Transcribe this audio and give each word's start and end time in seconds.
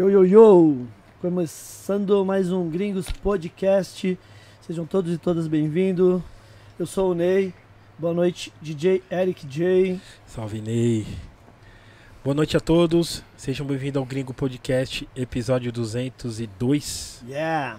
Yo, 0.00 0.08
yo, 0.08 0.24
yo! 0.24 0.86
Começando 1.20 2.24
mais 2.24 2.50
um 2.50 2.70
Gringos 2.70 3.10
Podcast. 3.10 4.18
Sejam 4.62 4.86
todos 4.86 5.12
e 5.12 5.18
todas 5.18 5.46
bem-vindos. 5.46 6.22
Eu 6.78 6.86
sou 6.86 7.10
o 7.10 7.14
Ney. 7.14 7.52
Boa 7.98 8.14
noite, 8.14 8.50
DJ 8.62 9.02
Eric 9.10 9.46
J. 9.46 10.00
Salve 10.24 10.62
Ney. 10.62 11.06
Boa 12.24 12.32
noite 12.32 12.56
a 12.56 12.60
todos. 12.60 13.22
Sejam 13.36 13.66
bem-vindos 13.66 14.00
ao 14.00 14.06
Gringo 14.06 14.32
Podcast, 14.32 15.06
episódio 15.14 15.70
202. 15.70 17.22
Yeah! 17.28 17.78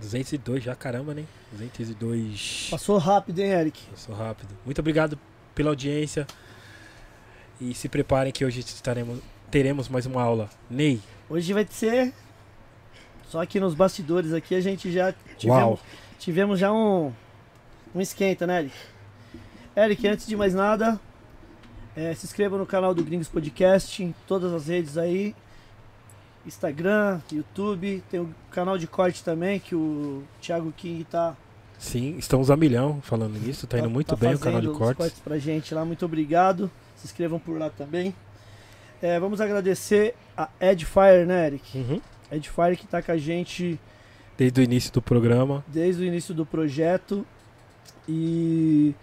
202 0.00 0.64
já, 0.64 0.74
caramba, 0.74 1.14
né? 1.14 1.24
202. 1.52 2.70
Passou 2.72 2.98
rápido, 2.98 3.38
hein, 3.38 3.50
Eric? 3.50 3.80
Passou 3.88 4.16
rápido. 4.16 4.48
Muito 4.64 4.80
obrigado 4.80 5.16
pela 5.54 5.70
audiência. 5.70 6.26
E 7.60 7.72
se 7.72 7.88
preparem 7.88 8.32
que 8.32 8.44
hoje 8.44 8.58
estaremos, 8.58 9.20
teremos 9.52 9.86
mais 9.86 10.06
uma 10.06 10.22
aula. 10.22 10.48
Ney, 10.68 10.98
Hoje 11.28 11.52
vai 11.52 11.66
ser. 11.68 12.12
Só 13.28 13.44
que 13.44 13.60
nos 13.60 13.74
bastidores 13.74 14.32
aqui 14.32 14.54
a 14.54 14.60
gente 14.60 14.90
já 14.90 15.04
Uau. 15.06 15.14
tivemos, 15.38 15.80
tivemos 16.18 16.58
já 16.58 16.72
um, 16.72 17.12
um 17.94 18.00
esquenta, 18.00 18.46
né, 18.46 18.60
Eric? 18.60 18.76
Eric, 19.76 20.08
antes 20.08 20.26
de 20.26 20.36
mais 20.36 20.54
nada, 20.54 20.98
eh, 21.94 22.14
se 22.14 22.26
inscreva 22.26 22.56
no 22.56 22.64
canal 22.66 22.94
do 22.94 23.04
Gringos 23.04 23.28
Podcast, 23.28 24.02
em 24.02 24.14
todas 24.26 24.52
as 24.54 24.68
redes 24.68 24.96
aí. 24.96 25.34
Instagram, 26.46 27.20
YouTube, 27.30 28.02
tem 28.10 28.20
o 28.20 28.34
canal 28.50 28.76
de 28.76 28.86
corte 28.86 29.22
também, 29.22 29.60
que 29.60 29.74
o 29.74 30.22
Thiago 30.40 30.72
King 30.72 31.04
tá, 31.04 31.36
sim, 31.78 32.16
estamos 32.18 32.50
a 32.50 32.56
milhão 32.56 33.00
falando 33.02 33.38
nisso. 33.38 33.66
Tá 33.66 33.78
indo 33.78 33.90
muito 33.90 34.16
bem 34.16 34.34
o 34.34 34.38
canal 34.38 34.62
de 34.62 34.68
cortes. 34.68 34.96
cortes 34.96 35.20
pra 35.20 35.38
gente 35.38 35.74
lá. 35.74 35.84
Muito 35.84 36.04
obrigado. 36.04 36.70
Se 36.96 37.06
inscrevam 37.06 37.38
por 37.38 37.58
lá 37.58 37.68
também. 37.68 38.14
Eh, 39.02 39.18
vamos 39.18 39.40
agradecer 39.40 40.14
a 40.36 40.48
Edfire, 40.60 41.26
né, 41.26 41.46
Eric? 41.48 41.76
Uhum. 41.78 42.00
Edfire 42.30 42.76
que 42.76 42.86
tá 42.86 43.02
com 43.02 43.12
a 43.12 43.16
gente 43.16 43.78
Desde 44.38 44.60
o 44.60 44.64
início 44.64 44.92
do 44.92 45.02
programa. 45.02 45.64
desde 45.68 46.02
o 46.02 46.06
início 46.06 46.32
do 46.32 46.46
projeto 46.46 47.26
e 48.08 48.94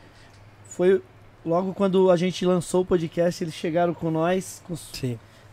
foi 0.66 1.02
logo 1.46 1.74
quando 1.74 2.10
a 2.10 2.18
gente 2.18 2.46
lançou 2.46 2.82
o 2.82 2.86
podcast, 2.86 3.44
eles 3.44 3.54
chegaram 3.54 3.94
com 3.94 4.10
nós, 4.10 4.62
com 4.66 4.74
os, 4.74 4.90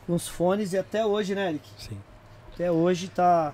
com 0.07 0.15
os 0.15 0.27
fones 0.29 0.73
e 0.73 0.79
até 0.79 1.05
hoje, 1.05 1.35
né, 1.35 1.49
Eric? 1.51 1.69
sim. 1.79 1.99
Até 2.55 2.73
hoje 2.73 3.09
tá. 3.09 3.53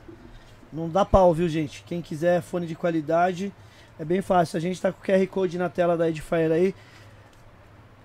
Não 0.73 0.89
dá 0.89 1.05
pau, 1.05 1.35
viu, 1.35 1.49
gente? 1.49 1.83
Quem 1.85 2.01
quiser 2.01 2.41
fone 2.41 2.69
de 2.69 2.77
qualidade, 2.77 3.53
é 3.99 4.05
bem 4.05 4.23
fácil. 4.23 4.57
A 4.57 4.61
gente 4.61 4.81
tá 4.81 4.93
com 4.93 5.01
o 5.01 5.05
QR 5.05 5.27
Code 5.27 5.59
na 5.59 5.69
tela 5.69 5.97
da 5.97 6.09
Edifier 6.09 6.53
aí. 6.53 6.73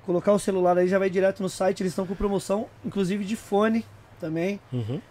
Colocar 0.07 0.31
o 0.31 0.39
celular 0.39 0.77
aí 0.77 0.87
já 0.87 0.97
vai 0.97 1.09
direto 1.09 1.43
no 1.43 1.49
site. 1.49 1.83
Eles 1.83 1.91
estão 1.91 2.07
com 2.07 2.15
promoção, 2.15 2.67
inclusive 2.85 3.25
de 3.25 3.35
fone 3.35 3.83
também. 4.21 4.57
Uhum. 4.71 5.01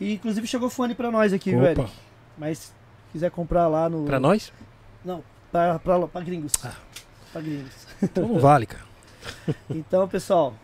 E 0.00 0.12
inclusive 0.14 0.46
chegou 0.46 0.70
fone 0.70 0.94
pra 0.94 1.10
nós 1.10 1.32
aqui, 1.32 1.50
viu, 1.50 1.58
Opa, 1.58 1.70
Eric? 1.70 1.92
Mas 2.38 2.58
se 2.58 2.72
quiser 3.10 3.32
comprar 3.32 3.66
lá 3.66 3.88
no. 3.88 4.04
pra 4.04 4.20
nós? 4.20 4.52
Não, 5.04 5.24
pra 5.50 6.20
gringos. 6.20 6.52
Ah. 6.62 6.72
Pra 7.32 7.42
gringos. 7.42 7.72
Então 8.00 8.28
não 8.28 8.38
vale, 8.38 8.66
cara. 8.66 8.84
Então, 9.68 10.06
pessoal. 10.06 10.54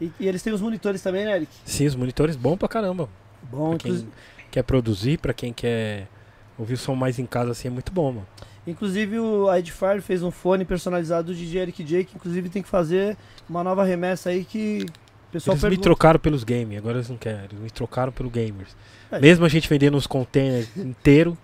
E, 0.00 0.10
e 0.18 0.26
eles 0.26 0.42
têm 0.42 0.54
os 0.54 0.62
monitores 0.62 1.02
também, 1.02 1.26
né, 1.26 1.36
Eric? 1.36 1.52
Sim, 1.66 1.84
os 1.84 1.94
monitores 1.94 2.36
bom 2.36 2.56
pra 2.56 2.68
caramba. 2.68 3.06
Bom, 3.42 3.70
Pra 3.70 3.78
quem 3.80 3.90
inclusive, 3.90 4.10
quer 4.50 4.62
produzir, 4.62 5.18
pra 5.18 5.34
quem 5.34 5.52
quer 5.52 6.08
ouvir 6.56 6.72
o 6.74 6.78
som 6.78 6.94
mais 6.94 7.18
em 7.18 7.26
casa 7.26 7.50
assim, 7.50 7.68
é 7.68 7.70
muito 7.70 7.92
bom, 7.92 8.12
mano. 8.12 8.26
Inclusive 8.66 9.18
o 9.18 9.48
a 9.48 9.58
Edifier 9.58 10.00
fez 10.02 10.22
um 10.22 10.30
fone 10.30 10.64
personalizado 10.64 11.32
do 11.32 11.34
DJ 11.38 11.62
Eric 11.62 11.84
J, 11.84 12.04
que 12.04 12.16
inclusive 12.16 12.48
tem 12.48 12.62
que 12.62 12.68
fazer 12.68 13.16
uma 13.48 13.62
nova 13.62 13.84
remessa 13.84 14.30
aí 14.30 14.44
que 14.44 14.84
o 15.28 15.32
pessoal 15.32 15.56
Eles 15.56 15.70
me 15.70 15.76
trocaram 15.78 16.18
pelos 16.20 16.44
games, 16.44 16.78
agora 16.78 16.96
eles 16.98 17.08
não 17.08 17.16
querem. 17.16 17.40
Eles 17.50 17.58
me 17.60 17.70
trocaram 17.70 18.12
pelo 18.12 18.30
gamers. 18.30 18.76
É. 19.10 19.18
Mesmo 19.20 19.44
a 19.44 19.48
gente 19.48 19.68
vendendo 19.68 19.96
os 19.96 20.06
containers 20.06 20.68
inteiro, 20.76 21.36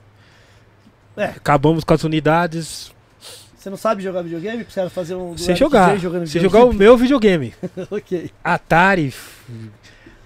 É. 1.16 1.24
acabamos 1.26 1.84
com 1.84 1.94
as 1.94 2.02
unidades. 2.04 2.92
Você 3.56 3.70
não 3.70 3.76
sabe 3.76 4.02
jogar 4.02 4.22
videogame? 4.22 4.64
Precisa 4.64 4.90
fazer 4.90 5.14
um. 5.14 5.38
Sem 5.38 5.54
jogar. 5.54 5.90
J 5.90 5.98
jogando 6.00 6.26
Se 6.26 6.32
videogame? 6.38 6.62
jogar 6.64 6.74
o 6.74 6.76
meu 6.76 6.96
videogame, 6.98 7.54
ok. 7.90 8.30
Atari, 8.42 9.14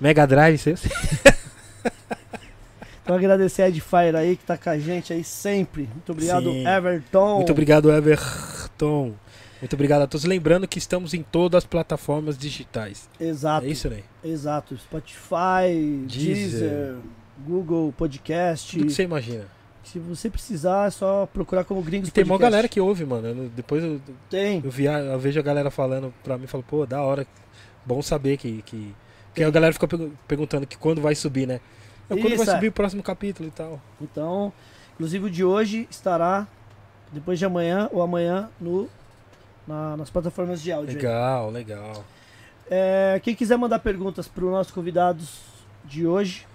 Mega 0.01 0.27
Drive, 0.27 0.57
sei- 0.59 0.75
Então 3.07 3.15
agradecer 3.15 3.63
a 3.63 3.69
Edifier 3.69 4.17
aí 4.17 4.37
que 4.37 4.45
tá 4.45 4.59
com 4.59 4.69
a 4.69 4.77
gente 4.77 5.13
aí 5.13 5.23
sempre. 5.23 5.83
Muito 5.93 6.11
obrigado, 6.11 6.51
Sim. 6.51 6.67
Everton. 6.67 7.37
Muito 7.37 7.53
obrigado, 7.53 7.93
Everton. 7.93 9.15
Muito 9.63 9.75
obrigado 9.75 10.03
a 10.03 10.07
todos. 10.09 10.25
Lembrando 10.25 10.67
que 10.67 10.77
estamos 10.81 11.15
em 11.15 11.23
todas 11.23 11.59
as 11.59 11.65
plataformas 11.65 12.37
digitais. 12.37 13.09
Exato. 13.21 13.65
É 13.65 13.71
isso, 13.71 13.89
né? 13.89 14.01
Exato. 14.25 14.77
Spotify, 14.77 16.05
Deezer. 16.09 16.35
Deezer, 16.35 16.97
Google 17.47 17.95
Podcast. 17.97 18.73
Tudo 18.77 18.87
que 18.89 18.93
você 18.93 19.05
imagina. 19.05 19.45
Se 19.85 20.01
você 20.01 20.29
precisar, 20.29 20.89
é 20.89 20.91
só 20.91 21.27
procurar 21.33 21.63
como 21.63 21.81
Gringos 21.83 22.09
E 22.09 22.13
tem 22.13 22.25
uma 22.25 22.31
Podcast. 22.31 22.51
galera 22.51 22.69
que 22.69 22.81
ouve, 22.81 23.05
mano. 23.05 23.29
Eu- 23.29 23.49
depois 23.55 23.85
eu, 23.85 24.01
Tem. 24.29 24.61
eu, 24.65 24.69
vi, 24.71 24.89
a- 24.89 24.99
eu 24.99 25.19
vejo 25.21 25.39
a 25.39 25.43
galera 25.45 25.71
falando 25.71 26.13
pra 26.25 26.37
mim, 26.37 26.49
falo, 26.49 26.65
pô, 26.67 26.85
da 26.85 27.01
hora. 27.03 27.25
Bom 27.85 28.03
saber 28.03 28.37
que. 28.37 28.63
que... 28.63 28.93
Porque 29.29 29.45
a 29.45 29.51
galera 29.51 29.73
fica 29.73 29.87
pergu- 29.87 30.13
perguntando 30.27 30.67
que 30.67 30.77
quando 30.77 31.01
vai 31.01 31.15
subir, 31.15 31.47
né? 31.47 31.61
Não, 32.09 32.17
quando 32.19 32.35
Isso, 32.35 32.45
vai 32.45 32.55
é. 32.55 32.57
subir 32.57 32.69
o 32.69 32.73
próximo 32.73 33.03
capítulo 33.03 33.49
e 33.49 33.53
tal. 33.53 33.81
Então, 34.01 34.53
inclusive 34.95 35.25
o 35.27 35.31
de 35.31 35.45
hoje 35.45 35.89
estará 35.91 36.47
depois 37.13 37.39
de 37.39 37.45
amanhã 37.45 37.89
ou 37.93 38.03
amanhã 38.03 38.49
no, 38.61 38.89
na- 39.67 39.97
nas 39.97 40.11
plataformas 40.11 40.63
de 40.63 40.71
áudio. 40.73 40.91
aí. 40.91 40.97
Legal, 40.97 41.51
legal. 41.51 42.05
É, 42.71 43.21
quem 43.23 43.35
quiser 43.35 43.57
mandar 43.57 43.79
perguntas 43.81 44.27
para 44.29 44.45
os 44.45 44.51
nossos 44.51 44.73
convidados 44.73 45.39
de 45.85 46.07
hoje, 46.07 46.47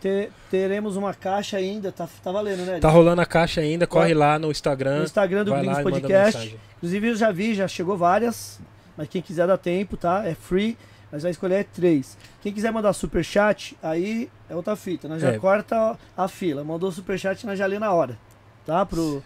te- 0.00 0.30
teremos 0.50 0.96
uma 0.96 1.12
caixa 1.14 1.56
ainda. 1.56 1.90
Tá, 1.92 2.08
tá 2.22 2.30
valendo, 2.32 2.64
né? 2.64 2.78
Tá 2.78 2.88
rolando 2.88 3.20
a 3.20 3.26
caixa 3.26 3.60
ainda, 3.60 3.86
corre 3.86 4.14
lá 4.14 4.38
no 4.38 4.46
No 4.46 4.52
Instagram. 4.52 5.04
Instagram 5.04 5.44
do 5.44 5.54
Gringos 5.54 5.82
Podcast. 5.82 6.56
Inclusive 6.76 7.08
eu 7.08 7.16
já 7.16 7.30
vi, 7.32 7.54
já 7.54 7.66
chegou 7.68 7.96
várias. 7.96 8.60
Mas 8.96 9.08
quem 9.08 9.22
quiser 9.22 9.46
dar 9.46 9.58
tempo, 9.58 9.96
tá? 9.96 10.26
É 10.26 10.34
free. 10.34 10.76
Nós 11.10 11.22
vai 11.22 11.30
escolher 11.30 11.64
três. 11.64 12.16
Quem 12.42 12.52
quiser 12.52 12.70
mandar 12.70 12.92
super 12.92 13.24
chat, 13.24 13.76
aí 13.82 14.28
é 14.48 14.54
outra 14.54 14.76
fita. 14.76 15.08
Nós 15.08 15.22
já 15.22 15.32
É. 15.32 15.38
corta 15.38 15.98
a 16.16 16.28
fila. 16.28 16.62
Mandou 16.62 16.92
super 16.92 17.18
chat, 17.18 17.46
nós 17.46 17.58
já 17.58 17.64
lê 17.66 17.78
na 17.78 17.90
hora. 17.92 18.18
Tá? 18.66 18.84
Pro, 18.84 19.22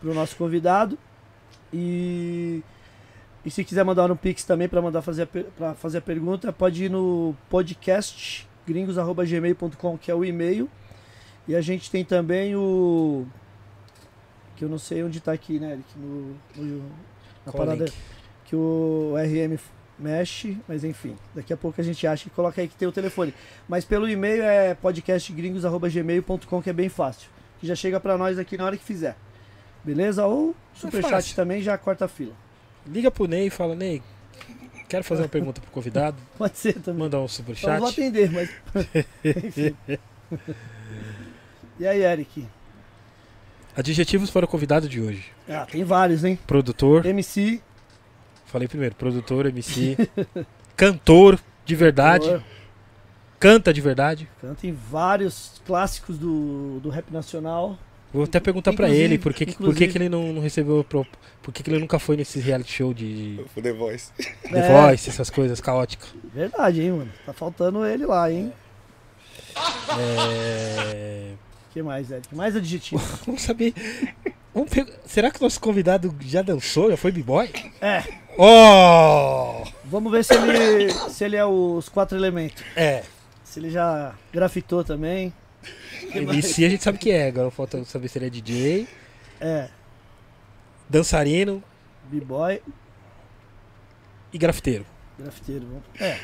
pro 0.00 0.14
nosso 0.14 0.34
convidado. 0.36 0.98
E, 1.72 2.62
e 3.44 3.50
se 3.50 3.62
quiser 3.62 3.84
mandar 3.84 4.08
no 4.08 4.16
Pix 4.16 4.42
também 4.44 4.68
para 4.68 4.80
mandar 4.80 5.02
fazer 5.02 5.22
a, 5.24 5.26
per- 5.26 5.44
pra 5.56 5.74
fazer 5.74 5.98
a 5.98 6.00
pergunta, 6.00 6.50
pode 6.52 6.84
ir 6.84 6.90
no 6.90 7.36
podcast 7.50 8.48
gringos.gmail.com, 8.66 9.98
que 9.98 10.10
é 10.10 10.14
o 10.14 10.24
e-mail. 10.24 10.68
E 11.46 11.54
a 11.54 11.60
gente 11.60 11.90
tem 11.90 12.04
também 12.04 12.56
o. 12.56 13.26
Que 14.56 14.64
eu 14.64 14.68
não 14.68 14.78
sei 14.78 15.02
onde 15.04 15.20
tá 15.20 15.32
aqui, 15.32 15.58
né, 15.58 15.72
Eric? 15.72 15.84
No, 15.96 16.34
no- 16.56 16.78
na 17.44 17.52
Qual 17.52 17.64
parada 17.66 17.84
link? 17.84 17.94
que 18.46 18.56
o 18.56 19.14
RM 19.16 19.58
mexe, 19.98 20.56
mas 20.68 20.84
enfim, 20.84 21.16
daqui 21.34 21.52
a 21.52 21.56
pouco 21.56 21.80
a 21.80 21.84
gente 21.84 22.06
acha 22.06 22.28
e 22.28 22.30
coloca 22.30 22.60
aí 22.60 22.68
que 22.68 22.76
tem 22.76 22.86
o 22.86 22.92
telefone. 22.92 23.34
Mas 23.68 23.84
pelo 23.84 24.08
e-mail 24.08 24.42
é 24.42 24.74
podcastgringos.gmail.com, 24.74 26.62
que 26.62 26.70
é 26.70 26.72
bem 26.72 26.88
fácil. 26.88 27.28
Que 27.60 27.66
já 27.66 27.74
chega 27.74 27.98
pra 27.98 28.16
nós 28.16 28.38
aqui 28.38 28.56
na 28.56 28.64
hora 28.64 28.76
que 28.76 28.84
fizer. 28.84 29.16
Beleza? 29.82 30.24
Ou 30.26 30.54
superchat 30.74 31.10
fácil. 31.10 31.36
também 31.36 31.60
já 31.62 31.76
corta 31.76 32.04
a 32.04 32.08
fila. 32.08 32.32
Liga 32.86 33.10
pro 33.10 33.26
Ney 33.26 33.46
e 33.48 33.50
fala, 33.50 33.74
Ney, 33.74 34.02
quero 34.88 35.02
fazer 35.04 35.22
uma 35.22 35.28
pergunta 35.28 35.60
pro 35.60 35.70
convidado. 35.70 36.16
Pode 36.38 36.56
ser 36.56 36.74
também. 36.74 37.00
Mandar 37.00 37.18
um 37.18 37.24
Então 37.24 37.24
eu 37.24 37.28
superchat. 37.28 37.78
vou 37.80 37.88
atender, 37.88 38.30
mas. 38.30 38.50
enfim. 39.24 39.76
E 41.80 41.86
aí, 41.86 42.02
Eric? 42.02 42.46
Adjetivos 43.76 44.30
para 44.30 44.44
o 44.44 44.48
convidado 44.48 44.88
de 44.88 45.00
hoje. 45.00 45.26
Ah, 45.48 45.64
tem 45.70 45.84
vários, 45.84 46.24
hein? 46.24 46.38
Produtor, 46.46 47.06
MC. 47.06 47.62
Falei 48.48 48.66
primeiro, 48.68 48.94
produtor, 48.94 49.46
MC, 49.46 49.96
cantor 50.76 51.38
de 51.64 51.74
verdade, 51.76 52.28
ator, 52.28 52.42
canta 53.38 53.72
de 53.72 53.80
verdade. 53.80 54.28
Canta 54.40 54.66
em 54.66 54.72
vários 54.72 55.60
clássicos 55.66 56.18
do, 56.18 56.80
do 56.80 56.88
rap 56.88 57.10
nacional. 57.12 57.78
Vou 58.12 58.24
até 58.24 58.40
perguntar 58.40 58.72
pra 58.72 58.86
Inclusive- 58.86 59.04
ele 59.04 59.18
por 59.18 59.34
que, 59.34 59.44
por 59.54 59.74
que, 59.74 59.86
que 59.86 59.98
ele 59.98 60.08
não, 60.08 60.32
não 60.32 60.40
recebeu, 60.40 60.82
pro- 60.82 61.06
por 61.42 61.52
que, 61.52 61.62
que 61.62 61.70
ele 61.70 61.78
nunca 61.78 61.98
foi 61.98 62.16
nesse 62.16 62.40
reality 62.40 62.72
show 62.72 62.94
de 62.94 63.38
The 63.62 63.72
Voice. 63.72 64.10
The 64.50 64.58
É. 64.58 64.72
Voice, 64.88 65.10
essas 65.10 65.28
coisas 65.28 65.60
caóticas. 65.60 66.08
Verdade, 66.34 66.80
hein, 66.80 66.92
mano? 66.92 67.12
Tá 67.26 67.34
faltando 67.34 67.84
ele 67.84 68.06
lá, 68.06 68.32
hein? 68.32 68.50
É... 69.98 71.32
O 71.68 71.72
que 71.72 71.82
mais, 71.82 72.10
Eric? 72.10 72.34
Mais 72.34 72.56
adjetivo. 72.56 73.02
Vamos 73.26 73.42
saber. 73.42 73.74
Vamos 74.54 74.70
pe- 74.70 74.86
Será 75.04 75.30
que 75.30 75.38
o 75.38 75.42
nosso 75.42 75.60
convidado 75.60 76.14
já 76.22 76.40
dançou? 76.42 76.90
Já 76.90 76.96
foi 76.96 77.12
b-boy? 77.12 77.50
É, 77.80 78.02
Oh! 78.40 79.64
vamos 79.84 80.12
ver 80.12 80.24
se 80.24 80.32
ele, 80.34 80.92
se 81.10 81.24
ele 81.24 81.36
é 81.36 81.44
os 81.44 81.88
quatro 81.88 82.16
elementos. 82.16 82.62
É. 82.76 83.02
Se 83.42 83.58
ele 83.58 83.68
já 83.70 84.14
grafitou 84.32 84.84
também. 84.84 85.32
MC 86.14 86.64
a 86.64 86.68
gente 86.68 86.84
sabe 86.84 86.98
que 86.98 87.10
é, 87.10 87.26
agora 87.28 87.50
falta 87.50 87.84
saber 87.84 88.08
se 88.08 88.16
ele 88.18 88.26
é 88.26 88.30
DJ, 88.30 88.86
É, 89.40 89.68
dançarino 90.88 91.62
b-boy, 92.04 92.62
e 94.32 94.38
grafiteiro. 94.38 94.86
grafiteiro. 95.18 95.66
vamos- 95.66 96.00
É. 96.00 96.18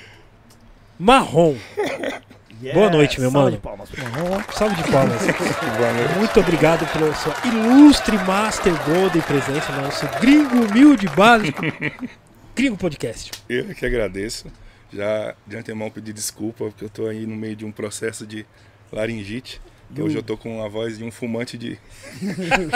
Marrom. 0.99 1.56
Boa 2.73 2.88
noite, 2.88 3.20
meu 3.20 3.31
salva 3.31 3.44
mano. 3.46 3.56
de 3.56 3.62
palmas 3.62 3.91
Marrom. 3.91 4.43
Salve 4.52 4.75
de 4.82 4.91
palmas. 4.91 5.20
Muito 6.17 6.41
obrigado 6.41 6.91
pela 6.93 7.14
sua 7.14 7.35
ilustre 7.44 8.17
Master 8.19 8.73
Golden 8.85 9.20
presença 9.20 9.70
no 9.73 9.82
nosso 9.82 10.06
gringo 10.20 10.64
humilde 10.64 11.06
básico. 11.08 11.61
Gringo 12.56 12.76
Podcast. 12.76 13.32
Eu 13.49 13.75
que 13.75 13.85
agradeço. 13.85 14.46
Já 14.93 15.35
de 15.46 15.56
antemão 15.56 15.91
pedir 15.91 16.12
desculpa, 16.12 16.67
porque 16.67 16.85
eu 16.85 16.88
tô 16.88 17.06
aí 17.08 17.26
no 17.26 17.35
meio 17.37 17.56
de 17.56 17.64
um 17.67 17.73
processo 17.73 18.25
de 18.25 18.47
laringite. 18.93 19.61
que 19.93 20.00
Hoje 20.00 20.17
eu 20.17 20.23
tô 20.23 20.37
com 20.38 20.64
a 20.64 20.69
voz 20.69 20.97
de 20.97 21.05
um 21.05 21.11
fumante 21.11 21.58
de 21.58 21.76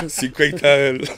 50 0.09 0.67
anos. 0.67 1.09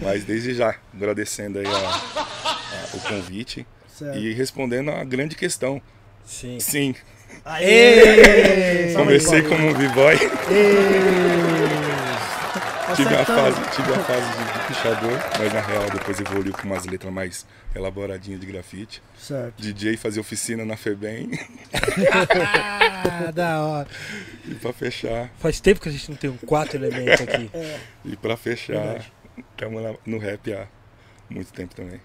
Mas 0.00 0.24
desde 0.24 0.54
já, 0.54 0.76
agradecendo 0.94 1.58
aí 1.58 1.66
a- 1.66 1.70
a- 1.70 2.96
o 2.96 3.00
convite 3.00 3.66
Certo. 3.98 4.18
e 4.18 4.32
respondendo 4.34 4.90
a 4.90 5.02
grande 5.04 5.34
questão. 5.36 5.80
Sim. 6.24 6.58
Sim, 6.60 6.94
Aê! 7.44 8.92
Comecei 8.94 9.42
como 9.42 9.68
um 9.68 9.72
b-boy, 9.74 10.16
tive 12.96 13.14
a 13.14 13.24
fase, 13.24 13.60
tive 13.74 13.92
a 13.92 13.98
fase 14.04 14.26
de, 14.32 14.52
de 14.60 14.66
pichador, 14.66 15.18
mas 15.38 15.52
na 15.52 15.60
real 15.60 15.90
depois 15.90 16.18
evoluiu 16.20 16.52
com 16.52 16.62
umas 16.66 16.84
letras 16.86 17.12
mais 17.12 17.46
elaboradinhas 17.74 18.40
de 18.40 18.46
grafite. 18.46 19.02
Certo. 19.18 19.60
DJ 19.62 19.96
fazia 19.96 20.20
oficina 20.20 20.64
na 20.64 20.76
FEBEM 20.76 21.30
Ah, 22.12 23.30
da 23.34 23.62
hora. 23.64 23.88
e 24.46 24.54
pra 24.54 24.72
fechar, 24.72 25.30
Faz 25.38 25.60
tempo 25.60 25.80
que 25.80 25.88
a 25.88 25.92
gente 25.92 26.08
não 26.10 26.16
tem 26.16 26.30
um 26.30 26.36
quatro 26.38 26.76
elementos 26.76 27.20
aqui. 27.20 27.50
e 28.04 28.16
pra 28.16 28.36
fechar, 28.36 28.72
Verdade. 28.82 29.12
estamos 29.52 29.96
no 30.06 30.18
rap 30.18 30.52
há 30.54 30.66
muito 31.28 31.52
tempo 31.52 31.74
também. 31.74 32.00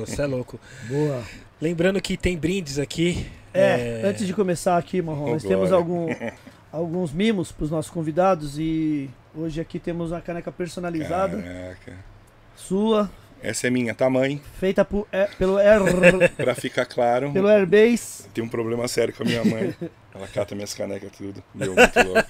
Você 0.00 0.22
é 0.22 0.26
louco. 0.26 0.58
Boa. 0.88 1.22
Lembrando 1.60 2.00
que 2.00 2.16
tem 2.16 2.36
brindes 2.36 2.78
aqui. 2.78 3.26
É, 3.54 4.02
antes 4.04 4.26
de 4.26 4.32
começar 4.34 4.76
aqui, 4.78 5.00
Marrom, 5.02 5.26
Oh, 5.26 5.32
nós 5.34 5.42
temos 5.42 5.70
algum, 5.72 6.08
alguns 6.72 7.12
mimos 7.12 7.52
para 7.52 7.64
os 7.64 7.70
nossos 7.70 7.90
convidados 7.90 8.58
e 8.58 9.10
hoje 9.34 9.60
aqui 9.60 9.78
temos 9.78 10.10
uma 10.10 10.20
caneca 10.20 10.50
personalizada 10.50 11.40
Caraca. 11.42 11.98
sua, 12.56 13.10
Essa 13.42 13.66
é 13.66 13.70
minha, 13.70 13.94
tamanho. 13.94 14.40
feita 14.58 14.84
por, 14.84 15.06
é, 15.12 15.26
pelo, 15.38 15.58
Air, 15.58 15.80
Pra 16.36 16.54
ficar 16.54 16.86
claro, 16.86 17.30
pelo 17.30 17.48
Airbase. 17.48 18.24
tem 18.32 18.42
um 18.42 18.48
problema 18.48 18.88
sério 18.88 19.12
com 19.14 19.22
a 19.22 19.26
minha 19.26 19.44
mãe. 19.44 19.74
Ela 20.14 20.26
cata 20.28 20.54
minhas 20.54 20.74
canecas 20.74 21.10
tudo. 21.16 21.42
Meu, 21.54 21.74
muito 21.74 22.02
louco. 22.02 22.28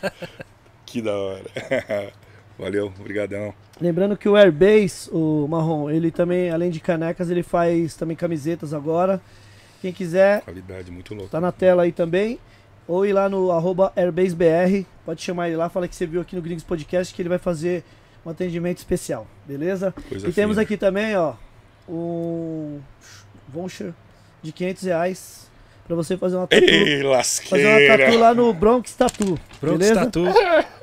Que 0.87 1.01
da 1.03 1.17
hora. 1.17 1.45
Valeu, 2.59 2.93
obrigadão. 2.99 3.53
Lembrando 3.81 4.17
que 4.17 4.29
o 4.29 4.37
Airbase, 4.37 5.09
o 5.11 5.47
Marrom, 5.49 5.91
ele 5.91 6.11
também, 6.11 6.51
além 6.51 6.71
de 6.71 6.79
canecas, 6.81 7.31
ele 7.31 7.43
faz 7.43 7.95
também 7.95 8.17
camisetas 8.17 8.73
agora. 8.75 9.21
Quem 9.81 9.93
quiser, 9.93 10.43
Qualidade 10.43 10.91
muito 10.91 11.15
louca. 11.15 11.31
tá 11.31 11.41
na 11.41 11.51
tela 11.51 11.83
aí 11.83 11.93
também. 11.93 12.39
Ou 12.87 13.07
ir 13.07 13.13
lá 13.13 13.29
no 13.29 13.51
arroba 13.53 13.93
AirbaseBR, 13.97 14.85
pode 15.05 15.23
chamar 15.23 15.49
ele 15.49 15.57
lá, 15.57 15.69
fala 15.69 15.87
que 15.89 15.95
você 15.95 16.05
viu 16.07 16.21
aqui 16.21 16.35
no 16.37 16.43
Gringos 16.43 16.65
Podcast 16.65 17.15
que 17.15 17.23
ele 17.23 17.29
vai 17.29 17.39
fazer 17.39 17.83
um 18.27 18.31
atendimento 18.31 18.79
especial, 18.79 19.27
beleza? 19.47 19.95
Coisa 20.09 20.29
E 20.29 20.33
temos 20.33 20.55
fina. 20.55 20.63
aqui 20.63 20.77
também, 20.77 21.17
ó, 21.17 21.35
um 21.89 22.81
voucher 23.49 23.93
de 24.43 24.53
500 24.53 24.83
reais 24.85 25.51
pra 25.87 25.95
você 25.97 26.17
fazer 26.17 26.37
uma 26.37 26.47
tatu, 26.47 26.63
Ei, 26.65 26.71
fazer 26.71 27.05
uma 27.07 27.17
lasqueira! 27.17 27.99
tatu 28.07 28.19
lá 28.19 28.35
no 28.35 28.53
Bronx 28.53 28.95
Tattoo, 28.95 29.39
Pronto, 29.61 29.79
beleza? 29.79 30.05
Tatu. 30.05 30.25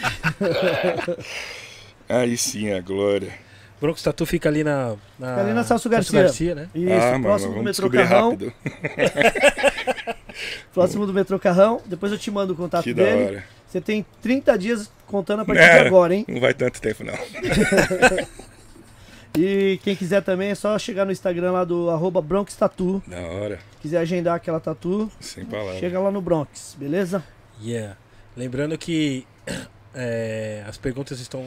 Aí 2.08 2.36
sim, 2.36 2.70
a 2.72 2.80
glória. 2.80 3.32
Bronx 3.80 4.02
Tatu 4.02 4.26
fica 4.26 4.48
ali 4.48 4.62
na. 4.62 4.94
na 5.18 5.28
Fica 5.28 5.40
ali 5.40 5.52
na 5.54 5.64
Celso 5.64 5.88
Garcia. 5.88 6.54
né? 6.54 6.68
Isso, 6.74 6.92
ah, 6.92 7.12
mano, 7.12 7.24
próximo 7.24 7.50
do 7.50 7.54
vamos 7.62 7.78
metrô 7.78 7.90
Carrão, 7.90 8.36
próximo 10.74 11.06
do 11.06 11.14
metrô 11.14 11.38
Carrão, 11.38 11.80
depois 11.86 12.12
eu 12.12 12.18
te 12.18 12.30
mando 12.30 12.52
o 12.52 12.56
contato 12.56 12.84
Que 12.84 12.92
da 12.92 13.04
dele. 13.04 13.24
hora. 13.24 13.44
Você 13.66 13.80
tem 13.80 14.04
30 14.20 14.58
dias 14.58 14.90
contando 15.06 15.40
a 15.40 15.44
partir 15.44 15.62
É. 15.62 15.80
de 15.82 15.86
agora, 15.86 16.14
hein? 16.14 16.24
Não 16.28 16.40
vai 16.40 16.52
tanto 16.52 16.80
tempo, 16.80 17.04
não. 17.04 17.14
E 19.38 19.78
quem 19.84 19.94
quiser 19.94 20.22
também 20.22 20.50
é 20.50 20.56
só 20.56 20.76
chegar 20.76 21.04
no 21.04 21.12
Instagram 21.12 21.52
lá 21.52 21.62
do 21.62 21.88
arroba 21.88 22.20
Bronx 22.20 22.56
Tattoo. 22.56 23.00
Da 23.06 23.20
hora. 23.20 23.60
Quiser 23.80 23.98
agendar 23.98 24.34
aquela 24.34 24.58
tatu, 24.58 25.08
Sem 25.20 25.44
palavras. 25.44 25.78
chega 25.78 26.00
lá 26.00 26.10
no 26.10 26.20
Bronx, 26.20 26.74
beleza? 26.76 27.22
Yeah. 27.62 27.96
Lembrando 28.36 28.76
que 28.76 29.24
é, 29.94 30.64
as 30.66 30.76
perguntas 30.78 31.20
estão. 31.20 31.46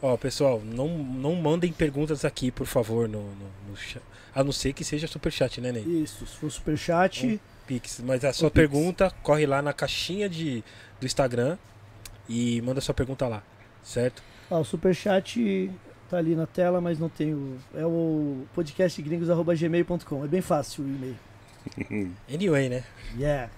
Ó, 0.00 0.16
pessoal, 0.16 0.60
não, 0.64 0.86
não 0.88 1.34
mandem 1.34 1.72
perguntas 1.72 2.24
aqui, 2.24 2.50
por 2.52 2.66
favor, 2.66 3.08
no, 3.08 3.20
no, 3.20 3.46
no 3.70 3.76
cha- 3.76 4.00
A 4.34 4.44
não 4.44 4.52
ser 4.52 4.72
que 4.72 4.84
seja 4.84 5.06
superchat, 5.08 5.60
né, 5.60 5.72
Ney? 5.72 5.82
Isso, 6.04 6.24
se 6.26 6.36
for 6.36 6.50
superchat, 6.50 7.40
Pix. 7.66 8.00
Mas 8.04 8.24
a 8.24 8.32
sua 8.32 8.48
Pix. 8.50 8.54
pergunta 8.70 9.12
corre 9.22 9.44
lá 9.44 9.60
na 9.60 9.72
caixinha 9.72 10.28
de, 10.28 10.62
do 11.00 11.06
Instagram 11.06 11.58
e 12.28 12.62
manda 12.62 12.80
sua 12.80 12.94
pergunta 12.94 13.26
lá, 13.26 13.42
certo? 13.82 14.22
ah, 14.50 14.58
o 14.58 14.64
superchat 14.64 15.70
tá 16.08 16.16
ali 16.18 16.34
na 16.36 16.46
tela, 16.46 16.80
mas 16.80 16.98
não 16.98 17.08
tem 17.08 17.34
o. 17.34 17.58
É 17.74 17.84
o 17.84 18.46
podcastgringos.gmail.com. 18.54 20.24
É 20.24 20.28
bem 20.28 20.40
fácil 20.40 20.84
o 20.84 20.86
e-mail. 20.88 21.16
Anyway, 22.32 22.68
né? 22.68 22.84
Yeah. 23.18 23.50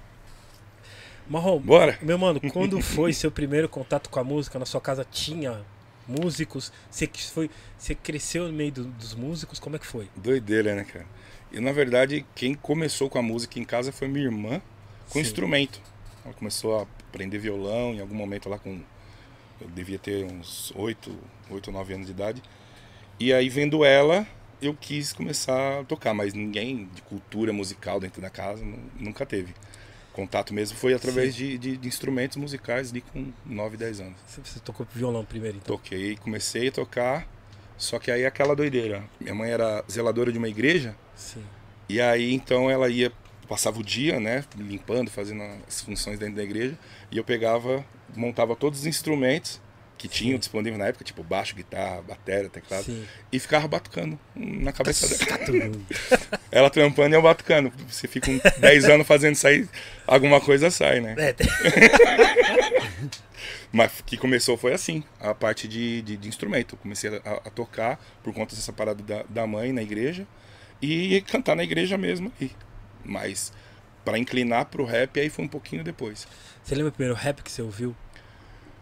Marrom, 1.31 1.61
Bora? 1.61 1.97
meu 2.03 2.19
mano, 2.19 2.41
quando 2.53 2.81
foi 2.83 3.13
seu 3.13 3.31
primeiro 3.31 3.69
contato 3.69 4.11
com 4.11 4.19
a 4.19 4.25
música? 4.25 4.59
Na 4.59 4.67
sua 4.67 4.81
casa 4.81 5.07
tinha 5.09 5.65
músicos? 6.09 6.73
Você, 6.91 7.09
foi, 7.33 7.49
você 7.79 7.95
cresceu 7.95 8.49
no 8.49 8.53
meio 8.53 8.73
do- 8.73 8.85
dos 8.87 9.15
músicos? 9.15 9.61
Como 9.61 9.77
é 9.77 9.79
que 9.79 9.87
foi? 9.87 10.09
Doideira, 10.17 10.75
né, 10.75 10.83
cara? 10.83 11.07
E 11.53 11.61
na 11.61 11.71
verdade, 11.71 12.27
quem 12.35 12.53
começou 12.55 13.09
com 13.09 13.17
a 13.17 13.23
música 13.23 13.61
em 13.61 13.65
casa 13.65 13.93
foi 13.93 14.09
minha 14.09 14.25
irmã 14.25 14.61
com 15.09 15.15
Sim. 15.15 15.21
instrumento. 15.21 15.81
Ela 16.25 16.35
começou 16.35 16.81
a 16.81 16.83
aprender 16.83 17.39
violão 17.39 17.95
em 17.95 18.01
algum 18.01 18.15
momento 18.17 18.49
lá 18.49 18.59
com. 18.59 18.81
Eu 19.61 19.69
devia 19.69 20.01
ter 20.01 20.25
uns 20.25 20.73
8, 20.75 21.17
8 21.49 21.71
9 21.71 21.95
anos 21.95 22.07
de 22.07 22.13
idade. 22.13 22.43
E 23.21 23.33
aí, 23.33 23.49
vendo 23.49 23.85
ela, 23.85 24.27
eu 24.61 24.75
quis 24.75 25.13
começar 25.13 25.81
a 25.81 25.85
tocar, 25.85 26.13
mas 26.13 26.35
ninguém 26.35 26.89
de 26.93 27.03
cultura 27.03 27.53
musical 27.53 28.01
dentro 28.01 28.21
da 28.21 28.31
casa 28.31 28.65
nu- 28.65 28.79
nunca 28.99 29.25
teve. 29.25 29.55
Contato 30.13 30.53
mesmo 30.53 30.77
foi 30.77 30.93
através 30.93 31.35
de, 31.35 31.57
de- 31.57 31.77
de 31.77 31.89
instrumentos 31.89 32.37
musicais 32.37 32.91
ali 32.91 33.01
com 33.01 33.33
9, 33.47 33.77
10 33.77 34.01
anos. 34.01 34.15
Você, 34.27 34.59
tocou 34.61 34.87
violão 34.93 35.25
primeiro, 35.25 35.59
então? 35.59 35.77
Toquei, 35.77 36.17
comecei 36.17 36.69
a 36.69 36.73
tocar, 36.73 37.27
só 37.79 37.99
que 37.99 38.11
aí 38.11 38.23
é 38.23 38.27
aquela 38.27 38.55
doideira. 38.57 39.05
Minha 39.21 39.35
mãe 39.35 39.51
era 39.51 39.85
zeladora 39.91 40.33
de 40.33 40.39
uma 40.39 40.49
igreja, 40.49 40.97
Sim. 41.15 41.43
e 41.89 42.01
aí 42.01 42.35
então 42.35 42.69
ela 42.69 42.89
ia, 42.89 43.13
passava 43.49 43.79
o 43.79 43.85
dia, 43.85 44.19
né, 44.19 44.45
limpando, 44.57 45.11
fazendo 45.11 45.43
as 45.67 45.81
funções 45.81 46.19
dentro 46.19 46.35
da 46.37 46.43
igreja, 46.43 46.77
e 47.11 47.17
eu 47.17 47.25
pegava, 47.25 47.85
montava 48.17 48.57
todos 48.57 48.81
os 48.81 48.87
instrumentos 48.87 49.61
que 50.01 50.09
tinham 50.09 50.39
disponível 50.39 50.79
na 50.79 50.87
época, 50.87 51.05
tipo 51.05 51.23
baixo, 51.23 51.55
guitarra, 51.55 52.01
bateria, 52.01 52.49
teclado, 52.49 52.85
Sim. 52.85 53.07
e 53.31 53.39
ficava 53.39 53.69
batucando 53.69 54.19
na 54.35 54.73
cabeça 54.73 55.07
dela. 55.07 55.73
Ela 56.51 56.71
trampando 56.71 57.15
e 57.15 57.19
eu 57.19 57.21
batucando. 57.21 57.71
Você 57.87 58.09
fica 58.09 58.31
uns 58.31 58.41
10 58.59 58.87
anos 58.87 59.07
fazendo 59.07 59.35
sair, 59.35 59.69
alguma 60.07 60.41
coisa 60.41 60.71
sai, 60.71 61.01
né? 61.01 61.15
É, 61.19 61.35
Mas 63.71 64.03
que 64.07 64.17
começou 64.17 64.57
foi 64.57 64.73
assim, 64.73 65.05
a 65.21 65.35
parte 65.35 65.69
de, 65.69 66.01
de, 66.01 66.17
de 66.17 66.29
instrumento. 66.31 66.77
Eu 66.77 66.79
comecei 66.79 67.15
a, 67.23 67.33
a 67.45 67.51
tocar 67.51 68.03
por 68.23 68.33
conta 68.33 68.57
dessa 68.57 68.73
parada 68.73 69.03
da, 69.03 69.23
da 69.29 69.47
mãe 69.47 69.71
na 69.71 69.83
igreja 69.83 70.27
e 70.81 71.21
cantar 71.29 71.55
na 71.55 71.63
igreja 71.63 71.99
mesmo. 71.99 72.33
aí. 72.41 72.51
Mas 73.05 73.53
para 74.03 74.19
inclinar 74.19 74.65
pro 74.65 74.87
rap 74.87 75.21
aí 75.21 75.29
foi 75.29 75.45
um 75.45 75.49
pouquinho 75.49 75.85
depois. 75.85 76.27
Você 76.65 76.75
lembra 76.75 76.89
o 76.89 76.93
primeiro 76.93 77.15
rap 77.15 77.43
que 77.43 77.53
você 77.53 77.61
ouviu? 77.61 77.95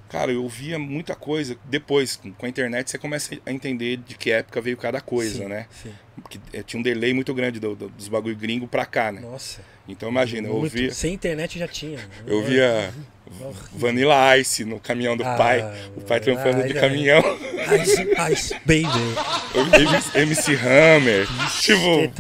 Cara, 0.09 0.33
eu 0.33 0.43
ouvia 0.43 0.79
muita 0.79 1.15
coisa. 1.15 1.57
Depois, 1.65 2.19
com 2.39 2.47
a 2.47 2.49
internet, 2.49 2.91
você 2.91 2.99
começa 2.99 3.37
a 3.45 3.53
entender 3.53 3.99
de 3.99 4.15
que 4.17 4.31
época 4.31 4.61
veio 4.61 4.77
cada 4.77 5.01
coisa, 5.01 5.43
Sim, 5.43 5.49
né? 5.49 5.67
Sim. 5.83 5.93
Porque 6.23 6.39
eh, 6.53 6.63
tinha 6.63 6.81
um 6.81 6.83
delay 6.83 7.13
muito 7.13 7.33
grande 7.35 7.61
do- 7.61 7.77
do- 7.77 7.89
dos 7.91 8.09
bagulho 8.09 8.35
gringo 8.35 8.67
pra 8.67 8.87
cá, 8.87 9.13
né? 9.13 9.21
Nossa. 9.21 9.61
Então 9.87 10.09
imagina, 10.09 10.49
eu 10.49 10.53
muito. 10.55 10.65
ouvia, 10.75 10.93
Sem 10.93 11.15
internet 11.15 11.59
já 11.59 11.69
tinha. 11.69 11.99
eu 12.27 12.43
via 12.45 12.93
Vanilla 13.73 14.37
Ice 14.39 14.65
no 14.65 14.81
caminhão 14.81 15.17
do 15.17 15.25
Ah, 15.25 15.35
pai, 15.37 15.81
o 15.97 16.01
pai 16.01 16.21
trampando 16.21 16.61
ah, 16.63 16.67
de 16.67 16.75
caminhão. 16.75 17.23
Ice, 17.83 18.07
ice, 18.33 18.55
baby. 18.67 18.89
Eu 19.55 20.23
MC 20.23 20.55
Hammer. 20.55 21.27
Tipo, 21.61 22.11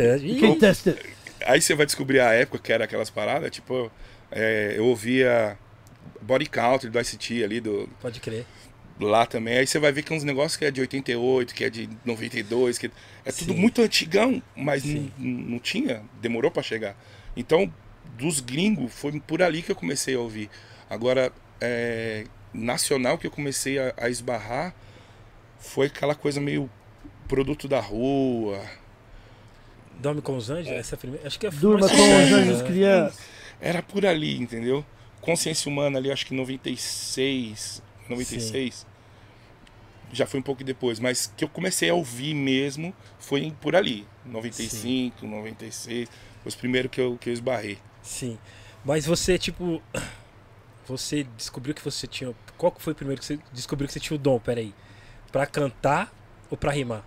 aí 1.47 1.61
você 1.61 1.75
vai 1.75 1.87
descobrir 1.87 2.21
a 2.21 2.33
época 2.33 2.59
que 2.59 2.73
era 2.73 2.85
aquelas 2.85 3.11
paradas, 3.11 3.51
tipo, 3.51 3.91
é, 4.31 4.75
eu 4.77 4.87
ouvia 4.87 5.57
Body 6.21 6.47
Country 6.47 6.91
do 6.91 7.01
ICT 7.01 7.45
ali, 7.45 7.61
do, 7.61 7.89
Pode 8.01 8.21
crer. 8.21 8.45
lá 9.01 9.27
também. 9.27 9.59
Aí 9.59 9.67
você 9.67 9.79
vai 9.79 9.93
ver 9.93 10.03
que 10.03 10.13
é 10.13 10.17
uns 10.17 10.25
negócios 10.25 10.57
que 10.57 10.65
é 10.65 10.71
de 10.71 10.81
88, 10.81 11.55
que 11.55 11.65
é 11.65 11.71
de 11.71 11.89
92, 12.05 12.79
que 12.79 12.91
é 13.25 13.33
tudo 13.33 13.53
Sim. 13.53 13.59
muito 13.59 13.83
antigão, 13.83 14.43
mas 14.57 14.85
não, 14.85 15.11
não 15.19 15.59
tinha, 15.59 16.03
demorou 16.21 16.51
pra 16.51 16.63
chegar. 16.63 16.97
Então, 17.37 17.73
dos 18.17 18.41
gringos, 18.41 18.93
foi 18.93 19.19
por 19.21 19.43
ali 19.43 19.63
que 19.63 19.71
eu 19.71 19.77
comecei 19.77 20.15
a 20.15 20.21
ouvir. 20.21 20.51
Agora, 20.91 21.33
é, 21.61 22.25
nacional 22.53 23.19
que 23.19 23.27
eu 23.27 23.31
comecei 23.31 23.79
a, 23.79 23.95
a 23.97 24.09
esbarrar 24.09 24.75
foi 25.59 25.87
aquela 25.87 26.15
coisa 26.15 26.41
meio 26.41 26.71
produto 27.27 27.69
da 27.69 27.81
rua. 27.81 28.61
Dorme 29.99 30.23
com 30.23 30.37
os 30.37 30.49
Anjos? 30.49 30.69
Essa 30.69 30.95
é 30.95 30.97
a 30.97 30.99
primeira. 30.99 31.27
Acho 31.27 31.39
que 31.39 31.47
é 31.47 31.51
Durma 31.51 31.89
com 31.89 31.95
os 31.95 32.01
Anjos, 32.01 32.63
né? 32.63 32.67
queria. 32.67 33.13
Era 33.61 33.83
por 33.83 34.07
ali, 34.07 34.39
entendeu? 34.39 34.85
Consciência 35.21 35.71
Humana 35.71 35.99
ali, 35.99 36.11
acho 36.11 36.27
que 36.27 36.35
em 36.35 36.37
96, 36.37 37.83
96. 38.09 38.87
Já 40.13 40.27
foi 40.27 40.41
um 40.41 40.43
pouco 40.43 40.65
depois, 40.65 40.99
mas 40.99 41.33
que 41.37 41.45
eu 41.45 41.49
comecei 41.49 41.91
a 41.91 41.95
ouvir 41.95 42.35
mesmo 42.35 42.95
foi 43.19 43.55
por 43.61 43.77
ali. 43.77 44.07
95, 44.25 45.27
96. 45.27 46.09
Foi 46.09 46.49
os 46.49 46.55
primeiros 46.55 46.91
que 46.91 47.01
eu, 47.01 47.19
que 47.21 47.29
eu 47.29 47.33
esbarrei. 47.33 47.79
Sim. 48.03 48.39
Mas 48.85 49.07
você, 49.07 49.39
tipo. 49.39 49.83
Você 50.87 51.25
descobriu 51.37 51.75
que 51.75 51.85
você 51.85 52.07
tinha. 52.07 52.35
Qual 52.57 52.75
foi 52.79 52.95
o 52.95 52.97
primeiro 52.97 53.21
que 53.21 53.27
você 53.27 53.39
descobriu 53.53 53.87
que 53.87 53.93
você 53.93 54.01
tinha 54.01 54.15
o 54.15 54.19
dom? 54.19 54.39
Peraí. 54.39 54.73
Pra 55.31 55.45
cantar 55.45 56.11
ou 56.51 56.57
pra 56.57 56.73
rimar? 56.73 57.05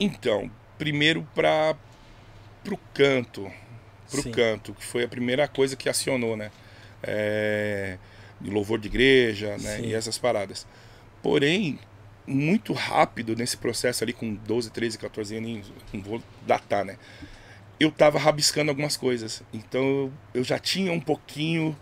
Então, 0.00 0.50
primeiro 0.78 1.28
para 1.34 1.76
pro 2.64 2.78
canto, 2.94 3.50
pro 4.10 4.22
Sim. 4.22 4.32
canto, 4.32 4.72
que 4.72 4.84
foi 4.84 5.04
a 5.04 5.08
primeira 5.08 5.46
coisa 5.46 5.76
que 5.76 5.88
acionou, 5.88 6.36
né? 6.36 6.50
É, 7.02 7.98
de 8.40 8.50
louvor 8.50 8.78
de 8.78 8.88
igreja, 8.88 9.56
né? 9.58 9.76
Sim. 9.76 9.86
E 9.86 9.94
essas 9.94 10.18
paradas. 10.18 10.66
Porém, 11.22 11.78
muito 12.26 12.72
rápido 12.72 13.34
nesse 13.36 13.56
processo 13.56 14.04
ali, 14.04 14.12
com 14.12 14.34
12, 14.34 14.70
13, 14.70 14.98
14 14.98 15.36
anos, 15.36 15.72
não 15.92 16.02
vou 16.02 16.22
datar, 16.46 16.84
né? 16.84 16.96
Eu 17.78 17.90
tava 17.90 18.18
rabiscando 18.18 18.70
algumas 18.70 18.96
coisas. 18.96 19.42
Então 19.52 20.12
eu- 20.34 20.44
já 20.44 20.58
tinha 20.58 20.92
um 20.92 21.00
pouquinho 21.00 21.76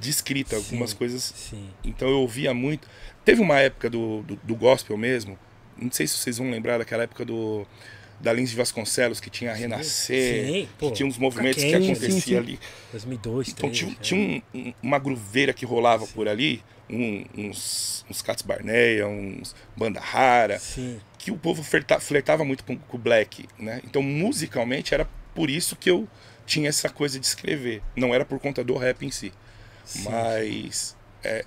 de 0.00 0.10
escrita, 0.10 0.56
algumas 0.56 0.90
Sim. 0.90 0.96
coisas 0.96 1.22
Sim. 1.22 1.70
então 1.84 2.08
eu 2.08 2.20
ouvia 2.20 2.52
muito. 2.52 2.86
Teve 3.24 3.40
uma 3.40 3.58
época 3.60 3.88
do, 3.88 4.22
do, 4.22 4.36
do 4.36 4.54
gospel 4.54 4.96
mesmo. 4.96 5.38
Não 5.76 5.90
sei 5.90 6.06
se 6.06 6.16
vocês 6.18 6.38
vão 6.38 6.50
lembrar 6.50 6.78
daquela 6.78 7.04
época 7.04 7.24
do 7.24 7.66
da 8.20 8.32
Lins 8.32 8.52
Vasconcelos, 8.52 9.20
que 9.20 9.28
tinha 9.30 9.50
a 9.52 9.54
Renascer, 9.54 10.46
Sim, 10.46 10.68
pô, 10.78 10.88
que 10.88 10.96
tinha 10.96 11.06
uns 11.06 11.18
movimentos 11.18 11.62
que 11.62 11.70
quente, 11.70 11.84
acontecia 11.92 12.10
sim, 12.12 12.20
sim. 12.20 12.36
ali. 12.36 12.60
2002, 12.92 13.48
Então 13.48 13.68
2003, 13.68 13.76
tinha, 13.78 13.90
né? 13.90 13.96
tinha 14.00 14.42
um- 14.54 14.68
um- 14.68 14.74
uma 14.82 14.98
gruveira 14.98 15.52
que 15.52 15.66
rolava 15.66 16.06
por 16.06 16.26
ali, 16.28 16.62
um- 16.88 17.24
uns, 17.36 18.04
uns 18.10 18.22
Cats 18.22 18.42
Barneia, 18.42 19.06
uns 19.06 19.54
Banda 19.76 20.00
Rara, 20.00 20.58
Sim, 20.58 20.98
que 21.18 21.30
o 21.30 21.36
povo 21.36 21.62
flerta- 21.62 22.00
flertava 22.00 22.44
muito 22.44 22.64
com, 22.64 22.78
o 22.90 22.98
black, 22.98 23.46
né? 23.58 23.80
Então 23.84 24.00
musicalmente 24.02 24.94
era 24.94 25.06
por 25.34 25.50
isso 25.50 25.76
que 25.76 25.90
eu 25.90 26.08
tinha 26.46 26.68
essa 26.68 26.88
coisa 26.88 27.18
de 27.20 27.26
escrever. 27.26 27.82
Não 27.94 28.14
era 28.14 28.24
por 28.24 28.38
conta 28.38 28.62
do 28.64 28.76
rap 28.76 29.04
em 29.04 29.10
si. 29.10 29.32
sim. 29.84 30.04
Mas 30.04 30.96
é, 31.22 31.44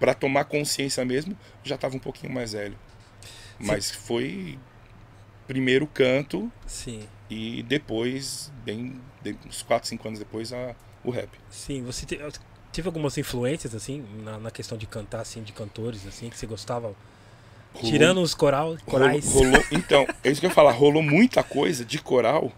para 0.00 0.14
tomar 0.14 0.44
consciência 0.46 1.04
mesmo, 1.04 1.36
já 1.62 1.74
estava 1.76 1.94
um 1.94 1.98
pouquinho 2.00 2.32
mais 2.32 2.52
velho. 2.52 2.76
Mas 3.58 3.90
foi 3.90 4.58
primeiro 5.50 5.84
canto 5.88 6.50
Sim, 6.64 7.02
e 7.28 7.64
depois, 7.64 8.52
bem, 8.64 9.00
uns 9.44 9.62
4, 9.62 9.88
5 9.88 10.06
anos 10.06 10.20
depois, 10.20 10.52
a, 10.52 10.76
o 11.02 11.10
rap. 11.10 11.28
sim. 11.50 11.82
Você 11.82 12.06
te- 12.06 12.20
teve 12.72 12.86
algumas 12.86 13.18
influências, 13.18 13.74
assim, 13.74 14.04
na, 14.22 14.38
na 14.38 14.50
questão 14.52 14.78
de 14.78 14.86
cantar, 14.86 15.20
assim, 15.22 15.42
de 15.42 15.52
cantores, 15.52 16.06
assim, 16.06 16.30
que 16.30 16.38
você 16.38 16.46
gostava? 16.46 16.94
Rolou- 17.74 17.90
Tirando 17.90 18.20
os 18.22 18.32
coral, 18.32 18.76
corais. 18.86 19.24
Rolou, 19.32 19.50
rolou- 19.50 19.66
então, 19.72 20.06
é 20.22 20.30
isso 20.30 20.40
que 20.40 20.46
eu 20.46 20.50
ia 20.50 20.54
falar, 20.54 20.70
rolou 20.70 21.02
muita 21.02 21.42
coisa 21.42 21.84
de 21.84 21.98
coral, 22.00 22.52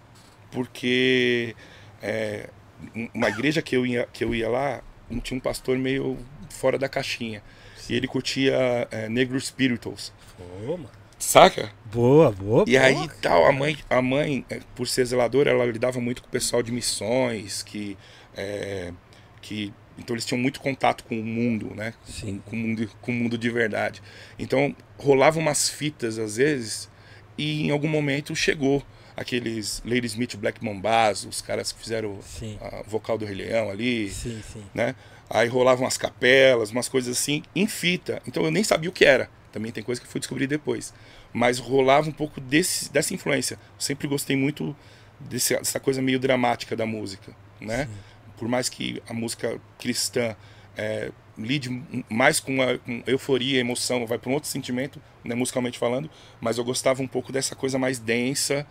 porque 0.51 1.57
é, 2.03 2.51
um- 2.95 3.09
uma 3.15 3.29
igreja 3.31 3.63
que 3.63 3.75
eu 3.75 3.87
ia, 3.87 4.07
que 4.13 4.23
eu 4.23 4.35
ia 4.35 4.51
lá, 4.51 4.83
tinha 5.23 5.39
um 5.39 5.41
pastor 5.41 5.79
meio 5.79 6.19
fora 6.51 6.79
da 6.79 6.91
caixinha. 6.91 7.43
E 7.89 7.95
ele 7.95 8.07
curtia 8.07 8.87
é, 8.91 9.09
Negro 9.09 9.41
Spirituals. 9.41 10.13
Pô, 10.37 10.77
mano. 10.77 11.02
Saca? 11.23 11.71
Boa, 11.85 12.33
boa. 12.33 12.65
E 12.67 12.73
boa. 12.73 12.85
aí 12.85 13.09
tal, 13.23 13.47
a 13.47 13.53
mãe, 13.53 13.79
a 13.89 14.03
mãe, 14.03 14.45
por 14.75 14.89
ser 14.89 15.05
zeladora, 15.05 15.53
ela 15.53 15.65
lidava 15.65 16.01
muito 16.01 16.21
com 16.21 16.27
o 16.27 16.31
pessoal 16.31 16.65
de 16.65 16.73
missões, 16.73 17.63
que, 17.63 17.97
eh, 18.37 18.93
que 19.41 19.73
então 19.97 20.15
eles 20.15 20.27
tinham 20.27 20.41
muito 20.41 20.61
contato 20.61 21.05
com 21.05 21.19
o 21.19 21.25
mundo, 21.25 21.73
né? 21.77 21.95
Sim. 22.05 22.43
Com, 22.45 22.51
com 22.51 22.57
o 22.57 22.59
mundo, 22.59 22.91
com 23.01 23.13
o 23.13 23.15
mundo 23.15 23.39
de 23.39 23.49
verdade. 23.51 24.03
Então 24.37 24.75
rolavam 24.99 25.41
umas 25.41 25.69
fitas 25.69 26.19
às 26.19 26.37
vezes 26.37 26.91
e 27.39 27.63
em 27.63 27.71
algum 27.71 27.89
momento 27.89 28.35
chegou 28.35 28.83
aqueles 29.17 29.81
Lady 29.87 30.07
Smith, 30.09 30.37
Black 30.37 30.63
Mambazo, 30.63 31.29
os 31.29 31.41
caras 31.41 31.71
que 31.71 31.79
fizeram 31.79 32.19
Sim, 32.21 32.59
a 32.61 32.83
vocal 32.83 33.17
do 33.17 33.25
Rei 33.25 33.37
Leão 33.37 33.71
ali, 33.71 34.11
sim, 34.11 34.43
sim. 34.53 34.65
né? 34.75 34.97
Aí 35.31 35.47
rolavam 35.49 35.87
as 35.87 35.97
capelas, 35.97 36.73
umas 36.73 36.89
coisas 36.89 37.17
assim, 37.17 37.45
em 37.55 37.69
fita. 37.69 38.21
Então 38.27 38.43
eu 38.45 38.51
nem 38.51 38.65
sabia 38.65 38.91
o 38.91 38.93
que 38.93 39.05
era. 39.05 39.31
Também 39.53 39.71
tem 39.71 39.83
coisa 39.85 40.01
que 40.01 40.07
eu 40.07 40.11
fui 40.11 40.19
descobrir 40.19 40.47
depois. 40.47 40.93
Mas 41.33 41.59
rolava 41.59 42.09
um 42.09 42.13
pouco 42.13 42.41
desse, 42.41 42.91
dessa 42.91 43.15
influência. 43.15 43.55
Eu 43.55 43.81
sempre 43.81 44.09
gostei 44.09 44.35
muito 44.35 44.75
desse, 45.21 45.55
dessa 45.57 45.79
coisa 45.79 46.01
meio 46.01 46.19
dramática 46.19 46.75
da 46.75 46.87
música, 46.87 47.35
né? 47.61 47.89
Por 48.37 48.49
mais 48.49 48.69
que 48.69 49.01
a 49.09 49.13
música 49.13 49.61
cristã 49.79 50.35
é, 50.77 51.13
lide 51.37 51.83
mais 52.09 52.41
com, 52.41 52.61
a, 52.63 52.79
com 52.79 53.03
euforia, 53.07 53.61
emoção, 53.61 54.07
vai 54.07 54.19
para 54.19 54.31
um 54.31 54.35
outro 54.35 54.49
sentimento, 54.49 55.01
né, 55.25 55.35
musicalmente 55.35 55.79
falando, 55.79 56.11
mas 56.41 56.59
eu 56.59 56.65
gostava 56.65 57.03
um 57.03 57.07
pouco 57.07 57.33
dessa 57.33 57.55
coisa 57.55 57.79
mais 57.79 57.99
densa, 57.99 58.67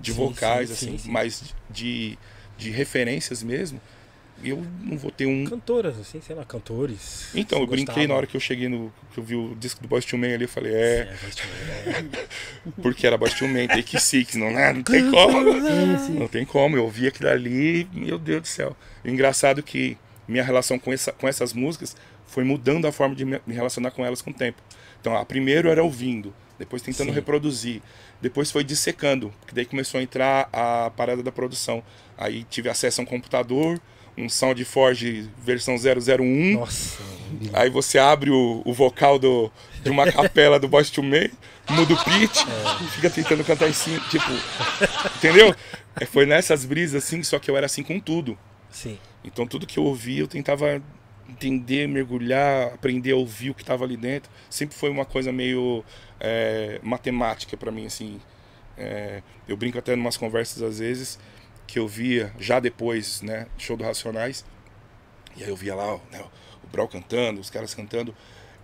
de 0.00 0.12
Sim, 0.12 0.18
vocais, 0.18 0.68
sim, 0.68 0.74
assim, 0.74 0.90
sim, 0.90 0.98
sim. 0.98 1.10
mais 1.10 1.54
de, 1.70 2.18
de 2.58 2.70
referências 2.70 3.42
mesmo. 3.42 3.80
Eu 4.42 4.62
não 4.82 4.98
vou 4.98 5.10
ter 5.10 5.26
um, 5.26 5.44
Cantoras, 5.44 5.98
assim, 5.98 6.20
sei 6.20 6.34
lá, 6.34 6.44
cantores. 6.44 7.28
então, 7.34 7.60
eu 7.60 7.66
brinquei 7.66 8.06
na 8.06 8.14
hora 8.14 8.26
que 8.26 8.36
eu 8.36 8.40
cheguei 8.40 8.68
no. 8.68 8.92
que 9.12 9.18
eu 9.18 9.24
vi 9.24 9.36
o 9.36 9.54
disco 9.54 9.86
do 9.86 9.96
II 9.96 10.18
Man 10.18 10.34
ali, 10.34 10.44
eu 10.44 10.48
falei, 10.48 10.74
é, 10.74 10.76
É, 10.76 11.16
II 11.26 12.02
Men, 12.02 12.10
é. 12.10 12.70
porque 12.82 13.06
era 13.06 13.16
II 13.16 13.48
Man, 13.48 13.66
Take 13.68 13.98
Six, 14.00 14.34
não, 14.34 14.50
né, 14.50 14.72
não 14.72 14.82
tem 14.82 15.10
como. 15.10 15.52
Sim, 15.52 16.06
sim. 16.06 16.18
Não 16.18 16.28
tem 16.28 16.44
como, 16.44 16.76
eu 16.76 16.88
vi 16.88 17.06
aquilo 17.06 17.30
ali, 17.30 17.88
meu 17.92 18.18
Deus 18.18 18.42
do 18.42 18.48
céu. 18.48 18.76
Engraçado 19.04 19.60
é 19.60 19.62
que 19.62 19.96
minha 20.26 20.42
relação 20.42 20.78
com, 20.78 20.92
essa, 20.92 21.12
com 21.12 21.28
essas 21.28 21.52
músicas 21.52 21.96
foi 22.26 22.44
mudando 22.44 22.86
a 22.86 22.92
forma 22.92 23.14
de 23.14 23.24
me 23.24 23.40
relacionar 23.48 23.92
com 23.92 24.04
elas 24.04 24.20
com 24.20 24.30
o 24.30 24.34
tempo. 24.34 24.60
Então, 25.00 25.16
a 25.16 25.24
primeiro 25.24 25.68
era 25.68 25.82
ouvindo, 25.82 26.34
depois 26.58 26.82
tentando 26.82 27.08
Sim. 27.08 27.14
reproduzir, 27.14 27.82
depois 28.20 28.50
foi 28.50 28.64
dissecando, 28.64 29.32
porque 29.40 29.54
daí 29.54 29.64
começou 29.66 30.00
a 30.00 30.02
entrar 30.02 30.48
a 30.52 30.90
parada 30.90 31.22
da 31.22 31.30
produção. 31.30 31.82
Aí 32.16 32.44
tive 32.44 32.68
acesso 32.68 33.00
a 33.00 33.04
um 33.04 33.06
computador, 33.06 33.80
um 34.16 34.28
SoundForge 34.28 35.28
versão 35.38 35.76
001, 35.76 36.58
Nossa, 36.58 37.02
Aí 37.52 37.68
você 37.68 37.98
abre 37.98 38.30
o, 38.30 38.62
o 38.64 38.72
vocal 38.72 39.18
do, 39.18 39.50
de 39.82 39.90
uma 39.90 40.10
capela 40.10 40.58
do 40.58 40.68
Boys 40.68 40.90
to 40.90 41.02
muda 41.02 41.94
o 41.94 42.04
pitch 42.04 42.42
e 42.82 42.86
fica 42.90 43.10
tentando 43.10 43.44
cantar 43.44 43.68
em 43.68 43.72
cima, 43.72 44.00
tipo, 44.08 44.30
entendeu? 45.16 45.54
É, 45.98 46.04
foi 46.04 46.26
nessas 46.26 46.64
brisas 46.64 47.04
assim, 47.04 47.22
só 47.22 47.38
que 47.38 47.50
eu 47.50 47.56
era 47.56 47.66
assim 47.66 47.82
com 47.82 47.98
tudo. 47.98 48.38
sim. 48.70 48.98
Então 49.24 49.46
tudo 49.46 49.66
que 49.66 49.78
eu 49.78 49.84
ouvia 49.84 50.20
eu 50.20 50.28
tentava 50.28 50.82
entender, 51.28 51.88
mergulhar, 51.88 52.74
aprender 52.74 53.12
a 53.12 53.16
ouvir 53.16 53.50
o 53.50 53.54
que 53.54 53.62
estava 53.62 53.84
ali 53.84 53.96
dentro. 53.96 54.30
Sempre 54.50 54.76
foi 54.76 54.90
uma 54.90 55.06
coisa 55.06 55.32
meio 55.32 55.82
é, 56.20 56.78
matemática 56.82 57.56
para 57.56 57.72
mim, 57.72 57.86
assim. 57.86 58.20
É, 58.76 59.22
eu 59.48 59.56
brinco 59.56 59.78
até 59.78 59.94
em 59.94 59.98
umas 59.98 60.16
conversas 60.16 60.60
às 60.62 60.78
vezes 60.80 61.18
que 61.66 61.78
eu 61.78 61.88
via 61.88 62.32
já 62.38 62.60
depois, 62.60 63.22
né, 63.22 63.46
show 63.58 63.76
do 63.76 63.84
Racionais. 63.84 64.44
E 65.36 65.42
aí 65.42 65.48
eu 65.48 65.56
via 65.56 65.74
lá 65.74 65.98
né, 66.10 66.22
o 66.62 66.66
Brau 66.68 66.88
cantando, 66.88 67.40
os 67.40 67.50
caras 67.50 67.74
cantando. 67.74 68.14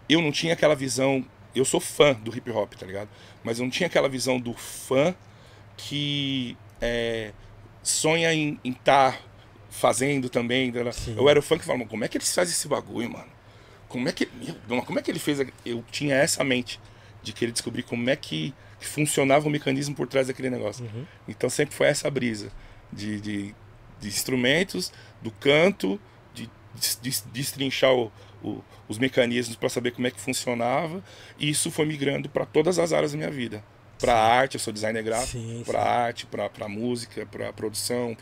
Eu 0.08 0.20
não 0.20 0.32
tinha 0.32 0.52
aquela 0.52 0.74
visão. 0.74 1.24
Eu 1.54 1.64
sou 1.64 1.80
fã 1.80 2.12
do 2.12 2.34
hip 2.36 2.50
hop, 2.50 2.74
tá 2.74 2.86
ligado? 2.86 3.08
Mas 3.42 3.58
eu 3.58 3.64
não 3.64 3.70
tinha 3.70 3.86
aquela 3.86 4.08
visão 4.08 4.38
do 4.38 4.54
fã 4.54 5.14
que 5.76 6.56
é, 6.80 7.32
sonha 7.82 8.32
em 8.32 8.58
estar 8.64 9.20
fazendo 9.68 10.28
também. 10.28 10.70
né? 10.70 10.92
Sim. 10.92 11.16
Eu 11.16 11.28
era 11.28 11.38
o 11.38 11.42
fã 11.42 11.58
que 11.58 11.64
falava, 11.64 11.86
como 11.86 12.04
é 12.04 12.08
que 12.08 12.16
eles 12.18 12.32
fazem 12.32 12.52
esse 12.52 12.68
bagulho, 12.68 13.10
mano? 13.10 13.30
Como 13.88 14.08
é 14.08 14.12
que, 14.12 14.28
meu 14.68 14.82
como 14.82 14.98
é 14.98 15.02
que 15.02 15.10
ele 15.10 15.18
fez? 15.18 15.40
a-" 15.40 15.46
Eu 15.66 15.84
tinha 15.90 16.14
essa 16.14 16.44
mente 16.44 16.78
de 17.22 17.32
querer 17.32 17.50
descobrir 17.50 17.82
como 17.82 18.08
é 18.08 18.14
que, 18.14 18.54
que 18.78 18.86
funcionava 18.86 19.48
o 19.48 19.50
mecanismo 19.50 19.94
por 19.94 20.06
trás 20.06 20.28
daquele 20.28 20.50
negócio. 20.50 20.84
Uhum. 20.84 21.04
Então 21.26 21.50
sempre 21.50 21.74
foi 21.74 21.88
essa 21.88 22.08
brisa 22.08 22.52
de, 22.92 23.20
de, 23.20 23.54
de 24.00 24.08
instrumentos, 24.08 24.92
do 25.22 25.30
canto, 25.30 26.00
de, 26.34 26.48
de, 26.74 27.00
de 27.10 27.22
destrinchar 27.32 27.92
o- 27.92 28.10
o- 28.42 28.62
os 28.88 28.98
mecanismos 28.98 29.56
para 29.56 29.68
saber 29.68 29.92
como 29.92 30.06
é 30.06 30.10
que 30.10 30.20
funcionava. 30.20 31.02
E 31.38 31.48
isso 31.50 31.70
foi 31.70 31.84
migrando 31.86 32.28
para 32.28 32.44
todas 32.46 32.78
as 32.78 32.92
áreas 32.92 33.12
da 33.12 33.18
minha 33.18 33.30
vida. 33.30 33.62
Para 33.98 34.14
arte, 34.18 34.54
eu 34.54 34.60
sou 34.60 34.72
designer 34.72 35.02
gráfico, 35.02 35.38
para 35.66 35.82
arte, 35.82 36.26
para 36.26 36.68
música, 36.68 37.26
para 37.26 37.52
produção, 37.52 38.16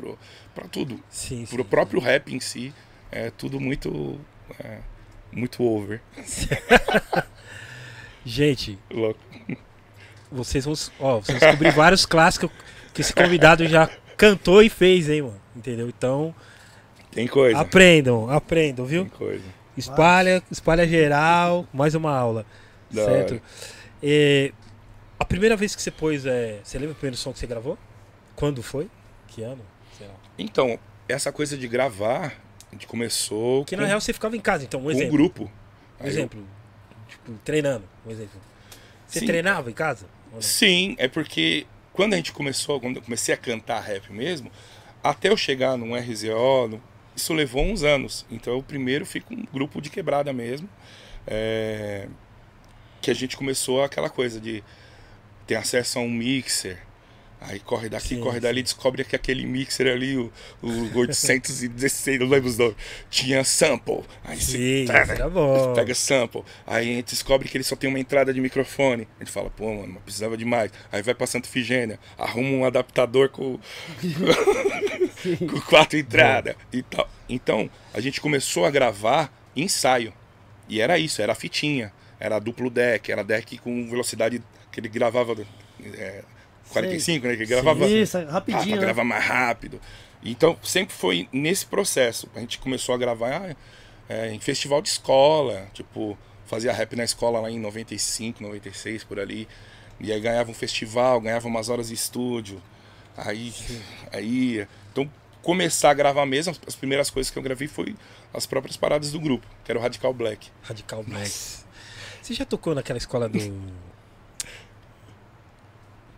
para 0.54 0.66
tudo. 0.66 1.00
Sim, 1.08 1.46
Para 1.46 1.60
o 1.62 1.64
próprio 1.64 2.00
rap 2.00 2.34
em 2.34 2.40
si, 2.40 2.74
é 3.12 3.30
tudo 3.30 3.60
muito, 3.60 4.20
é, 4.58 4.78
muito 5.30 5.62
over. 5.62 6.00
Gente, 8.24 8.78
Louco. 8.90 9.20
vocês 10.30 10.64
vão, 10.64 10.74
ó, 11.00 11.20
vocês 11.20 11.38
vão 11.38 11.48
descobrir 11.48 11.70
vários 11.70 12.04
clássicos 12.04 12.50
que 12.92 13.00
esse 13.00 13.12
convidado 13.12 13.66
já 13.66 13.88
cantou 14.18 14.62
e 14.62 14.68
fez, 14.68 15.08
hein, 15.08 15.22
mano? 15.22 15.40
Entendeu? 15.56 15.88
Então, 15.88 16.34
Tem 17.10 17.26
coisa. 17.26 17.58
aprendam, 17.58 18.28
aprendam, 18.30 18.84
Tem 18.86 19.04
viu? 19.04 19.06
coisa. 19.10 19.44
Espalha, 19.76 20.42
espalha 20.50 20.86
geral, 20.86 21.66
mais 21.72 21.94
uma 21.94 22.14
aula. 22.14 22.44
Da 22.90 23.04
certo? 23.04 23.40
É, 24.02 24.52
a 25.18 25.24
primeira 25.24 25.56
vez 25.56 25.74
que 25.74 25.80
você 25.80 25.90
pôs, 25.90 26.26
é, 26.26 26.58
você 26.62 26.78
lembra 26.78 26.92
o 26.92 26.96
primeiro 26.96 27.16
som 27.16 27.32
que 27.32 27.38
você 27.38 27.46
gravou? 27.46 27.78
Quando 28.36 28.62
foi? 28.62 28.90
Que 29.28 29.42
ano? 29.42 29.62
Então, 30.38 30.78
essa 31.08 31.32
coisa 31.32 31.56
de 31.56 31.66
gravar, 31.66 32.34
a 32.70 32.74
gente 32.74 32.86
começou 32.86 33.62
Porque 33.62 33.74
com, 33.76 33.82
na 33.82 33.88
real 33.88 34.00
você 34.00 34.12
ficava 34.12 34.36
em 34.36 34.40
casa, 34.40 34.64
então, 34.64 34.80
um 34.80 34.84
com 34.84 34.88
um 34.88 34.92
exemplo. 34.92 35.12
grupo. 35.12 35.44
Um 35.44 35.48
Aí 36.00 36.06
eu- 36.06 36.08
exemplo. 36.08 36.44
Tipo, 37.08 37.32
treinando. 37.44 37.84
Um 38.06 38.10
exemplo. 38.10 38.40
Você 39.06 39.20
Sim. 39.20 39.26
treinava 39.26 39.70
em 39.70 39.74
casa? 39.74 40.06
Sim, 40.40 40.94
é 40.98 41.08
porque 41.08 41.66
quando 41.98 42.12
a 42.14 42.16
gente 42.16 42.30
começou, 42.30 42.80
quando 42.80 42.94
eu 42.98 43.02
comecei 43.02 43.34
a 43.34 43.36
cantar 43.36 43.80
rap 43.80 44.08
mesmo, 44.12 44.52
até 45.02 45.30
eu 45.30 45.36
chegar 45.36 45.76
num 45.76 45.96
RZO, 45.96 46.68
no- 46.68 46.82
isso 47.16 47.34
levou 47.34 47.64
uns 47.64 47.82
anos. 47.82 48.24
Então 48.30 48.52
eu 48.52 48.62
primeiro 48.62 49.04
fui 49.04 49.20
com 49.20 49.34
um 49.34 49.44
grupo 49.52 49.80
de 49.82 49.90
quebrada 49.90 50.32
mesmo. 50.32 50.68
é, 51.26 52.06
que 53.02 53.10
a 53.10 53.14
gente 53.14 53.36
começou 53.36 53.82
aquela 53.82 54.08
coisa 54.08 54.40
de 54.40 54.62
ter 55.46 55.56
acesso 55.56 55.98
a 55.98 56.02
um 56.02 56.08
mixer. 56.08 56.78
Aí 57.40 57.60
corre 57.60 57.88
daqui, 57.88 58.16
Sim, 58.16 58.20
corre 58.20 58.34
sim. 58.36 58.40
dali, 58.40 58.62
descobre 58.62 59.04
que 59.04 59.14
aquele 59.14 59.46
mixer 59.46 59.86
ali, 59.86 60.16
o, 60.16 60.32
o 60.60 60.98
816, 60.98 62.18
não 62.18 62.26
lembro 62.26 62.48
os 62.48 62.58
nomes, 62.58 62.74
tinha 63.08 63.44
sample. 63.44 64.02
Aí 64.24 64.36
você- 64.40 64.56
Sim, 64.58 64.82
isso 64.84 64.92
era 64.92 65.28
bom. 65.30 65.72
Pega 65.72 65.94
sample. 65.94 66.42
Aí 66.66 66.90
a 66.90 66.94
gente 66.96 67.10
descobre 67.10 67.48
que 67.48 67.56
ele 67.56 67.62
só 67.64 67.76
tem 67.76 67.88
uma 67.88 68.00
entrada 68.00 68.34
de 68.34 68.40
microfone. 68.40 69.06
A 69.20 69.24
gente 69.24 69.32
fala, 69.32 69.50
pô, 69.50 69.72
mano, 69.72 69.92
mas 69.94 70.02
precisava 70.02 70.36
demais. 70.36 70.72
Aí 70.90 71.00
vai 71.00 71.14
pra 71.14 71.26
Santa 71.28 71.48
Figênia, 71.48 71.98
arruma 72.18 72.48
um 72.50 72.64
adaptador 72.64 73.28
com, 73.28 73.58
com 75.48 75.60
quatro 75.62 75.98
entradas 75.98 76.54
e 76.72 76.82
tal. 76.82 77.08
Então, 77.28 77.70
a 77.94 78.00
gente 78.00 78.20
começou 78.20 78.64
a 78.66 78.70
gravar 78.70 79.32
ensaio. 79.54 80.12
E 80.68 80.80
era 80.80 80.98
isso, 80.98 81.22
era 81.22 81.34
fitinha. 81.34 81.92
Era 82.20 82.38
duplo 82.38 82.68
deck, 82.68 83.10
era 83.12 83.22
deck 83.22 83.58
com 83.58 83.88
velocidade 83.88 84.42
que 84.72 84.80
ele 84.80 84.88
gravava 84.88 85.36
é, 85.94 86.24
45, 86.72 87.26
né? 87.26 87.36
Que 87.36 87.46
gravava 87.46 87.86
Isso, 87.86 88.18
ah, 88.18 88.24
rapidinho. 88.30 88.64
pra 88.66 88.76
né? 88.76 88.80
gravar 88.82 89.04
mais 89.04 89.24
rápido. 89.24 89.80
Então, 90.22 90.56
sempre 90.62 90.94
foi 90.94 91.28
nesse 91.32 91.64
processo. 91.66 92.28
A 92.34 92.40
gente 92.40 92.58
começou 92.58 92.94
a 92.94 92.98
gravar 92.98 93.56
é, 94.08 94.30
em 94.32 94.40
festival 94.40 94.82
de 94.82 94.88
escola, 94.88 95.66
tipo, 95.72 96.18
fazia 96.46 96.72
rap 96.72 96.96
na 96.96 97.04
escola 97.04 97.40
lá 97.40 97.50
em 97.50 97.58
95, 97.58 98.42
96, 98.42 99.04
por 99.04 99.20
ali. 99.20 99.46
E 100.00 100.12
aí 100.12 100.20
ganhava 100.20 100.50
um 100.50 100.54
festival, 100.54 101.20
ganhava 101.20 101.46
umas 101.48 101.68
horas 101.68 101.88
de 101.88 101.94
estúdio. 101.94 102.60
Aí, 103.16 103.52
aí. 104.12 104.66
Então, 104.92 105.10
começar 105.42 105.90
a 105.90 105.94
gravar 105.94 106.24
mesmo, 106.26 106.52
as- 106.52 106.60
as 106.66 106.74
primeiras 106.76 107.10
coisas 107.10 107.30
que 107.30 107.38
eu 107.38 107.42
gravei 107.42 107.66
foi 107.68 107.94
as 108.32 108.46
próprias 108.46 108.76
paradas 108.76 109.10
do 109.12 109.20
grupo, 109.20 109.46
que 109.64 109.70
era 109.72 109.78
o 109.78 109.82
Radical 109.82 110.12
Black. 110.14 110.48
Radical 110.62 111.02
Black. 111.02 111.30
Você 112.22 112.34
já 112.34 112.44
tocou 112.44 112.74
naquela 112.74 112.98
escola 112.98 113.28
do. 113.28 113.38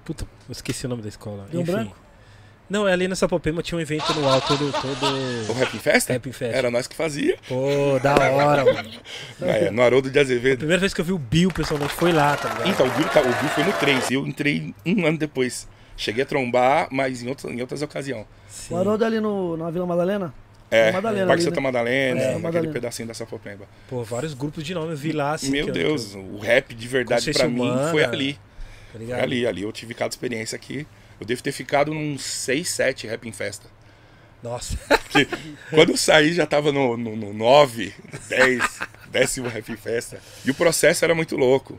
Puta, 0.05 0.25
eu 0.49 0.53
esqueci 0.53 0.87
o 0.87 0.89
nome 0.89 1.03
da 1.03 1.09
escola. 1.09 1.47
Rio 1.51 1.61
Enfim. 1.61 1.73
Branco? 1.73 1.97
Não, 2.69 2.87
é 2.87 2.93
ali 2.93 3.09
na 3.09 3.17
Sapopema 3.17 3.63
tinha 3.65 3.77
um 3.77 3.81
evento 3.81 4.13
anual 4.13 4.41
todo. 4.41 4.71
todo... 4.71 5.07
O 5.49 5.53
Rap 5.55 5.77
Festa? 5.79 6.13
Rap 6.13 6.33
Fest. 6.33 6.55
Era 6.55 6.71
nós 6.71 6.87
que 6.87 6.95
fazia. 6.95 7.37
Pô, 7.49 7.99
da 8.01 8.15
hora, 8.15 8.65
mano. 8.65 8.91
É, 9.43 9.71
no 9.73 9.83
Haroldo 9.83 10.09
de 10.09 10.17
Azevedo. 10.19 10.59
Primeira 10.59 10.79
vez 10.81 10.95
que 10.95 11.01
eu 11.01 11.05
vi 11.05 11.13
o 11.13 11.19
Bill 11.19 11.51
pessoalmente 11.51 11.93
foi 11.95 12.13
lá, 12.13 12.37
tá 12.37 12.49
ligado? 12.49 12.69
Então, 12.69 12.87
o 12.87 12.91
Bill, 12.91 13.09
tá- 13.09 13.21
o 13.23 13.25
Bill 13.25 13.49
foi 13.55 13.65
no 13.65 13.73
3, 13.73 14.11
eu 14.13 14.25
entrei 14.27 14.73
um 14.87 15.05
ano 15.05 15.19
depois. 15.19 15.67
Cheguei 15.97 16.23
a 16.23 16.27
trombar, 16.27 16.87
mas 16.93 17.23
em, 17.25 17.29
outras 17.29 17.53
em 17.53 17.61
outras 17.61 17.83
ocasiões. 17.83 18.25
Sim. 18.49 18.75
O 18.75 18.77
Haroldo 18.77 19.05
ali 19.05 19.19
no, 19.21 19.57
na 19.57 19.69
Vila 19.71 19.85
Madalena? 19.85 20.33
É, 20.71 20.93
Madalena 20.93 21.27
Parque 21.27 21.33
ali, 21.33 21.43
Santa 21.43 21.57
né? 21.57 21.63
Madalena, 21.63 22.21
Santa 22.21 22.27
naquele 22.31 22.43
Madalena. 22.45 22.73
pedacinho 22.73 23.09
da 23.09 23.15
Safopemba. 23.15 23.65
Pô, 23.89 24.05
vários 24.05 24.33
grupos 24.33 24.63
de 24.63 24.73
nome 24.75 24.93
eu 24.93 24.97
vi 24.97 25.11
lá, 25.11 25.33
assim. 25.33 25.51
Meu 25.51 25.65
que 25.65 25.71
eu- 25.71 25.75
Deus, 25.75 26.13
que 26.13 26.17
o 26.19 26.39
rap 26.39 26.73
de 26.73 26.87
verdade 26.87 27.33
pra 27.33 27.49
mim 27.49 27.61
humana, 27.63 27.91
foi 27.91 28.05
ali. 28.05 28.39
Tá 28.93 29.23
ali, 29.23 29.47
ali 29.47 29.63
eu 29.63 29.73
tive 29.73 29.95
cada 29.95 30.11
experiência 30.11 30.57
aqui. 30.57 30.87
Eu 31.21 31.27
devo 31.27 31.43
ter 31.43 31.53
ficado 31.53 31.93
num 31.93 32.19
6, 32.19 32.69
7 32.69 33.07
rap 33.07 33.29
em 33.29 33.33
festa. 33.33 33.69
Nossa. 34.43 34.77
Porque 34.89 35.29
quando 35.71 35.91
eu 35.91 35.97
saí 35.97 36.33
já 36.33 36.47
tava 36.47 36.73
no, 36.73 36.97
no, 36.97 37.15
no 37.15 37.35
9, 37.35 37.95
10, 38.29 38.79
décimo 39.11 39.49
rap 39.49 39.71
em 39.71 39.77
festa. 39.77 40.21
E 40.45 40.51
o 40.51 40.55
processo 40.55 41.05
era 41.05 41.15
muito 41.15 41.37
louco. 41.37 41.79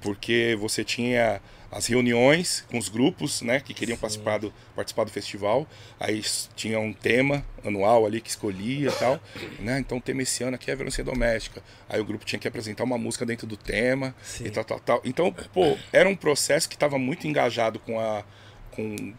Porque 0.00 0.56
você 0.60 0.84
tinha 0.84 1.40
as 1.74 1.86
reuniões 1.86 2.64
com 2.70 2.78
os 2.78 2.88
grupos, 2.88 3.42
né, 3.42 3.58
que 3.58 3.74
queriam 3.74 3.98
participar 3.98 4.38
do, 4.38 4.54
participar 4.76 5.02
do 5.02 5.10
festival. 5.10 5.66
Aí 5.98 6.22
tinha 6.54 6.78
um 6.78 6.92
tema 6.92 7.44
anual 7.64 8.06
ali 8.06 8.20
que 8.20 8.30
escolhia 8.30 8.90
e 8.90 8.92
tal. 8.92 9.20
Né? 9.58 9.80
Então 9.80 9.98
o 9.98 10.00
tema 10.00 10.22
esse 10.22 10.44
ano 10.44 10.54
aqui 10.54 10.70
é 10.70 10.76
violência 10.76 11.02
doméstica. 11.02 11.60
Aí 11.88 12.00
o 12.00 12.04
grupo 12.04 12.24
tinha 12.24 12.38
que 12.38 12.46
apresentar 12.46 12.84
uma 12.84 12.96
música 12.96 13.26
dentro 13.26 13.44
do 13.44 13.56
tema 13.56 14.14
Sim. 14.22 14.44
e 14.46 14.50
tal, 14.50 14.64
tal, 14.64 14.78
tal. 14.78 15.00
Então, 15.04 15.32
pô, 15.52 15.76
era 15.92 16.08
um 16.08 16.14
processo 16.14 16.68
que 16.68 16.76
estava 16.76 16.96
muito 16.96 17.26
engajado 17.26 17.80
com 17.80 17.98
a, 17.98 18.22
com, 18.70 19.12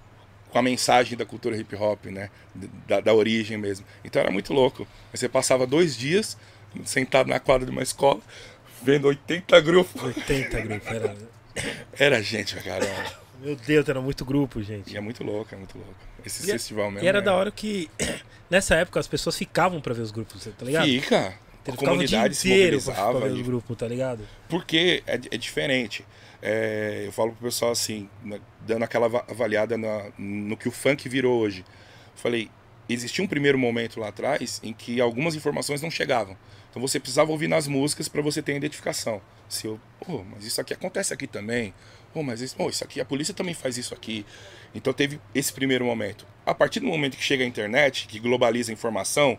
com 0.49 0.57
a 0.57 0.61
mensagem 0.61 1.17
da 1.17 1.25
cultura 1.25 1.57
hip 1.57 1.75
hop, 1.75 2.05
né? 2.05 2.29
Da, 2.87 3.01
da 3.01 3.13
origem 3.13 3.57
mesmo. 3.57 3.85
Então 4.01 4.21
era 4.21 4.31
muito 4.31 4.53
louco. 4.53 4.87
Você 5.13 5.27
passava 5.27 5.67
dois 5.67 5.97
dias 5.97 6.37
sentado 6.85 7.27
na 7.27 7.39
quadra 7.39 7.65
de 7.65 7.71
uma 7.71 7.83
escola, 7.83 8.21
vendo 8.81 9.09
80 9.09 9.59
grupos. 9.59 10.01
80 10.01 10.61
grupos. 10.61 10.87
Era... 10.87 11.34
Era 11.97 12.21
gente 12.21 12.53
pra 12.55 12.63
caramba. 12.63 13.25
Meu 13.41 13.55
Deus, 13.55 13.87
era 13.87 14.01
muito 14.01 14.23
grupo, 14.25 14.61
gente. 14.63 14.93
E 14.93 14.97
é 14.97 15.01
muito 15.01 15.23
louco, 15.23 15.53
é 15.53 15.57
muito 15.57 15.77
louco. 15.77 15.93
Esse 16.25 16.43
E- 16.47 16.51
festival 16.51 16.89
mesmo. 16.89 17.05
E 17.05 17.07
era 17.07 17.19
é- 17.19 17.21
da 17.21 17.33
hora 17.35 17.51
que, 17.51 17.89
nessa 18.49 18.75
época, 18.75 18.99
as 18.99 19.07
pessoas 19.07 19.37
ficavam 19.37 19.79
pra 19.81 19.93
ver 19.93 20.01
os 20.01 20.11
grupos, 20.11 20.43
tá 20.57 20.65
ligado? 20.65 20.85
Fica. 20.85 21.17
A 21.17 21.21
Eles 21.67 21.79
ficavam 21.79 21.95
o 21.95 21.97
dia 22.05 22.17
comunidade 22.19 22.35
se 22.35 22.47
inteiro 22.47 22.81
pra, 22.81 22.93
pra 22.93 23.03
mobilizava. 23.05 23.29
ver 23.29 23.35
e 23.37 23.41
os 23.41 23.47
grupos, 23.47 23.77
tá 23.77 23.87
ligado? 23.87 24.27
Porque 24.47 25.03
é, 25.07 25.15
é 25.31 25.37
diferente. 25.37 26.05
É, 26.41 27.03
eu 27.07 27.11
falo 27.11 27.31
pro 27.31 27.45
pessoal 27.47 27.71
assim, 27.71 28.07
né, 28.23 28.39
dando 28.61 28.83
aquela 28.83 29.07
ava- 29.07 29.25
avaliada 29.27 29.77
na- 29.77 30.05
no 30.17 30.55
que 30.55 30.67
o 30.67 30.71
funk 30.71 31.09
virou 31.09 31.39
hoje. 31.39 31.65
Falei, 32.15 32.49
existia 32.87 33.23
um 33.23 33.27
primeiro 33.27 33.57
momento 33.57 33.99
lá 33.99 34.09
atrás 34.09 34.59
em 34.63 34.71
que 34.73 35.01
algumas 35.01 35.33
informações 35.35 35.81
não 35.81 35.89
chegavam. 35.89 36.37
Então 36.69 36.79
você 36.81 36.99
precisava 36.99 37.31
ouvir 37.31 37.47
nas 37.47 37.67
músicas 37.67 38.07
para 38.07 38.21
você 38.21 38.41
ter 38.43 38.53
a 38.53 38.55
identificação. 38.57 39.19
Se 39.47 39.67
eu, 39.67 39.79
pô, 40.05 40.23
mas 40.23 40.45
isso 40.45 40.59
aqui 40.59 40.73
acontece 40.73 41.13
aqui 41.13 41.27
também. 41.27 41.73
Pô, 42.13 42.23
mas 42.23 42.41
isso, 42.41 42.55
pô, 42.55 42.69
isso 42.69 42.83
aqui, 42.83 42.99
a 43.01 43.05
polícia 43.05 43.33
também 43.33 43.53
faz 43.53 43.77
isso 43.77 43.93
aqui. 43.93 44.25
Então 44.73 44.91
teve 44.93 45.19
esse 45.33 45.51
primeiro 45.53 45.85
momento. 45.85 46.25
A 46.45 46.53
partir 46.53 46.79
do 46.79 46.87
momento 46.87 47.17
que 47.17 47.23
chega 47.23 47.43
a 47.43 47.47
internet, 47.47 48.07
que 48.07 48.19
globaliza 48.19 48.71
a 48.71 48.73
informação, 48.73 49.37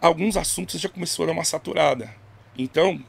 alguns 0.00 0.36
assuntos 0.36 0.80
já 0.80 0.88
começou 0.88 1.24
a 1.24 1.26
dar 1.26 1.32
uma 1.32 1.44
saturada. 1.44 2.14
Então, 2.56 3.02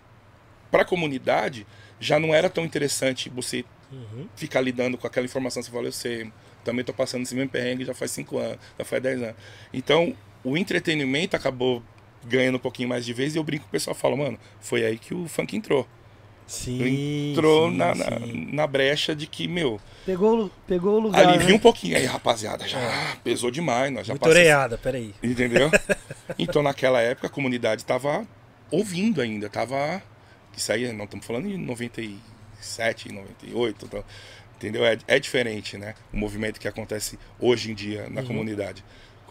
para 0.69 0.83
a 0.83 0.85
comunidade, 0.85 1.65
já 1.99 2.19
não 2.19 2.33
era 2.33 2.49
tão 2.49 2.63
interessante 2.65 3.29
você 3.29 3.65
Uhum. 3.91 4.25
ficar 4.37 4.61
lidando 4.61 4.97
com 4.97 5.05
aquela 5.05 5.25
informação. 5.25 5.61
Você 5.61 5.69
fala, 5.69 5.87
eu 5.87 5.91
sei, 5.91 6.31
também 6.63 6.85
tô 6.85 6.93
passando 6.93 7.23
esse 7.23 7.35
mesmo 7.35 7.49
perrengue 7.49 7.83
já 7.83 7.93
faz 7.93 8.11
5 8.11 8.37
anos, 8.37 8.57
já 8.79 8.85
faz 8.85 9.03
10 9.03 9.21
anos. 9.21 9.35
Então, 9.73 10.15
o 10.45 10.57
entretenimento 10.57 11.35
acabou 11.35 11.83
ganhando 12.25 12.55
um 12.55 12.59
pouquinho 12.59 12.89
mais 12.89 13.05
de 13.05 13.13
vez 13.13 13.35
e 13.35 13.37
eu 13.37 13.43
brinco 13.43 13.63
com 13.63 13.69
o 13.69 13.71
pessoal, 13.71 13.95
falo, 13.95 14.17
mano, 14.17 14.37
foi 14.59 14.85
aí 14.85 14.97
que 14.97 15.13
o 15.13 15.27
funk 15.27 15.55
entrou. 15.55 15.87
Sim. 16.47 17.31
Entrou 17.31 17.69
sim, 17.69 17.77
na, 17.77 17.95
na, 17.95 18.05
sim. 18.19 18.49
na 18.51 18.67
brecha 18.67 19.15
de 19.15 19.25
que, 19.25 19.47
meu, 19.47 19.79
Pegou, 20.05 20.51
pegou 20.67 20.95
o 20.95 20.99
lugar. 20.99 21.25
alivia 21.25 21.47
né? 21.49 21.53
um 21.55 21.59
pouquinho 21.59 21.95
aí, 21.95 22.05
rapaziada, 22.05 22.67
já 22.67 22.79
pesou 23.23 23.49
demais, 23.49 23.91
nós 23.93 24.05
já 24.05 24.13
Muito 24.13 24.21
passamos- 24.21 24.37
oreada, 24.41 24.77
peraí. 24.77 25.13
Entendeu? 25.23 25.69
então 26.37 26.61
naquela 26.61 26.99
época 26.99 27.27
a 27.27 27.29
comunidade 27.29 27.83
estava 27.83 28.27
ouvindo 28.69 29.21
ainda, 29.21 29.49
tava 29.49 30.01
isso 30.57 30.71
aí 30.73 30.91
não 30.91 31.05
estamos 31.05 31.25
falando 31.25 31.47
em 31.47 31.57
97, 31.57 33.11
98, 33.11 33.85
então, 33.85 34.03
entendeu? 34.57 34.85
É, 34.85 34.97
é 35.07 35.19
diferente, 35.19 35.77
né? 35.77 35.95
O 36.13 36.17
movimento 36.17 36.59
que 36.59 36.67
acontece 36.67 37.17
hoje 37.39 37.71
em 37.71 37.73
dia 37.73 38.07
na 38.09 38.21
Uhum. 38.21 38.27
comunidade. 38.27 38.83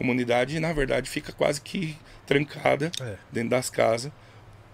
Comunidade, 0.04 0.58
na 0.58 0.72
verdade, 0.72 1.10
fica 1.10 1.30
quase 1.30 1.60
que 1.60 1.94
trancada 2.26 2.90
É. 3.02 3.16
dentro 3.30 3.50
das 3.50 3.68
casas, 3.68 4.10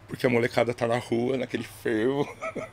porque 0.07 0.25
a 0.25 0.31
molecada 0.31 0.73
tá 0.73 0.87
na 0.87 0.99
rua, 0.99 1.37
naquele 1.37 1.65
fervo, 1.83 2.25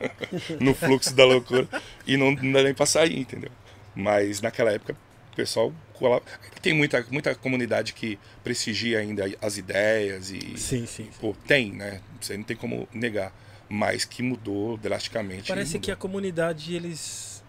no 0.60 0.72
fluxo 0.72 1.12
da 1.16 1.24
loucura, 1.24 1.66
e 2.06 2.16
não, 2.16 2.30
não 2.30 2.52
dá 2.52 2.62
nem 2.62 2.72
pra 2.72 2.86
sair, 2.86 3.18
entendeu? 3.18 3.50
Mas 3.92 4.40
naquela 4.40 4.70
época 4.70 4.92
o 5.32 5.34
pessoal 5.34 5.72
colava. 5.94 6.22
Tem 6.62 6.72
muita, 6.72 7.04
muita 7.10 7.34
comunidade 7.34 7.92
que 7.92 8.20
prestigia 8.44 9.00
ainda 9.00 9.24
as 9.42 9.56
ideias 9.58 10.30
e. 10.30 10.56
Sim, 10.56 10.86
sim. 10.86 11.10
Pô, 11.20 11.34
tem, 11.48 11.72
né? 11.72 12.00
Você 12.20 12.36
não 12.36 12.44
tem 12.44 12.56
como 12.56 12.88
negar. 12.94 13.32
Mas 13.68 14.04
que 14.04 14.22
mudou 14.22 14.76
drasticamente. 14.76 15.48
Parece 15.48 15.80
que 15.80 15.90
a 15.90 15.94
mudou. 15.94 16.08
comunidade, 16.08 16.72
eles. 16.76 17.42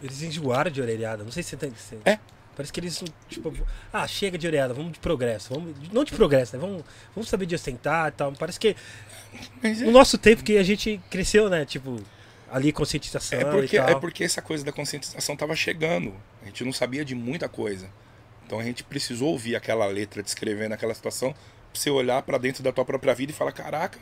Eles 0.00 0.22
enjoaram 0.22 0.70
de 0.70 0.80
orelhada. 0.80 1.24
Não 1.24 1.32
sei 1.32 1.42
se 1.42 1.50
você 1.50 1.56
tem. 1.56 1.74
se- 1.74 1.98
É. 2.04 2.20
Parece 2.54 2.72
que 2.72 2.80
eles, 2.80 3.02
tipo, 3.28 3.52
ah, 3.92 4.06
chega 4.06 4.36
de 4.36 4.46
orelhada, 4.46 4.74
vamos 4.74 4.92
de 4.92 4.98
progresso. 4.98 5.54
Vamos, 5.54 5.74
não 5.90 6.04
de 6.04 6.12
progresso, 6.12 6.56
né? 6.56 6.60
Vamos, 6.60 6.84
vamos 7.14 7.28
saber 7.28 7.46
de 7.46 7.54
ostentar 7.54 8.08
e 8.08 8.12
tal. 8.12 8.32
Parece 8.32 8.60
que 8.60 8.76
Mas 9.62 9.80
é, 9.80 9.84
no 9.86 9.90
nosso 9.90 10.18
tempo 10.18 10.42
que 10.42 10.58
a 10.58 10.62
gente 10.62 11.00
cresceu, 11.10 11.48
né? 11.48 11.64
Tipo, 11.64 11.98
ali 12.50 12.70
conscientização 12.70 13.40
é 13.40 13.44
porque, 13.44 13.78
é 13.78 13.94
porque 13.94 14.24
essa 14.24 14.42
coisa 14.42 14.62
da 14.62 14.70
conscientização 14.70 15.34
tava 15.34 15.56
chegando. 15.56 16.14
A 16.42 16.46
gente 16.46 16.62
não 16.62 16.72
sabia 16.72 17.04
de 17.04 17.14
muita 17.14 17.48
coisa. 17.48 17.88
Então 18.44 18.60
a 18.60 18.64
gente 18.64 18.84
precisou 18.84 19.30
ouvir 19.30 19.56
aquela 19.56 19.86
letra 19.86 20.22
descrevendo 20.22 20.74
aquela 20.74 20.94
situação 20.94 21.32
pra 21.32 21.80
você 21.80 21.88
olhar 21.88 22.22
pra 22.22 22.36
dentro 22.36 22.62
da 22.62 22.70
tua 22.70 22.84
própria 22.84 23.14
vida 23.14 23.32
e 23.32 23.34
falar: 23.34 23.52
caraca, 23.52 23.98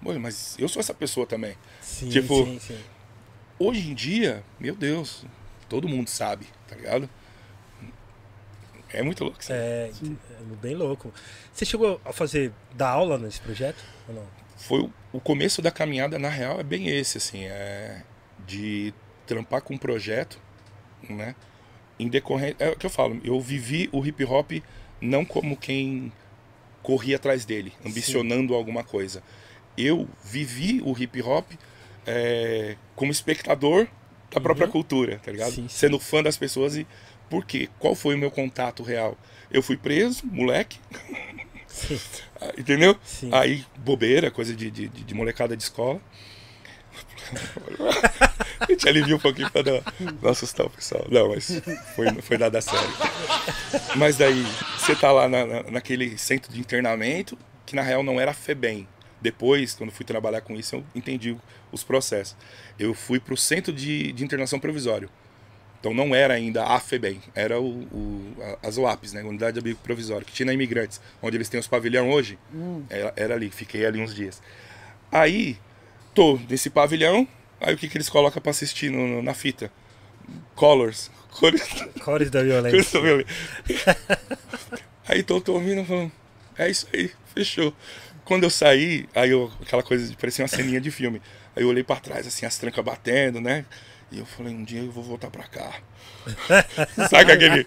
mano, 0.00 0.18
mas 0.18 0.56
eu 0.58 0.66
sou 0.66 0.80
essa 0.80 0.94
pessoa 0.94 1.26
também. 1.26 1.54
Sim, 1.82 2.08
tipo, 2.08 2.46
sim, 2.46 2.58
sim. 2.58 2.78
Hoje 3.58 3.90
em 3.90 3.94
dia, 3.94 4.42
meu 4.58 4.74
Deus, 4.74 5.26
todo 5.68 5.86
mundo 5.86 6.08
sabe, 6.08 6.46
tá 6.66 6.74
ligado? 6.74 7.08
É 8.92 9.02
muito 9.02 9.24
louco. 9.24 9.40
isso 9.40 9.52
aí. 9.52 9.58
É, 9.58 9.90
é 10.40 10.56
bem 10.60 10.74
louco. 10.74 11.12
Você 11.52 11.64
chegou 11.64 12.00
a 12.04 12.12
fazer, 12.12 12.52
dar 12.74 12.90
aula 12.90 13.18
nesse 13.18 13.40
projeto? 13.40 13.82
Ou 14.08 14.14
não? 14.14 14.26
Foi 14.56 14.88
o, 15.12 15.20
começo 15.20 15.60
da 15.60 15.70
caminhada, 15.70 16.18
na 16.18 16.28
real, 16.28 16.60
é 16.60 16.62
bem 16.62 16.88
esse, 16.88 17.18
assim, 17.18 17.44
é 17.44 18.02
de 18.46 18.92
trampar 19.26 19.62
com 19.62 19.74
um 19.74 19.78
projeto, 19.78 20.38
né? 21.08 21.34
Em 21.98 22.08
decorrência, 22.08 22.56
é 22.58 22.68
o 22.70 22.76
que 22.76 22.86
eu 22.86 22.90
falo, 22.90 23.20
eu 23.24 23.40
vivi 23.40 23.88
o 23.92 24.04
hip 24.04 24.24
hop 24.24 24.52
não 25.00 25.24
como 25.24 25.56
quem 25.56 26.12
corria 26.82 27.16
atrás 27.16 27.44
dele, 27.44 27.72
ambicionando 27.84 28.54
alguma 28.54 28.84
coisa. 28.84 29.22
Eu 29.76 30.08
vivi 30.24 30.80
o 30.84 30.96
hip 30.96 31.20
hop 31.22 31.50
é, 32.06 32.76
como 32.94 33.10
espectador 33.10 33.86
da 34.30 34.40
própria 34.40 34.66
Uhum. 34.66 34.72
cultura, 34.72 35.20
tá 35.22 35.30
ligado? 35.30 35.52
Sim, 35.52 35.62
sim. 35.62 35.68
Sendo 35.68 35.98
fã 35.98 36.22
das 36.22 36.36
pessoas 36.36 36.76
e 36.76 36.86
por 37.32 37.46
quê? 37.46 37.70
Qual 37.78 37.94
foi 37.94 38.14
o 38.14 38.18
meu 38.18 38.30
contato 38.30 38.82
real? 38.82 39.16
Eu 39.50 39.62
fui 39.62 39.74
preso, 39.74 40.20
moleque, 40.26 40.78
Sim. 41.66 41.98
entendeu? 42.58 42.94
Sim. 43.02 43.30
Aí, 43.32 43.64
bobeira, 43.78 44.30
coisa 44.30 44.54
de, 44.54 44.70
de, 44.70 44.88
de 44.88 45.14
molecada 45.14 45.56
de 45.56 45.62
escola. 45.62 45.98
A 48.60 48.66
gente 48.70 48.86
alivia 48.86 49.16
um 49.16 49.18
pouquinho 49.18 49.50
pra 49.50 49.62
não, 49.62 49.82
não 50.22 50.30
assustar 50.30 50.66
o 50.66 50.70
pessoal. 50.70 51.06
Não, 51.10 51.30
mas 51.30 51.50
foi, 51.96 52.12
foi 52.20 52.36
nada 52.38 52.60
sério. 52.60 52.90
Mas 53.96 54.18
daí, 54.18 54.44
você 54.78 54.94
tá 54.94 55.10
lá 55.10 55.26
na, 55.26 55.46
na- 55.46 55.62
naquele 55.70 56.18
centro 56.18 56.52
de 56.52 56.60
internamento, 56.60 57.36
que 57.64 57.74
na 57.74 57.82
real 57.82 58.02
não 58.02 58.20
era 58.20 58.34
FEBEM. 58.34 58.86
Depois, 59.22 59.72
quando 59.74 59.90
fui 59.90 60.04
trabalhar 60.04 60.42
com 60.42 60.54
isso, 60.54 60.76
eu 60.76 60.84
entendi 60.94 61.34
os 61.72 61.82
processos. 61.82 62.36
Eu 62.78 62.92
fui 62.92 63.18
pro 63.18 63.36
centro 63.36 63.72
de, 63.72 64.12
de 64.12 64.22
internação 64.22 64.60
provisório. 64.60 65.08
Então 65.82 65.92
não 65.92 66.14
era 66.14 66.34
ainda 66.34 66.62
a 66.64 66.78
FEBEM, 66.78 67.20
era 67.34 67.60
o, 67.60 67.66
o, 67.66 68.36
a- 68.40 68.68
as 68.68 68.76
UAPs, 68.76 69.12
né? 69.14 69.22
Unidade 69.24 69.54
de 69.54 69.58
Abrigo 69.58 69.80
Provisório, 69.82 70.24
que 70.24 70.32
tinha 70.32 70.46
na 70.46 70.52
Imigrantes, 70.54 71.00
onde 71.20 71.36
eles 71.36 71.48
têm 71.48 71.58
os 71.58 71.66
pavilhão 71.66 72.08
hoje. 72.08 72.38
Era, 72.88 73.12
era 73.16 73.34
ali, 73.34 73.50
fiquei 73.50 73.84
ali 73.84 74.00
uns 74.00 74.14
dias. 74.14 74.40
Aí, 75.10 75.58
tô 76.14 76.38
nesse 76.48 76.70
pavilhão, 76.70 77.26
aí 77.60 77.74
o 77.74 77.76
que, 77.76 77.88
que 77.88 77.96
eles 77.96 78.08
colocam 78.08 78.40
pra 78.40 78.50
assistir 78.52 78.90
no- 78.92 79.08
no- 79.08 79.22
na 79.22 79.34
fita? 79.34 79.72
Colors. 80.54 81.10
Cores, 81.32 81.62
Cores 82.04 82.30
da 82.30 82.40
cores 82.40 82.46
violência. 82.46 83.00
do 83.00 83.02
meu- 83.02 83.26
Aí 85.08 85.22
tô, 85.22 85.40
tô 85.40 85.54
ouvindo 85.54 85.84
falando, 85.84 86.12
é 86.56 86.70
isso 86.70 86.86
aí, 86.92 87.10
fechou. 87.34 87.74
Quando 88.24 88.44
eu 88.44 88.50
saí, 88.50 89.08
aí 89.14 89.30
eu, 89.30 89.50
aquela 89.60 89.82
coisa 89.82 90.14
parecia 90.18 90.44
uma 90.44 90.48
ceninha 90.48 90.80
de 90.80 90.90
filme. 90.92 91.20
Aí 91.56 91.64
eu 91.64 91.68
olhei 91.68 91.82
pra 91.82 91.96
trás, 91.96 92.26
assim, 92.26 92.46
as 92.46 92.56
trancas 92.56 92.84
batendo, 92.84 93.40
né? 93.40 93.64
E 94.12 94.18
eu 94.18 94.26
falei, 94.26 94.54
um 94.54 94.62
dia 94.62 94.80
eu 94.80 94.92
vou 94.92 95.02
voltar 95.02 95.30
pra 95.30 95.44
cá. 95.44 95.80
Sabe 97.08 97.32
aquele? 97.32 97.66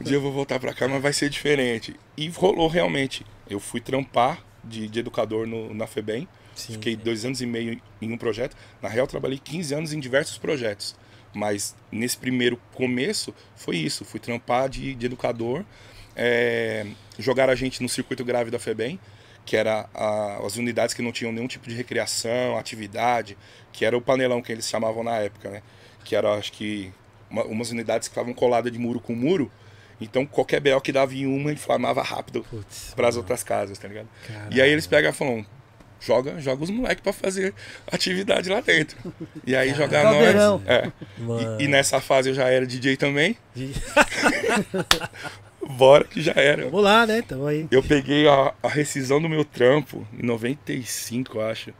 Um 0.00 0.04
dia 0.04 0.16
eu 0.16 0.20
vou 0.20 0.32
voltar 0.32 0.60
pra 0.60 0.74
cá, 0.74 0.86
mas 0.86 1.02
vai 1.02 1.12
ser 1.12 1.30
diferente. 1.30 1.96
E 2.16 2.28
rolou 2.28 2.68
realmente. 2.68 3.24
Eu 3.48 3.58
fui 3.58 3.80
trampar 3.80 4.44
de, 4.62 4.88
de 4.88 4.98
educador 5.00 5.46
no, 5.46 5.72
na 5.72 5.86
FEBEM. 5.86 6.28
Sim, 6.54 6.74
Fiquei 6.74 6.94
sim. 6.94 7.00
dois 7.02 7.24
anos 7.24 7.40
e 7.40 7.46
meio 7.46 7.80
em 8.00 8.12
um 8.12 8.18
projeto. 8.18 8.56
Na 8.82 8.88
real, 8.88 9.06
trabalhei 9.06 9.38
15 9.38 9.74
anos 9.74 9.92
em 9.92 10.00
diversos 10.00 10.36
projetos. 10.38 10.94
Mas 11.32 11.74
nesse 11.90 12.16
primeiro 12.16 12.58
começo, 12.74 13.34
foi 13.54 13.76
isso. 13.76 14.04
Fui 14.04 14.20
trampar 14.20 14.68
de, 14.68 14.94
de 14.94 15.06
educador. 15.06 15.64
É, 16.14 16.86
jogaram 17.18 17.52
a 17.52 17.56
gente 17.56 17.82
no 17.82 17.88
circuito 17.88 18.24
grave 18.24 18.50
da 18.50 18.58
FEBEM, 18.58 18.98
que 19.44 19.56
era 19.56 19.88
a- 19.94 20.40
as 20.44 20.56
unidades 20.56 20.94
que 20.94 21.02
não 21.02 21.12
tinham 21.12 21.32
nenhum 21.32 21.46
tipo 21.46 21.68
de 21.68 21.74
recreação, 21.74 22.56
atividade, 22.58 23.36
que 23.72 23.84
era 23.84 23.96
o 23.96 24.00
panelão 24.00 24.40
que 24.42 24.50
eles 24.50 24.68
chamavam 24.68 25.02
na 25.04 25.16
época, 25.16 25.50
né? 25.50 25.62
Que 26.06 26.14
era, 26.14 26.32
acho 26.34 26.52
que, 26.52 26.92
uma- 27.28 27.42
umas 27.44 27.70
unidades 27.72 28.06
que 28.06 28.12
estavam 28.12 28.32
coladas 28.32 28.72
de 28.72 28.78
muro 28.78 29.00
com 29.00 29.12
muro. 29.14 29.50
Então, 30.00 30.24
qualquer 30.24 30.60
BL 30.60 30.78
que 30.80 30.92
dava 30.92 31.12
em 31.14 31.26
uma, 31.26 31.50
inflamava 31.52 32.00
rápido 32.02 32.46
para 32.94 33.08
as 33.08 33.16
outras 33.16 33.42
casas, 33.42 33.76
tá 33.76 33.88
ligado? 33.88 34.06
Caralho. 34.26 34.54
E 34.54 34.62
aí 34.62 34.70
eles 34.70 34.86
pegam 34.86 35.10
e 35.10 35.12
falam, 35.12 35.44
joga, 35.98 36.38
joga 36.38 36.62
os 36.62 36.70
moleques 36.70 37.02
pra 37.02 37.12
fazer 37.12 37.52
atividade 37.90 38.48
lá 38.48 38.60
dentro. 38.60 38.96
E 39.44 39.56
aí 39.56 39.74
jogar 39.74 40.04
nós. 40.04 40.62
É. 40.66 40.92
Mano. 41.18 41.60
E, 41.60 41.64
e 41.64 41.68
nessa 41.68 42.00
fase 42.00 42.28
eu 42.28 42.34
já 42.34 42.48
era 42.48 42.64
DJ 42.66 42.96
também. 42.96 43.36
Bora 45.68 46.04
que 46.04 46.22
já 46.22 46.32
era. 46.36 46.64
Vamos 46.66 46.84
lá, 46.84 47.06
né? 47.06 47.22
Tamo 47.22 47.46
aí. 47.46 47.66
Eu 47.70 47.82
peguei 47.82 48.28
a, 48.28 48.54
a 48.62 48.68
rescisão 48.68 49.20
do 49.20 49.28
meu 49.28 49.44
trampo 49.44 50.06
em 50.12 50.24
95, 50.24 51.38
eu 51.38 51.42
acho. 51.46 51.72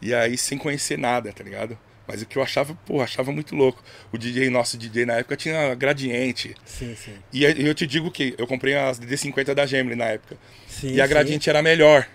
E 0.00 0.14
aí 0.14 0.36
sem 0.38 0.56
conhecer 0.56 0.96
nada, 0.98 1.32
tá 1.32 1.42
ligado? 1.42 1.76
Mas 2.08 2.22
o 2.22 2.26
que 2.26 2.36
eu 2.38 2.42
achava, 2.42 2.74
pô, 2.86 3.00
achava 3.02 3.32
muito 3.32 3.54
louco. 3.56 3.82
O 4.12 4.18
DJ, 4.18 4.48
nosso 4.50 4.78
DJ 4.78 5.04
na 5.06 5.14
época 5.14 5.36
tinha 5.36 5.74
gradiente. 5.74 6.54
Sim, 6.64 6.94
sim. 6.94 7.14
E 7.32 7.44
eu 7.44 7.74
te 7.74 7.86
digo 7.86 8.10
que 8.10 8.34
eu 8.38 8.46
comprei 8.46 8.74
as 8.76 9.00
DD50 9.00 9.54
da 9.54 9.66
Gemini 9.66 9.96
na 9.96 10.04
época. 10.06 10.36
sim 10.68 10.92
E 10.94 11.00
a 11.00 11.04
sim. 11.04 11.10
gradiente 11.10 11.50
era 11.50 11.62
melhor. 11.62 12.06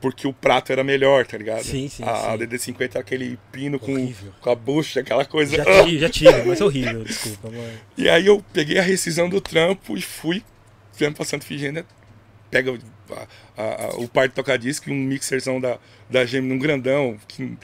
Porque 0.00 0.28
o 0.28 0.32
prato 0.32 0.70
era 0.70 0.84
melhor, 0.84 1.26
tá 1.26 1.36
ligado? 1.36 1.64
Sim, 1.64 1.88
sim, 1.88 2.04
A, 2.04 2.12
a 2.34 2.38
sim. 2.38 2.44
DD50 2.46 2.90
era 2.90 3.00
aquele 3.00 3.36
pino 3.50 3.80
com, 3.80 4.12
com 4.40 4.50
a 4.50 4.54
bucha, 4.54 5.00
aquela 5.00 5.24
coisa. 5.24 5.56
Já 5.56 5.64
tive, 5.82 5.98
já 5.98 6.08
tive, 6.08 6.42
mas 6.46 6.60
é 6.60 6.64
horrível, 6.64 7.02
desculpa, 7.02 7.50
mano. 7.50 7.78
E 7.96 8.08
aí 8.08 8.26
eu 8.26 8.44
peguei 8.52 8.78
a 8.78 8.82
rescisão 8.82 9.28
do 9.28 9.40
trampo 9.40 9.96
e 9.96 10.02
fui, 10.02 10.44
viemos 10.96 11.16
pra 11.16 11.24
Santa 11.26 11.44
Figênia, 11.44 11.84
pega 12.48 12.70
o- 12.72 12.78
a- 13.10 13.26
a- 13.56 13.84
a- 13.86 13.96
o 13.96 14.06
par 14.06 14.28
de 14.28 14.34
tocar-disco 14.34 14.88
e 14.88 14.92
um 14.92 14.96
mixerzão 14.96 15.60
da, 15.60 15.78
da 16.08 16.24
Gemini, 16.24 16.54
um 16.54 16.58
grandão, 16.60 17.18
que 17.26 17.58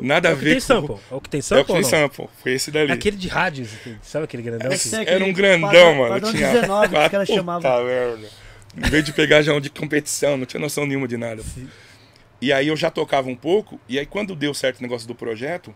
nada 0.00 0.28
É 0.28 0.32
a 0.32 0.34
ver 0.34 0.50
tem 0.52 0.60
sample. 0.60 0.96
É 1.10 1.14
o 1.14 1.20
que 1.20 1.28
tem 1.28 1.38
É 1.38 1.42
sample 1.42 1.62
o 1.62 1.66
que 1.66 1.72
tem 1.72 1.82
sample, 1.84 2.28
foi 2.42 2.52
esse 2.52 2.70
dali. 2.70 2.92
Aquele 2.92 3.16
de 3.16 3.28
rádios, 3.28 3.68
assim, 3.74 3.96
sabe 4.02 4.24
aquele 4.24 4.42
grandão? 4.42 4.70
É 4.72 4.76
que 4.78 4.94
Era 4.96 5.24
um 5.24 5.32
grandão, 5.32 5.68
padrão- 5.70 5.94
mano. 5.94 6.08
padrão 6.14 6.32
tinha 6.32 6.52
19 6.52 6.88
que 6.88 6.98
os 6.98 7.08
caras 7.08 7.28
Puta 7.28 7.84
merda. 7.84 8.28
Em 8.76 8.90
vez 8.90 9.04
de 9.04 9.12
pegar 9.12 9.42
já 9.42 9.52
um 9.52 9.60
de 9.60 9.70
competição, 9.70 10.36
não 10.36 10.46
tinha 10.46 10.60
noção 10.60 10.84
nenhuma 10.86 11.06
de 11.06 11.16
nada. 11.16 11.42
Sim. 11.42 11.68
E 12.40 12.52
aí 12.52 12.68
eu 12.68 12.76
já 12.76 12.90
tocava 12.90 13.28
um 13.28 13.36
pouco, 13.36 13.80
e 13.88 13.98
aí 13.98 14.04
quando 14.04 14.34
deu 14.34 14.52
certo 14.52 14.78
o 14.80 14.82
negócio 14.82 15.06
do 15.06 15.14
projeto, 15.14 15.74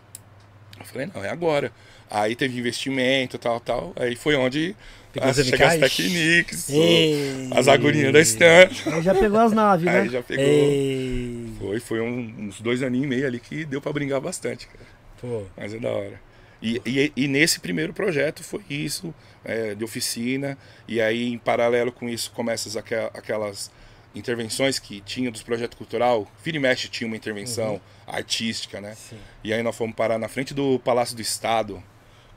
eu 0.79 0.85
falei, 0.85 1.09
não, 1.13 1.23
é 1.23 1.29
agora. 1.29 1.71
Aí 2.09 2.35
teve 2.35 2.57
investimento, 2.57 3.37
tal, 3.37 3.59
tal. 3.59 3.93
Aí 3.95 4.15
foi 4.15 4.35
onde 4.35 4.75
as, 5.19 5.35
chega 5.37 5.67
as 5.67 5.73
MKs? 5.75 5.79
Techniques, 5.95 6.69
Ei. 6.69 7.47
as 7.51 7.67
agulhinhas 7.67 8.11
da 8.13 8.19
Stan. 8.21 8.69
Aí 8.93 9.01
já 9.03 9.13
pegou 9.13 9.39
as 9.39 9.51
naves, 9.51 9.85
né? 9.85 10.01
Aí 10.01 10.09
já 10.09 10.21
pegou. 10.23 10.43
Ei. 10.45 11.53
Foi, 11.59 11.79
foi 11.79 12.01
um- 12.01 12.33
uns 12.47 12.59
dois 12.61 12.81
aninhos 12.81 13.05
e 13.05 13.09
meio 13.09 13.27
ali 13.27 13.39
que 13.39 13.63
deu 13.65 13.79
pra 13.81 13.93
brincar 13.93 14.19
bastante, 14.19 14.67
cara. 14.67 14.79
Pô, 15.21 15.43
Mas 15.55 15.73
é 15.73 15.77
da 15.79 15.89
hora. 15.89 16.19
E, 16.61 16.81
e, 16.85 17.13
e 17.15 17.27
nesse 17.27 17.59
primeiro 17.59 17.93
projeto 17.93 18.43
foi 18.43 18.61
isso, 18.69 19.13
é, 19.45 19.73
de 19.75 19.83
oficina, 19.83 20.57
e 20.87 20.99
aí 20.99 21.27
em 21.31 21.37
paralelo 21.37 21.91
com 21.91 22.09
isso 22.09 22.31
começam 22.31 22.77
aqua- 22.79 23.09
aquelas 23.13 23.71
intervenções 24.15 24.79
que 24.79 24.99
tinha 25.01 25.29
dos 25.31 25.43
projetos 25.43 25.77
cultural, 25.77 26.29
vira 26.43 26.57
e 26.57 26.59
mexe 26.59 26.87
tinha 26.89 27.07
uma 27.07 27.15
intervenção 27.15 27.79
artística, 28.07 28.81
né? 28.81 28.95
sim. 28.95 29.17
E 29.43 29.53
aí 29.53 29.61
nós 29.63 29.75
fomos 29.75 29.95
parar 29.95 30.17
na 30.17 30.27
frente 30.27 30.53
do 30.53 30.79
Palácio 30.79 31.15
do 31.15 31.21
Estado, 31.21 31.81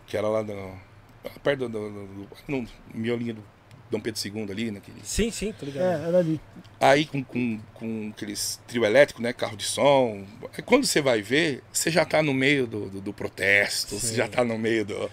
que 0.06 0.16
era 0.16 0.28
lá 0.28 0.42
no, 0.42 0.78
perto 1.42 1.68
do, 1.68 1.68
do, 1.68 1.90
do- 2.06 2.28
no 2.48 2.66
miolinho 2.94 3.34
do 3.34 3.44
Dom 3.90 4.00
Pedro 4.00 4.20
II 4.24 4.50
ali, 4.50 4.70
naquele... 4.70 5.00
Sim, 5.04 5.30
sim, 5.30 5.52
tô 5.52 5.66
ligado. 5.66 5.84
É, 5.84 6.08
era 6.08 6.18
ali. 6.18 6.40
Aí 6.80 7.04
com, 7.04 7.22
com, 7.22 7.60
com 7.74 8.10
aqueles 8.14 8.58
trio 8.66 8.84
elétrico, 8.86 9.20
né? 9.20 9.32
Carro 9.34 9.56
de 9.56 9.64
som. 9.64 10.24
Aí 10.56 10.62
quando 10.62 10.86
você 10.86 11.02
vai 11.02 11.20
ver, 11.20 11.62
você 11.70 11.90
já 11.90 12.04
tá 12.04 12.22
no 12.22 12.32
meio 12.32 12.66
do, 12.66 12.88
do, 12.88 13.00
do 13.02 13.12
protesto, 13.12 13.90
Sim. 13.90 13.98
você 14.00 14.14
já 14.14 14.26
tá 14.28 14.42
no 14.44 14.56
meio 14.58 14.84
do. 14.86 15.10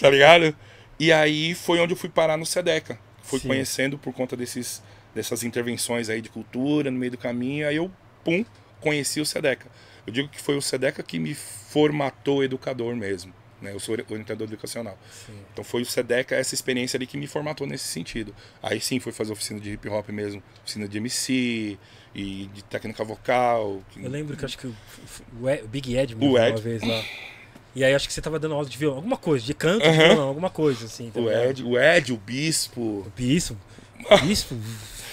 Tá 0.00 0.10
ligado? 0.10 0.54
E 0.98 1.12
aí 1.12 1.54
foi 1.54 1.78
onde 1.80 1.92
eu 1.92 1.96
fui 1.96 2.08
parar 2.08 2.36
no 2.36 2.44
Sedeca. 2.44 2.98
Fui 3.22 3.38
Sim. 3.38 3.48
conhecendo 3.48 3.96
por 3.96 4.12
conta 4.12 4.36
desses, 4.36 4.82
dessas 5.14 5.44
intervenções 5.44 6.08
aí 6.08 6.20
de 6.20 6.28
cultura 6.28 6.90
no 6.90 6.98
meio 6.98 7.12
do 7.12 7.18
caminho. 7.18 7.68
Aí 7.68 7.76
eu, 7.76 7.88
pum, 8.24 8.44
conheci 8.80 9.20
o 9.20 9.24
Sedeca. 9.26 9.68
Eu 10.04 10.12
digo 10.12 10.28
que 10.28 10.40
foi 10.40 10.56
o 10.56 10.60
Sedeca 10.62 11.04
que 11.04 11.20
me 11.20 11.34
formatou 11.34 12.42
educador 12.42 12.96
mesmo. 12.96 13.32
Né? 13.62 13.72
Eu 13.72 13.78
sou 13.80 13.94
orientador 14.10 14.46
educacional. 14.48 14.98
Sim. 15.26 15.32
Então 15.52 15.62
foi 15.64 15.82
o 15.82 15.86
Sedeca, 15.86 16.34
essa 16.34 16.54
experiência 16.54 16.96
ali 16.98 17.06
que 17.06 17.16
me 17.16 17.26
formatou 17.28 17.66
nesse 17.66 17.86
sentido. 17.86 18.34
Aí 18.62 18.80
sim, 18.80 18.98
foi 18.98 19.12
fazer 19.12 19.32
oficina 19.32 19.60
de 19.60 19.70
hip 19.70 19.88
hop 19.88 20.08
mesmo, 20.10 20.42
oficina 20.64 20.88
de 20.88 20.98
MC 20.98 21.78
e 22.14 22.50
de 22.52 22.62
técnica 22.64 23.04
vocal. 23.04 23.82
Eu 23.96 24.10
lembro 24.10 24.36
que 24.36 24.44
acho 24.44 24.58
que 24.58 24.66
o, 24.66 24.74
o 25.40 25.46
o 25.64 25.68
Big 25.68 25.96
Ed 25.96 26.14
me 26.16 26.26
O 26.26 26.30
uma 26.36 26.56
vez 26.56 26.82
lá. 26.82 27.04
E 27.74 27.82
aí 27.84 27.94
acho 27.94 28.06
que 28.06 28.12
você 28.12 28.20
tava 28.20 28.38
dando 28.38 28.54
aula 28.54 28.68
de 28.68 28.76
violão, 28.76 28.96
alguma 28.98 29.16
coisa, 29.16 29.46
de 29.46 29.54
canto, 29.54 29.82
de 29.82 29.88
Aham. 29.88 30.08
violão, 30.08 30.28
alguma 30.28 30.50
coisa 30.50 30.84
assim. 30.84 31.10
tá 31.10 31.18
O? 31.20 31.30
Ed, 31.30 31.64
o 31.64 31.78
Ed, 31.78 32.12
o 32.12 32.16
Bispo. 32.18 32.80
O 32.80 33.12
Bispo. 33.16 33.56
Bispo. 34.26 34.54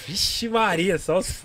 Vixe 0.06 0.48
Maria, 0.48 0.98
só 0.98 1.18
os... 1.18 1.40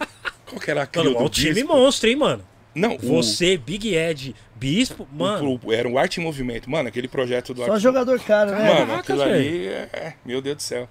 Qual 0.46 0.60
que 0.60 0.70
era 0.72 0.82
aquele 0.84 1.06
Mano, 1.10 1.20
do 1.20 1.26
o 1.26 1.30
time 1.30 1.54
Bispo? 1.54 1.70
monstro, 1.70 2.10
hein, 2.10 2.16
mano? 2.16 2.46
Não, 2.74 2.96
o- 2.96 3.00
Você, 3.00 3.56
Big 3.58 3.96
Ed, 3.96 4.36
Bispo, 4.56 5.08
mano. 5.12 5.60
o- 5.64 5.74
era 5.74 5.88
um 5.88 5.98
arte 5.98 6.20
em 6.20 6.24
movimento. 6.24 6.70
Mano, 6.70 6.88
aquele 6.88 7.08
projeto 7.08 7.54
do 7.54 7.64
Só 7.66 7.74
arte- 7.74 7.84
jogador 7.84 8.20
caro, 8.22 8.52
né? 8.52 8.58
Mano, 8.60 8.78
Caraca, 8.88 9.00
aquilo 9.02 9.18
velho. 9.20 9.34
ali 9.36 9.68
é. 9.68 10.14
Meu 10.26 10.42
Deus 10.42 10.56
do 10.58 10.62
céu. 10.62 10.88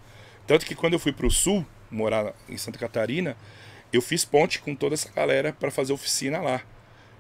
Tanto 0.47 0.67
que 0.67 0.75
quando 0.75 0.93
eu 0.93 0.99
fui 0.99 1.13
pro 1.13 1.31
sul, 1.31 1.65
morar 1.91 2.35
em 2.49 2.57
Santa 2.59 2.79
Catarina, 2.79 3.37
eu 3.93 4.03
fiz 4.03 4.25
ponte 4.25 4.59
com 4.61 4.75
toda 4.75 4.95
essa 4.95 5.11
galera 5.11 5.53
para 5.53 5.71
fazer 5.71 5.93
oficina 5.93 6.41
lá. 6.41 6.61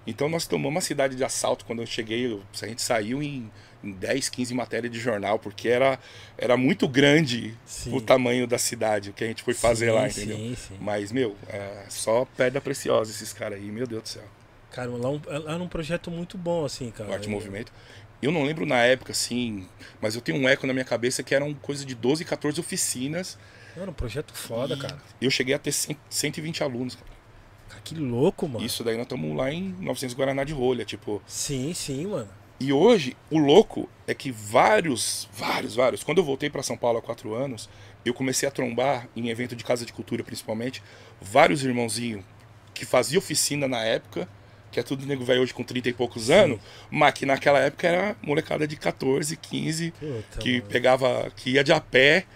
Então 0.06 0.28
nós 0.28 0.46
tomamos 0.46 0.70
uma 0.74 0.80
cidade 0.82 1.16
de 1.16 1.24
assalto 1.24 1.64
quando 1.64 1.80
eu 1.80 1.86
cheguei. 1.86 2.26
eu- 2.26 2.42
a 2.62 2.66
gente 2.66 2.82
saiu 2.82 3.22
em, 3.22 3.50
em 3.82 3.92
10, 3.92 4.28
15 4.28 4.52
matérias 4.54 4.92
de 4.92 4.98
jornal, 5.00 5.38
porque 5.38 5.66
era, 5.68 5.98
era 6.36 6.58
muito 6.58 6.86
grande 6.86 7.54
Sim. 7.64 7.96
o 7.96 8.02
tamanho 8.02 8.46
da 8.46 8.58
cidade, 8.58 9.08
o 9.08 9.12
que 9.14 9.24
a 9.24 9.26
gente 9.26 9.42
foi 9.42 9.54
fazer 9.54 9.86
Sim, 9.86 9.92
lá, 9.92 10.06
entendeu? 10.08 10.36
Sim, 10.36 10.56
sim. 10.56 10.76
Mas, 10.78 11.10
meu, 11.10 11.34
é 11.48 11.84
só 11.88 12.26
pedra 12.36 12.60
preciosa 12.60 13.10
esses 13.10 13.32
caras 13.32 13.58
aí, 13.58 13.64
meu 13.70 13.86
Deus 13.86 14.02
do 14.02 14.08
céu. 14.10 14.24
Cara, 14.74 14.90
lá 14.90 15.08
um- 15.08 15.20
era 15.28 15.62
um 15.62 15.68
projeto 15.68 16.10
muito 16.10 16.36
bom, 16.36 16.64
assim, 16.64 16.90
cara. 16.90 17.14
Arte 17.14 17.28
Movimento. 17.28 17.72
Eu 18.20 18.32
não 18.32 18.42
lembro 18.42 18.66
na 18.66 18.78
época, 18.78 19.12
assim, 19.12 19.68
mas 20.00 20.16
eu 20.16 20.20
tenho 20.20 20.36
um 20.38 20.48
eco 20.48 20.66
na 20.66 20.72
minha 20.72 20.84
cabeça 20.84 21.22
que 21.22 21.32
eram 21.32 21.54
coisa 21.54 21.84
de 21.84 21.94
12, 21.94 22.24
14 22.24 22.58
oficinas. 22.58 23.38
Era 23.76 23.88
um 23.88 23.94
projeto 23.94 24.34
foda, 24.34 24.76
cara. 24.76 25.00
Eu 25.20 25.30
cheguei 25.30 25.54
a 25.54 25.58
ter 25.60 25.70
100, 25.70 25.96
120 26.10 26.62
alunos. 26.64 26.96
cara. 26.96 27.06
Cara, 27.68 27.80
que 27.84 27.94
louco, 27.94 28.48
mano. 28.48 28.64
Isso 28.64 28.82
daí 28.82 28.96
nós 28.96 29.04
estamos 29.04 29.36
lá 29.36 29.52
em 29.52 29.76
900 29.80 30.16
Guaraná 30.16 30.42
de 30.42 30.52
rolha, 30.52 30.84
tipo. 30.84 31.22
Sim, 31.26 31.72
sim, 31.72 32.06
mano. 32.06 32.28
E 32.58 32.72
hoje, 32.72 33.16
o 33.30 33.38
louco 33.38 33.88
é 34.08 34.14
que 34.14 34.32
vários, 34.32 35.28
vários, 35.32 35.76
vários. 35.76 36.02
Quando 36.02 36.18
eu 36.18 36.24
voltei 36.24 36.50
para 36.50 36.62
São 36.62 36.76
Paulo 36.76 36.98
há 36.98 37.02
quatro 37.02 37.34
anos, 37.34 37.68
eu 38.04 38.12
comecei 38.14 38.48
a 38.48 38.52
trombar, 38.52 39.08
em 39.14 39.28
evento 39.28 39.54
de 39.54 39.62
casa 39.64 39.84
de 39.86 39.92
cultura 39.92 40.24
principalmente, 40.24 40.82
vários 41.20 41.62
irmãozinhos 41.64 42.24
que 42.72 42.84
faziam 42.84 43.18
oficina 43.18 43.68
na 43.68 43.82
época, 43.84 44.28
que 44.74 44.80
é 44.80 44.82
tudo 44.82 45.06
nego 45.06 45.24
velho 45.24 45.40
hoje 45.40 45.54
com 45.54 45.62
30 45.62 45.88
e 45.88 45.92
poucos 45.92 46.30
anos, 46.30 46.58
mas 46.90 47.14
que 47.14 47.24
naquela 47.24 47.60
época 47.60 47.86
era 47.86 48.16
molecada 48.20 48.66
de 48.66 48.74
14, 48.76 49.36
15, 49.36 49.92
Puta, 49.92 50.38
que 50.40 50.54
mano. 50.58 50.64
pegava, 50.68 51.32
que 51.36 51.50
ia 51.50 51.62
de 51.62 51.72
a 51.72 51.80
pé 51.80 52.26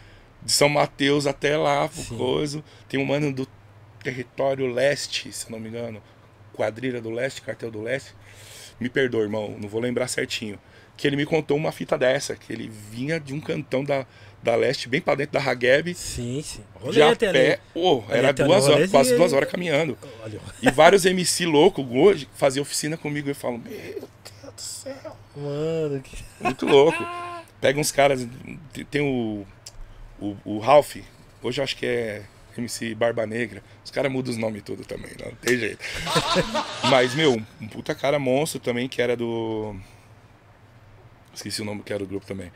de 0.40 0.52
São 0.52 0.68
Mateus 0.68 1.26
até 1.26 1.56
lá, 1.56 1.88
pro 1.88 2.04
coisa. 2.16 2.62
Tem 2.88 3.00
um 3.00 3.04
mano 3.04 3.32
do 3.32 3.44
território 4.04 4.72
leste, 4.72 5.32
se 5.32 5.46
eu 5.46 5.50
não 5.50 5.58
me 5.58 5.68
engano, 5.68 6.00
quadrilha 6.52 7.00
do 7.00 7.10
leste, 7.10 7.42
cartel 7.42 7.72
do 7.72 7.82
leste. 7.82 8.14
Me 8.78 8.88
perdoa, 8.88 9.22
irmão, 9.22 9.56
não 9.58 9.68
vou 9.68 9.80
lembrar 9.80 10.06
certinho. 10.06 10.60
Que 10.96 11.08
ele 11.08 11.16
me 11.16 11.26
contou 11.26 11.56
uma 11.56 11.72
fita 11.72 11.98
dessa, 11.98 12.36
que 12.36 12.52
ele 12.52 12.68
vinha 12.68 13.18
de 13.18 13.34
um 13.34 13.40
cantão 13.40 13.82
da, 13.82 14.06
da 14.42 14.54
leste, 14.54 14.88
bem 14.88 15.00
pra 15.00 15.14
dentro 15.14 15.32
da 15.32 15.40
Ragueb, 15.40 15.94
Sim, 15.94 16.40
sim. 16.42 16.60
de 16.90 17.02
a 17.02 17.06
Rolete 17.06 17.26
ali. 17.26 17.38
pé. 17.38 17.60
Ô, 17.74 18.02
era 18.08 18.32
duas 18.32 18.68
horas, 18.68 18.90
quase 18.90 19.16
duas 19.16 19.32
horas 19.32 19.50
caminhando. 19.50 19.98
Olha, 20.22 20.40
E 20.62 20.70
vários 20.70 21.04
MC 21.04 21.44
loucos 21.46 21.84
hoje 21.90 22.28
faziam 22.36 22.62
oficina 22.62 22.96
comigo 22.96 23.28
e 23.28 23.34
falam, 23.34 23.58
meu 23.58 23.70
Deus 23.72 24.54
do 24.54 24.60
céu. 24.60 25.16
mano, 25.36 26.00
que... 26.00 26.16
Muito 26.40 26.66
louco. 26.66 26.98
Pega 27.60 27.80
uns 27.80 27.90
caras. 27.90 28.26
tem- 28.72 28.84
Tem 28.84 29.00
o. 29.00 29.44
O, 30.20 30.36
o 30.44 30.58
Ralph. 30.58 30.96
Hoje 31.42 31.60
eu 31.60 31.64
acho 31.64 31.76
que 31.76 31.86
é 31.86 32.22
MC 32.56 32.94
Barba 32.94 33.24
Negra. 33.26 33.62
Os 33.84 33.90
caras 33.90 34.10
mudam 34.10 34.32
os 34.32 34.36
nomes 34.38 34.62
tudo 34.62 34.84
também, 34.84 35.10
não 35.24 35.32
tem 35.36 35.56
jeito. 35.58 35.78
Mas, 36.90 37.14
meu, 37.14 37.40
um 37.60 37.68
puta 37.68 37.94
cara 37.94 38.18
monstro 38.18 38.60
também 38.60 38.88
que 38.88 39.00
era 39.02 39.16
do. 39.16 39.74
Esqueci 41.38 41.62
o 41.62 41.64
nome 41.64 41.84
que 41.84 41.92
era 41.92 42.00
do 42.02 42.06
grupo 42.08 42.26
também. 42.26 42.50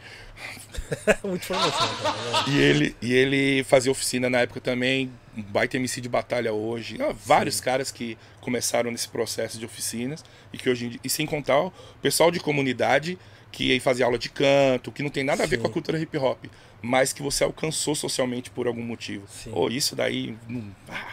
Muita 1.23 1.45
informação, 1.45 1.89
cara. 2.03 2.51
E 2.51 2.59
ele, 2.61 2.97
e 3.01 3.13
ele 3.13 3.63
fazia 3.65 3.93
oficina 3.93 4.29
na 4.29 4.41
época 4.41 4.61
também, 4.61 5.09
um 5.37 5.43
baita 5.43 5.77
MC 5.77 6.01
de 6.01 6.09
batalha 6.09 6.53
hoje. 6.53 6.97
Ah, 7.01 7.13
vários 7.25 7.61
caras 7.61 7.93
que 7.93 8.19
começaram 8.41 8.91
nesse 8.91 9.09
processo 9.09 9.57
de 9.57 9.65
oficinas 9.65 10.25
e 10.53 10.59
que 10.59 10.69
hoje 10.69 10.87
em 10.87 10.89
dia, 10.91 11.01
e 11.05 11.09
sem 11.09 11.25
contar 11.27 11.61
o 11.61 11.73
pessoal 12.03 12.31
de 12.33 12.41
comunidade 12.41 13.17
que 13.53 13.71
aí 13.71 13.79
fazia 13.79 14.05
aula 14.05 14.19
de 14.19 14.29
canto, 14.31 14.91
que 14.91 15.03
não 15.03 15.11
tem 15.11 15.23
nada 15.23 15.45
a 15.45 15.47
ver 15.47 15.57
Sim. 15.57 15.63
com 15.63 15.69
a 15.69 15.71
cultura 15.71 15.99
hip 16.01 16.17
hop, 16.17 16.47
mas 16.81 17.13
que 17.13 17.23
você 17.23 17.45
alcançou 17.45 17.95
socialmente 17.95 18.51
por 18.51 18.67
algum 18.67 18.83
motivo. 18.83 19.27
Sim. 19.29 19.53
Ou 19.55 19.71
isso 19.71 19.95
daí. 19.95 20.37
não- 20.49 20.75
ah, 20.89 21.07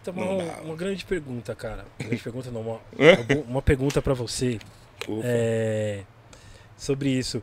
Então, 0.00 0.14
Não 0.14 0.38
uma, 0.38 0.60
uma 0.60 0.76
grande 0.76 1.04
pergunta, 1.04 1.54
cara. 1.56 1.86
Uma 1.98 2.06
grande 2.08 2.22
pergunta 2.22 2.50
não, 2.52 2.60
uma, 2.60 2.80
uma 3.34 3.42
uma 3.48 3.62
pergunta 3.62 4.00
pra 4.00 4.14
você 4.14 4.58
ufa. 5.08 5.22
é, 5.24 6.02
sobre 6.80 7.10
isso. 7.10 7.42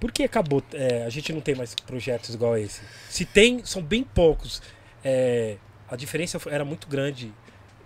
Por 0.00 0.10
que 0.12 0.22
acabou? 0.22 0.62
é, 0.72 1.04
a 1.04 1.10
gente 1.10 1.32
não 1.32 1.40
tem 1.40 1.54
mais 1.54 1.74
projetos 1.74 2.34
igual 2.34 2.56
esse. 2.56 2.80
Se 3.10 3.24
tem, 3.24 3.64
são 3.64 3.82
bem 3.82 4.02
poucos. 4.02 4.62
É, 5.04 5.56
a 5.90 5.96
diferença 5.96 6.40
era 6.46 6.64
muito 6.64 6.86
grande, 6.88 7.32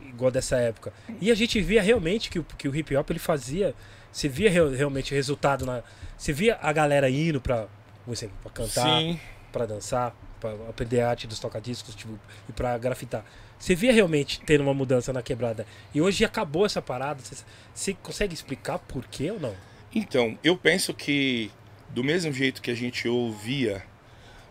igual 0.00 0.30
dessa 0.30 0.56
época. 0.56 0.92
E 1.20 1.30
a 1.30 1.34
gente 1.34 1.60
via 1.60 1.80
realmente 1.82 2.28
que 2.30 2.38
o, 2.38 2.44
que 2.44 2.68
o 2.68 2.76
hip 2.76 2.94
hop 2.96 3.10
ele 3.10 3.18
fazia. 3.18 3.74
Você 4.10 4.28
via 4.28 4.50
real- 4.50 4.68
realmente 4.70 5.12
o 5.12 5.14
resultado 5.16 5.64
na. 5.64 5.82
Você 6.18 6.32
via 6.34 6.58
a 6.60 6.70
galera 6.72 7.08
indo 7.08 7.40
pra, 7.40 7.66
como 8.04 8.14
exemplo, 8.14 8.36
pra 8.42 8.50
cantar, 8.52 9.00
Sim. 9.00 9.18
pra 9.50 9.64
dançar, 9.64 10.14
pra 10.38 10.52
aprender 10.68 11.00
a 11.00 11.08
arte 11.10 11.26
dos 11.26 11.38
tocadiscos 11.40 11.94
tipo, 11.94 12.18
e 12.48 12.52
pra 12.52 12.76
grafitar. 12.76 13.24
Você 13.58 13.74
via 13.74 13.92
realmente 13.92 14.40
tendo 14.44 14.60
uma 14.62 14.74
mudança 14.74 15.12
na 15.14 15.22
quebrada. 15.22 15.66
E 15.94 16.00
hoje 16.02 16.24
acabou 16.26 16.66
essa 16.66 16.82
parada. 16.82 17.22
Você, 17.22 17.36
você 17.74 17.94
consegue 17.94 18.34
explicar 18.34 18.78
por 18.80 19.06
quê 19.06 19.30
ou 19.30 19.40
não? 19.40 19.54
Então, 19.94 20.38
eu 20.42 20.56
penso 20.56 20.94
que 20.94 21.50
do 21.90 22.02
mesmo 22.02 22.32
jeito 22.32 22.62
que 22.62 22.70
a 22.70 22.74
gente 22.74 23.06
ouvia 23.06 23.82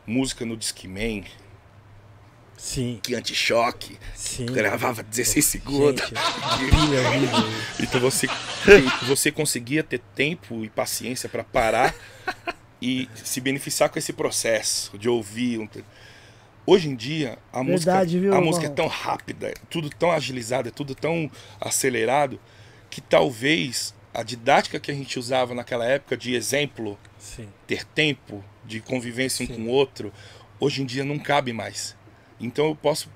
música 0.06 0.45
no 0.45 0.56
Discman, 0.56 1.23
Sim, 2.56 2.99
que 3.01 3.15
anti-choque, 3.15 3.97
sim. 4.13 4.45
gravava 4.45 5.01
16 5.01 5.43
segundos. 5.43 6.01
Gente. 6.08 6.13
Então 7.82 7.99
você, 7.99 8.27
você 9.08 9.32
conseguia 9.32 9.84
ter 9.84 9.99
tempo 10.13 10.63
e 10.63 10.69
paciência 10.69 11.27
para 11.27 11.43
parar 11.43 11.95
e 12.80 13.10
se 13.15 13.41
beneficiar 13.41 13.89
com 13.89 13.97
esse 13.97 14.13
processo 14.13 14.95
de 14.97 15.10
ouvir. 15.10 15.58
um 15.60 15.67
Hoje 16.63 16.88
em 16.89 16.95
dia, 16.95 17.39
a 17.51 17.63
Verdade, 17.63 17.71
música, 17.71 18.06
viu, 18.06 18.32
a 18.32 18.36
irmão? 18.36 18.41
música 18.45 18.67
é 18.67 18.69
tão 18.69 18.86
rápida, 18.86 19.47
é 19.49 19.54
tudo 19.67 19.89
tão 19.89 20.12
agilizado, 20.12 20.67
é 20.69 20.71
tudo 20.71 20.93
tão 20.93 21.30
acelerado, 21.60 22.39
que 22.91 23.01
talvez 23.01 23.95
a 24.13 24.24
didática 24.24 24.80
que 24.80 24.91
a 24.91 24.93
gente 24.93 25.17
usava 25.17 25.54
naquela 25.54 25.86
época 25.86 26.17
de 26.17 26.36
exemplo, 26.36 27.00
Sim, 27.17 27.47
ter 27.65 27.86
tempo 27.86 28.43
de 28.65 28.82
convivência 28.82 29.43
um 29.43 29.47
Sim. 29.47 29.56
com 29.56 29.62
o 29.63 29.69
outro, 29.69 30.13
hoje 30.60 30.82
em 30.82 30.86
dia 30.86 31.04
não 31.04 31.17
cabe 31.17 31.54
mais. 31.54 31.95
Então 32.39 32.67
eu 32.67 32.76
posso 32.76 33.10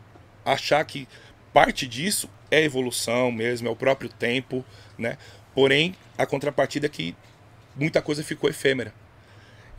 achar 0.43 0.84
que 0.86 1.08
parte 1.53 1.88
disso 1.88 2.29
é 2.49 2.63
evolução 2.63 3.31
mesmo, 3.31 3.67
é 3.67 3.71
o 3.71 3.75
próprio 3.75 4.10
tempo, 4.10 4.63
né? 4.97 5.17
Porém, 5.53 5.95
a 6.17 6.25
contrapartida 6.25 6.86
é 6.86 6.89
que 6.89 7.15
muita 7.75 8.01
coisa 8.01 8.23
ficou 8.23 8.49
efêmera. 8.49 8.93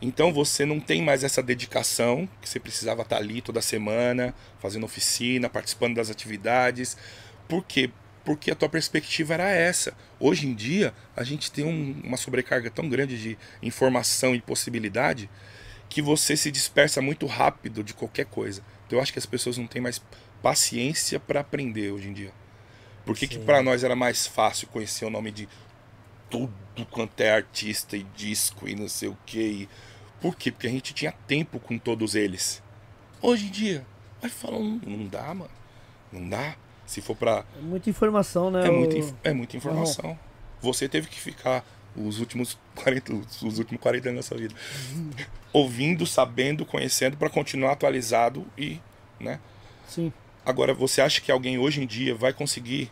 Então 0.01 0.31
você 0.31 0.65
não 0.65 0.79
tem 0.79 1.01
mais 1.01 1.23
essa 1.23 1.41
dedicação 1.41 2.29
que 2.41 2.47
você 2.47 2.59
precisava 2.59 3.01
estar 3.01 3.17
ali 3.17 3.41
toda 3.41 3.61
semana, 3.61 4.33
fazendo 4.59 4.85
oficina, 4.85 5.49
participando 5.49 5.95
das 5.95 6.09
atividades. 6.09 6.95
Por 7.47 7.63
quê? 7.63 7.89
Porque 8.27 8.51
a 8.51 8.55
tua 8.55 8.67
perspectiva 8.67 9.35
era 9.35 9.49
essa. 9.49 9.95
Hoje 10.19 10.47
em 10.47 10.53
dia, 10.53 10.93
a 11.15 11.23
gente 11.23 11.49
tem 11.49 11.63
um- 11.63 12.01
uma 12.03 12.17
sobrecarga 12.17 12.69
tão 12.69 12.89
grande 12.89 13.17
de 13.17 13.37
informação 13.63 14.35
e 14.35 14.41
possibilidade 14.41 15.29
que 15.87 16.01
você 16.01 16.35
se 16.35 16.51
dispersa 16.51 17.01
muito 17.01 17.25
rápido 17.25 17.81
de 17.81 17.93
qualquer 17.93 18.25
coisa. 18.25 18.61
Então 18.85 18.99
eu 18.99 19.01
acho 19.01 19.13
que 19.13 19.19
as 19.19 19.25
pessoas 19.25 19.57
não 19.57 19.65
têm 19.65 19.81
mais 19.81 20.01
paciência 20.43 21.21
para 21.21 21.39
aprender 21.39 21.89
hoje 21.93 22.09
em 22.09 22.11
dia. 22.13 22.33
Por 23.05 23.15
que, 23.15 23.29
que 23.29 23.39
para 23.39 23.63
nós 23.63 23.81
era 23.85 23.95
mais 23.95 24.27
fácil 24.27 24.67
conhecer 24.67 25.05
o 25.05 25.09
nome 25.09 25.31
de 25.31 25.47
tudo 26.29 26.51
quanto 26.91 27.21
é 27.21 27.31
artista 27.31 27.95
e 27.95 28.03
disco 28.03 28.67
e 28.67 28.75
não 28.75 28.89
sei 28.89 29.07
o 29.07 29.17
que? 29.25 29.69
Por 30.19 30.35
quê? 30.35 30.51
Porque 30.51 30.67
a 30.67 30.71
gente 30.71 30.93
tinha 30.93 31.13
tempo 31.13 31.61
com 31.61 31.77
todos 31.77 32.13
eles. 32.13 32.61
Hoje 33.21 33.45
em 33.45 33.51
dia, 33.51 33.87
vai 34.19 34.29
falar, 34.29 34.59
não 34.59 35.07
dá, 35.07 35.33
mano. 35.33 35.49
Não 36.11 36.27
dá. 36.27 36.57
Se 36.87 37.01
for 37.01 37.15
pra. 37.15 37.45
É 37.59 37.61
muita 37.61 37.89
informação, 37.89 38.49
né? 38.49 38.65
É 38.65 38.69
o- 38.71 38.73
muita, 38.73 38.97
inf- 38.97 39.13
é 39.23 39.33
muita 39.33 39.55
informação. 39.57 40.17
Você 40.61 40.89
teve 40.89 41.07
que 41.07 41.19
ficar 41.19 41.63
os 41.95 42.19
últimos 42.19 42.57
40, 42.75 43.13
os 43.43 43.59
últimos 43.59 43.79
40 43.81 44.09
anos 44.09 44.25
da 44.25 44.27
sua 44.27 44.37
vida 44.37 44.55
ouvindo, 45.53 46.05
sabendo, 46.07 46.65
conhecendo 46.65 47.15
para 47.17 47.29
continuar 47.29 47.73
atualizado 47.73 48.45
e, 48.57 48.79
né? 49.19 49.39
Sim. 49.87 50.11
Agora, 50.45 50.73
você 50.73 51.01
acha 51.01 51.19
que 51.21 51.31
alguém 51.31 51.57
hoje 51.59 51.81
em 51.83 51.85
dia 51.85 52.15
vai 52.15 52.31
conseguir 52.33 52.91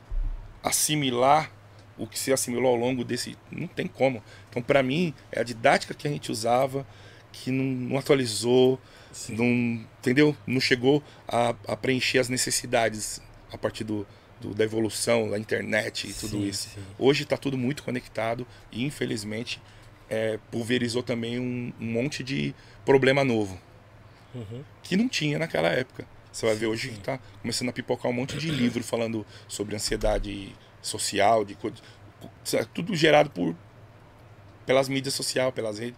assimilar 0.63 1.51
o 1.97 2.05
que 2.05 2.19
se 2.19 2.33
assimilou 2.33 2.71
ao 2.71 2.75
longo 2.75 3.03
desse. 3.03 3.37
Não 3.49 3.67
tem 3.67 3.87
como. 3.87 4.21
Então, 4.49 4.61
para 4.61 4.83
mim, 4.83 5.13
é 5.31 5.39
a 5.39 5.43
didática 5.43 5.93
que 5.93 6.07
a 6.07 6.11
gente 6.11 6.31
usava 6.31 6.85
que 7.31 7.51
não, 7.51 7.63
não 7.63 7.97
atualizou, 7.97 8.79
sim. 9.11 9.35
não, 9.35 9.45
entendeu? 9.99 10.35
Não 10.47 10.59
chegou 10.59 11.01
a, 11.27 11.53
a 11.67 11.75
preencher 11.77 12.19
as 12.19 12.27
necessidades 12.29 13.21
a 13.55 13.57
partir 13.57 13.83
do, 13.83 14.05
do- 14.39 14.53
da 14.53 14.63
evolução, 14.63 15.29
da 15.29 15.39
internet 15.39 16.07
e 16.09 16.13
tudo 16.13 16.37
Sim, 16.37 16.47
isso. 16.47 16.69
sim. 16.69 16.83
Hoje 16.99 17.23
está 17.23 17.37
tudo 17.37 17.57
muito 17.57 17.83
conectado 17.83 18.45
e, 18.71 18.83
infelizmente, 18.85 19.61
é, 20.09 20.37
pulverizou 20.51 21.01
também 21.01 21.39
um, 21.39 21.73
um 21.79 21.85
monte 21.85 22.23
de 22.23 22.53
problema 22.85 23.23
novo 23.23 23.59
Uhum. 24.35 24.63
que 24.83 24.97
não 24.97 25.07
tinha 25.07 25.39
naquela 25.39 25.69
época. 25.69 26.05
Você 26.31 26.45
vai 26.45 26.55
ver 26.55 26.67
hoje 26.67 26.89
sim. 26.89 26.95
que 26.95 26.99
tá 26.99 27.17
começando 27.41 27.69
a 27.69 27.73
pipocar 27.73 28.11
um 28.11 28.13
monte 28.13 28.37
de 28.37 28.51
livro 28.51 28.83
falando 28.83 29.25
sobre 29.47 29.73
ansiedade 29.75 30.53
social, 30.81 31.45
de 31.45 31.57
tudo 32.73 32.93
gerado 32.95 33.29
por 33.29 33.55
pelas 34.65 34.89
mídias 34.89 35.13
sociais, 35.13 35.53
pelas 35.53 35.79
redes. 35.79 35.97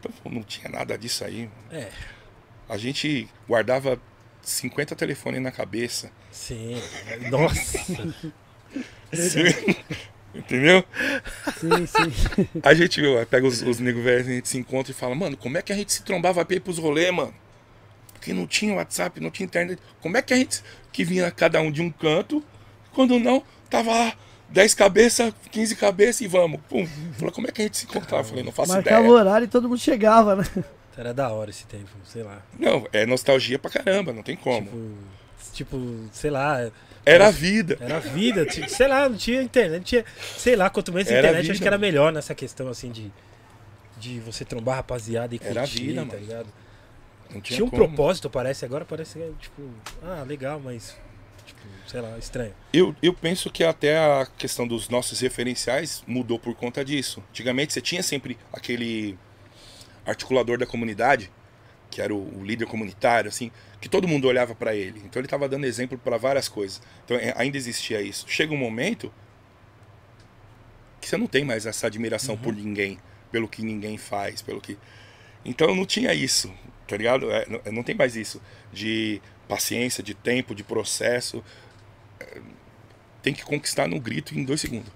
Então, 0.00 0.10
não 0.32 0.42
tinha 0.42 0.68
nada 0.68 0.96
disso 0.98 1.24
aí. 1.24 1.48
É, 1.70 1.90
A 2.68 2.76
gente 2.76 3.28
guardava 3.46 4.00
50 4.50 4.94
telefones 4.96 5.40
na 5.40 5.50
cabeça. 5.50 6.10
sim. 6.30 6.80
Nossa. 7.30 7.78
Entendeu? 10.34 10.84
Sim, 11.58 11.86
sim. 11.86 12.46
A 12.62 12.74
gente 12.74 13.00
meu, 13.00 13.24
pega 13.26 13.46
os, 13.46 13.62
os 13.62 13.78
nego 13.78 14.02
velhos, 14.02 14.28
a 14.28 14.30
gente 14.30 14.48
se 14.48 14.58
encontra 14.58 14.92
e 14.92 14.94
fala, 14.94 15.14
mano, 15.14 15.36
como 15.36 15.56
é 15.58 15.62
que 15.62 15.72
a 15.72 15.76
gente 15.76 15.92
se 15.92 16.02
trombava 16.02 16.44
pra 16.44 16.56
ir 16.56 16.60
pros 16.60 16.78
rolê, 16.78 17.10
mano? 17.10 17.34
Porque 18.12 18.32
não 18.32 18.46
tinha 18.46 18.74
WhatsApp, 18.74 19.20
não 19.20 19.30
tinha 19.30 19.46
internet. 19.46 19.80
Como 20.00 20.16
é 20.16 20.22
que 20.22 20.34
a 20.34 20.36
gente 20.36 20.62
que 20.92 21.04
vinha 21.04 21.30
cada 21.30 21.60
um 21.60 21.70
de 21.70 21.80
um 21.80 21.90
canto, 21.90 22.44
quando 22.92 23.18
não, 23.18 23.42
tava 23.70 23.90
lá 23.90 24.12
10 24.50 24.74
cabeças, 24.74 25.32
15 25.50 25.76
cabeças 25.76 26.20
e 26.20 26.26
vamos. 26.26 26.60
Pum. 26.68 26.86
Falou, 27.16 27.32
como 27.32 27.48
é 27.48 27.52
que 27.52 27.62
a 27.62 27.64
gente 27.64 27.78
se 27.78 27.84
encontrava? 27.86 28.22
Eu 28.22 28.28
falei, 28.28 28.44
não 28.44 28.52
faço 28.52 28.72
Marcava 28.72 29.00
o 29.00 29.04
ideia. 29.04 29.14
horário 29.14 29.44
e 29.44 29.48
todo 29.48 29.68
mundo 29.68 29.80
chegava, 29.80 30.36
né? 30.36 30.44
Era 30.98 31.14
da 31.14 31.30
hora 31.30 31.48
esse 31.50 31.64
tempo, 31.66 31.88
sei 32.04 32.22
lá. 32.24 32.42
Não, 32.58 32.84
é 32.92 33.06
nostalgia 33.06 33.58
pra 33.58 33.70
caramba, 33.70 34.12
não 34.12 34.22
tem 34.22 34.36
como. 34.36 34.66
Tipo, 34.66 34.96
tipo, 35.54 36.08
sei 36.12 36.28
lá, 36.30 36.70
Era 37.06 37.28
a 37.28 37.30
vida. 37.30 37.78
era 37.80 37.98
a 37.98 38.00
vida, 38.00 38.44
sei 38.68 38.88
lá, 38.88 39.08
não 39.08 39.16
tinha 39.16 39.40
internet, 39.40 39.78
não 39.78 39.84
tinha, 39.84 40.04
sei 40.36 40.56
lá, 40.56 40.68
quanto 40.68 40.92
menos 40.92 41.08
Era 41.08 41.28
internet, 41.28 41.52
acho 41.52 41.60
que 41.62 41.66
era 41.68 41.78
melhor 41.78 42.12
nessa 42.12 42.34
questão 42.34 42.68
assim 42.68 42.90
de 42.90 43.10
de 43.96 44.20
você 44.20 44.44
trombar 44.44 44.76
rapaziada 44.76 45.34
e 45.34 45.40
Era 45.42 45.62
a 45.62 45.64
curtir, 45.64 45.86
vida, 45.88 46.06
tá 46.06 46.16
ligado? 46.16 46.46
Não 47.30 47.40
tinha, 47.40 47.56
Tinha 47.56 47.64
um 47.64 47.70
como. 47.70 47.84
propósito, 47.86 48.30
parece, 48.30 48.64
agora 48.64 48.84
parece 48.84 49.18
que 49.18 49.24
é, 49.24 49.30
tipo, 49.40 49.62
ah, 50.02 50.24
legal, 50.26 50.60
mas 50.62 50.96
tipo, 51.44 51.60
sei 51.86 52.00
lá, 52.00 52.16
estranho. 52.18 52.54
Eu, 52.72 52.94
eu 53.02 53.12
penso 53.12 53.50
que 53.50 53.64
até 53.64 53.98
a 53.98 54.26
questão 54.38 54.66
dos 54.68 54.88
nossos 54.88 55.18
referenciais 55.20 56.02
mudou 56.06 56.38
por 56.38 56.54
conta 56.54 56.84
disso. 56.84 57.22
Antigamente 57.30 57.72
você 57.72 57.80
tinha 57.80 58.02
sempre 58.02 58.38
aquele 58.52 59.18
articulador 60.10 60.58
da 60.58 60.66
comunidade, 60.66 61.30
que 61.90 62.00
era 62.02 62.14
o, 62.14 62.38
o 62.38 62.44
líder 62.44 62.66
comunitário, 62.66 63.28
assim, 63.28 63.50
que 63.80 63.88
todo 63.88 64.08
mundo 64.08 64.26
olhava 64.26 64.54
pra 64.54 64.74
ele. 64.74 65.00
Então 65.04 65.20
ele 65.20 65.26
estava 65.26 65.48
dando 65.48 65.64
exemplo 65.64 65.98
para 65.98 66.16
várias 66.16 66.48
coisas. 66.48 66.82
Então 67.04 67.16
é, 67.16 67.32
ainda 67.36 67.56
existia 67.56 68.00
isso. 68.00 68.26
Chega 68.28 68.52
um 68.52 68.58
momento 68.58 69.12
que 71.00 71.08
você 71.08 71.16
não 71.16 71.26
tem 71.26 71.44
mais 71.44 71.66
essa 71.66 71.86
admiração 71.86 72.36
por 72.36 72.54
ninguém, 72.54 72.98
pelo 73.30 73.48
que 73.48 73.62
ninguém 73.62 73.96
faz, 73.96 74.42
pelo 74.42 74.60
que. 74.60 74.76
Então 75.44 75.74
não 75.74 75.86
tinha 75.86 76.12
isso, 76.12 76.52
tá 76.86 76.96
ligado? 76.96 77.30
É, 77.30 77.46
não, 77.48 77.72
não 77.72 77.82
tem 77.82 77.94
mais 77.94 78.16
isso 78.16 78.42
de 78.72 79.22
paciência, 79.46 80.02
de 80.02 80.12
tempo, 80.14 80.54
de 80.54 80.62
processo 80.62 81.42
tem 83.22 83.34
que 83.34 83.44
conquistar 83.44 83.86
no 83.86 84.00
grito 84.00 84.38
em 84.38 84.44
dois 84.44 84.60
segundos. 84.60 84.92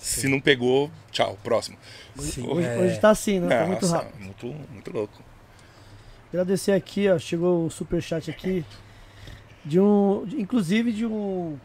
Se 0.00 0.26
não 0.28 0.40
pegou, 0.40 0.90
tchau, 1.12 1.38
próximo. 1.44 1.76
Sim, 2.18 2.48
Hoje, 2.48 2.66
é. 2.66 2.78
hoje 2.78 2.98
tá 2.98 3.10
assim, 3.10 3.38
né? 3.38 3.48
Tá 3.60 3.66
muito 3.66 3.82
Nossa, 3.82 3.96
rápido. 3.98 4.24
muito, 4.24 4.46
muito 4.72 4.92
louco. 4.92 5.22
Agradecer 6.32 6.72
aqui, 6.72 7.08
ó. 7.08 7.18
Chegou 7.18 7.66
o 7.66 7.70
superchat 7.70 8.30
aqui. 8.30 8.64
De 9.64 9.78
um. 9.78 10.24
de- 10.26 10.40
inclusive 10.40 10.90
de 10.92 11.04
um. 11.04 11.56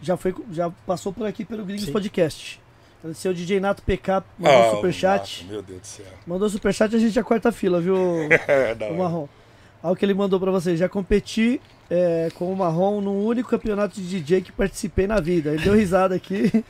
Já 0.00 0.16
foi. 0.16 0.34
Já 0.50 0.70
passou 0.86 1.12
por 1.12 1.26
aqui 1.26 1.44
pelo 1.44 1.64
Gringos 1.64 1.84
Sim. 1.86 1.92
Podcast. 1.92 2.60
Agradecer 3.00 3.28
o 3.28 3.34
DJ 3.34 3.60
Nato 3.60 3.82
PK, 3.82 4.22
mandou 4.38 4.62
Ah, 4.62 4.70
superchat. 4.76 5.42
nossa, 5.42 5.52
meu 5.52 5.62
Deus 5.62 5.80
do 5.82 5.86
céu. 5.86 6.06
Mandou 6.26 6.48
superchat, 6.48 6.96
a 6.96 6.98
gente 6.98 7.12
já 7.12 7.22
corta 7.22 7.50
a 7.50 7.52
fila, 7.52 7.78
viu, 7.78 7.94
É, 8.48 8.74
da 8.74 8.86
o 8.86 8.88
hora. 8.88 8.98
Marrom? 8.98 9.28
Olha 9.82 9.92
o 9.92 9.96
que 9.96 10.06
ele 10.06 10.14
mandou 10.14 10.40
pra 10.40 10.50
vocês. 10.50 10.78
Já 10.80 10.88
competi 10.88 11.60
é, 11.90 12.30
com 12.34 12.50
o 12.50 12.56
Marrom 12.56 13.02
num 13.02 13.26
único 13.26 13.50
campeonato 13.50 14.00
de 14.00 14.08
DJ 14.08 14.40
que 14.40 14.52
participei 14.52 15.06
na 15.06 15.20
vida. 15.20 15.50
Ele 15.52 15.62
deu 15.62 15.74
risada 15.74 16.14
aqui. 16.14 16.50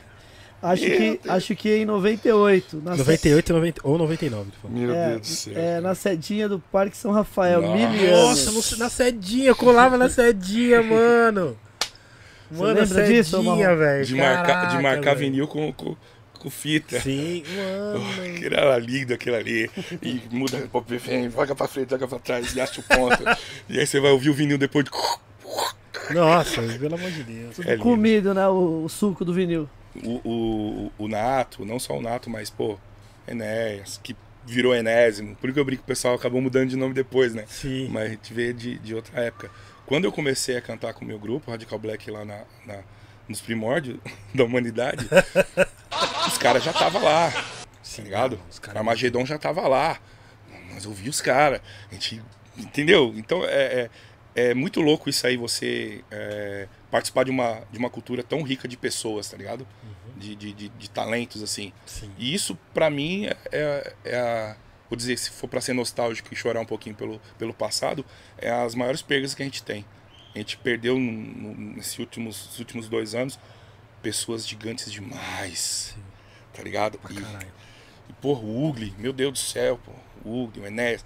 Acho 0.61 0.83
que, 0.83 1.19
acho 1.27 1.55
que 1.55 1.75
em 1.75 1.85
98. 1.85 2.81
Na 2.83 2.95
98 2.95 3.53
90, 3.53 3.81
ou 3.83 3.97
99, 3.97 4.51
tu 4.51 4.57
falou. 4.61 4.77
Meu 4.77 4.93
É, 4.95 5.09
Deus 5.09 5.21
do 5.21 5.27
céu. 5.27 5.53
é, 5.55 5.79
na 5.79 5.93
sedinha 5.93 6.49
do 6.49 6.59
Parque 6.59 6.97
São 6.97 7.11
Rafael, 7.11 7.61
Nossa. 7.61 7.77
mil 7.87 8.11
Nossa, 8.53 8.77
na 8.77 8.89
sedinha, 8.89 9.47
eu 9.49 9.55
colava 9.55 9.97
na 9.97 10.09
sedinha, 10.09 10.81
mano. 10.81 11.55
Você 12.49 12.61
Mano, 12.61 12.79
lembra 12.79 13.07
disso, 13.07 13.41
velho. 13.75 14.05
de 14.05 14.15
marcar, 14.15 14.43
de 14.43 14.45
Caraca, 14.45 14.81
marcar 14.81 15.15
velho. 15.15 15.19
vinil 15.31 15.47
com, 15.47 15.71
com, 15.73 15.95
com 16.39 16.49
fita. 16.49 16.99
Sim, 17.01 17.43
mano. 17.55 18.05
Aquilo 18.35 18.55
era 18.55 18.77
lindo, 18.77 19.13
aquilo 19.13 19.35
ali. 19.35 19.69
E 20.01 20.21
muda, 20.31 20.67
vem, 20.87 21.29
joga 21.29 21.55
pra 21.55 21.67
frente, 21.67 21.89
joga 21.89 22.07
pra 22.07 22.19
trás, 22.19 22.55
e 22.55 22.61
acha 22.61 22.79
o 22.81 22.83
ponto. 22.83 23.23
e 23.69 23.79
aí 23.79 23.85
você 23.85 23.99
vai 23.99 24.11
ouvir 24.11 24.29
o 24.29 24.33
vinil 24.33 24.57
depois 24.57 24.85
de. 24.85 24.91
Nossa, 26.13 26.61
pelo 26.61 26.95
amor 26.95 27.09
de 27.09 27.23
Deus. 27.23 27.59
É 27.65 27.77
comido, 27.77 28.33
né? 28.33 28.47
O, 28.47 28.83
o 28.85 28.89
suco 28.89 29.25
do 29.25 29.33
vinil. 29.33 29.67
O, 30.03 30.21
o, 30.25 30.91
o 31.05 31.07
Nato, 31.07 31.65
não 31.65 31.79
só 31.79 31.97
o 31.97 32.01
Nato, 32.01 32.29
mas, 32.29 32.49
pô, 32.49 32.77
Enéas, 33.27 33.99
que 34.03 34.15
virou 34.45 34.75
Enésimo. 34.75 35.35
Por 35.37 35.51
que 35.53 35.59
eu 35.59 35.65
brinco 35.65 35.83
o 35.83 35.85
pessoal 35.85 36.15
acabou 36.15 36.41
mudando 36.41 36.69
de 36.69 36.75
nome 36.75 36.93
depois, 36.93 37.33
né? 37.33 37.45
Sim. 37.47 37.87
Mas 37.89 38.03
a 38.03 38.09
gente 38.09 38.33
vê 38.33 38.53
de, 38.53 38.77
de 38.79 38.93
outra 38.93 39.21
época. 39.21 39.49
Quando 39.85 40.05
eu 40.05 40.11
comecei 40.11 40.57
a 40.57 40.61
cantar 40.61 40.93
com 40.93 41.03
o 41.05 41.07
meu 41.07 41.17
grupo, 41.19 41.49
Radical 41.51 41.79
Black, 41.79 42.09
lá 42.11 42.25
na, 42.25 42.41
na- 42.65 42.83
nos 43.27 43.41
primórdios 43.41 43.97
da 44.35 44.43
humanidade, 44.43 45.07
os 46.27 46.37
caras 46.37 46.63
já 46.63 46.71
estavam 46.71 47.03
lá, 47.03 47.31
tá 47.31 48.01
ligado? 48.03 48.39
Os 48.49 48.57
O 48.57 48.61
caras- 48.61 48.77
Armagedon 48.77 49.25
já 49.25 49.37
tava 49.37 49.67
lá. 49.67 49.99
Nós 50.71 50.85
ouvi 50.85 51.09
os 51.09 51.21
caras. 51.21 51.61
A 51.89 51.93
gente. 51.93 52.21
Entendeu? 52.57 53.13
Então 53.17 53.43
é, 53.45 53.89
é, 54.35 54.49
é 54.49 54.53
muito 54.53 54.79
louco 54.81 55.09
isso 55.09 55.25
aí, 55.27 55.35
você 55.37 56.01
é, 56.11 56.67
participar 56.95 57.25
de 57.25 57.31
uma, 57.31 57.61
de 57.71 57.77
uma 57.77 57.89
cultura 57.89 58.23
tão 58.23 58.41
rica 58.41 58.67
de 58.69 58.77
pessoas, 58.77 59.29
tá 59.29 59.35
ligado? 59.35 59.67
De, 60.15 60.33
de, 60.33 60.53
de, 60.53 60.69
de 60.69 60.89
talentos, 60.89 61.43
assim. 61.43 61.73
Sim. 61.85 62.09
E 62.17 62.33
isso, 62.33 62.57
pra 62.73 62.89
mim, 62.89 63.27
é, 63.51 63.93
é 64.05 64.15
a. 64.17 64.55
Vou 64.89 64.95
dizer, 64.95 65.17
se 65.17 65.29
for 65.31 65.47
pra 65.49 65.59
ser 65.59 65.73
nostálgico 65.73 66.33
e 66.33 66.37
chorar 66.37 66.61
um 66.61 66.65
pouquinho 66.65 66.95
pelo, 66.95 67.19
pelo 67.37 67.53
passado, 67.53 68.05
é 68.37 68.49
as 68.49 68.75
maiores 68.75 69.01
perdas 69.01 69.33
que 69.35 69.41
a 69.41 69.45
gente 69.45 69.61
tem. 69.61 69.83
A 70.33 70.37
gente 70.37 70.57
perdeu 70.57 70.97
no, 70.97 71.11
no, 71.11 71.53
nesses 71.75 71.99
últimos, 71.99 72.45
nos 72.45 72.59
últimos 72.59 72.87
dois 72.87 73.13
anos 73.13 73.37
pessoas 74.01 74.47
gigantes 74.47 74.89
demais. 74.91 75.95
Tá 76.53 76.61
ligado? 76.63 76.97
Pra 76.99 77.11
E- 77.11 77.15
caralho. 77.15 77.51
e, 78.09 78.13
porra, 78.13 78.39
o 78.41 78.69
Ugly, 78.69 78.93
meu 78.97 79.11
Deus 79.11 79.33
do 79.33 79.39
céu, 79.39 79.77
pô. 79.83 79.91
O 80.23 80.43
Ugly, 80.45 80.61
o 80.61 80.65
Enéas. 80.67 81.03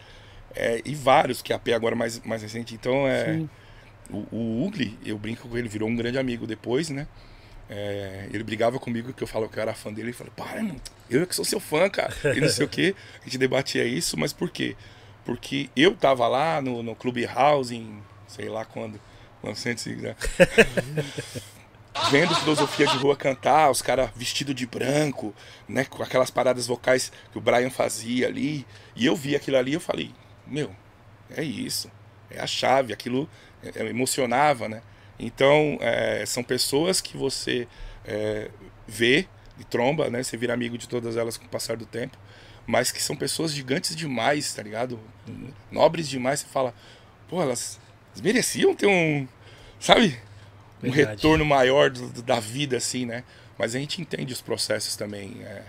É, 0.54 0.82
e 0.86 0.94
vários, 0.94 1.42
que 1.42 1.52
a 1.54 1.58
P 1.60 1.74
agora 1.74 1.96
mais, 1.96 2.20
mais 2.22 2.42
recente. 2.44 2.76
Então, 2.76 3.08
é, 3.08 3.26
Sim. 3.38 3.50
O, 4.10 4.28
o 4.32 4.66
Ugly, 4.66 4.98
eu 5.06 5.18
brinco 5.18 5.48
com 5.48 5.58
ele, 5.58 5.68
virou 5.68 5.88
um 5.88 5.96
grande 5.96 6.18
amigo 6.18 6.48
depois, 6.48 6.90
né? 6.90 7.08
É, 7.70 8.28
ele 8.34 8.44
brigava 8.44 8.80
comigo 8.80 9.14
que 9.14 9.22
eu 9.22 9.28
falava 9.28 9.52
que 9.52 9.60
eu 9.60 9.62
era 9.62 9.74
fã 9.74 9.94
dele. 9.94 10.08
Ele 10.08 10.14
falou, 10.14 10.34
para, 10.36 10.62
mano, 10.64 10.82
eu 11.10 11.22
é 11.22 11.26
que 11.26 11.36
sou 11.36 11.46
seu 11.46 11.60
fã, 11.60 11.90
cara. 11.90 12.14
E 12.36 12.42
não 12.42 12.50
sei 12.50 12.66
o 12.66 12.70
quê. 12.70 12.96
A 13.22 13.26
gente 13.26 13.38
debatia 13.38 13.86
isso, 13.86 14.18
mas 14.18 14.34
por 14.34 14.50
quê? 14.50 14.76
Porque 15.24 15.70
eu 15.76 15.96
tava 15.96 16.28
lá 16.28 16.62
no, 16.62 16.82
no 16.82 16.96
Clube 16.96 17.26
House 17.26 17.72
em, 17.72 18.02
sei 18.28 18.50
lá 18.50 18.66
quando, 18.66 19.00
1900, 19.44 19.86
né? 20.02 20.16
vendo 22.10 22.34
filosofia 22.36 22.88
de 22.88 22.98
rua 22.98 23.16
cantar, 23.16 23.70
os 23.70 23.82
caras 23.82 24.10
vestidos 24.16 24.56
de 24.56 24.66
branco, 24.66 25.34
né, 25.68 25.86
com 25.86 26.02
aquelas 26.02 26.32
paradas 26.32 26.66
vocais 26.66 27.12
que 27.32 27.38
o 27.38 27.42
Brian 27.42 27.70
fazia 27.70 28.28
ali, 28.28 28.66
e 28.96 29.06
eu 29.06 29.16
vi 29.16 29.36
aquilo 29.36 29.58
ali, 29.58 29.74
eu 29.74 29.80
falei, 29.80 30.12
meu, 30.48 30.74
é 31.30 31.44
isso, 31.44 31.92
é 32.30 32.40
a 32.40 32.48
chave, 32.48 32.94
aquilo 32.94 33.30
emocionava, 33.76 34.68
né? 34.70 34.82
Então, 35.20 35.78
é, 35.82 36.24
são 36.26 36.44
pessoas 36.44 37.02
que 37.02 37.18
você 37.18 37.68
é, 38.06 38.50
vê 38.88 39.28
e 39.60 39.64
tromba, 39.64 40.10
né? 40.10 40.24
Você 40.24 40.38
vira 40.38 40.54
amigo 40.54 40.78
de 40.78 40.88
todas 40.88 41.18
elas 41.18 41.38
com 41.38 41.46
o 41.46 41.50
passar 41.50 41.76
do 41.76 41.86
tempo, 41.86 42.18
mas 42.66 42.92
que 42.92 43.02
são 43.02 43.16
pessoas 43.16 43.54
gigantes 43.54 43.96
demais, 43.96 44.54
tá 44.54 44.64
ligado? 44.64 45.00
Nobres 45.72 46.08
demais, 46.08 46.40
você 46.42 46.48
fala, 46.48 46.74
pô, 47.28 47.42
elas, 47.42 47.80
mereciam 48.24 48.74
ter 48.76 48.88
um, 48.88 49.28
sabe? 49.80 50.18
um 50.82 50.90
Verdade. 50.92 51.18
retorno 51.18 51.44
maior 51.44 51.90
do- 51.90 52.08
do- 52.10 52.22
da 52.22 52.40
vida, 52.40 52.78
assim, 52.78 53.06
né? 53.06 53.24
Mas 53.58 53.76
a 53.76 53.80
gente 53.80 54.02
entende 54.02 54.32
os 54.32 54.40
processos 54.42 54.96
também 54.96 55.42
é, 55.44 55.64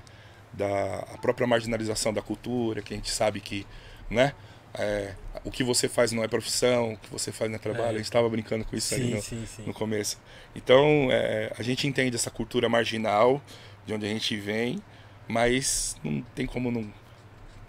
da 0.53 1.05
própria 1.21 1.47
marginalização 1.49 2.13
da 2.13 2.23
cultura, 2.23 2.81
que 2.81 2.95
a 2.95 2.97
gente 2.97 3.11
sabe 3.11 3.41
que, 3.41 3.67
né? 4.09 4.33
É, 4.75 5.15
o 5.45 5.51
que 5.51 5.65
você 5.65 5.89
faz 5.89 6.13
não 6.13 6.23
é 6.23 6.29
profissão, 6.29 6.93
o 6.93 6.97
que 6.97 7.11
você 7.11 7.33
faz 7.33 7.51
não 7.51 7.57
é 7.57 7.59
trabalho. 7.59 7.87
É. 7.87 7.91
A 7.91 7.97
gente 7.97 8.05
estava 8.05 8.29
brincando 8.29 8.65
com 8.65 8.77
isso 8.77 8.95
ali 8.95 9.09
Sim, 9.09 9.15
no, 9.15 9.23
sim, 9.23 9.47
sim. 9.47 9.63
no 9.67 9.75
começo. 9.75 10.19
Então, 10.55 11.09
é, 11.11 11.53
a 11.59 11.63
gente 11.63 11.87
entende 11.87 12.17
essa 12.17 12.31
cultura 12.31 12.69
marginal, 12.69 13.43
de 13.87 13.95
onde 13.95 14.07
a 14.07 14.09
gente 14.09 14.37
vem, 14.37 14.81
mas 15.29 15.97
não 16.05 16.23
tem 16.35 16.47
como 16.47 16.71
não. 16.71 16.93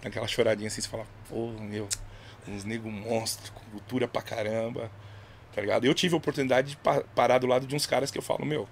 Aquela 0.04 0.26
choradinha 0.26 0.66
assim, 0.68 0.80
você 0.80 0.88
fala, 0.88 1.06
pô, 1.28 1.48
meu, 1.60 1.88
uns 2.48 2.64
nego 2.64 2.90
monstro, 2.90 3.52
cultura 3.70 4.08
pra 4.08 4.20
caramba, 4.20 4.90
tá 5.54 5.60
ligado? 5.60 5.84
Eu 5.84 5.94
tive 5.94 6.14
a 6.14 6.18
oportunidade 6.18 6.70
de 6.70 6.76
pa- 6.76 7.04
parar 7.14 7.38
do 7.38 7.46
lado 7.46 7.66
de 7.66 7.74
uns 7.76 7.86
caras 7.86 8.10
que 8.10 8.18
eu 8.18 8.22
falo, 8.22 8.44
meu. 8.44 8.68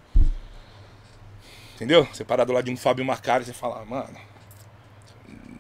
Entendeu? 1.76 2.05
Você 2.12 2.24
parar 2.24 2.44
do 2.44 2.52
lado 2.52 2.64
de 2.64 2.70
um 2.70 2.76
Fábio 2.76 3.05
Macari, 3.05 3.44
você 3.44 3.52
fala, 3.52 3.84
mano. 3.84 4.18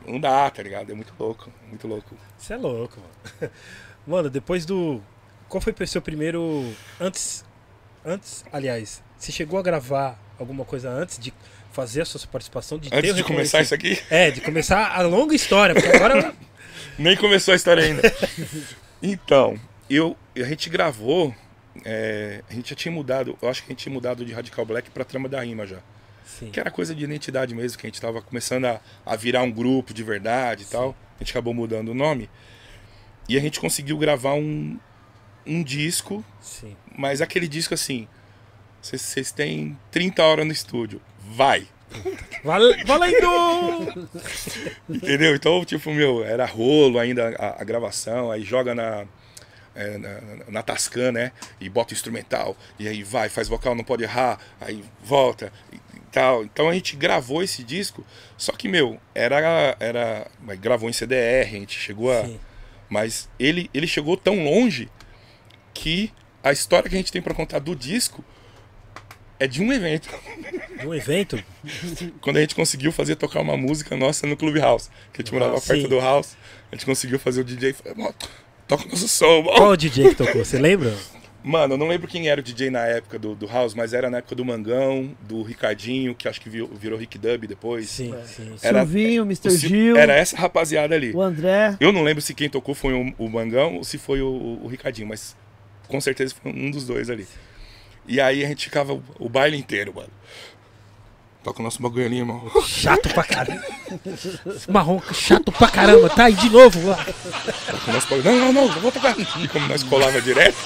Não 0.06 0.18
dá, 0.18 0.50
tá 0.50 0.62
ligado? 0.62 0.90
É 0.90 0.94
muito 0.94 1.12
louco, 1.18 1.50
muito 1.68 1.86
louco. 1.86 2.16
Você 2.36 2.54
é 2.54 2.56
louco, 2.56 2.98
mano. 3.00 3.52
Mano, 4.06 4.30
depois 4.30 4.64
do. 4.64 5.00
Qual 5.48 5.60
foi 5.60 5.74
o 5.78 5.86
seu 5.86 6.00
primeiro. 6.00 6.72
Antes. 6.98 7.44
Antes, 8.04 8.44
aliás, 8.50 9.02
você 9.16 9.30
chegou 9.30 9.58
a 9.58 9.62
gravar 9.62 10.18
alguma 10.38 10.64
coisa 10.64 10.88
antes 10.88 11.18
de 11.18 11.34
fazer 11.70 12.00
a 12.00 12.04
sua 12.04 12.20
participação? 12.26 12.78
De 12.78 12.88
Antes 12.92 13.14
de 13.14 13.22
começar 13.22 13.60
isso 13.60 13.74
aqui, 13.74 14.00
É, 14.08 14.30
de 14.30 14.40
começar 14.40 14.96
a 14.96 15.02
longa 15.02 15.34
história, 15.34 15.74
porque 15.74 15.94
agora. 15.94 16.34
Nem 16.98 17.16
começou 17.16 17.52
a 17.52 17.56
história 17.56 17.84
ainda. 17.84 18.02
então, 19.02 19.58
eu, 19.88 20.16
a 20.34 20.42
gente 20.44 20.68
gravou. 20.70 21.34
é, 21.84 22.42
a 22.48 22.54
gente 22.54 22.70
já 22.70 22.76
tinha 22.76 22.92
mudado. 22.92 23.38
Eu 23.40 23.48
acho 23.48 23.62
que 23.62 23.68
a 23.68 23.72
gente 23.72 23.82
tinha 23.82 23.92
mudado 23.92 24.24
de 24.24 24.32
Radical 24.32 24.64
Black 24.64 24.90
pra 24.90 25.04
Trama 25.04 25.28
da 25.28 25.42
Rima 25.42 25.66
já. 25.66 25.78
Sim. 26.38 26.50
Que 26.50 26.60
era 26.60 26.70
coisa 26.70 26.94
de 26.94 27.04
identidade 27.04 27.54
mesmo, 27.54 27.78
que 27.78 27.86
a 27.86 27.88
gente 27.88 28.00
tava 28.00 28.22
começando 28.22 28.64
a, 28.66 28.80
a 29.04 29.16
virar 29.16 29.42
um 29.42 29.50
grupo 29.50 29.92
de 29.92 30.02
verdade 30.02 30.62
e 30.62 30.66
tal. 30.66 30.94
A 31.16 31.22
gente 31.24 31.30
acabou 31.32 31.52
mudando 31.52 31.90
o 31.90 31.94
nome. 31.94 32.30
E 33.28 33.36
a 33.36 33.40
gente 33.40 33.60
conseguiu 33.60 33.96
gravar 33.98 34.34
um, 34.34 34.78
um 35.46 35.62
disco, 35.62 36.24
Sim. 36.40 36.76
mas 36.96 37.20
aquele 37.20 37.46
disco 37.48 37.74
assim. 37.74 38.08
Vocês- 38.82 39.30
têm 39.30 39.78
30 39.90 40.22
horas 40.22 40.46
no 40.46 40.52
estúdio. 40.52 41.00
Vai! 41.32 41.66
Val- 42.42 42.60
Valendo! 42.86 44.08
Entendeu? 44.88 45.34
Então, 45.34 45.64
tipo, 45.64 45.90
meu, 45.92 46.24
era 46.24 46.46
rolo 46.46 46.98
ainda 46.98 47.34
a, 47.38 47.60
a 47.60 47.64
gravação, 47.64 48.30
aí 48.30 48.42
joga 48.42 48.74
na, 48.74 49.04
é, 49.74 49.98
na, 49.98 50.20
na 50.48 50.62
Tascam, 50.62 51.12
né? 51.12 51.32
E 51.60 51.68
bota 51.68 51.92
o 51.92 51.94
instrumental, 51.96 52.56
e 52.78 52.88
aí 52.88 53.02
vai, 53.02 53.28
faz 53.28 53.48
vocal, 53.48 53.74
não 53.74 53.84
pode 53.84 54.02
errar, 54.02 54.38
aí 54.60 54.82
volta 55.04 55.52
e 55.72 55.80
tal. 56.10 56.44
Então 56.44 56.68
a 56.68 56.74
gente 56.74 56.96
gravou 56.96 57.42
esse 57.42 57.62
disco, 57.62 58.04
só 58.36 58.52
que, 58.52 58.68
meu, 58.68 59.00
era. 59.14 59.76
era 59.80 60.30
mas 60.40 60.58
gravou 60.58 60.88
em 60.88 60.92
CDR, 60.92 61.46
a 61.48 61.58
gente 61.58 61.78
chegou 61.78 62.12
a. 62.12 62.24
Sim. 62.24 62.40
Mas 62.88 63.28
ele, 63.38 63.70
ele 63.72 63.86
chegou 63.86 64.16
tão 64.16 64.42
longe 64.44 64.88
que 65.72 66.12
a 66.42 66.50
história 66.52 66.88
que 66.88 66.94
a 66.96 66.98
gente 66.98 67.12
tem 67.12 67.22
pra 67.22 67.34
contar 67.34 67.60
do 67.60 67.76
disco 67.76 68.24
é 69.38 69.46
de 69.46 69.62
um 69.62 69.72
evento. 69.72 70.08
Um 70.84 70.92
evento? 70.92 71.42
Quando 72.20 72.38
a 72.38 72.40
gente 72.40 72.54
conseguiu 72.54 72.90
fazer 72.90 73.16
tocar 73.16 73.40
uma 73.40 73.56
música 73.56 73.96
nossa 73.96 74.26
no 74.26 74.36
Clube 74.36 74.58
House, 74.58 74.90
que 75.12 75.22
a 75.22 75.24
gente 75.24 75.32
morava 75.32 75.56
Ah, 75.56 75.60
perto 75.60 75.88
do 75.88 75.98
House, 76.00 76.36
a 76.70 76.74
gente 76.74 76.84
conseguiu 76.84 77.18
fazer 77.18 77.42
o 77.42 77.44
DJ. 77.44 77.72
falei, 77.72 77.94
"Mano, 77.96 78.14
Toca 78.66 78.84
o 78.84 78.88
nosso 78.88 79.08
som, 79.08 79.42
mano." 79.42 79.56
Qual 79.56 79.70
o 79.70 79.76
DJ 79.76 80.10
que 80.10 80.14
tocou? 80.16 80.44
Você 80.44 80.58
lembra? 80.58 80.94
Mano, 81.42 81.74
eu 81.74 81.78
não 81.78 81.88
lembro 81.88 82.06
quem 82.06 82.28
era 82.28 82.38
o 82.40 82.44
DJ 82.44 82.68
na 82.68 82.84
época 82.86 83.18
do, 83.18 83.34
do 83.34 83.46
House, 83.46 83.72
mas 83.72 83.94
era 83.94 84.10
na 84.10 84.18
época 84.18 84.34
do 84.34 84.44
Mangão, 84.44 85.16
do 85.22 85.42
Ricardinho, 85.42 86.14
que 86.14 86.28
acho 86.28 86.38
que 86.40 86.50
virou, 86.50 86.68
virou 86.68 86.98
Rick 86.98 87.16
Dub 87.16 87.46
depois. 87.46 87.88
Sim, 87.88 88.14
É. 88.14 88.22
sim. 88.24 88.54
Era- 88.62 88.80
Silvinho, 88.80 89.22
O 89.22 89.26
Mr. 89.26 89.50
Sil- 89.56 89.68
Gil, 89.70 89.96
Era 89.96 90.14
essa 90.14 90.36
rapaziada 90.36 90.94
ali. 90.94 91.12
o 91.14 91.22
André. 91.22 91.76
Eu 91.80 91.92
não 91.92 92.02
lembro 92.02 92.20
se 92.20 92.34
quem 92.34 92.50
tocou 92.50 92.74
foi 92.74 92.92
o, 92.92 93.14
o 93.16 93.28
Mangão 93.30 93.76
ou 93.76 93.84
se 93.84 93.96
foi 93.96 94.20
o, 94.20 94.60
o 94.62 94.66
Ricardinho, 94.68 95.08
mas 95.08 95.34
com 95.88 95.98
certeza 96.00 96.34
foi 96.40 96.52
um 96.52 96.70
dos 96.70 96.86
dois 96.86 97.08
ali. 97.08 97.26
E 98.06 98.20
aí 98.20 98.44
a 98.44 98.48
gente 98.48 98.64
ficava 98.64 98.92
o, 98.92 99.02
o 99.18 99.28
baile 99.28 99.56
inteiro, 99.56 99.94
mano. 99.94 100.10
Toca 101.42 101.60
o 101.60 101.62
nosso 101.62 101.80
bagulho 101.80 102.04
ali, 102.04 102.18
irmão. 102.18 102.50
Chato 102.66 103.08
pra 103.14 103.24
caramba. 103.24 103.64
Esse 104.46 104.70
Marrom 104.70 105.00
chato 105.14 105.50
pra 105.50 105.68
caramba. 105.70 106.10
Tá 106.10 106.24
aí 106.24 106.34
de 106.34 106.50
novo. 106.50 106.88
lá. 106.88 107.02
Toca 107.02 107.90
o 107.90 107.92
nosso 107.94 108.08
bagulho. 108.08 108.24
Não, 108.24 108.52
não, 108.52 108.66
não, 108.68 108.80
vou 108.80 108.92
tocar. 108.92 109.18
E 109.18 109.48
como 109.48 109.66
nós 109.66 109.82
colava 109.82 110.20
direto, 110.20 110.58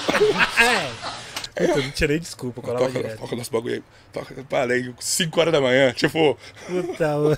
É. 0.59 1.67
Puta, 1.67 1.79
eu 1.79 1.83
não 1.83 1.91
tirei 1.91 2.19
desculpa, 2.19 2.61
colava 2.61 2.87
toca, 2.87 2.99
direto. 2.99 3.17
toca 3.19 3.33
o 3.33 3.37
nosso 3.37 3.51
bagulho 3.51 3.75
aí. 3.75 3.83
Toca, 4.11 4.43
parei, 4.49 4.93
5 4.99 5.39
horas 5.39 5.53
da 5.53 5.61
manhã, 5.61 5.93
tipo. 5.93 6.37
Puta, 6.67 7.07
mano. 7.17 7.37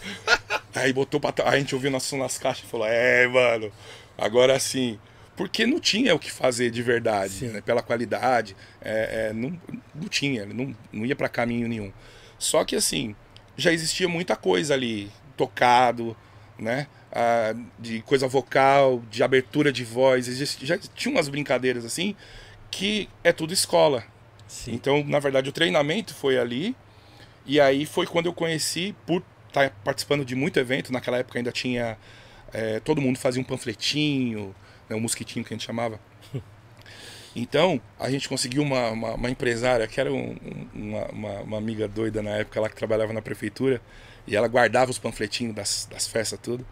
Aí 0.74 0.92
botou 0.92 1.20
pra. 1.20 1.32
Aí 1.46 1.58
a 1.58 1.60
gente 1.60 1.76
ouviu 1.76 1.92
nosso 1.92 2.08
som 2.08 2.18
nas 2.18 2.40
caixas 2.40 2.66
e 2.66 2.68
falou: 2.72 2.88
É, 2.88 3.28
mano, 3.28 3.72
agora 4.18 4.60
sim. 4.60 4.98
Porque 5.36 5.68
não 5.68 5.80
tinha 5.80 6.16
o 6.16 6.20
que 6.20 6.32
fazer 6.32 6.72
de 6.72 6.82
verdade, 6.82 7.46
né? 7.46 7.62
pela 7.62 7.84
qualidade. 7.84 8.56
é, 8.82 9.28
é, 9.30 9.34
não, 9.34 9.56
não 9.94 10.08
tinha, 10.10 10.48
não, 10.48 10.76
não 10.92 11.06
ia 11.06 11.16
pra 11.16 11.30
caminho 11.30 11.68
nenhum. 11.68 11.94
Só 12.40 12.66
que 12.66 12.76
assim, 12.76 13.16
já 13.58 13.72
existia 13.74 14.08
muita 14.08 14.36
coisa 14.36 14.74
ali, 14.76 15.12
tocado, 15.36 16.16
né? 16.60 16.88
Ah, 17.12 17.56
de 17.80 18.02
coisa 18.04 18.28
vocal, 18.28 19.02
de 19.12 19.24
abertura 19.24 19.72
de 19.72 19.84
voz. 19.84 20.28
existe- 20.28 20.66
já 20.66 20.78
tinha 20.78 21.14
umas 21.16 21.30
brincadeiras 21.30 21.86
assim 21.86 22.16
que 22.72 23.10
é 23.24 23.32
tudo 23.32 23.54
escola. 23.54 24.04
Sim. 24.48 24.74
Então, 24.74 25.04
na 25.06 25.20
verdade, 25.20 25.50
o 25.50 25.54
treinamento 25.54 26.14
foi 26.14 26.38
ali. 26.38 26.76
E 27.46 27.60
aí 27.60 27.86
foi 27.86 28.06
quando 28.08 28.28
eu 28.28 28.34
conheci, 28.34 28.96
por 29.06 29.24
estar 29.48 29.70
participando 29.84 30.26
de 30.26 30.36
muito 30.36 30.60
evento, 30.60 30.92
naquela 30.94 31.18
época 31.18 31.40
ainda 31.40 31.52
tinha. 31.52 31.98
eh, 32.54 32.80
todo 32.82 33.02
mundo 33.02 33.20
fazia 33.20 33.42
um 33.42 33.46
panfletinho, 33.46 34.56
né, 34.90 34.96
um 34.96 35.00
mosquitinho 35.02 35.46
que 35.46 35.54
a 35.54 35.58
gente 35.58 35.66
chamava. 35.66 36.00
Então, 37.40 37.80
a 38.00 38.10
gente 38.10 38.28
conseguiu 38.28 38.64
uma, 38.64 38.90
uma, 38.90 39.14
uma 39.14 39.30
empresária, 39.30 39.88
que 39.88 40.00
era 40.02 40.12
um- 40.12 40.32
um- 40.32 40.68
uma, 40.74 41.06
uma, 41.12 41.32
uma 41.42 41.58
amiga 41.60 41.88
doida 41.88 42.24
na 42.24 42.32
época, 42.32 42.60
lá 42.60 42.68
que 42.68 42.76
trabalhava 42.76 43.14
na 43.14 43.22
prefeitura, 43.22 43.80
e 44.26 44.36
ela 44.36 44.48
guardava 44.48 44.90
os 44.90 44.98
panfletinhos 44.98 45.54
das, 45.54 45.88
das 45.90 46.08
festas, 46.08 46.40
tudo. 46.42 46.66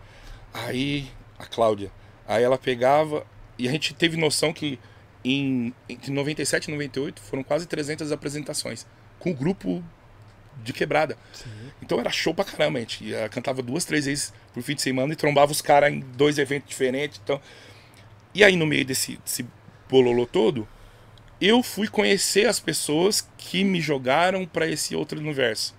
Aí, 0.51 1.07
a 1.37 1.45
Cláudia, 1.45 1.91
aí 2.27 2.43
ela 2.43 2.57
pegava, 2.57 3.27
e 3.59 3.67
a 3.67 3.71
gente 3.71 3.93
teve 3.93 4.17
noção 4.17 4.51
que 4.51 4.79
em, 5.23 5.71
entre 5.87 6.11
97 6.11 6.65
e 6.65 6.71
98 6.71 7.21
foram 7.21 7.43
quase 7.43 7.67
300 7.67 8.11
apresentações, 8.11 8.87
com 9.19 9.29
o 9.31 9.35
grupo 9.35 9.83
de 10.63 10.73
quebrada. 10.73 11.15
Então 11.81 11.99
era 11.99 12.09
show 12.09 12.33
pra 12.33 12.43
caramba, 12.43 12.79
a 12.79 12.81
gente 12.81 13.03
ia- 13.03 13.29
cantava 13.29 13.61
duas, 13.61 13.85
três 13.85 14.05
vezes 14.05 14.33
por 14.51 14.63
fim 14.63 14.73
de 14.73 14.81
semana 14.81 15.13
e 15.13 15.15
trombava 15.15 15.51
os 15.51 15.61
caras 15.61 15.93
em 15.93 15.99
dois 15.99 16.39
eventos 16.39 16.67
diferentes. 16.69 17.21
Então... 17.23 17.39
E 18.33 18.43
aí 18.43 18.55
no 18.57 18.65
meio 18.65 18.83
desse, 18.83 19.17
desse 19.23 19.45
bololô 19.89 20.25
todo, 20.25 20.67
eu 21.39 21.61
fui 21.61 21.87
conhecer 21.87 22.47
as 22.47 22.59
pessoas 22.59 23.27
que 23.37 23.63
me 23.63 23.81
jogaram 23.81 24.45
pra 24.45 24.67
esse 24.67 24.95
outro 24.95 25.19
universo. 25.19 25.75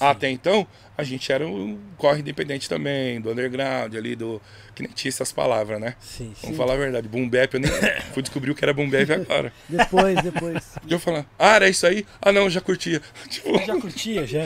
Até 0.00 0.28
então, 0.28 0.66
a 0.98 1.04
gente 1.04 1.30
era 1.30 1.46
um 1.46 1.78
corre 1.96 2.18
independente 2.20 2.68
também, 2.68 3.20
do 3.20 3.30
underground, 3.30 3.94
ali 3.94 4.16
do. 4.16 4.42
Que 4.74 4.82
nem 4.82 4.90
tinha 4.90 5.08
essas 5.08 5.30
palavras, 5.30 5.80
né? 5.80 5.94
Sim, 6.00 6.32
sim. 6.34 6.40
Vamos 6.42 6.56
falar 6.56 6.74
a 6.74 6.76
verdade. 6.76 7.06
Boom 7.06 7.28
bap, 7.28 7.54
eu 7.54 7.60
nem 7.60 7.70
fui 8.12 8.20
descobrir 8.20 8.50
o 8.50 8.56
que 8.56 8.64
era 8.64 8.74
boom 8.74 8.90
bap 8.90 9.08
agora. 9.12 9.52
Depois, 9.68 10.20
depois. 10.20 10.64
E 10.84 10.90
eu 10.92 10.98
falando, 10.98 11.26
ah, 11.38 11.54
era 11.54 11.68
isso 11.68 11.86
aí? 11.86 12.04
Ah, 12.20 12.32
não, 12.32 12.50
já 12.50 12.60
curtia. 12.60 13.00
Tipo, 13.30 13.56
Já 13.64 13.80
curtia, 13.80 14.26
já. 14.26 14.40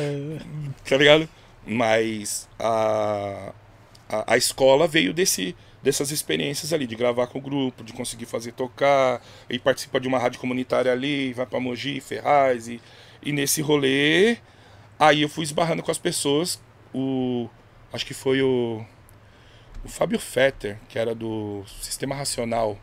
tá 0.86 0.96
ligado? 0.98 1.26
Mas 1.66 2.46
a, 2.58 3.52
a, 4.08 4.34
a 4.34 4.36
escola 4.36 4.86
veio 4.86 5.14
desse, 5.14 5.56
dessas 5.82 6.10
experiências 6.10 6.72
ali, 6.72 6.86
de 6.86 6.96
gravar 6.96 7.26
com 7.28 7.38
o 7.38 7.42
grupo, 7.42 7.84
de 7.84 7.92
conseguir 7.92 8.26
fazer 8.26 8.52
tocar, 8.52 9.22
e 9.48 9.58
participa 9.58 10.00
de 10.00 10.08
uma 10.08 10.18
rádio 10.18 10.40
comunitária 10.40 10.92
ali, 10.92 11.32
vai 11.32 11.46
pra 11.46 11.60
Mogi, 11.60 12.00
Ferraz, 12.00 12.68
e, 12.68 12.80
e 13.22 13.32
nesse 13.32 13.60
rolê, 13.60 14.38
aí 14.98 15.22
eu 15.22 15.28
fui 15.28 15.44
esbarrando 15.44 15.82
com 15.82 15.90
as 15.90 15.98
pessoas, 15.98 16.60
o, 16.92 17.48
acho 17.92 18.04
que 18.04 18.14
foi 18.14 18.42
o, 18.42 18.84
o 19.84 19.88
Fábio 19.88 20.18
Fetter, 20.18 20.78
que 20.88 20.98
era 20.98 21.14
do 21.14 21.62
Sistema 21.80 22.14
Racional, 22.14 22.78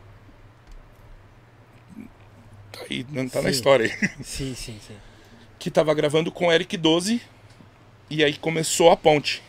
tá 2.72 2.80
aí, 2.90 3.06
não 3.10 3.28
tá 3.28 3.40
na 3.42 3.48
Sim. 3.48 3.54
história 3.54 3.86
aí 3.86 4.08
Sim, 4.24 4.54
sim, 4.54 4.78
sim. 4.86 4.96
que 5.58 5.70
tava 5.70 5.92
gravando 5.94 6.30
com 6.32 6.46
o 6.46 6.52
Eric 6.52 6.76
12 6.76 7.20
e 8.08 8.22
aí 8.24 8.36
começou 8.36 8.90
a 8.90 8.96
ponte. 8.96 9.42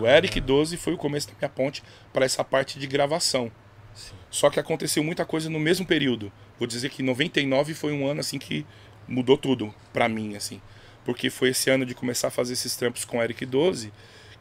O 0.00 0.06
Eric 0.06 0.40
12 0.40 0.76
foi 0.76 0.94
o 0.94 0.98
começo 0.98 1.28
da 1.28 1.34
minha 1.38 1.48
ponte 1.48 1.82
para 2.12 2.24
essa 2.24 2.42
parte 2.42 2.78
de 2.78 2.86
gravação. 2.86 3.52
Sim. 3.94 4.14
Só 4.30 4.48
que 4.48 4.58
aconteceu 4.58 5.04
muita 5.04 5.26
coisa 5.26 5.50
no 5.50 5.60
mesmo 5.60 5.84
período. 5.84 6.32
Vou 6.58 6.66
dizer 6.66 6.88
que 6.88 7.02
99 7.02 7.74
foi 7.74 7.92
um 7.92 8.06
ano 8.06 8.20
assim 8.20 8.38
que 8.38 8.66
mudou 9.06 9.36
tudo 9.36 9.74
pra 9.92 10.08
mim 10.08 10.36
assim, 10.36 10.60
porque 11.04 11.28
foi 11.28 11.50
esse 11.50 11.68
ano 11.68 11.84
de 11.84 11.94
começar 11.94 12.28
a 12.28 12.30
fazer 12.30 12.52
esses 12.52 12.76
trampos 12.76 13.04
com 13.04 13.18
o 13.18 13.22
Eric 13.22 13.44
12 13.44 13.92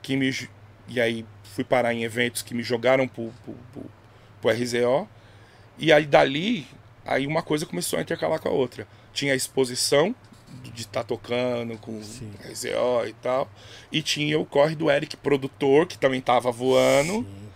que 0.01 0.16
me 0.16 0.32
e 0.88 1.01
aí 1.01 1.26
fui 1.43 1.64
parar 1.64 1.93
em 1.93 2.03
eventos 2.03 2.41
que 2.41 2.53
me 2.53 2.64
jogaram 2.64 3.07
pro, 3.07 3.34
pro, 3.43 3.55
pro, 3.74 3.86
pro 4.41 4.51
RZO 4.51 5.10
e 5.78 5.91
aí 5.91 6.05
dali 6.05 6.68
aí 7.05 7.26
uma 7.26 7.41
coisa 7.41 7.66
começou 7.66 7.99
a 7.99 8.01
intercalar 8.01 8.39
com 8.39 8.47
a 8.47 8.51
outra. 8.51 8.88
Tinha 9.12 9.34
a 9.34 9.36
exposição 9.36 10.16
de 10.74 10.82
estar 10.82 11.04
tocando 11.04 11.78
com 11.78 12.02
Sim. 12.04 12.32
RZO 12.43 13.08
e 13.08 13.14
tal. 13.22 13.50
E 13.91 14.02
tinha 14.02 14.39
o 14.39 14.45
corre 14.45 14.76
do 14.76 14.89
Eric, 14.89 15.16
produtor, 15.18 15.86
que 15.88 15.97
também 15.97 16.22
tava 16.22 16.52
voando. 16.52 17.24
Sim. 17.24 17.50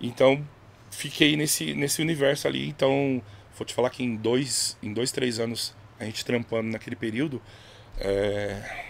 Então, 0.00 0.46
fiquei 0.90 1.36
nesse, 1.36 1.74
nesse 1.74 2.00
universo 2.02 2.46
ali. 2.48 2.68
Então, 2.68 3.20
vou 3.56 3.64
te 3.66 3.74
falar 3.74 3.90
que 3.90 4.02
em 4.02 4.16
dois, 4.16 4.76
em 4.82 4.92
dois, 4.92 5.10
três 5.12 5.38
anos, 5.40 5.74
a 5.98 6.04
gente 6.04 6.24
trampando 6.24 6.70
naquele 6.70 6.94
período, 6.96 7.42
é, 7.98 8.84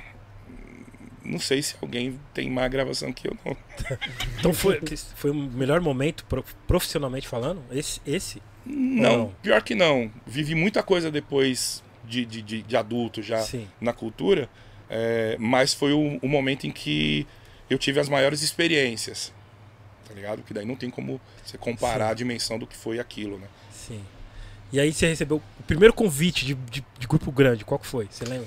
não 1.24 1.38
sei 1.38 1.62
se 1.62 1.74
alguém 1.82 2.18
tem 2.32 2.50
mais 2.50 2.70
gravação 2.70 3.12
que 3.12 3.28
eu, 3.28 3.36
não. 3.44 3.56
Então 4.38 4.52
foi, 4.52 4.80
foi 5.16 5.30
o 5.30 5.34
melhor 5.34 5.80
momento, 5.80 6.24
pro- 6.26 6.44
profissionalmente 6.66 7.26
falando? 7.28 7.62
Esse? 7.70 8.00
esse? 8.06 8.42
Não, 8.64 9.18
Não. 9.18 9.34
pior 9.42 9.62
que 9.62 9.74
não. 9.74 10.10
Vivi 10.26 10.54
muita 10.54 10.82
coisa 10.82 11.10
depois 11.10 11.82
de, 12.08 12.24
de, 12.24 12.42
de, 12.42 12.62
de 12.62 12.76
adulto 12.76 13.22
já. 13.22 13.40
Sim. 13.42 13.68
na 13.80 13.92
cultura, 13.92 14.48
é, 14.90 15.36
mas 15.38 15.74
foi 15.74 15.92
o, 15.92 16.18
o 16.22 16.28
momento 16.28 16.66
em 16.66 16.70
que 16.70 17.26
eu 17.70 17.78
tive 17.78 18.00
as 18.00 18.08
maiores 18.08 18.42
experiências, 18.42 19.32
tá 20.08 20.14
ligado? 20.14 20.42
Que 20.42 20.54
daí 20.54 20.64
não 20.64 20.74
tem 20.76 20.88
como 20.90 21.20
você 21.44 21.58
comparar 21.58 22.06
Sim. 22.06 22.10
a 22.10 22.14
dimensão 22.14 22.58
do 22.58 22.66
que 22.66 22.76
foi 22.76 22.98
aquilo, 22.98 23.38
né? 23.38 23.46
Sim. 23.70 24.00
E 24.72 24.78
aí 24.80 24.92
você 24.92 25.06
recebeu 25.08 25.38
o 25.58 25.62
primeiro 25.64 25.92
convite 25.94 26.44
de, 26.44 26.54
de, 26.54 26.84
de 26.98 27.06
grupo 27.06 27.30
grande, 27.30 27.64
qual 27.64 27.78
que 27.78 27.86
foi? 27.86 28.06
Você 28.10 28.24
lembra? 28.24 28.46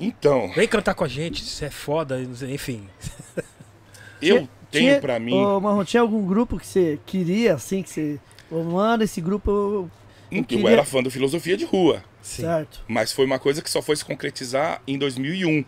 Então, 0.00 0.52
Vem 0.52 0.68
cantar 0.68 0.94
com 0.94 1.02
a 1.04 1.08
gente, 1.08 1.42
isso 1.42 1.64
é 1.64 1.70
foda, 1.70 2.20
enfim. 2.48 2.88
eu 4.22 4.36
Tinha- 4.36 4.48
tenho 4.70 4.84
tinha- 4.90 5.00
pra 5.00 5.18
mim. 5.18 5.34
Ô, 5.34 5.60
Marrom, 5.60 5.84
tinha 5.84 6.00
algum 6.00 6.24
grupo 6.26 6.58
que 6.58 6.66
você 6.66 6.98
queria, 7.06 7.54
assim, 7.54 7.82
que 7.82 7.90
você. 7.90 8.20
Ô, 8.50 8.62
mano, 8.62 9.02
esse 9.02 9.20
grupo. 9.20 9.50
eu- 9.50 9.90
eu, 10.30 10.44
queria- 10.44 10.70
era 10.70 10.84
fã 10.84 11.02
do 11.02 11.10
Filosofia 11.10 11.56
de 11.56 11.64
Rua, 11.64 12.02
Sim. 12.28 12.42
Certo. 12.42 12.82
mas 12.86 13.10
foi 13.12 13.24
uma 13.24 13.38
coisa 13.38 13.62
que 13.62 13.70
só 13.70 13.80
foi 13.80 13.96
se 13.96 14.04
concretizar 14.04 14.82
em 14.86 14.98
2001. 14.98 15.64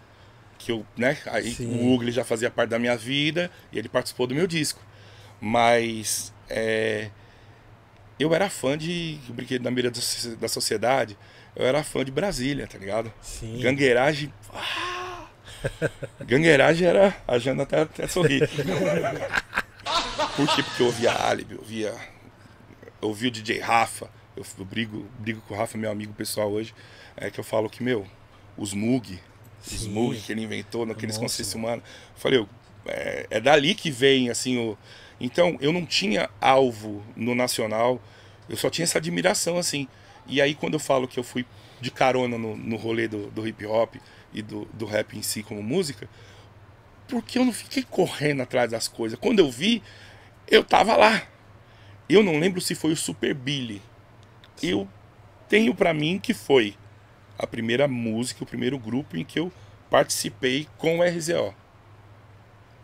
que 0.59 0.71
eu, 0.73 0.85
né? 0.97 1.17
Aí 1.27 1.55
Sim. 1.55 1.75
o 1.81 1.95
Ugly 1.95 2.13
já 2.13 2.23
fazia 2.23 2.51
parte 2.51 2.69
da 2.71 2.79
minha 2.79 2.95
vida 2.97 3.51
e 3.73 3.79
ele 3.79 3.89
participou 3.89 4.27
do 4.27 4.35
meu 4.35 4.47
disco. 4.47 4.81
Mas 5.41 6.33
é, 6.51 7.09
eu 8.19 8.35
era 8.35 8.51
fã 8.51 8.77
de 8.77 9.19
o 9.29 9.33
Brinquedo 9.33 9.63
da 9.63 9.71
Mira 9.71 9.91
da 9.91 9.97
Soci- 10.03 10.37
da 10.37 10.49
Sociedade, 10.49 11.17
eu 11.57 11.65
era 11.65 11.83
fã 11.83 12.05
de 12.05 12.11
Brasília, 12.13 12.67
tá 12.67 12.77
ligado? 12.77 13.11
Sim. 13.23 13.59
Gangueiragem. 13.63 14.31
ah! 14.53 15.27
Gangueiragem 16.27 16.87
era. 16.87 17.17
A 17.27 17.39
Jana 17.39 17.63
até, 17.63 17.81
até 17.81 18.07
sorri. 18.07 18.41
Por 20.37 20.47
quê? 20.55 20.63
Porque 20.63 20.83
eu 20.83 20.87
ouvia 20.87 21.13
Alibi, 21.27 21.55
eu 21.55 21.61
ouvia. 21.61 21.95
Eu 23.01 23.09
ouvia 23.09 23.29
o 23.29 23.33
DJ 23.33 23.61
Rafa. 23.61 24.11
Eu, 24.41 24.47
eu 24.59 24.65
brigo, 24.65 25.07
brigo 25.19 25.41
com 25.43 25.55
o 25.55 25.57
Rafa, 25.57 25.77
meu 25.77 25.91
amigo 25.91 26.13
pessoal 26.15 26.51
hoje. 26.51 26.75
É 27.17 27.31
que 27.31 27.39
eu 27.39 27.45
falo 27.45 27.69
que, 27.69 27.83
meu, 27.83 28.07
os 28.57 28.73
Mug, 28.73 29.21
os. 29.67 29.87
Mug 29.87 30.19
que 30.19 30.33
ele 30.33 30.43
inventou 30.43 30.87
naqueles 30.87 31.19
conceitos 31.19 31.55
humanos. 31.55 31.85
Eu 32.15 32.21
falei, 32.21 32.39
eu, 32.39 32.49
é, 32.87 33.27
é 33.31 33.41
dali 33.41 33.75
que 33.75 33.91
vem, 33.91 34.31
assim, 34.31 34.59
o. 34.59 34.79
Então, 35.21 35.59
eu 35.61 35.73
não 35.73 35.85
tinha 35.85 36.31
alvo 36.41 37.05
no 37.15 37.35
nacional, 37.35 38.01
eu 38.49 38.57
só 38.57 38.71
tinha 38.71 38.85
essa 38.85 38.97
admiração, 38.97 39.59
assim. 39.59 39.87
E 40.27 40.41
aí, 40.41 40.55
quando 40.55 40.75
eu 40.75 40.81
falo 40.81 41.07
que 41.07 41.19
eu 41.19 41.25
fui 41.25 41.45
de 41.81 41.91
carona 41.91 42.39
no, 42.39 42.57
no 42.57 42.77
rolê 42.77 43.07
do, 43.07 43.31
do 43.31 43.47
hip 43.47 43.67
hop 43.67 43.97
e 44.33 44.41
do, 44.41 44.65
do 44.73 44.87
rap 44.87 45.17
em 45.17 45.23
si 45.23 45.43
como 45.43 45.63
música, 45.63 46.09
porque 47.07 47.39
eu 47.39 47.45
não 47.45 47.53
fiquei 47.53 47.83
correndo 47.83 48.41
atrás 48.43 48.71
das 48.71 48.89
coisas. 48.89 49.19
Quando 49.19 49.41
eu 49.41 49.51
vi, 49.51 49.83
eu 50.49 50.65
tava 50.65 50.97
lá. 50.97 51.23
Eu 52.09 52.23
não 52.23 52.39
lembro 52.39 52.61
se 52.61 52.75
foi 52.75 52.93
o 52.93 52.97
Super 52.97 53.35
Billy. 53.35 53.83
Eu 54.63 54.89
tenho 55.49 55.75
pra 55.75 55.93
mim 55.95 56.19
que 56.19 56.33
foi 56.35 56.75
a 57.39 57.47
primeira 57.47 57.89
música, 57.89 58.43
o 58.45 58.47
primeiro 58.47 58.79
grupo 58.79 59.17
em 59.17 59.25
que 59.25 59.39
eu 59.41 59.51
participei 59.91 60.67
com 60.79 60.99
o 60.99 61.03
RZO. 61.03 61.55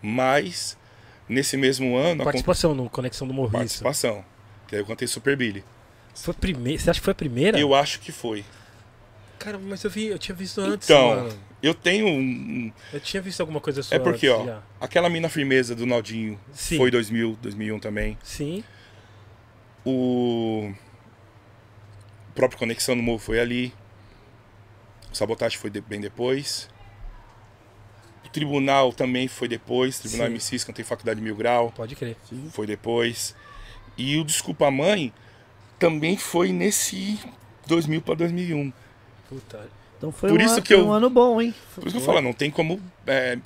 Mas 0.03 0.77
nesse 1.29 1.57
mesmo 1.57 1.97
ano, 1.97 2.19
con- 2.19 2.25
Participação 2.25 2.75
no 2.75 2.89
Conexão 2.89 3.27
do 3.27 3.35
Morro. 3.35 3.51
participação. 3.51 4.25
Que 4.69 4.77
aí 4.77 4.83
eu 4.83 4.87
cantei 4.87 5.07
Super 5.09 5.37
Billy. 5.37 5.65
Foi 6.15 6.35
primeira. 6.35 6.79
Você 6.81 6.91
acha 6.91 7.01
que 7.01 7.05
foi 7.05 7.13
a 7.13 7.15
primeira? 7.15 7.59
Eu 7.59 7.75
acho 7.75 8.01
que 8.01 8.11
foi. 8.13 8.45
Cara, 9.39 9.59
mas 9.59 9.85
eu 9.85 9.91
vi, 9.91 10.07
eu 10.07 10.19
tinha 10.19 10.35
visto 10.35 10.61
antes, 10.61 10.89
Então, 10.89 11.09
mano. 11.11 11.39
eu 11.63 11.75
tenho 11.75 12.07
um, 12.07 12.19
um- 12.19 12.73
Eu 12.93 13.01
tinha 13.01 13.21
visto 13.23 13.41
alguma 13.43 13.61
coisa 13.61 13.83
sua 13.83 13.97
É 13.97 13.99
porque, 14.01 14.27
antes 14.27 14.41
ó, 14.41 14.47
já. 14.47 14.63
aquela 14.81 15.11
mina 15.11 15.29
firmeza 15.29 15.75
do 15.75 15.85
Naldinho 15.85 16.41
Sim. 16.53 16.79
foi 16.79 16.91
2000, 16.91 17.37
2001 17.43 17.79
também. 17.79 18.17
Sim. 18.23 18.65
O 19.85 20.73
próprio 22.37 22.59
Conexão 22.59 22.95
no 22.95 23.03
Morro 23.03 23.19
foi 23.19 23.41
ali. 23.41 23.73
O 25.11 25.15
Sabotagem 25.17 25.59
foi 25.59 25.71
de- 25.71 25.81
bem 25.81 26.01
depois. 26.01 26.69
O 28.25 28.29
Tribunal 28.29 28.93
também 28.93 29.27
foi 29.29 29.49
depois. 29.49 29.99
Tribunal 29.99 30.27
Sim. 30.29 30.35
MCs, 30.35 30.65
cantei 30.65 30.85
Faculdade 30.85 31.21
Mil 31.21 31.35
Grau, 31.35 31.73
Pode 31.73 31.97
crer. 31.97 32.17
foi 32.51 32.67
depois. 32.67 33.35
E 33.97 34.19
o 34.19 34.25
Desculpa 34.25 34.71
Mãe 34.71 35.13
também 35.79 36.17
foi 36.17 36.53
nesse 36.53 37.19
2000 37.67 38.03
para 38.03 38.15
2001. 38.17 38.73
Puta. 39.29 39.69
Então 39.99 40.13
foi, 40.13 40.29
Por 40.29 40.41
um, 40.41 40.45
isso 40.45 40.55
ano- 40.55 40.63
que 40.63 40.75
eu- 40.75 40.87
um 40.87 40.93
ano 40.93 41.09
bom, 41.09 41.41
hein? 41.41 41.55
Por 41.75 41.87
isso 41.87 41.97
que 41.97 42.03
eu 42.03 42.07
falo, 42.07 42.21
não 42.21 42.33
tem 42.35 42.51
como 42.51 42.81
é, 43.07 43.39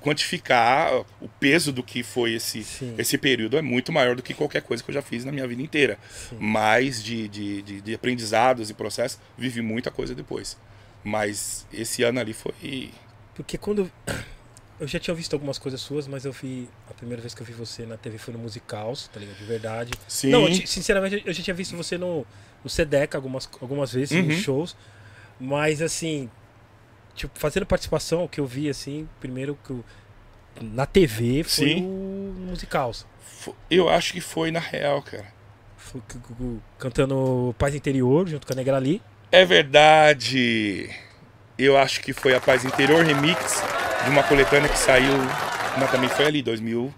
quantificar 0.00 0.92
o 1.20 1.28
peso 1.40 1.72
do 1.72 1.82
que 1.82 2.02
foi 2.02 2.34
esse, 2.34 2.62
Sim. 2.62 2.94
esse 2.98 3.16
período. 3.18 3.56
É 3.56 3.62
muito 3.62 3.90
maior 3.92 4.14
do 4.14 4.22
que 4.22 4.34
qualquer 4.34 4.62
coisa 4.62 4.82
que 4.82 4.90
eu 4.90 4.94
já 4.94 5.02
fiz 5.02 5.24
na 5.24 5.32
minha 5.32 5.46
vida 5.46 5.62
inteira. 5.62 5.98
Sim. 6.10 6.36
Mais 6.38 7.02
de, 7.02 7.26
de, 7.28 7.62
de, 7.62 7.80
de 7.80 7.94
aprendizados 7.94 8.68
e 8.70 8.74
processos, 8.74 9.18
vivi 9.36 9.62
muita 9.62 9.90
coisa 9.90 10.14
depois. 10.14 10.56
Mas 11.02 11.66
esse 11.72 12.02
ano 12.02 12.20
ali 12.20 12.32
foi. 12.32 12.90
Porque 13.34 13.58
quando. 13.58 13.90
Eu 14.78 14.86
já 14.88 14.98
tinha 14.98 15.14
visto 15.14 15.32
algumas 15.34 15.58
coisas 15.58 15.80
suas, 15.80 16.06
mas 16.06 16.24
eu 16.24 16.32
vi. 16.32 16.68
A 16.90 16.94
primeira 16.94 17.20
vez 17.22 17.34
que 17.34 17.40
eu 17.42 17.46
vi 17.46 17.52
você 17.52 17.84
na 17.86 17.96
TV 17.96 18.18
foi 18.18 18.32
no 18.34 18.40
Musicals, 18.40 19.08
tá 19.12 19.18
ligado? 19.20 19.36
De 19.38 19.44
verdade. 19.44 19.92
Sim. 20.08 20.30
Não, 20.30 20.46
eu 20.48 20.54
sinceramente, 20.66 21.22
eu 21.24 21.32
já 21.32 21.42
tinha 21.42 21.54
visto 21.54 21.76
você 21.76 21.96
no, 21.98 22.26
no 22.62 22.70
SEDEC 22.70 23.16
algumas, 23.16 23.48
algumas 23.60 23.92
vezes, 23.92 24.12
Uhum. 24.18 24.26
nos 24.26 24.36
shows. 24.36 24.76
Mas 25.40 25.80
assim. 25.82 26.28
Tipo, 27.14 27.38
fazendo 27.38 27.64
participação, 27.66 28.24
o 28.24 28.28
que 28.28 28.40
eu 28.40 28.46
vi, 28.46 28.68
assim, 28.68 29.08
primeiro 29.20 29.56
que 29.64 29.70
eu, 29.70 29.84
na 30.60 30.84
TV 30.84 31.44
foi 31.44 31.68
Sim. 31.68 31.84
o. 31.84 32.92
Fo- 33.20 33.54
Eu 33.70 33.88
acho 33.88 34.12
que 34.12 34.20
foi 34.20 34.50
na 34.50 34.58
real, 34.60 35.00
cara. 35.02 35.26
Foi 35.76 36.00
cantando 36.78 37.54
Paz 37.58 37.74
Interior 37.74 38.26
junto 38.28 38.46
com 38.46 38.52
a 38.52 38.56
Negra 38.56 38.76
Ali. 38.76 39.00
É 39.30 39.44
verdade. 39.44 40.90
Eu 41.58 41.76
acho 41.76 42.00
que 42.00 42.12
foi 42.12 42.34
a 42.34 42.40
Paz 42.40 42.64
Interior 42.64 43.04
Remix 43.04 43.62
de 44.04 44.10
uma 44.10 44.22
coletânea 44.24 44.68
que 44.68 44.78
saiu. 44.78 45.12
Mas 45.78 45.90
também 45.90 46.08
foi 46.08 46.24
ali, 46.26 46.42
2000, 46.42 46.92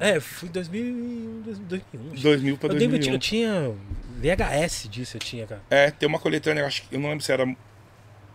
É, 0.00 0.18
fui 0.18 0.48
2001, 0.48 1.42
2001. 1.42 2.12
acho. 2.12 2.22
2000 2.22 2.58
para 2.58 2.72
Eu 2.74 2.78
lembro, 2.78 2.96
eu 2.96 3.00
tinha- 3.00 3.12
2001. 3.12 3.14
eu 3.14 3.18
tinha 3.18 3.74
VHS 4.22 4.88
disso, 4.88 5.16
eu 5.16 5.20
tinha, 5.20 5.46
cara. 5.46 5.62
É, 5.68 5.90
tem 5.90 6.08
uma 6.08 6.18
coletânea, 6.18 6.62
eu 6.62 6.66
acho 6.66 6.82
que 6.82 6.94
eu 6.94 7.00
não 7.00 7.08
lembro 7.08 7.24
se 7.24 7.32
era 7.32 7.44
um 7.44 7.56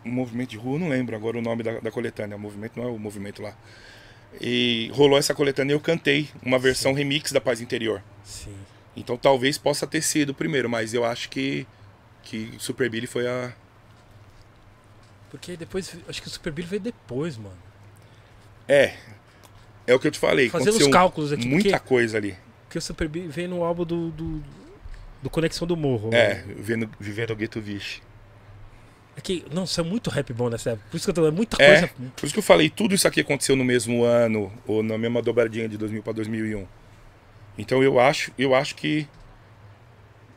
movimento 0.03 0.49
de 0.49 0.57
rua, 0.57 0.77
não 0.77 0.89
lembro 0.89 1.15
agora 1.15 1.37
o 1.37 1.41
nome 1.41 1.63
da, 1.63 1.79
da 1.79 1.91
coletânea. 1.91 2.35
O 2.35 2.39
movimento 2.39 2.77
não 2.77 2.85
é 2.85 2.91
o 2.91 2.99
movimento 2.99 3.41
lá. 3.41 3.55
E 4.41 4.91
rolou 4.93 5.17
essa 5.17 5.33
coletânea 5.33 5.73
e 5.73 5.75
eu 5.75 5.79
cantei 5.79 6.29
uma 6.43 6.59
versão 6.59 6.93
remix 6.93 7.31
da 7.31 7.39
Paz 7.39 7.61
Interior. 7.61 8.03
Sim. 8.23 8.55
Então 8.95 9.15
talvez 9.15 9.57
possa 9.57 9.87
ter 9.87 10.01
sido 10.01 10.31
o 10.31 10.33
primeiro, 10.33 10.69
mas 10.69 10.93
eu 10.93 11.05
acho 11.05 11.29
que 11.29 11.65
que 12.23 12.53
Super 12.59 12.89
Billy 12.89 13.07
foi 13.07 13.25
a 13.25 13.53
Porque 15.29 15.55
depois, 15.55 15.95
acho 16.09 16.21
que 16.21 16.27
o 16.27 16.31
Super 16.31 16.51
Billy 16.51 16.67
veio 16.67 16.81
depois, 16.81 17.37
mano. 17.37 17.57
é 18.67 18.95
é 19.87 19.95
o 19.95 19.99
que 19.99 20.07
eu 20.07 20.11
te 20.11 20.19
falei. 20.19 20.49
Fazendo 20.49 20.75
os 20.75 20.87
cálculos 20.87 21.31
aqui, 21.31 21.47
muita 21.47 21.69
porque, 21.69 21.87
coisa 21.87 22.17
ali. 22.17 22.35
porque 22.65 22.77
o 22.77 22.81
Super 22.81 23.07
Billy 23.07 23.29
veio 23.29 23.47
no 23.47 23.63
álbum 23.63 23.85
do, 23.85 24.11
do, 24.11 24.43
do 25.21 25.29
Conexão 25.29 25.67
do 25.67 25.75
Morro. 25.77 26.09
É, 26.13 26.35
mano. 26.41 26.55
vivendo, 26.55 26.89
vivendo 26.99 27.31
o 27.31 27.35
gueto 27.35 27.59
Vixe. 27.61 28.01
É 29.15 29.21
que, 29.21 29.43
não, 29.51 29.63
isso 29.63 29.79
é 29.81 29.83
muito 29.83 30.09
rap 30.11 30.31
bom 30.31 30.47
nessa 30.49 30.71
época. 30.71 30.85
Por 30.91 30.97
isso 30.97 31.05
que 31.05 31.09
eu 31.09 31.13
tô 31.15 31.21
falando, 31.21 31.33
é 31.33 31.35
muita 31.37 31.57
É. 31.61 31.67
coisa. 31.67 31.89
Por 32.15 32.25
isso 32.25 32.33
que 32.33 32.39
eu 32.39 32.43
falei, 32.43 32.69
tudo 32.69 32.93
isso 32.93 33.07
aqui 33.07 33.21
aconteceu 33.21 33.55
no 33.55 33.63
mesmo 33.65 34.03
ano, 34.03 34.51
ou 34.67 34.83
na 34.83 34.95
mesma 34.97 35.21
dobradinha 35.23 35.67
de 35.67 35.75
2000 35.77 36.03
para 36.03 36.13
2001. 36.13 36.67
Então 37.57 37.81
eu 37.81 37.99
acho, 37.99 38.31
eu 38.37 38.53
acho 38.53 38.75
que. 38.75 39.07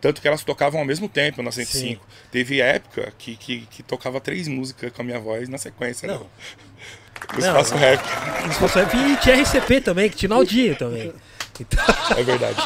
Tanto 0.01 0.23
que 0.23 0.27
elas 0.27 0.43
tocavam 0.43 0.81
ao 0.81 0.87
mesmo 0.87 1.11
tempo 1.11 1.43
na 1.43 1.53
105. 1.53 2.03
Teve 2.33 2.59
época 2.63 3.13
que, 3.19 3.37
que, 3.37 3.67
que 3.67 3.83
tocava 3.83 4.19
três 4.19 4.49
músicas 4.49 4.91
com 4.93 5.03
a 5.03 5.05
minha 5.05 5.19
voz 5.21 5.47
na 5.51 5.59
sequência. 5.59 6.07
Não. 6.09 6.27
Né? 7.39 7.47
Eu 7.47 7.53
Não, 7.53 7.55
faço 7.55 7.75
não. 7.75 7.81
rap, 7.81 8.01
Isso 8.51 8.61
passou- 8.61 8.83
E 8.83 9.17
tinha 9.19 9.35
RCP 9.43 9.83
também, 9.83 10.09
que 10.09 10.17
tinha 10.17 10.31
o 10.31 10.35
Naldinho 10.35 10.75
também. 10.75 11.13
Então, 11.61 11.85
é 12.17 12.23
verdade. 12.23 12.57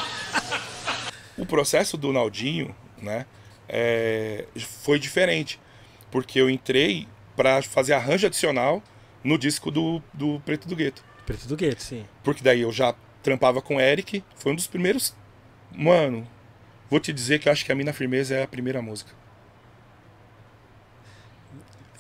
O 1.36 1.46
processo 1.46 1.96
do 1.96 2.12
Naldinho, 2.12 2.74
né, 3.00 3.26
é, 3.68 4.46
foi 4.82 4.98
diferente. 4.98 5.60
Porque 6.10 6.40
eu 6.40 6.48
entrei 6.48 7.08
para 7.36 7.60
fazer 7.62 7.92
arranjo 7.94 8.26
adicional 8.26 8.82
no 9.22 9.36
disco 9.36 9.70
do, 9.70 10.02
do 10.12 10.40
Preto 10.40 10.68
do 10.68 10.76
Gueto. 10.76 11.02
Preto 11.26 11.48
do 11.48 11.56
Gueto, 11.56 11.82
sim. 11.82 12.06
Porque 12.22 12.42
daí 12.42 12.60
eu 12.60 12.70
já 12.70 12.94
trampava 13.22 13.60
com 13.60 13.76
o 13.76 13.80
Eric. 13.80 14.22
Foi 14.36 14.52
um 14.52 14.54
dos 14.54 14.66
primeiros. 14.66 15.14
Mano, 15.72 16.28
vou 16.88 17.00
te 17.00 17.12
dizer 17.12 17.40
que 17.40 17.48
eu 17.48 17.52
acho 17.52 17.64
que 17.64 17.72
a 17.72 17.74
Mina 17.74 17.92
Firmeza 17.92 18.34
é 18.34 18.42
a 18.44 18.48
primeira 18.48 18.80
música. 18.80 19.10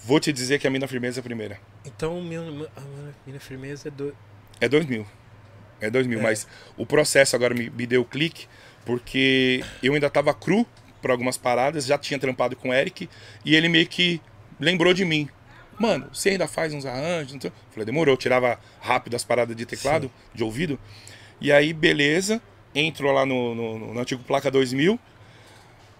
Vou 0.04 0.20
te 0.20 0.32
dizer 0.32 0.58
que 0.58 0.66
a 0.66 0.70
Mina 0.70 0.86
Firmeza 0.86 1.18
é 1.18 1.22
a 1.22 1.24
primeira. 1.24 1.58
Então, 1.84 2.18
a 2.18 2.20
minha 3.26 3.40
firmeza 3.40 3.88
é 3.88 3.90
do. 3.90 4.14
É 4.60 4.68
2000. 4.68 5.06
É 5.80 5.90
2000. 5.90 6.18
É. 6.18 6.22
Mas 6.22 6.46
o 6.76 6.84
processo 6.84 7.34
agora 7.34 7.54
me, 7.54 7.70
me 7.70 7.86
deu 7.86 8.04
clique. 8.04 8.46
Porque 8.84 9.64
eu 9.82 9.94
ainda 9.94 10.10
tava 10.10 10.32
cru 10.34 10.66
para 11.00 11.12
algumas 11.12 11.36
paradas. 11.36 11.86
Já 11.86 11.98
tinha 11.98 12.18
trampado 12.18 12.56
com 12.56 12.68
o 12.68 12.74
Eric. 12.74 13.08
E 13.44 13.54
ele 13.54 13.68
meio 13.68 13.86
que 13.86 14.20
lembrou 14.58 14.92
de 14.92 15.04
mim. 15.04 15.28
Mano, 15.78 16.08
você 16.12 16.30
ainda 16.30 16.46
faz 16.46 16.72
uns 16.72 16.86
arranjos? 16.86 17.36
sei. 17.40 17.52
Falei, 17.70 17.86
demorou. 17.86 18.14
Eu 18.14 18.18
tirava 18.18 18.58
rápido 18.80 19.14
as 19.14 19.24
paradas 19.24 19.56
de 19.56 19.66
teclado, 19.66 20.10
de 20.34 20.44
ouvido. 20.44 20.78
E 21.40 21.52
aí, 21.52 21.72
beleza. 21.72 22.40
Entrou 22.74 23.12
lá 23.12 23.24
no, 23.24 23.54
no, 23.54 23.94
no 23.94 24.00
antigo 24.00 24.22
Placa 24.24 24.50
2000. 24.50 24.98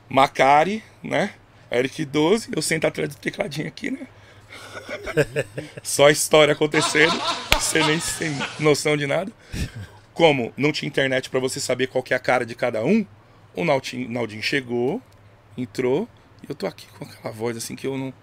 Macari, 0.08 0.82
né? 1.02 1.34
Eric 1.70 2.04
12. 2.04 2.50
Eu 2.54 2.62
sento 2.62 2.86
atrás 2.86 3.08
do 3.08 3.16
tecladinho 3.16 3.68
aqui, 3.68 3.90
né? 3.90 4.06
Só 5.82 6.10
história 6.10 6.52
acontecendo. 6.52 7.20
Você 7.52 7.82
nem 7.84 7.98
sem 8.00 8.30
noção 8.58 8.96
de 8.96 9.06
nada. 9.06 9.32
Como 10.14 10.52
não 10.56 10.72
tinha 10.72 10.88
internet 10.88 11.28
pra 11.28 11.40
você 11.40 11.60
saber 11.60 11.88
qual 11.88 12.02
que 12.02 12.14
é 12.14 12.16
a 12.16 12.20
cara 12.20 12.46
de 12.46 12.54
cada 12.54 12.84
um, 12.84 13.04
o 13.54 13.64
Naldinho, 13.64 14.08
Naldinho 14.08 14.42
chegou, 14.42 15.02
entrou. 15.58 16.08
E 16.42 16.46
eu 16.48 16.54
tô 16.54 16.66
aqui 16.66 16.86
com 16.96 17.04
aquela 17.04 17.32
voz 17.32 17.56
assim 17.56 17.76
que 17.76 17.86
eu 17.86 17.98
não. 17.98 18.14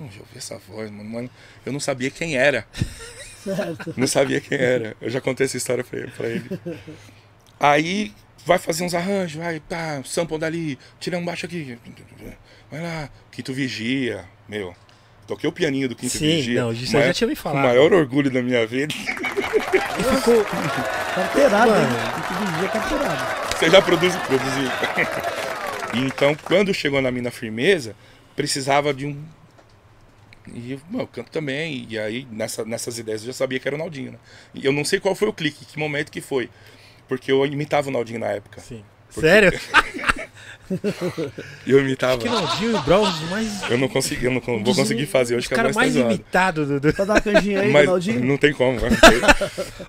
Onde 0.00 0.16
eu 0.16 0.22
ouvi 0.22 0.36
essa 0.36 0.58
voz, 0.58 0.90
mano? 0.90 1.08
mano? 1.08 1.30
Eu 1.64 1.72
não 1.72 1.80
sabia 1.80 2.10
quem 2.10 2.36
era. 2.36 2.66
Certo. 3.42 3.94
Não 3.96 4.06
sabia 4.06 4.40
quem 4.40 4.58
era. 4.58 4.96
Eu 5.00 5.08
já 5.08 5.20
contei 5.20 5.46
essa 5.46 5.56
história 5.56 5.84
pra 5.84 5.98
ele. 5.98 6.10
Pra 6.10 6.28
ele. 6.28 6.60
Aí 7.58 8.12
vai 8.44 8.58
fazer 8.58 8.84
uns 8.84 8.94
arranjos, 8.94 9.42
vai, 9.42 9.60
pá, 9.60 10.02
sample 10.04 10.38
dali, 10.38 10.78
tira 10.98 11.18
um 11.18 11.24
baixo 11.24 11.46
aqui. 11.46 11.78
Vai 12.70 12.80
lá, 12.80 13.10
Quinto 13.30 13.52
Vigia, 13.52 14.24
meu. 14.48 14.74
Toquei 15.28 15.48
o 15.48 15.52
pianinho 15.52 15.88
do 15.88 15.94
Quinto 15.94 16.12
Sim, 16.18 16.26
Vigia. 16.26 16.62
não, 16.62 16.72
isso 16.72 16.82
o 16.82 16.84
eu 16.86 16.90
já 16.92 16.98
maior- 16.98 17.14
tinha 17.14 17.28
me 17.28 17.34
O 17.34 17.36
falado. 17.36 17.62
maior 17.64 17.92
orgulho 17.92 18.30
da 18.30 18.42
minha 18.42 18.66
vida. 18.66 18.92
E 18.94 20.16
ficou. 20.16 20.42
Carteirado, 21.14 21.70
Mano. 21.70 21.88
Tem 21.88 22.22
que 22.22 22.52
vigia 22.52 22.68
carteirado. 22.68 23.56
Você 23.58 23.70
já 23.70 23.82
produz, 23.82 24.16
produziu. 24.16 24.68
E 25.94 25.98
então, 26.06 26.34
quando 26.44 26.72
chegou 26.72 27.00
na 27.02 27.10
Mina 27.10 27.30
Firmeza, 27.30 27.94
precisava 28.34 28.92
de 28.94 29.04
um. 29.06 29.22
E 30.54 30.72
eu, 30.72 30.80
"Bom, 30.88 31.00
eu 31.00 31.06
canto 31.06 31.30
também. 31.30 31.86
E 31.90 31.98
aí, 31.98 32.26
nessa, 32.32 32.64
nessas 32.64 32.98
ideias, 32.98 33.20
eu 33.20 33.26
já 33.26 33.32
sabia 33.34 33.58
que 33.60 33.68
era 33.68 33.74
o 33.74 33.78
Naldinho, 33.78 34.12
né? 34.12 34.18
E 34.54 34.64
eu 34.64 34.72
não 34.72 34.84
sei 34.84 34.98
qual 34.98 35.14
foi 35.14 35.28
o 35.28 35.32
clique, 35.32 35.64
que 35.66 35.78
momento 35.78 36.10
que 36.10 36.22
foi. 36.22 36.48
Porque 37.06 37.30
eu 37.30 37.44
imitava 37.44 37.88
o 37.88 37.92
Naldinho 37.92 38.20
na 38.20 38.28
época. 38.28 38.60
Sim. 38.62 38.82
Porque- 39.12 39.20
Sério? 39.28 39.52
Eu 41.66 41.80
imitava. 41.80 42.18
Que 42.18 42.28
Naldinho 42.28 42.76
e 42.76 42.80
Brown, 42.82 43.04
mas. 43.30 43.70
Eu 43.70 43.78
não 43.78 43.88
consegui, 43.88 44.26
eu 44.26 44.30
não 44.30 44.40
vou 44.40 44.74
conseguir 44.74 45.06
fazer 45.06 45.36
hoje 45.36 45.48
que 45.48 45.54
a 45.54 45.56
caras 45.56 45.74
voz 45.74 45.94
mais 45.94 46.06
tá 46.06 46.12
imitados 46.12 46.68
do. 46.68 46.80
do... 46.80 46.92
Pra 46.92 47.04
dar 47.04 47.14
uma 47.14 47.20
canjinha 47.20 47.60
aí, 47.60 47.72
Mas 47.72 47.86
Ronaldinho. 47.86 48.24
não 48.24 48.36
tem 48.36 48.52
como, 48.52 48.78
vai. 48.78 48.90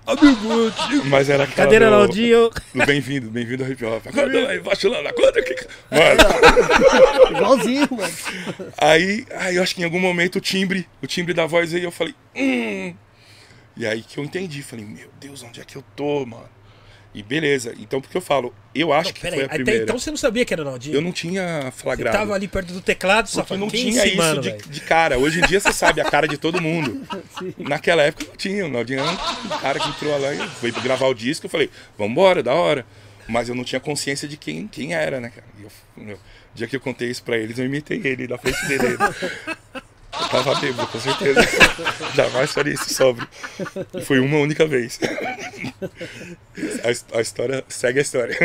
Amigo, 0.06 1.04
Mas 1.06 1.28
era 1.28 1.44
aquela 1.44 1.56
Cadeira 1.66 1.86
do- 1.86 1.90
Naldinho. 1.92 2.50
do 2.74 2.86
Bem-vindo, 2.86 3.30
bem-vindo 3.30 3.64
ao 3.64 3.70
hip 3.70 3.84
hop. 3.84 4.06
Acorda 4.06 4.48
aí, 4.48 4.58
vacilando, 4.58 5.08
acorda 5.08 5.40
aqui. 5.40 5.56
Mano, 5.90 7.30
Igualzinho, 7.36 7.88
mano. 7.90 8.12
Aí, 8.78 9.26
aí 9.36 9.56
eu 9.56 9.62
acho 9.62 9.74
que 9.74 9.82
em 9.82 9.84
algum 9.84 10.00
momento 10.00 10.36
o 10.36 10.40
timbre, 10.40 10.86
o 11.02 11.06
timbre 11.06 11.34
da 11.34 11.46
voz 11.46 11.74
aí, 11.74 11.82
eu 11.84 11.90
falei, 11.90 12.14
hum. 12.36 12.94
E 13.76 13.86
aí 13.86 14.02
que 14.02 14.18
eu 14.18 14.24
entendi, 14.24 14.62
falei, 14.62 14.84
meu 14.84 15.08
Deus, 15.20 15.42
onde 15.42 15.60
é 15.60 15.64
que 15.64 15.76
eu 15.76 15.84
tô, 15.96 16.26
mano? 16.26 16.48
E 17.12 17.24
beleza, 17.24 17.74
então 17.80 18.00
porque 18.00 18.16
eu 18.16 18.20
falo, 18.20 18.54
eu 18.72 18.92
acho 18.92 19.08
Não, 19.08 19.12
que 19.14 19.20
foi 19.20 19.30
aí. 19.30 19.40
a 19.40 19.44
Até 19.46 19.54
primeira. 19.56 19.82
então 19.82 19.98
você 19.98 20.10
não 20.10 20.16
sabia 20.16 20.44
que 20.44 20.54
era 20.54 20.62
Naldinho. 20.62 20.94
Eu 20.94 21.00
não 21.00 21.10
tinha 21.10 21.62
Você 21.64 21.82
flagrado. 21.82 22.16
tava 22.16 22.34
ali 22.34 22.46
perto 22.46 22.72
do 22.72 22.80
teclado, 22.80 23.28
só 23.28 23.44
falando, 23.44 23.62
não 23.62 23.68
tinha 23.68 24.00
é 24.02 24.06
isso 24.06 24.16
mano, 24.16 24.40
de, 24.40 24.52
de 24.52 24.80
cara. 24.80 25.18
Hoje 25.18 25.40
em 25.40 25.42
dia 25.46 25.58
você 25.58 25.72
sabe 25.72 26.00
a 26.00 26.04
cara 26.04 26.28
de 26.28 26.36
todo 26.38 26.60
mundo. 26.62 27.04
Naquela 27.58 28.02
época 28.02 28.26
não 28.28 28.36
tinha. 28.36 28.64
O 28.64 28.68
Naldinho 28.68 29.00
era 29.00 29.10
um 29.10 29.58
cara 29.60 29.80
que 29.80 29.88
entrou 29.88 30.16
lá 30.20 30.32
e 30.32 30.48
foi 30.50 30.70
gravar 30.70 31.08
o 31.08 31.14
disco. 31.14 31.46
Eu 31.46 31.50
falei, 31.50 31.68
vambora, 31.98 32.44
da 32.44 32.54
hora. 32.54 32.86
Mas 33.26 33.48
eu 33.48 33.56
não 33.56 33.64
tinha 33.64 33.80
consciência 33.80 34.28
de 34.28 34.36
quem, 34.36 34.68
quem 34.68 34.94
era, 34.94 35.18
né, 35.20 35.30
cara? 35.30 35.46
E 35.58 35.62
eu, 35.64 35.70
meu, 35.96 36.16
o 36.16 36.20
dia 36.54 36.68
que 36.68 36.76
eu 36.76 36.80
contei 36.80 37.10
isso 37.10 37.24
pra 37.24 37.36
eles, 37.36 37.58
eu 37.58 37.64
imitei 37.64 38.00
ele 38.04 38.28
na 38.28 38.38
frente 38.38 38.64
dele. 38.66 38.96
Eu 40.22 40.28
tava 40.28 40.54
bêbado, 40.60 40.86
com 40.88 41.00
certeza. 41.00 41.40
Jamais 42.14 42.52
faria 42.52 42.74
isso 42.74 42.92
sobre. 42.94 43.26
E 43.94 44.00
foi 44.02 44.20
uma 44.20 44.38
única 44.38 44.66
vez. 44.66 44.98
A, 47.12 47.18
a 47.18 47.20
história 47.20 47.64
segue 47.68 47.98
a 47.98 48.02
história. 48.02 48.36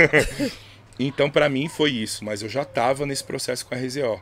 Então, 1.00 1.30
pra 1.30 1.50
mim, 1.50 1.68
foi 1.68 1.92
isso. 1.92 2.24
Mas 2.24 2.42
eu 2.42 2.50
já 2.50 2.64
tava 2.64 3.06
nesse 3.06 3.24
processo 3.24 3.66
com 3.66 3.76
a 3.76 3.78
RZO. 3.78 4.22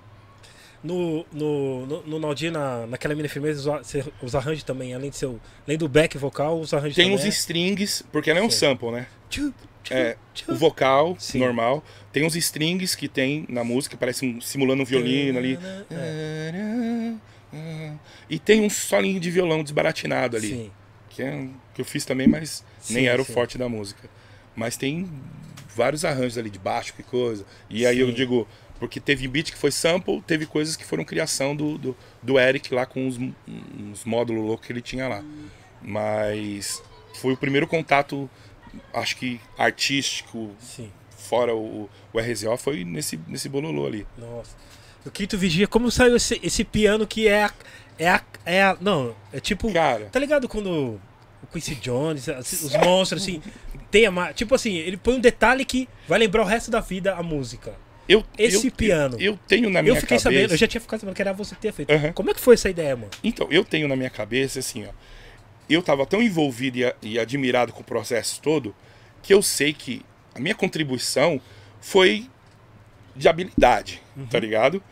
No, 0.83 1.25
no, 1.31 1.85
no, 1.85 2.03
no 2.03 2.19
Naldinho, 2.19 2.51
na, 2.51 2.85
naquela 2.87 3.15
mina 3.15 3.29
firmeza, 3.29 3.79
os, 3.79 3.93
os 4.21 4.35
arranjos 4.35 4.63
também, 4.63 4.93
além, 4.93 5.09
de 5.09 5.15
seu, 5.15 5.39
além 5.65 5.77
do 5.77 5.87
back 5.87 6.17
vocal, 6.17 6.59
os 6.59 6.73
arranjos 6.73 6.95
Tem 6.95 7.05
também. 7.05 7.17
uns 7.17 7.23
é- 7.25 7.29
strings, 7.29 8.03
porque 8.11 8.29
ela 8.29 8.39
é 8.39 8.43
um 8.43 8.49
Sim. 8.49 8.57
sample, 8.57 8.91
né? 8.91 9.07
Tchu, 9.29 9.53
tchu, 9.81 9.93
É, 9.93 10.17
o 10.45 10.55
vocal 10.55 11.15
Sim. 11.17 11.39
normal. 11.39 11.81
Tem 12.11 12.25
uns 12.25 12.35
strings 12.35 12.95
que 12.95 13.07
tem 13.07 13.45
na 13.47 13.63
música, 13.63 13.95
parece 13.95 14.25
um, 14.25 14.41
simulando 14.41 14.81
um 14.81 14.85
violino 14.85 15.39
ali. 15.39 15.57
É, 15.89 17.13
E 18.29 18.39
tem 18.39 18.61
um 18.61 18.69
solinho 18.69 19.19
de 19.19 19.29
violão 19.29 19.63
desbaratinado 19.63 20.37
ali. 20.37 20.49
Sim. 20.49 20.71
Que, 21.09 21.21
é, 21.21 21.47
que 21.75 21.81
eu 21.81 21.85
fiz 21.85 22.05
também, 22.05 22.27
mas 22.27 22.63
nem 22.89 23.03
Sim, 23.03 23.07
era 23.07 23.21
o 23.21 23.25
sim. 23.25 23.33
forte 23.33 23.57
da 23.57 23.69
música. 23.69 24.09
Mas 24.55 24.75
tem 24.77 25.07
vários 25.75 26.03
arranjos 26.05 26.37
ali 26.37 26.49
de 26.49 26.59
baixo 26.59 26.93
e 26.97 27.03
coisa. 27.03 27.45
E 27.69 27.85
aí 27.85 27.99
eu 27.99 28.07
Sim. 28.07 28.13
digo, 28.13 28.47
porque 28.79 28.99
teve 28.99 29.27
beat 29.27 29.51
que 29.51 29.57
foi 29.57 29.71
sample, 29.71 30.21
teve 30.21 30.45
coisas 30.45 30.75
que 30.75 30.83
foram 30.83 31.05
criação 31.05 31.55
do, 31.55 31.77
do, 31.77 31.97
do 32.21 32.39
Eric 32.39 32.73
lá 32.73 32.85
com 32.85 33.05
uns, 33.07 33.17
uns 33.17 34.03
módulos 34.03 34.43
loucos 34.43 34.65
que 34.65 34.73
ele 34.73 34.81
tinha 34.81 35.07
lá. 35.07 35.23
Mas 35.81 36.81
foi 37.15 37.33
o 37.33 37.37
primeiro 37.37 37.67
contato, 37.67 38.29
acho 38.93 39.15
que 39.17 39.39
artístico, 39.57 40.51
Sim. 40.59 40.91
fora 41.11 41.53
o, 41.55 41.89
o 42.11 42.19
RZO, 42.19 42.57
foi 42.57 42.83
nesse, 42.83 43.19
nesse 43.27 43.47
bololô 43.49 43.85
ali. 43.85 44.07
Nossa. 44.17 44.55
O 45.05 45.11
Quinto 45.11 45.37
Vigia, 45.37 45.67
como 45.67 45.91
saiu 45.91 46.15
esse, 46.15 46.39
esse 46.43 46.63
piano 46.63 47.05
que 47.05 47.27
é 47.27 47.43
a, 47.45 47.51
é 47.99 48.09
a. 48.09 48.21
É 48.45 48.63
a. 48.63 48.77
Não, 48.79 49.15
é 49.31 49.39
tipo. 49.39 49.71
Cara, 49.73 50.05
Tá 50.11 50.19
ligado 50.19 50.47
quando 50.47 50.69
o 50.69 51.47
Quincy 51.51 51.75
Jones, 51.75 52.27
assim, 52.29 52.65
os 52.65 52.73
monstros, 52.77 53.21
assim, 53.21 53.41
tem 53.91 54.05
a. 54.07 54.33
Tipo 54.33 54.55
assim, 54.55 54.75
ele 54.75 54.97
põe 54.97 55.15
um 55.15 55.19
detalhe 55.19 55.65
que 55.65 55.87
vai 56.07 56.19
lembrar 56.19 56.43
o 56.43 56.45
resto 56.45 56.71
da 56.71 56.79
vida 56.79 57.13
a 57.15 57.23
música. 57.23 57.73
eu, 58.07 58.23
Esse 58.37 58.67
eu, 58.67 58.71
piano. 58.71 59.15
Eu, 59.19 59.33
eu 59.33 59.39
tenho 59.47 59.69
na 59.69 59.81
minha 59.81 59.91
eu 59.91 59.95
fiquei 59.95 60.17
cabeça... 60.17 60.23
sabendo, 60.29 60.51
eu 60.53 60.57
já 60.57 60.67
tinha 60.67 60.81
ficado 60.81 60.99
sabendo 61.01 61.15
que 61.15 61.21
era 61.21 61.33
você 61.33 61.55
que 61.55 61.61
ter 61.61 61.71
feito. 61.73 61.91
Aham. 61.91 62.11
Como 62.13 62.29
é 62.31 62.33
que 62.33 62.39
foi 62.39 62.53
essa 62.55 62.69
ideia, 62.69 62.95
mano? 62.95 63.09
Então, 63.23 63.47
eu 63.51 63.63
tenho 63.65 63.87
na 63.87 63.95
minha 63.95 64.09
cabeça, 64.09 64.59
assim, 64.59 64.85
ó. 64.85 64.89
Eu 65.69 65.81
tava 65.81 66.05
tão 66.05 66.21
envolvido 66.21 66.77
e, 66.79 66.93
e 67.01 67.19
admirado 67.19 67.71
com 67.71 67.81
o 67.81 67.83
processo 67.85 68.41
todo 68.41 68.75
que 69.21 69.33
eu 69.33 69.41
sei 69.41 69.71
que 69.73 70.01
a 70.35 70.39
minha 70.39 70.53
contribuição 70.55 71.39
foi 71.79 72.29
de 73.15 73.27
habilidade, 73.29 74.01
Uhum. 74.17 74.25
tá 74.25 74.39
ligado? 74.39 74.83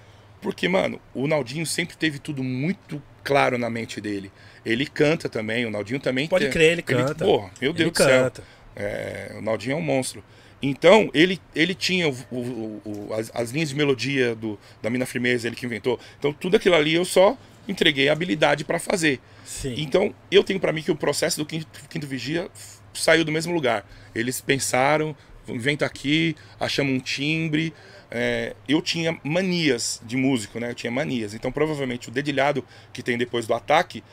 Porque, 0.41 0.67
mano, 0.67 0.99
o 1.13 1.27
Naldinho 1.27 1.65
sempre 1.65 1.95
teve 1.95 2.17
tudo 2.19 2.43
muito 2.43 3.01
claro 3.23 3.57
na 3.57 3.69
mente 3.69 4.01
dele. 4.01 4.31
Ele 4.65 4.85
canta 4.85 5.29
também, 5.29 5.65
o 5.65 5.71
Naldinho 5.71 5.99
também 5.99 6.27
Pode 6.27 6.45
tem- 6.45 6.51
crer, 6.53 6.71
ele 6.73 6.81
canta. 6.81 7.23
Porra, 7.25 7.51
meu 7.61 7.71
Deus 7.73 7.79
ele 7.87 7.91
do 7.91 7.97
céu. 7.97 8.23
canta. 8.23 8.43
É, 8.75 9.35
o 9.37 9.41
Naldinho 9.41 9.73
é 9.73 9.75
um 9.75 9.81
monstro. 9.81 10.23
Então, 10.61 11.09
ele, 11.13 11.39
ele 11.55 11.73
tinha 11.73 12.07
o- 12.07 12.15
o- 12.31 12.81
o- 12.85 13.13
as, 13.13 13.31
as 13.33 13.49
linhas 13.51 13.69
de 13.69 13.75
melodia 13.75 14.35
do, 14.35 14.59
da 14.81 14.89
Mina 14.89 15.05
Firmeza, 15.05 15.47
ele 15.47 15.55
que 15.55 15.65
inventou. 15.65 15.99
Então, 16.19 16.31
tudo 16.31 16.55
aquilo 16.57 16.75
ali 16.75 16.93
eu 16.93 17.03
só 17.05 17.35
entreguei 17.67 18.09
a 18.09 18.13
habilidade 18.13 18.63
pra 18.63 18.79
fazer. 18.79 19.19
Sim. 19.43 19.73
Então, 19.77 20.13
eu 20.31 20.43
tenho 20.43 20.59
pra 20.59 20.71
mim 20.71 20.81
que 20.83 20.91
o 20.91 20.95
processo 20.95 21.37
do 21.37 21.45
Quinto, 21.45 21.67
Quinto 21.89 22.05
Vigia 22.07 22.47
saiu 22.93 23.25
do 23.25 23.31
mesmo 23.31 23.53
lugar. 23.53 23.85
Eles 24.13 24.39
pensaram, 24.39 25.15
inventa 25.47 25.85
aqui, 25.85 26.35
achamos 26.59 26.93
um 26.93 26.99
timbre. 26.99 27.73
É, 28.13 28.53
eu 28.67 28.81
tinha 28.81 29.17
manias 29.23 30.01
de 30.03 30.17
músico, 30.17 30.59
né? 30.59 30.69
Eu 30.69 30.75
tinha 30.75 30.91
manias. 30.91 31.33
Então, 31.33 31.51
provavelmente, 31.51 32.09
o 32.09 32.11
dedilhado 32.11 32.63
que 32.91 33.01
tem 33.01 33.17
depois 33.17 33.47
do 33.47 33.53
ataque 33.53 34.03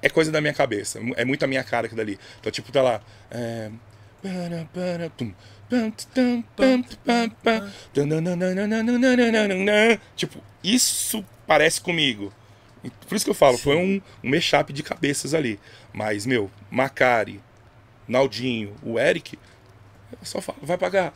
é 0.00 0.08
coisa 0.08 0.30
da 0.30 0.40
minha 0.40 0.54
cabeça. 0.54 1.00
É 1.16 1.24
muito 1.24 1.44
a 1.44 1.48
minha 1.48 1.64
cara 1.64 1.86
aquilo 1.86 1.98
dali. 1.98 2.18
Então, 2.38 2.52
tipo, 2.52 2.70
tá 2.70 2.82
lá. 2.82 3.00
É... 3.30 3.70
Tipo, 10.16 10.42
isso 10.62 11.24
parece 11.46 11.80
comigo. 11.80 12.32
Por 13.08 13.16
isso 13.16 13.24
que 13.24 13.30
eu 13.30 13.34
falo, 13.34 13.58
foi 13.58 13.76
um, 13.76 14.00
um 14.22 14.30
mashup 14.30 14.72
de 14.72 14.82
cabeças 14.82 15.34
ali. 15.34 15.58
Mas, 15.92 16.24
meu, 16.24 16.50
Macari, 16.70 17.40
Naldinho, 18.06 18.74
o 18.82 18.98
Eric, 18.98 19.36
eu 20.12 20.18
só 20.22 20.40
falo, 20.40 20.58
vai 20.62 20.78
pagar, 20.78 21.12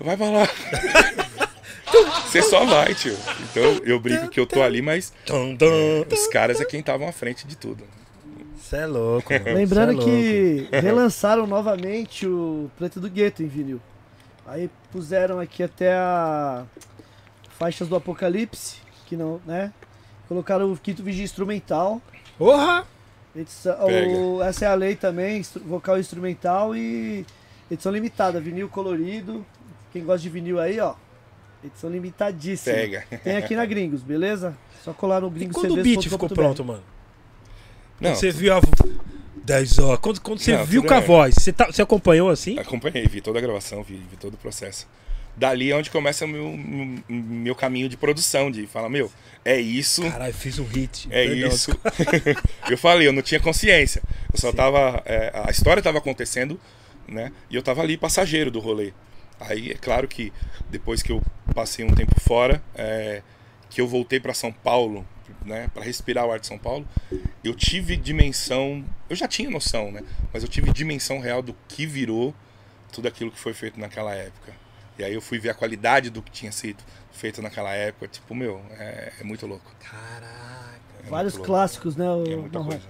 vai 0.00 0.16
pra 0.16 0.28
lá. 0.28 0.48
Você 2.26 2.42
só 2.42 2.64
vai, 2.64 2.94
tio. 2.94 3.16
Então 3.50 3.62
eu 3.84 3.98
brinco 4.00 4.28
que 4.28 4.40
eu 4.40 4.46
tô 4.46 4.62
ali, 4.62 4.82
mas 4.82 5.12
os 6.12 6.26
caras 6.28 6.60
é 6.60 6.64
quem 6.64 6.80
estavam 6.80 7.08
à 7.08 7.12
frente 7.12 7.46
de 7.46 7.56
tudo. 7.56 7.84
Você 8.56 8.76
é 8.76 8.86
louco, 8.86 9.32
mano. 9.32 9.44
Lembrando 9.54 9.90
é 9.90 9.94
louco. 9.94 10.10
que 10.10 10.68
relançaram 10.72 11.46
novamente 11.46 12.26
o 12.26 12.70
Preto 12.78 12.98
do 12.98 13.10
Gueto 13.10 13.42
em 13.42 13.46
vinil. 13.48 13.80
Aí 14.46 14.70
puseram 14.90 15.38
aqui 15.38 15.62
até 15.62 15.92
a 15.94 16.64
faixas 17.58 17.88
do 17.88 17.96
Apocalipse, 17.96 18.76
que 19.06 19.16
não, 19.16 19.40
né? 19.46 19.72
Colocaram 20.28 20.72
o 20.72 20.76
quinto 20.76 21.02
vigia 21.02 21.24
instrumental. 21.24 22.00
Porra! 22.38 22.86
Edição, 23.36 23.74
Pega. 23.86 24.08
o- 24.18 24.42
essa 24.42 24.64
é 24.64 24.68
a 24.68 24.74
lei 24.74 24.94
também, 24.96 25.42
vocal 25.66 25.98
instrumental 25.98 26.74
e 26.74 27.26
edição 27.70 27.92
limitada, 27.92 28.40
vinil 28.40 28.68
colorido. 28.68 29.44
Quem 29.92 30.02
gosta 30.04 30.20
de 30.20 30.28
vinil 30.30 30.58
aí, 30.60 30.78
ó. 30.80 30.94
Edição 31.64 31.88
limitadíssima. 31.90 32.74
Pega. 32.76 33.06
Tem 33.22 33.36
aqui 33.36 33.56
na 33.56 33.64
Gringos, 33.64 34.02
beleza? 34.02 34.56
Só 34.82 34.92
colar 34.92 35.20
no 35.22 35.28
E 35.28 35.30
Gringos 35.30 35.56
quando 35.56 35.72
o 35.78 35.82
beat 35.82 36.08
ficou 36.08 36.28
pronto, 36.28 36.64
mano? 36.64 36.82
Não, 38.00 38.10
Quando 38.10 38.16
você 38.20 38.30
viu 38.30 38.54
a. 38.54 38.60
10 39.44 39.78
horas. 39.78 40.00
Quando, 40.00 40.20
quando 40.20 40.38
você 40.40 40.56
Não, 40.56 40.64
viu 40.64 40.82
com 40.82 40.94
a 40.94 41.00
voz, 41.00 41.34
você, 41.34 41.52
tá, 41.52 41.66
você 41.66 41.82
acompanhou 41.82 42.30
assim? 42.30 42.58
acompanhei, 42.58 43.06
vi 43.06 43.20
toda 43.20 43.38
a 43.38 43.42
gravação, 43.42 43.82
vi, 43.82 43.96
vi 44.10 44.16
todo 44.16 44.34
o 44.34 44.38
processo. 44.38 44.88
Dali 45.36 45.70
é 45.70 45.76
onde 45.76 45.90
começa 45.90 46.24
o 46.24 46.28
meu, 46.28 46.48
meu, 46.48 47.02
meu 47.08 47.54
caminho 47.54 47.88
de 47.88 47.96
produção, 47.96 48.50
de 48.50 48.66
falar, 48.66 48.88
meu, 48.88 49.10
é 49.44 49.60
isso, 49.60 50.02
Caralho, 50.02 50.32
fiz 50.32 50.58
um 50.58 50.64
hit. 50.64 51.08
é 51.10 51.24
isso. 51.24 51.72
eu 52.70 52.78
falei, 52.78 53.08
eu 53.08 53.12
não 53.12 53.20
tinha 53.20 53.40
consciência. 53.40 54.02
Eu 54.32 54.38
só 54.38 54.50
Sim. 54.50 54.56
tava. 54.56 55.02
é, 55.04 55.30
a 55.46 55.50
história 55.50 55.82
tava 55.82 55.98
acontecendo, 55.98 56.58
né? 57.06 57.32
E 57.50 57.56
eu 57.56 57.62
tava 57.62 57.82
ali 57.82 57.96
passageiro 57.96 58.50
do 58.50 58.60
rolê. 58.60 58.92
Aí 59.40 59.70
é 59.70 59.74
claro 59.74 60.06
que 60.08 60.32
depois 60.70 61.02
que 61.02 61.12
eu 61.12 61.22
passei 61.54 61.84
um 61.84 61.94
tempo 61.94 62.18
fora, 62.20 62.62
é, 62.74 63.22
que 63.70 63.80
eu 63.80 63.86
voltei 63.88 64.20
para 64.20 64.32
São 64.34 64.52
Paulo, 64.52 65.06
né, 65.44 65.68
para 65.74 65.82
respirar 65.82 66.26
o 66.26 66.32
ar 66.32 66.38
de 66.40 66.46
São 66.46 66.58
Paulo, 66.58 66.86
eu 67.42 67.54
tive 67.54 67.96
dimensão, 67.96 68.84
eu 69.08 69.16
já 69.16 69.26
tinha 69.28 69.50
noção, 69.50 69.90
né, 69.90 70.02
mas 70.32 70.42
eu 70.42 70.48
tive 70.48 70.72
dimensão 70.72 71.18
real 71.18 71.42
do 71.42 71.54
que 71.68 71.86
virou 71.86 72.34
tudo 72.92 73.08
aquilo 73.08 73.30
que 73.30 73.38
foi 73.38 73.52
feito 73.52 73.78
naquela 73.78 74.14
época. 74.14 74.52
E 74.98 75.02
aí 75.02 75.12
eu 75.12 75.20
fui 75.20 75.38
ver 75.40 75.50
a 75.50 75.54
qualidade 75.54 76.08
do 76.08 76.22
que 76.22 76.30
tinha 76.30 76.52
sido 76.52 76.82
feito 77.12 77.42
naquela 77.42 77.72
época, 77.72 78.06
tipo, 78.06 78.34
meu, 78.34 78.62
é, 78.78 79.12
é 79.20 79.24
muito 79.24 79.44
louco. 79.46 79.70
Caraca. 79.80 80.78
É 81.04 81.10
Vários 81.10 81.34
muito 81.34 81.46
louco. 81.48 81.52
clássicos, 81.52 81.96
né? 81.96 82.08
O 82.08 82.24
É 82.24 82.36
muita 82.36 82.58
Marrom? 82.60 82.70
coisa. 82.70 82.86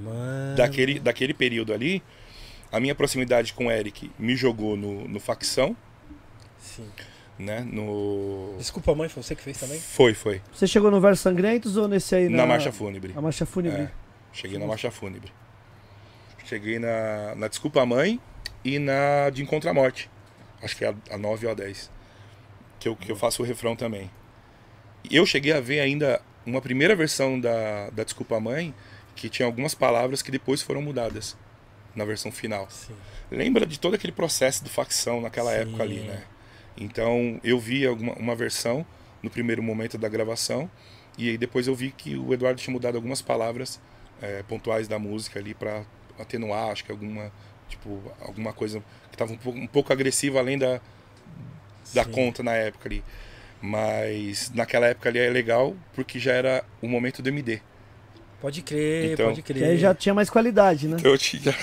Mano. 0.00 0.56
Daquele, 0.56 0.98
daquele 1.00 1.32
período 1.34 1.72
ali, 1.72 2.02
a 2.72 2.80
minha 2.80 2.94
proximidade 2.94 3.52
com 3.52 3.66
o 3.66 3.70
Eric 3.70 4.10
me 4.18 4.34
jogou 4.34 4.76
no, 4.78 5.06
no 5.06 5.20
facção, 5.20 5.76
Sim. 6.58 6.88
né? 7.38 7.60
No. 7.60 8.54
Desculpa, 8.56 8.94
mãe, 8.94 9.10
foi 9.10 9.22
você 9.22 9.36
que 9.36 9.42
fez 9.42 9.58
também? 9.58 9.78
Foi, 9.78 10.14
foi. 10.14 10.40
Você 10.54 10.66
chegou 10.66 10.90
no 10.90 10.98
Versos 10.98 11.20
Sangrentos 11.20 11.76
ou 11.76 11.86
nesse 11.86 12.14
aí? 12.14 12.30
Na, 12.30 12.46
marcha 12.46 12.72
fúnebre. 12.72 13.12
Na 13.12 13.20
Marcha 13.20 13.44
Fúnebre. 13.44 13.82
É, 13.82 13.90
cheguei 14.32 14.58
na 14.58 14.66
marcha 14.66 14.90
fúnebre. 14.90 15.30
Cheguei 16.46 16.78
na, 16.78 17.34
na 17.36 17.46
Desculpa 17.46 17.84
Mãe 17.84 18.18
e 18.64 18.78
na 18.78 19.28
de 19.28 19.42
Encontra 19.42 19.70
a 19.70 19.74
Morte. 19.74 20.10
Acho 20.62 20.74
que 20.76 20.84
é 20.84 20.88
a, 20.88 21.14
a 21.14 21.18
9 21.18 21.46
ou 21.46 21.52
a 21.52 21.54
10. 21.54 21.90
Que 22.80 22.88
eu, 22.88 22.96
que 22.96 23.12
eu 23.12 23.16
faço 23.16 23.42
o 23.42 23.44
refrão 23.44 23.76
também. 23.76 24.10
E 25.08 25.16
eu 25.16 25.26
cheguei 25.26 25.52
a 25.52 25.60
ver 25.60 25.80
ainda 25.80 26.22
uma 26.46 26.60
primeira 26.62 26.96
versão 26.96 27.38
da, 27.38 27.90
da 27.90 28.02
Desculpa 28.02 28.40
Mãe 28.40 28.74
que 29.14 29.28
tinha 29.28 29.44
algumas 29.44 29.74
palavras 29.74 30.22
que 30.22 30.30
depois 30.30 30.62
foram 30.62 30.80
mudadas 30.80 31.36
na 31.94 32.04
versão 32.04 32.32
final. 32.32 32.68
Sim. 32.70 32.94
Lembra 33.30 33.66
de 33.66 33.78
todo 33.78 33.94
aquele 33.94 34.12
processo 34.12 34.62
do 34.64 34.70
facção 34.70 35.20
naquela 35.20 35.52
Sim. 35.52 35.58
época 35.58 35.82
ali, 35.82 36.00
né? 36.00 36.22
Então 36.76 37.40
eu 37.44 37.58
vi 37.58 37.86
alguma, 37.86 38.14
uma 38.14 38.34
versão 38.34 38.84
no 39.22 39.30
primeiro 39.30 39.62
momento 39.62 39.98
da 39.98 40.08
gravação 40.08 40.70
e 41.18 41.28
aí 41.28 41.38
depois 41.38 41.66
eu 41.66 41.74
vi 41.74 41.90
que 41.90 42.16
o 42.16 42.32
Eduardo 42.32 42.60
tinha 42.60 42.72
mudado 42.72 42.96
algumas 42.96 43.20
palavras 43.20 43.80
eh, 44.20 44.42
pontuais 44.48 44.88
da 44.88 44.98
música 44.98 45.38
ali 45.38 45.54
para 45.54 45.84
atenuar, 46.18 46.70
acho 46.70 46.84
que 46.84 46.92
alguma 46.92 47.30
tipo 47.68 48.02
alguma 48.20 48.52
coisa 48.52 48.80
que 49.08 49.14
estava 49.14 49.32
um 49.32 49.36
pouco, 49.36 49.58
um 49.58 49.66
pouco 49.66 49.92
agressiva 49.92 50.38
além 50.38 50.58
da 50.58 50.80
da 51.94 52.04
Sim. 52.04 52.10
conta 52.10 52.42
na 52.42 52.52
época 52.54 52.88
ali. 52.88 53.04
Mas 53.60 54.50
naquela 54.50 54.86
época 54.86 55.08
ali 55.08 55.18
é 55.18 55.30
legal 55.30 55.76
porque 55.94 56.18
já 56.18 56.32
era 56.32 56.64
o 56.80 56.88
momento 56.88 57.22
do 57.22 57.28
MD. 57.28 57.60
Pode 58.42 58.60
crer, 58.60 59.12
Então- 59.12 59.26
pode 59.28 59.40
Que 59.40 59.54
crer. 59.54 59.64
aí 59.64 59.78
já 59.78 59.94
tinha 59.94 60.12
mais 60.14 60.28
qualidade, 60.28 60.86
né? 60.88 60.96
Então 60.98 61.12
eu 61.12 61.16
tinha 61.16 61.56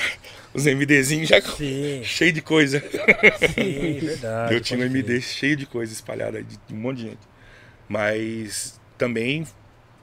os 0.53 0.65
MDzinhos 0.65 1.27
já 1.29 1.39
Sim, 1.41 2.01
cheio 2.03 2.31
de 2.33 2.41
coisa. 2.41 2.79
sim, 3.53 3.99
verdade. 3.99 4.53
eu 4.55 4.61
tinha 4.61 4.79
um 4.79 4.83
MD 4.83 5.03
crer. 5.03 5.21
cheio 5.21 5.55
de 5.57 5.65
coisa 5.67 5.91
espalhada 5.93 6.41
de 6.41 6.57
um 6.73 6.77
monte 6.77 6.97
de 6.97 7.03
gente. 7.03 7.19
Mas 7.87 8.79
também 8.97 9.45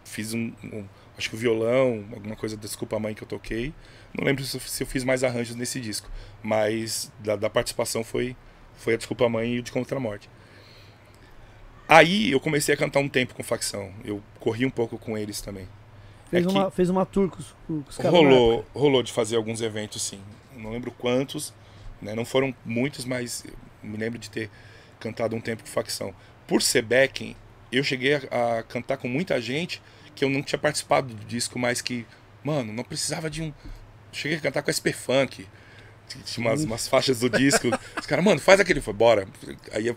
fiz 0.05 0.35
um, 0.35 0.53
um- 0.65 0.85
acho 1.19 1.31
que 1.31 1.35
o 1.35 1.39
violão, 1.39 2.05
alguma 2.13 2.37
coisa 2.37 2.57
da 2.57 2.63
Desculpa 2.63 2.99
Mãe 3.01 3.15
que 3.15 3.23
eu 3.23 3.27
toquei. 3.29 3.73
Não 4.17 4.25
lembro 4.25 4.45
se 4.45 4.57
eu, 4.57 4.61
se 4.61 4.83
eu 4.83 4.87
fiz 4.87 5.03
mais 5.03 5.25
arranjos 5.25 5.57
nesse 5.57 5.81
disco, 5.81 6.09
mas 6.43 7.11
da, 7.21 7.37
da 7.37 7.49
participação 7.51 8.05
foi 8.05 8.37
foi 8.77 8.93
a 8.93 8.97
Desculpa 8.99 9.27
Mãe 9.29 9.55
e 9.55 9.59
o 9.59 9.63
de 9.63 9.73
Contra 9.73 9.97
a 9.97 10.01
Morte. 10.01 10.29
Aí 11.89 12.31
eu 12.31 12.41
comecei 12.41 12.75
a 12.75 12.77
cantar 12.79 13.01
um 13.01 13.09
tempo 13.09 13.35
com 13.35 13.43
facção. 13.43 13.91
Eu 14.05 14.23
corri 14.41 14.67
um 14.67 14.71
pouco 14.71 14.99
com 14.99 15.17
eles 15.17 15.41
também. 15.41 15.67
Fez, 16.31 16.45
É 16.45 16.49
uma, 16.49 16.71
fez 16.71 16.91
uma 16.91 17.07
tour 17.07 17.29
com 17.31 17.39
os, 17.39 17.55
com 17.67 17.85
os 17.89 17.97
caras. 17.97 18.13
Rolou, 18.13 18.65
rolou 18.75 19.03
de 19.03 19.13
fazer 19.13 19.37
alguns 19.37 19.61
eventos, 19.61 20.03
sim. 20.03 20.21
Não 20.57 20.71
lembro 20.71 20.91
quantos, 20.91 21.53
né? 22.01 22.15
não 22.15 22.25
foram 22.25 22.55
muitos, 22.65 23.05
mas 23.05 23.45
me 23.83 23.97
lembro 23.97 24.19
de 24.19 24.29
ter 24.31 24.51
cantado 24.99 25.37
um 25.37 25.41
tempo 25.41 25.63
com 25.63 25.69
facção. 25.69 26.15
Por 26.47 26.63
ser 26.63 26.83
backing, 26.83 27.37
eu 27.71 27.85
cheguei 27.85 28.15
a, 28.15 28.59
a 28.59 28.63
cantar 28.63 28.97
com 28.97 29.09
muita 29.09 29.41
gente 29.41 29.81
que 30.15 30.25
eu 30.25 30.31
não 30.31 30.43
tinha 30.43 30.59
participado 30.59 31.15
do 31.15 31.25
disco, 31.27 31.59
mas 31.59 31.81
que, 31.81 32.07
mano, 32.43 32.73
não 32.73 32.83
precisava 32.83 33.29
de 33.29 33.43
um. 33.43 33.53
Cheguei 34.11 34.39
a 34.39 34.41
cantar 34.41 34.63
com 34.63 34.73
SP 34.73 34.93
Funk. 34.93 35.47
Tinha 36.25 36.47
umas, 36.49 36.65
umas 36.65 36.89
faixas 36.89 37.21
do 37.21 37.29
disco. 37.29 37.69
Os 38.01 38.07
caras, 38.07 38.25
mano, 38.25 38.41
faz 38.41 38.61
aquele. 38.61 38.81
Foi, 38.81 38.95
bora. 38.95 39.29
Aí 39.73 39.89
eu- 39.89 39.97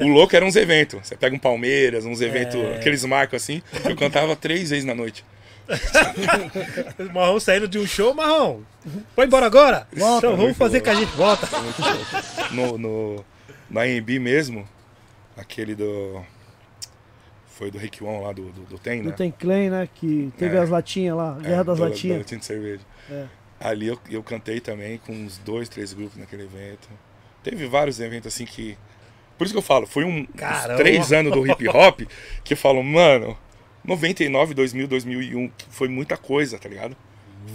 O 0.00 0.08
louco 0.08 0.34
era 0.34 0.44
uns 0.44 0.56
eventos. 0.56 1.06
Você 1.06 1.16
pega 1.16 1.34
um 1.36 1.38
Palmeiras, 1.38 2.04
uns 2.04 2.20
eventos, 2.20 2.56
É. 2.56 2.76
aqueles 2.76 3.04
marcos 3.04 3.42
assim. 3.42 3.62
Eu 3.88 3.94
cantava 3.96 4.34
três 4.34 4.70
vezes 4.70 4.84
na 4.84 4.94
noite. 4.94 5.24
Marrom 7.12 7.40
saindo 7.40 7.66
de 7.68 7.78
um 7.78 7.86
show, 7.86 8.14
Marrom. 8.14 8.62
Vai 9.16 9.26
embora 9.26 9.46
agora? 9.46 9.86
Volta. 9.92 10.26
Então 10.26 10.36
vamos 10.36 10.56
fazer 10.56 10.78
louco. 10.78 10.84
que 10.84 10.90
a 10.90 10.94
gente 10.94 11.16
volta. 11.16 11.48
No, 12.52 12.76
no, 12.78 13.24
na 13.70 13.82
AMB 13.82 14.18
mesmo, 14.18 14.68
aquele 15.36 15.74
do. 15.74 16.22
Foi 17.46 17.70
do 17.70 17.78
Rick 17.78 18.02
One 18.02 18.24
lá 18.24 18.32
do, 18.32 18.50
do, 18.50 18.62
do 18.62 18.78
Tem, 18.78 19.00
Do 19.02 19.10
né? 19.10 19.14
Tem 19.16 19.30
Clan, 19.30 19.70
né? 19.70 19.88
Que 19.94 20.32
teve 20.36 20.56
É. 20.56 20.60
as 20.60 20.68
latinhas 20.70 21.16
lá, 21.16 21.38
É, 21.40 21.46
Guerra 21.48 21.62
das 21.64 21.78
da- 21.78 21.84
da 21.84 21.90
Latinhas. 21.90 22.18
latinha 22.18 22.40
de 22.40 22.44
cerveja. 22.44 22.80
É. 23.08 23.24
Ali 23.60 23.86
eu, 23.86 23.98
eu 24.10 24.22
cantei 24.24 24.58
também 24.60 24.98
com 24.98 25.12
uns 25.12 25.38
dois, 25.38 25.68
três 25.68 25.92
grupos 25.92 26.16
naquele 26.18 26.42
evento. 26.42 26.88
Teve 27.44 27.66
vários 27.68 28.00
eventos 28.00 28.34
assim 28.34 28.44
que. 28.44 28.76
Por 29.36 29.44
isso 29.44 29.54
que 29.54 29.58
eu 29.58 29.62
falo, 29.62 29.86
foi 29.86 30.04
um, 30.04 30.26
três 30.76 31.12
anos 31.12 31.32
do 31.32 31.46
hip 31.46 31.68
hop 31.68 32.00
que 32.44 32.52
eu 32.52 32.56
falo, 32.56 32.82
mano, 32.82 33.36
99, 33.84 34.54
2000, 34.54 34.86
2001, 34.88 35.48
que 35.48 35.66
foi 35.70 35.88
muita 35.88 36.16
coisa, 36.16 36.58
tá 36.58 36.68
ligado? 36.68 36.96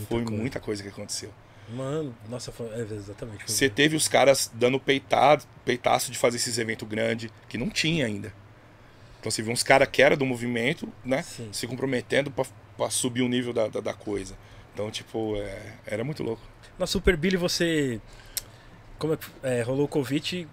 foi 0.08 0.24
coisa. 0.24 0.42
muita 0.42 0.60
coisa 0.60 0.84
que 0.84 0.90
aconteceu. 0.90 1.32
Mano, 1.70 2.16
nossa, 2.28 2.52
foi, 2.52 2.68
é, 2.68 2.82
exatamente. 2.82 3.44
foi- 3.46 3.48
Você 3.54 3.70
teve 3.70 3.96
os 3.96 4.08
caras 4.08 4.52
dando 4.54 4.80
peitado, 4.80 5.44
peitaço 5.64 6.12
de 6.12 6.18
fazer 6.18 6.38
esses 6.38 6.58
eventos 6.58 6.88
grandes, 6.88 7.32
que 7.48 7.58
não 7.58 7.70
tinha 7.70 8.06
ainda. 8.06 8.34
Então 9.20 9.30
você 9.32 9.42
viu 9.42 9.52
uns 9.52 9.64
caras 9.64 9.88
que 9.92 10.02
era 10.02 10.16
do 10.16 10.26
movimento, 10.26 10.92
né? 11.04 11.22
Sim. 11.24 11.50
Se 11.52 11.68
comprometendo 11.68 12.32
pra, 12.32 12.46
pra 12.78 12.90
subir 12.90 13.22
o 13.22 13.28
nível 13.28 13.52
da, 13.54 13.68
da, 13.68 13.80
da 13.82 13.94
coisa. 13.94 14.36
Então, 14.74 14.90
tipo, 14.90 15.36
é, 15.36 15.74
era 15.86 16.04
muito 16.04 16.24
louco. 16.24 16.42
Na 16.78 16.88
Super 16.88 17.18
Billy 17.18 17.36
você. 17.38 18.00
Como 18.98 19.14
é 19.14 19.18
que 19.18 19.26
é, 19.44 19.62
rolou 19.62 19.86
o 19.86 19.88
convite? 19.88 20.48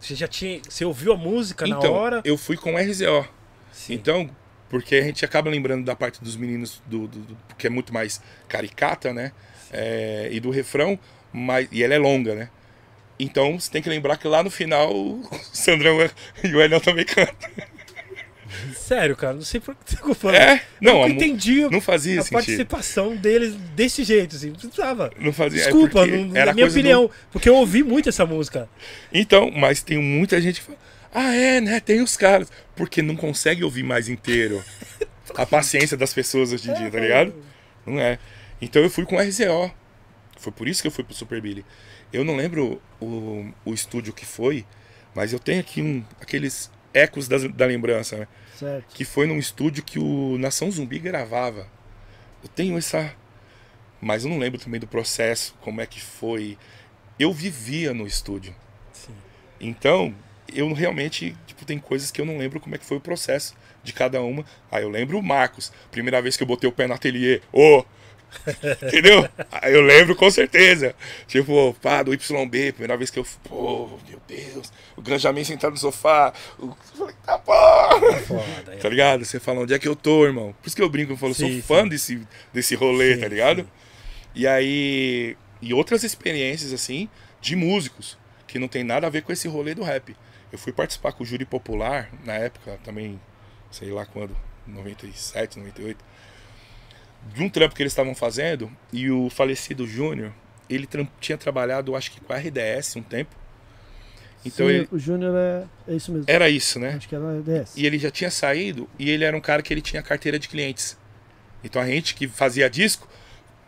Você 0.00 0.14
já 0.14 0.26
tinha. 0.26 0.60
Você 0.68 0.84
ouviu 0.84 1.12
a 1.12 1.16
música 1.16 1.66
na 1.66 1.76
então, 1.76 1.92
hora? 1.92 2.20
eu 2.24 2.36
fui 2.38 2.56
com 2.56 2.76
RZO. 2.76 3.26
Sim. 3.72 3.94
Então, 3.94 4.30
porque 4.68 4.94
a 4.96 5.02
gente 5.02 5.24
acaba 5.24 5.50
lembrando 5.50 5.84
da 5.84 5.94
parte 5.94 6.22
dos 6.22 6.36
meninos, 6.36 6.82
do, 6.86 7.06
do, 7.06 7.18
do- 7.20 7.36
que 7.58 7.66
é 7.66 7.70
muito 7.70 7.92
mais 7.92 8.20
caricata, 8.48 9.12
né? 9.12 9.32
É, 9.72 10.28
e 10.32 10.40
do 10.40 10.50
refrão, 10.50 10.98
mas, 11.32 11.68
e 11.70 11.82
ela 11.82 11.94
é 11.94 11.98
longa, 11.98 12.34
né? 12.34 12.50
Então 13.18 13.60
você 13.60 13.70
tem 13.70 13.82
que 13.82 13.88
lembrar 13.88 14.16
que 14.16 14.26
lá 14.26 14.42
no 14.42 14.50
final 14.50 14.92
o 14.94 15.22
Sandrão 15.52 15.98
e 16.42 16.48
o 16.54 16.60
Eliel 16.60 16.80
também 16.80 17.04
cantam. 17.04 17.50
Sério, 18.74 19.16
cara, 19.16 19.34
não 19.34 19.42
sei 19.42 19.60
por 19.60 19.74
que 19.74 19.80
você 19.90 19.96
ficou 19.96 20.14
falando. 20.14 20.36
É, 20.36 20.62
não, 20.80 21.02
eu 21.02 21.08
entendi 21.08 21.68
não 21.70 21.80
fazia 21.80 22.20
a 22.20 22.22
sentido. 22.22 22.32
participação 22.32 23.16
deles 23.16 23.54
desse 23.74 24.02
jeito, 24.04 24.36
assim. 24.36 24.48
Não 24.48 24.56
precisava. 24.56 25.10
Não 25.18 25.32
fazia. 25.32 25.60
é 25.60 25.64
Desculpa, 25.64 26.00
porque 26.00 26.16
não, 26.16 26.36
era 26.36 26.50
é 26.50 26.54
minha 26.54 26.64
coisa 26.66 26.76
do- 26.76 26.80
opinião. 26.80 27.10
Porque 27.32 27.48
eu 27.48 27.54
ouvi 27.56 27.82
muito 27.82 28.08
essa 28.08 28.24
música. 28.26 28.68
Então, 29.12 29.50
mas 29.50 29.82
tem 29.82 29.98
muita 29.98 30.40
gente 30.40 30.60
que 30.60 30.66
fala, 30.66 30.78
ah, 31.12 31.34
é, 31.34 31.60
né? 31.60 31.80
Tem 31.80 32.00
os 32.00 32.16
caras. 32.16 32.48
Porque 32.76 33.02
não 33.02 33.16
consegue 33.16 33.62
ouvir 33.64 33.82
mais 33.82 34.08
inteiro. 34.08 34.62
A 35.36 35.44
paciência 35.46 35.96
das 35.96 36.12
pessoas 36.12 36.52
hoje 36.52 36.70
em 36.70 36.74
dia, 36.74 36.90
tá 36.90 36.98
ligado? 37.00 37.34
Não 37.86 37.98
é. 38.00 38.18
Então 38.60 38.82
eu 38.82 38.90
fui 38.90 39.04
com 39.04 39.16
RZO. 39.18 39.72
Foi 40.38 40.52
por 40.52 40.66
isso 40.68 40.80
que 40.82 40.88
eu 40.88 40.92
fui 40.92 41.04
pro 41.04 41.14
Super 41.14 41.40
Billy. 41.40 41.64
Eu 42.12 42.24
não 42.24 42.34
lembro 42.36 42.80
o, 43.00 43.46
o 43.64 43.72
estúdio 43.74 44.12
que 44.12 44.24
foi, 44.26 44.64
mas 45.14 45.32
eu 45.32 45.38
tenho 45.38 45.60
aqui 45.60 45.80
um, 45.82 46.02
aqueles 46.20 46.70
ecos 46.92 47.28
das- 47.28 47.44
da 47.52 47.66
lembrança, 47.66 48.16
né? 48.16 48.28
Certo. 48.60 48.94
Que 48.94 49.06
foi 49.06 49.26
num 49.26 49.38
estúdio 49.38 49.82
que 49.82 49.98
o 49.98 50.36
Nação 50.36 50.70
Zumbi 50.70 50.98
gravava. 50.98 51.66
Eu 52.42 52.48
tenho 52.48 52.76
essa. 52.76 53.14
Mas 54.02 54.24
eu 54.24 54.30
não 54.30 54.38
lembro 54.38 54.60
também 54.60 54.78
do 54.78 54.86
processo, 54.86 55.54
como 55.62 55.80
é 55.80 55.86
que 55.86 55.98
foi. 55.98 56.58
Eu 57.18 57.32
vivia 57.32 57.94
no 57.94 58.06
estúdio. 58.06 58.54
Sim. 58.92 59.14
Então, 59.58 60.14
eu 60.52 60.70
realmente, 60.74 61.34
tipo, 61.46 61.64
tem 61.64 61.78
coisas 61.78 62.10
que 62.10 62.20
eu 62.20 62.26
não 62.26 62.36
lembro 62.36 62.60
como 62.60 62.74
é 62.74 62.78
que 62.78 62.84
foi 62.84 62.98
o 62.98 63.00
processo 63.00 63.56
de 63.82 63.94
cada 63.94 64.20
uma. 64.20 64.44
Aí 64.70 64.82
eu 64.82 64.90
lembro 64.90 65.18
o 65.18 65.22
Marcos, 65.22 65.72
primeira 65.90 66.20
vez 66.20 66.36
que 66.36 66.42
eu 66.42 66.46
botei 66.46 66.68
o 66.68 66.72
pé 66.72 66.86
no 66.86 66.92
ateliê, 66.92 67.40
ô! 67.50 67.82
Entendeu? 68.86 69.28
Aí 69.50 69.74
eu 69.74 69.80
lembro 69.82 70.14
com 70.14 70.30
certeza. 70.30 70.94
Tipo, 71.26 71.74
pá, 71.82 72.02
do 72.02 72.12
YB, 72.12 72.72
primeira 72.72 72.96
vez 72.96 73.10
que 73.10 73.18
eu. 73.18 73.26
Pô, 73.44 73.98
meu 74.08 74.20
Deus, 74.26 74.72
o 74.96 75.02
Granjamin 75.02 75.44
sentado 75.44 75.72
no 75.72 75.78
sofá. 75.78 76.32
O... 76.58 76.74
Falei, 76.96 77.14
tá 77.24 77.38
bom! 77.38 78.12
Foda. 78.26 78.76
Tá 78.76 78.88
ligado? 78.88 79.24
Você 79.24 79.40
fala, 79.40 79.60
onde 79.60 79.74
é 79.74 79.78
que 79.78 79.88
eu 79.88 79.96
tô, 79.96 80.24
irmão? 80.24 80.54
Por 80.60 80.68
isso 80.68 80.76
que 80.76 80.82
eu 80.82 80.88
brinco, 80.88 81.12
eu 81.12 81.16
falo, 81.16 81.34
Sim, 81.34 81.52
sou 81.52 81.62
fã 81.62 81.86
desse, 81.86 82.26
desse 82.52 82.74
rolê, 82.74 83.14
Sim, 83.14 83.20
tá 83.20 83.28
ligado? 83.28 83.68
E 84.34 84.46
aí. 84.46 85.36
E 85.62 85.74
outras 85.74 86.04
experiências, 86.04 86.72
assim, 86.72 87.08
de 87.40 87.54
músicos, 87.54 88.16
que 88.46 88.58
não 88.58 88.68
tem 88.68 88.82
nada 88.82 89.06
a 89.06 89.10
ver 89.10 89.22
com 89.22 89.32
esse 89.32 89.46
rolê 89.46 89.74
do 89.74 89.82
rap. 89.82 90.16
Eu 90.50 90.58
fui 90.58 90.72
participar 90.72 91.12
com 91.12 91.22
o 91.22 91.26
júri 91.26 91.44
popular, 91.44 92.10
na 92.24 92.34
época, 92.34 92.78
também, 92.82 93.20
sei 93.70 93.90
lá 93.92 94.06
quando, 94.06 94.34
97, 94.66 95.58
98, 95.58 96.02
de 97.34 97.42
um 97.42 97.48
trampo 97.48 97.74
que 97.74 97.82
eles 97.82 97.92
estavam 97.92 98.14
fazendo, 98.14 98.70
e 98.92 99.10
o 99.10 99.30
falecido 99.30 99.86
Júnior, 99.86 100.32
ele 100.68 100.88
tinha 101.20 101.36
trabalhado, 101.36 101.94
acho 101.94 102.10
que 102.10 102.20
com 102.20 102.32
a 102.32 102.36
RDS 102.36 102.96
um 102.96 103.02
tempo. 103.02 103.34
Então 104.44 104.66
Sim, 104.66 104.72
ele. 104.72 104.88
O 104.90 104.98
Júnior 104.98 105.34
é, 105.36 105.92
é 105.92 105.94
isso 105.96 106.12
mesmo. 106.12 106.24
Era 106.26 106.48
isso, 106.48 106.78
né? 106.78 106.94
Acho 106.94 107.08
que 107.08 107.14
era 107.14 107.42
DS. 107.42 107.76
E 107.76 107.86
ele 107.86 107.98
já 107.98 108.10
tinha 108.10 108.30
saído 108.30 108.88
e 108.98 109.10
ele 109.10 109.24
era 109.24 109.36
um 109.36 109.40
cara 109.40 109.62
que 109.62 109.72
ele 109.72 109.82
tinha 109.82 110.02
carteira 110.02 110.38
de 110.38 110.48
clientes. 110.48 110.96
Então 111.62 111.80
a 111.82 111.86
gente 111.86 112.14
que 112.14 112.26
fazia 112.26 112.70
disco 112.70 113.06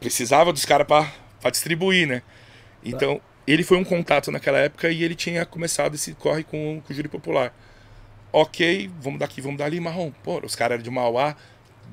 precisava 0.00 0.52
dos 0.52 0.64
caras 0.64 0.86
para 0.86 1.50
distribuir, 1.50 2.08
né? 2.08 2.22
Então 2.82 3.20
ele 3.46 3.62
foi 3.62 3.76
um 3.76 3.84
contato 3.84 4.30
naquela 4.30 4.58
época 4.58 4.88
e 4.88 5.02
ele 5.02 5.14
tinha 5.14 5.44
começado 5.44 5.94
esse 5.94 6.14
corre 6.14 6.42
com, 6.42 6.80
com 6.84 6.92
o 6.92 6.96
júri 6.96 7.08
popular. 7.08 7.54
Ok, 8.32 8.90
vamos 8.98 9.18
daqui, 9.18 9.42
vamos 9.42 9.58
dali, 9.58 9.78
marrom. 9.78 10.10
Pô, 10.22 10.40
os 10.42 10.56
caras 10.56 10.76
eram 10.76 10.82
de 10.82 10.90
Mauá, 10.90 11.36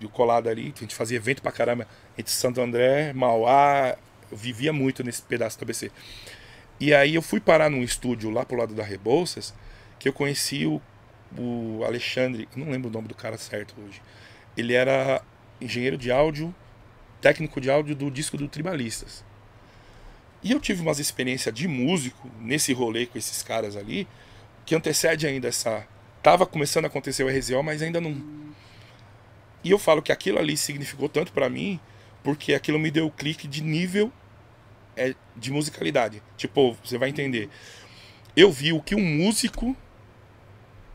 colado 0.08 0.48
ali, 0.48 0.74
a 0.76 0.80
gente 0.80 0.96
fazia 0.96 1.18
evento 1.18 1.42
pra 1.42 1.52
caramba 1.52 1.88
entre 2.18 2.32
Santo 2.32 2.62
André, 2.62 3.12
Mauá, 3.14 3.98
eu 4.32 4.38
vivia 4.38 4.72
muito 4.72 5.04
nesse 5.04 5.22
pedaço 5.22 5.58
do 5.58 5.64
ABC. 5.64 5.92
E 6.80 6.94
aí 6.94 7.16
eu 7.16 7.22
fui 7.22 7.40
parar 7.40 7.70
num 7.70 7.84
estúdio 7.84 8.30
lá 8.30 8.46
pro 8.46 8.58
lado 8.58 8.74
da 8.74 8.84
Rebouças, 8.84 9.54
que 9.98 10.08
eu 10.08 10.14
conheci 10.14 10.66
o, 10.66 10.82
o 11.38 11.84
Alexandre, 11.84 12.48
não 12.56 12.70
lembro 12.70 12.90
o 12.90 12.94
nome 12.94 13.08
do 13.08 13.16
cara 13.16 13.38
certo 13.38 13.76
hoje. 13.82 14.02
Ele 14.56 14.74
era 14.74 15.22
engenheiro 15.60 15.98
de 15.98 16.12
áudio, 16.12 16.56
técnico 17.20 17.60
de 17.60 17.70
áudio 17.70 17.96
do 17.96 18.10
disco 18.10 18.38
do 18.38 18.48
Tribalistas. 18.48 19.24
E 20.42 20.52
eu 20.52 20.60
tive 20.60 20.82
umas 20.82 21.00
experiências 21.00 21.54
de 21.54 21.68
músico 21.68 22.30
nesse 22.40 22.72
rolê 22.72 23.06
com 23.06 23.18
esses 23.18 23.44
caras 23.44 23.76
ali, 23.76 24.08
que 24.66 24.74
antecede 24.74 25.28
ainda 25.28 25.48
essa. 25.48 25.86
Tava 26.24 26.46
começando 26.46 26.86
a 26.86 26.88
acontecer 26.88 27.24
o 27.24 27.30
RZO, 27.30 27.62
mas 27.62 27.82
ainda 27.82 28.00
não. 28.00 28.22
E 29.64 29.72
eu 29.72 29.80
falo 29.80 30.02
que 30.02 30.12
aquilo 30.12 30.40
ali 30.40 30.56
significou 30.56 31.10
tanto 31.10 31.34
para 31.34 31.50
mim, 31.50 31.80
porque 32.24 32.54
aquilo 32.54 32.80
me 32.80 32.92
deu 32.92 33.08
o 33.08 33.12
clique 33.12 33.48
de 33.48 33.62
nível 33.62 34.12
é, 34.96 35.14
de 35.36 35.52
musicalidade. 35.52 36.22
Tipo, 36.38 36.78
você 36.84 36.98
vai 36.98 37.10
entender. 37.10 37.50
Eu 38.36 38.52
vi 38.52 38.72
o 38.74 38.82
que 38.82 38.96
um 38.96 39.04
músico 39.04 39.76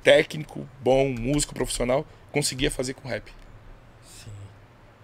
técnico, 0.02 0.68
bom, 0.80 1.08
músico 1.08 1.54
profissional, 1.54 2.06
conseguia 2.30 2.70
fazer 2.70 2.94
com 2.94 3.08
rap. 3.08 3.32
Sim. 4.02 4.30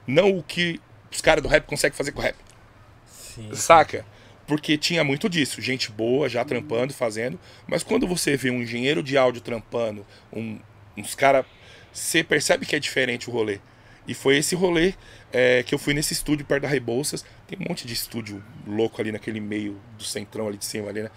Não 0.07 0.37
o 0.37 0.43
que 0.43 0.81
os 1.11 1.21
caras 1.21 1.43
do 1.43 1.49
rap 1.49 1.67
conseguem 1.67 1.97
fazer 1.97 2.13
com 2.13 2.21
rap. 2.21 2.37
Sim. 3.07 3.55
Saca? 3.55 4.05
Porque 4.47 4.77
tinha 4.77 5.03
muito 5.05 5.29
disso, 5.29 5.63
gente 5.63 5.91
boa 5.91 6.29
já 6.29 6.45
trampando, 6.45 6.93
fazendo, 6.93 7.39
mas 7.67 7.83
quando 7.83 8.07
você 8.07 8.37
vê 8.37 8.51
um 8.51 8.61
engenheiro 8.63 9.03
de 9.03 9.17
áudio 9.17 9.41
trampando, 9.41 10.05
um, 10.33 10.59
uns 10.97 11.15
caras, 11.15 11.47
você 11.93 12.23
percebe 12.23 12.67
que 12.67 12.77
é 12.77 12.79
diferente 12.79 13.29
o 13.29 13.33
rolê. 13.33 13.59
E 14.07 14.15
foi 14.15 14.37
esse 14.37 14.55
rolê 14.55 14.95
é, 15.33 15.63
que 15.63 15.75
eu 15.75 15.79
fui 15.79 15.95
nesse 15.95 16.13
estúdio 16.13 16.45
perto 16.45 16.63
da 16.63 16.69
Rebouças. 16.69 17.25
Tem 17.47 17.59
um 17.59 17.69
monte 17.69 17.87
de 17.87 17.93
estúdio 17.93 18.43
louco 18.67 19.01
ali 19.01 19.13
naquele 19.13 19.41
meio 19.41 19.81
do 19.97 20.05
centrão 20.05 20.49
ali 20.49 20.57
de 20.57 20.65
cima 20.65 20.89
ali, 20.89 21.03
né? 21.03 21.11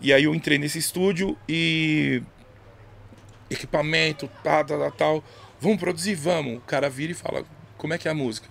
E 0.00 0.12
aí 0.12 0.24
eu 0.24 0.34
entrei 0.34 0.58
nesse 0.58 0.78
estúdio 0.78 1.36
e 1.48 2.22
equipamento, 3.50 4.28
tal, 4.42 4.64
tal, 4.64 4.92
tal. 4.92 5.24
Vamos 5.60 5.78
produzir, 5.78 6.14
vamos. 6.14 6.58
O 6.58 6.60
cara 6.60 6.90
vira 6.90 7.12
e 7.12 7.14
fala, 7.14 7.44
como 7.76 7.94
é 7.94 7.98
que 7.98 8.08
é 8.08 8.10
a 8.10 8.14
música? 8.14 8.48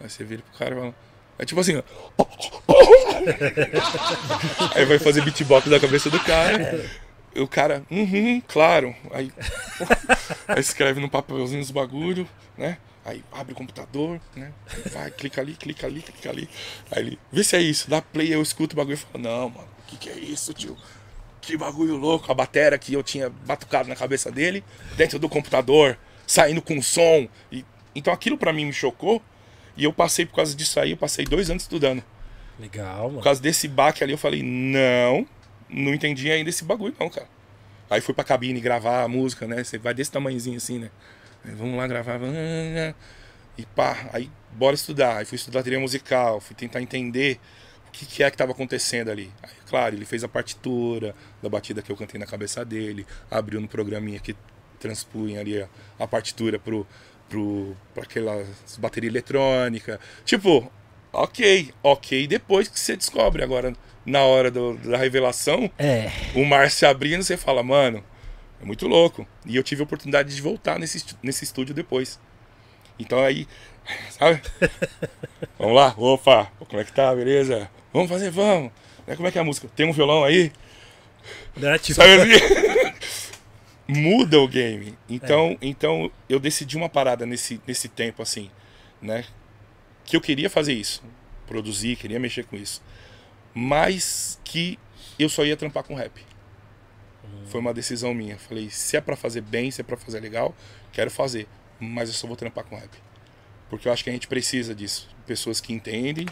Aí 0.00 0.08
você 0.08 0.24
vira 0.24 0.42
pro 0.42 0.58
cara 0.58 0.74
e 0.74 0.78
fala. 0.78 0.94
É 1.38 1.44
tipo 1.44 1.60
assim, 1.60 1.76
ó. 1.76 1.82
Aí 4.74 4.84
vai 4.84 4.98
fazer 4.98 5.22
beatbox 5.22 5.68
da 5.68 5.80
cabeça 5.80 6.08
do 6.08 6.20
cara. 6.20 6.88
O 7.36 7.48
cara, 7.48 7.84
uhum, 7.90 8.40
claro. 8.46 8.94
Aí, 9.10 9.32
aí 10.46 10.60
escreve 10.60 11.00
no 11.00 11.10
papelzinho 11.10 11.60
os 11.60 11.70
bagulho, 11.70 12.28
né? 12.56 12.78
Aí 13.04 13.22
abre 13.32 13.52
o 13.52 13.56
computador, 13.56 14.20
né? 14.34 14.52
Vai, 14.92 15.10
clica 15.10 15.40
ali, 15.40 15.54
clica 15.54 15.86
ali, 15.86 16.00
clica 16.00 16.30
ali. 16.30 16.48
Aí 16.90 17.02
ele, 17.02 17.18
vê 17.30 17.44
se 17.44 17.56
é 17.56 17.60
isso, 17.60 17.90
dá 17.90 18.00
play, 18.00 18.32
eu 18.32 18.40
escuto 18.40 18.74
o 18.74 18.76
bagulho 18.76 18.94
e 18.94 18.96
falo, 18.96 19.22
não, 19.22 19.50
mano, 19.50 19.68
o 19.80 19.86
que, 19.86 19.96
que 19.96 20.08
é 20.08 20.18
isso, 20.18 20.54
tio? 20.54 20.76
Que 21.40 21.56
bagulho 21.56 21.96
louco. 21.96 22.32
A 22.32 22.34
bateria 22.34 22.78
que 22.78 22.94
eu 22.94 23.02
tinha 23.02 23.28
batucado 23.28 23.88
na 23.88 23.94
cabeça 23.94 24.30
dele, 24.30 24.64
dentro 24.96 25.18
do 25.18 25.28
computador, 25.28 25.98
saindo 26.26 26.62
com 26.62 26.80
som. 26.80 27.28
E, 27.52 27.64
então 27.94 28.12
aquilo 28.12 28.38
pra 28.38 28.52
mim 28.52 28.64
me 28.64 28.72
chocou. 28.72 29.22
E 29.76 29.84
eu 29.84 29.92
passei, 29.92 30.24
por 30.24 30.36
causa 30.36 30.54
disso 30.54 30.80
aí, 30.80 30.92
eu 30.92 30.96
passei 30.96 31.26
dois 31.26 31.50
anos 31.50 31.64
estudando. 31.64 32.02
Legal, 32.58 33.08
mano. 33.08 33.14
Por 33.16 33.24
causa 33.24 33.42
desse 33.42 33.68
baque 33.68 34.02
ali, 34.02 34.12
eu 34.12 34.18
falei, 34.18 34.42
não, 34.42 35.26
não 35.74 35.92
entendi 35.92 36.30
ainda 36.30 36.48
esse 36.50 36.64
bagulho 36.64 36.94
não, 36.98 37.10
cara. 37.10 37.28
Aí 37.90 38.00
fui 38.00 38.14
pra 38.14 38.24
cabine 38.24 38.60
gravar 38.60 39.02
a 39.02 39.08
música, 39.08 39.46
né? 39.46 39.62
Você 39.62 39.78
vai 39.78 39.92
desse 39.92 40.10
tamanhozinho 40.10 40.56
assim, 40.56 40.78
né? 40.78 40.90
Aí, 41.44 41.54
vamos 41.54 41.76
lá 41.76 41.86
gravar. 41.86 42.18
E 43.58 43.66
pá, 43.66 44.08
aí 44.12 44.30
bora 44.52 44.74
estudar. 44.74 45.18
Aí 45.18 45.24
fui 45.24 45.36
estudar 45.36 45.62
teoria 45.62 45.80
musical, 45.80 46.40
fui 46.40 46.56
tentar 46.56 46.80
entender 46.80 47.38
o 47.88 47.90
que, 47.90 48.06
que 48.06 48.22
é 48.22 48.30
que 48.30 48.34
estava 48.34 48.52
acontecendo 48.52 49.10
ali. 49.10 49.30
Aí, 49.42 49.52
claro, 49.68 49.94
ele 49.94 50.04
fez 50.04 50.24
a 50.24 50.28
partitura 50.28 51.14
da 51.42 51.48
batida 51.48 51.82
que 51.82 51.92
eu 51.92 51.96
cantei 51.96 52.18
na 52.18 52.26
cabeça 52.26 52.64
dele, 52.64 53.06
abriu 53.30 53.60
no 53.60 53.68
programinha 53.68 54.18
que 54.18 54.34
transpunha 54.80 55.40
ali 55.40 55.60
a, 55.62 55.68
a 55.98 56.06
partitura 56.06 56.58
pro, 56.58 56.86
pro, 57.28 57.76
pra 57.92 58.04
aquelas 58.04 58.76
bateria 58.78 59.10
eletrônica. 59.10 60.00
Tipo, 60.24 60.70
ok, 61.12 61.72
ok, 61.82 62.26
depois 62.26 62.68
que 62.68 62.78
você 62.78 62.96
descobre 62.96 63.42
agora, 63.42 63.74
na 64.06 64.20
hora 64.22 64.50
do- 64.50 64.74
da 64.78 64.96
revelação, 64.98 65.70
É. 65.78 66.10
o 66.34 66.44
mar 66.44 66.70
se 66.70 66.84
abrindo, 66.84 67.22
você 67.22 67.36
fala, 67.36 67.62
mano, 67.62 68.02
é 68.60 68.64
muito 68.64 68.86
louco. 68.86 69.26
E 69.46 69.56
eu 69.56 69.62
tive 69.62 69.82
a 69.82 69.84
oportunidade 69.84 70.34
de 70.34 70.40
voltar 70.42 70.78
nesse, 70.78 71.04
nesse 71.22 71.44
estúdio 71.44 71.74
depois. 71.74 72.18
Então 72.98 73.18
aí, 73.22 73.46
sabe? 74.10 74.40
vamos 75.58 75.74
lá, 75.74 75.94
opa, 75.96 76.50
como 76.68 76.80
é 76.80 76.84
que 76.84 76.92
tá, 76.92 77.14
beleza? 77.14 77.70
Vamos 77.92 78.08
fazer, 78.10 78.30
vamos. 78.30 78.70
Né, 79.06 79.14
Como 79.16 79.28
é 79.28 79.30
que 79.30 79.38
é 79.38 79.40
a 79.40 79.44
música? 79.44 79.68
Tem 79.76 79.86
um 79.86 79.92
violão 79.92 80.24
aí? 80.24 80.50
Né? 81.56 81.78
Tipo, 81.78 81.94
Sabe 82.02 82.12
assim? 82.14 82.94
Muda 83.86 84.38
o 84.40 84.48
game. 84.48 84.94
Então, 85.08 85.58
então 85.60 86.10
eu 86.28 86.40
decidi 86.40 86.76
uma 86.76 86.88
parada 86.88 87.26
nesse, 87.26 87.60
nesse 87.66 87.86
tempo 87.88 88.22
assim, 88.22 88.50
né? 89.00 89.24
Que 90.06 90.16
eu 90.16 90.20
queria 90.22 90.48
fazer 90.48 90.72
isso, 90.72 91.02
produzir, 91.46 91.96
queria 91.96 92.18
mexer 92.18 92.44
com 92.44 92.56
isso, 92.56 92.82
mas 93.54 94.38
que 94.44 94.78
eu 95.18 95.28
só 95.28 95.44
ia 95.44 95.56
trampar 95.56 95.84
com 95.84 95.94
rap. 95.94 96.24
Foi 97.46 97.60
uma 97.60 97.72
decisão 97.72 98.12
minha. 98.12 98.38
Falei, 98.38 98.68
se 98.70 98.96
é 98.96 99.00
pra 99.00 99.16
fazer 99.16 99.40
bem, 99.40 99.70
se 99.70 99.80
é 99.80 99.84
pra 99.84 99.96
fazer 99.96 100.20
legal, 100.20 100.54
quero 100.92 101.10
fazer, 101.10 101.46
mas 101.78 102.08
eu 102.08 102.14
só 102.14 102.26
vou 102.26 102.36
trampar 102.36 102.64
com 102.64 102.76
rap. 102.76 102.90
Porque 103.70 103.88
eu 103.88 103.92
acho 103.92 104.04
que 104.04 104.10
a 104.10 104.12
gente 104.12 104.26
precisa 104.28 104.74
disso, 104.74 105.08
pessoas 105.26 105.60
que 105.60 105.72
entendem, 105.72 106.26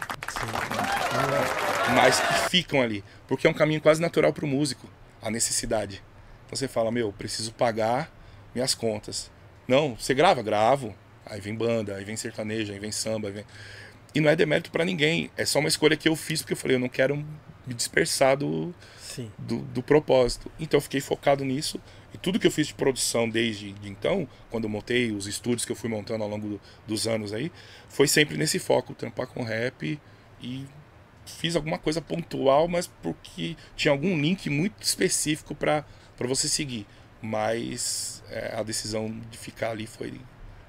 mas 1.95 2.19
que 2.19 2.49
ficam 2.49 2.81
ali, 2.81 3.03
porque 3.27 3.47
é 3.47 3.49
um 3.49 3.53
caminho 3.53 3.81
quase 3.81 4.01
natural 4.01 4.31
pro 4.31 4.47
músico, 4.47 4.89
a 5.21 5.29
necessidade. 5.29 6.03
Então 6.45 6.55
você 6.55 6.67
fala, 6.67 6.91
meu, 6.91 7.11
preciso 7.11 7.53
pagar 7.53 8.11
minhas 8.53 8.75
contas. 8.75 9.31
Não, 9.67 9.95
você 9.95 10.13
grava, 10.13 10.41
gravo. 10.41 10.95
Aí 11.25 11.39
vem 11.39 11.55
banda, 11.55 11.95
aí 11.95 12.03
vem 12.03 12.17
sertanejo, 12.17 12.73
aí 12.73 12.79
vem 12.79 12.91
samba, 12.91 13.29
aí 13.29 13.33
vem... 13.33 13.45
E 14.15 14.21
não 14.21 14.29
é 14.29 14.35
demérito 14.35 14.69
pra 14.71 14.85
ninguém, 14.85 15.29
é 15.35 15.43
só 15.45 15.59
uma 15.59 15.67
escolha 15.67 15.97
que 15.97 16.07
eu 16.07 16.15
fiz 16.15 16.41
porque 16.41 16.53
eu 16.53 16.57
falei, 16.57 16.75
eu 16.75 16.79
não 16.79 16.89
quero 16.89 17.17
me 17.65 17.73
dispersar 17.73 18.37
do, 18.37 18.73
Sim. 18.99 19.31
do, 19.37 19.59
do 19.59 19.81
propósito. 19.81 20.51
Então 20.59 20.77
eu 20.77 20.81
fiquei 20.81 21.01
focado 21.01 21.43
nisso. 21.43 21.79
E 22.13 22.17
tudo 22.17 22.37
que 22.39 22.45
eu 22.45 22.51
fiz 22.51 22.67
de 22.67 22.75
produção 22.75 23.27
desde 23.27 23.71
de 23.73 23.89
então, 23.89 24.27
quando 24.51 24.65
eu 24.65 24.69
montei 24.69 25.11
os 25.11 25.25
estúdios 25.25 25.65
que 25.65 25.71
eu 25.71 25.75
fui 25.75 25.89
montando 25.89 26.23
ao 26.23 26.29
longo 26.29 26.47
do- 26.47 26.61
dos 26.85 27.07
anos 27.07 27.33
aí, 27.33 27.51
foi 27.89 28.07
sempre 28.07 28.37
nesse 28.37 28.59
foco, 28.59 28.93
trampar 28.93 29.25
com 29.25 29.41
rap 29.43 29.99
e 30.39 30.65
fiz 31.25 31.55
alguma 31.55 31.79
coisa 31.79 31.99
pontual, 32.01 32.67
mas 32.67 32.85
porque 33.01 33.55
tinha 33.75 33.91
algum 33.91 34.15
link 34.21 34.47
muito 34.49 34.83
específico 34.83 35.55
para 35.55 35.83
você 36.19 36.47
seguir. 36.47 36.85
Mas 37.19 38.21
é, 38.29 38.53
a 38.55 38.61
decisão 38.61 39.09
de 39.31 39.37
ficar 39.39 39.71
ali 39.71 39.87
foi, 39.87 40.13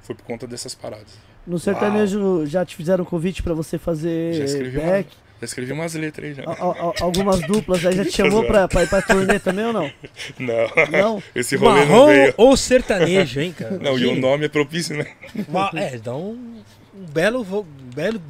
foi 0.00 0.14
por 0.14 0.24
conta 0.24 0.46
dessas 0.46 0.74
paradas. 0.74 1.18
No 1.46 1.58
sertanejo 1.58 2.46
já 2.46 2.64
te 2.64 2.74
fizeram 2.74 3.04
convite 3.04 3.42
pra 3.42 3.52
você 3.54 3.78
fazer 3.78 4.34
Já 4.34 4.44
escrevi, 4.44 4.78
uma, 4.78 4.86
back? 4.90 5.10
já 5.40 5.44
escrevi 5.44 5.72
umas 5.72 5.94
letras 5.94 6.26
aí 6.28 6.34
já. 6.34 6.44
Al- 6.46 6.76
al- 6.80 6.94
algumas 7.00 7.40
duplas 7.42 7.84
aí 7.84 7.96
já 7.96 8.04
te 8.04 8.12
chamou 8.12 8.44
pra, 8.44 8.66
pra 8.66 8.82
ir 8.84 8.88
pra 8.88 9.02
turnê 9.02 9.38
também 9.38 9.66
ou 9.66 9.72
não? 9.72 9.90
Não, 10.38 10.90
Não? 10.90 11.22
esse 11.34 11.56
rolê 11.56 11.80
não 11.80 11.86
Marrom 11.86 12.06
veio. 12.06 12.34
ou 12.38 12.56
sertanejo, 12.56 13.40
hein, 13.40 13.52
cara? 13.52 13.76
Não, 13.78 13.98
e 13.98 14.06
o 14.06 14.16
nome 14.18 14.46
é 14.46 14.48
propício, 14.48 14.96
né? 14.96 15.06
Ma- 15.48 15.70
É, 15.74 15.98
dá 15.98 16.14
um, 16.16 16.62
um 16.96 17.04
belo, 17.12 17.40
um 17.42 17.64
belo. 17.94 18.22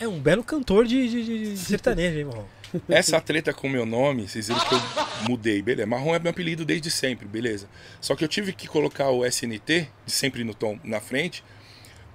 É 0.00 0.06
um 0.08 0.18
belo 0.18 0.42
cantor 0.42 0.86
de, 0.86 1.06
de- 1.08 1.50
de 1.52 1.56
sertanejo, 1.58 2.18
hein, 2.18 2.24
Marrom? 2.24 2.44
Essa 2.88 3.18
treta 3.20 3.52
com 3.52 3.66
o 3.66 3.70
meu 3.70 3.84
nome, 3.86 4.28
vocês 4.28 4.46
viram 4.48 4.60
que 4.60 4.74
eu 4.74 4.80
mudei, 5.28 5.60
beleza. 5.62 5.86
Marrom 5.86 6.14
é 6.14 6.18
meu 6.18 6.30
apelido 6.30 6.64
desde 6.66 6.90
sempre, 6.90 7.26
beleza. 7.26 7.66
Só 8.00 8.14
que 8.14 8.22
eu 8.24 8.28
tive 8.28 8.52
que 8.52 8.66
colocar 8.68 9.08
o 9.10 9.24
SNT, 9.26 9.88
sempre 10.06 10.44
no 10.44 10.52
tom 10.54 10.78
na 10.84 11.00
frente, 11.00 11.42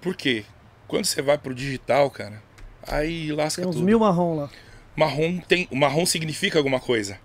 porque 0.03 0.43
quando 0.87 1.05
você 1.05 1.21
vai 1.21 1.37
pro 1.37 1.55
digital, 1.55 2.11
cara, 2.11 2.43
aí 2.87 3.31
lasca 3.31 3.61
Tem 3.61 3.69
uns 3.69 3.75
tudo. 3.77 3.85
mil 3.85 3.99
marrom 3.99 4.35
lá. 4.35 4.49
Marrom 4.95 5.39
tem. 5.39 5.67
Marrom 5.71 6.05
significa 6.05 6.59
alguma 6.59 6.79
coisa. 6.79 7.17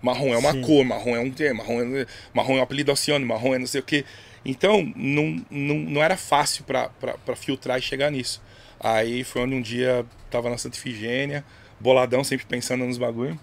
Marrom 0.00 0.32
é 0.32 0.38
uma 0.38 0.52
Sim. 0.52 0.62
cor, 0.62 0.84
marrom 0.84 1.16
é 1.16 1.20
um 1.20 1.30
tema, 1.30 1.64
marrom 1.64 1.80
é, 1.96 2.06
marrom 2.32 2.56
é 2.56 2.60
um 2.60 2.62
apelido 2.62 2.92
oceano, 2.92 3.26
marrom 3.26 3.54
é 3.54 3.58
não 3.58 3.66
sei 3.66 3.80
o 3.80 3.84
quê. 3.84 4.04
Então, 4.44 4.92
não, 4.94 5.44
não, 5.50 5.74
não 5.74 6.02
era 6.02 6.16
fácil 6.16 6.62
pra 6.64 6.90
filtrar 7.34 7.78
e 7.78 7.82
chegar 7.82 8.08
nisso. 8.10 8.40
Aí 8.78 9.24
foi 9.24 9.42
onde 9.42 9.54
um 9.56 9.60
dia 9.60 10.06
tava 10.30 10.48
na 10.48 10.56
Santa 10.56 10.76
Ifigênia, 10.76 11.44
boladão, 11.80 12.22
sempre 12.22 12.46
pensando 12.46 12.84
nos 12.84 12.96
bagulho. 12.96 13.38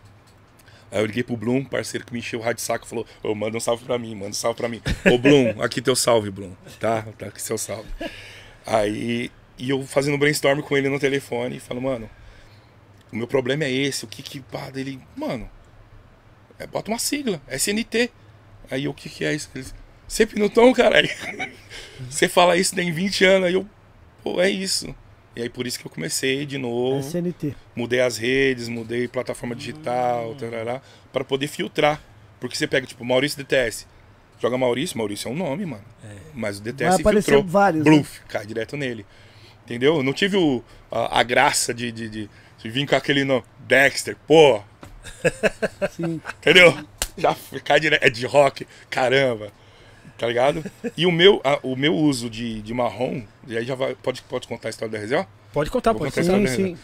Aí 0.90 1.02
eu 1.02 1.06
liguei 1.06 1.24
pro 1.24 1.36
Bloom, 1.36 1.66
parceiro 1.66 2.06
que 2.06 2.14
me 2.14 2.20
encheu 2.20 2.40
o 2.40 2.42
rádio 2.42 2.58
de 2.58 2.62
saco, 2.62 2.88
falou: 2.88 3.06
Ô, 3.22 3.36
manda 3.36 3.58
um 3.58 3.60
salve 3.60 3.84
pra 3.84 4.00
mim, 4.00 4.16
manda 4.16 4.30
um 4.30 4.34
salve 4.34 4.56
pra 4.58 4.70
mim. 4.70 4.82
Ô, 5.12 5.18
Bloom, 5.18 5.62
aqui 5.62 5.82
teu 5.82 5.96
salve, 5.96 6.32
Bloom. 6.32 6.54
Tá? 6.80 7.06
Tá 7.18 7.26
aqui 7.26 7.42
seu 7.42 7.58
salve. 7.58 7.90
Aí, 8.66 9.32
e 9.58 9.70
eu 9.70 9.84
fazendo 9.86 10.18
brainstorm 10.18 10.62
com 10.62 10.76
ele 10.76 10.90
no 10.90 11.00
telefone, 11.00 11.60
falo, 11.60 11.82
mano, 11.82 12.10
o 13.12 13.16
meu 13.16 13.28
problema 13.28 13.64
é 13.64 13.72
esse, 13.72 14.04
o 14.06 14.08
que 14.08 14.22
que. 14.24 14.40
Pá, 14.40 14.70
dele, 14.70 15.00
mano, 15.16 15.50
é, 16.60 16.66
bota 16.66 16.90
uma 16.92 17.00
sigla, 17.00 17.42
SNT. 17.50 18.10
Aí 18.70 18.86
eu, 18.86 18.92
o 18.92 18.94
que 18.94 19.10
que 19.10 19.24
é 19.24 19.34
isso? 19.34 19.50
Ele, 19.56 19.66
Sempre 20.08 20.40
no 20.40 20.50
tom, 20.50 20.72
caralho. 20.74 21.10
Você 22.10 22.28
fala 22.28 22.56
isso 22.58 22.76
tem 22.76 22.92
20 22.92 23.26
anos, 23.26 23.48
aí 23.48 23.54
eu, 23.56 23.68
pô, 24.24 24.40
é 24.40 24.50
isso. 24.50 24.94
E 25.36 25.42
aí 25.42 25.50
por 25.50 25.66
isso 25.68 25.80
que 25.80 25.86
eu 25.86 25.92
comecei 25.92 26.46
de 26.46 26.58
novo. 26.58 27.00
SNT. 27.00 27.56
Mudei 27.76 28.02
as 28.02 28.18
redes, 28.18 28.70
mudei 28.70 29.08
plataforma 29.08 29.56
digital, 29.56 30.32
Hum. 30.32 30.80
para 31.12 31.24
poder 31.24 31.48
filtrar. 31.48 32.02
Porque 32.40 32.56
você 32.56 32.68
pega, 32.68 32.86
tipo, 32.86 33.04
Maurício 33.04 33.38
DTS. 33.38 33.88
Joga 34.42 34.58
Maurício, 34.58 34.98
Maurício 34.98 35.30
é 35.30 35.32
um 35.32 35.36
nome, 35.36 35.66
mano. 35.66 35.84
Mas 36.34 36.60
o 36.60 36.64
Vai 36.64 36.72
DTS 36.74 37.02
aparecer 37.02 37.32
filtrou. 37.32 37.44
vários. 37.52 37.86
né? 37.86 37.92
Bluff, 37.92 38.22
cai 38.28 38.46
direto 38.46 38.76
nele. 38.76 39.06
Entendeu? 39.64 39.96
Eu 39.98 40.04
não 40.04 40.14
tive 40.14 40.38
o- 40.38 40.64
a, 40.92 41.20
a 41.20 41.24
graça 41.24 41.74
de, 41.74 41.92
de, 41.92 42.10
de, 42.10 42.30
de 42.60 42.70
vir 42.70 42.88
com 42.88 42.96
aquele 42.96 43.24
nome. 43.24 43.44
Dexter, 43.68 44.16
pô, 44.28 44.62
Sim. 45.92 46.22
entendeu? 46.40 46.78
Já 47.18 47.36
cai 47.64 47.80
direto. 47.80 48.04
É 48.04 48.10
de 48.10 48.26
rock, 48.26 48.68
caramba. 48.90 49.48
Tá 50.18 50.28
ligado? 50.28 50.64
E 50.96 51.06
o 51.06 51.12
meu, 51.12 51.42
a- 51.44 51.60
o 51.64 51.76
meu 51.76 51.94
uso 51.96 52.30
de, 52.30 52.62
de 52.62 52.74
marrom, 52.74 53.24
e 53.48 53.58
aí 53.58 53.66
já 53.66 53.76
vai, 53.76 53.96
pode, 53.96 54.22
pode 54.24 54.48
contar 54.48 54.68
a 54.68 54.72
história 54.72 54.92
da 54.92 55.04
RZO? 55.04 55.28
Pode 55.52 55.70
contar, 55.72 55.92
Vou 55.94 56.00
pode 56.02 56.14
contar 56.14 56.24
Sim, 56.24 56.48
sim. 56.48 56.78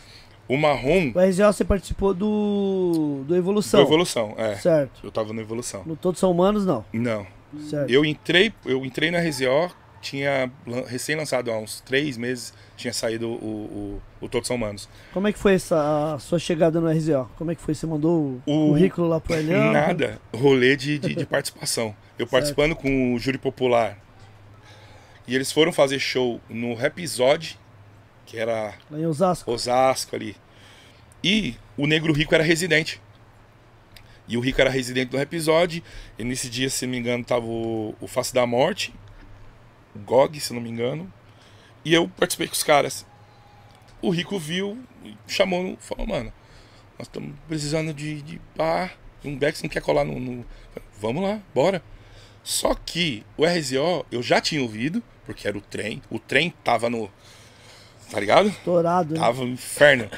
O 0.48 0.58
marrom 0.58 1.12
O 1.16 1.20
RZO 1.20 1.46
você 1.54 1.64
participou 1.64 2.14
do. 2.14 3.24
do 3.26 3.36
Evolução. 3.36 3.80
foi 3.82 3.88
evolução, 3.88 4.34
é. 4.38 4.56
Certo. 4.56 5.00
Eu 5.04 5.12
tava 5.12 5.32
na 5.34 5.42
evolução. 5.42 5.84
No 5.86 5.96
Todos 5.96 6.20
São 6.20 6.30
Humanos, 6.32 6.66
não. 6.66 6.84
Não. 6.92 7.26
Certo. 7.70 7.90
Eu 7.90 8.06
entrei, 8.06 8.54
eu 8.66 8.86
entrei 8.86 9.12
na 9.12 9.20
RZO, 9.20 9.72
tinha 10.02 10.52
lan- 10.66 10.86
recém-lançado 10.88 11.52
há 11.52 11.58
uns 11.58 11.82
três 11.82 12.18
meses, 12.18 12.54
tinha 12.78 12.92
saído 12.94 13.28
o, 13.30 14.02
o, 14.22 14.26
o 14.26 14.30
Todos 14.30 14.48
São 14.48 14.56
Humanos. 14.56 14.90
Como 15.14 15.28
é 15.28 15.34
que 15.34 15.38
foi 15.38 15.54
essa 15.54 16.14
a 16.16 16.20
sua 16.20 16.40
chegada 16.40 16.80
no 16.82 16.90
RZO? 16.90 17.30
Como 17.38 17.52
é 17.52 17.56
que 17.56 17.62
foi? 17.62 17.76
Você 17.76 17.86
mandou 17.86 18.42
o, 18.46 18.66
O- 18.66 18.70
currículo 18.70 19.08
lá 19.08 19.20
pro 19.20 19.36
Elião? 19.36 19.72
Nada. 19.72 20.20
Rolê 20.34 20.76
de, 20.76 20.98
de, 20.98 21.14
de 21.16 21.26
participação. 21.28 21.96
Eu 22.18 22.26
participando 22.28 22.76
com 22.76 23.14
o 23.14 23.20
júri 23.20 23.38
popular. 23.38 23.98
E 25.28 25.36
eles 25.36 25.52
foram 25.52 25.72
fazer 25.72 26.00
show 26.00 26.42
no 26.50 26.74
Episódio, 26.84 27.56
que 28.26 28.38
era 28.38 28.74
Lá 28.90 29.00
em 29.00 29.06
Osasco. 29.06 29.52
Osasco 29.52 30.16
ali. 30.16 30.36
E 31.24 31.56
o 31.78 31.86
Negro 31.86 32.12
Rico 32.12 32.34
era 32.34 32.44
residente. 32.44 33.00
E 34.32 34.38
o 34.38 34.40
Rico 34.40 34.62
era 34.62 34.70
residente 34.70 35.10
do 35.10 35.20
episódio. 35.20 35.84
E 36.18 36.24
nesse 36.24 36.50
dia, 36.50 36.70
se 36.70 36.86
não 36.86 36.92
me 36.92 36.98
engano, 37.00 37.24
tava 37.24 37.46
o, 37.46 37.94
o 38.00 38.08
Face 38.08 38.34
da 38.34 38.46
Morte, 38.48 38.94
o 39.94 40.00
GOG, 40.00 40.40
se 40.40 40.54
não 40.54 40.62
me 40.62 40.70
engano. 40.70 41.12
E 41.84 41.94
eu 41.94 42.08
participei 42.08 42.48
com 42.48 42.54
os 42.54 42.64
caras. 42.64 43.06
O 44.02 44.10
Rico 44.10 44.40
viu, 44.40 44.78
chamou, 45.28 45.76
falou, 45.80 46.08
mano, 46.08 46.32
nós 46.98 47.08
estamos 47.08 47.36
precisando 47.48 47.94
de, 47.94 48.22
de 48.22 48.40
pá, 48.56 48.92
um 49.24 49.38
Bex 49.38 49.62
não 49.62 49.70
quer 49.70 49.82
colar 49.82 50.06
no, 50.06 50.20
no- 50.20 50.46
Vamos 51.00 51.24
lá, 51.24 51.40
bora. 51.54 51.84
Só 52.44 52.74
que 52.74 53.24
o 53.38 53.46
RZO 53.46 54.06
eu 54.12 54.24
já 54.24 54.40
tinha 54.40 54.62
ouvido, 54.62 55.04
porque 55.26 55.48
era 55.48 55.58
o 55.58 55.62
trem. 55.62 56.02
O 56.10 56.18
trem 56.20 56.54
tava 56.64 56.90
no. 56.90 57.12
Tá 58.10 58.20
ligado? 58.20 58.48
Estourado. 58.50 59.14
Tava 59.16 59.44
um 59.44 59.48
inferno. 59.50 60.10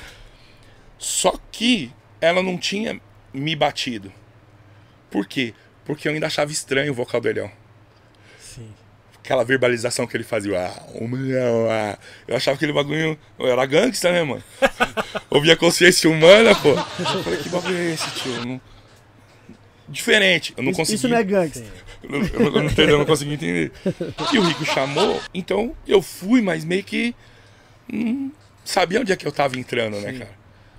Só 0.97 1.33
que 1.51 1.91
ela 2.21 2.41
não 2.43 2.57
tinha 2.57 2.99
me 3.33 3.55
batido. 3.55 4.11
Por 5.09 5.25
quê? 5.25 5.53
Porque 5.85 6.07
eu 6.07 6.13
ainda 6.13 6.27
achava 6.27 6.51
estranho 6.51 6.91
o 6.91 6.95
vocal 6.95 7.19
do 7.19 7.29
Elião. 7.29 7.51
Sim. 8.39 8.69
Aquela 9.19 9.43
verbalização 9.43 10.05
que 10.05 10.15
ele 10.17 10.23
fazia. 10.23 10.59
Ah, 10.59 10.83
ah. 11.69 11.97
Eu 12.27 12.35
achava 12.35 12.55
aquele 12.55 12.73
bagulho. 12.73 13.17
Eu 13.39 13.47
era 13.47 13.65
gangsta, 13.65 14.11
né, 14.11 14.23
mano? 14.23 14.43
Ouvia 15.29 15.55
consciência 15.55 16.09
humana, 16.09 16.53
pô. 16.55 16.69
Eu 16.69 17.23
falei, 17.23 17.39
que 17.39 17.49
bagulho 17.49 17.77
é 17.77 17.93
esse, 17.93 18.11
tio? 18.11 18.45
Não- 18.45 18.61
Diferente. 19.87 20.53
Eu 20.57 20.63
não 20.63 20.71
Isso, 20.71 20.79
consegui. 20.79 20.95
isso 20.95 21.07
não 21.07 21.17
é 21.17 21.23
gangster. 21.23 21.65
Eu 22.01 22.09
não, 22.09 22.25
eu 22.27 22.51
não, 22.51 22.63
entendo, 22.65 22.89
eu 22.89 22.97
não 22.97 23.05
consegui 23.05 23.33
entender. 23.33 23.71
E 24.31 24.39
o 24.39 24.41
Rico 24.41 24.65
chamou, 24.65 25.21
então 25.33 25.75
eu 25.87 26.01
fui, 26.01 26.41
mas 26.41 26.63
meio 26.65 26.83
que. 26.83 27.13
Não 27.91 28.31
sabia 28.63 29.01
onde 29.01 29.11
é 29.11 29.15
que 29.15 29.27
eu 29.27 29.31
tava 29.31 29.57
entrando, 29.59 29.99
né, 29.99 30.13
cara? 30.13 30.31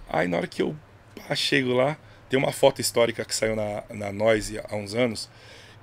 Aí 0.08 0.26
na 0.26 0.38
hora 0.38 0.46
que 0.46 0.62
eu 0.62 0.74
pá, 1.16 1.34
chego 1.34 1.74
lá, 1.74 1.96
tem 2.34 2.38
uma 2.42 2.50
foto 2.52 2.80
histórica 2.80 3.24
que 3.24 3.32
saiu 3.34 3.54
na, 3.54 3.84
na 3.90 4.12
Noise 4.12 4.58
há 4.68 4.74
uns 4.74 4.92
anos, 4.94 5.30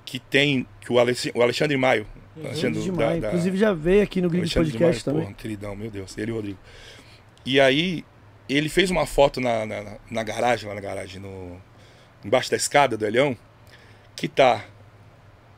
que 0.04 0.18
tem 0.18 0.66
que 0.82 0.92
o, 0.92 0.98
Alex, 0.98 1.28
o 1.34 1.42
Alexandre 1.42 1.76
Maio. 1.78 2.06
Alexandre 2.36 2.80
Grande 2.90 2.98
da- 2.98 3.08
da- 3.20 3.28
Inclusive 3.28 3.56
já 3.56 3.72
veio 3.72 4.02
aqui 4.02 4.20
no 4.20 4.28
Gringo 4.28 4.42
Alexandre 4.44 4.70
de 4.70 4.76
Podcast 4.78 5.06
Maio, 5.06 5.14
também. 5.16 5.26
Porra, 5.32 5.34
queridão, 5.42 5.74
meu 5.76 5.90
Deus, 5.90 6.16
ele 6.18 6.30
e 6.30 6.32
o 6.32 6.36
Rodrigo. 6.36 6.58
E 7.46 7.58
aí, 7.58 8.04
ele 8.50 8.68
fez 8.68 8.90
uma 8.90 9.06
foto 9.06 9.40
na, 9.40 9.64
na, 9.64 9.96
na 10.10 10.22
garagem, 10.22 10.68
lá 10.68 10.74
na 10.74 10.80
garagem, 10.82 11.20
no, 11.20 11.58
embaixo 12.22 12.50
da 12.50 12.56
escada 12.58 12.96
do 12.96 13.06
Elião, 13.06 13.34
que 14.14 14.28
tá 14.28 14.62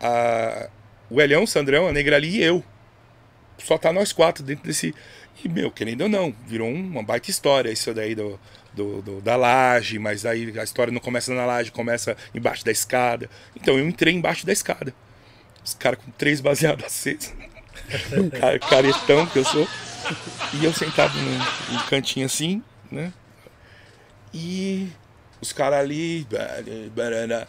a, 0.01 0.68
o 1.11 1.20
Elião, 1.20 1.42
o 1.42 1.47
Sandrão, 1.47 1.88
a 1.88 1.92
Negra 1.92 2.14
ali 2.16 2.36
e 2.38 2.42
eu. 2.42 2.62
Só 3.59 3.76
tá 3.78 3.92
nós 3.92 4.12
quatro 4.12 4.45
dentro 4.45 4.64
desse. 4.64 4.95
E, 5.45 5.49
meu, 5.49 5.70
querendo 5.72 6.03
ou 6.03 6.09
não, 6.09 6.32
virou 6.47 6.68
uma 6.68 7.03
baita 7.03 7.30
história 7.30 7.70
isso 7.70 7.92
daí 7.92 8.14
do, 8.14 8.38
do, 8.75 9.01
do- 9.03 9.20
da 9.20 9.37
laje, 9.37 9.99
mas 9.99 10.27
aí 10.27 10.53
a 10.59 10.62
história 10.64 10.93
não 10.93 11.01
começa 11.01 11.33
na 11.35 11.47
laje, 11.47 11.70
começa 11.70 12.16
embaixo 12.35 12.64
da 12.64 12.70
escada. 12.72 13.29
Então 13.57 13.79
eu 13.79 13.87
entrei 13.89 14.12
embaixo 14.14 14.45
da 14.45 14.53
escada. 14.53 14.95
Os 15.64 15.75
caras 15.75 15.99
com 16.05 16.11
três 16.12 16.41
baseados 16.41 16.85
acesos. 16.85 17.33
Cara- 18.41 18.59
caretão 18.59 19.27
que 19.27 19.39
eu 19.39 19.45
sou. 19.45 19.66
E 20.53 20.64
eu 20.64 20.72
sentado 20.72 21.14
num, 21.18 21.39
num 21.72 21.87
cantinho 21.89 22.27
assim, 22.27 22.62
né? 22.91 23.12
E 24.33 24.89
os 25.41 25.53
caras 25.53 25.79
ali. 25.81 26.27
barará. 26.95 27.47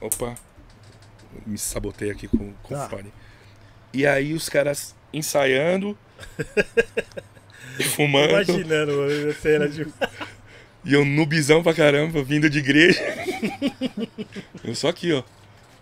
Opa, 0.00 0.34
me 1.46 1.56
sabotei 1.56 2.10
aqui 2.10 2.28
com, 2.28 2.52
com 2.62 2.74
Tá. 2.74 2.86
o 2.86 2.90
fone. 2.90 3.12
E 3.94 4.06
aí 4.06 4.34
os 4.34 4.48
caras 4.48 4.94
ensaiando. 5.12 5.96
fumando. 7.94 8.30
Imaginando 8.30 8.92
a 9.30 9.34
cena 9.34 9.68
de. 9.68 9.86
E 10.86 10.94
eu 10.94 11.04
nubizão 11.04 11.62
pra 11.62 11.74
caramba, 11.74 12.22
vindo 12.22 12.48
de 12.48 12.60
igreja. 12.60 13.02
eu 14.62 14.74
só 14.74 14.88
aqui, 14.88 15.12
ó. 15.12 15.22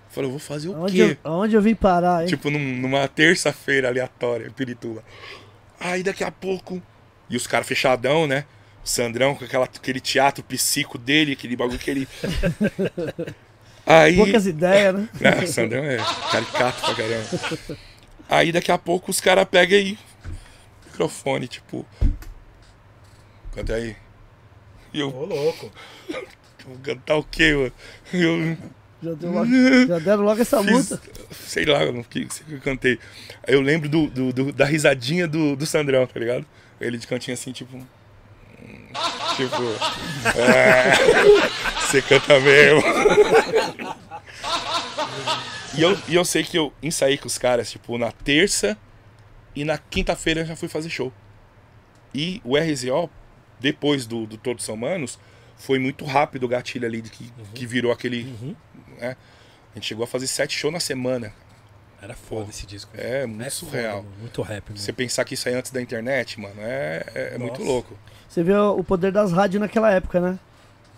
Falei, 0.09 0.29
eu 0.29 0.31
vou 0.33 0.39
fazer 0.41 0.69
o 0.69 0.75
Aonde 0.77 0.93
quê? 0.97 1.19
eu, 1.23 1.31
aonde 1.31 1.55
eu 1.57 1.61
vim 1.63 1.75
parar, 1.75 2.23
hein? 2.23 2.29
Tipo, 2.29 2.49
num- 2.51 2.77
numa 2.79 3.07
terça-feira 3.07 3.89
aleatória, 3.89 4.51
Pirituba. 4.51 5.05
Aí 5.79 6.03
daqui 6.03 6.25
a 6.25 6.31
pouco. 6.31 6.81
E 7.29 7.37
os 7.37 7.47
caras 7.47 7.67
fechadão, 7.67 8.27
né? 8.27 8.45
O 8.85 8.89
Sandrão 8.89 9.35
com 9.35 9.45
aquela, 9.45 9.65
aquele 9.67 10.01
teatro 10.01 10.43
psico 10.45 10.97
dele, 10.97 11.33
aquele 11.33 11.55
bagulho 11.57 11.79
que 11.79 11.91
ele. 11.91 12.09
Aí. 13.87 14.17
Poucas 14.17 14.47
ideias, 14.47 14.95
né? 14.95 15.09
Ah, 15.23 15.43
o 15.45 15.47
Sandrão 15.47 15.85
é 15.85 15.99
caricato 16.31 16.81
pra 16.81 16.95
caramba. 16.95 17.79
Aí 18.29 18.53
daqui 18.53 18.73
a 18.73 18.79
pouco 18.79 19.11
os 19.11 19.21
caras 19.21 19.47
pegam 19.51 19.79
aí. 19.79 19.99
Microfone, 20.87 21.47
tipo. 21.49 21.85
Canta 23.55 23.75
aí. 23.75 23.97
E 24.95 25.01
eu 25.01 25.09
Ô, 25.15 25.25
louco. 25.27 25.71
vou 26.67 26.79
cantar 26.83 27.17
o 27.17 27.25
quê, 27.25 27.53
mano? 27.53 27.73
Eu. 28.13 28.57
Já, 29.03 29.13
deu 29.15 29.33
logo- 29.33 29.87
já 29.87 29.99
deram 29.99 30.23
logo 30.23 30.41
essa 30.41 30.63
Fiz- 30.63 30.71
multa. 30.71 31.01
sei 31.33 31.67
lá, 31.67 31.85
não 31.93 32.03
que, 32.03 32.25
que 32.25 32.53
eu 32.55 32.61
cantei. 32.61 32.99
Eu 33.47 33.61
lembro 33.61 33.87
do, 33.89 34.07
do- 34.07 34.33
do- 34.33 34.53
da 34.53 34.65
risadinha 34.65 35.27
do, 35.29 35.55
do 35.57 35.67
Sandrão, 35.67 36.07
tá 36.07 36.19
ligado? 36.19 36.47
Ele 36.81 36.97
de 36.97 37.07
cantinho 37.07 37.35
assim, 37.35 37.53
tipo. 37.53 37.77
hum, 37.77 37.85
Tipo. 39.37 39.57
"Ah, 40.25 41.81
Você 41.91 42.01
canta 42.01 42.39
mesmo. 42.41 42.83
E 45.77 45.83
eu, 45.83 45.99
e 46.09 46.15
eu 46.15 46.25
sei 46.25 46.45
que 46.45 46.57
eu 46.57 46.73
ensaiei 46.83 47.19
com 47.19 47.27
os 47.27 47.37
caras, 47.37 47.71
tipo, 47.71 47.99
na 47.99 48.13
terça 48.13 48.77
e 49.57 49.65
na 49.65 49.77
quinta-feira 49.77 50.41
eu 50.43 50.47
já 50.47 50.55
fui 50.57 50.69
fazer 50.69 50.89
show. 50.89 51.13
E 52.15 52.41
o 52.45 52.57
RZO, 52.57 53.11
depois 53.61 54.07
do, 54.07 54.27
do 54.27 54.37
Todos 54.37 54.65
São 54.65 54.77
Manos, 54.77 55.19
foi 55.57 55.79
muito 55.79 56.05
rápido 56.05 56.45
o 56.45 56.49
gatilho 56.49 56.87
ali 56.87 57.01
de 57.01 57.11
que, 57.11 57.33
que 57.55 57.67
virou 57.67 57.91
aquele. 57.93 58.25
Uhum. 58.25 58.55
né? 58.99 59.17
A 59.73 59.75
gente 59.77 59.87
chegou 59.89 60.05
a 60.05 60.07
fazer 60.07 60.27
sete 60.27 60.57
shows 60.57 60.73
na 60.73 60.81
semana. 60.81 61.33
Era 62.01 62.15
foda 62.15 62.51
esse 62.51 62.67
disco. 62.67 62.91
É 62.95 63.25
muito 63.27 63.43
É 63.47 63.51
surreal. 63.51 64.03
foda, 64.03 64.09
muito 64.21 64.43
rap, 64.43 64.69
mano. 64.69 64.79
Você 64.79 64.93
pensar 64.93 65.25
que 65.25 65.35
isso 65.35 65.49
aí 65.49 65.55
antes 65.55 65.71
da 65.71 65.81
internet, 65.81 66.39
mano, 66.39 66.55
é, 66.59 67.05
é, 67.15 67.35
é 67.35 67.39
muito 67.39 67.63
louco. 67.63 67.97
Você 68.29 68.43
vê 68.43 68.55
o 68.55 68.85
poder 68.85 69.11
das 69.11 69.33
rádios 69.33 69.61
naquela 69.61 69.91
época, 69.91 70.21
né? 70.21 70.39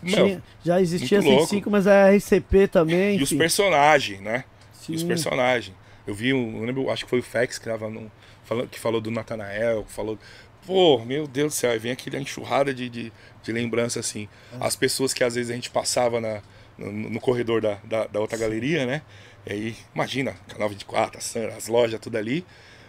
Meu, 0.02 0.12
Tinha- 0.26 0.42
já 0.64 0.80
existia 0.80 1.18
a 1.18 1.22
muito 1.22 1.30
louco. 1.34 1.46
105, 1.48 1.70
mas 1.70 1.86
a 1.86 2.10
RCP 2.10 2.66
também. 2.68 3.18
e 3.18 3.22
os 3.22 3.30
enfim. 3.30 3.38
personagens, 3.38 4.20
né? 4.20 4.44
E 4.88 4.94
os 4.94 5.00
Sim. 5.02 5.06
personagens. 5.06 5.74
Eu 6.06 6.14
vi, 6.14 6.32
um, 6.34 6.58
eu 6.58 6.64
lembro, 6.64 6.90
acho 6.90 7.04
que 7.04 7.10
foi 7.10 7.20
o 7.20 7.22
Fex 7.22 7.58
que, 7.58 7.64
tava 7.64 7.88
no, 7.88 8.10
falando, 8.44 8.68
que 8.68 8.78
falou 8.78 9.00
do 9.00 9.10
Natanael, 9.10 9.84
que 9.84 9.92
falou. 9.92 10.18
Pô, 10.66 11.04
meu 11.04 11.26
Deus 11.26 11.54
do 11.54 11.56
céu, 11.56 11.70
aí 11.70 11.78
vem 11.78 11.92
aquela 11.92 12.18
enxurrada 12.18 12.74
de, 12.74 12.88
de, 12.88 13.12
de 13.42 13.52
lembrança, 13.52 14.00
assim. 14.00 14.28
É. 14.52 14.66
As 14.66 14.74
pessoas 14.74 15.14
que 15.14 15.22
às 15.22 15.36
vezes 15.36 15.50
a 15.50 15.54
gente 15.54 15.70
passava 15.70 16.20
na, 16.20 16.42
no, 16.76 16.92
no 16.92 17.20
corredor 17.20 17.60
da, 17.60 17.78
da, 17.84 18.06
da 18.06 18.20
outra 18.20 18.36
galeria, 18.36 18.84
né? 18.84 19.02
E 19.46 19.52
aí, 19.52 19.76
imagina, 19.94 20.34
Canal 20.48 20.68
24, 20.68 21.18
a 21.18 21.20
Sam, 21.20 21.46
as 21.56 21.68
lojas, 21.68 22.00
tudo 22.00 22.18
ali. 22.18 22.44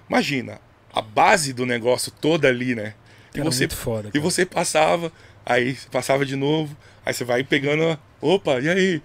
Imagina, 0.09 0.59
a 0.91 1.01
base 1.01 1.53
do 1.53 1.65
negócio 1.65 2.11
toda 2.11 2.47
ali, 2.47 2.73
né? 2.73 2.95
E 3.35 3.39
Era 3.39 3.51
você 3.51 3.61
muito 3.61 3.75
foda. 3.75 4.09
E 4.13 4.19
você 4.19 4.45
passava, 4.45 5.11
aí 5.45 5.77
passava 5.91 6.25
de 6.25 6.35
novo, 6.35 6.75
aí 7.05 7.13
você 7.13 7.23
vai 7.23 7.43
pegando, 7.43 7.99
opa, 8.19 8.59
e 8.59 8.69
aí? 8.69 9.01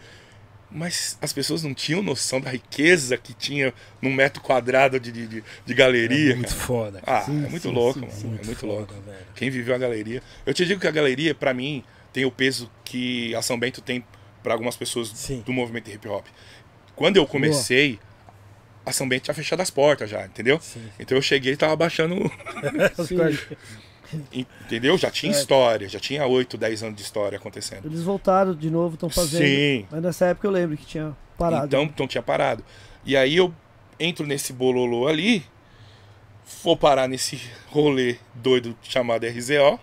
Mas 0.75 1.18
as 1.20 1.33
pessoas 1.33 1.62
não 1.62 1.75
tinham 1.75 2.03
noção 2.03 2.41
da 2.41 2.51
riqueza 2.51 3.16
que 3.18 3.35
tinha 3.35 3.75
num 4.01 4.12
metro 4.12 4.43
quadrado 4.43 4.99
de, 4.99 5.12
de, 5.12 5.45
de 5.66 5.75
galeria. 5.75 6.33
É 6.33 6.35
muito 6.35 6.49
cara. 6.55 6.61
foda. 6.66 7.03
Ah, 7.07 7.20
Sim, 7.23 7.45
é 7.45 7.49
muito 7.49 7.68
sim, 7.68 7.75
louco, 7.75 8.01
sim, 8.11 8.27
mano. 8.29 8.39
é 8.43 8.47
muito 8.47 8.61
foda, 8.61 8.73
louco. 8.73 8.95
velho. 8.95 9.27
Quem 9.35 9.51
viveu 9.51 9.75
a 9.75 9.79
galeria. 9.79 10.23
Eu 10.47 10.55
te 10.55 10.64
digo 10.64 10.81
que 10.81 10.87
a 10.89 10.91
galeria, 10.91 11.35
pra 11.35 11.53
mim, 11.53 11.85
tem 12.12 12.25
o 12.25 12.31
peso 12.31 12.70
que 12.85 13.35
a 13.35 13.43
São 13.43 13.59
Bento 13.59 13.81
tem 13.83 14.05
pra 14.43 14.55
algumas 14.55 14.75
pessoas 14.77 15.12
do 15.45 15.53
movimento 15.53 15.91
hip 15.91 16.09
hop. 16.09 16.27
Quando 16.97 17.16
eu 17.16 17.27
comecei, 17.27 17.99
a 18.85 18.93
São 18.93 19.09
Bento 19.09 19.25
tinha 19.25 19.35
fechado 19.35 19.61
as 19.61 19.70
portas 19.70 20.09
já, 20.11 20.25
entendeu? 20.25 20.59
Sim. 20.61 20.83
Então 20.99 21.16
eu 21.16 21.23
cheguei 21.23 21.53
e 21.53 21.57
tava 21.57 21.77
baixando. 21.77 22.14
Entendeu? 24.32 24.96
Já 24.98 25.10
tinha 25.10 25.32
É. 25.32 25.36
história, 25.36 25.88
já 25.88 25.98
tinha 26.00 26.26
8, 26.26 26.56
10 26.56 26.82
anos 26.82 26.96
de 26.96 27.02
história 27.02 27.36
acontecendo. 27.38 27.86
Eles 27.86 28.02
voltaram 28.02 28.54
de 28.54 28.70
novo, 28.70 28.94
estão 28.94 29.08
fazendo. 29.10 29.44
Sim. 29.44 29.86
Mas 29.90 30.02
nessa 30.02 30.26
época 30.26 30.46
eu 30.46 30.50
lembro 30.50 30.76
que 30.76 30.84
tinha 30.86 31.16
parado. 31.38 31.66
Então, 31.66 31.82
então 31.84 32.06
tinha 32.06 32.22
parado. 32.22 32.64
E 33.04 33.16
aí 33.16 33.36
eu 33.36 33.52
entro 33.98 34.26
nesse 34.26 34.52
bololô 34.52 35.08
ali, 35.08 35.44
vou 36.62 36.76
parar 36.76 37.08
nesse 37.08 37.40
rolê 37.68 38.16
doido 38.34 38.76
chamado 38.82 39.26
RZO. 39.26 39.78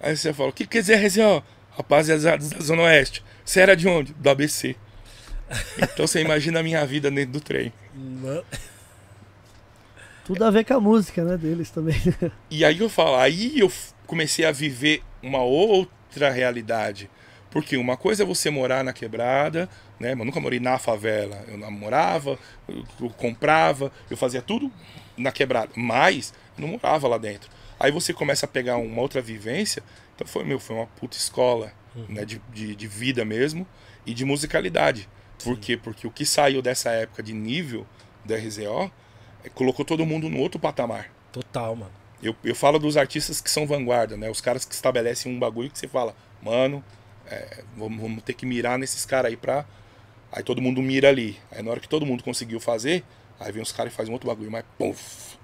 Aí 0.00 0.16
você 0.16 0.32
fala, 0.32 0.50
o 0.50 0.52
que 0.52 0.66
quer 0.66 0.80
dizer 0.80 0.96
RZO? 0.96 1.42
Rapaziada 1.76 2.38
da 2.38 2.60
Zona 2.60 2.82
Oeste. 2.82 3.22
Você 3.44 3.60
era 3.60 3.76
de 3.76 3.88
onde? 3.88 4.12
Do 4.12 4.28
ABC. 4.30 4.76
Então 5.78 6.06
você 6.06 6.20
imagina 6.20 6.60
a 6.60 6.62
minha 6.62 6.84
vida 6.84 7.10
dentro 7.10 7.32
do 7.32 7.40
trem. 7.40 7.72
Tudo 10.28 10.44
a 10.44 10.50
ver 10.50 10.62
com 10.62 10.74
a 10.74 10.80
música, 10.80 11.24
né, 11.24 11.38
deles 11.38 11.70
também. 11.70 11.96
E 12.50 12.62
aí 12.62 12.80
eu 12.80 12.90
falo, 12.90 13.16
aí 13.16 13.58
eu 13.58 13.72
comecei 14.06 14.44
a 14.44 14.52
viver 14.52 15.02
uma 15.22 15.42
outra 15.42 16.28
realidade. 16.28 17.08
Porque 17.50 17.78
uma 17.78 17.96
coisa 17.96 18.24
é 18.24 18.26
você 18.26 18.50
morar 18.50 18.84
na 18.84 18.92
quebrada, 18.92 19.70
né? 19.98 20.12
Eu 20.12 20.16
nunca 20.16 20.38
morei 20.38 20.60
na 20.60 20.78
favela. 20.78 21.42
Eu 21.48 21.56
namorava, 21.56 22.38
eu, 22.68 22.84
eu 23.00 23.08
comprava, 23.08 23.90
eu 24.10 24.18
fazia 24.18 24.42
tudo 24.42 24.70
na 25.16 25.32
quebrada. 25.32 25.70
Mas 25.74 26.34
eu 26.58 26.60
não 26.60 26.68
morava 26.68 27.08
lá 27.08 27.16
dentro. 27.16 27.48
Aí 27.80 27.90
você 27.90 28.12
começa 28.12 28.44
a 28.44 28.48
pegar 28.50 28.76
uma 28.76 29.00
outra 29.00 29.22
vivência. 29.22 29.82
Então 30.14 30.26
foi, 30.26 30.44
meu, 30.44 30.60
foi 30.60 30.76
uma 30.76 30.86
puta 30.88 31.16
escola, 31.16 31.72
né? 32.06 32.26
De, 32.26 32.38
de, 32.52 32.76
de 32.76 32.86
vida 32.86 33.24
mesmo 33.24 33.66
e 34.04 34.12
de 34.12 34.26
musicalidade. 34.26 35.08
Por 35.42 35.58
quê? 35.58 35.74
Porque 35.74 36.06
o 36.06 36.10
que 36.10 36.26
saiu 36.26 36.60
dessa 36.60 36.90
época 36.90 37.22
de 37.22 37.32
nível 37.32 37.86
da 38.26 38.36
RZO 38.36 38.92
colocou 39.54 39.84
todo 39.84 40.04
mundo 40.04 40.28
no 40.28 40.38
outro 40.38 40.58
patamar. 40.58 41.10
total, 41.32 41.76
mano. 41.76 41.92
Eu, 42.20 42.34
eu 42.42 42.54
falo 42.54 42.80
dos 42.80 42.96
artistas 42.96 43.40
que 43.40 43.48
são 43.50 43.64
vanguarda, 43.66 44.16
né? 44.16 44.28
Os 44.28 44.40
caras 44.40 44.64
que 44.64 44.74
estabelecem 44.74 45.32
um 45.32 45.38
bagulho 45.38 45.70
que 45.70 45.78
você 45.78 45.86
fala, 45.86 46.16
mano, 46.42 46.82
é, 47.26 47.62
vamos, 47.76 48.00
vamos 48.00 48.22
ter 48.24 48.32
que 48.32 48.44
mirar 48.44 48.76
nesses 48.78 49.06
caras 49.06 49.30
aí 49.30 49.36
pra. 49.36 49.64
Aí 50.32 50.42
todo 50.42 50.60
mundo 50.60 50.82
mira 50.82 51.08
ali. 51.08 51.38
Aí 51.52 51.62
na 51.62 51.70
hora 51.70 51.80
que 51.80 51.88
todo 51.88 52.04
mundo 52.04 52.24
conseguiu 52.24 52.58
fazer, 52.58 53.04
aí 53.38 53.52
vem 53.52 53.62
os 53.62 53.70
caras 53.70 53.92
e 53.92 53.96
fazem 53.96 54.10
um 54.10 54.14
outro 54.14 54.28
bagulho, 54.28 54.50
mas 54.50 54.64
puf! 54.76 55.38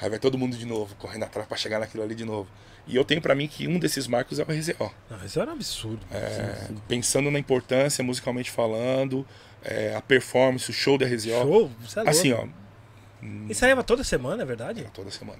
Aí 0.00 0.10
vai 0.10 0.18
todo 0.18 0.36
mundo 0.36 0.56
de 0.56 0.66
novo, 0.66 0.94
correndo 0.96 1.22
atrás 1.22 1.48
pra 1.48 1.56
chegar 1.56 1.78
naquilo 1.78 2.02
ali 2.02 2.14
de 2.14 2.24
novo. 2.24 2.48
E 2.86 2.96
eu 2.96 3.04
tenho 3.04 3.22
pra 3.22 3.34
mim 3.34 3.48
que 3.48 3.66
um 3.66 3.78
desses 3.78 4.06
marcos 4.06 4.38
é 4.38 4.42
o 4.42 4.46
RZO. 4.46 4.92
Não, 5.08 5.24
isso 5.24 5.40
era 5.40 5.50
um 5.50 5.54
absurdo. 5.54 6.04
É, 6.10 6.68
pensando 6.86 7.30
na 7.30 7.38
importância, 7.38 8.04
musicalmente 8.04 8.50
falando, 8.50 9.26
é, 9.62 9.94
a 9.94 10.02
performance, 10.02 10.70
o 10.70 10.74
show 10.74 10.98
da 10.98 11.06
RZO. 11.06 11.30
Show, 11.30 11.70
você 11.80 12.00
é 12.00 12.02
louco. 12.02 12.10
Assim, 12.10 12.32
ó, 12.32 12.46
Isso 13.48 13.64
aí 13.64 13.70
é 13.72 13.82
toda 13.82 14.04
semana, 14.04 14.42
é 14.42 14.46
verdade? 14.46 14.86
toda 14.94 15.10
semana. 15.10 15.38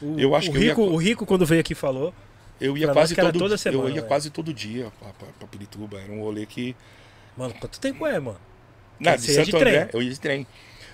O, 0.00 0.18
Eu 0.18 0.34
acho 0.34 0.50
o 0.50 0.52
que 0.52 0.58
ia 0.60 0.68
Rico, 0.70 0.86
co- 0.86 0.92
o 0.92 0.96
Rico, 0.96 1.26
quando 1.26 1.44
veio 1.46 1.60
aqui, 1.60 1.74
falou. 1.74 2.14
Eu 2.60 2.76
ia 2.76 2.88
quase 2.92 3.14
era 3.14 3.22
todo 3.28 3.38
toda 3.38 3.48
dia. 3.50 3.58
semana, 3.58 3.82
eu 3.84 3.88
ia 3.88 3.94
velho. 3.96 4.06
quase 4.06 4.30
todo 4.30 4.52
dia 4.54 4.90
pra, 4.98 5.08
pra, 5.12 5.28
pra 5.38 5.46
Pirituba. 5.48 6.00
Era 6.00 6.12
um 6.12 6.20
rolê 6.22 6.44
que. 6.46 6.74
Mano, 7.36 7.54
quanto 7.60 7.78
tempo 7.78 8.06
é, 8.06 8.18
mano? 8.18 8.38
Não, 8.98 9.12
Você 9.12 9.18
de 9.26 9.30
ia 9.32 9.34
Santo 9.36 9.50
de 9.50 9.56
André, 9.56 9.84
trem. 9.84 9.88
eu 9.92 10.02
ia 10.02 10.10
de 10.10 10.20
trem. 10.20 10.46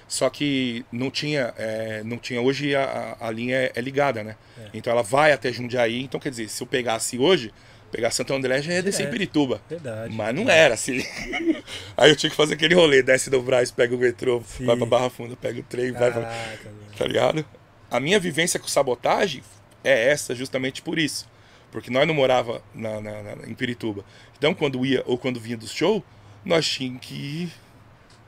Só 0.07 0.29
que 0.29 0.85
não 0.93 1.11
tinha. 1.11 1.55
é, 1.57 2.03
não 2.05 2.19
tinha. 2.19 2.41
Hoje 2.41 2.75
a, 2.77 3.17
a- 3.21 3.29
a 3.29 3.31
linha 3.31 3.57
é, 3.57 3.73
é 3.75 3.81
ligada, 3.81 4.23
né? 4.23 4.37
É. 4.59 4.69
Então 4.75 4.93
ela 4.93 5.03
vai 5.03 5.33
até 5.33 5.51
Jundiaí. 5.53 6.03
Então 6.03 6.21
quer 6.21 6.29
dizer, 6.31 6.49
se 6.49 6.63
eu 6.63 6.67
pegasse 6.67 7.19
hoje, 7.19 7.53
pegar 7.95 8.11
Santo 8.11 8.35
André 8.35 8.61
já 8.61 8.73
ia 8.73 8.83
descer 8.83 9.03
em 9.03 9.11
Direto. 9.11 9.13
Pirituba. 9.19 9.63
Verdade. 9.71 10.13
Mas 10.15 10.35
não 10.35 10.51
era 10.51 10.75
assim. 10.75 10.99
Aí 11.97 12.11
eu 12.11 12.17
tinha 12.17 12.29
que 12.29 12.37
fazer 12.37 12.55
aquele 12.55 12.75
rolê, 12.75 13.03
desce 13.03 13.31
do 13.31 13.41
Braz, 13.41 13.71
pega 13.71 13.95
o 13.95 13.99
metrô, 13.99 14.43
Sim. 14.47 14.65
vai 14.67 14.77
pra 14.77 14.85
Barra 14.87 15.09
Funda, 15.11 15.37
pega 15.37 15.61
o 15.61 15.63
trem, 15.63 15.93
vai 15.93 16.11
pra. 16.11 16.23
Caraca. 16.23 16.71
Tá 16.99 17.07
ligado? 17.07 17.47
A 17.91 18.01
minha 18.01 18.19
vivência 18.19 18.59
com 18.59 18.67
sabotagem 18.67 19.43
é 19.85 20.09
essa 20.11 20.35
justamente 20.35 20.83
por 20.83 20.99
isso. 20.99 21.29
Porque 21.71 21.91
nós 21.91 22.07
não 22.07 22.15
morava 22.15 22.63
na, 22.75 23.01
na- 23.01 23.23
na- 23.23 23.49
em 23.49 23.55
Pirituba. 23.55 24.05
Então 24.37 24.55
quando 24.55 24.85
ia 24.85 25.03
ou 25.07 25.17
quando 25.17 25.39
vinha 25.39 25.57
do 25.57 25.67
show, 25.69 26.03
nós 26.45 26.69
tínhamos 26.69 27.01
que 27.07 27.49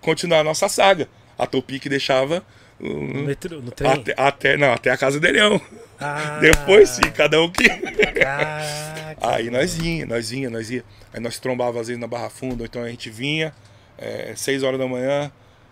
continuar 0.00 0.40
a 0.40 0.44
nossa 0.44 0.68
saga. 0.68 1.08
A 1.38 1.46
Topic 1.46 1.86
deixava 1.88 2.44
No, 2.78 2.90
uh, 2.90 3.24
metrô, 3.24 3.60
no 3.60 3.70
trem? 3.70 3.90
até, 3.90 4.14
até, 4.16 4.56
não, 4.56 4.72
até 4.72 4.90
a 4.90 4.96
casa 4.96 5.18
do 5.18 5.26
Leão. 5.26 5.60
Ah, 5.98 6.38
Depois 6.40 6.90
sim, 6.90 7.10
cada 7.14 7.40
um 7.40 7.50
que. 7.50 7.68
Caraca. 7.68 9.16
Aí 9.20 9.50
nós 9.50 9.74
vinha, 9.74 10.04
nós 10.04 10.30
vinha, 10.30 10.50
nós 10.50 10.70
ia. 10.70 10.84
Aí 11.12 11.20
nós 11.20 11.38
trombava 11.38 11.80
às 11.80 11.86
vezes 11.86 12.00
na 12.00 12.06
Barra 12.06 12.28
Funda, 12.28 12.62
ou 12.62 12.66
então 12.66 12.82
a 12.82 12.88
gente 12.88 13.08
vinha, 13.08 13.52
é, 13.96 14.34
6 14.36 14.62
horas 14.62 14.78
da 14.78 14.86
manhã. 14.86 15.30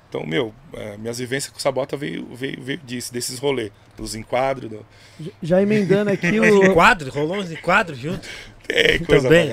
Então, 0.09 0.25
meu, 0.25 0.55
é, 0.75 0.97
minhas 0.97 1.19
vivências 1.19 1.53
com 1.53 1.59
Sabota 1.59 1.97
veio, 1.97 2.27
veio, 2.33 2.63
veio 2.63 2.79
disso, 2.79 3.13
desses 3.13 3.39
rolês, 3.39 3.73
dos 3.97 4.15
enquadros, 4.15 4.71
do... 4.71 4.87
Já 5.43 5.61
emendando 5.61 6.11
aqui 6.11 6.39
o. 6.39 6.65
enquadro, 6.65 7.11
rolou 7.11 7.39
uns 7.39 7.51
enquadros 7.51 7.99
junto. 7.99 8.27
É, 8.69 8.99
coisa 9.01 9.29
Também. 9.29 9.51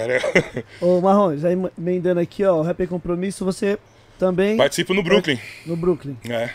Ô, 0.80 1.02
Marrom, 1.02 1.36
já 1.36 1.50
emendando 1.52 2.20
aqui, 2.20 2.46
ó, 2.46 2.60
o 2.60 2.62
Rap 2.62 2.80
é 2.80 2.88
Compromisso, 2.88 3.44
você 3.44 3.78
também 4.20 4.56
Participo 4.56 4.94
no 4.94 5.02
Brooklyn. 5.02 5.40
no 5.66 5.76
Brooklyn. 5.76 6.16
É. 6.30 6.52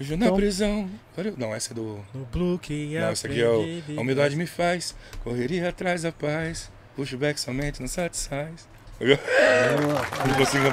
Hoje 0.00 0.16
na 0.16 0.26
Então- 0.26 0.36
prisão. 0.36 0.90
Não, 1.36 1.54
essa 1.54 1.72
é 1.72 1.74
do. 1.74 2.04
No 2.12 2.24
Blue 2.26 2.58
que 2.58 2.98
Não, 2.98 3.12
esse 3.12 3.26
aqui 3.26 3.40
é 3.40 3.48
o. 3.48 3.62
A 3.96 4.00
humildade 4.00 4.34
me 4.36 4.46
faz. 4.46 4.94
Correria 5.22 5.68
atrás 5.68 6.02
da 6.02 6.10
paz. 6.12 6.70
Puxo 6.96 7.16
back 7.16 7.38
somente 7.40 7.80
não 7.80 7.88
satisfaz. 7.88 8.68
Não 9.00 10.34
consigo. 10.36 10.64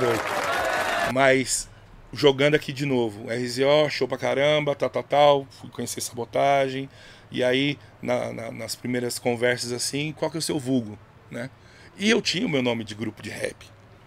Mas, 1.14 1.70
jogando 2.14 2.56
aqui 2.56 2.72
de 2.74 2.86
novo. 2.86 3.28
RZO, 3.30 3.90
show 3.90 4.08
pra 4.08 4.18
caramba, 4.18 4.76
tal, 4.76 4.90
tal, 4.90 5.04
tal. 5.04 5.48
Fui 5.50 5.70
conhecer 5.70 6.02
sabotagem. 6.02 6.90
E 7.32 7.44
aí, 7.44 7.78
na- 8.02 8.34
na- 8.34 8.52
nas 8.52 8.76
primeiras 8.76 9.18
conversas 9.18 9.72
assim, 9.72 10.14
qual 10.18 10.30
que 10.30 10.38
é 10.38 10.40
o 10.40 10.42
seu 10.42 10.60
vulgo, 10.60 10.98
né? 11.30 11.50
E 11.98 12.10
eu 12.10 12.22
tinha 12.22 12.46
o 12.46 12.50
meu 12.50 12.62
nome 12.62 12.84
de 12.84 12.94
grupo 12.96 13.22
de 13.22 13.30
rap. 13.30 13.56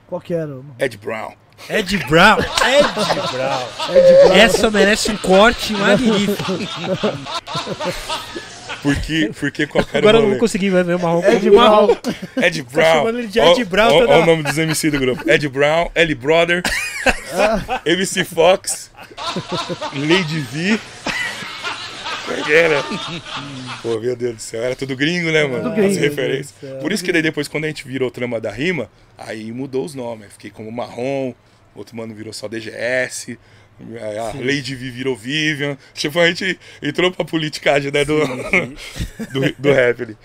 Qual 0.07 0.21
que 0.21 0.35
era? 0.35 0.61
Ed 0.79 0.97
Brown. 0.99 1.35
Ed 1.69 1.97
Brown. 2.09 2.41
Ed 2.41 2.85
Brown. 3.33 3.63
Ed 3.91 4.27
Brown. 4.27 4.37
Essa 4.37 4.71
merece 4.71 5.11
um 5.11 5.17
corte 5.17 5.73
magnífico. 5.73 6.59
Porque, 8.83 9.31
porque 9.41 9.67
qual 9.67 9.83
que 9.83 9.97
era 9.97 10.07
Agora 10.07 10.21
o 10.21 10.27
eu 10.27 10.31
não 10.33 10.39
consegui 10.39 10.69
ver 10.69 10.85
meu 10.85 10.99
marrom 10.99 11.23
Ed. 11.25 11.49
Brown. 11.49 11.97
Ed 12.37 12.63
Brown. 12.65 12.99
chamando 12.99 13.19
ele 13.19 13.29
de 13.29 13.41
Ed 13.41 13.65
Brown 13.65 13.95
Olha 13.95 14.19
o 14.19 14.27
nome 14.27 14.43
dos 14.43 14.59
MC 14.59 14.91
do 14.91 14.99
grupo. 14.99 15.25
Ed 15.27 15.49
Brown, 15.49 15.91
L 15.95 16.15
Brother, 16.17 16.63
MC 17.87 18.25
Fox, 18.25 18.91
Lady 19.95 20.41
V. 20.53 20.79
Era? 22.51 22.83
Pô, 23.83 24.01
meu 24.01 24.17
Deus 24.17 24.37
do 24.37 24.41
céu, 24.41 24.63
era 24.63 24.77
tudo 24.77 24.97
gringo, 24.97 25.31
né, 25.31 25.45
mano? 25.45 25.73
gringo, 25.73 25.91
As 25.91 25.97
referências. 25.97 26.55
Por 26.81 26.93
isso 26.93 27.05
que 27.05 27.13
daí 27.13 27.23
depois, 27.23 27.49
quando 27.49 27.65
a 27.65 27.69
gente 27.69 27.87
virou 27.87 28.11
trama 28.11 28.41
da 28.41 28.51
rima, 28.51 28.91
aí 29.17 29.53
mudou 29.53 29.85
os 29.85 29.95
nomes. 29.95 30.33
Fiquei 30.33 30.51
como 30.51 30.71
Marrom, 30.71 31.35
outro 31.75 31.97
mano 31.97 32.15
virou 32.15 32.33
só 32.33 32.49
DGS. 32.49 33.39
A 33.81 34.37
Lady 34.39 34.75
V 34.75 34.91
virou 34.91 35.17
Vivian. 35.17 35.77
Tipo, 35.93 36.21
a 36.21 36.29
gente 36.29 36.59
entrou 36.81 37.11
pra 37.11 37.25
politicagem, 37.25 37.91
né, 37.91 38.05
do, 38.05 38.19
do, 39.33 39.55
do 39.59 39.73
rap 39.73 40.03
ali. 40.03 40.17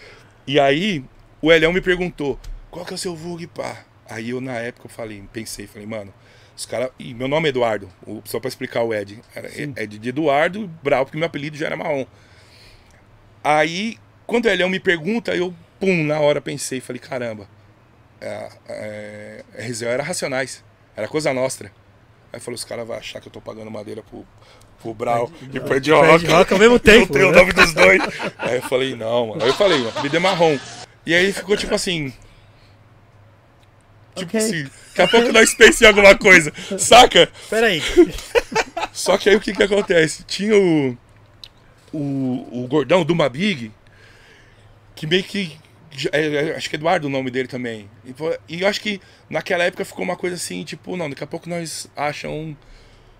E 0.45 0.59
aí, 0.59 1.03
o 1.41 1.51
Elião 1.51 1.73
me 1.73 1.81
perguntou, 1.81 2.39
qual 2.69 2.85
que 2.85 2.93
é 2.93 2.95
o 2.95 2.97
seu 2.97 3.15
vulgo, 3.15 3.47
pá? 3.47 3.85
Aí 4.09 4.31
eu, 4.31 4.41
na 4.41 4.53
época, 4.53 4.87
eu 4.87 4.89
falei, 4.89 5.23
pensei, 5.31 5.67
falei, 5.67 5.87
mano, 5.87 6.13
os 6.59 6.65
caras... 6.65 6.89
E 6.99 7.13
meu 7.13 7.27
nome 7.29 7.47
é 7.47 7.49
Eduardo, 7.51 7.89
o- 8.05 8.21
só 8.25 8.37
pra 8.39 8.49
explicar 8.49 8.83
o 8.83 8.93
Ed. 8.93 9.19
Era 9.33 9.49
Ed 9.49 9.97
de 9.97 10.09
Eduardo 10.09 10.67
Brau, 10.83 11.05
porque 11.05 11.17
meu 11.17 11.25
apelido 11.27 11.55
já 11.57 11.67
era 11.67 11.77
marrom. 11.77 12.05
Aí, 13.43 13.97
quando 14.27 14.45
o 14.45 14.49
Elião 14.49 14.69
me 14.69 14.79
pergunta, 14.79 15.33
eu, 15.35 15.53
pum, 15.79 16.03
na 16.03 16.19
hora 16.19 16.41
pensei, 16.41 16.81
falei, 16.81 16.99
caramba, 16.99 17.47
é, 18.19 18.49
é, 18.67 19.43
RZO 19.67 19.85
era 19.85 20.03
Racionais, 20.03 20.63
era 20.95 21.07
coisa 21.07 21.33
nostra. 21.33 21.71
Aí 22.33 22.39
falou, 22.39 22.55
os 22.55 22.65
caras 22.65 22.85
vão 22.85 22.97
achar 22.97 23.21
que 23.21 23.27
eu 23.27 23.31
tô 23.31 23.39
pagando 23.41 23.71
madeira 23.71 24.03
pro, 24.03 24.25
pro 24.81 24.93
Brau 24.93 25.31
e 25.53 25.59
pro 25.59 25.75
Ed 25.77 25.89
Ed 25.89 26.27
Rock 26.27 26.53
ao 26.53 26.59
mesmo 26.59 26.77
tempo, 26.79 27.17
Eu 27.17 27.29
o 27.29 27.31
né? 27.31 27.37
nome 27.39 27.53
dos 27.53 27.73
dois. 27.73 28.01
Aí 28.37 28.57
eu 28.57 28.61
falei, 28.63 28.95
não, 28.95 29.27
mano. 29.27 29.41
Aí 29.41 29.47
eu 29.49 29.53
falei, 29.55 29.81
o 29.81 29.89
apelido 29.89 30.17
é 30.17 30.19
marrom. 30.19 30.59
E 31.05 31.15
aí 31.15 31.31
ficou 31.31 31.55
tipo 31.57 31.73
assim. 31.73 32.13
Tipo 34.19 34.37
Ok. 34.37 34.39
assim, 34.39 34.63
daqui 34.63 35.01
a 35.01 35.07
pouco 35.07 35.31
nós 35.31 35.53
pensamos 35.53 35.81
em 35.81 35.85
alguma 35.85 36.17
coisa, 36.17 36.53
saca? 36.77 37.29
Pera 37.49 37.67
aí. 37.67 37.81
Só 38.93 39.17
que 39.17 39.29
aí 39.29 39.35
o 39.35 39.41
que 39.41 39.53
que 39.53 39.63
acontece? 39.63 40.23
Tinha 40.23 40.55
o. 40.57 40.97
O, 41.91 42.63
o 42.63 42.67
gordão 42.67 43.03
do 43.03 43.15
Mabig 43.15 43.71
que 44.95 45.07
meio 45.07 45.23
que 45.23 45.57
é, 46.11 46.49
é, 46.51 46.55
acho 46.55 46.69
que 46.69 46.75
é 46.75 46.77
Eduardo 46.77 47.07
o 47.07 47.09
nome 47.09 47.31
dele 47.31 47.47
também. 47.47 47.89
E, 48.05 48.13
e 48.47 48.61
eu 48.61 48.67
acho 48.67 48.81
que 48.81 49.01
naquela 49.29 49.63
época 49.63 49.83
ficou 49.85 50.03
uma 50.03 50.15
coisa 50.15 50.35
assim, 50.35 50.63
tipo, 50.63 50.95
não, 50.95 51.09
daqui 51.09 51.23
a 51.23 51.27
pouco 51.27 51.49
nós 51.49 51.89
acham. 51.95 52.55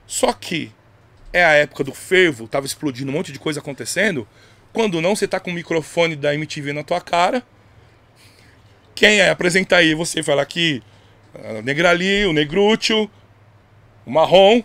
Só 0.06 0.34
que 0.34 0.72
é 1.32 1.44
a 1.44 1.52
época 1.54 1.84
do 1.84 1.94
fervo, 1.94 2.48
tava 2.48 2.66
explodindo 2.66 3.12
um 3.12 3.14
monte 3.14 3.32
de 3.32 3.40
coisa 3.40 3.60
acontecendo. 3.60 4.28
Quando 4.74 5.02
não, 5.02 5.16
você 5.16 5.28
tá 5.28 5.40
com 5.40 5.52
o 5.52 5.54
microfone 5.54 6.16
da 6.16 6.34
MTV 6.34 6.74
na 6.74 6.84
tua 6.84 7.02
cara. 7.02 7.44
Quem 8.94 9.20
é 9.20 9.30
apresentar 9.30 9.78
aí? 9.78 9.96
Você 9.96 10.22
fala 10.22 10.42
aqui, 10.42 10.84
o 11.34 11.62
Negrali, 11.62 12.26
o 12.26 12.34
Negrúcio, 12.34 13.10
o 14.06 14.12
Marrom. 14.12 14.62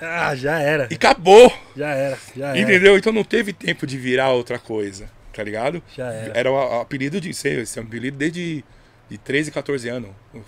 Ah, 0.00 0.34
já 0.34 0.58
era. 0.58 0.88
E 0.90 0.94
acabou. 0.94 1.52
Já 1.76 1.90
era, 1.90 2.18
já 2.36 2.48
era. 2.48 2.58
Entendeu? 2.58 2.96
Então 2.98 3.12
não 3.12 3.22
teve 3.22 3.52
tempo 3.52 3.86
de 3.86 3.96
virar 3.96 4.30
outra 4.30 4.58
coisa, 4.58 5.08
tá 5.32 5.42
ligado? 5.42 5.82
Já 5.96 6.12
era. 6.12 6.38
Era 6.38 6.50
o, 6.52 6.80
apelido 6.80 7.20
de 7.20 7.32
ser, 7.32 7.60
esse 7.60 7.78
é 7.78 7.82
um 7.82 7.84
apelido 7.84 8.16
desde 8.16 8.64
de 9.08 9.18
13, 9.18 9.50
14 9.50 9.88
anos. 9.88 10.10
Eu 10.32 10.44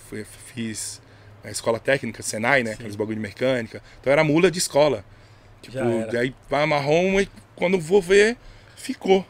fiz 0.54 1.02
a 1.44 1.50
escola 1.50 1.78
técnica, 1.80 2.22
Senai, 2.22 2.62
né? 2.62 2.72
Aqueles 2.72 2.96
bagulho 2.96 3.16
de 3.16 3.22
mecânica. 3.22 3.82
Então 4.00 4.12
era 4.12 4.22
mula 4.22 4.50
de 4.50 4.58
escola. 4.58 5.04
Tipo, 5.60 5.78
Já 5.78 5.84
era. 5.84 6.12
daí 6.12 6.34
vai 6.48 6.64
marrom 6.66 7.20
e 7.20 7.28
quando 7.56 7.78
vou 7.78 8.00
ver, 8.00 8.36
ficou. 8.76 9.26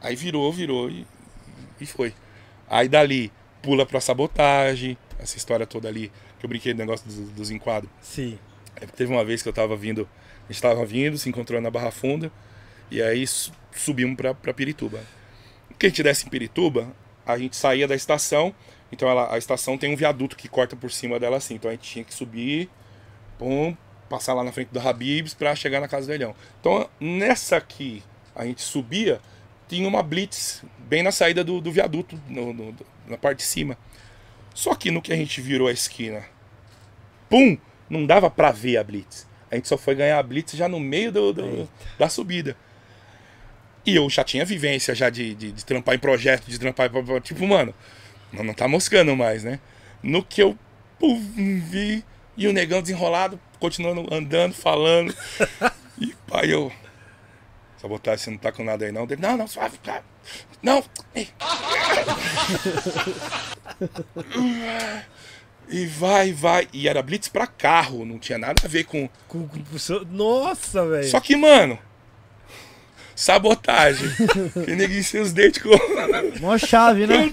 Aí 0.00 0.16
virou, 0.16 0.52
virou 0.52 0.90
e, 0.90 1.06
e 1.80 1.86
foi. 1.86 2.14
Aí 2.68 2.88
dali 2.88 3.32
pula 3.60 3.84
pra 3.84 4.00
sabotagem, 4.00 4.96
essa 5.22 5.36
história 5.36 5.66
toda 5.66 5.88
ali, 5.88 6.10
que 6.38 6.44
eu 6.44 6.48
brinquei 6.48 6.74
do 6.74 6.78
negócio 6.78 7.06
dos, 7.06 7.16
dos 7.30 7.50
enquadros. 7.50 7.90
Sim. 8.00 8.38
É 8.76 8.86
teve 8.86 9.12
uma 9.12 9.24
vez 9.24 9.42
que 9.42 9.48
eu 9.48 9.52
tava 9.52 9.76
vindo, 9.76 10.08
a 10.48 10.52
gente 10.52 10.60
tava 10.60 10.84
vindo, 10.84 11.16
se 11.18 11.28
encontrou 11.28 11.60
na 11.60 11.70
Barra 11.70 11.90
Funda, 11.90 12.30
e 12.90 13.00
aí 13.02 13.26
su- 13.26 13.52
subimos 13.74 14.16
pra, 14.16 14.34
pra 14.34 14.52
Pirituba. 14.52 15.00
Que 15.78 15.86
a 15.86 15.88
gente 15.88 16.02
desce 16.02 16.26
em 16.26 16.30
Pirituba, 16.30 16.88
a 17.24 17.38
gente 17.38 17.56
saía 17.56 17.86
da 17.88 17.94
estação, 17.94 18.54
então 18.90 19.08
ela, 19.08 19.32
a 19.34 19.38
estação 19.38 19.78
tem 19.78 19.92
um 19.92 19.96
viaduto 19.96 20.36
que 20.36 20.48
corta 20.48 20.74
por 20.76 20.90
cima 20.90 21.18
dela 21.20 21.36
assim, 21.36 21.54
então 21.54 21.70
a 21.70 21.74
gente 21.74 21.88
tinha 21.88 22.04
que 22.04 22.12
subir, 22.12 22.68
pum, 23.38 23.76
passar 24.08 24.34
lá 24.34 24.44
na 24.44 24.52
frente 24.52 24.68
do 24.68 24.78
Habibs 24.80 25.32
pra 25.34 25.54
chegar 25.54 25.80
na 25.80 25.88
casa 25.88 26.06
do 26.06 26.12
Elhão. 26.12 26.34
Então 26.60 26.88
nessa 27.00 27.56
aqui 27.56 28.02
a 28.34 28.44
gente 28.44 28.60
subia, 28.62 29.20
tinha 29.68 29.86
uma 29.88 30.02
blitz 30.02 30.62
bem 30.78 31.02
na 31.02 31.10
saída 31.12 31.42
do, 31.42 31.60
do 31.60 31.70
viaduto, 31.72 32.20
no- 32.28 32.52
no- 32.52 32.76
na 33.06 33.16
parte 33.16 33.38
de 33.38 33.44
cima. 33.44 33.76
Só 34.54 34.74
que 34.74 34.90
no 34.90 35.00
que 35.02 35.12
a 35.12 35.16
gente 35.16 35.40
virou 35.40 35.68
a 35.68 35.72
esquina, 35.72 36.22
pum, 37.28 37.56
não 37.88 38.06
dava 38.06 38.30
pra 38.30 38.50
ver 38.50 38.76
a 38.76 38.84
blitz. 38.84 39.26
A 39.50 39.54
gente 39.56 39.68
só 39.68 39.76
foi 39.76 39.94
ganhar 39.94 40.18
a 40.18 40.22
blitz 40.22 40.52
já 40.54 40.68
no 40.68 40.80
meio 40.80 41.12
do, 41.12 41.32
do- 41.32 41.68
da 41.98 42.08
subida. 42.08 42.56
E 43.84 43.96
eu 43.96 44.08
já 44.08 44.22
tinha 44.22 44.44
vivência 44.44 44.94
já 44.94 45.10
de, 45.10 45.34
de, 45.34 45.52
de 45.52 45.64
trampar 45.64 45.94
em 45.94 45.98
projeto, 45.98 46.46
de 46.46 46.58
trampar 46.58 46.90
em... 46.94 47.20
Tipo, 47.20 47.46
mano, 47.46 47.74
não, 48.32 48.44
não 48.44 48.54
tá 48.54 48.68
moscando 48.68 49.16
mais, 49.16 49.42
né? 49.42 49.58
No 50.02 50.22
que 50.22 50.40
eu 50.42 50.56
pum, 50.98 51.18
vi 51.60 52.04
e 52.36 52.46
o 52.46 52.52
negão 52.52 52.80
desenrolado, 52.80 53.38
continuando 53.58 54.06
andando, 54.14 54.54
falando. 54.54 55.14
e 56.00 56.14
aí 56.30 56.50
eu... 56.50 56.72
Sabotagem, 57.78 58.18
você 58.24 58.30
não 58.30 58.38
tá 58.38 58.52
com 58.52 58.62
nada 58.62 58.84
aí 58.84 58.92
não? 58.92 59.02
Ele, 59.04 59.16
não, 59.16 59.36
não, 59.36 59.48
suave, 59.48 59.76
cara. 59.78 60.04
Não. 60.62 60.82
E 65.68 65.86
vai, 65.86 66.32
vai. 66.32 66.68
E 66.72 66.88
era 66.88 67.02
blitz 67.02 67.28
pra 67.28 67.46
carro, 67.46 68.04
não 68.04 68.18
tinha 68.18 68.38
nada 68.38 68.60
a 68.64 68.68
ver 68.68 68.84
com. 68.84 69.08
Com- 69.28 69.48
com- 69.48 69.60
Nossa, 70.10 70.86
velho. 70.86 71.08
Só 71.08 71.18
que, 71.20 71.34
mano. 71.36 71.78
Sabotagem. 73.14 74.08
e 74.66 74.74
neguinho 74.74 75.04
sem 75.04 75.20
os 75.20 75.32
dentes 75.32 75.62
com. 75.62 75.70
Mó 76.40 76.56
chave, 76.58 77.06
né? 77.06 77.30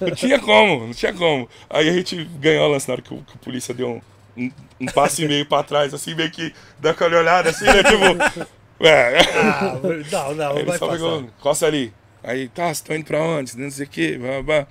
Não 0.00 0.10
tinha 0.14 0.38
como, 0.38 0.86
não 0.86 0.94
tinha 0.94 1.12
como. 1.12 1.48
Aí 1.68 1.88
a 1.88 1.92
gente 1.92 2.24
ganhou 2.40 2.64
a 2.64 2.68
lance 2.68 2.88
na 2.88 2.94
hora 2.94 3.02
que 3.02 3.12
o, 3.12 3.18
que 3.22 3.34
o 3.34 3.38
polícia 3.38 3.74
deu 3.74 3.88
um, 4.36 4.44
um, 4.44 4.50
um 4.80 4.86
passo 4.86 5.22
e 5.22 5.28
meio 5.28 5.44
pra 5.46 5.62
trás, 5.62 5.92
assim, 5.92 6.14
meio 6.14 6.30
que 6.30 6.54
dá 6.78 6.90
aquela 6.92 7.18
olhada 7.18 7.50
assim, 7.50 7.64
né? 7.64 7.82
Tipo. 7.82 8.46
É. 8.78 9.16
Ah, 9.34 9.80
não, 10.12 10.34
não, 10.34 10.56
Aí 10.58 10.64
vai 10.66 10.76
só 10.76 10.86
passar. 10.86 10.98
pegou, 10.98 11.30
costa 11.40 11.64
ali. 11.64 11.94
Aí, 12.26 12.48
tá, 12.48 12.64
vocês 12.64 12.78
estão 12.78 12.96
indo 12.96 13.06
pra 13.06 13.22
onde? 13.22 13.56
Não 13.56 13.70
sei 13.70 13.86
o 13.86 13.88
quê. 13.88 14.18
blá, 14.18 14.42
blá. 14.42 14.66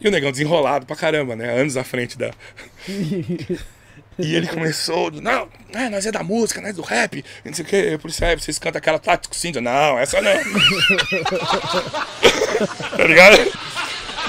E 0.00 0.08
o 0.08 0.10
negão 0.10 0.30
desenrolado 0.32 0.86
pra 0.86 0.96
caramba, 0.96 1.36
né? 1.36 1.60
Anos 1.60 1.76
à 1.76 1.84
frente 1.84 2.16
da. 2.16 2.32
E 4.22 4.34
ele 4.34 4.46
começou, 4.48 5.10
não, 5.12 5.48
é, 5.72 5.88
nós 5.88 6.04
é 6.04 6.12
da 6.12 6.22
música, 6.22 6.60
nós 6.60 6.72
é 6.72 6.74
do 6.74 6.82
rap, 6.82 7.24
não 7.42 7.54
sei 7.54 7.64
o 7.64 7.68
que, 7.68 7.96
por 7.96 8.10
isso 8.10 8.22
é, 8.22 8.36
vocês 8.36 8.58
cantam 8.58 8.78
aquela 8.78 8.98
tático 8.98 9.34
Cindy. 9.34 9.60
Não, 9.60 9.98
essa 9.98 10.20
não. 10.20 10.30
tá 12.98 13.04
ligado? 13.06 13.38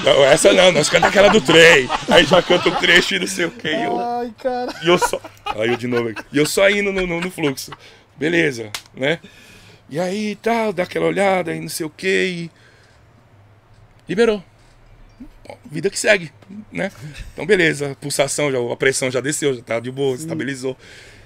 Não, 0.02 0.24
essa 0.24 0.50
não, 0.54 0.72
nós 0.72 0.88
cantamos 0.88 1.10
aquela 1.14 1.28
do 1.28 1.42
trem. 1.42 1.86
Aí 2.08 2.24
já 2.24 2.40
canta 2.40 2.70
o 2.70 2.76
trecho 2.76 3.16
e 3.16 3.18
não 3.18 3.26
sei 3.26 3.44
o 3.44 3.50
que. 3.50 3.68
E 3.68 3.84
eu, 3.84 4.00
Ai, 4.00 4.32
cara. 4.42 4.72
e 4.82 4.88
eu 4.88 4.96
só. 4.96 5.20
Aí 5.44 5.68
eu 5.68 5.76
de 5.76 5.86
novo 5.86 6.08
aqui. 6.08 6.24
E 6.32 6.38
eu 6.38 6.46
só 6.46 6.70
indo 6.70 6.90
no, 6.90 7.06
no, 7.06 7.20
no 7.20 7.30
fluxo. 7.30 7.70
Beleza, 8.16 8.70
né? 8.94 9.18
E 9.88 10.00
aí 10.00 10.36
tal, 10.36 10.72
dá 10.72 10.82
aquela 10.84 11.06
olhada 11.06 11.54
e 11.54 11.60
não 11.60 11.68
sei 11.68 11.84
o 11.86 11.90
que. 11.90 12.26
E. 12.26 12.50
Liberou. 14.08 14.42
Bom, 15.46 15.58
vida 15.70 15.90
que 15.90 15.98
segue, 15.98 16.32
né? 16.70 16.90
Então 17.32 17.44
beleza, 17.44 17.92
a 17.92 17.94
pulsação, 17.96 18.50
já, 18.50 18.58
a 18.72 18.76
pressão 18.76 19.10
já 19.10 19.20
desceu, 19.20 19.54
já 19.54 19.62
tá 19.62 19.80
de 19.80 19.90
boa, 19.90 20.14
estabilizou. 20.16 20.76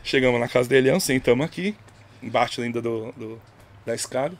Chegamos 0.03 0.41
na 0.41 0.49
casa 0.49 0.69
dele, 0.69 0.99
sentamos 1.01 1.45
aqui, 1.45 1.75
embaixo 2.23 2.63
ainda 2.63 2.81
do, 2.81 3.13
do- 3.13 3.41
da 3.85 3.95
escada. 3.95 4.37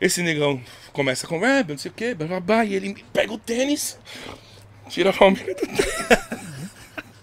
Esse 0.00 0.22
negão 0.22 0.60
começa 0.92 1.26
a 1.26 1.28
conversa, 1.28 1.70
não 1.70 1.78
sei 1.78 1.90
o 1.90 1.94
que, 1.94 2.14
blá, 2.14 2.26
blá, 2.26 2.40
blá, 2.40 2.64
e 2.64 2.74
ele 2.74 3.04
pega 3.12 3.32
o 3.32 3.38
tênis, 3.38 3.98
tira 4.88 5.10
a 5.10 5.12
palmeira 5.12 5.54
do 5.54 5.66
tênis. 5.66 5.86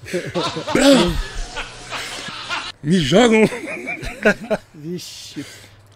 Me 2.84 3.00
joga 3.00 3.36
um, 3.36 3.46
Vixe. 4.74 5.46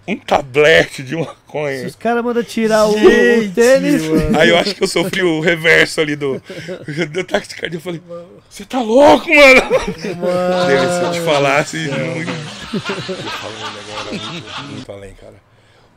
um 0.08 0.18
tablete 0.18 1.04
de 1.04 1.10
Se 1.10 1.16
maconha. 1.16 1.86
os 1.88 1.96
caras 1.96 2.24
mandam 2.24 2.44
tirar 2.44 2.86
o, 2.86 2.92
o 2.96 3.52
tênis. 3.52 4.04
mano. 4.04 4.40
Aí 4.40 4.50
eu 4.50 4.58
acho 4.58 4.74
que 4.76 4.84
eu 4.84 4.88
sofri 4.88 5.22
o 5.22 5.40
reverso 5.40 6.02
ali 6.02 6.16
do, 6.16 6.42
do 7.12 7.24
taxicardia. 7.24 7.78
Eu 7.78 7.82
falei, 7.82 8.02
você 8.50 8.66
tá 8.66 8.82
louco, 8.82 9.28
mano? 9.30 9.62
Dele, 10.68 10.88
se 10.90 11.04
eu 11.04 11.12
te 11.12 11.22
falasse. 11.22 11.78
Muito... 11.90 12.32
Muito, 14.32 14.62
muito 14.72 14.92
além, 14.92 15.14
cara. 15.14 15.36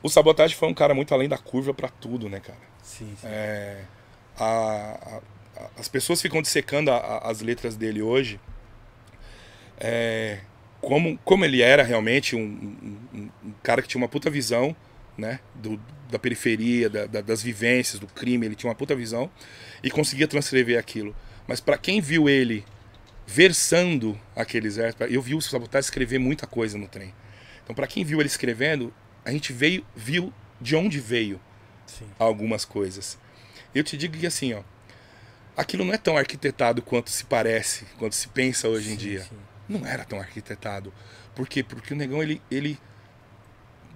O 0.03 0.09
Sabotagem 0.09 0.57
foi 0.57 0.69
um 0.69 0.75
cara 0.75 0.95
muito 0.95 1.15
além 1.15 1.29
da 1.29 1.39
curva 1.39 1.73
pra 1.73 1.89
tudo, 1.89 2.29
né, 2.29 2.41
cara? 2.41 2.59
Sim, 2.83 3.15
sim. 3.21 3.27
É, 3.29 3.83
a- 4.39 4.45
a- 4.45 5.21
a- 5.63 5.69
as 5.79 5.87
pessoas 5.89 6.21
ficam 6.21 6.43
dissecando 6.43 6.91
a- 6.91 6.97
a- 6.97 7.31
as 7.31 7.41
letras 7.41 7.77
dele 7.77 8.03
hoje. 8.03 8.41
é, 9.79 10.39
como, 10.83 11.17
como 11.25 11.45
ele 11.47 11.63
era 11.63 11.83
realmente 11.83 12.37
um, 12.37 12.41
um- 12.43 12.99
um- 13.45 13.53
cara 13.63 13.81
que 13.81 13.89
tinha 13.89 14.01
uma 14.03 14.09
puta 14.09 14.29
visão, 14.29 14.77
né? 15.17 15.41
Do, 15.55 15.81
da 16.11 16.19
periferia, 16.19 16.91
da- 16.91 17.07
da- 17.07 17.21
das 17.23 17.43
vivências, 17.43 17.99
do 17.99 18.07
crime, 18.07 18.45
ele 18.45 18.55
tinha 18.55 18.69
uma 18.69 18.75
puta 18.77 18.95
visão 18.95 19.31
e 19.83 19.91
conseguia 19.91 20.29
transcrever 20.29 20.79
aquilo. 20.79 21.17
Mas 21.47 21.61
pra 21.61 21.79
quem 21.79 22.01
viu 22.01 22.29
ele 22.29 22.65
versando 23.27 24.19
aqueles 24.37 24.77
versos, 24.77 25.01
eu 25.09 25.23
vi 25.23 25.35
o 25.35 25.41
Sabotagem 25.41 25.87
escrever 25.87 26.19
muita 26.19 26.47
coisa 26.47 26.77
no 26.77 26.89
trem. 26.89 27.15
Então, 27.63 27.75
pra 27.75 27.87
quem 27.87 28.05
viu 28.05 28.21
ele 28.21 28.27
escrevendo, 28.29 28.93
a 29.25 29.31
gente 29.31 29.53
veio, 29.53 29.85
viu 29.95 30.33
de 30.61 30.75
onde 30.77 30.99
veio 31.01 31.41
sim. 31.87 32.05
algumas 32.19 32.65
coisas. 32.65 33.17
Eu 33.75 33.83
te 33.85 33.97
digo 33.97 34.19
que 34.19 34.27
assim, 34.27 34.53
ó, 34.53 34.63
aquilo 35.57 35.85
não 35.85 35.95
é 35.95 35.99
tão 35.99 36.17
arquitetado 36.17 36.83
quanto 36.83 37.09
se 37.11 37.25
parece, 37.25 37.87
quanto 37.99 38.15
se 38.15 38.29
pensa 38.29 38.69
hoje 38.69 38.89
em 38.89 38.93
Sim, 38.93 38.97
dia. 38.99 39.21
sim. 39.23 39.37
Não 39.69 39.87
era 39.87 40.05
tão 40.05 40.19
arquitetado. 40.19 40.93
Por 41.35 41.49
quê? 41.49 41.63
Porque 41.63 41.95
o 41.95 41.97
negão 41.97 42.23
ele, 42.23 42.43
ele 42.51 42.79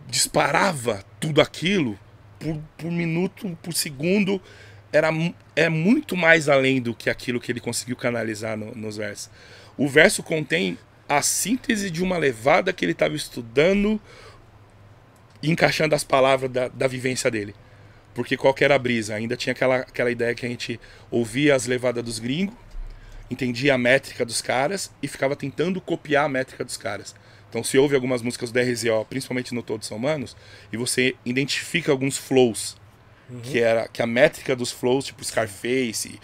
disparava 0.09 1.05
tudo 1.19 1.41
aquilo 1.41 1.99
por, 2.39 2.57
por 2.79 2.91
minuto, 2.91 3.57
por 3.63 3.75
segundo. 3.75 4.41
Era, 4.93 5.11
é 5.55 5.69
muito 5.69 6.17
mais 6.17 6.49
além 6.49 6.81
do 6.81 6.95
que 6.95 7.11
aquilo 7.11 7.41
que 7.41 7.51
ele 7.53 7.61
conseguiu 7.61 7.97
canalizar 7.97 8.57
no- 8.57 8.75
nos 8.75 8.97
versos. 8.97 9.31
O 9.77 9.89
verso 9.89 10.23
contém 10.23 10.79
a 11.09 11.21
síntese 11.23 11.91
de 11.91 12.03
uma 12.03 12.17
levada 12.17 12.73
que 12.73 12.85
ele 12.85 12.93
estava 12.93 13.15
estudando 13.15 14.01
encaixando 15.43 15.95
as 15.95 16.03
palavras 16.03 16.51
da, 16.51 16.69
da 16.69 16.87
vivência 16.87 17.31
dele. 17.31 17.55
Porque 18.15 18.37
qual 18.37 18.55
era 18.61 18.75
a 18.75 18.79
brisa? 18.79 19.15
Ainda 19.15 19.37
tinha 19.37 19.53
aquela, 19.53 19.77
aquela 19.77 20.11
ideia 20.11 20.35
que 20.35 20.47
a 20.47 20.49
gente 20.49 20.81
ouvia 21.11 21.55
as 21.55 21.67
levadas 21.67 22.03
dos 22.03 22.19
gringos, 22.19 22.55
entendia 23.31 23.75
a 23.75 23.79
métrica 23.79 24.25
dos 24.25 24.41
caras 24.41 24.91
e 25.03 25.09
ficava 25.09 25.35
tentando 25.37 25.81
copiar 25.81 26.25
a 26.27 26.29
métrica 26.29 26.65
dos 26.65 26.77
caras. 26.77 27.15
Então 27.49 27.63
se 27.65 27.79
ouve 27.79 27.95
algumas 27.95 28.23
músicas 28.23 28.51
do 28.53 28.59
RZO, 28.61 29.05
principalmente 29.09 29.55
no 29.55 29.63
Todos 29.63 29.87
São 29.89 29.97
Humanos, 29.97 30.37
e 30.73 30.77
você 30.77 31.15
identifica 31.25 31.91
alguns 31.93 32.17
flows, 32.19 32.77
que 33.43 33.59
era 33.61 33.89
que 33.89 34.01
a 34.03 34.07
métrica 34.07 34.55
dos 34.55 34.71
flows, 34.71 35.05
tipo 35.07 35.25
Scarface, 35.25 36.19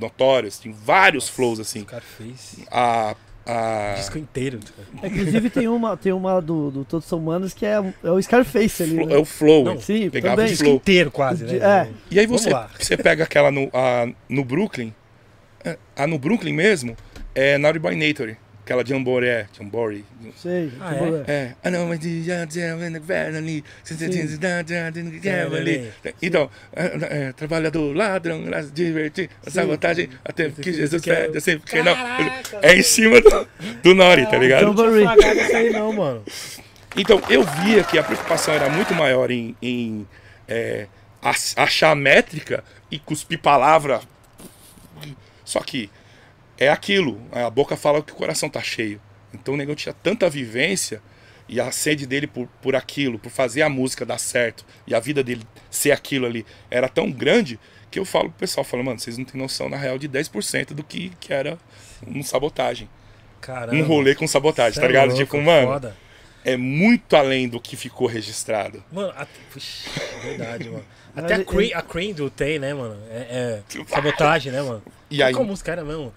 Notorious, 0.00 0.58
tem 0.58 0.72
vários 0.72 1.28
flows 1.28 1.60
assim 1.60 1.80
Scarface. 1.82 2.64
a, 2.70 3.14
a- 3.46 3.94
Disco 3.96 4.18
inteiro. 4.18 4.60
Inclusive 5.02 5.50
tem 5.50 5.68
uma, 5.68 5.96
tem 5.96 6.12
uma 6.12 6.40
do, 6.40 6.70
do 6.70 6.84
Todos 6.84 7.06
São 7.08 7.18
Humanos 7.18 7.54
que 7.54 7.64
é, 7.64 7.74
é 8.02 8.10
o 8.10 8.20
Scarface 8.20 8.82
ali. 8.82 9.00
é 9.00 9.06
Né? 9.06 9.16
o 9.16 9.24
flow. 9.24 9.64
Não, 9.64 9.80
Sim, 9.80 10.10
pegava 10.10 10.36
também. 10.36 10.46
o 10.46 10.50
Disco 10.50 10.64
flow. 10.64 10.76
inteiro 10.76 11.10
quase, 11.10 11.44
né? 11.44 11.56
É. 11.58 11.90
E 12.10 12.18
aí 12.20 12.26
você, 12.26 12.50
você 12.78 12.96
pega 12.96 13.24
aquela 13.24 13.50
no, 13.50 13.70
a, 13.72 14.06
no 14.28 14.44
Brooklyn, 14.44 14.92
é, 15.64 15.76
a 15.96 16.06
no 16.06 16.18
Brooklyn 16.18 16.52
mesmo, 16.54 16.96
é 17.34 17.58
Naughty 17.58 17.78
by 17.78 17.94
Nature, 17.96 18.36
aquela 18.64 18.84
Jamboree, 18.84 19.46
Jamboree. 19.56 20.04
Sei. 20.36 20.70
Ah, 20.80 20.92
tipo, 20.94 21.16
é? 21.28 21.32
É, 21.34 21.54
doing, 24.92 25.18
Verily, 25.20 25.48
Verily. 26.02 26.14
Então, 26.22 26.50
é, 26.74 26.84
é, 27.28 27.32
trabalhador, 27.32 27.96
ladrão, 27.96 28.42
graça, 28.42 28.70
divertir, 28.70 29.30
sabotagem, 29.46 30.08
até 30.24 30.50
que 30.50 30.72
Jesus 30.72 31.02
quer- 31.02 31.26
pede, 31.28 31.40
sempre 31.40 31.70
que 31.70 31.82
não. 31.82 31.94
É 32.62 32.76
em 32.76 32.82
cima 32.82 33.20
do, 33.20 33.48
do 33.82 33.94
Naughty, 33.94 34.26
tá 34.30 34.38
ligado? 34.38 34.62
Então, 34.70 34.74
Não 34.74 35.56
aí 35.56 35.70
não, 35.70 35.92
mano. 35.92 36.24
Então, 36.96 37.22
eu 37.30 37.44
via 37.44 37.84
que 37.84 37.98
a 37.98 38.02
preocupação 38.02 38.52
era 38.54 38.68
muito 38.68 38.94
maior 38.94 39.30
em, 39.30 39.54
em, 39.62 40.06
é, 40.48 40.86
ach- 41.22 41.54
achar 41.56 41.94
métrica 41.94 42.64
e 42.90 42.98
cuspir 42.98 43.38
palavra. 43.38 44.00
Só 45.48 45.60
que 45.60 45.90
é 46.58 46.68
aquilo, 46.68 47.18
a 47.32 47.48
boca 47.48 47.74
fala 47.74 48.02
que 48.02 48.12
o 48.12 48.14
coração 48.14 48.50
tá 48.50 48.60
cheio. 48.60 49.00
Então 49.32 49.54
o 49.54 49.56
negão 49.56 49.74
tinha 49.74 49.94
tanta 49.94 50.28
vivência 50.28 51.00
e 51.48 51.58
a 51.58 51.72
sede 51.72 52.06
dele 52.06 52.26
por, 52.26 52.46
por 52.60 52.76
aquilo, 52.76 53.18
por 53.18 53.30
fazer 53.30 53.62
a 53.62 53.68
música 53.70 54.04
dar 54.04 54.18
certo 54.18 54.62
e 54.86 54.94
a 54.94 55.00
vida 55.00 55.24
dele 55.24 55.42
ser 55.70 55.90
aquilo 55.92 56.26
ali 56.26 56.44
era 56.70 56.86
tão 56.86 57.10
grande 57.10 57.58
que 57.90 57.98
eu 57.98 58.04
falo 58.04 58.28
pro 58.28 58.40
pessoal, 58.40 58.62
falo, 58.62 58.84
mano, 58.84 58.98
vocês 59.00 59.16
não 59.16 59.24
têm 59.24 59.40
noção 59.40 59.70
na 59.70 59.78
real 59.78 59.96
de 59.98 60.06
10% 60.06 60.74
do 60.74 60.84
que, 60.84 61.12
que 61.18 61.32
era 61.32 61.56
um 62.06 62.22
sabotagem. 62.22 62.86
Caramba. 63.40 63.74
Um 63.74 63.86
rolê 63.86 64.14
com 64.14 64.26
sabotagem, 64.28 64.74
Cê 64.74 64.80
tá 64.80 64.84
é 64.84 64.88
ligado? 64.88 65.06
louco, 65.08 65.24
tipo, 65.24 65.40
mano, 65.40 65.68
Foda. 65.68 65.96
é 66.44 66.58
muito 66.58 67.16
além 67.16 67.48
do 67.48 67.58
que 67.58 67.74
ficou 67.74 68.06
registrado. 68.06 68.84
Mano, 68.92 69.14
a... 69.16 69.26
Puxa, 69.50 69.88
é 69.98 70.20
verdade, 70.26 70.68
mano. 70.68 70.84
Até 71.18 71.34
a, 71.34 71.36
ele- 71.38 71.44
Cra 71.44 71.78
a 71.78 71.82
Crandall 71.82 72.30
tem, 72.30 72.58
né, 72.58 72.74
mano? 72.74 72.96
É, 73.10 73.60
é 73.70 73.84
sabotagem, 73.88 74.52
né, 74.52 74.62
mano? 74.62 74.82
E 75.10 75.22
aí, 75.22 75.32
Qual 75.32 75.44
música 75.44 75.72
era 75.72 75.84
mesmo? 75.84 76.12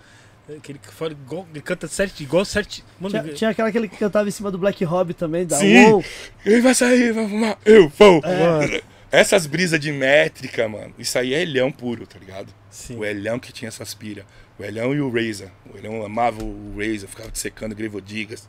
Que 0.61 0.73
ele, 0.73 0.81
fala 0.83 1.11
igual, 1.11 1.47
ele 1.51 1.61
canta 1.61 1.87
certo, 1.87 2.19
igual 2.21 2.43
certo. 2.43 2.83
Mano, 2.99 3.21
Tinha, 3.21 3.33
tinha 3.33 3.49
aquela 3.51 3.71
que 3.71 3.77
ele 3.77 3.87
cantava 3.87 4.27
em 4.27 4.31
cima 4.31 4.51
do 4.51 4.57
Black 4.57 4.83
Hobby 4.83 5.13
também, 5.13 5.45
da 5.45 5.55
Sim. 5.55 5.85
Wow. 5.91 6.03
ele 6.45 6.61
vai 6.61 6.75
sair, 6.75 7.13
vai 7.13 7.27
fumar, 7.29 7.57
eu 7.63 7.87
vou. 7.89 8.21
Mano. 8.21 8.81
Essas 9.11 9.45
brisas 9.45 9.79
de 9.79 9.91
métrica, 9.91 10.67
mano, 10.67 10.93
isso 10.97 11.17
aí 11.17 11.33
é 11.33 11.41
Elhão 11.41 11.71
puro, 11.71 12.05
tá 12.07 12.17
ligado? 12.19 12.53
Sim. 12.69 12.97
O 12.97 13.05
Elhão 13.05 13.39
que 13.39 13.51
tinha 13.53 13.69
essas 13.69 13.93
pira. 13.93 14.25
O 14.59 14.63
Elhão 14.63 14.93
e 14.93 14.99
o 15.01 15.09
Razor. 15.09 15.49
O 15.73 15.77
Elhão 15.77 16.03
amava 16.05 16.43
o 16.43 16.75
Razor, 16.77 17.07
ficava 17.07 17.31
dissecando 17.31 17.75
Grevodigas, 17.75 18.47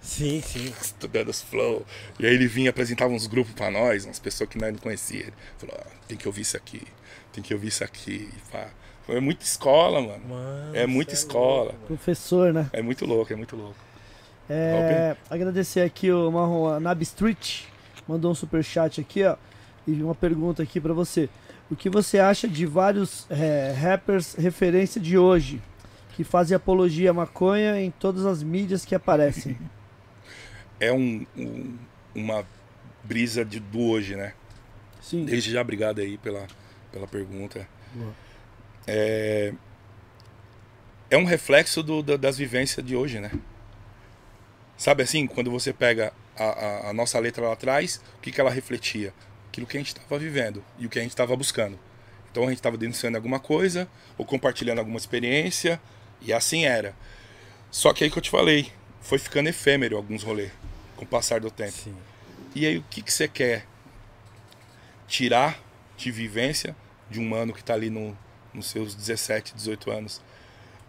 Sim, 0.00 0.40
sim. 0.40 0.72
estudando 0.80 1.28
os 1.28 1.42
flow. 1.42 1.84
E 2.18 2.26
aí 2.26 2.34
ele 2.34 2.46
vinha 2.46 2.70
apresentava 2.70 3.12
uns 3.12 3.26
grupos 3.26 3.52
pra 3.52 3.70
nós, 3.70 4.04
umas 4.04 4.18
pessoas 4.18 4.48
que 4.48 4.58
nós 4.58 4.72
não 4.72 4.78
conhecia. 4.78 5.20
Ele 5.20 5.32
falou, 5.58 5.76
ah, 5.78 5.86
tem 6.06 6.16
que 6.16 6.26
ouvir 6.26 6.42
isso 6.42 6.56
aqui, 6.56 6.82
tem 7.32 7.42
que 7.42 7.52
ouvir 7.52 7.68
isso 7.68 7.84
aqui. 7.84 8.28
E 8.32 8.50
pá. 8.52 8.68
Foi 9.04 9.20
muita 9.20 9.42
escola, 9.44 10.00
mano. 10.02 10.20
Mano, 10.28 10.76
É 10.76 10.86
muita 10.86 11.12
cê 11.12 11.22
escola. 11.22 11.70
louco. 11.72 11.86
Professor, 11.86 12.52
né? 12.52 12.68
É 12.72 12.82
muito 12.82 13.06
louco, 13.06 13.32
é 13.32 13.36
muito 13.36 13.56
louco. 13.56 13.76
É, 14.50 15.16
agradecer 15.30 15.80
aqui 15.80 16.10
o 16.12 16.30
Marrom 16.30 16.68
a 16.68 16.80
Nab 16.80 17.02
Street, 17.02 17.62
mandou 18.06 18.30
um 18.30 18.34
super 18.34 18.62
chat 18.64 19.00
aqui, 19.00 19.22
ó, 19.24 19.36
e 19.86 20.02
uma 20.02 20.14
pergunta 20.14 20.62
aqui 20.62 20.80
pra 20.80 20.92
você. 20.94 21.28
O 21.70 21.76
que 21.76 21.90
você 21.90 22.18
acha 22.18 22.48
de 22.48 22.64
vários 22.64 23.26
é, 23.30 23.72
rappers 23.78 24.34
referência 24.34 24.98
de 25.00 25.18
hoje 25.18 25.60
que 26.14 26.24
fazem 26.24 26.54
apologia 26.56 27.10
à 27.10 27.14
maconha 27.14 27.80
em 27.80 27.90
todas 27.90 28.24
as 28.26 28.42
mídias 28.42 28.84
que 28.84 28.94
aparecem? 28.94 29.56
É 30.80 30.92
um, 30.92 31.26
um- 31.36 31.78
uma 32.14 32.46
brisa 33.04 33.44
de, 33.44 33.58
do 33.60 33.80
hoje, 33.80 34.16
né? 34.16 34.34
Sim. 35.00 35.24
Desde 35.24 35.50
já, 35.52 35.60
obrigado 35.60 36.00
aí 36.00 36.18
pela, 36.18 36.46
pela 36.92 37.06
pergunta. 37.06 37.66
Boa. 37.94 38.12
É, 38.86 39.52
é 41.10 41.16
um 41.16 41.24
reflexo 41.24 41.82
do- 41.82 42.02
da- 42.02 42.16
das 42.16 42.36
vivências 42.38 42.84
de 42.84 42.94
hoje, 42.96 43.18
né? 43.20 43.30
Sabe 44.76 45.02
assim, 45.02 45.26
quando 45.26 45.50
você 45.50 45.72
pega 45.72 46.12
a, 46.36 46.44
a- 46.44 46.90
a 46.90 46.92
nossa 46.92 47.18
letra 47.18 47.46
lá 47.46 47.52
atrás, 47.52 48.00
o 48.18 48.20
que, 48.20 48.30
que 48.30 48.40
ela 48.40 48.50
refletia? 48.50 49.12
Aquilo 49.48 49.66
que 49.66 49.76
a 49.76 49.80
gente 49.80 49.88
estava 49.88 50.18
vivendo 50.18 50.62
e 50.78 50.86
o 50.86 50.88
que 50.88 50.98
a 50.98 51.02
gente 51.02 51.10
estava 51.10 51.34
buscando. 51.36 51.78
Então 52.30 52.44
a 52.44 52.48
gente 52.48 52.58
estava 52.58 52.76
denunciando 52.76 53.16
alguma 53.16 53.40
coisa 53.40 53.88
ou 54.16 54.24
compartilhando 54.24 54.78
alguma 54.78 54.98
experiência 54.98 55.80
e 56.20 56.32
assim 56.32 56.64
era. 56.64 56.94
Só 57.70 57.92
que 57.92 58.04
aí 58.04 58.10
que 58.10 58.18
eu 58.18 58.22
te 58.22 58.30
falei, 58.30 58.70
foi 59.00 59.18
ficando 59.18 59.48
efêmero 59.48 59.96
alguns 59.96 60.22
rolês 60.22 60.52
com 60.98 61.04
o 61.04 61.08
passar 61.08 61.40
do 61.40 61.50
tempo. 61.50 61.72
Sim. 61.72 61.94
E 62.54 62.66
aí, 62.66 62.76
o 62.78 62.84
que, 62.90 63.00
que 63.00 63.12
você 63.12 63.28
quer 63.28 63.66
tirar 65.06 65.58
de 65.96 66.10
vivência 66.10 66.76
de 67.08 67.18
um 67.20 67.28
mano 67.28 67.52
que 67.52 67.60
está 67.60 67.74
ali 67.74 67.88
no, 67.88 68.16
nos 68.52 68.66
seus 68.66 68.94
17, 68.94 69.54
18 69.54 69.90
anos, 69.90 70.20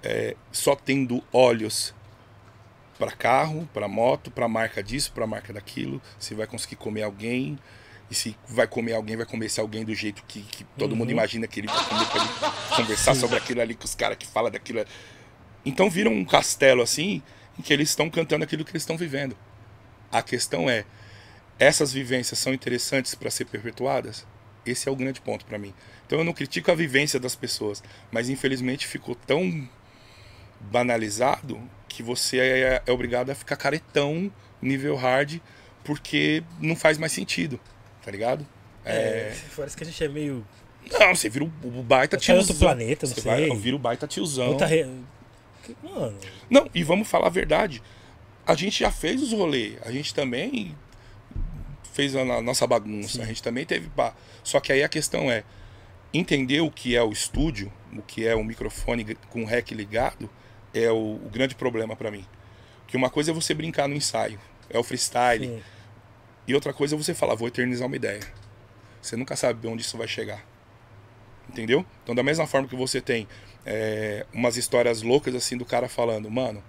é, 0.04 0.36
só 0.52 0.76
tendo 0.76 1.24
olhos 1.32 1.94
para 2.98 3.12
carro, 3.12 3.70
para 3.74 3.88
moto, 3.88 4.30
para 4.30 4.48
marca 4.48 4.84
disso, 4.84 5.12
para 5.14 5.26
marca 5.26 5.54
daquilo, 5.54 6.02
se 6.18 6.34
vai 6.34 6.46
conseguir 6.46 6.76
comer 6.76 7.04
alguém, 7.04 7.58
e 8.12 8.16
se 8.16 8.36
vai 8.48 8.68
comer 8.68 8.94
alguém, 8.94 9.16
vai 9.16 9.26
comer 9.26 9.46
esse 9.46 9.60
alguém 9.60 9.86
do 9.86 9.94
jeito 9.94 10.24
que, 10.28 10.42
que 10.42 10.64
todo 10.78 10.96
mundo 10.96 11.10
Uhum. 11.10 11.14
imagina 11.14 11.48
que 11.48 11.60
ele 11.60 11.68
vai 11.68 11.86
comer 11.86 12.06
para 12.08 12.24
ele 12.24 12.30
conversar 12.76 13.16
sobre 13.16 13.38
aquilo 13.38 13.62
ali 13.62 13.76
com 13.76 13.86
os 13.86 13.94
caras 13.94 14.18
que 14.18 14.26
falam 14.26 14.52
daquilo. 14.52 14.84
Então 15.64 15.90
vira 15.90 16.10
um 16.10 16.26
castelo 16.26 16.82
assim, 16.82 17.22
em 17.58 17.62
que 17.62 17.72
eles 17.72 17.90
estão 17.90 18.10
cantando 18.10 18.44
aquilo 18.44 18.66
que 18.66 18.72
eles 18.72 18.82
estão 18.82 18.98
vivendo. 18.98 19.38
A 20.12 20.22
questão 20.22 20.70
é, 20.70 20.86
essas 21.58 21.92
vivências 21.94 22.40
são 22.40 22.54
interessantes 22.54 23.16
para 23.16 23.30
ser 23.30 23.46
perpetuadas? 23.46 24.26
Esse 24.66 24.88
é 24.90 24.92
o 24.92 24.96
grande 24.96 25.22
ponto 25.22 25.46
para 25.46 25.58
mim. 25.58 25.74
Então 26.06 26.20
eu 26.20 26.26
não 26.26 26.34
critico 26.34 26.72
a 26.72 26.76
vivência 26.76 27.20
das 27.20 27.36
pessoas, 27.36 27.84
mas 28.12 28.30
infelizmente 28.30 28.88
ficou 28.88 29.16
tão 29.16 29.68
banalizado 30.60 31.60
que 31.88 32.04
você 32.04 32.38
é, 32.40 32.84
é 32.86 32.92
obrigado 32.92 33.30
a 33.30 33.36
ficar 33.36 33.56
caretão 33.56 34.32
nível 34.62 34.96
hard 34.96 35.40
porque 35.84 36.44
não 36.60 36.76
faz 36.76 36.98
mais 36.98 37.12
sentido, 37.12 37.60
tá 38.04 38.12
ligado? 38.12 38.46
É, 38.86 39.36
parece 39.56 39.76
que 39.78 39.84
a 39.84 39.86
gente 39.86 40.04
é 40.04 40.08
meio. 40.08 40.46
Não, 40.92 41.16
você 41.16 41.30
vira 41.30 41.46
o, 41.46 41.52
o 41.64 41.84
baita 41.84 42.18
Tá 42.18 42.32
em 42.32 42.36
outro 42.36 42.48
tiozão. 42.54 42.68
planeta, 42.68 43.06
não 43.06 43.14
Você 43.14 43.22
sei. 43.22 43.50
vai, 43.50 43.58
vira 43.58 43.76
o 43.76 43.80
baita 43.80 44.08
tiozão. 44.08 44.58
Re... 44.58 44.86
Mano, 45.84 46.18
Não, 46.50 46.68
e 46.74 46.84
vamos 46.84 47.08
falar 47.08 47.28
a 47.28 47.30
verdade. 47.30 47.82
A 48.52 48.56
gente 48.56 48.80
já 48.80 48.92
fez 48.92 49.22
os 49.22 49.32
rolês. 49.32 49.78
A 49.84 49.92
gente 49.92 50.14
também 50.14 50.76
fez 51.94 52.16
a 52.16 52.26
no- 52.26 52.42
nossa 52.42 52.66
bagunça. 52.66 53.18
Sim. 53.18 53.22
A 53.22 53.26
gente 53.26 53.44
também 53.44 53.66
teve. 53.66 53.90
pá. 53.90 54.14
Só 54.44 54.60
que 54.60 54.72
aí 54.72 54.84
a 54.84 54.90
questão 54.90 55.30
é 55.30 55.44
entender 56.14 56.62
o 56.62 56.72
que 56.72 56.96
é 56.96 57.04
o 57.04 57.12
estúdio, 57.12 57.72
o 57.96 58.02
que 58.02 58.26
é 58.26 58.34
o 58.36 58.44
microfone 58.44 59.16
com 59.30 59.44
o 59.44 59.46
rec 59.46 59.72
ligado, 59.72 60.30
é 60.74 60.90
o, 60.92 60.96
o 61.24 61.30
grande 61.32 61.54
problema 61.56 61.96
pra 61.96 62.10
mim. 62.10 62.26
Que 62.88 62.98
uma 62.98 63.10
coisa 63.10 63.30
é 63.30 63.34
você 63.34 63.54
brincar 63.54 63.88
no 63.88 63.94
ensaio, 63.96 64.40
é 64.70 64.80
o 64.80 64.84
freestyle. 64.84 65.46
sim. 65.46 65.62
E 66.48 66.56
outra 66.56 66.74
coisa 66.74 66.96
é 66.96 66.98
você 66.98 67.14
falar, 67.14 67.36
vou 67.36 67.48
eternizar 67.48 67.86
uma 67.86 67.96
ideia. 67.96 68.22
Você 69.00 69.16
nunca 69.16 69.36
sabe 69.36 69.68
onde 69.68 69.84
isso 69.84 69.96
vai 69.96 70.08
chegar. 70.08 70.44
Entendeu? 71.48 71.86
Então, 72.04 72.16
da 72.16 72.24
mesma 72.24 72.48
forma 72.48 72.68
que 72.68 72.76
você 72.76 73.00
tem 73.00 73.28
é, 73.64 74.26
umas 74.34 74.58
histórias 74.58 75.04
loucas 75.04 75.36
assim 75.36 75.56
do 75.56 75.64
cara 75.66 75.88
falando, 75.88 76.30
mano, 76.32 76.64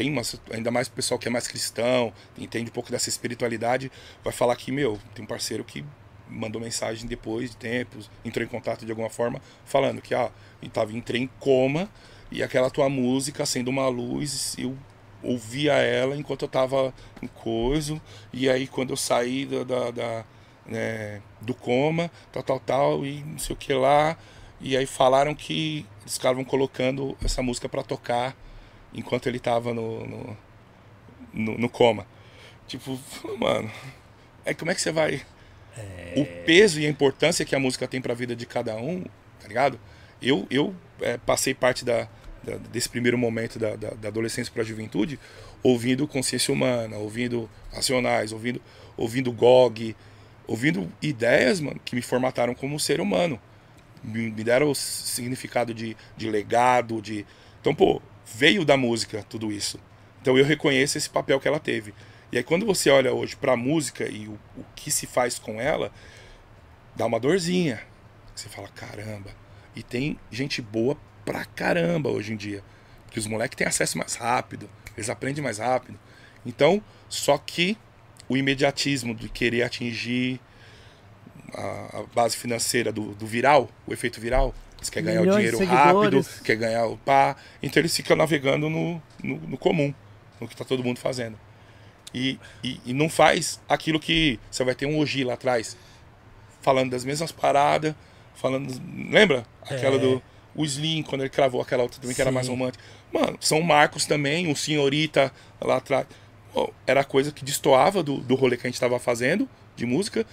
tem 0.00 0.10
umas, 0.10 0.40
ainda 0.50 0.70
mais 0.70 0.88
o 0.88 0.92
pessoal 0.92 1.20
que 1.20 1.28
é 1.28 1.30
mais 1.30 1.46
cristão, 1.46 2.10
entende 2.38 2.70
um 2.70 2.72
pouco 2.72 2.90
dessa 2.90 3.10
espiritualidade, 3.10 3.92
vai 4.24 4.32
falar 4.32 4.56
que, 4.56 4.72
meu, 4.72 4.98
tem 5.14 5.22
um 5.22 5.28
parceiro 5.28 5.62
que 5.62 5.84
mandou 6.26 6.58
mensagem 6.58 7.06
depois 7.06 7.50
de 7.50 7.56
tempos, 7.58 8.10
entrou 8.24 8.42
em 8.42 8.48
contato 8.48 8.86
de 8.86 8.90
alguma 8.90 9.10
forma, 9.10 9.42
falando 9.66 10.00
que, 10.00 10.14
ah, 10.14 10.30
eu 10.62 10.70
tava, 10.70 10.94
entrei 10.94 11.20
em 11.20 11.26
coma 11.38 11.86
e 12.30 12.42
aquela 12.42 12.70
tua 12.70 12.88
música 12.88 13.44
sendo 13.44 13.68
uma 13.68 13.88
luz, 13.88 14.56
eu 14.56 14.74
ouvia 15.22 15.74
ela 15.74 16.16
enquanto 16.16 16.46
eu 16.46 16.48
tava 16.48 16.94
em 17.20 17.26
coisa, 17.26 18.00
e 18.32 18.48
aí 18.48 18.66
quando 18.66 18.90
eu 18.94 18.96
saí 18.96 19.44
da, 19.44 19.64
da, 19.64 19.90
da, 19.90 20.24
né, 20.64 21.20
do 21.42 21.52
coma, 21.52 22.10
tal, 22.32 22.42
tal, 22.42 22.58
tal, 22.58 23.04
e 23.04 23.22
não 23.22 23.38
sei 23.38 23.52
o 23.52 23.58
que 23.58 23.74
lá, 23.74 24.16
e 24.62 24.78
aí 24.78 24.86
falaram 24.86 25.34
que 25.34 25.84
eles 26.00 26.12
estavam 26.12 26.42
colocando 26.42 27.14
essa 27.22 27.42
música 27.42 27.68
para 27.68 27.82
tocar 27.82 28.34
enquanto 28.94 29.28
ele 29.28 29.38
tava 29.38 29.72
no, 29.74 30.06
no, 30.06 30.36
no, 31.32 31.58
no 31.58 31.68
coma. 31.68 32.06
Tipo, 32.66 32.98
mano, 33.38 33.70
aí 34.44 34.54
como 34.54 34.70
é 34.70 34.74
que 34.74 34.80
você 34.80 34.92
vai. 34.92 35.22
O 36.16 36.26
peso 36.44 36.80
e 36.80 36.86
a 36.86 36.88
importância 36.88 37.44
que 37.44 37.54
a 37.54 37.58
música 37.58 37.86
tem 37.86 38.00
pra 38.00 38.14
vida 38.14 38.34
de 38.34 38.46
cada 38.46 38.76
um, 38.76 39.04
tá 39.40 39.48
ligado? 39.48 39.78
Eu, 40.20 40.46
eu 40.50 40.74
é, 41.00 41.16
passei 41.18 41.54
parte 41.54 41.84
da, 41.84 42.08
da- 42.42 42.56
desse 42.56 42.88
primeiro 42.88 43.16
momento 43.16 43.58
da, 43.58 43.76
da, 43.76 43.90
da 43.90 44.08
adolescência 44.08 44.52
pra 44.52 44.62
juventude 44.64 45.18
ouvindo 45.62 46.06
Consciência 46.08 46.52
Humana, 46.52 46.96
ouvindo 46.96 47.48
Racionais, 47.72 48.32
ouvindo, 48.32 48.60
ouvindo 48.96 49.30
GOG, 49.32 49.94
ouvindo 50.46 50.90
ideias, 51.00 51.60
mano, 51.60 51.80
que 51.84 51.94
me 51.94 52.02
formataram 52.02 52.54
como 52.54 52.78
ser 52.80 53.00
humano. 53.00 53.40
Me, 54.02 54.30
me 54.30 54.42
deram 54.42 54.70
o 54.70 54.74
significado 54.74 55.74
de, 55.74 55.96
de 56.16 56.30
legado, 56.30 57.00
de. 57.02 57.26
Então, 57.60 57.74
pô, 57.74 58.00
veio 58.34 58.64
da 58.64 58.76
música 58.76 59.24
tudo 59.28 59.52
isso. 59.52 59.78
Então 60.20 60.36
eu 60.36 60.44
reconheço 60.44 60.98
esse 60.98 61.08
papel 61.08 61.40
que 61.40 61.48
ela 61.48 61.60
teve. 61.60 61.94
E 62.32 62.36
aí 62.36 62.44
quando 62.44 62.66
você 62.66 62.90
olha 62.90 63.12
hoje 63.12 63.36
para 63.36 63.52
a 63.52 63.56
música 63.56 64.08
e 64.08 64.26
o, 64.28 64.38
o 64.56 64.64
que 64.74 64.90
se 64.90 65.06
faz 65.06 65.38
com 65.38 65.60
ela, 65.60 65.92
dá 66.94 67.06
uma 67.06 67.20
dorzinha. 67.20 67.80
Você 68.34 68.48
fala, 68.48 68.68
caramba. 68.68 69.30
E 69.74 69.82
tem 69.82 70.18
gente 70.30 70.60
boa 70.62 70.96
pra 71.24 71.44
caramba 71.44 72.10
hoje 72.10 72.32
em 72.32 72.36
dia. 72.36 72.62
Porque 73.04 73.18
os 73.18 73.26
moleques 73.26 73.56
têm 73.56 73.66
acesso 73.66 73.98
mais 73.98 74.14
rápido, 74.14 74.70
eles 74.96 75.10
aprendem 75.10 75.42
mais 75.42 75.58
rápido. 75.58 75.98
Então, 76.44 76.82
só 77.08 77.36
que 77.36 77.76
o 78.28 78.36
imediatismo 78.36 79.14
de 79.14 79.28
querer 79.28 79.62
atingir 79.62 80.40
a, 81.52 81.98
a 81.98 82.02
base 82.14 82.36
financeira 82.36 82.92
do, 82.92 83.14
do, 83.14 83.26
viral, 83.26 83.68
o 83.86 83.92
efeito 83.92 84.20
viral, 84.20 84.54
eles 84.80 84.90
querem 84.90 85.06
ganhar 85.06 85.22
o 85.22 85.30
dinheiro 85.36 85.64
rápido, 85.64 86.26
quer 86.44 86.56
ganhar 86.56 86.86
o 86.86 86.96
pá. 86.96 87.36
Então 87.62 87.80
eles 87.80 87.94
ficam 87.94 88.16
navegando 88.16 88.68
no, 88.68 89.00
no, 89.22 89.36
no 89.36 89.58
comum, 89.58 89.94
no 90.40 90.46
que 90.48 90.54
está 90.54 90.64
todo 90.64 90.82
mundo 90.82 90.98
fazendo. 90.98 91.38
E, 92.12 92.38
e, 92.62 92.80
e, 92.86 92.92
não 92.92 93.08
faz 93.08 93.60
aquilo 93.68 94.00
que 94.00 94.40
você 94.50 94.64
vai 94.64 94.74
ter 94.74 94.84
um 94.84 94.98
Oji 94.98 95.22
lá 95.22 95.34
atrás, 95.34 95.76
falando 96.60 96.90
das 96.90 97.04
mesmas 97.04 97.30
paradas, 97.30 97.94
falando. 98.34 98.68
Lembra? 99.10 99.46
Aquela 99.62 99.96
é. 99.96 99.98
do. 99.98 100.22
O 100.52 100.64
Slim, 100.64 101.04
quando 101.04 101.20
ele 101.20 101.30
cravou 101.30 101.60
aquela 101.60 101.84
outra 101.84 102.00
também, 102.00 102.10
Sim. 102.10 102.16
que 102.16 102.22
era 102.22 102.32
mais 102.32 102.48
romântica. 102.48 102.82
Mano, 103.12 103.38
São 103.40 103.62
Marcos 103.62 104.04
também, 104.04 104.50
o 104.50 104.56
Senhorita 104.56 105.32
lá 105.60 105.76
atrás. 105.76 106.06
Pô, 106.52 106.72
era 106.84 107.04
coisa 107.04 107.30
que 107.30 107.44
destoava 107.44 108.02
do, 108.02 108.16
do 108.16 108.34
rolê 108.34 108.56
que 108.56 108.66
a 108.66 108.70
gente 108.70 108.80
tava 108.80 108.98
fazendo 108.98 109.48
de 109.76 109.86
música, 109.86 110.26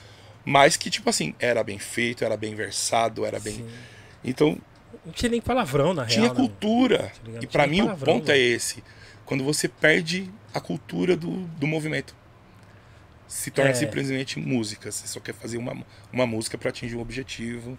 mas 0.43 0.75
que, 0.75 0.89
tipo 0.89 1.07
assim, 1.07 1.35
era 1.39 1.63
bem 1.63 1.77
feito, 1.77 2.25
era 2.25 2.35
bem 2.35 2.55
versado, 2.55 3.25
era 3.25 3.39
bem. 3.39 3.57
Sim. 3.57 3.69
Então. 4.27 4.57
Não 5.05 5.13
tinha 5.13 5.29
nem 5.29 5.41
palavrão, 5.41 5.93
na 5.93 6.05
tinha 6.05 6.23
real. 6.23 6.35
Tinha 6.35 6.47
cultura. 6.47 7.11
Né? 7.25 7.39
E 7.41 7.47
para 7.47 7.65
mim 7.65 7.79
palavrão, 7.79 8.15
o 8.15 8.19
ponto 8.19 8.31
é 8.31 8.37
esse. 8.37 8.83
Quando 9.25 9.43
você 9.43 9.67
perde 9.67 10.29
a 10.53 10.59
cultura 10.59 11.15
do, 11.15 11.31
do 11.31 11.67
movimento 11.67 12.15
se 13.27 13.51
torna 13.51 13.71
é. 13.71 13.73
simplesmente 13.73 14.39
música. 14.39 14.91
Você 14.91 15.07
só 15.07 15.19
quer 15.19 15.33
fazer 15.33 15.57
uma, 15.57 15.75
uma 16.11 16.25
música 16.25 16.57
para 16.57 16.69
atingir 16.69 16.95
um 16.95 17.01
objetivo. 17.01 17.77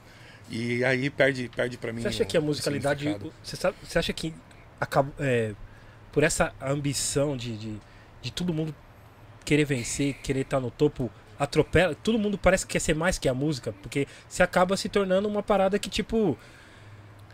E 0.50 0.84
aí 0.84 1.10
perde, 1.10 1.50
perde 1.54 1.76
para 1.78 1.92
mim. 1.92 2.02
Você 2.02 2.08
acha 2.08 2.24
que 2.24 2.36
a 2.36 2.40
musicalidade. 2.40 3.16
Você, 3.42 3.56
sabe, 3.56 3.76
você 3.82 3.98
acha 3.98 4.12
que 4.12 4.34
acaba, 4.80 5.12
é, 5.18 5.54
por 6.12 6.22
essa 6.22 6.54
ambição 6.60 7.36
de, 7.36 7.56
de, 7.56 7.80
de 8.22 8.32
todo 8.32 8.52
mundo 8.52 8.74
querer 9.44 9.64
vencer, 9.64 10.14
querer 10.22 10.40
estar 10.40 10.58
tá 10.58 10.60
no 10.60 10.70
topo, 10.70 11.10
atropela. 11.38 11.94
Todo 11.94 12.18
mundo 12.18 12.36
parece 12.36 12.66
que 12.66 12.72
quer 12.72 12.80
ser 12.80 12.94
mais 12.94 13.18
que 13.18 13.28
a 13.28 13.34
música, 13.34 13.72
porque 13.82 14.06
se 14.28 14.42
acaba 14.42 14.76
se 14.76 14.88
tornando 14.88 15.28
uma 15.28 15.42
parada 15.42 15.78
que, 15.78 15.88
tipo. 15.88 16.36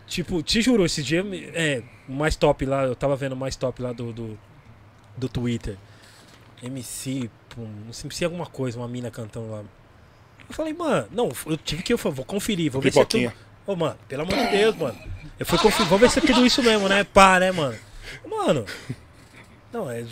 Tipo, 0.07 0.43
te 0.43 0.61
juro, 0.61 0.85
esse 0.85 1.01
dia. 1.01 1.25
É, 1.53 1.81
mais 2.07 2.35
top 2.35 2.65
lá, 2.65 2.83
eu 2.83 2.95
tava 2.95 3.15
vendo 3.15 3.35
mais 3.35 3.55
top 3.55 3.81
lá 3.81 3.91
do, 3.91 4.13
do, 4.13 4.39
do 5.17 5.27
Twitter. 5.27 5.77
MC, 6.61 7.29
não 7.57 7.91
sei 7.91 8.11
se 8.11 8.23
alguma 8.23 8.45
coisa, 8.45 8.77
uma 8.77 8.87
mina 8.87 9.09
cantando 9.09 9.49
lá. 9.49 9.63
Eu 10.47 10.53
falei, 10.53 10.73
mano, 10.73 11.07
não, 11.11 11.29
eu 11.47 11.57
tive 11.57 11.81
que 11.81 11.91
eu 11.91 11.97
vou 11.97 12.23
conferir, 12.23 12.71
vou 12.71 12.81
ver 12.81 12.93
se 12.93 12.99
é 12.99 13.05
tudo. 13.05 13.27
Ô, 13.67 13.73
oh, 13.73 13.75
mano, 13.75 13.97
pelo 14.07 14.21
amor 14.21 14.35
de 14.35 14.51
Deus, 14.51 14.75
mano. 14.75 14.97
Eu 15.39 15.45
fui 15.45 15.57
conferir, 15.57 15.87
vamos 15.87 16.01
ver 16.01 16.09
se 16.11 16.19
é 16.19 16.21
tudo 16.21 16.45
isso 16.45 16.61
mesmo, 16.61 16.87
né? 16.87 17.03
Pá, 17.03 17.39
né, 17.39 17.51
mano? 17.51 17.75
Mano. 18.29 18.65
Não, 19.75 19.91
é. 19.91 20.03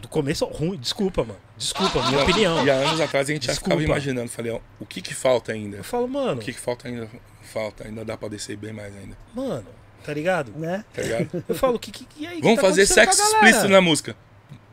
Do 0.00 0.06
começo 0.06 0.44
ruim, 0.44 0.78
desculpa, 0.78 1.24
mano. 1.24 1.40
Desculpa, 1.56 2.00
minha 2.08 2.22
opinião. 2.22 2.64
E 2.64 2.70
há 2.70 2.74
anos 2.74 3.00
atrás 3.00 3.28
a 3.28 3.32
gente 3.32 3.48
desculpa. 3.48 3.70
já 3.70 3.76
ficava 3.76 3.82
imaginando, 3.82 4.30
falei, 4.30 4.52
ó, 4.52 4.60
o 4.78 4.86
que 4.86 5.02
que 5.02 5.12
falta 5.12 5.50
ainda? 5.50 5.78
Eu 5.78 5.84
falo, 5.84 6.06
mano. 6.06 6.40
O 6.40 6.44
que 6.44 6.52
que 6.52 6.60
falta 6.60 6.86
ainda? 6.86 7.10
Falta, 7.42 7.88
ainda 7.88 8.04
dá 8.04 8.16
pra 8.16 8.28
descer 8.28 8.56
bem 8.56 8.72
mais 8.72 8.94
ainda. 8.96 9.18
Mano, 9.34 9.66
tá 10.04 10.14
ligado? 10.14 10.52
Né? 10.52 10.84
Tá 10.94 11.02
ligado? 11.02 11.44
Eu 11.48 11.54
falo, 11.56 11.76
que, 11.76 11.90
que, 11.90 12.06
e 12.16 12.24
aí? 12.24 12.40
Vamos 12.40 12.56
que 12.56 12.62
tá 12.62 12.68
fazer 12.68 12.86
sexo 12.86 13.20
explícito 13.20 13.68
na 13.68 13.80
música. 13.80 14.14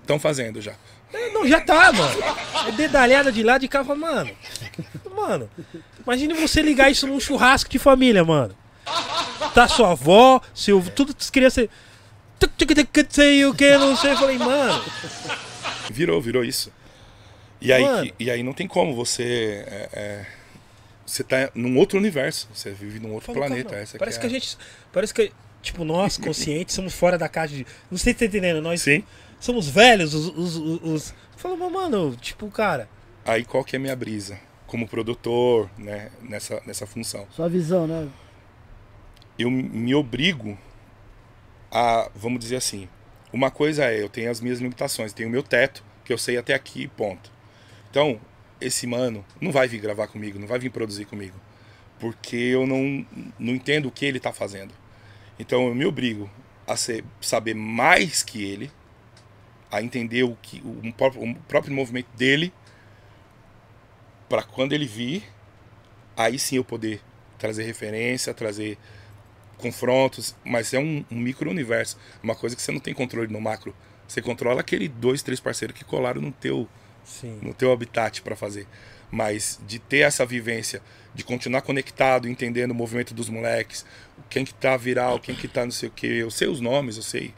Estão 0.01 0.19
fazendo 0.19 0.61
já. 0.61 0.75
É, 1.11 1.31
não, 1.31 1.47
já 1.47 1.59
tá, 1.61 1.91
mano. 1.91 2.19
É 2.67 2.71
dedalhada 2.73 3.31
de 3.31 3.41
lá 3.41 3.57
de 3.57 3.67
cá, 3.67 3.83
mano. 3.83 4.29
Mano, 5.15 5.49
imagine 6.05 6.35
você 6.35 6.61
ligar 6.61 6.91
isso 6.91 7.07
num 7.07 7.19
churrasco 7.19 7.71
de 7.71 7.79
família, 7.79 8.23
mano. 8.23 8.55
Tá 9.55 9.67
sua 9.67 9.93
avó, 9.93 10.39
seu. 10.53 10.79
Tudo 10.91 11.15
as 11.19 11.31
crianças. 11.31 11.67
Sei 13.09 13.45
o 13.45 13.53
que, 13.53 13.77
não 13.77 13.95
sei. 13.95 14.11
Eu 14.11 14.17
falei, 14.17 14.37
mano. 14.37 14.83
Virou, 15.91 16.21
virou 16.21 16.43
isso. 16.43 16.71
E 17.61 17.71
aí, 17.71 18.13
e 18.19 18.29
aí 18.29 18.43
não 18.43 18.53
tem 18.53 18.67
como 18.67 18.93
você. 18.95 19.63
É, 19.67 19.89
é, 19.93 20.25
você 21.05 21.23
tá 21.23 21.49
num 21.55 21.77
outro 21.77 21.97
universo. 21.97 22.47
Você 22.53 22.71
vive 22.71 22.99
num 22.99 23.13
outro 23.13 23.33
Fala, 23.33 23.47
planeta. 23.47 23.69
Cara, 23.69 23.87
parece 23.97 24.19
que, 24.19 24.25
é... 24.25 24.29
a 24.29 24.31
gente. 24.31 24.57
Parece 24.91 25.13
que, 25.13 25.31
tipo, 25.61 25.83
nós, 25.83 26.17
conscientes, 26.17 26.75
somos 26.75 26.93
fora 26.93 27.17
da 27.17 27.29
caixa 27.29 27.55
de. 27.55 27.65
Não 27.89 27.97
sei 27.97 28.13
se 28.13 28.19
tá 28.19 28.25
entendendo. 28.25 28.61
Nós 28.61 28.81
Sim. 28.81 29.03
somos 29.39 29.67
velhos, 29.67 30.13
os. 30.13 30.27
os, 30.27 30.55
os, 30.55 30.83
os... 30.83 31.13
Fala, 31.37 31.55
mano, 31.69 32.15
tipo, 32.15 32.49
cara. 32.49 32.89
Aí 33.25 33.43
qual 33.43 33.63
que 33.63 33.75
é 33.75 33.77
a 33.77 33.81
minha 33.81 33.95
brisa? 33.95 34.37
Como 34.67 34.87
produtor, 34.87 35.69
né? 35.77 36.11
Nessa, 36.21 36.61
nessa 36.65 36.85
função. 36.85 37.27
Sua 37.31 37.49
visão, 37.49 37.87
né? 37.87 38.07
Eu 39.37 39.49
me 39.49 39.93
obrigo 39.93 40.57
a, 41.75 42.09
vamos 42.15 42.39
dizer 42.39 42.55
assim, 42.55 42.87
uma 43.33 43.51
coisa 43.51 43.83
é, 43.83 44.01
eu 44.01 44.07
tenho 44.07 44.31
as 44.31 44.39
minhas 44.39 44.59
limitações, 44.59 45.11
tenho 45.11 45.27
o 45.27 45.31
meu 45.31 45.43
teto, 45.43 45.83
que 46.05 46.13
eu 46.13 46.17
sei 46.17 46.37
até 46.37 46.53
aqui, 46.53 46.87
ponto. 46.87 47.29
Então, 47.89 48.17
esse 48.61 48.87
mano 48.87 49.25
não 49.41 49.51
vai 49.51 49.67
vir 49.67 49.81
gravar 49.81 50.07
comigo, 50.07 50.39
não 50.39 50.47
vai 50.47 50.57
vir 50.57 50.69
produzir 50.69 51.03
comigo, 51.03 51.35
porque 51.99 52.37
eu 52.37 52.65
não, 52.65 53.05
não 53.37 53.53
entendo 53.53 53.89
o 53.89 53.91
que 53.91 54.05
ele 54.05 54.19
está 54.19 54.31
fazendo. 54.31 54.73
Então, 55.37 55.67
eu 55.67 55.75
me 55.75 55.85
obrigo 55.85 56.31
a 56.65 56.77
ser, 56.77 57.03
saber 57.19 57.53
mais 57.53 58.23
que 58.23 58.41
ele, 58.41 58.71
a 59.69 59.81
entender 59.81 60.23
o, 60.23 60.37
que, 60.41 60.61
o, 60.61 60.87
o 60.87 61.35
próprio 61.41 61.73
movimento 61.73 62.07
dele, 62.15 62.53
para 64.29 64.43
quando 64.43 64.71
ele 64.71 64.85
vir, 64.85 65.25
aí 66.15 66.39
sim 66.39 66.55
eu 66.55 66.63
poder 66.63 67.01
trazer 67.37 67.63
referência, 67.63 68.33
trazer 68.33 68.77
confrontos, 69.57 70.35
mas 70.43 70.73
é 70.73 70.79
um, 70.79 71.03
um 71.09 71.17
micro-universo. 71.17 71.97
Uma 72.21 72.35
coisa 72.35 72.55
que 72.55 72.61
você 72.61 72.71
não 72.71 72.79
tem 72.79 72.93
controle 72.93 73.31
no 73.31 73.41
macro. 73.41 73.75
Você 74.07 74.21
controla 74.21 74.61
aquele 74.61 74.87
dois, 74.87 75.21
três 75.21 75.39
parceiros 75.39 75.75
que 75.75 75.83
colaram 75.83 76.21
no 76.21 76.31
teu, 76.31 76.67
Sim. 77.03 77.39
no 77.41 77.53
teu 77.53 77.71
habitat 77.71 78.21
para 78.21 78.35
fazer. 78.35 78.67
Mas 79.11 79.59
de 79.65 79.79
ter 79.79 79.99
essa 79.99 80.25
vivência, 80.25 80.81
de 81.13 81.23
continuar 81.23 81.61
conectado, 81.61 82.27
entendendo 82.27 82.71
o 82.71 82.75
movimento 82.75 83.13
dos 83.13 83.29
moleques, 83.29 83.85
quem 84.29 84.43
que 84.43 84.53
tá 84.53 84.75
viral, 84.77 85.19
quem 85.19 85.35
que 85.35 85.47
tá 85.47 85.63
não 85.63 85.71
sei 85.71 85.89
o 85.89 85.91
que, 85.91 86.07
eu 86.07 86.29
sei 86.29 86.47
os 86.47 86.59
nomes, 86.59 86.97
eu 86.97 87.03
sei, 87.03 87.33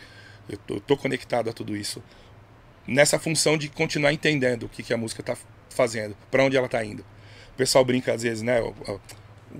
eu 0.49 0.57
tô, 0.57 0.75
eu 0.75 0.79
tô 0.81 0.97
conectado 0.97 1.49
a 1.49 1.53
tudo 1.53 1.75
isso. 1.75 2.03
Nessa 2.87 3.19
função 3.19 3.57
de 3.57 3.69
continuar 3.69 4.13
entendendo 4.13 4.63
o 4.63 4.69
que, 4.69 4.81
que 4.81 4.93
a 4.93 4.97
música 4.97 5.21
tá 5.21 5.37
fazendo, 5.69 6.15
para 6.31 6.43
onde 6.43 6.57
ela 6.57 6.69
tá 6.69 6.83
indo. 6.83 7.01
O 7.53 7.57
pessoal 7.57 7.83
brinca 7.83 8.13
às 8.13 8.23
vezes, 8.23 8.41
né? 8.41 8.59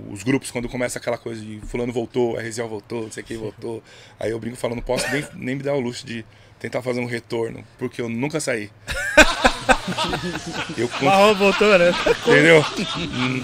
Os 0.10 0.24
grupos, 0.24 0.52
quando 0.52 0.70
começa 0.70 1.00
aquela 1.00 1.18
coisa 1.18 1.44
de 1.44 1.60
fulano 1.62 1.92
voltou, 1.92 2.38
a 2.38 2.42
Resiel 2.42 2.68
voltou, 2.68 3.04
não 3.04 3.12
sei 3.12 3.24
quem 3.24 3.38
voltou. 3.38 3.84
Aí 4.20 4.32
eu 4.32 4.40
brinco 4.40 4.58
falando, 4.58 4.78
não 4.78 4.84
posso 4.84 5.10
nem, 5.12 5.26
nem 5.36 5.56
me 5.56 5.64
dar 5.64 5.74
o 5.74 5.80
luxo 5.80 6.06
de 6.06 6.26
tentar 6.60 6.82
fazer 6.82 7.00
um 7.00 7.06
retorno, 7.06 7.64
porque 7.78 8.02
eu 8.02 8.10
nunca 8.10 8.40
saí. 8.40 8.70
eu 10.78 10.90
Marrom 11.02 11.36
voltou, 11.36 11.78
né? 11.78 11.92
Entendeu? 12.26 12.64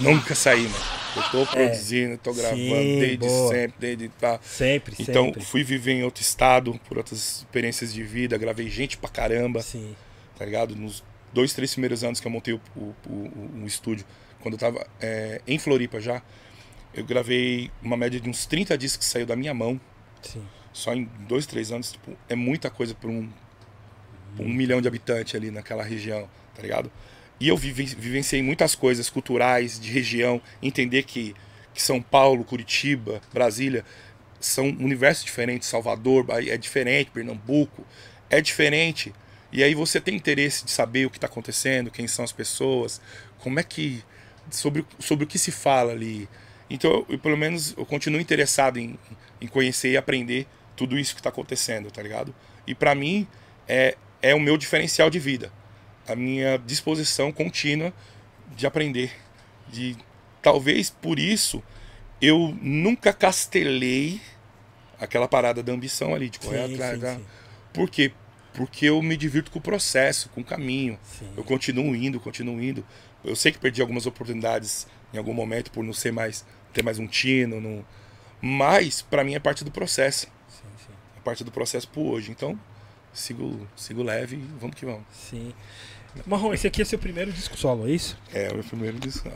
nunca 0.02 0.34
saí, 0.34 0.62
mano. 0.62 0.84
Eu 1.16 1.22
tô 1.30 1.42
é. 1.42 1.46
produzindo, 1.46 2.18
tô 2.18 2.32
gravando 2.32 2.60
Sim, 2.60 2.98
desde 2.98 3.16
boa. 3.18 3.54
sempre, 3.54 3.76
desde 3.78 4.08
tá. 4.08 4.40
Sempre, 4.42 4.96
Então, 4.98 5.26
sempre. 5.26 5.44
fui 5.44 5.62
viver 5.62 5.92
em 5.92 6.02
outro 6.02 6.22
estado, 6.22 6.78
por 6.88 6.98
outras 6.98 7.38
experiências 7.38 7.94
de 7.94 8.02
vida, 8.02 8.36
gravei 8.36 8.68
gente 8.68 8.96
pra 8.96 9.08
caramba. 9.08 9.62
Sim. 9.62 9.94
Tá 10.36 10.44
ligado? 10.44 10.74
Nos 10.74 11.04
dois, 11.32 11.52
três 11.52 11.72
primeiros 11.72 12.02
anos 12.02 12.18
que 12.18 12.26
eu 12.26 12.30
montei 12.30 12.54
o, 12.54 12.60
o, 12.76 12.94
o, 13.06 13.62
o 13.62 13.66
estúdio, 13.66 14.04
quando 14.44 14.54
eu 14.54 14.58
tava 14.58 14.86
é, 15.00 15.40
em 15.46 15.58
Floripa 15.58 15.98
já, 15.98 16.20
eu 16.92 17.02
gravei 17.02 17.70
uma 17.82 17.96
média 17.96 18.20
de 18.20 18.28
uns 18.28 18.44
30 18.44 18.76
discos 18.76 19.06
que 19.06 19.10
saiu 19.10 19.24
da 19.24 19.34
minha 19.34 19.54
mão. 19.54 19.80
Sim. 20.20 20.44
Só 20.70 20.92
em 20.92 21.04
dois, 21.26 21.46
três 21.46 21.72
anos, 21.72 21.92
tipo, 21.92 22.14
é 22.28 22.34
muita 22.34 22.68
coisa 22.68 22.94
para 22.94 23.08
um, 23.08 23.26
um 24.38 24.48
milhão 24.48 24.82
de 24.82 24.86
habitantes 24.86 25.34
ali 25.34 25.50
naquela 25.50 25.82
região, 25.82 26.28
tá 26.54 26.60
ligado? 26.60 26.92
E 27.40 27.48
eu 27.48 27.56
vivenciei 27.56 28.42
muitas 28.42 28.74
coisas 28.74 29.08
culturais, 29.08 29.80
de 29.80 29.90
região, 29.90 30.42
entender 30.62 31.04
que, 31.04 31.34
que 31.72 31.80
São 31.80 32.02
Paulo, 32.02 32.44
Curitiba, 32.44 33.22
Brasília 33.32 33.82
são 34.38 34.66
universos 34.66 35.24
diferentes, 35.24 35.68
Salvador 35.68 36.26
é 36.46 36.58
diferente, 36.58 37.10
Pernambuco 37.10 37.82
é 38.28 38.42
diferente. 38.42 39.10
E 39.50 39.62
aí 39.62 39.74
você 39.74 40.02
tem 40.02 40.14
interesse 40.14 40.66
de 40.66 40.70
saber 40.70 41.06
o 41.06 41.10
que 41.10 41.16
está 41.16 41.28
acontecendo, 41.28 41.90
quem 41.90 42.06
são 42.06 42.26
as 42.26 42.32
pessoas, 42.32 43.00
como 43.38 43.58
é 43.58 43.62
que. 43.62 44.04
Sobre, 44.50 44.84
sobre 44.98 45.24
o 45.24 45.26
que 45.26 45.38
se 45.38 45.50
fala 45.50 45.92
ali, 45.92 46.28
então, 46.68 47.04
eu, 47.08 47.18
pelo 47.18 47.36
menos, 47.36 47.74
eu 47.76 47.84
continuo 47.84 48.20
interessado 48.20 48.78
em, 48.78 48.98
em 49.40 49.46
conhecer 49.46 49.90
e 49.90 49.96
aprender 49.96 50.46
tudo 50.74 50.98
isso 50.98 51.14
que 51.14 51.20
está 51.20 51.28
acontecendo, 51.28 51.90
tá 51.90 52.02
ligado? 52.02 52.34
E 52.66 52.74
para 52.74 52.94
mim, 52.94 53.26
é, 53.68 53.96
é 54.22 54.34
o 54.34 54.40
meu 54.40 54.56
diferencial 54.56 55.10
de 55.10 55.18
vida. 55.18 55.52
A 56.08 56.16
minha 56.16 56.56
disposição 56.58 57.30
contínua 57.32 57.92
de 58.56 58.66
aprender. 58.66 59.12
De 59.68 59.96
Talvez 60.42 60.90
por 60.90 61.18
isso 61.18 61.62
eu 62.20 62.56
nunca 62.60 63.12
castelei 63.12 64.20
aquela 64.98 65.26
parada 65.26 65.62
da 65.62 65.72
ambição 65.72 66.14
ali, 66.14 66.28
de 66.28 66.38
correr 66.38 66.66
sim, 66.66 66.74
atrás. 66.74 67.00
Sim, 67.00 67.16
sim. 67.16 67.26
Por 67.72 67.88
quê? 67.88 68.12
porque 68.54 68.86
eu 68.86 69.02
me 69.02 69.16
divirto 69.16 69.50
com 69.50 69.58
o 69.58 69.62
processo, 69.62 70.28
com 70.30 70.40
o 70.40 70.44
caminho. 70.44 70.98
Sim. 71.02 71.28
Eu 71.36 71.44
continuo 71.44 71.94
indo, 71.94 72.20
continuo 72.20 72.62
indo. 72.62 72.86
Eu 73.24 73.34
sei 73.34 73.52
que 73.52 73.58
perdi 73.58 73.80
algumas 73.80 74.06
oportunidades 74.06 74.86
em 75.12 75.18
algum 75.18 75.32
momento 75.32 75.70
por 75.70 75.82
não 75.82 75.92
ser 75.92 76.12
mais 76.12 76.44
ter 76.72 76.82
mais 76.82 76.98
um 76.98 77.06
tino, 77.06 77.60
não... 77.60 77.84
mas 78.42 79.00
para 79.00 79.22
mim 79.22 79.34
é 79.34 79.38
parte 79.38 79.62
do 79.64 79.70
processo, 79.70 80.26
Sim, 80.48 80.68
sim. 80.86 80.92
é 81.16 81.20
parte 81.20 81.44
do 81.44 81.52
processo 81.52 81.88
por 81.88 82.02
hoje. 82.02 82.32
Então, 82.32 82.58
sigo, 83.12 83.66
sigo 83.76 84.02
leve 84.02 84.36
e 84.36 84.40
vamos 84.60 84.76
que 84.76 84.84
vamos. 84.84 85.04
Sim. 85.12 85.54
Marrom, 86.26 86.52
esse 86.52 86.66
aqui 86.66 86.82
é 86.82 86.84
seu 86.84 86.98
primeiro 86.98 87.32
disco 87.32 87.56
solo, 87.56 87.88
é 87.88 87.92
isso? 87.92 88.16
É, 88.32 88.50
o 88.50 88.54
meu 88.54 88.64
primeiro 88.64 88.98
disco. 88.98 89.30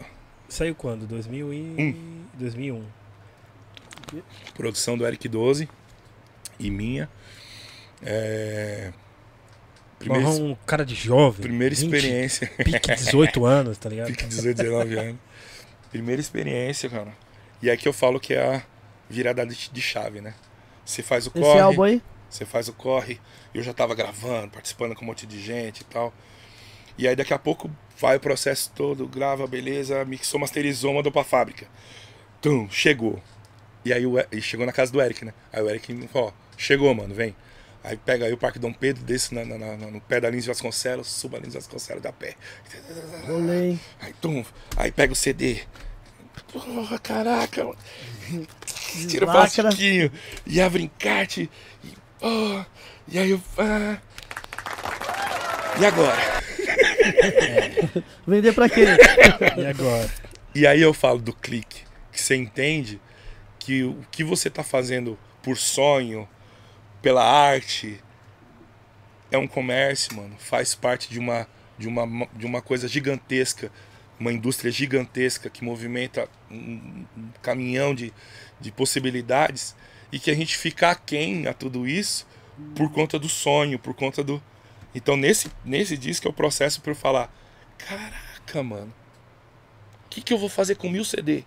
Saiu 0.48 0.74
quando? 0.74 1.06
2000 1.06 1.52
e... 1.52 1.96
2001. 2.34 2.84
Produção 4.54 4.96
do 4.96 5.06
Eric 5.06 5.28
12 5.28 5.68
e 6.58 6.70
minha. 6.70 7.08
É... 8.02 8.92
Primeira, 9.98 10.24
Marrom, 10.24 10.50
um 10.50 10.54
cara 10.66 10.84
de 10.86 10.94
jovem. 10.94 11.40
primeira 11.42 11.74
20, 11.74 11.84
experiência. 11.84 12.46
Pique 12.64 12.94
18 12.94 13.44
anos, 13.46 13.78
tá 13.78 13.88
ligado? 13.88 14.06
Pique 14.08 14.24
18, 14.26 14.56
19 14.62 14.96
anos. 14.98 15.16
Primeira 15.90 16.20
experiência, 16.20 16.88
cara. 16.88 17.12
E 17.62 17.76
que 17.76 17.88
eu 17.88 17.92
falo 17.92 18.20
que 18.20 18.34
é 18.34 18.56
a 18.56 18.62
virada 19.10 19.44
de 19.46 19.80
chave, 19.80 20.20
né? 20.20 20.34
Você 20.84 21.02
faz 21.02 21.26
o 21.26 21.30
Esse 21.30 21.40
corre, 21.40 21.60
álbum 21.60 21.82
aí? 21.82 22.02
você 22.30 22.44
faz 22.44 22.68
o 22.68 22.72
corre. 22.72 23.20
Eu 23.52 23.62
já 23.62 23.72
tava 23.72 23.94
gravando, 23.94 24.50
participando 24.50 24.94
com 24.94 25.02
um 25.04 25.08
monte 25.08 25.26
de 25.26 25.40
gente 25.40 25.80
e 25.80 25.84
tal. 25.84 26.12
E 26.96 27.08
aí 27.08 27.16
daqui 27.16 27.32
a 27.34 27.38
pouco 27.38 27.70
vai 27.98 28.16
o 28.16 28.20
processo 28.20 28.70
todo, 28.74 29.06
grava, 29.08 29.46
beleza, 29.46 30.04
mixou, 30.04 30.38
masterizou, 30.38 30.94
mandou 30.94 31.10
pra 31.10 31.24
fábrica. 31.24 31.66
Tum, 32.40 32.68
chegou. 32.70 33.20
E 33.84 33.92
aí 33.92 34.06
o, 34.06 34.18
E- 34.18 34.26
e 34.32 34.40
chegou 34.42 34.64
na 34.66 34.72
casa 34.72 34.92
do 34.92 35.00
Eric, 35.00 35.24
né? 35.24 35.32
Aí 35.52 35.62
o 35.62 35.68
Eric 35.68 36.06
falou, 36.08 36.28
ó, 36.28 36.32
chegou, 36.56 36.94
mano, 36.94 37.14
vem. 37.14 37.34
Aí 37.84 37.96
pega 37.96 38.26
aí 38.26 38.32
o 38.32 38.36
Parque 38.38 38.58
Dom 38.58 38.72
Pedro, 38.72 39.02
desce 39.04 39.34
na- 39.34 39.44
na- 39.44 39.56
na- 39.58 39.76
no 39.90 40.00
pé 40.00 40.20
da 40.20 40.28
Lins 40.28 40.46
Vasconcelos, 40.46 41.06
suba 41.10 41.38
a 41.38 41.40
Lins 41.40 41.54
Vasconcelos 41.54 42.02
da 42.02 42.12
pé. 42.12 42.34
Rolei. 43.26 43.78
Aí, 44.00 44.12
tum, 44.20 44.44
aí 44.76 44.90
pega 44.92 45.12
o 45.12 45.16
CD. 45.16 45.60
Porra, 46.52 46.98
caraca, 46.98 47.64
mano. 47.64 47.76
Tira 49.08 49.26
o 49.26 49.30
plastiquinho 49.30 50.10
e 50.46 50.60
abre 50.60 50.82
encarte. 50.82 51.50
E, 51.84 51.88
oh, 52.22 52.64
e 53.06 53.18
aí 53.18 53.30
eu. 53.30 53.40
ah. 53.58 53.98
e 55.80 55.86
agora? 55.86 56.16
Vender 58.26 58.52
pra 58.54 58.68
quem? 58.68 58.84
E 58.84 59.66
agora? 59.66 60.10
E 60.54 60.66
aí 60.66 60.80
eu 60.80 60.92
falo 60.94 61.18
do 61.18 61.32
clique, 61.32 61.82
que 62.12 62.20
você 62.20 62.34
entende 62.34 63.00
que 63.58 63.84
o 63.84 64.04
que 64.10 64.24
você 64.24 64.48
tá 64.50 64.62
fazendo 64.64 65.18
por 65.42 65.56
sonho, 65.56 66.28
pela 67.00 67.24
arte, 67.24 68.00
é 69.30 69.38
um 69.38 69.46
comércio, 69.46 70.16
mano. 70.16 70.34
Faz 70.38 70.74
parte 70.74 71.08
de 71.10 71.18
uma, 71.18 71.46
de 71.78 71.88
uma, 71.88 72.26
de 72.34 72.46
uma 72.46 72.62
coisa 72.62 72.88
gigantesca, 72.88 73.70
uma 74.18 74.32
indústria 74.32 74.70
gigantesca 74.70 75.48
que 75.48 75.64
movimenta 75.64 76.28
um, 76.50 77.04
caminhão 77.42 77.94
de, 77.94 78.12
de 78.60 78.72
possibilidades 78.72 79.74
e 80.10 80.18
que 80.18 80.30
a 80.30 80.34
gente 80.34 80.56
fica 80.56 80.90
aquém 80.90 81.46
a 81.46 81.54
tudo 81.54 81.86
isso 81.86 82.26
por 82.74 82.90
conta 82.90 83.18
do 83.18 83.28
sonho, 83.28 83.78
por 83.78 83.94
conta 83.94 84.24
do. 84.24 84.42
Então 84.94 85.16
nesse, 85.16 85.50
nesse 85.64 85.96
disco 85.96 86.26
é 86.26 86.30
o 86.30 86.34
processo 86.34 86.80
para 86.80 86.90
eu 86.90 86.96
falar: 86.96 87.32
caraca, 87.76 88.62
mano, 88.62 88.92
o 90.06 90.08
que, 90.08 90.22
que 90.22 90.32
eu 90.32 90.38
vou 90.38 90.48
fazer 90.48 90.74
com 90.74 90.88
mil 90.88 91.04
CD? 91.04 91.44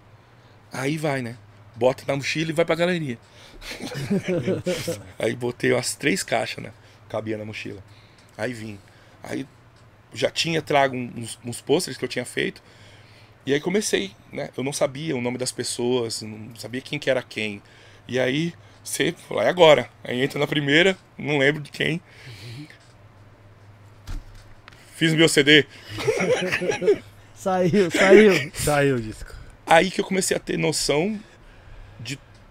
Aí 0.71 0.97
vai, 0.97 1.21
né? 1.21 1.37
Bota 1.75 2.03
na 2.07 2.15
mochila 2.15 2.51
e 2.51 2.53
vai 2.53 2.63
pra 2.63 2.75
galeria. 2.75 3.17
Aí 5.19 5.35
botei 5.35 5.71
umas 5.71 5.95
três 5.95 6.23
caixas, 6.23 6.63
né? 6.63 6.71
Cabia 7.09 7.37
na 7.37 7.45
mochila. 7.45 7.83
Aí 8.37 8.53
vim. 8.53 8.79
Aí 9.23 9.45
já 10.13 10.29
tinha 10.29 10.61
trago 10.61 10.95
uns, 10.95 11.39
uns 11.45 11.61
pôsteres 11.61 11.97
que 11.97 12.05
eu 12.05 12.09
tinha 12.09 12.25
feito. 12.25 12.61
E 13.45 13.53
aí 13.53 13.59
comecei, 13.59 14.11
né? 14.31 14.49
Eu 14.55 14.63
não 14.63 14.71
sabia 14.71 15.15
o 15.15 15.21
nome 15.21 15.37
das 15.37 15.51
pessoas, 15.51 16.21
não 16.21 16.55
sabia 16.55 16.81
quem 16.81 16.99
que 16.99 17.09
era 17.09 17.23
quem. 17.23 17.61
E 18.07 18.19
aí 18.19 18.53
você 18.83 19.13
falou, 19.27 19.43
é 19.43 19.49
agora. 19.49 19.89
Aí 20.03 20.21
entra 20.21 20.39
na 20.39 20.47
primeira, 20.47 20.97
não 21.17 21.37
lembro 21.37 21.61
de 21.61 21.71
quem. 21.71 22.01
Fiz 24.95 25.13
meu 25.13 25.27
CD. 25.27 25.65
Saiu, 27.33 27.89
saiu. 27.89 28.51
Saiu 28.53 28.95
o 28.97 29.01
disco. 29.01 29.33
Aí 29.65 29.89
que 29.89 29.99
eu 29.99 30.05
comecei 30.05 30.37
a 30.37 30.39
ter 30.39 30.59
noção 30.59 31.19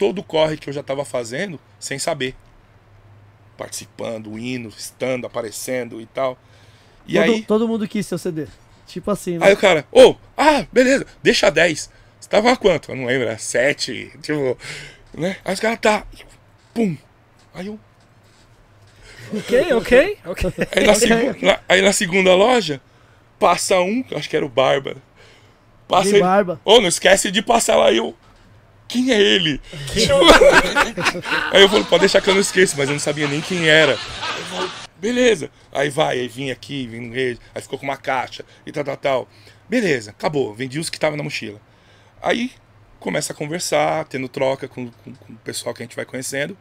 todo 0.01 0.21
o 0.21 0.25
corre 0.25 0.57
que 0.57 0.71
eu 0.71 0.73
já 0.73 0.81
estava 0.81 1.05
fazendo 1.05 1.61
sem 1.79 1.99
saber. 1.99 2.35
Participando, 3.59 4.39
indo, 4.39 4.71
estando, 4.71 5.27
aparecendo 5.27 6.01
e 6.01 6.07
tal. 6.07 6.39
E 7.07 7.15
todo, 7.15 7.23
aí, 7.23 7.43
todo 7.43 7.69
mundo 7.69 7.87
quis 7.87 8.07
seu 8.07 8.17
CD. 8.17 8.47
Tipo 8.87 9.11
assim, 9.11 9.37
né? 9.39 9.47
aí 9.47 9.53
o 9.53 9.57
cara, 9.59 9.87
ô, 9.93 10.17
ah, 10.37 10.67
beleza, 10.73 11.07
deixa 11.23 11.51
10. 11.51 11.91
Você 12.19 12.29
tava 12.29 12.51
a 12.51 12.57
quanto? 12.57 12.91
Eu 12.91 12.97
não 12.97 13.05
lembro, 13.05 13.29
era 13.29 13.37
7, 13.39 14.11
tipo, 14.23 14.57
né? 15.13 15.37
Aí 15.45 15.53
os 15.55 15.61
caras, 15.61 15.79
tá, 15.79 16.05
pum. 16.73 16.97
Aí 17.53 17.67
eu, 17.67 17.79
Ok, 19.33 19.73
ok, 19.75 20.19
ok. 20.25 20.53
Aí 20.75 20.87
na, 20.87 20.95
segu- 20.97 21.45
na- 21.47 21.61
aí 21.69 21.83
na 21.83 21.93
segunda 21.93 22.35
loja, 22.35 22.81
passa 23.39 23.79
um, 23.81 24.03
acho 24.17 24.29
que 24.29 24.37
era 24.37 24.45
o 24.45 24.49
Bárbara. 24.49 24.97
Passa 25.87 26.09
De 26.09 26.17
ele. 26.17 26.23
barba. 26.23 26.61
Ô, 26.65 26.81
não 26.81 26.89
esquece 26.89 27.31
de 27.31 27.43
passar 27.43 27.77
lá. 27.77 27.93
Eu. 27.93 28.17
Quem 28.91 29.13
é 29.13 29.21
ele? 29.21 29.61
aí 31.53 31.63
eu 31.63 31.69
falei, 31.69 31.85
pode 31.85 32.01
deixar 32.01 32.21
que 32.21 32.29
eu 32.29 32.35
não 32.35 32.41
esqueço, 32.41 32.75
mas 32.77 32.89
eu 32.89 32.93
não 32.95 33.01
sabia 33.01 33.29
nem 33.29 33.41
quem 33.41 33.69
era. 33.69 33.93
Eu 33.93 34.69
Beleza. 35.01 35.51
Aí 35.73 35.89
vai, 35.89 36.19
aí 36.19 36.29
vim 36.29 36.51
aqui, 36.51 36.87
vim 36.87 37.01
no 37.01 37.15
rede, 37.15 37.41
aí 37.55 37.63
ficou 37.63 37.79
com 37.79 37.85
uma 37.87 37.97
caixa 37.97 38.45
e 38.67 38.73
tal, 38.73 38.85
tal, 38.85 38.97
tal. 38.97 39.29
Beleza, 39.69 40.11
acabou. 40.11 40.53
Vendi 40.55 40.79
os 40.79 40.91
que 40.91 40.97
estavam 40.97 41.17
na 41.17 41.23
mochila. 41.23 41.61
Aí 42.21 42.51
começa 42.99 43.33
a 43.33 43.37
conversar, 43.37 44.05
tendo 44.07 44.29
troca 44.29 44.69
com, 44.69 44.91
com- 44.91 45.15
com 45.15 45.33
o 45.33 45.37
pessoal 45.37 45.75
que 45.75 45.83
a 45.83 45.87
gente 45.87 45.97
vai 45.97 46.05
conhecendo. 46.05 46.57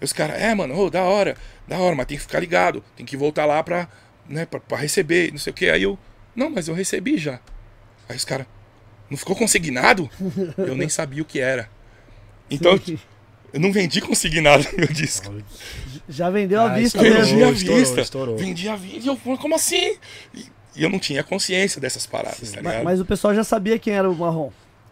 E 0.00 0.04
os 0.04 0.12
caras, 0.12 0.40
é, 0.40 0.54
mano, 0.54 0.78
ô, 0.78 0.88
da 0.90 1.02
hora, 1.02 1.36
da 1.66 1.78
hora, 1.78 1.96
mas 1.96 2.06
tem 2.06 2.16
que 2.16 2.22
ficar 2.22 2.40
ligado, 2.40 2.84
tem 2.96 3.04
que 3.04 3.16
voltar 3.16 3.44
lá 3.46 3.62
pra, 3.62 3.88
né, 4.28 4.46
pra, 4.46 4.60
pra 4.60 4.78
receber, 4.78 5.30
não 5.32 5.38
sei 5.38 5.50
o 5.50 5.54
que. 5.54 5.68
Aí 5.68 5.82
eu, 5.82 5.98
não, 6.36 6.48
mas 6.50 6.68
eu 6.68 6.74
recebi 6.74 7.18
já. 7.18 7.40
Aí 8.08 8.16
os 8.16 8.24
caras, 8.24 8.46
não 9.10 9.16
ficou 9.18 9.34
consignado? 9.36 10.08
Eu 10.56 10.74
nem 10.76 10.88
sabia 10.88 11.22
o 11.22 11.24
que 11.26 11.40
era. 11.40 11.68
Então, 12.50 12.78
Sim. 12.78 12.98
eu 13.52 13.60
não 13.60 13.72
vendi 13.72 14.00
consignado 14.00 14.64
no 14.72 14.78
meu 14.78 14.88
disco. 14.88 15.32
Já 16.08 16.30
vendeu 16.30 16.60
à 16.60 16.72
Ah, 16.72 16.74
vista 16.74 16.98
estourou. 16.98 17.24
Vendi 17.24 17.42
à 17.44 17.50
estourou, 17.50 17.78
vista. 17.80 18.00
estourou. 18.00 18.36
Vendi 18.38 18.68
à 18.68 18.76
vista. 18.76 18.98
E 18.98 19.06
eu 19.06 19.16
falei, 19.16 19.38
como 19.38 19.54
assim? 19.54 19.96
E, 20.34 20.44
e 20.76 20.82
eu 20.82 20.88
não 20.90 20.98
tinha 20.98 21.22
consciência 21.22 21.80
dessas 21.80 22.06
paradas, 22.06 22.52
tá 22.52 22.62
Ma- 22.62 22.70
ligado? 22.70 22.84
Mas, 22.84 23.00
o 23.00 23.04
pessoal 23.04 23.34
já 23.34 23.44
sabia 23.44 23.78
quem 23.78 23.92
era 23.94 24.08
o 24.10 24.14
marrom. 24.16 24.50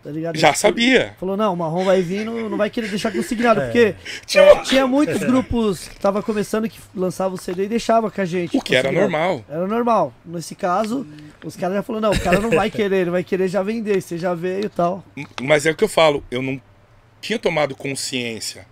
Tá 0.08 0.12
ligado? 0.12 0.38
Já 0.38 0.54
sabia. 0.54 1.14
Falou, 1.20 1.36
não, 1.36 1.52
o 1.52 1.56
marrom 1.56 1.84
vai 1.84 2.00
vir, 2.00 2.24
não, 2.24 2.48
não 2.48 2.56
vai 2.56 2.70
querer 2.70 2.88
deixar 2.88 3.12
consignado. 3.12 3.60
É. 3.60 3.64
Porque 3.66 3.94
é, 4.38 4.62
tinha 4.62 4.86
muitos 4.86 5.18
grupos 5.18 5.86
que 5.86 6.00
tava 6.00 6.22
começando 6.22 6.66
que 6.66 6.80
lançavam 6.94 7.34
o 7.34 7.38
CD 7.38 7.64
e 7.64 7.68
deixava 7.68 8.10
com 8.10 8.18
a 8.18 8.24
gente. 8.24 8.56
O 8.56 8.62
que 8.62 8.74
era 8.74 8.88
consignado. 8.88 9.10
normal. 9.10 9.44
Era 9.46 9.66
normal. 9.66 10.14
Nesse 10.24 10.54
caso, 10.54 11.06
os 11.44 11.56
caras 11.56 11.76
já 11.76 11.82
falaram, 11.82 12.08
não, 12.08 12.16
o 12.16 12.20
cara 12.22 12.40
não 12.40 12.48
vai 12.48 12.70
querer, 12.70 13.02
ele 13.02 13.10
vai 13.10 13.22
querer 13.22 13.48
já 13.48 13.62
vender, 13.62 14.00
você 14.00 14.16
já 14.16 14.32
veio 14.32 14.64
e 14.64 14.68
tal. 14.70 15.04
Mas 15.42 15.66
é 15.66 15.72
o 15.72 15.76
que 15.76 15.84
eu 15.84 15.88
falo, 15.90 16.24
eu 16.30 16.40
não 16.40 16.58
tinha 17.20 17.38
tomado 17.38 17.76
consciência 17.76 18.64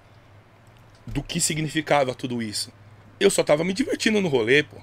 do 1.07 1.23
que 1.23 1.39
significava 1.39 2.15
tudo 2.15 2.43
isso. 2.43 2.73
Eu 3.21 3.31
só 3.31 3.45
tava 3.45 3.63
me 3.63 3.75
divertindo 3.75 4.23
no 4.23 4.29
rolê, 4.29 4.63
pô. 4.63 4.79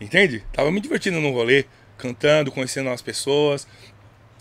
Entende? 0.00 0.42
Tava 0.50 0.72
me 0.72 0.80
divertindo 0.80 1.20
no 1.20 1.30
rolê, 1.30 1.66
cantando, 1.98 2.50
conhecendo 2.50 2.88
as 2.88 3.02
pessoas 3.02 3.68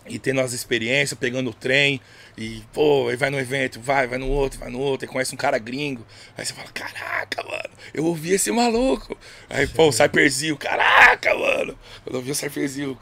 e 0.07 0.19
tendo 0.19 0.41
as 0.41 0.53
experiências, 0.53 1.17
pegando 1.19 1.49
o 1.49 1.53
trem 1.53 1.99
e, 2.37 2.61
pô, 2.71 3.07
aí 3.09 3.15
vai 3.15 3.29
no 3.29 3.39
evento, 3.39 3.79
vai, 3.81 4.07
vai 4.07 4.17
no 4.17 4.27
outro, 4.27 4.59
vai 4.59 4.69
no 4.69 4.79
outro, 4.79 5.05
e 5.05 5.11
conhece 5.11 5.33
um 5.33 5.37
cara 5.37 5.57
gringo. 5.57 6.05
Aí 6.37 6.45
você 6.45 6.53
fala, 6.53 6.69
caraca, 6.69 7.43
mano, 7.43 7.69
eu 7.93 8.05
ouvi 8.05 8.31
esse 8.31 8.51
maluco. 8.51 9.17
Aí, 9.49 9.67
pô, 9.67 9.87
o 9.87 9.91
Cyperzil, 9.91 10.55
caraca, 10.57 11.33
mano, 11.33 11.77
eu 12.05 12.15
ouvi 12.15 12.31
o 12.31 12.35
Cyperzil. 12.35 12.97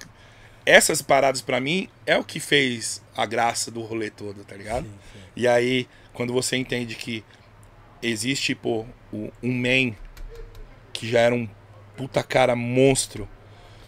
Essas 0.66 1.02
paradas 1.02 1.42
pra 1.42 1.60
mim 1.60 1.90
é 2.06 2.18
o 2.18 2.24
que 2.24 2.40
fez 2.40 3.04
a 3.16 3.26
graça 3.26 3.70
do 3.70 3.82
rolê 3.82 4.10
todo, 4.10 4.44
tá 4.44 4.56
ligado? 4.56 4.88
E 5.36 5.48
aí, 5.48 5.88
quando 6.14 6.34
você 6.34 6.56
entende 6.56 6.96
que 6.96 7.24
existe, 8.02 8.56
pô, 8.56 8.86
um 9.14 9.32
man 9.44 9.94
que 10.92 11.08
já 11.08 11.20
era 11.20 11.36
um 11.36 11.48
puta 11.96 12.24
cara 12.24 12.56
monstro, 12.56 13.28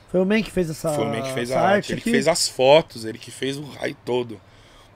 Foi 0.09 0.21
o 0.21 0.25
Man 0.25 0.41
que 0.41 0.51
fez 0.51 0.69
essa, 0.69 0.93
foi 0.93 1.05
o 1.05 1.09
man 1.09 1.21
que 1.21 1.33
fez 1.33 1.51
a 1.51 1.59
arte, 1.61 1.91
ele 1.91 2.01
que 2.01 2.09
fez 2.11 2.27
as 2.27 2.47
fotos, 2.47 3.03
ele 3.05 3.17
que 3.17 3.29
fez 3.31 3.57
o 3.57 3.63
raio 3.63 3.95
todo. 4.05 4.39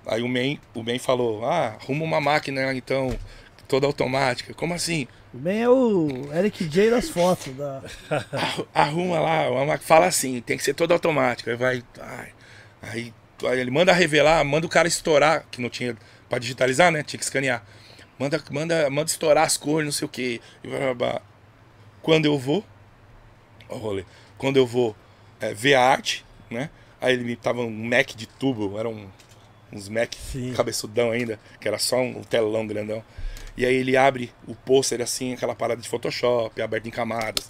Aí 0.06 0.22
o 0.22 0.28
man, 0.28 0.58
o 0.74 0.82
man 0.84 0.98
falou: 1.00 1.46
"Ah, 1.46 1.76
arruma 1.82 2.04
uma 2.06 2.22
máquina 2.22 2.74
então 2.74 3.18
toda 3.68 3.86
automática". 3.86 4.54
Como 4.54 4.74
assim? 4.74 5.08
O 5.34 5.38
Man 5.38 5.52
é 5.54 5.70
o 5.70 6.30
Eric 6.34 6.66
J 6.66 6.90
das 6.90 7.10
fotos. 7.10 7.54
Da... 7.56 7.82
Arru- 8.32 8.68
Arruma 8.74 9.20
lá, 9.20 9.50
uma 9.50 9.78
fala 9.78 10.06
assim, 10.08 10.42
tem 10.42 10.58
que 10.58 10.64
ser 10.64 10.74
toda 10.74 10.94
automática. 10.94 11.52
Aí 11.52 11.58
vai, 11.58 11.84
ai, 12.02 12.30
aí, 12.82 13.14
aí 13.46 13.60
ele 13.60 13.72
manda 13.72 13.94
revelar, 13.94 14.44
manda 14.44 14.66
o 14.66 14.70
cara 14.70 14.88
estourar, 14.88 15.46
que 15.52 15.62
não 15.62 15.70
tinha 15.70 15.96
pra 16.30 16.38
digitalizar, 16.40 16.92
né? 16.92 17.04
Tinha 17.04 17.18
que 17.18 17.24
escanear. 17.24 17.64
Manda, 18.20 18.42
manda, 18.52 18.90
manda 18.90 19.10
estourar 19.10 19.46
as 19.46 19.56
cores, 19.58 19.86
não 19.86 19.92
sei 19.92 20.08
o. 20.08 20.12
E 20.66 20.94
blá. 20.96 21.22
Quando 22.02 22.26
eu 22.26 22.38
vou, 22.38 22.64
ó 23.70 23.76
o 23.76 23.78
rolê, 23.78 24.06
quando 24.38 24.58
eu 24.58 24.66
vou 24.66 24.96
é, 25.42 25.54
ver 25.54 25.74
a 25.74 25.84
arte, 25.84 26.24
né? 26.50 26.70
Aí 27.02 27.14
ele 27.16 27.36
tava 27.36 27.62
um 27.62 27.90
Mac 27.90 28.12
de 28.16 28.28
tubo, 28.28 28.78
era 28.78 28.88
um, 28.88 29.08
uns 29.74 29.90
Mac 29.90 30.14
Sim. 30.14 30.54
cabeçudão 30.54 31.12
ainda, 31.12 31.40
que 31.60 31.68
era 31.68 31.80
só 31.80 32.00
um 32.00 32.22
telão 32.22 32.68
grandão. 32.68 33.04
E 33.58 33.66
aí 33.66 33.76
ele 33.76 33.98
abre 33.98 34.32
o 34.48 34.56
pôster 34.56 35.02
assim, 35.02 35.34
aquela 35.34 35.56
parada 35.56 35.82
de 35.82 35.90
Photoshop, 35.90 36.62
aberto 36.62 36.88
em 36.88 36.92
camadas. 36.92 37.50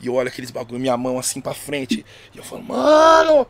E 0.00 0.06
eu 0.06 0.14
olho 0.14 0.28
aqueles 0.28 0.50
bagulho, 0.50 0.78
minha 0.78 0.96
mão 0.96 1.18
assim 1.18 1.40
pra 1.40 1.54
frente. 1.54 2.04
E 2.34 2.38
eu 2.38 2.44
falo, 2.44 2.62
mano, 2.62 3.46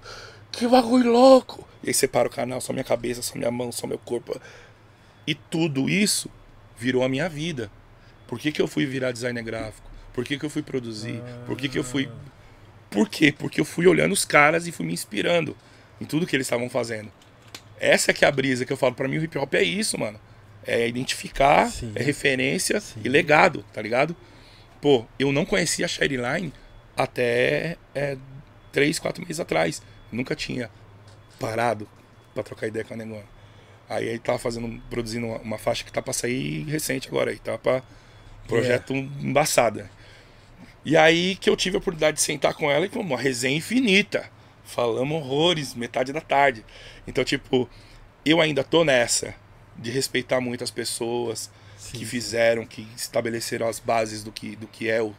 que 0.51 0.67
bagulho 0.67 1.11
louco! 1.11 1.67
E 1.83 1.89
aí 1.89 1.95
separa 1.95 2.29
o 2.29 2.31
canal, 2.31 2.61
só 2.61 2.73
minha 2.73 2.85
cabeça, 2.85 3.21
só 3.21 3.35
minha 3.37 3.51
mão, 3.51 3.73
só 3.73 3.87
meu 3.87 3.99
corpo. 3.99 4.41
E 5.27 5.35
tudo 5.35 5.89
isso 5.89 6.31
virou 6.79 7.03
a 7.03 7.09
minha 7.09 7.29
vida. 7.29 7.71
Por 8.27 8.39
que, 8.39 8.53
que 8.53 8.63
eu 8.63 8.69
fui 8.69 8.87
virar 8.87 9.13
designer 9.13 9.43
gráfico? 9.43 9.91
Por 10.13 10.25
que, 10.25 10.39
que 10.39 10.45
eu 10.45 10.51
fui 10.51 10.63
produzir? 10.63 11.23
Por 11.47 11.57
que, 11.57 11.69
que 11.69 11.79
eu 11.79 11.85
fui. 11.85 12.09
Por 12.93 13.09
quê? 13.09 13.32
Porque 13.36 13.60
eu 13.60 13.64
fui 13.64 13.86
olhando 13.86 14.12
os 14.12 14.24
caras 14.24 14.66
e 14.66 14.73
fui 14.73 14.85
me 14.86 14.93
inspirando 14.93 15.56
em 16.01 16.05
tudo 16.05 16.27
que 16.27 16.36
eles 16.36 16.47
estavam 16.47 16.69
fazendo. 16.69 17.10
Essa 17.78 18.10
é 18.10 18.14
que 18.14 18.24
é 18.24 18.28
a 18.28 18.32
brisa 18.32 18.64
que 18.64 18.73
eu 18.73 18.77
falo. 18.77 18.94
Pra 18.94 19.09
mim, 19.09 19.19
o 19.19 19.24
hip 19.24 19.36
hop 19.39 19.55
é 19.55 19.62
isso, 19.62 19.98
mano. 19.98 20.20
É 20.64 20.86
identificar, 20.86 21.69
Sim. 21.70 21.93
é 21.94 22.02
referência 22.02 22.81
Sim. 22.81 23.01
e 23.05 23.09
legado, 23.09 23.64
tá 23.73 23.82
ligado? 23.82 24.14
Pô, 24.81 25.05
eu 25.19 25.32
não 25.32 25.44
conhecia 25.44 25.85
a 25.85 25.89
Sherry 25.89 26.16
Line 26.16 26.52
até 26.97 27.77
é, 27.94 28.16
três, 28.70 28.98
quatro 28.98 29.23
meses 29.23 29.40
atrás. 29.40 29.82
Nunca 30.12 30.36
tinha 30.36 30.70
parado 31.40 31.89
pra 32.35 32.43
trocar 32.43 32.69
ideia 32.69 32.85
com 32.85 32.94
a 32.94 32.97
Negona. 32.97 33.24
Aí 33.89 34.06
ele 34.06 34.19
tava 34.20 34.39
fazendo, 34.39 34.81
produzindo 34.89 35.27
uma, 35.27 35.39
uma 35.39 35.59
faixa 35.59 35.85
que 35.85 35.93
tá 35.93 36.01
pra 36.01 36.12
sair 36.12 36.64
recente 36.64 37.09
agora 37.09 37.31
aí, 37.31 37.39
tá 37.39 37.59
pra 37.59 37.82
projeto 38.47 38.94
embaçado. 38.94 39.81
né? 39.81 39.89
E 40.85 40.97
aí 40.97 41.37
que 41.37 41.49
eu 41.49 41.57
tive 41.57 41.77
a 41.77 41.79
oportunidade 41.79 42.17
de 42.17 42.23
sentar 42.23 42.55
com 42.55 42.71
ela 42.71 42.87
e 42.87 42.89
com 42.89 43.01
uma 43.01 43.19
resenha 43.19 43.57
infinita. 43.57 44.29
Falamos 44.65 45.17
horrores, 45.23 45.75
metade 45.75 46.13
da 46.13 46.21
tarde. 46.21 46.65
Então, 47.07 47.23
tipo, 47.25 47.69
eu 48.25 48.41
ainda 48.41 48.65
tô 48.65 48.85
nessa 48.85 49.35
de 49.77 49.91
respeitar 49.91 50.41
muito 50.41 50.63
as 50.65 50.71
pessoas 50.71 51.51
Sim. 51.77 51.99
que 51.99 52.05
fizeram, 52.05 52.65
que 52.67 52.87
estabeleceram 52.97 53.69
as 53.69 53.79
bases 53.79 54.23
do 54.25 54.31
que, 54.33 54.57
do 54.57 54.67
que 54.67 54.89
é 54.89 55.01
o, 55.03 55.15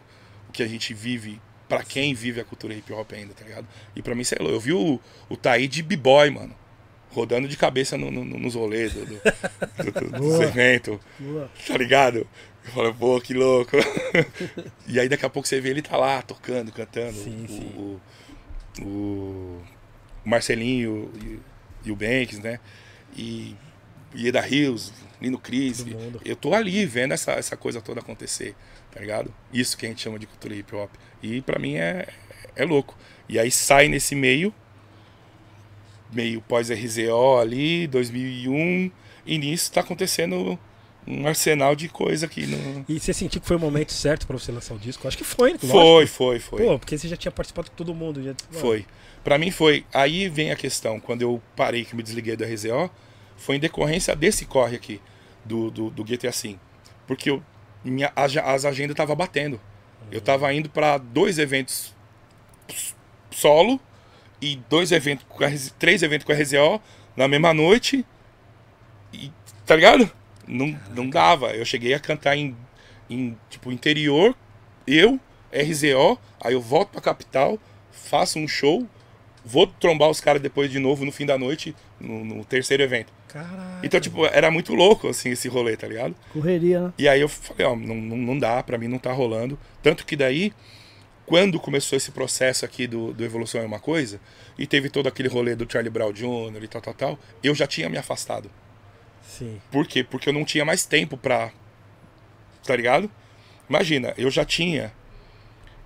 o 0.49 0.51
que 0.51 0.63
a 0.63 0.67
gente 0.67 0.93
vive, 0.93 1.41
pra 1.67 1.83
quem 1.83 2.13
vive 2.13 2.39
a 2.41 2.45
cultura 2.45 2.73
hip 2.73 2.91
hop 2.93 3.11
ainda, 3.13 3.33
tá 3.33 3.43
ligado? 3.45 3.67
E 3.95 4.01
pra 4.01 4.13
mim, 4.15 4.23
sei 4.23 4.37
lá, 4.41 4.49
eu 4.49 4.59
vi 4.59 4.73
o, 4.73 4.99
o 5.29 5.37
Taí 5.37 5.67
de 5.67 5.81
b-boy, 5.83 6.29
mano. 6.29 6.55
Rodando 7.11 7.47
de 7.47 7.55
cabeça 7.55 7.95
no, 7.97 8.09
no- 8.09 8.25
nos 8.25 8.55
rolês 8.55 8.91
do, 8.93 9.05
do, 9.05 9.21
do, 9.91 9.91
do, 10.09 10.09
Boa. 10.17 10.43
eventos, 10.45 10.97
Boa. 11.19 11.51
tá 11.67 11.77
ligado? 11.77 12.27
Eu 12.65 12.71
falei, 12.71 12.93
pô, 12.93 13.19
que 13.19 13.33
louco. 13.33 13.75
e 14.87 14.99
aí 14.99 15.09
daqui 15.09 15.25
a 15.25 15.29
pouco 15.29 15.47
você 15.47 15.59
vê 15.59 15.69
ele 15.69 15.81
tá 15.81 15.97
lá 15.97 16.21
tocando, 16.21 16.71
cantando. 16.71 17.13
Sim, 17.13 17.45
o, 17.45 17.47
sim. 17.47 18.81
O, 18.81 18.85
o, 18.85 19.63
Marcelinho 20.23 21.11
e, 21.21 21.39
e 21.87 21.91
o 21.91 21.95
Banks, 21.95 22.39
né? 22.39 22.59
E, 23.15 23.55
e 24.15 24.27
Eda 24.27 24.41
Rios, 24.41 24.93
Lino 25.21 25.37
Cris. 25.37 25.85
Eu 26.23 26.35
tô 26.35 26.53
ali 26.53 26.85
vendo 26.85 27.13
essa, 27.13 27.33
essa 27.33 27.57
coisa 27.57 27.81
toda 27.81 27.99
acontecer, 27.99 28.55
tá 28.91 28.99
ligado? 28.99 29.33
Isso 29.51 29.77
que 29.77 29.85
a 29.85 29.89
gente 29.89 30.01
chama 30.01 30.17
de 30.17 30.25
cultura 30.25 30.55
hip 30.55 30.73
hop. 30.75 30.91
E 31.21 31.41
pra 31.41 31.59
mim 31.59 31.75
é, 31.75 32.07
é 32.55 32.65
louco. 32.65 32.97
E 33.27 33.37
aí 33.39 33.51
sai 33.51 33.87
nesse 33.87 34.15
meio, 34.15 34.53
meio 36.11 36.41
pós-RZO 36.41 37.37
ali, 37.39 37.87
2001, 37.87 38.91
e 39.25 39.37
nisso 39.37 39.71
tá 39.71 39.81
acontecendo 39.81 40.59
um 41.05 41.27
arsenal 41.27 41.75
de 41.75 41.89
coisa 41.89 42.25
aqui 42.25 42.45
no. 42.45 42.85
E 42.87 42.99
você 42.99 43.13
sentiu 43.13 43.41
que 43.41 43.47
foi 43.47 43.57
o 43.57 43.59
momento 43.59 43.91
certo 43.91 44.25
pra 44.25 44.37
você 44.37 44.51
lançar 44.51 44.73
o 44.73 44.79
disco? 44.79 45.07
Acho 45.07 45.17
que 45.17 45.23
foi, 45.23 45.53
né? 45.53 45.59
Foi, 45.59 46.07
foi, 46.07 46.39
foi. 46.39 46.63
Pô, 46.63 46.79
porque 46.79 46.97
você 46.97 47.07
já 47.07 47.17
tinha 47.17 47.31
participado 47.31 47.69
com 47.69 47.75
todo 47.75 47.93
mundo. 47.93 48.23
Já... 48.23 48.33
Foi. 48.51 48.85
Pra 49.23 49.37
mim 49.37 49.51
foi. 49.51 49.85
Aí 49.93 50.29
vem 50.29 50.51
a 50.51 50.55
questão, 50.55 50.99
quando 50.99 51.21
eu 51.21 51.41
parei 51.55 51.85
que 51.85 51.95
me 51.95 52.03
desliguei 52.03 52.35
da 52.35 52.45
RZO, 52.45 52.89
foi 53.37 53.57
em 53.57 53.59
decorrência 53.59 54.15
desse 54.15 54.45
corre 54.45 54.75
aqui, 54.75 55.01
do, 55.43 55.69
do, 55.69 55.89
do 55.89 56.03
GTA 56.03 56.31
Sim. 56.31 56.59
Porque 57.05 57.29
eu, 57.29 57.43
minha, 57.83 58.11
as, 58.15 58.35
as 58.37 58.65
agendas 58.65 58.93
estavam 58.93 59.15
batendo. 59.15 59.59
Eu 60.11 60.21
tava 60.21 60.53
indo 60.53 60.69
pra 60.69 60.97
dois 60.97 61.39
eventos 61.39 61.93
solo 63.31 63.79
e 64.41 64.57
dois 64.69 64.91
eventos 64.91 65.25
três 65.79 66.03
eventos 66.03 66.25
com 66.25 66.31
a 66.31 66.35
RZO 66.35 66.81
na 67.15 67.27
mesma 67.27 67.53
noite. 67.53 68.05
E, 69.13 69.31
tá 69.65 69.75
ligado? 69.75 70.11
Não, 70.47 70.77
não 70.95 71.09
dava. 71.09 71.51
Eu 71.51 71.65
cheguei 71.65 71.93
a 71.93 71.99
cantar 71.99 72.35
em, 72.35 72.55
em 73.09 73.37
tipo 73.49 73.71
interior, 73.71 74.35
eu, 74.85 75.19
RZO, 75.51 76.19
aí 76.41 76.53
eu 76.53 76.61
volto 76.61 76.89
pra 76.89 77.01
capital, 77.01 77.59
faço 77.91 78.39
um 78.39 78.47
show, 78.47 78.87
vou 79.45 79.67
trombar 79.67 80.09
os 80.09 80.19
caras 80.19 80.41
depois 80.41 80.69
de 80.71 80.79
novo 80.79 81.05
no 81.05 81.11
fim 81.11 81.25
da 81.25 81.37
noite, 81.37 81.75
no, 81.99 82.23
no 82.23 82.45
terceiro 82.45 82.83
evento. 82.83 83.13
Caralho. 83.27 83.79
Então, 83.83 83.99
tipo, 83.99 84.25
era 84.25 84.51
muito 84.51 84.73
louco, 84.73 85.07
assim, 85.07 85.31
esse 85.31 85.47
rolê, 85.47 85.75
tá 85.75 85.87
ligado? 85.87 86.15
Correria, 86.31 86.81
né? 86.81 86.93
E 86.97 87.07
aí 87.07 87.19
eu 87.19 87.27
falei, 87.27 87.65
ó, 87.65 87.75
não, 87.75 87.95
não, 87.95 88.17
não 88.17 88.39
dá, 88.39 88.61
pra 88.61 88.77
mim 88.77 88.87
não 88.87 88.99
tá 88.99 89.11
rolando. 89.11 89.57
Tanto 89.81 90.05
que 90.05 90.15
daí, 90.15 90.53
quando 91.25 91.59
começou 91.59 91.97
esse 91.97 92.11
processo 92.11 92.63
aqui 92.63 92.85
do, 92.85 93.11
do 93.11 93.23
Evolução 93.23 93.61
é 93.61 93.65
uma 93.65 93.79
coisa, 93.79 94.19
e 94.57 94.67
teve 94.67 94.89
todo 94.89 95.07
aquele 95.07 95.29
rolê 95.29 95.55
do 95.55 95.69
Charlie 95.69 95.89
Brown 95.89 96.13
Jr. 96.13 96.63
e 96.63 96.67
tal, 96.67 96.81
tal, 96.81 96.93
tal, 96.93 97.19
eu 97.43 97.55
já 97.55 97.65
tinha 97.65 97.89
me 97.89 97.97
afastado. 97.97 98.51
Sim. 99.23 99.59
Por 99.71 99.87
quê? 99.87 100.03
Porque 100.03 100.29
eu 100.29 100.33
não 100.33 100.45
tinha 100.45 100.65
mais 100.65 100.85
tempo 100.85 101.17
pra. 101.17 101.51
Tá 102.65 102.75
ligado? 102.75 103.09
Imagina, 103.69 104.13
eu 104.17 104.29
já 104.29 104.45
tinha 104.45 104.93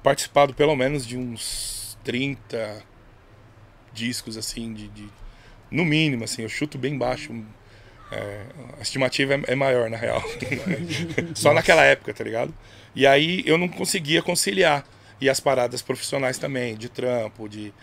participado 0.03 0.53
pelo 0.53 0.75
menos 0.75 1.05
de 1.05 1.17
uns 1.17 1.97
30 2.03 2.83
discos, 3.93 4.37
assim, 4.37 4.73
de. 4.73 4.87
de- 4.89 5.09
no 5.69 5.83
mínimo, 5.83 6.23
assim, 6.23 6.43
eu 6.43 6.49
chuto 6.49 6.77
bem 6.77 6.97
baixo. 6.97 7.33
É, 8.09 8.45
a 8.79 8.81
estimativa 8.81 9.33
é, 9.35 9.41
é 9.47 9.55
maior, 9.55 9.89
na 9.89 9.97
real. 9.97 10.23
Só 11.35 11.53
naquela 11.53 11.83
época, 11.83 12.13
tá 12.13 12.23
ligado? 12.23 12.53
E 12.95 13.05
aí 13.05 13.43
eu 13.45 13.57
não 13.57 13.67
conseguia 13.67 14.21
conciliar. 14.21 14.85
E 15.19 15.29
as 15.29 15.39
paradas 15.39 15.81
profissionais 15.81 16.37
também, 16.37 16.75
de 16.77 16.87
trampo, 16.89 17.49
de. 17.49 17.73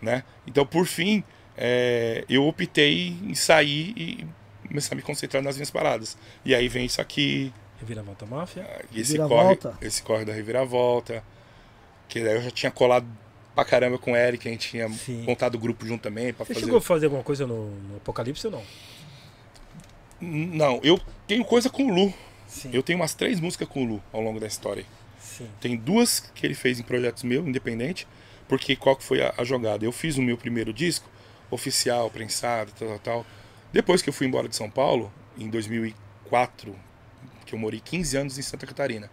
né? 0.00 0.22
Então, 0.46 0.64
por 0.64 0.86
fim, 0.86 1.22
é, 1.56 2.24
eu 2.28 2.46
optei 2.46 3.08
em 3.22 3.34
sair 3.34 3.92
e 3.96 4.26
começar 4.68 4.94
a 4.94 4.96
me 4.96 5.02
concentrar 5.02 5.42
nas 5.42 5.56
minhas 5.56 5.70
paradas. 5.70 6.16
E 6.44 6.54
aí 6.54 6.68
vem 6.68 6.84
isso 6.86 7.00
aqui, 7.00 7.52
Reviravolta 7.80 8.24
Máfia. 8.26 8.62
esse 8.94 9.16
corre, 9.18 9.28
Reviravolta. 9.28 9.78
esse 9.82 10.02
corre 10.02 10.24
da 10.24 10.32
Reviravolta. 10.32 11.24
Que 12.08 12.22
daí 12.22 12.34
eu 12.36 12.42
já 12.42 12.50
tinha 12.50 12.70
colado 12.70 13.06
pra 13.54 13.64
caramba 13.64 13.98
com 13.98 14.12
o 14.12 14.16
Eric, 14.16 14.46
a 14.48 14.50
gente 14.50 14.68
tinha 14.70 14.88
Sim. 14.90 15.22
montado 15.22 15.54
o 15.54 15.58
grupo 15.58 15.86
junto 15.86 16.02
também 16.02 16.32
pra 16.32 16.44
Você 16.44 16.54
fazer. 16.54 16.66
chegou 16.66 16.78
a 16.78 16.82
fazer 16.82 17.06
alguma 17.06 17.22
coisa 17.22 17.46
no, 17.46 17.70
no 17.70 17.96
Apocalipse 17.96 18.46
ou 18.46 18.52
não? 18.52 18.62
Não, 20.20 20.80
eu 20.82 20.98
tenho 21.26 21.44
coisa 21.44 21.68
com 21.68 21.84
o 21.84 21.94
Lu. 21.94 22.14
Sim. 22.46 22.70
Eu 22.72 22.82
tenho 22.82 22.98
umas 22.98 23.14
três 23.14 23.40
músicas 23.40 23.68
com 23.68 23.82
o 23.84 23.86
Lu 23.86 24.02
ao 24.12 24.20
longo 24.20 24.38
da 24.40 24.46
história. 24.46 24.84
Sim. 25.18 25.48
Tem 25.60 25.76
duas 25.76 26.20
que 26.34 26.46
ele 26.46 26.54
fez 26.54 26.78
em 26.78 26.82
projetos 26.82 27.22
meus, 27.24 27.46
independente, 27.46 28.06
porque 28.48 28.76
qual 28.76 28.96
que 28.96 29.02
foi 29.02 29.22
a, 29.22 29.34
a 29.36 29.44
jogada? 29.44 29.84
Eu 29.84 29.92
fiz 29.92 30.16
o 30.16 30.22
meu 30.22 30.36
primeiro 30.36 30.72
disco, 30.72 31.08
oficial, 31.50 32.10
prensado, 32.10 32.70
tal, 32.78 32.88
tal, 32.88 32.98
tal. 32.98 33.26
Depois 33.74 34.00
que 34.00 34.08
eu 34.08 34.12
fui 34.12 34.24
embora 34.24 34.48
de 34.48 34.54
São 34.54 34.70
Paulo, 34.70 35.12
em 35.36 35.48
2004, 35.50 36.72
que 37.44 37.56
eu 37.56 37.58
morei 37.58 37.80
15 37.80 38.16
anos 38.16 38.38
em 38.38 38.42
Santa 38.42 38.68
Catarina, 38.68 39.10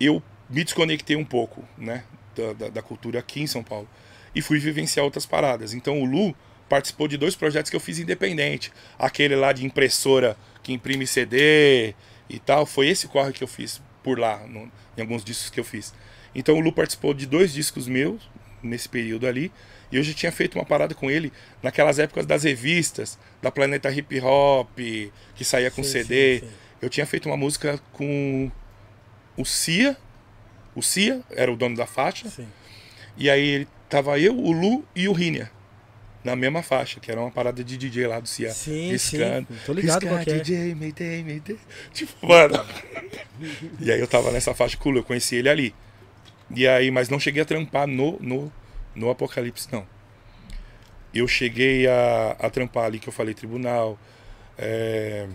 eu 0.00 0.20
me 0.48 0.64
desconectei 0.64 1.14
um 1.14 1.24
pouco, 1.24 1.62
né, 1.78 2.02
da, 2.34 2.52
da, 2.52 2.68
da 2.68 2.82
cultura 2.82 3.20
aqui 3.20 3.40
em 3.40 3.46
São 3.46 3.62
Paulo 3.62 3.88
e 4.34 4.42
fui 4.42 4.58
vivenciar 4.58 5.04
outras 5.04 5.24
paradas. 5.24 5.72
Então 5.72 6.02
o 6.02 6.04
Lu 6.04 6.34
participou 6.68 7.06
de 7.06 7.16
dois 7.16 7.36
projetos 7.36 7.70
que 7.70 7.76
eu 7.76 7.80
fiz 7.80 8.00
independente. 8.00 8.72
Aquele 8.98 9.36
lá 9.36 9.52
de 9.52 9.64
impressora 9.64 10.36
que 10.64 10.72
imprime 10.72 11.06
CD 11.06 11.94
e 12.28 12.40
tal, 12.40 12.66
foi 12.66 12.88
esse 12.88 13.06
corre 13.06 13.32
que 13.32 13.44
eu 13.44 13.48
fiz 13.48 13.80
por 14.02 14.18
lá, 14.18 14.44
no- 14.48 14.68
em 14.98 15.00
alguns 15.00 15.22
discos 15.22 15.48
que 15.48 15.60
eu 15.60 15.64
fiz. 15.64 15.94
Então 16.34 16.56
o 16.56 16.60
Lu 16.60 16.72
participou 16.72 17.14
de 17.14 17.24
dois 17.24 17.52
discos 17.52 17.86
meus 17.86 18.28
nesse 18.60 18.88
período 18.88 19.28
ali, 19.28 19.52
e 19.90 19.96
eu 19.96 20.02
já 20.02 20.12
tinha 20.12 20.32
feito 20.32 20.56
uma 20.56 20.64
parada 20.64 20.94
com 20.94 21.10
ele 21.10 21.32
naquelas 21.62 21.98
épocas 21.98 22.26
das 22.26 22.44
revistas, 22.44 23.18
da 23.42 23.50
Planeta 23.50 23.90
Hip 23.90 24.20
Hop, 24.20 24.68
que 24.76 25.44
saía 25.44 25.70
com 25.70 25.82
Sim, 25.82 25.90
CD. 25.90 26.40
sim, 26.40 26.46
sim. 26.46 26.52
Eu 26.82 26.88
tinha 26.88 27.06
feito 27.06 27.26
uma 27.26 27.36
música 27.36 27.78
com 27.92 28.50
o 29.36 29.44
Cia, 29.44 29.96
o 30.74 30.82
Cia 30.82 31.20
era 31.30 31.52
o 31.52 31.56
dono 31.56 31.76
da 31.76 31.86
faixa, 31.86 32.28
Sim. 32.28 32.46
e 33.16 33.28
aí 33.28 33.46
ele 33.46 33.68
tava 33.88 34.18
eu, 34.18 34.34
o 34.36 34.50
Lu 34.52 34.84
e 34.94 35.08
o 35.08 35.12
Rinha 35.12 35.50
na 36.22 36.36
mesma 36.36 36.62
faixa, 36.62 37.00
que 37.00 37.10
era 37.10 37.20
uma 37.20 37.30
parada 37.30 37.64
de 37.64 37.76
DJ 37.76 38.06
lá 38.06 38.20
do 38.20 38.28
Cia. 38.28 38.52
Sim, 38.52 38.90
Riscando. 38.90 39.46
sim. 39.50 39.58
Tô 39.64 39.72
ligado 39.72 40.00
que 40.00 40.30
é. 40.30 40.38
DJ, 40.38 40.74
Mayday, 40.74 41.24
Mayday. 41.24 41.58
Tipo, 41.92 42.26
mano. 42.26 42.62
e 43.80 43.90
aí 43.90 43.98
eu 43.98 44.06
tava 44.06 44.30
nessa 44.30 44.54
faixa 44.54 44.76
com 44.76 44.90
o 44.90 44.92
Lu, 44.92 44.98
eu 44.98 45.04
conheci 45.04 45.36
ele 45.36 45.48
ali. 45.48 45.74
E 46.54 46.66
aí, 46.66 46.90
mas 46.90 47.08
não 47.08 47.18
cheguei 47.18 47.42
a 47.42 47.44
trampar 47.44 47.86
no, 47.86 48.18
no, 48.20 48.52
no 49.00 49.10
Apocalipse, 49.10 49.66
não. 49.72 49.86
Eu 51.12 51.26
cheguei 51.26 51.86
a, 51.88 52.36
a 52.38 52.50
trampar 52.50 52.84
ali, 52.84 52.98
que 53.00 53.08
eu 53.08 53.12
falei, 53.12 53.34
Tribunal. 53.34 53.98
é, 54.58 55.26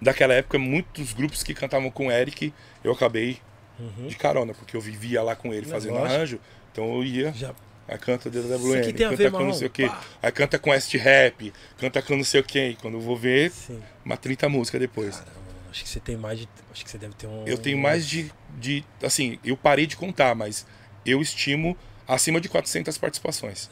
Daquela 0.00 0.34
época, 0.34 0.58
muitos 0.58 1.14
grupos 1.14 1.42
que 1.42 1.54
cantavam 1.54 1.90
com 1.90 2.08
o 2.08 2.12
Eric, 2.12 2.52
eu 2.84 2.92
acabei 2.92 3.38
Uhum. 3.78 4.06
de 4.06 4.16
carona, 4.16 4.54
porque 4.54 4.74
eu 4.74 4.80
vivia 4.80 5.22
lá 5.22 5.36
com 5.36 5.52
ele 5.52 5.66
Não, 5.66 5.72
fazendo 5.72 5.94
lógico. 5.94 6.14
arranjo. 6.14 6.40
Então 6.72 6.94
eu 6.94 7.04
ia, 7.04 7.30
Já. 7.34 7.54
aí 7.86 7.98
canta 7.98 8.30
DWM, 8.30 8.92
canta 8.94 9.16
ver, 9.16 9.30
com 9.30 9.36
Marrom. 9.36 9.46
não 9.48 9.52
sei 9.54 9.66
o 9.66 9.70
quê, 9.70 9.86
Pá. 9.86 10.00
aí 10.22 10.32
canta 10.32 10.58
com 10.58 10.70
West 10.70 10.94
Rap, 10.94 11.52
canta 11.78 12.00
com 12.00 12.16
não 12.16 12.24
sei 12.24 12.40
o 12.40 12.44
quê. 12.44 12.70
E 12.70 12.76
quando 12.76 12.94
eu 12.94 13.00
vou 13.02 13.14
ver, 13.18 13.50
Sim. 13.50 13.82
uma 14.02 14.16
30 14.16 14.48
músicas 14.48 14.80
depois. 14.80 15.16
Caramba, 15.16 15.30
acho 15.70 15.82
que 15.84 15.90
você 15.90 16.00
tem 16.00 16.16
mais 16.16 16.38
de. 16.38 16.48
Acho 16.72 16.84
que 16.86 16.90
você 16.90 16.96
deve 16.96 17.12
ter 17.16 17.26
um. 17.26 17.46
Eu 17.46 17.58
tenho 17.58 17.76
mais 17.76 18.06
de, 18.08 18.32
de. 18.58 18.82
Assim, 19.02 19.38
eu 19.44 19.58
parei 19.58 19.86
de 19.86 19.94
contar, 19.94 20.34
mas 20.34 20.66
eu 21.04 21.20
estimo 21.20 21.76
acima 22.06 22.40
de 22.40 22.48
400 22.48 22.96
participações. 22.98 23.70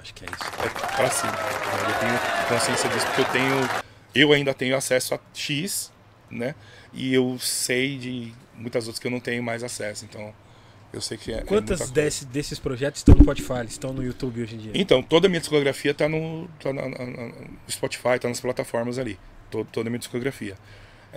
Acho 0.00 0.14
que 0.14 0.24
é 0.24 0.28
isso. 0.28 0.44
É 0.64 0.96
pra 0.96 1.10
cima. 1.10 1.32
Eu 1.32 1.98
tenho 2.00 2.48
consciência 2.48 2.88
disso, 2.90 3.06
porque 3.06 3.20
eu 3.22 3.24
tenho. 3.26 3.84
Eu 4.14 4.32
ainda 4.32 4.52
tenho 4.54 4.76
acesso 4.76 5.14
a 5.14 5.20
X, 5.32 5.90
né? 6.30 6.54
E 6.92 7.12
eu 7.14 7.38
sei 7.38 7.96
de 7.98 8.32
muitas 8.54 8.84
outras 8.86 8.98
que 9.00 9.06
eu 9.06 9.10
não 9.10 9.18
tenho 9.20 9.42
mais 9.42 9.62
acesso. 9.64 10.04
Então, 10.04 10.32
eu 10.92 11.00
sei 11.00 11.16
que 11.16 11.32
é. 11.32 11.38
é 11.38 11.42
Quantas 11.42 11.78
coisa. 11.78 11.92
desse, 11.92 12.24
desses 12.26 12.58
projetos 12.58 13.00
estão 13.00 13.14
no 13.14 13.22
Spotify? 13.24 13.64
Estão 13.66 13.92
no 13.92 14.02
YouTube 14.02 14.42
hoje 14.42 14.54
em 14.54 14.58
dia? 14.58 14.72
Então, 14.74 15.02
toda 15.02 15.26
a 15.26 15.28
minha 15.30 15.40
discografia 15.40 15.92
tá 15.94 16.08
no, 16.08 16.46
tá 16.60 16.72
na- 16.72 16.88
na- 16.88 17.32
Spotify, 17.68 18.18
tá 18.20 18.28
nas 18.28 18.40
plataformas 18.40 18.98
ali. 18.98 19.18
To- 19.50 19.64
toda 19.72 19.88
a 19.88 19.90
minha 19.90 19.98
discografia. 19.98 20.54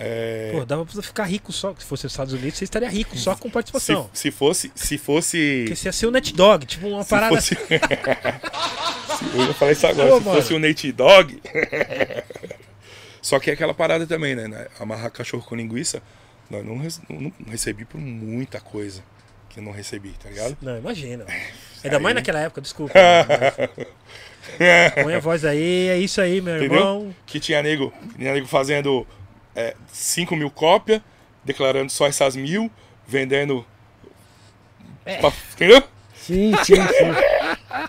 É, 0.00 0.52
Pô, 0.52 0.64
dava 0.64 0.84
pra 0.84 0.94
você 0.94 1.02
ficar 1.02 1.24
rico 1.24 1.52
só. 1.52 1.74
Se 1.76 1.84
fosse 1.84 2.06
os 2.06 2.12
Estados 2.12 2.32
Unidos, 2.32 2.56
você 2.56 2.62
estaria 2.64 2.88
rico 2.88 3.18
só 3.18 3.34
com 3.34 3.48
se, 3.48 3.52
participação. 3.52 4.08
se 4.12 4.30
fosse. 4.30 4.70
Se 4.74 4.96
fosse. 4.96 5.62
Porque 5.64 5.74
você 5.76 5.88
ia 5.88 5.92
ser 5.92 6.06
o 6.06 6.10
Net 6.12 6.32
Dog, 6.34 6.64
tipo 6.66 6.86
uma 6.86 7.02
se 7.02 7.10
parada. 7.10 7.34
fosse 7.34 7.56
eu 9.34 9.44
ia 9.46 9.54
falar 9.54 9.72
isso 9.72 9.86
agora. 9.88 10.08
Pô, 10.10 10.18
se 10.18 10.24
mano. 10.24 10.36
fosse 10.40 10.54
o 10.54 10.58
Nate 10.60 10.92
Dog. 10.92 11.42
Só 13.20 13.40
que 13.40 13.50
é 13.50 13.54
aquela 13.54 13.74
parada 13.74 14.06
também, 14.06 14.36
né? 14.36 14.68
Amarrar 14.78 15.10
cachorro 15.10 15.42
com 15.42 15.56
linguiça. 15.56 16.00
Não, 16.48 16.62
não, 16.62 16.76
não- 16.76 17.32
recebi 17.50 17.84
por 17.84 18.00
muita 18.00 18.60
coisa 18.60 19.02
que 19.50 19.58
eu 19.58 19.64
não 19.64 19.72
recebi, 19.72 20.10
tá 20.22 20.28
ligado? 20.30 20.56
Não, 20.62 20.78
imagina. 20.78 21.26
Ainda 21.82 21.98
mais 21.98 22.12
Aí- 22.16 22.20
naquela 22.20 22.40
época, 22.40 22.60
desculpa. 22.60 22.94
Põe 25.02 25.14
a 25.14 25.20
voz 25.20 25.44
aí, 25.44 25.88
é 25.88 25.98
isso 25.98 26.20
aí, 26.20 26.40
meu 26.40 26.56
Entendeu? 26.56 26.76
irmão. 26.78 27.14
Que 27.26 27.38
tinha 27.38 27.62
nego, 27.62 27.92
tinha 28.16 28.32
nego 28.32 28.46
fazendo 28.46 29.06
é, 29.58 29.74
5 29.92 30.36
mil 30.36 30.50
cópias, 30.50 31.00
declarando 31.44 31.90
só 31.90 32.06
essas 32.06 32.36
mil, 32.36 32.70
vendendo. 33.06 33.64
É. 35.04 35.16
pra- 35.18 35.32
entendeu? 35.52 35.82
Sim, 36.14 36.52
sim, 36.64 36.74
sim. 36.76 37.88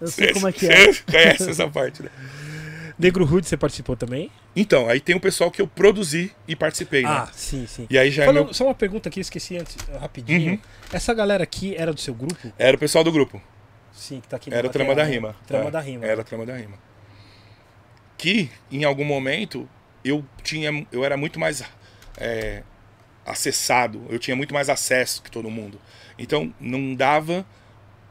Eu 0.00 0.08
sei 0.08 0.32
como 0.34 0.46
é 0.48 0.52
que 0.52 0.66
é. 0.66 0.92
Conhece 1.10 1.48
essa 1.50 1.66
parte, 1.68 2.02
né? 2.02 2.10
Negro 2.98 3.24
Hood, 3.24 3.46
você 3.46 3.56
participou 3.56 3.94
também? 3.96 4.30
Então, 4.54 4.88
aí 4.88 5.00
tem 5.00 5.14
o 5.14 5.20
pessoal 5.20 5.50
que 5.50 5.60
eu 5.60 5.66
produzi 5.66 6.32
e 6.48 6.56
participei, 6.56 7.04
Ah, 7.04 7.24
né? 7.26 7.28
sim, 7.34 7.66
sim. 7.66 7.86
E 7.90 7.98
aí 7.98 8.10
já 8.10 8.22
é 8.22 8.26
Falando- 8.26 8.44
meu- 8.46 8.54
Só 8.54 8.64
uma 8.64 8.74
pergunta 8.74 9.08
aqui, 9.10 9.20
esqueci 9.20 9.56
antes, 9.58 9.76
rapidinho. 10.00 10.52
Uhum. 10.52 10.58
Essa 10.92 11.12
galera 11.14 11.44
aqui 11.44 11.74
era 11.76 11.92
do 11.92 12.00
seu 12.00 12.14
grupo? 12.14 12.52
Era 12.58 12.74
o 12.76 12.80
pessoal 12.80 13.04
do 13.04 13.12
grupo. 13.12 13.40
Sim, 13.92 14.20
que 14.20 14.28
tá 14.28 14.36
aqui 14.36 14.48
no 14.50 14.56
Era 14.56 14.66
a 14.68 14.70
Trama 14.70 14.94
da 14.94 15.04
né? 15.04 15.10
Rima. 15.10 15.36
Trama 15.46 15.68
É, 15.68 15.70
da 15.70 15.80
Rima. 15.80 16.04
Era 16.06 16.20
a 16.22 16.24
Trama 16.24 16.44
da 16.46 16.56
Rima. 16.56 16.78
Que, 18.18 18.50
em 18.70 18.84
algum 18.84 19.04
momento, 19.04 19.68
eu 20.08 20.24
tinha. 20.42 20.86
Eu 20.92 21.04
era 21.04 21.16
muito 21.16 21.38
mais 21.38 21.62
é, 22.16 22.62
acessado, 23.24 24.04
eu 24.08 24.18
tinha 24.18 24.36
muito 24.36 24.54
mais 24.54 24.68
acesso 24.68 25.22
que 25.22 25.30
todo 25.30 25.50
mundo. 25.50 25.80
Então, 26.18 26.54
não 26.60 26.94
dava 26.94 27.46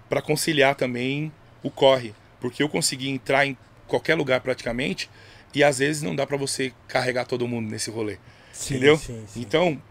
para 0.10 0.22
conciliar 0.22 0.76
também 0.76 1.32
o 1.64 1.72
corre. 1.72 2.14
Porque 2.40 2.62
eu 2.62 2.70
conseguia 2.70 3.10
entrar 3.10 3.46
em 3.46 3.58
qualquer 3.88 4.16
lugar 4.16 4.42
praticamente. 4.42 5.10
E 5.54 5.64
às 5.64 5.80
vezes 5.80 6.02
não 6.02 6.16
dá 6.16 6.28
para 6.28 6.38
você 6.38 6.74
carregar 6.88 7.26
todo 7.26 7.48
mundo 7.48 7.70
nesse 7.70 7.90
rolê. 7.90 8.18
Sim, 8.52 8.76
entendeu? 8.76 8.98
Sim, 8.98 9.24
sim. 9.28 9.42
Então, 9.42 9.82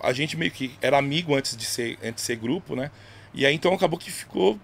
a 0.00 0.12
gente 0.12 0.36
meio 0.36 0.50
que 0.50 0.74
era 0.82 0.98
amigo 0.98 1.34
antes 1.34 1.56
de 1.56 1.64
ser, 1.64 1.96
antes 2.02 2.22
de 2.22 2.26
ser 2.26 2.36
grupo, 2.36 2.74
né? 2.74 2.90
E 3.32 3.46
aí 3.46 3.54
então 3.54 3.72
acabou 3.72 3.98
que 3.98 4.10
ficou. 4.10 4.58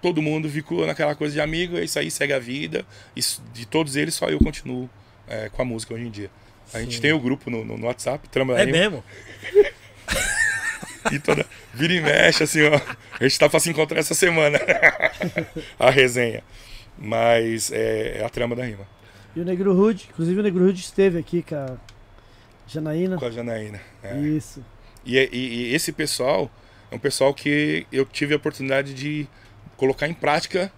Todo 0.00 0.22
mundo 0.22 0.48
ficou 0.48 0.86
naquela 0.86 1.14
coisa 1.14 1.34
de 1.34 1.40
amigo, 1.40 1.76
é 1.76 1.82
isso 1.82 1.98
aí, 1.98 2.10
segue 2.10 2.32
a 2.32 2.38
vida. 2.38 2.86
Isso, 3.16 3.42
de 3.52 3.66
todos 3.66 3.96
eles, 3.96 4.14
só 4.14 4.28
eu 4.28 4.38
continuo 4.38 4.88
é, 5.28 5.48
com 5.48 5.62
a 5.62 5.64
música 5.64 5.94
hoje 5.94 6.04
em 6.06 6.10
dia. 6.10 6.30
A 6.74 6.80
gente 6.80 6.96
Sim. 6.96 7.00
tem 7.02 7.12
o 7.12 7.20
grupo 7.20 7.48
no, 7.50 7.64
no- 7.64 7.78
no 7.78 7.86
WhatsApp, 7.86 8.28
Trama 8.28 8.54
da 8.54 8.62
É 8.62 8.66
mesmo? 8.66 9.02
e 11.12 11.18
toda. 11.18 11.46
Vira 11.72 11.92
e 11.92 12.00
mexe, 12.00 12.42
assim, 12.42 12.62
ó. 12.62 12.80
A 13.18 13.22
gente 13.22 13.38
tá 13.38 13.48
pra 13.48 13.60
se 13.60 13.70
encontrar 13.70 13.98
essa 13.98 14.14
semana. 14.14 14.58
a 15.78 15.90
resenha. 15.90 16.42
Mas 16.98 17.70
é, 17.70 18.18
é 18.18 18.24
a 18.24 18.28
trama 18.28 18.56
da 18.56 18.64
rima. 18.64 18.86
E 19.34 19.40
o 19.40 19.44
Negro 19.44 19.72
Hood, 19.78 20.08
inclusive 20.10 20.40
o 20.40 20.42
Negro 20.42 20.64
Hood 20.64 20.80
esteve 20.80 21.18
aqui 21.18 21.42
com 21.42 21.54
a 21.54 21.76
Janaína. 22.66 23.16
Com 23.18 23.26
a 23.26 23.30
Janaína. 23.30 23.80
é. 24.02 24.18
Isso. 24.18 24.64
E, 25.04 25.16
e- 25.18 25.28
e 25.70 25.74
esse 25.74 25.92
pessoal 25.92 26.50
é 26.90 26.96
um 26.96 26.98
pessoal 26.98 27.32
que 27.32 27.86
eu 27.92 28.04
tive 28.04 28.34
a 28.34 28.38
oportunidade 28.38 28.92
de 28.94 29.28
colocar 29.76 30.08
em 30.08 30.14
prática 30.14 30.72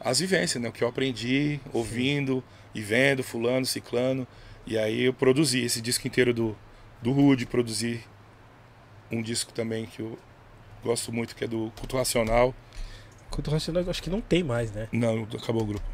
as 0.00 0.18
vivências, 0.20 0.62
né? 0.62 0.68
O 0.68 0.72
que 0.72 0.82
eu 0.84 0.88
aprendi 0.88 1.60
ouvindo 1.72 2.42
e 2.74 2.80
vendo, 2.80 3.22
fulano, 3.22 3.66
ciclano. 3.66 4.26
E 4.66 4.78
aí 4.78 5.02
eu 5.02 5.12
produzi 5.12 5.64
esse 5.64 5.80
disco 5.80 6.06
inteiro 6.06 6.32
do, 6.32 6.56
do 7.02 7.12
Rude, 7.12 7.46
produzi 7.46 8.00
um 9.10 9.22
disco 9.22 9.52
também 9.52 9.86
que 9.86 10.00
eu 10.00 10.18
gosto 10.84 11.12
muito, 11.12 11.34
que 11.34 11.44
é 11.44 11.46
do 11.46 11.72
Culto 11.78 11.96
Racional. 11.96 12.54
Culto 13.30 13.50
Racional, 13.50 13.84
acho 13.88 14.02
que 14.02 14.10
não 14.10 14.20
tem 14.20 14.42
mais, 14.42 14.70
né? 14.72 14.88
Não, 14.92 15.26
acabou 15.36 15.62
o 15.62 15.66
grupo. 15.66 15.84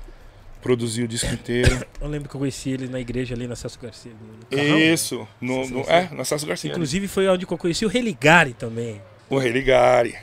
Produzi 0.62 1.02
o 1.02 1.08
disco 1.08 1.32
inteiro. 1.32 1.86
Eu 2.00 2.08
lembro 2.08 2.28
que 2.28 2.34
eu 2.34 2.40
conheci 2.40 2.70
ele 2.70 2.88
na 2.88 2.98
igreja 2.98 3.34
ali 3.34 3.46
na 3.46 3.54
Celso 3.54 3.78
Garcia. 3.80 4.12
no 4.12 4.46
Carrão, 4.46 4.78
né? 4.78 4.92
Isso, 4.92 5.28
no, 5.40 5.64
Sim, 5.64 5.74
no, 5.74 5.84
sim, 5.84 5.90
é, 5.90 6.08
sim. 6.08 6.14
na 6.14 6.24
Celso 6.24 6.46
Garcia. 6.46 6.70
Inclusive 6.70 7.08
foi 7.08 7.26
onde 7.28 7.46
eu 7.46 7.58
conheci 7.58 7.86
o 7.86 7.88
Religari 7.88 8.52
também. 8.52 9.00
O 9.30 9.38
Religari. 9.38 10.16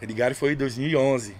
Religari 0.00 0.34
foi 0.34 0.52
em 0.52 0.56
2011, 0.56 1.34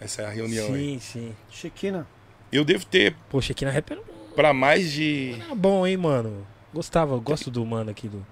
essa 0.00 0.28
reunião 0.28 0.74
aí. 0.74 0.80
Sim, 0.80 0.98
sim. 1.00 1.36
Chequina. 1.50 2.06
Eu 2.52 2.64
devo 2.64 2.84
ter 2.86 3.14
Poxa, 3.28 3.52
aqui 3.52 3.64
na 3.64 3.70
rap 3.70 3.90
era, 3.90 4.00
pra 4.34 4.52
mais 4.52 4.92
de. 4.92 5.36
era 5.44 5.54
bom, 5.54 5.86
hein, 5.86 5.96
mano? 5.96 6.46
Gostava, 6.72 7.14
eu 7.14 7.20
gosto 7.20 7.50
do 7.50 7.64
mano 7.64 7.90
aqui 7.90 8.08
do. 8.08 8.24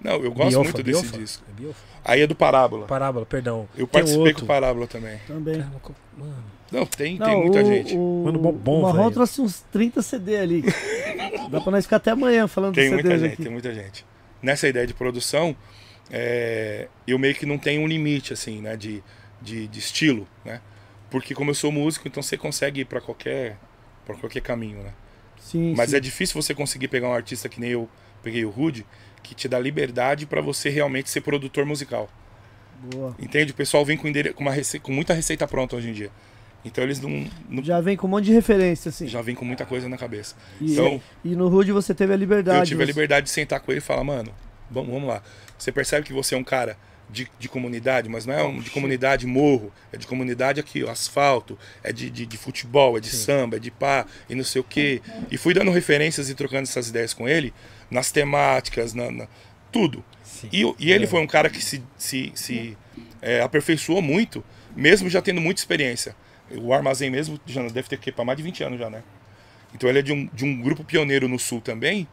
Não, 0.00 0.14
eu 0.14 0.32
gosto 0.32 0.48
Biofa, 0.50 0.64
muito 0.64 0.82
desse 0.82 1.02
Biofa? 1.02 1.18
disco. 1.18 1.44
É 1.48 1.60
Biofa? 1.60 1.80
Aí 2.04 2.20
é 2.22 2.26
do 2.26 2.34
Parábola. 2.34 2.86
Parábola, 2.86 3.24
perdão. 3.24 3.68
Eu 3.76 3.86
Tem 3.86 4.00
participei 4.00 4.20
outro. 4.26 4.38
com 4.40 4.44
o 4.44 4.48
Parábola 4.48 4.86
também. 4.88 5.18
Também. 5.26 5.54
Caramba, 5.58 5.80
Mano, 6.18 6.44
Não, 6.72 6.86
tem, 6.86 7.18
Não, 7.18 7.26
tem 7.26 7.36
muita 7.42 7.62
o, 7.62 7.64
gente. 7.64 7.96
O, 7.96 8.22
Mano, 8.24 8.38
bom, 8.38 8.52
bom, 8.52 8.78
o 8.80 8.82
Marrom 8.82 9.02
velho. 9.02 9.10
trouxe 9.12 9.40
uns 9.40 9.60
30 9.70 10.02
CD 10.02 10.36
ali. 10.38 10.62
Dá 11.50 11.60
pra 11.60 11.70
nós 11.70 11.84
ficar 11.84 11.96
até 11.96 12.10
amanhã 12.10 12.48
falando 12.48 12.74
Tem 12.74 12.90
muita 12.90 13.16
gente, 13.16 13.34
aqui. 13.34 13.42
tem 13.44 13.52
muita 13.52 13.72
gente. 13.72 14.04
Nessa 14.42 14.66
ideia 14.66 14.86
de 14.86 14.94
produção, 14.94 15.54
é, 16.10 16.88
eu 17.06 17.16
meio 17.18 17.34
que 17.34 17.46
não 17.46 17.56
tenho 17.56 17.82
um 17.82 17.86
limite, 17.86 18.32
assim, 18.32 18.60
né, 18.60 18.76
de, 18.76 19.02
de, 19.40 19.68
de 19.68 19.78
estilo, 19.78 20.26
né? 20.44 20.60
Porque 21.12 21.32
como 21.34 21.50
eu 21.50 21.54
sou 21.54 21.70
músico, 21.70 22.08
então 22.08 22.20
você 22.22 22.36
consegue 22.36 22.80
ir 22.80 22.84
pra 22.86 23.00
qualquer, 23.00 23.56
pra 24.04 24.16
qualquer 24.16 24.40
caminho, 24.40 24.82
né? 24.82 24.92
Sim, 25.38 25.74
Mas 25.76 25.90
sim. 25.90 25.96
é 25.96 26.00
difícil 26.00 26.40
você 26.42 26.54
conseguir 26.54 26.88
pegar 26.88 27.08
um 27.08 27.12
artista 27.12 27.48
que 27.48 27.60
nem 27.60 27.70
eu 27.70 27.88
peguei 28.22 28.44
o 28.44 28.50
Rude, 28.50 28.84
que 29.22 29.34
te 29.34 29.46
dá 29.46 29.58
liberdade 29.60 30.24
pra 30.26 30.40
você 30.40 30.70
realmente 30.70 31.10
ser 31.10 31.20
produtor 31.20 31.64
musical. 31.66 32.08
Boa. 32.92 33.14
Entende? 33.20 33.52
O 33.52 33.54
pessoal 33.54 33.84
vem 33.84 33.96
com, 33.96 34.10
com, 34.34 34.42
uma 34.42 34.50
rece- 34.52 34.78
com 34.80 34.90
muita 34.92 35.14
receita 35.14 35.46
pronta 35.46 35.76
hoje 35.76 35.90
em 35.90 35.92
dia. 35.92 36.10
Então 36.64 36.82
eles 36.82 37.00
não, 37.00 37.28
não- 37.48 37.62
Já 37.62 37.80
vem 37.80 37.96
com 37.96 38.06
um 38.06 38.10
monte 38.10 38.24
de 38.26 38.32
referência, 38.32 38.88
assim. 38.88 39.06
já 39.06 39.20
vem 39.20 39.34
com 39.34 39.44
muita 39.44 39.66
coisa 39.66 39.88
na 39.88 39.98
cabeça. 39.98 40.34
E, 40.60 40.72
Então, 40.72 41.00
e 41.24 41.34
no 41.36 41.48
Rude 41.48 41.72
você 41.72 41.92
teve 41.94 42.12
a 42.12 42.16
liberdade. 42.16 42.58
eu 42.60 42.64
tive 42.66 42.82
a 42.82 42.86
você- 42.86 42.92
liberdade 42.92 43.24
de 43.24 43.30
sentar 43.30 43.60
com 43.60 43.70
ele 43.70 43.78
e 43.78 43.82
falar, 43.82 44.04
mano, 44.04 44.32
vamos, 44.70 44.90
vamos 44.92 45.08
lá. 45.08 45.22
Você 45.58 45.70
percebe 45.72 46.06
que 46.06 46.12
você 46.12 46.34
é 46.34 46.38
um 46.38 46.44
cara 46.44 46.76
de, 47.12 47.30
de 47.38 47.48
comunidade, 47.48 48.08
mas 48.08 48.24
não 48.26 48.34
é 48.34 48.42
um 48.42 48.58
de 48.60 48.70
comunidade 48.70 49.26
morro, 49.26 49.70
é 49.92 49.96
de 49.96 50.06
comunidade 50.06 50.58
aqui, 50.58 50.82
ó, 50.82 50.90
asfalto, 50.90 51.58
é 51.84 51.92
de, 51.92 52.08
de, 52.10 52.24
de 52.26 52.36
futebol, 52.38 52.96
é 52.96 53.00
de 53.00 53.10
samba, 53.10 53.56
é 53.56 53.60
de 53.60 53.70
pá, 53.70 54.06
e 54.28 54.34
não 54.34 54.42
sei 54.44 54.60
o 54.60 54.64
quê. 54.64 55.02
E 55.30 55.36
fui 55.36 55.52
dando 55.54 55.70
referências 55.70 56.30
e 56.30 56.34
trocando 56.34 56.62
essas 56.62 56.88
ideias 56.88 57.12
com 57.14 57.28
ele, 57.28 57.52
nas 57.90 58.10
temáticas, 58.10 58.94
na, 58.94 59.10
na- 59.10 59.28
tudo. 59.70 60.04
sim. 60.24 60.48
E, 60.52 60.62
e 60.78 60.92
ele 60.92 61.06
foi 61.06 61.20
um 61.20 61.26
cara 61.26 61.48
que 61.48 61.62
se, 61.62 61.82
se, 61.96 62.32
se 62.34 62.76
é, 63.20 63.40
aperfeiçoou 63.42 64.02
muito, 64.02 64.42
mesmo 64.74 65.08
já 65.08 65.20
tendo 65.22 65.40
muita 65.40 65.60
experiência. 65.60 66.16
O 66.50 66.72
armazém 66.74 67.10
mesmo 67.10 67.40
já 67.46 67.62
deve 67.68 67.88
ter 67.88 67.98
que 67.98 68.10
para 68.12 68.24
mais 68.24 68.36
de 68.36 68.42
20 68.42 68.64
anos 68.64 68.78
já, 68.78 68.90
né? 68.90 69.02
Então 69.74 69.88
ele 69.88 69.98
é 70.00 70.02
de 70.02 70.12
um, 70.12 70.26
de 70.32 70.44
um 70.44 70.60
grupo 70.60 70.84
pioneiro 70.84 71.26
no 71.28 71.38
sul 71.38 71.60
também, 71.60 72.06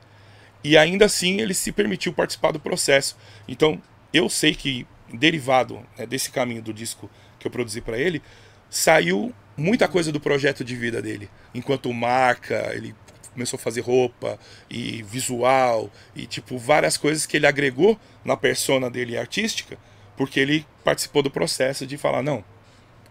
e 0.63 0.77
ainda 0.77 1.05
assim 1.05 1.39
ele 1.41 1.53
se 1.53 1.71
permitiu 1.71 2.13
participar 2.13 2.51
do 2.51 2.59
processo. 2.59 3.17
Então 3.47 3.81
eu 4.13 4.29
sei 4.29 4.53
que 4.53 4.87
derivado 5.13 5.85
né, 5.97 6.05
desse 6.05 6.31
caminho 6.31 6.61
do 6.61 6.73
disco 6.73 7.09
que 7.39 7.47
eu 7.47 7.51
produzi 7.51 7.81
para 7.81 7.97
ele, 7.97 8.21
saiu 8.69 9.33
muita 9.57 9.87
coisa 9.87 10.11
do 10.11 10.19
projeto 10.19 10.63
de 10.63 10.75
vida 10.75 11.01
dele. 11.01 11.29
Enquanto 11.53 11.91
marca, 11.93 12.71
ele 12.73 12.95
começou 13.33 13.57
a 13.57 13.61
fazer 13.61 13.81
roupa 13.81 14.39
e 14.69 15.03
visual 15.03 15.89
e 16.15 16.25
tipo 16.25 16.57
várias 16.57 16.97
coisas 16.97 17.25
que 17.25 17.37
ele 17.37 17.47
agregou 17.47 17.99
na 18.23 18.35
persona 18.35 18.89
dele 18.89 19.17
artística, 19.17 19.77
porque 20.17 20.39
ele 20.39 20.65
participou 20.83 21.23
do 21.23 21.31
processo 21.31 21.87
de 21.87 21.97
falar, 21.97 22.21
não, 22.21 22.43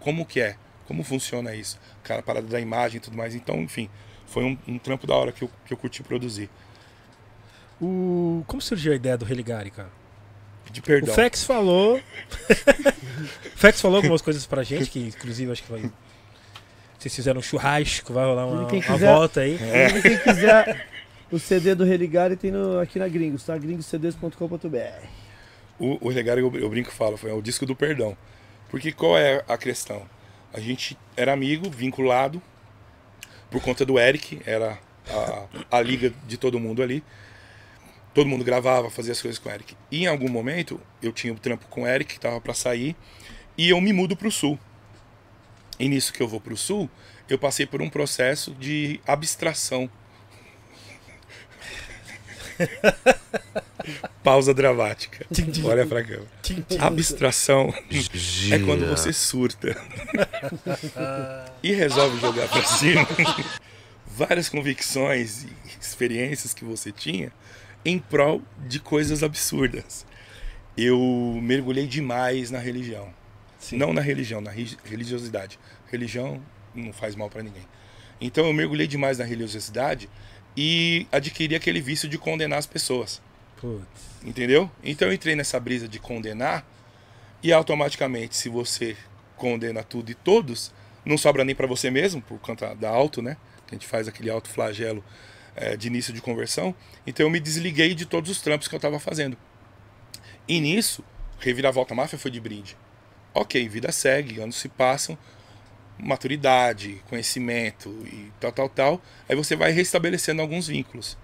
como 0.00 0.26
que 0.26 0.40
é? 0.40 0.56
Como 0.86 1.02
funciona 1.02 1.54
isso? 1.54 1.78
Cara, 2.02 2.22
parada 2.22 2.46
da 2.46 2.60
imagem 2.60 2.96
e 2.98 3.00
tudo 3.00 3.16
mais. 3.16 3.34
Então, 3.34 3.56
enfim, 3.60 3.90
foi 4.26 4.44
um, 4.44 4.56
um 4.66 4.78
trampo 4.78 5.06
da 5.06 5.14
hora 5.14 5.32
que 5.32 5.42
eu, 5.42 5.50
que 5.66 5.72
eu 5.72 5.76
curti 5.76 6.02
produzir. 6.02 6.48
O... 7.80 8.42
Como 8.46 8.60
surgiu 8.60 8.92
a 8.92 8.96
ideia 8.96 9.16
do 9.16 9.24
Religari, 9.24 9.70
cara? 9.70 9.90
Pedir 10.68 10.80
O 10.80 10.82
perdão. 10.82 11.14
Fex 11.14 11.44
falou. 11.44 11.96
o 11.98 12.00
Fex 13.56 13.80
falou 13.80 13.96
algumas 13.98 14.22
coisas 14.22 14.46
pra 14.46 14.62
gente, 14.62 14.88
que 14.90 15.00
inclusive 15.00 15.50
acho 15.50 15.62
que 15.62 15.70
vai. 15.72 15.90
Vocês 16.98 17.14
fizeram 17.14 17.38
um 17.40 17.42
churrasco, 17.42 18.12
vai 18.12 18.24
rolar 18.24 18.46
uma, 18.46 18.66
Quem 18.68 18.80
uma 18.80 18.92
quiser- 18.94 19.12
volta 19.14 19.40
aí. 19.40 19.54
E 19.54 20.02
quem 20.02 20.18
quiser 20.18 20.86
o 21.30 21.38
CD 21.38 21.74
do 21.74 21.84
Religare 21.84 22.36
tem 22.36 22.50
no, 22.50 22.78
aqui 22.80 22.98
na 22.98 23.06
Gringos, 23.06 23.44
tá? 23.44 23.56
gringoscds.com.br. 23.56 25.06
O, 25.78 26.08
o 26.08 26.12
eu, 26.12 26.52
eu 26.56 26.68
brinco 26.68 26.90
e 26.90 26.92
falo, 26.92 27.16
foi 27.16 27.30
o 27.32 27.40
disco 27.42 27.64
do 27.64 27.76
perdão. 27.76 28.16
Porque 28.68 28.90
qual 28.92 29.16
é 29.16 29.44
a 29.48 29.56
questão? 29.56 30.02
A 30.52 30.58
gente 30.60 30.98
era 31.16 31.32
amigo, 31.32 31.70
vinculado, 31.70 32.42
por 33.50 33.62
conta 33.62 33.84
do 33.84 33.98
Eric, 33.98 34.40
era 34.44 34.78
a, 35.70 35.76
a 35.78 35.80
liga 35.80 36.12
de 36.26 36.36
todo 36.36 36.58
mundo 36.58 36.82
ali. 36.82 37.02
Todo 38.18 38.28
mundo 38.28 38.42
gravava, 38.42 38.90
fazia 38.90 39.12
as 39.12 39.22
coisas 39.22 39.38
com 39.38 39.48
o 39.48 39.52
Eric. 39.52 39.76
E 39.92 40.02
em 40.02 40.06
algum 40.08 40.28
momento, 40.28 40.80
eu 41.00 41.12
tinha 41.12 41.32
o 41.32 41.38
trampo 41.38 41.68
com 41.68 41.82
o 41.82 41.86
Eric, 41.86 42.14
que 42.14 42.18
tava 42.18 42.40
para 42.40 42.52
sair, 42.52 42.96
e 43.56 43.70
eu 43.70 43.80
me 43.80 43.92
mudo 43.92 44.16
pro 44.16 44.28
sul. 44.28 44.58
E 45.78 45.88
nisso 45.88 46.12
que 46.12 46.20
eu 46.20 46.26
vou 46.26 46.40
pro 46.40 46.56
sul, 46.56 46.90
eu 47.28 47.38
passei 47.38 47.64
por 47.64 47.80
um 47.80 47.88
processo 47.88 48.50
de 48.56 49.00
abstração. 49.06 49.88
Pausa 54.24 54.52
dramática. 54.52 55.24
Olha 55.64 55.86
pra 55.86 56.02
câmera. 56.02 56.26
Abstração 56.80 57.72
é 58.52 58.58
quando 58.58 58.84
você 58.88 59.12
surta 59.12 59.80
e 61.62 61.72
resolve 61.72 62.18
jogar 62.18 62.48
pra 62.48 62.64
cima 62.64 63.06
várias 64.08 64.48
convicções 64.48 65.44
e 65.44 65.52
experiências 65.80 66.52
que 66.52 66.64
você 66.64 66.90
tinha 66.90 67.30
em 67.88 67.98
prol 67.98 68.42
de 68.66 68.78
coisas 68.78 69.22
absurdas. 69.22 70.06
Eu 70.76 70.98
mergulhei 71.42 71.86
demais 71.86 72.50
na 72.50 72.58
religião. 72.58 73.12
Não 73.72 73.92
na 73.92 74.00
religião, 74.00 74.40
na 74.40 74.50
religiosidade. 74.84 75.58
Religião 75.90 76.40
não 76.74 76.92
faz 76.92 77.16
mal 77.16 77.30
pra 77.30 77.42
ninguém. 77.42 77.66
Então 78.20 78.46
eu 78.46 78.52
mergulhei 78.52 78.86
demais 78.86 79.18
na 79.18 79.24
religiosidade 79.24 80.08
e 80.56 81.06
adquiri 81.10 81.54
aquele 81.54 81.80
vício 81.80 82.08
de 82.08 82.18
condenar 82.18 82.58
as 82.58 82.66
pessoas. 82.66 83.22
Putz. 83.60 83.86
Entendeu? 84.22 84.70
Então 84.84 85.08
eu 85.08 85.14
entrei 85.14 85.34
nessa 85.34 85.58
brisa 85.58 85.88
de 85.88 85.98
condenar 85.98 86.64
e 87.42 87.52
automaticamente, 87.52 88.36
se 88.36 88.48
você 88.48 88.96
condena 89.36 89.82
tudo 89.82 90.10
e 90.10 90.14
todos, 90.14 90.72
não 91.04 91.16
sobra 91.16 91.44
nem 91.44 91.54
para 91.54 91.66
você 91.66 91.90
mesmo, 91.90 92.20
por 92.20 92.38
conta 92.38 92.74
da 92.74 92.90
auto, 92.90 93.22
né? 93.22 93.36
Que 93.66 93.74
a 93.74 93.78
gente 93.78 93.86
faz 93.86 94.06
aquele 94.08 94.28
alto 94.28 94.48
flagelo 94.48 95.02
eh, 95.60 95.76
de 95.76 95.88
início 95.88 96.12
de 96.12 96.20
conversão. 96.20 96.74
Então 97.06 97.26
eu 97.26 97.30
me 97.30 97.40
desliguei 97.40 97.94
de 97.94 98.06
todos 98.06 98.30
os 98.30 98.40
trampos 98.40 98.68
que 98.68 98.74
eu 98.74 98.78
estava 98.78 98.98
fazendo. 98.98 99.36
E 100.46 100.60
nisso, 100.60 101.04
reviravolta 101.38 101.94
máfia 101.94 102.18
foi 102.18 102.30
de 102.30 102.40
brinde. 102.40 102.76
Ok, 103.34 103.68
vida 103.68 103.92
segue, 103.92 104.40
anos 104.40 104.56
se 104.56 104.68
passam, 104.68 105.18
maturidade, 105.98 107.02
conhecimento 107.08 107.90
e 108.06 108.32
tal, 108.40 108.52
tal, 108.52 108.68
tal. 108.68 109.02
Aí 109.28 109.36
você 109.36 109.56
vai 109.56 109.72
restabelecendo 109.72 110.40
alguns 110.40 110.68
vínculos. 110.68 111.18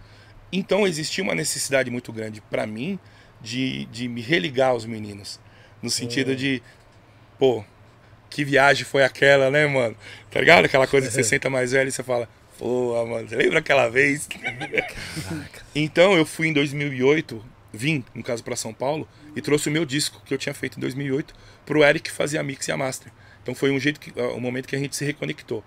Então 0.53 0.87
existia 0.87 1.25
uma 1.25 1.35
necessidade 1.35 1.91
muito 1.91 2.13
grande 2.13 2.41
para 2.41 2.67
mim 2.67 2.99
de, 3.41 3.87
de 3.87 4.09
me 4.09 4.21
religar 4.21 4.71
aos 4.71 4.85
meninos. 4.85 5.41
No 5.81 5.91
sentido 5.91 6.35
de, 6.35 6.63
pô, 7.39 7.65
que 8.31 8.45
viagem 8.45 8.85
foi 8.85 9.05
aquela, 9.05 9.51
né, 9.51 9.67
mano? 9.67 9.97
Tá 10.31 10.41
ligado? 10.41 10.65
Aquela 10.65 10.87
coisa 10.87 11.07
que 11.07 11.13
você 11.13 11.23
senta 11.23 11.49
mais 11.49 11.73
velho 11.73 11.89
e 11.89 11.93
você 11.93 12.03
fala, 12.03 12.29
pô, 12.65 13.05
mano, 13.05 13.29
você 13.29 13.37
lembra 13.37 13.59
aquela 13.59 13.91
vez? 13.91 14.27
então 15.75 16.17
eu 16.17 16.25
fui 16.25 16.49
em 16.49 16.53
2008, 16.55 17.45
vim, 17.71 18.03
no 18.15 18.23
caso, 18.23 18.43
para 18.43 18.57
São 18.57 18.73
Paulo, 18.73 19.07
e 19.37 19.43
trouxe 19.43 19.69
o 19.69 19.71
meu 19.71 19.85
disco 19.85 20.23
que 20.25 20.33
eu 20.33 20.39
tinha 20.39 20.55
feito 20.55 20.79
em 20.79 20.81
2008 20.81 21.35
pro 21.67 21.85
Eric 21.85 22.11
fazer 22.11 22.39
a 22.39 22.43
mix 22.43 22.67
e 22.67 22.73
a 22.73 22.77
master. 22.79 23.13
Então 23.43 23.55
foi 23.55 23.71
um 23.71 23.79
jeito 23.79 24.01
que, 24.01 24.19
o 24.19 24.41
momento 24.41 24.67
que 24.67 24.75
a 24.75 24.79
gente 24.79 24.97
se 24.97 25.05
reconectou. 25.05 25.63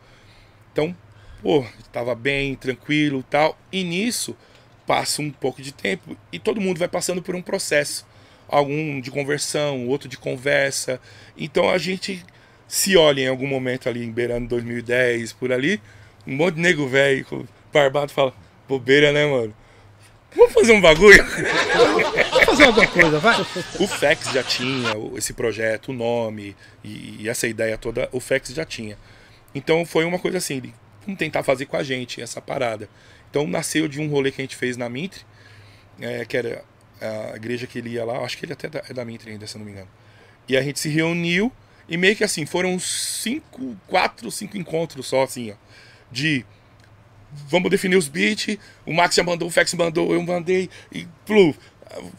Então, 0.74 0.96
pô, 1.40 1.64
tava 1.92 2.16
bem, 2.16 2.56
tranquilo, 2.56 3.24
tal. 3.30 3.56
E 3.72 3.84
nisso 3.84 4.36
passa 4.88 5.22
um 5.22 5.30
pouco 5.30 5.62
de 5.62 5.72
tempo 5.72 6.18
e 6.32 6.40
todo 6.40 6.60
mundo 6.60 6.80
vai 6.80 6.88
passando 6.88 7.22
por 7.22 7.36
um 7.36 7.44
processo, 7.44 8.08
algum 8.48 9.00
de 9.00 9.12
conversão, 9.12 9.88
outro 9.88 10.10
de 10.10 10.18
conversa. 10.18 11.00
Então 11.38 11.70
a 11.70 11.78
gente 11.78 12.26
se 12.68 12.98
olha 12.98 13.22
em 13.22 13.28
algum 13.28 13.46
momento 13.46 13.88
ali 13.88 14.04
em 14.04 14.12
beirando 14.12 14.48
2010 14.48 15.34
por 15.34 15.52
ali, 15.52 15.80
um 16.28 16.36
monte 16.36 16.56
de 16.56 16.62
nego 16.62 16.88
velho, 16.88 17.48
barbado 17.74 18.12
fala: 18.12 18.34
"Bobeira, 18.68 19.12
né, 19.12 19.26
mano? 19.26 19.56
Vamos 20.36 20.54
fazer 20.54 20.74
um 20.74 20.82
bagulho?" 20.82 21.24
Vamos 22.32 22.46
fazer 22.46 22.64
alguma 22.66 22.88
coisa, 22.88 23.20
vai. 23.20 23.42
O 23.80 23.88
FEX 23.88 24.32
já 24.32 24.44
tinha 24.44 24.92
esse 25.16 25.34
projeto, 25.34 25.90
o 25.90 25.94
nome 25.94 26.56
e, 26.84 27.18
e 27.22 27.30
essa 27.30 27.48
ideia 27.48 27.78
toda, 27.78 28.10
o 28.12 28.20
FEX 28.20 28.50
já 28.50 28.66
tinha. 28.66 28.98
Então 29.56 29.86
foi 29.86 30.06
uma 30.06 30.20
coisa 30.20 30.38
assim, 30.38 30.60
de, 30.60 30.74
vamos 31.06 31.18
tentar 31.18 31.44
fazer 31.44 31.66
com 31.66 31.78
a 31.78 31.84
gente 31.84 32.22
essa 32.22 32.42
parada. 32.42 32.90
Então 33.30 33.48
nasceu 33.48 33.88
de 33.88 34.00
um 34.00 34.10
rolê 34.10 34.32
que 34.32 34.42
a 34.42 34.44
gente 34.44 34.56
fez 34.56 34.78
na 34.78 34.90
Mintre, 34.90 35.22
é, 36.00 36.26
que 36.26 36.38
era 36.38 36.64
a 37.02 37.36
igreja 37.36 37.68
que 37.68 37.80
ele 37.80 37.92
ia 37.92 38.06
lá, 38.06 38.20
acho 38.20 38.38
que 38.38 38.46
ele 38.46 38.54
até 38.54 38.70
é 38.90 38.94
da 38.94 39.06
Mintre 39.06 39.32
ainda, 39.32 39.48
se 39.48 39.56
eu 39.56 39.60
não 39.60 39.66
me 39.66 39.72
engano. 39.72 39.90
E 40.48 40.58
a 40.58 40.62
gente 40.62 40.80
se 40.80 40.90
reuniu 40.90 41.52
e 41.88 41.98
meio 41.98 42.16
que 42.16 42.24
assim, 42.24 42.46
foram 42.46 42.74
uns 42.74 43.22
cinco, 43.22 43.76
quatro, 43.88 44.30
cinco 44.32 44.58
encontros 44.58 45.08
só 45.08 45.24
assim, 45.24 45.52
ó, 45.52 45.56
de 46.12 46.46
vamos 47.50 47.70
definir 47.70 47.96
os 47.96 48.08
beats, 48.08 48.58
o 48.86 48.94
Max 48.94 49.16
já 49.16 49.24
mandou, 49.24 49.48
o 49.48 49.52
Fex 49.52 49.74
mandou, 49.74 50.14
eu 50.14 50.22
mandei, 50.24 50.70
e 50.92 51.08
plu, 51.26 51.56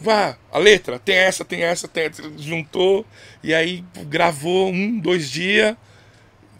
vá, 0.00 0.36
a 0.52 0.58
letra, 0.58 0.98
tem 0.98 1.16
essa, 1.16 1.44
tem 1.44 1.62
essa, 1.62 1.88
tem 1.88 2.04
essa, 2.04 2.22
juntou, 2.38 3.04
e 3.42 3.52
aí 3.54 3.84
gravou 4.06 4.70
um, 4.70 4.98
dois 4.98 5.30
dias, 5.30 5.74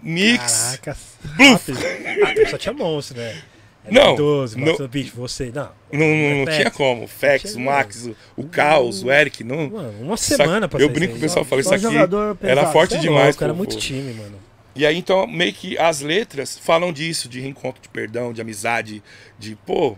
mix. 0.03 0.79
Caraca. 0.83 0.97
Bluf. 1.37 1.73
Ah, 1.73 2.51
só 2.51 2.59
tinha 2.59 2.73
monstro, 2.73 3.19
né? 3.19 3.37
Era 3.85 4.05
Não, 4.05 4.15
12, 4.17 4.59
não. 4.59 4.89
Beach, 4.89 5.13
você. 5.15 5.51
Não. 5.55 5.71
Não, 5.93 6.07
não, 6.07 6.39
não 6.39 6.45
Fex. 6.47 6.57
tinha 6.57 6.71
como. 6.71 7.09
Fex, 7.09 7.55
o 7.55 7.61
Max, 7.61 8.07
o, 8.07 8.17
o 8.37 8.45
Caos, 8.49 9.03
o 9.03 9.11
Eric, 9.11 9.43
não. 9.43 9.71
Mano, 9.71 10.03
uma 10.03 10.17
semana 10.17 10.69
pra 10.69 10.81
Eu 10.81 10.89
brinco 10.91 11.13
com 11.13 11.19
o 11.19 11.21
pessoal, 11.21 11.45
fala 11.45 11.63
Só 11.63 11.75
isso 11.75 11.87
aqui. 11.87 11.97
Era 12.43 12.71
forte 12.71 12.97
é 12.97 12.99
demais. 12.99 13.29
louco, 13.29 13.45
era 13.45 13.55
muito 13.55 13.77
time, 13.77 14.13
mano. 14.13 14.39
E 14.75 14.87
aí, 14.87 14.97
então, 14.97 15.27
meio 15.27 15.53
que 15.53 15.77
as 15.79 16.01
letras 16.01 16.59
falam 16.59 16.93
disso, 16.93 17.29
de 17.29 17.41
reencontro, 17.41 17.83
de 17.83 17.89
perdão, 17.89 18.33
de 18.33 18.41
amizade, 18.41 19.03
de 19.39 19.57
pô. 19.57 19.97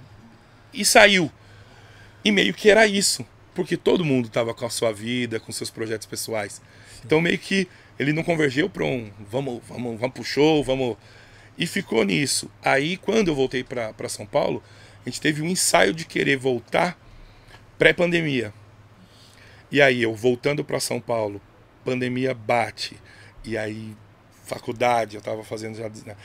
E 0.72 0.84
saiu. 0.84 1.30
E 2.24 2.32
meio 2.32 2.54
que 2.54 2.70
era 2.70 2.86
isso. 2.86 3.26
Porque 3.54 3.76
todo 3.76 4.04
mundo 4.04 4.28
tava 4.28 4.54
com 4.54 4.64
a 4.64 4.70
sua 4.70 4.92
vida, 4.92 5.40
com 5.40 5.52
seus 5.52 5.70
projetos 5.70 6.06
pessoais. 6.06 6.62
Então, 7.04 7.20
meio 7.20 7.38
que 7.38 7.68
ele 7.98 8.12
não 8.12 8.22
convergeu 8.22 8.70
para 8.70 8.84
um 8.84 9.10
vamos, 9.30 9.60
vamos, 9.68 10.00
vamos 10.00 10.14
pro 10.14 10.24
show, 10.24 10.64
vamos. 10.64 10.96
E 11.58 11.66
ficou 11.66 12.04
nisso. 12.04 12.50
Aí, 12.64 12.96
quando 12.96 13.28
eu 13.28 13.34
voltei 13.34 13.62
para 13.62 14.08
São 14.08 14.24
Paulo, 14.24 14.62
a 15.04 15.08
gente 15.10 15.20
teve 15.20 15.42
um 15.42 15.48
ensaio 15.48 15.92
de 15.92 16.06
querer 16.06 16.36
voltar 16.36 16.98
pré-pandemia. 17.78 18.54
E 19.70 19.82
aí, 19.82 20.02
eu 20.02 20.14
voltando 20.14 20.64
para 20.64 20.80
São 20.80 21.00
Paulo, 21.00 21.40
pandemia 21.84 22.32
bate. 22.32 22.96
E 23.44 23.58
aí, 23.58 23.94
faculdade, 24.50 25.16
eu 25.16 25.22
tava 25.22 25.42
fazendo 25.44 25.76
já. 25.76 25.88
né? 26.06 26.16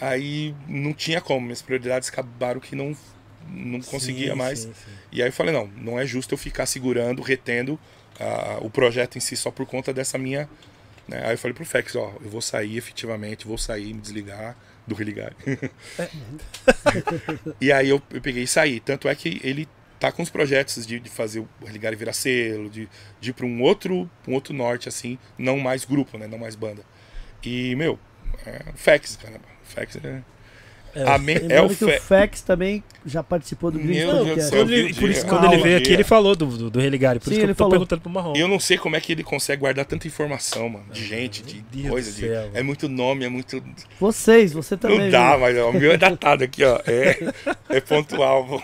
Aí 0.00 0.54
não 0.68 0.92
tinha 0.92 1.20
como, 1.20 1.40
minhas 1.40 1.62
prioridades 1.62 2.08
acabaram 2.08 2.60
que 2.60 2.74
não, 2.74 2.96
não 3.48 3.80
conseguia 3.80 4.32
Sim, 4.32 4.38
mais. 4.38 4.58
sim, 4.60 4.72
sim. 4.74 4.90
E 5.12 5.22
aí 5.22 5.28
eu 5.28 5.32
falei, 5.32 5.52
não, 5.52 5.66
não 5.76 5.98
é 5.98 6.06
justo 6.06 6.34
eu 6.34 6.38
ficar 6.38 6.66
segurando, 6.66 7.22
retendo 7.22 7.78
ah, 8.18 8.58
o 8.60 8.70
projeto 8.70 9.16
em 9.16 9.20
si 9.20 9.36
só 9.36 9.50
por 9.50 9.66
conta 9.66 9.92
dessa 9.92 10.18
minha. 10.18 10.48
né? 11.06 11.22
Aí 11.24 11.34
eu 11.34 11.38
falei 11.38 11.54
pro 11.54 11.64
Fex, 11.64 11.94
ó, 11.96 12.12
eu 12.20 12.30
vou 12.30 12.40
sair 12.42 12.76
efetivamente, 12.76 13.46
vou 13.46 13.58
sair, 13.58 13.92
me 13.94 14.00
desligar 14.00 14.56
do 14.86 14.94
religar. 14.94 15.32
e 17.60 17.70
aí 17.72 17.88
eu, 17.88 18.02
eu 18.10 18.20
peguei 18.20 18.42
e 18.42 18.46
saí. 18.46 18.80
Tanto 18.80 19.08
é 19.08 19.14
que 19.14 19.40
ele 19.44 19.68
tá 20.00 20.10
com 20.10 20.22
os 20.22 20.30
projetos 20.30 20.84
de, 20.84 20.98
de 20.98 21.08
fazer 21.08 21.40
o 21.40 21.48
religar 21.64 21.92
e 21.92 21.96
virar 21.96 22.12
selo, 22.12 22.68
de, 22.68 22.88
de 23.20 23.30
ir 23.30 23.32
pra 23.32 23.46
um 23.46 23.62
outro, 23.62 24.10
um 24.26 24.34
outro 24.34 24.52
norte, 24.52 24.88
assim, 24.88 25.16
não 25.38 25.58
mais 25.58 25.84
grupo, 25.84 26.18
né? 26.18 26.26
Não 26.26 26.38
mais 26.38 26.56
banda. 26.56 26.82
E, 27.44 27.74
meu, 27.74 27.98
é, 28.46 28.72
Fex, 28.74 29.16
caramba. 29.16 29.44
Fex 29.64 29.96
é. 29.96 30.22
É, 30.94 31.56
é 31.56 31.62
o 31.62 31.68
que 31.68 31.76
Fe... 31.76 31.84
o 31.84 32.00
Fex 32.00 32.42
também 32.42 32.82
já 33.04 33.22
participou 33.22 33.70
do 33.70 33.78
Meu 33.78 34.24
Deus 34.24 34.52
ele, 34.52 34.84
vi 34.84 34.92
o 34.92 34.96
por 34.96 35.10
isso, 35.10 35.26
quando 35.26 35.46
ele 35.46 35.62
veio 35.62 35.78
aqui, 35.78 35.92
ele 35.92 36.04
falou 36.04 36.36
do, 36.36 36.46
do, 36.46 36.70
do 36.70 36.80
Religare. 36.80 37.18
Por 37.18 37.26
Sim, 37.26 37.30
isso 37.30 37.40
que 37.40 37.44
ele 37.44 37.52
eu 37.52 37.56
tô 37.56 37.64
falou. 37.64 37.72
perguntando 37.72 38.02
pro 38.02 38.10
Marrom. 38.10 38.34
E 38.36 38.40
eu 38.40 38.46
não 38.46 38.60
sei 38.60 38.76
como 38.76 38.94
é 38.94 39.00
que 39.00 39.12
ele 39.12 39.24
consegue 39.24 39.60
guardar 39.60 39.86
tanta 39.86 40.06
informação, 40.06 40.68
mano. 40.68 40.84
De 40.92 41.04
gente, 41.04 41.42
de 41.42 41.60
Deus 41.72 41.88
coisa. 41.88 42.12
De... 42.12 42.56
É 42.58 42.62
muito 42.62 42.88
nome, 42.88 43.24
é 43.24 43.28
muito. 43.28 43.62
Vocês, 43.98 44.52
você 44.52 44.76
também. 44.76 44.98
não 44.98 45.10
dá, 45.10 45.30
viu? 45.30 45.40
mas 45.40 45.58
ó, 45.58 45.70
o 45.70 45.72
meu 45.72 45.92
é 45.92 45.96
datado 45.96 46.44
aqui, 46.44 46.62
ó. 46.62 46.78
É, 46.86 47.32
é 47.70 47.80
pontual. 47.80 48.46
pô. 48.46 48.62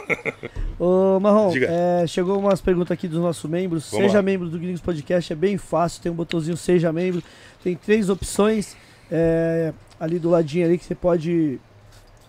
Ô, 1.17 1.19
Marrom, 1.19 1.53
é, 1.57 2.07
chegou 2.07 2.39
umas 2.39 2.61
perguntas 2.61 2.93
aqui 2.93 3.09
dos 3.09 3.21
nossos 3.21 3.51
membros. 3.51 3.91
Vamos 3.91 4.07
seja 4.07 4.19
lá. 4.19 4.23
membro 4.23 4.49
do 4.49 4.59
Gringos 4.59 4.81
Podcast, 4.81 5.33
é 5.33 5.37
bem 5.37 5.57
fácil. 5.57 6.03
Tem 6.03 6.13
um 6.13 6.15
botãozinho 6.15 6.57
Seja 6.57 6.93
Membro. 6.93 7.23
Tem 7.65 7.75
três 7.75 8.09
opções 8.09 8.77
é, 9.11 9.73
ali 9.99 10.19
do 10.19 10.31
ladinho 10.31 10.67
ali 10.67 10.79
que 10.79 10.85
você 10.85 10.95
pode 10.95 11.59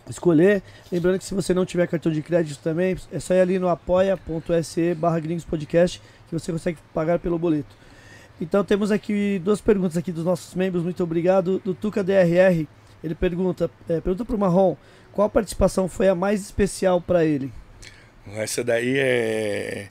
escolher. 0.10 0.62
Lembrando 0.92 1.20
que 1.20 1.26
se 1.26 1.34
você 1.34 1.54
não 1.54 1.66
tiver 1.66 1.88
cartão 1.88 2.12
de 2.12 2.22
crédito 2.22 2.60
também, 2.62 2.96
é 3.12 3.20
só 3.20 3.34
ir 3.34 3.42
ali 3.42 3.60
no 3.60 3.70
apoia.se 3.70 4.94
barra 4.96 5.20
gringos 5.20 5.46
podcast 5.46 6.02
que 6.28 6.34
você 6.34 6.52
consegue 6.52 6.78
pagar 6.94 7.20
pelo 7.20 7.38
boleto. 7.38 7.76
Então 8.42 8.64
temos 8.64 8.92
aqui 8.92 9.40
duas 9.44 9.60
perguntas 9.60 9.98
aqui 9.98 10.12
dos 10.12 10.24
nossos 10.24 10.56
membros, 10.56 10.84
muito 10.84 11.04
obrigado. 11.04 11.60
Do 11.64 11.74
Tuca 11.74 12.04
DRR, 12.04 12.68
ele 13.04 13.16
pergunta, 13.16 13.70
é, 13.88 14.00
pergunta 14.00 14.24
pro 14.24 14.38
Marrom, 14.38 14.76
qual 15.12 15.30
participação 15.30 15.90
foi 15.90 16.08
a 16.08 16.16
mais 16.16 16.42
especial 16.42 17.02
para 17.02 17.26
ele? 17.26 17.52
Essa 18.36 18.64
daí 18.64 18.96
é. 18.98 19.90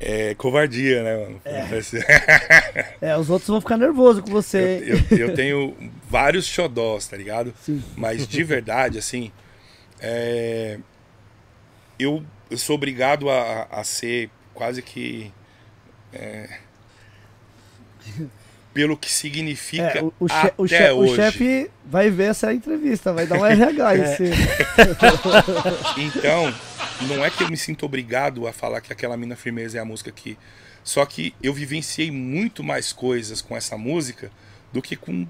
É 0.00 0.34
covardia, 0.34 1.02
né, 1.02 1.16
mano? 1.16 1.40
É, 3.00 3.16
os 3.16 3.28
outros 3.30 3.48
vão 3.48 3.60
ficar 3.60 3.76
nervosos 3.76 4.22
com 4.22 4.30
você. 4.30 4.82
Eu, 4.86 5.18
eu, 5.18 5.28
eu 5.28 5.34
tenho 5.34 5.76
vários 6.08 6.46
xodós, 6.46 7.06
tá 7.06 7.16
ligado? 7.16 7.52
Sim. 7.62 7.82
Mas 7.96 8.26
de 8.26 8.42
verdade, 8.42 8.98
assim, 8.98 9.30
é, 10.00 10.78
eu, 11.98 12.22
eu 12.50 12.56
sou 12.58 12.76
obrigado 12.76 13.28
a, 13.30 13.66
a 13.70 13.84
ser 13.84 14.30
quase 14.54 14.80
que. 14.82 15.30
é, 16.12 16.48
pelo 18.72 18.96
que 18.96 19.10
significa 19.10 19.98
É, 19.98 20.02
o, 20.02 20.12
o, 20.20 20.26
até 20.26 20.52
o 20.58 20.66
che- 20.68 20.90
o 20.90 20.96
hoje. 20.98 21.14
chefe 21.16 21.70
vai 21.84 22.10
ver 22.10 22.30
essa 22.30 22.52
entrevista, 22.52 23.10
vai 23.12 23.26
dar 23.26 23.38
um 23.40 23.44
RH 23.46 23.96
em 23.96 24.00
você. 24.04 24.30
Então, 25.98 26.54
não 27.02 27.24
é 27.24 27.30
que 27.30 27.42
eu 27.42 27.48
me 27.50 27.56
sinto 27.56 27.84
obrigado 27.86 28.46
a 28.46 28.52
falar 28.52 28.80
que 28.80 28.92
aquela 28.92 29.16
mina 29.16 29.36
firmeza 29.36 29.78
é 29.78 29.80
a 29.80 29.84
música 29.84 30.10
que. 30.10 30.36
Só 30.84 31.04
que 31.04 31.34
eu 31.42 31.52
vivenciei 31.52 32.10
muito 32.10 32.62
mais 32.62 32.92
coisas 32.92 33.40
com 33.42 33.56
essa 33.56 33.76
música 33.76 34.30
do 34.72 34.80
que 34.80 34.94
com 34.96 35.26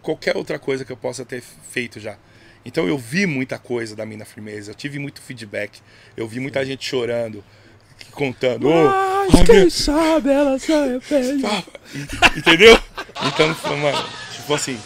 qualquer 0.00 0.36
outra 0.36 0.58
coisa 0.58 0.84
que 0.84 0.92
eu 0.92 0.96
possa 0.96 1.24
ter 1.24 1.42
feito 1.70 1.98
já. 1.98 2.16
Então 2.64 2.86
eu 2.86 2.96
vi 2.96 3.26
muita 3.26 3.58
coisa 3.58 3.96
da 3.96 4.06
mina 4.06 4.24
firmeza, 4.24 4.70
eu 4.70 4.74
tive 4.74 4.98
muito 4.98 5.20
feedback, 5.20 5.80
eu 6.16 6.28
vi 6.28 6.38
muita 6.38 6.64
gente 6.64 6.86
chorando, 6.86 7.42
contando. 8.12 8.68
"Ô, 8.68 8.84
Mas 8.84 9.34
ai, 9.34 9.44
quem 9.46 9.54
meu- 9.56 9.70
sabe 9.70 10.30
ela 10.30 10.58
se 10.58 10.72
arrepende. 10.72 11.44
Ah, 11.46 11.62
en- 11.94 12.38
Entendeu? 12.38 12.78
Então, 13.26 13.56
uma- 13.74 14.08
tipo 14.34 14.54
assim, 14.54 14.78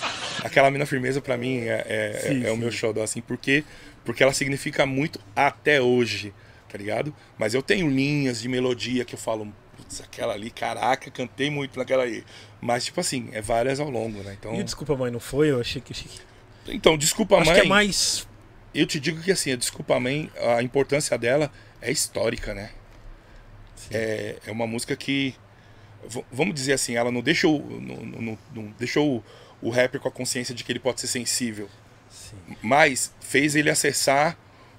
aquela 0.43 0.71
mina 0.71 0.87
firmeza 0.87 1.21
pra 1.21 1.37
mim 1.37 1.59
é, 1.61 1.85
é, 1.87 2.21
Sim, 2.29 2.45
é 2.47 2.51
o 2.51 2.57
meu 2.57 2.71
xodó, 2.71 3.03
assim, 3.03 3.21
porque, 3.21 3.65
porque 4.05 4.23
ela 4.23 4.33
significa 4.33 4.85
muito 4.87 5.19
até 5.35 5.81
hoje, 5.81 6.33
tá 6.69 6.77
ligado? 6.79 7.15
Mas 7.39 7.55
eu 7.55 7.63
tenho 7.63 7.89
linhas 7.89 8.41
de 8.41 8.49
melodia 8.49 9.05
que 9.05 9.15
eu 9.15 9.19
falo, 9.19 9.53
putz, 9.77 10.01
aquela 10.01 10.35
ali, 10.35 10.51
caraca, 10.51 11.11
cantei 11.11 11.51
muito 11.51 11.79
naquela 11.79 12.05
aí. 12.05 12.25
Mas, 12.61 12.85
tipo 12.87 13.01
assim, 13.01 13.29
é 13.33 13.41
várias 13.41 13.81
ao 13.81 13.91
longo, 13.91 14.23
né? 14.23 14.37
Então, 14.39 14.55
E 14.55 14.61
o 14.61 14.65
Desculpa 14.65 14.97
Mãe 14.97 15.11
não 15.11 15.21
foi? 15.21 15.51
Eu 15.51 15.61
achei 15.61 15.81
que. 15.83 15.95
Então 16.69 16.97
desculpa, 16.97 17.37
Acho 17.37 17.51
mãe. 17.51 17.61
que 17.61 17.67
é 17.67 17.69
mais. 17.69 18.27
Eu 18.75 18.87
te 18.87 18.99
digo 18.99 19.21
que 19.23 19.31
assim, 19.31 19.53
a 19.53 19.57
Desculpa 19.57 20.01
Mãe, 20.01 20.31
a 20.57 20.63
importância 20.63 21.17
dela 21.19 21.51
é 21.81 21.91
histórica, 21.93 22.55
né? 22.55 22.71
É, 23.91 24.37
é 24.47 24.51
uma 24.51 24.67
música 24.67 24.97
que, 24.97 25.35
vamos 26.33 26.55
dizer 26.55 26.73
assim, 26.73 26.97
ela 26.97 27.13
não 27.13 27.21
deixa 27.21 27.47
o, 27.47 27.59
não, 27.81 27.97
não- 28.21 28.39
não 28.55 28.75
deixou 28.79 29.19
o, 29.19 29.69
o 29.69 29.71
rapper 29.71 30.01
com 30.01 30.09
a 30.09 30.11
consciência 30.11 30.55
de 30.55 30.65
que 30.65 30.73
ele 30.73 30.79
pode 30.79 31.01
ser 31.01 31.07
sensível, 31.07 31.69
Sim. 32.15 32.57
mas 32.63 33.13
fez 33.21 33.57
ele 33.57 33.69
acessar 33.69 34.39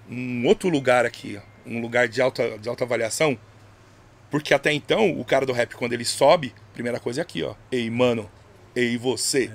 um 0.10 0.46
outro 0.46 0.70
lugar 0.70 1.06
aqui, 1.06 1.40
um 1.66 1.82
lugar 1.82 2.08
de 2.08 2.22
alta, 2.22 2.58
de 2.58 2.70
alta 2.70 2.84
avaliação, 2.84 3.38
porque 4.30 4.54
até 4.54 4.72
então, 4.72 5.20
o 5.20 5.26
cara 5.26 5.46
do 5.46 5.54
rap, 5.54 5.76
quando 5.76 5.94
ele 5.94 6.06
sobe, 6.06 6.54
primeira 6.74 7.00
coisa 7.00 7.22
é 7.22 7.24
aqui, 7.24 7.44
ó. 7.44 7.56
Ei, 7.72 7.90
mano, 7.90 8.30
ei, 8.76 8.98
você, 8.98 9.52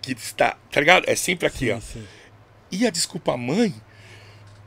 que 0.00 0.12
está, 0.12 0.56
tá 0.70 0.80
ligado? 0.80 1.08
É 1.08 1.14
sempre 1.14 1.46
aqui, 1.46 1.66
sim, 1.66 1.72
ó. 1.72 1.80
sim. 1.80 2.06
E 2.70 2.86
a 2.86 2.90
desculpa 2.90 3.36
mãe, 3.36 3.74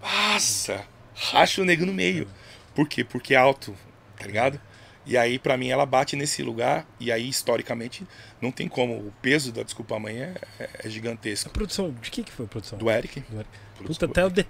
passa, 0.01 0.85
racha 1.13 1.61
o 1.61 1.65
nego 1.65 1.85
no 1.85 1.93
meio. 1.93 2.27
Por 2.73 2.87
quê? 2.87 3.03
Porque 3.03 3.33
é 3.33 3.37
alto, 3.37 3.75
tá 4.17 4.25
ligado? 4.25 4.59
E 5.05 5.15
aí, 5.17 5.37
pra 5.37 5.55
mim, 5.55 5.69
ela 5.69 5.85
bate 5.85 6.15
nesse 6.15 6.41
lugar, 6.41 6.85
e 6.99 7.11
aí, 7.11 7.29
historicamente, 7.29 8.05
não 8.41 8.51
tem 8.51 8.67
como. 8.67 8.95
O 8.95 9.13
peso 9.21 9.51
da 9.51 9.61
desculpa 9.63 9.99
mãe 9.99 10.17
é, 10.19 10.33
é- 10.59 10.69
é 10.83 10.87
A 10.87 10.89
gigantesco. 10.89 11.49
produção. 11.51 11.91
De 12.01 12.09
que, 12.09 12.23
que 12.23 12.31
foi 12.31 12.45
a 12.45 12.49
produção? 12.49 12.77
Do 12.79 12.89
Eric. 12.89 13.19
Do 13.21 13.35
Eric. 13.37 13.49
Puta, 13.85 14.05
até 14.07 14.25
o 14.25 14.29
det... 14.29 14.47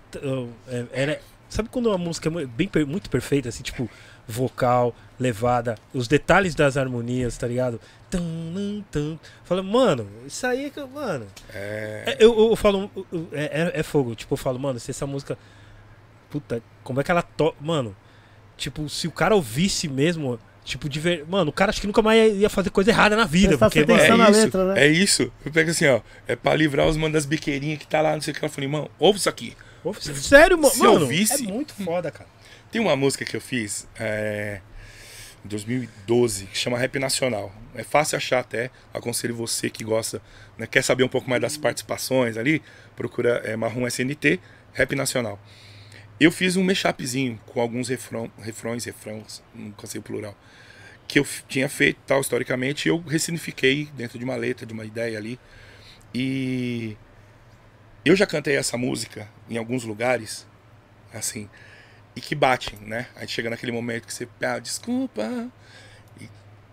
é- 0.68 0.86
era... 0.94 1.22
Sabe 1.50 1.70
quando 1.70 1.88
uma 1.88 1.98
música 1.98 2.28
é 2.30 2.46
bem, 2.46 2.70
muito 2.88 3.10
perfeita, 3.10 3.50
assim, 3.50 3.62
tipo, 3.64 3.90
vocal, 4.28 4.96
levada, 5.20 5.78
os 5.94 6.08
detalhes 6.08 6.56
das 6.56 6.76
harmonias, 6.76 7.38
tá 7.38 7.48
ligado? 7.48 7.80
Tum, 8.10 8.20
tum, 8.54 8.84
tum. 8.92 9.20
Fala, 9.44 9.62
mano, 9.62 10.08
isso 10.26 10.46
aí 10.48 10.66
é 10.66 10.70
que. 10.70 10.80
eu- 10.80 10.88
Mano. 10.88 11.28
É, 11.54 12.04
É, 12.08 12.18
Eu, 12.20 12.34
eu, 12.38 12.50
eu 12.50 12.56
falo. 12.56 12.90
É, 13.32 13.62
é- 13.76 13.80
é 13.80 13.84
fogo. 13.84 14.16
Tipo, 14.16 14.34
eu 14.34 14.38
falo, 14.38 14.58
mano, 14.60 14.80
se 14.80 14.90
essa 14.92 15.06
música. 15.06 15.38
Puta, 16.30 16.62
como 16.84 17.00
é 17.00 17.04
que 17.04 17.12
ela 17.12 17.22
to... 17.22 17.56
Mano, 17.62 17.96
tipo, 18.58 18.88
se 18.90 19.08
o 19.08 19.12
cara 19.12 19.36
ouvisse 19.36 19.88
mesmo. 19.88 20.40
Tipo, 20.64 20.90
de 20.90 21.00
ver. 21.00 21.24
Mano, 21.30 21.52
o 21.52 21.54
cara 21.54 21.70
acho 21.70 21.80
que 21.80 21.86
nunca 21.86 22.02
mais 22.02 22.36
ia 22.38 22.50
fazer 22.50 22.72
coisa 22.72 22.90
errada 22.90 23.16
na 23.16 23.26
vida. 23.26 23.50
Prestasse 23.50 23.76
Porque, 23.86 23.92
mano, 23.94 24.04
é 24.04 24.18
na 24.18 24.30
isso, 24.32 24.40
letra, 24.46 24.74
né? 24.74 24.84
é 24.84 24.88
isso. 24.88 25.32
Eu 25.46 25.52
pego 25.52 25.70
assim, 25.70 25.86
ó. 25.86 26.02
É 26.28 26.36
pra 26.36 26.56
livrar 26.56 26.88
os 26.88 26.98
manos 26.98 27.14
das 27.14 27.26
biqueirinhas 27.28 27.78
que 27.78 27.86
tá 27.86 28.02
lá, 28.02 28.14
não 28.14 28.22
sei 28.22 28.32
o 28.32 28.36
que. 28.36 28.44
Ela 28.44 28.52
falou, 28.52 28.66
irmão, 28.68 28.90
ouve 28.98 29.20
isso 29.20 29.30
aqui. 29.30 29.56
ouve- 29.84 30.02
sério, 30.16 30.58
mano. 30.58 30.74
Se 30.74 30.84
eu 30.84 30.94
mano, 30.94 31.06
visse- 31.06 31.46
É 31.48 31.52
muito 31.52 31.72
foda, 31.76 32.10
cara. 32.10 32.28
Tem 32.72 32.82
uma 32.82 32.96
música 32.96 33.24
que 33.24 33.38
eu 33.38 33.42
fiz 33.42 33.88
é, 34.00 34.60
em 35.46 35.48
2012 35.48 36.46
que 36.48 36.58
chama 36.58 36.80
Rap 36.80 36.98
Nacional. 36.98 37.54
É 37.76 37.84
fácil 37.84 38.18
achar 38.18 38.40
até. 38.40 38.72
Aconselho 38.92 39.36
você 39.36 39.70
que 39.70 39.84
gosta, 39.84 40.20
né, 40.58 40.66
quer 40.66 40.84
saber 40.84 41.04
um 41.04 41.08
pouco 41.08 41.30
mais 41.30 41.42
das 41.42 41.58
participações 41.58 42.38
ali, 42.38 42.60
procura 42.96 43.40
é, 43.46 43.56
Marrom 43.56 43.86
SNT, 43.88 44.40
Rap 44.74 44.96
Nacional. 44.96 45.40
Eu 46.20 46.32
fiz 46.32 46.56
um 46.56 46.64
mashupzinho 46.64 47.40
com 47.46 47.60
alguns 47.60 47.90
refrão, 47.90 48.32
refrões, 48.40 48.86
refrãos, 48.86 49.44
nunca 49.54 49.86
sei 49.86 50.00
o 50.00 50.04
plural, 50.04 50.36
que 51.08 51.20
eu 51.20 51.28
tinha 51.48 51.68
feito 51.68 52.00
tal 52.08 52.22
historicamente 52.22 52.88
eu 52.88 53.00
ressignifiquei 53.02 53.90
dentro 53.94 54.18
de 54.18 54.24
uma 54.24 54.36
letra, 54.36 54.66
de 54.66 54.74
uma 54.74 54.86
ideia 54.86 55.18
ali. 55.18 55.38
E 56.14 56.96
eu 58.06 58.16
já 58.16 58.26
cantei 58.26 58.56
essa 58.56 58.78
música 58.78 59.28
em 59.50 59.58
alguns 59.58 59.84
lugares, 59.84 60.48
assim, 61.14 61.50
e 62.16 62.22
que 62.22 62.34
batem, 62.34 62.80
né? 62.80 63.08
Aí 63.16 63.28
chega 63.28 63.50
naquele 63.50 63.74
momento 63.74 64.08
que 64.08 64.14
você, 64.14 64.28
ah, 64.42 64.58
desculpa. 64.58 65.52
E, 66.22 66.30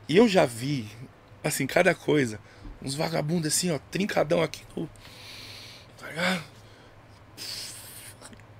e 0.08 0.16
eu 0.16 0.28
já 0.28 0.46
vi, 0.46 0.86
assim, 1.42 1.66
cada 1.66 1.96
coisa, 1.96 2.38
uns 2.80 2.94
vagabundos 2.94 3.48
assim, 3.48 3.72
ó, 3.72 3.78
trincadão 3.90 4.40
aqui 4.40 4.62
no. 4.76 4.88
Tá 5.98 6.08
ligado? 6.08 6.51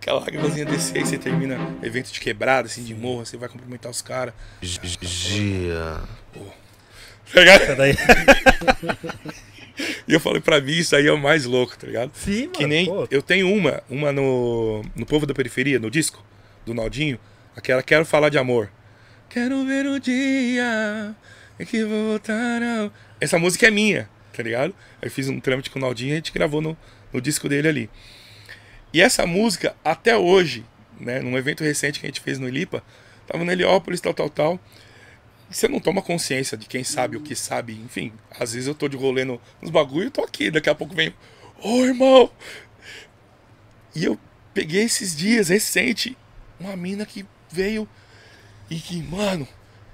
Aquela 0.03 0.19
lágrimazinha 0.19 0.65
descer, 0.65 0.99
aí 0.99 1.07
você 1.07 1.17
termina 1.17 1.57
evento 1.81 2.11
de 2.11 2.19
quebrada, 2.19 2.67
assim, 2.67 2.83
de 2.83 2.93
morro, 2.93 3.25
você 3.25 3.37
vai 3.37 3.49
cumprimentar 3.49 3.89
os 3.89 4.03
caras. 4.03 4.35
Gia. 4.61 6.01
Tá 7.33 7.41
ligado? 7.41 7.63
E 10.07 10.13
eu 10.13 10.21
falei 10.21 10.41
pra 10.41 10.61
mim, 10.61 10.73
isso 10.73 10.95
aí 10.95 11.07
é 11.07 11.13
o 11.13 11.19
mais 11.19 11.47
louco, 11.47 11.77
tá 11.79 11.87
ligado? 11.87 12.11
Sim, 12.15 12.43
mano. 12.43 12.53
Que 12.53 12.67
nem. 12.67 12.87
pô, 12.87 13.09
Eu 13.11 13.23
tenho 13.23 13.51
uma, 13.51 13.83
uma 13.89 14.13
no, 14.13 14.83
no 14.95 15.07
Povo 15.07 15.25
da 15.25 15.33
Periferia, 15.33 15.79
no 15.79 15.91
disco, 15.91 16.23
do 16.67 16.75
Naldinho, 16.75 17.19
aquela 17.57 17.83
Quero 17.83 18.05
Falar 18.05 18.29
de 18.29 18.37
Amor. 18.37 18.71
Quero 19.31 19.65
ver 19.65 19.87
o 19.87 19.99
dia 19.99 21.17
em 21.59 21.65
que 21.65 21.85
vou 21.85 22.09
voltar 22.11 22.63
ao... 22.63 22.93
Essa 23.19 23.39
música 23.39 23.67
é 23.67 23.71
minha, 23.71 24.09
tá 24.37 24.43
ligado? 24.43 24.75
Aí 25.01 25.09
fiz 25.09 25.29
um 25.29 25.41
trâmite 25.41 25.71
com 25.71 25.79
o 25.79 25.83
Naldinho 25.83 26.11
e 26.11 26.13
a 26.13 26.17
gente 26.17 26.33
gravou 26.33 26.61
no, 26.61 26.77
no 27.13 27.21
disco 27.21 27.49
dele 27.49 27.69
ali. 27.69 27.91
E 28.93 29.01
essa 29.01 29.27
música, 29.27 29.75
até 29.85 30.17
hoje, 30.17 30.65
né, 31.01 31.21
num 31.21 31.37
evento 31.39 31.65
recente 31.65 31.99
que 31.99 32.07
a 32.07 32.09
gente 32.09 32.21
fez 32.21 32.39
no 32.39 32.49
Ilipa, 32.49 32.83
tava 33.27 33.45
no 33.45 33.51
Heliópolis, 33.51 34.01
tal, 34.01 34.13
tal, 34.13 34.29
tal. 34.29 34.61
Você 35.51 35.69
não 35.69 35.81
toma 35.81 36.01
consciência 36.03 36.57
de 36.57 36.67
quem 36.67 36.83
sabe 36.83 37.17
o 37.17 37.21
que 37.21 37.35
sabe, 37.35 37.75
enfim. 37.75 38.13
Às 38.39 38.53
vezes 38.55 38.69
eu 38.69 38.75
tô 38.75 38.89
de 38.89 38.97
rolê 38.97 39.25
no, 39.25 39.41
nos 39.61 39.71
bagulho 39.71 40.07
e 40.07 40.11
tô 40.11 40.23
aqui, 40.23 40.51
daqui 40.51 40.71
a 40.71 40.75
pouco 40.75 40.95
vem, 40.95 41.15
ô 41.63 41.85
irmão! 41.85 42.31
E 43.95 44.05
eu 44.05 44.19
peguei 44.55 44.85
esses 44.85 45.15
dias, 45.15 45.49
recente, 45.49 46.17
uma 46.59 46.77
mina 46.77 47.05
que 47.05 47.27
veio 47.51 47.87
e 48.71 48.77
que, 48.77 49.03
mano, 49.03 49.47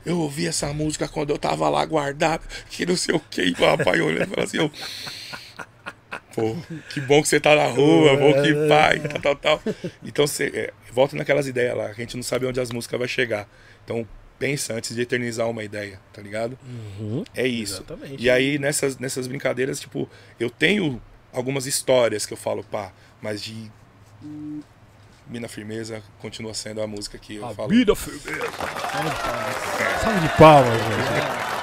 eu 0.07 0.19
ouvi 0.20 0.47
essa 0.47 0.73
música 0.73 1.09
quando 1.09 1.31
eu 1.31 1.39
tava 1.39 1.69
lá 1.69 1.85
guardado, 1.85 2.47
que 2.70 2.87
não 2.87 2.97
sei 2.97 3.15
o 3.15 3.20
que, 3.20 3.43
e 3.43 3.53
o 3.53 3.55
rapaz 3.55 4.01
olhando 4.01 4.23
e 4.23 4.35
falou 4.35 4.45
assim, 4.45 4.59
eu, 4.59 4.70
Pô, 6.39 6.56
que 6.90 7.01
bom 7.01 7.20
que 7.23 7.28
você 7.28 7.40
tá 7.40 7.55
na 7.55 7.66
rua, 7.66 8.16
bom 8.16 8.32
que 8.43 8.52
vai, 8.69 9.01
tal, 9.01 9.20
tal, 9.20 9.36
tal. 9.36 9.62
Então 10.05 10.27
você 10.27 10.44
é, 10.55 10.73
volta 10.93 11.16
naquelas 11.16 11.47
ideias 11.47 11.77
lá, 11.77 11.86
a 11.86 11.93
gente 11.93 12.16
não 12.16 12.23
sabe 12.23 12.47
onde 12.47 12.60
as 12.60 12.70
músicas 12.70 12.98
vai 12.98 13.09
chegar. 13.09 13.48
Então 13.85 14.06
pensa 14.39 14.74
antes 14.74 14.94
de 14.94 15.02
eternizar 15.02 15.48
uma 15.48 15.65
ideia, 15.65 16.01
tá 16.12 16.23
ligado? 16.23 16.59
Uhum. 16.65 17.24
É 17.35 17.47
isso. 17.47 17.82
Exatamente. 17.82 18.23
E 18.23 18.31
aí 18.31 18.59
nessas, 18.59 18.98
nessas 18.98 19.27
brincadeiras, 19.27 19.81
tipo, 19.81 20.09
eu 20.39 20.48
tenho 20.48 21.02
algumas 21.32 21.66
histórias 21.66 22.24
que 22.24 22.32
eu 22.32 22.36
falo, 22.36 22.62
pá, 22.65 22.93
mas 23.20 23.43
de 23.43 23.70
Mina 25.27 25.48
Firmeza 25.48 26.02
continua 26.20 26.55
sendo 26.55 26.81
a 26.81 26.86
música 26.86 27.19
que 27.19 27.36
eu 27.36 27.47
A 27.47 27.55
falo. 27.55 27.69
vida 27.69 27.94
firmeza. 27.94 28.47
Salve 30.02 30.20
de 30.20 30.28
palmas, 30.36 30.73
gente. 30.73 31.57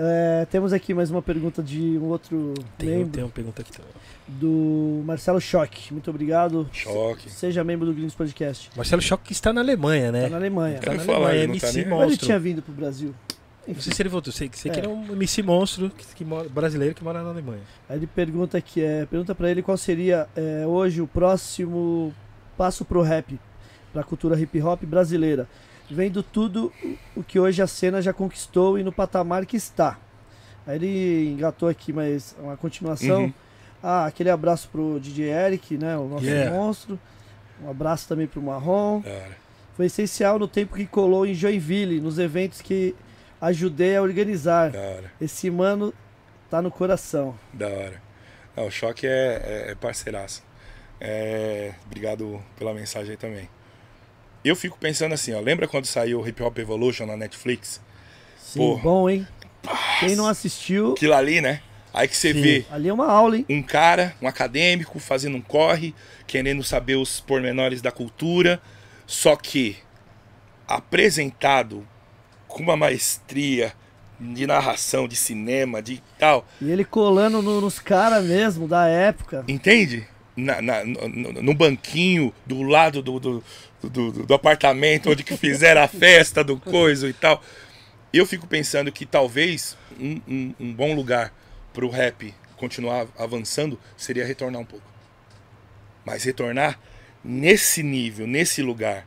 É, 0.00 0.46
temos 0.48 0.72
aqui 0.72 0.94
mais 0.94 1.10
uma 1.10 1.20
pergunta 1.20 1.60
de 1.60 1.98
um 1.98 2.04
outro 2.04 2.54
Tem, 2.78 2.88
membro, 2.88 3.08
tem 3.10 3.24
uma 3.24 3.30
pergunta 3.30 3.62
aqui 3.62 3.72
também. 3.72 3.90
do 4.28 5.02
Marcelo 5.04 5.40
Schock. 5.40 5.92
Muito 5.92 6.08
obrigado. 6.08 6.68
Choque. 6.72 7.28
Seja 7.28 7.64
membro 7.64 7.84
do 7.86 7.92
Gringos 7.92 8.14
Podcast. 8.14 8.70
Marcelo 8.76 9.02
Choque 9.02 9.32
está 9.32 9.52
na 9.52 9.60
Alemanha, 9.60 10.12
né? 10.12 10.22
Tá 10.22 10.28
na 10.30 10.36
Alemanha. 10.36 10.78
Tá 10.78 10.92
Eu 10.92 10.98
na 10.98 11.02
falar, 11.04 11.18
Alemanha, 11.30 11.44
ele 11.44 11.58
tá 11.60 11.66
MC 11.66 11.78
nem- 11.80 11.88
Mas 11.88 11.98
ele 11.98 12.04
Monstro. 12.10 12.26
tinha 12.26 12.38
vindo 12.38 12.62
pro 12.62 12.72
Brasil. 12.72 13.12
Não 13.66 13.74
sei 13.80 13.92
se 13.92 14.00
ele 14.00 14.08
voltou, 14.08 14.32
sei, 14.32 14.48
sei 14.54 14.70
que 14.70 14.78
É. 14.78 14.82
ele 14.84 14.86
é 14.86 14.90
um 14.94 15.12
MC 15.12 15.42
monstro 15.42 15.90
que, 15.90 16.06
que 16.14 16.24
mora, 16.24 16.48
brasileiro 16.48 16.94
que 16.94 17.02
mora 17.02 17.20
na 17.22 17.30
Alemanha. 17.30 17.60
Aí 17.88 17.96
ele 17.98 18.06
pergunta 18.06 18.58
que 18.60 18.80
é, 18.80 19.04
pergunta 19.04 19.34
para 19.34 19.50
ele 19.50 19.62
qual 19.62 19.76
seria 19.76 20.26
é, 20.36 20.64
hoje 20.64 21.02
o 21.02 21.08
próximo 21.08 22.14
passo 22.56 22.84
pro 22.84 23.02
rap, 23.02 23.38
pra 23.92 24.02
cultura 24.04 24.40
hip 24.40 24.62
hop 24.62 24.84
brasileira, 24.84 25.46
vendo 25.90 26.22
tudo 26.22 26.72
o 27.16 27.22
que 27.22 27.38
hoje 27.38 27.62
a 27.62 27.66
cena 27.66 28.00
já 28.02 28.12
conquistou 28.12 28.78
e 28.78 28.82
no 28.82 28.92
patamar 28.92 29.46
que 29.46 29.56
está. 29.56 29.98
Aí 30.66 30.76
ele 30.76 31.28
engatou 31.30 31.68
aqui 31.68 31.92
mais 31.92 32.34
uma 32.38 32.56
continuação. 32.56 33.24
Uhum. 33.24 33.32
Ah, 33.82 34.06
aquele 34.06 34.28
abraço 34.30 34.68
pro 34.70 34.98
DJ 35.00 35.30
Eric, 35.30 35.78
né, 35.78 35.96
o 35.96 36.06
nosso 36.08 36.24
Yeah. 36.24 36.54
monstro. 36.56 36.98
Um 37.62 37.70
abraço 37.70 38.08
também 38.08 38.26
pro 38.26 38.42
Marrom. 38.42 39.02
Foi 39.76 39.86
essencial 39.86 40.38
no 40.38 40.48
tempo 40.48 40.76
que 40.76 40.86
colou 40.86 41.24
em 41.24 41.34
Joinville, 41.34 42.00
nos 42.00 42.18
eventos 42.18 42.60
que 42.60 42.94
ajudei 43.40 43.96
a 43.96 44.02
organizar. 44.02 44.72
Esse 45.20 45.50
mano 45.50 45.94
tá 46.50 46.60
no 46.60 46.70
coração. 46.70 47.38
Da 47.52 47.68
hora. 47.68 48.02
Não, 48.56 48.66
o 48.66 48.70
choque 48.70 49.06
é, 49.06 49.66
é, 49.68 49.70
é 49.70 49.74
parceiraço. 49.74 50.42
É, 51.00 51.72
obrigado 51.86 52.42
pela 52.58 52.74
mensagem 52.74 53.12
aí 53.12 53.16
também. 53.16 53.48
Eu 54.44 54.54
fico 54.56 54.78
pensando 54.78 55.12
assim, 55.14 55.32
ó. 55.34 55.40
Lembra 55.40 55.66
quando 55.68 55.84
saiu 55.86 56.20
o 56.20 56.26
Hip 56.28 56.42
Hop 56.42 56.56
Evolution 56.58 57.06
na 57.06 57.16
Netflix? 57.16 57.80
Sim, 58.38 58.58
Porra. 58.60 58.82
bom, 58.82 59.10
hein? 59.10 59.26
Quem 60.00 60.16
não 60.16 60.26
assistiu, 60.26 60.92
Aquilo 60.92 61.14
ali, 61.14 61.40
né? 61.40 61.60
Aí 61.92 62.06
que 62.06 62.16
você 62.16 62.32
Sim. 62.32 62.40
vê 62.40 62.64
ali 62.70 62.88
é 62.88 62.92
uma 62.92 63.06
aula, 63.10 63.36
hein? 63.36 63.44
um 63.48 63.62
cara, 63.62 64.14
um 64.22 64.28
acadêmico, 64.28 64.98
fazendo 64.98 65.36
um 65.36 65.40
corre, 65.40 65.94
querendo 66.26 66.62
saber 66.62 66.94
os 66.96 67.18
pormenores 67.20 67.82
da 67.82 67.90
cultura, 67.90 68.60
só 69.06 69.34
que 69.34 69.76
apresentado 70.66 71.86
com 72.46 72.62
uma 72.62 72.76
maestria 72.76 73.72
de 74.20 74.46
narração, 74.46 75.06
de 75.08 75.16
cinema, 75.16 75.80
de 75.80 76.02
tal. 76.18 76.46
E 76.60 76.70
ele 76.70 76.84
colando 76.84 77.40
no- 77.40 77.60
nos 77.60 77.78
caras 77.78 78.24
mesmo 78.24 78.66
da 78.68 78.86
época. 78.86 79.44
Entende? 79.48 80.06
Na, 80.36 80.60
na- 80.62 80.84
no, 80.84 81.08
no- 81.08 81.42
no 81.42 81.54
banquinho 81.54 82.32
do 82.46 82.62
lado 82.62 83.02
do, 83.02 83.18
do, 83.18 83.44
do, 83.82 84.10
do 84.24 84.34
apartamento 84.34 85.10
onde 85.10 85.22
que 85.22 85.36
fizeram 85.36 85.82
a 85.82 85.88
festa 85.88 86.42
do 86.42 86.58
coisa 86.58 87.08
e 87.08 87.12
tal. 87.12 87.42
Eu 88.12 88.24
fico 88.26 88.46
pensando 88.46 88.90
que 88.90 89.04
talvez 89.04 89.76
um, 89.98 90.20
um- 90.26 90.54
um 90.60 90.72
bom 90.74 90.94
lugar 90.94 91.32
para 91.72 91.84
o 91.84 91.90
rap 91.90 92.34
continuar 92.56 93.06
avançando 93.18 93.78
seria 93.96 94.26
retornar 94.26 94.60
um 94.60 94.64
pouco. 94.64 94.86
Mas 96.04 96.24
retornar 96.24 96.78
nesse 97.22 97.82
nível, 97.82 98.26
nesse 98.26 98.62
lugar. 98.62 99.06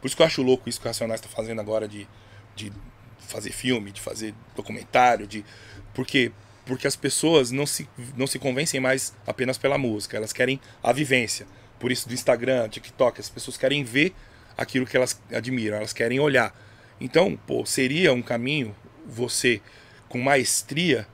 Por 0.00 0.06
isso 0.06 0.16
que 0.16 0.22
eu 0.22 0.26
acho 0.26 0.42
louco 0.42 0.68
isso 0.68 0.80
que 0.80 0.86
o 0.86 0.88
Racionais 0.88 1.20
está 1.20 1.28
fazendo 1.34 1.60
agora 1.60 1.88
de, 1.88 2.06
de 2.54 2.72
fazer 3.18 3.50
filme, 3.50 3.90
de 3.90 4.00
fazer 4.00 4.32
documentário, 4.54 5.26
de. 5.26 5.44
Porque 5.92 6.30
porque 6.64 6.86
as 6.88 6.96
pessoas 6.96 7.52
não 7.52 7.64
se, 7.64 7.88
não 8.16 8.26
se 8.26 8.40
convencem 8.40 8.80
mais 8.80 9.14
apenas 9.24 9.56
pela 9.56 9.78
música, 9.78 10.16
elas 10.16 10.32
querem 10.32 10.60
a 10.82 10.92
vivência. 10.92 11.46
Por 11.78 11.92
isso 11.92 12.08
do 12.08 12.14
Instagram, 12.14 12.68
TikTok, 12.68 13.20
as 13.20 13.28
pessoas 13.28 13.56
querem 13.56 13.84
ver 13.84 14.14
aquilo 14.56 14.86
que 14.86 14.96
elas 14.96 15.20
admiram, 15.32 15.76
elas 15.76 15.92
querem 15.92 16.18
olhar. 16.18 16.54
Então, 17.00 17.38
pô, 17.46 17.66
seria 17.66 18.12
um 18.12 18.22
caminho 18.22 18.74
você 19.04 19.60
com 20.08 20.18
maestria 20.18 21.06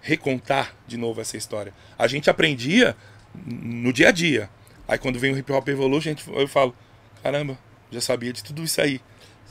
recontar 0.00 0.74
de 0.86 0.96
novo 0.96 1.20
essa 1.20 1.36
história. 1.36 1.74
A 1.98 2.06
gente 2.06 2.30
aprendia 2.30 2.96
no 3.34 3.92
dia 3.92 4.08
a 4.08 4.12
dia. 4.12 4.48
Aí 4.88 4.98
quando 4.98 5.18
vem 5.18 5.32
o 5.32 5.38
Hip 5.38 5.52
Hop 5.52 5.68
Evolution, 5.68 6.14
eu 6.28 6.48
falo, 6.48 6.74
caramba, 7.22 7.58
já 7.90 8.00
sabia 8.00 8.32
de 8.32 8.42
tudo 8.42 8.64
isso 8.64 8.80
aí. 8.80 9.00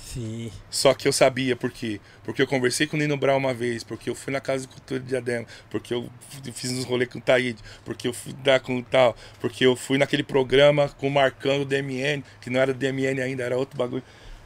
Sim. 0.01 0.49
Só 0.69 0.93
que 0.93 1.07
eu 1.07 1.11
sabia 1.11 1.55
por 1.55 1.69
quê? 1.71 1.99
Porque 2.23 2.41
eu 2.41 2.47
conversei 2.47 2.88
com 2.88 2.95
o 2.95 2.99
Nino 2.99 3.17
Brown 3.17 3.38
uma 3.38 3.53
vez, 3.53 3.84
porque 3.84 4.09
eu 4.09 4.15
fui 4.15 4.31
na 4.31 4.39
Casa 4.39 4.61
de 4.65 4.69
Cultura 4.73 4.99
de 4.99 5.07
Diadema, 5.07 5.45
porque 5.69 5.93
eu 5.93 6.09
fiz 6.53 6.71
uns 6.71 6.85
rolês 6.85 7.09
com 7.11 7.19
o 7.19 7.21
Taíde, 7.21 7.61
porque 7.84 8.07
eu 8.07 8.13
fui 8.13 8.31
dar 8.34 8.61
com 8.61 8.81
tal, 8.81 9.15
porque 9.41 9.65
eu 9.65 9.76
fui 9.76 9.97
naquele 9.97 10.23
programa 10.23 10.88
com 10.97 11.07
o 11.07 11.11
Marcando 11.11 11.65
DMN, 11.65 12.23
que 12.39 12.49
não 12.49 12.59
era 12.61 12.73
DMN 12.73 13.21
ainda, 13.21 13.43
era 13.43 13.57
outro 13.57 13.77
bagulho. 13.77 14.03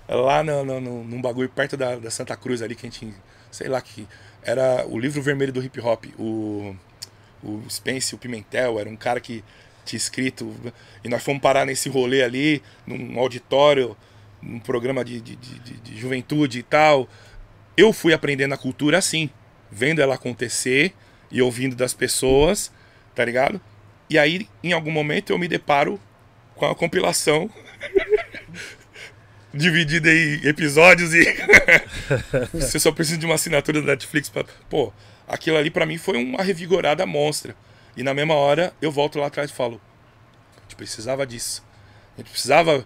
Lá 0.09 0.43
no, 0.43 0.65
no, 0.65 0.81
no- 0.81 1.03
num 1.03 1.21
bagulho 1.21 1.49
perto 1.49 1.77
da, 1.77 1.95
da 1.97 2.09
Santa 2.09 2.35
Cruz 2.35 2.61
ali, 2.61 2.75
que 2.75 2.85
a 2.87 2.89
gente, 2.89 3.13
sei 3.51 3.67
lá, 3.67 3.79
que 3.79 4.07
era 4.41 4.85
o 4.87 4.99
livro 4.99 5.21
vermelho 5.21 5.53
do 5.53 5.63
hip 5.63 5.79
hop. 5.79 6.05
O, 6.19 6.75
o 7.43 7.61
Spence, 7.69 8.15
o 8.15 8.17
Pimentel, 8.17 8.79
era 8.79 8.89
um 8.89 8.95
cara 8.95 9.19
que 9.19 9.43
tinha 9.85 9.97
escrito. 9.97 10.53
E 11.03 11.09
nós 11.09 11.23
fomos 11.23 11.41
parar 11.41 11.65
nesse 11.65 11.89
rolê 11.89 12.23
ali, 12.23 12.61
num 12.85 13.19
auditório, 13.19 13.95
num 14.45 14.59
programa 14.59 15.03
de, 15.05 15.19
de, 15.21 15.35
de, 15.35 15.59
de- 15.59 15.77
de 15.79 15.97
juventude 15.97 16.59
e 16.59 16.63
tal. 16.63 17.07
Eu 17.77 17.91
fui 17.93 18.13
aprendendo 18.13 18.53
a 18.53 18.57
cultura 18.57 18.97
assim, 18.97 19.29
vendo 19.71 20.01
ela 20.01 20.15
acontecer 20.15 20.93
e 21.31 21.41
ouvindo 21.41 21.75
das 21.75 21.93
pessoas, 21.93 22.71
tá 23.15 23.23
ligado? 23.25 23.59
E 24.09 24.17
aí, 24.19 24.47
em 24.63 24.73
algum 24.73 24.91
momento, 24.91 25.31
eu 25.31 25.39
me 25.39 25.47
deparo 25.47 25.99
com 26.55 26.65
a 26.65 26.75
compilação 26.75 27.49
dividida 29.53 30.11
em 30.11 30.45
episódios 30.47 31.13
e 31.13 31.23
você 32.53 32.79
só 32.79 32.91
precisa 32.91 33.17
de 33.17 33.25
uma 33.25 33.35
assinatura 33.35 33.81
da 33.81 33.87
Netflix 33.93 34.29
pra... 34.29 34.43
pô, 34.69 34.91
aquilo 35.27 35.57
ali 35.57 35.69
pra 35.69 35.85
mim 35.85 35.97
foi 35.97 36.17
uma 36.17 36.43
revigorada 36.43 37.05
monstra. 37.05 37.55
E 37.95 38.01
na 38.03 38.13
mesma 38.13 38.33
hora 38.33 38.73
eu 38.81 38.91
volto 38.91 39.19
lá 39.19 39.27
atrás 39.27 39.51
e 39.51 39.53
falo, 39.53 39.79
a 40.57 40.61
gente 40.61 40.75
precisava 40.75 41.25
disso. 41.25 41.63
A 42.17 42.21
gente 42.21 42.31
precisava 42.31 42.85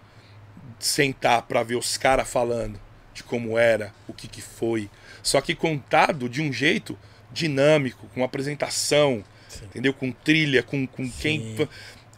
sentar 0.78 1.42
pra 1.42 1.62
ver 1.62 1.76
os 1.76 1.96
caras 1.96 2.28
falando 2.28 2.78
de 3.14 3.22
como 3.22 3.58
era, 3.58 3.92
o 4.06 4.12
que 4.12 4.28
que 4.28 4.40
foi. 4.40 4.88
Só 5.22 5.40
que 5.40 5.54
contado 5.54 6.28
de 6.28 6.40
um 6.40 6.52
jeito 6.52 6.96
dinâmico, 7.32 8.06
com 8.14 8.22
apresentação, 8.24 9.24
Sim. 9.48 9.64
entendeu? 9.66 9.92
Com 9.92 10.10
trilha, 10.12 10.62
com, 10.62 10.86
com 10.86 11.04
Sim. 11.04 11.12
quem. 11.20 11.68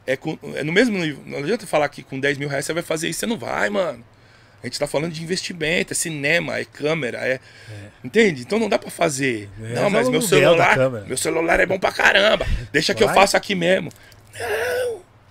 É, 0.06 0.16
com- 0.16 0.38
é 0.54 0.62
no 0.62 0.72
mesmo 0.72 0.98
nível. 0.98 1.22
Não 1.26 1.38
adianta 1.38 1.66
falar 1.66 1.88
que 1.88 2.02
com 2.02 2.18
10 2.20 2.36
mil 2.38 2.48
reais 2.48 2.64
você 2.64 2.72
vai 2.72 2.82
fazer 2.82 3.08
isso, 3.08 3.20
você 3.20 3.26
não 3.26 3.38
vai, 3.38 3.68
mano. 3.70 4.04
A 4.62 4.66
gente 4.66 4.78
tá 4.78 4.86
falando 4.86 5.12
de 5.12 5.22
investimento, 5.22 5.92
é 5.92 5.96
cinema, 5.96 6.58
é 6.58 6.66
câmera, 6.66 7.18
é. 7.26 7.40
Entende? 8.04 8.42
Então 8.42 8.58
não 8.58 8.68
dá 8.68 8.78
pra 8.78 8.90
fazer. 8.90 9.48
É, 9.62 9.74
não, 9.74 9.88
mas 9.88 10.06
é 10.06 10.10
meu 10.10 10.20
celular. 10.20 10.76
Meu 11.06 11.16
celular 11.16 11.60
é 11.60 11.64
bom 11.66 11.78
pra 11.78 11.90
caramba. 11.90 12.46
Deixa 12.70 12.94
que 12.94 13.02
eu 13.02 13.06
Vai. 13.06 13.16
faço 13.16 13.36
aqui 13.38 13.54
mesmo. 13.54 13.90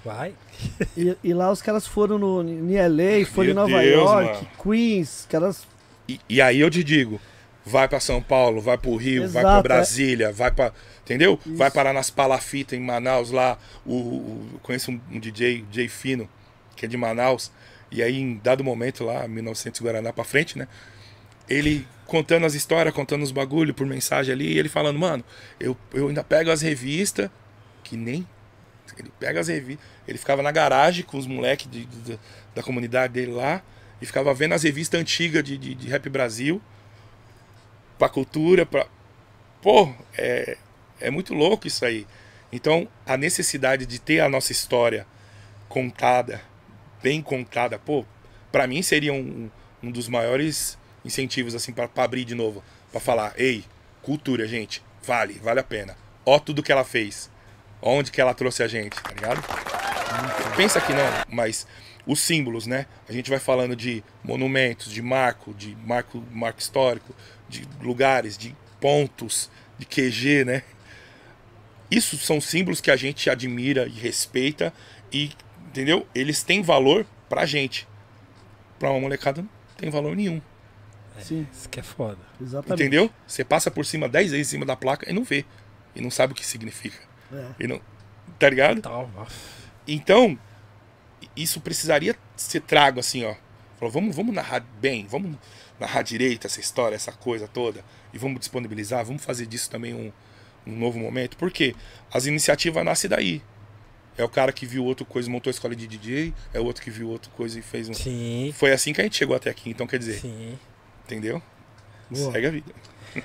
Vai. 0.04 0.34
E, 0.98 1.16
e 1.24 1.34
lá 1.34 1.52
os 1.52 1.62
caras 1.62 1.88
foram 1.88 2.18
no, 2.18 2.42
em 2.42 2.76
LA, 2.76 3.26
foram 3.26 3.50
em 3.52 3.54
Nova 3.54 3.80
Deus, 3.80 3.94
York, 4.10 4.34
mano. 4.44 4.48
Queens, 4.64 5.28
caras. 5.30 5.68
E, 6.08 6.20
e 6.28 6.42
aí 6.42 6.60
eu 6.60 6.70
te 6.70 6.84
digo, 6.84 7.20
vai 7.66 7.88
pra 7.88 8.00
São 8.00 8.22
Paulo, 8.22 8.60
vai 8.62 8.78
pro 8.78 8.96
Rio, 8.96 9.22
vai 9.30 9.42
Exato, 9.44 9.60
é. 9.60 9.64
Brasília, 9.64 10.32
vai 10.32 10.52
pra. 10.52 10.72
Entendeu? 11.04 11.40
Isso. 11.46 11.56
Vai 11.56 11.72
parar 11.72 11.94
nas 11.94 12.10
palafitas 12.10 12.78
em 12.78 12.82
Manaus 12.82 13.32
lá. 13.32 13.58
O, 13.86 13.94
o- 13.96 14.50
eu 14.54 14.60
conheço 14.60 14.92
um, 14.92 15.00
um 15.12 15.20
DJ, 15.20 15.64
DJ 15.70 15.88
Fino, 15.88 16.30
que 16.76 16.86
é 16.86 16.88
de 16.88 16.98
Manaus. 16.98 17.52
E 17.92 18.04
aí, 18.04 18.20
em 18.20 18.38
dado 18.44 18.64
momento 18.64 19.04
lá, 19.04 19.28
1900 19.28 19.82
Guaraná 19.82 20.14
pra 20.14 20.24
frente, 20.24 20.58
né? 20.58 20.68
Ele 21.48 21.88
contando 22.06 22.46
as 22.46 22.54
histórias, 22.54 22.94
contando 22.94 23.24
os 23.24 23.32
bagulho 23.32 23.74
por 23.74 23.86
mensagem 23.88 24.32
ali, 24.34 24.54
e 24.54 24.60
ele 24.60 24.70
falando, 24.70 24.98
mano, 25.00 25.24
eu, 25.60 25.76
eu 25.94 26.08
ainda 26.08 26.24
pego 26.24 26.52
as 26.52 26.62
revistas, 26.62 27.30
que 27.84 27.96
nem. 27.98 28.28
Ele 28.98 29.12
pega 29.20 29.40
as 29.40 29.48
revistas. 29.48 29.86
Ele 30.08 30.18
ficava 30.18 30.42
na 30.42 30.52
garagem 30.52 31.04
com 31.04 31.18
os 31.18 31.28
moleques 31.28 31.68
da 32.56 32.64
comunidade 32.64 33.14
dele 33.14 33.32
lá 33.32 33.62
e 34.02 34.06
ficava 34.06 34.34
vendo 34.34 34.54
as 34.54 34.64
revistas 34.64 35.00
antigas 35.00 35.44
de, 35.44 35.58
de, 35.58 35.76
de 35.76 35.88
Rap 35.88 36.10
Brasil 36.10 36.62
pra 37.98 38.08
cultura, 38.10 38.66
pra. 38.66 38.88
Pô, 39.62 39.94
é, 40.18 40.58
é 41.02 41.12
muito 41.12 41.34
louco 41.34 41.68
isso 41.68 41.84
aí. 41.84 42.08
Então, 42.52 42.88
a 43.06 43.18
necessidade 43.18 43.86
de 43.86 44.00
ter 44.00 44.22
a 44.22 44.30
nossa 44.30 44.52
história 44.52 45.06
contada, 45.68 46.42
bem 47.04 47.22
contada, 47.22 47.78
pô, 47.78 48.06
pra 48.52 48.66
mim 48.66 48.82
seria 48.82 49.14
um, 49.14 49.52
um 49.84 49.92
dos 49.92 50.08
maiores 50.08 50.78
incentivos, 51.04 51.54
assim, 51.54 51.74
pra 51.74 51.90
abrir 51.98 52.26
de 52.26 52.34
novo. 52.34 52.64
Pra 52.92 53.00
falar, 53.00 53.34
ei, 53.38 53.66
cultura, 54.02 54.48
gente, 54.48 54.82
vale, 55.04 55.34
vale 55.44 55.60
a 55.60 55.64
pena. 55.64 55.96
Ó 56.26 56.40
tudo 56.40 56.64
que 56.64 56.72
ela 56.72 56.86
fez. 56.86 57.30
Onde 57.82 58.12
que 58.12 58.20
ela 58.20 58.34
trouxe 58.34 58.62
a 58.64 58.68
gente, 58.68 59.02
tá 59.02 59.12
ligado? 59.14 59.42
Pensa 60.56 60.82
que 60.82 60.94
não, 60.94 61.06
mas 61.30 61.66
os 62.06 62.20
símbolos, 62.20 62.68
né? 62.68 62.86
A 63.08 63.14
gente 63.14 63.30
vai 63.30 63.40
falando 63.40 63.76
de 63.76 64.04
monumentos, 64.24 64.92
de 64.92 65.02
marco, 65.02 65.54
de 65.54 65.76
marco, 65.86 66.24
marco 66.32 66.60
histórico, 66.60 67.16
de 67.48 67.68
lugares, 67.82 68.38
de 68.38 68.56
pontos, 68.82 69.50
de 69.78 69.86
QG, 69.86 70.44
né? 70.46 70.64
Isso 71.90 72.18
são 72.18 72.40
símbolos 72.40 72.82
que 72.82 72.92
a 72.92 72.96
gente 72.96 73.30
admira 73.30 73.88
e 73.88 73.92
respeita 73.92 74.74
e, 75.12 75.32
entendeu? 75.68 76.08
Eles 76.14 76.44
têm 76.44 76.62
valor 76.62 77.06
pra 77.28 77.46
gente. 77.46 77.88
Pra 78.78 78.92
uma 78.92 79.00
molecada 79.00 79.42
não 79.42 79.50
tem 79.78 79.90
valor 79.90 80.16
nenhum. 80.16 80.42
Sim, 81.22 81.46
Isso 81.52 81.68
que 81.68 81.80
é 81.80 81.84
foda. 81.84 82.18
exatamente. 82.42 82.82
Entendeu? 82.82 83.12
Você 83.28 83.44
passa 83.44 83.70
por 83.70 83.86
cima 83.86 84.08
10 84.08 84.32
vezes 84.32 84.48
em 84.48 84.52
cima 84.52 84.66
da 84.66 84.76
placa 84.76 85.10
e 85.10 85.14
não 85.14 85.24
vê. 85.24 85.46
E 85.96 86.02
não 86.02 86.10
sabe 86.10 86.32
o 86.34 86.36
que 86.36 86.46
significa. 86.46 87.09
É. 87.32 87.46
E 87.60 87.68
não, 87.68 87.80
tá 88.38 88.50
ligado? 88.50 88.82
Ó. 88.86 89.26
Então, 89.88 90.38
isso 91.36 91.62
precisaria 91.62 92.16
ser 92.36 92.62
trago 92.62 93.00
assim, 93.00 93.24
ó. 93.26 93.36
Falou, 93.78 93.92
vamos, 93.92 94.16
vamos 94.16 94.36
narrar 94.36 94.60
bem, 94.82 95.06
vamos 95.08 95.38
narrar 95.80 96.02
direito 96.02 96.46
essa 96.46 96.60
história, 96.60 96.96
essa 96.96 97.12
coisa 97.12 97.48
toda. 97.48 97.84
E 98.14 98.18
vamos 98.18 98.40
disponibilizar, 98.40 99.06
vamos 99.06 99.24
fazer 99.24 99.46
disso 99.46 99.70
também 99.70 99.94
um, 99.94 100.12
um 100.68 100.78
novo 100.78 101.00
momento. 101.00 101.38
Por 101.38 101.50
quê? 101.50 101.76
As 102.12 102.26
iniciativas 102.26 102.84
nascem 102.84 103.10
daí. 103.10 103.42
É 104.18 104.24
o 104.24 104.28
cara 104.28 104.52
que 104.52 104.66
viu 104.66 104.84
outra 104.84 105.06
coisa 105.06 105.30
e 105.30 105.32
montou 105.32 105.50
a 105.50 105.52
escola 105.52 105.74
de 105.74 105.88
DJ, 105.88 106.34
é 106.54 106.60
o 106.60 106.66
outro 106.66 106.84
que 106.84 106.92
viu 106.92 107.10
outra 107.10 107.32
coisa 107.32 107.58
e 107.58 107.62
fez 107.62 107.88
um. 107.88 107.94
Sim, 107.94 108.54
Foi 108.54 108.74
assim 108.74 108.92
que 108.92 109.00
a 109.00 109.04
gente 109.06 109.16
chegou 109.16 109.34
até 109.34 109.50
aqui. 109.50 109.70
Então, 109.70 109.88
quer 109.88 109.98
dizer, 109.98 110.20
sim. 110.20 110.60
entendeu? 111.06 111.42
Boa. 112.10 112.34
Segue 112.34 112.48
a 112.48 112.52
vida. 112.52 112.74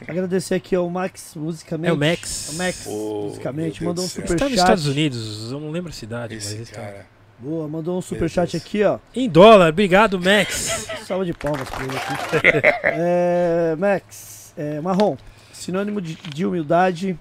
Agradecer 0.08 0.54
aqui 0.54 0.74
ao 0.74 0.88
Max 0.88 1.34
Musicamente. 1.34 1.90
É 1.90 1.92
o 1.92 1.96
Max. 1.96 2.50
O 2.52 2.56
Max 2.56 2.86
Ô, 2.86 3.22
Musicamente 3.28 3.84
mandou 3.84 4.04
um. 4.04 4.08
Você 4.08 4.20
tá 4.20 4.26
superchat. 4.28 4.50
nos 4.50 4.60
Estados 4.60 4.86
Unidos, 4.86 5.52
eu 5.52 5.60
não 5.60 5.70
lembro 5.70 5.90
a 5.90 5.94
cidade, 5.94 6.34
mas 6.34 6.46
Esse 6.46 6.54
ele 6.56 6.66
tá. 6.66 6.80
cara. 6.80 7.06
Boa, 7.38 7.66
mandou 7.68 7.98
um 7.98 8.00
superchat 8.00 8.56
aqui, 8.56 8.84
ó. 8.84 8.98
Em 9.14 9.28
dólar, 9.28 9.70
obrigado, 9.70 10.20
Max. 10.20 10.86
Salva 11.04 11.24
de 11.24 11.32
palmas 11.34 11.68
pra 11.68 11.84
ele 11.84 11.96
aqui. 11.96 12.74
É, 12.84 13.76
Max, 13.76 14.54
é, 14.56 14.80
Marrom, 14.80 15.16
sinônimo 15.52 16.00
de, 16.00 16.14
de 16.14 16.46
humildade 16.46 17.18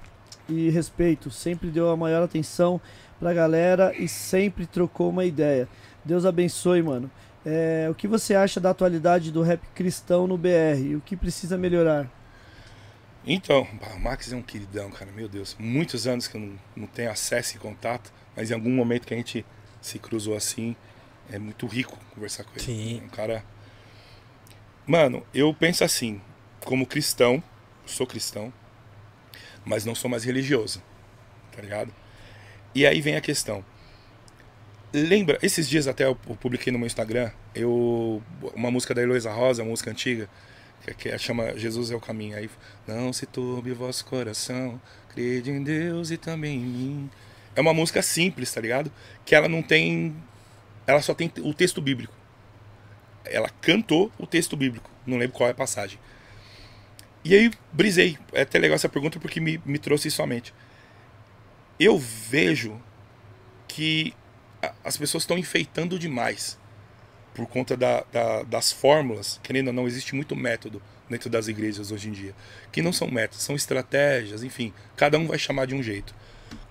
e 0.48 0.70
respeito. 0.70 1.32
Sempre 1.32 1.70
deu 1.70 1.90
a 1.90 1.98
maior 1.98 2.24
atenção 2.24 2.80
pra 3.20 3.34
galera 3.34 3.94
e 3.98 4.08
sempre 4.08 4.66
trocou 4.66 5.10
uma 5.10 5.26
ideia. 5.26 5.68
Deus 6.06 6.26
abençoe, 6.26 6.82
mano. 6.84 7.10
É, 7.46 7.88
o 7.90 7.96
que 7.96 8.08
você 8.08 8.36
acha 8.36 8.60
da 8.60 8.70
atualidade 8.70 9.32
do 9.32 9.42
rap 9.42 9.62
cristão 9.76 10.28
no 10.28 10.38
BR? 10.38 10.80
E 10.82 10.96
o 10.96 11.02
que 11.02 11.16
precisa 11.16 11.58
melhorar? 11.58 12.08
Então, 13.26 13.68
o 13.96 14.00
Max 14.00 14.32
é 14.32 14.36
um 14.36 14.42
queridão, 14.42 14.92
cara, 14.92 15.12
meu 15.12 15.30
Deus. 15.30 15.56
Muitos 15.58 16.06
anos 16.08 16.28
que 16.28 16.36
eu 16.36 16.42
não, 16.42 16.60
não 16.76 16.88
tenho 16.88 17.10
acesso 17.10 17.56
e 17.56 17.60
contato, 17.60 18.12
mas 18.36 18.52
em 18.52 18.54
algum 18.54 18.72
momento 18.72 19.08
que 19.08 19.14
a 19.14 19.18
gente 19.18 19.46
se 19.82 19.98
cruzou 19.98 20.36
assim, 20.36 20.76
é 21.32 21.40
muito 21.40 21.66
rico 21.68 21.98
conversar 22.14 22.44
com 22.44 22.52
ele. 22.52 22.62
Sim. 22.62 23.00
É 23.02 23.06
um 23.06 23.10
cara. 23.10 23.46
Mano, 24.86 25.26
eu 25.34 25.54
penso 25.54 25.84
assim, 25.84 26.22
como 26.66 26.86
cristão, 26.86 27.42
sou 27.86 28.06
cristão, 28.06 28.52
mas 29.64 29.86
não 29.86 29.96
sou 29.96 30.10
mais 30.10 30.26
religioso, 30.26 30.84
tá 31.56 31.62
ligado? 31.62 31.94
E 32.76 32.86
aí 32.86 33.00
vem 33.00 33.16
a 33.16 33.22
questão. 33.22 33.64
Lembra, 34.94 35.40
esses 35.42 35.68
dias 35.68 35.88
até 35.88 36.06
eu 36.06 36.16
publiquei 36.16 36.72
no 36.72 36.78
meu 36.78 36.86
Instagram, 36.86 37.32
eu 37.56 38.22
uma 38.54 38.70
música 38.70 38.94
da 38.94 39.02
Heloísa 39.02 39.32
Rosa, 39.32 39.64
uma 39.64 39.70
música 39.70 39.90
antiga, 39.90 40.30
que, 40.84 40.94
que 40.94 41.18
chama 41.18 41.58
Jesus 41.58 41.92
é 41.92 41.96
o 41.96 42.00
caminho. 42.00 42.38
Aí, 42.38 42.50
não 42.88 43.14
se 43.14 43.26
turbe 43.26 43.72
o 43.72 43.76
vosso 43.76 44.06
coração, 44.06 44.82
crede 45.10 45.52
em 45.52 45.64
Deus 45.64 46.12
e 46.12 46.18
também 46.18 46.58
em 46.58 46.66
mim. 46.66 47.12
É 47.56 47.62
uma 47.62 47.74
música 47.74 48.02
simples, 48.02 48.52
tá 48.52 48.60
ligado? 48.60 48.92
Que 49.26 49.36
ela 49.36 49.48
não 49.48 49.62
tem. 49.62 50.16
Ela 50.86 51.02
só 51.02 51.14
tem 51.14 51.32
o 51.40 51.54
texto 51.54 51.82
bíblico. 51.82 52.14
Ela 53.26 53.50
cantou 53.62 54.12
o 54.18 54.28
texto 54.28 54.58
bíblico. 54.58 54.90
Não 55.06 55.18
lembro 55.18 55.36
qual 55.36 55.48
é 55.48 55.52
a 55.52 55.56
passagem. 55.56 55.98
E 57.24 57.34
aí, 57.34 57.52
brisei. 57.72 58.18
É 58.34 58.42
até 58.42 58.60
legal 58.60 58.76
essa 58.76 58.90
pergunta 58.90 59.20
porque 59.20 59.40
me, 59.40 59.62
me 59.66 59.80
trouxe 59.80 60.10
isso 60.10 60.22
à 60.22 60.28
mente. 60.28 60.54
Eu 61.80 61.98
vejo 61.98 62.82
que 63.68 64.14
as 64.84 64.98
pessoas 64.98 65.24
estão 65.24 65.38
enfeitando 65.38 65.98
demais 65.98 66.58
por 67.34 67.48
conta 67.48 67.76
da- 67.76 68.04
da- 68.12 68.44
das 68.44 68.72
fórmulas, 68.72 69.40
querendo 69.44 69.68
ou 69.68 69.74
não, 69.74 69.88
existe 69.88 70.16
muito 70.16 70.36
método 70.36 70.82
dentro 71.10 71.30
das 71.30 71.48
igrejas 71.48 71.92
hoje 71.92 72.10
em 72.10 72.12
dia. 72.12 72.34
Que 72.72 72.82
não 72.82 72.94
são 72.94 73.10
métodos, 73.10 73.44
são 73.44 73.56
estratégias, 73.56 74.44
enfim. 74.44 74.74
Cada 74.96 75.18
um 75.18 75.28
vai 75.28 75.38
chamar 75.40 75.66
de 75.66 75.76
um 75.76 75.82
jeito. 75.84 76.14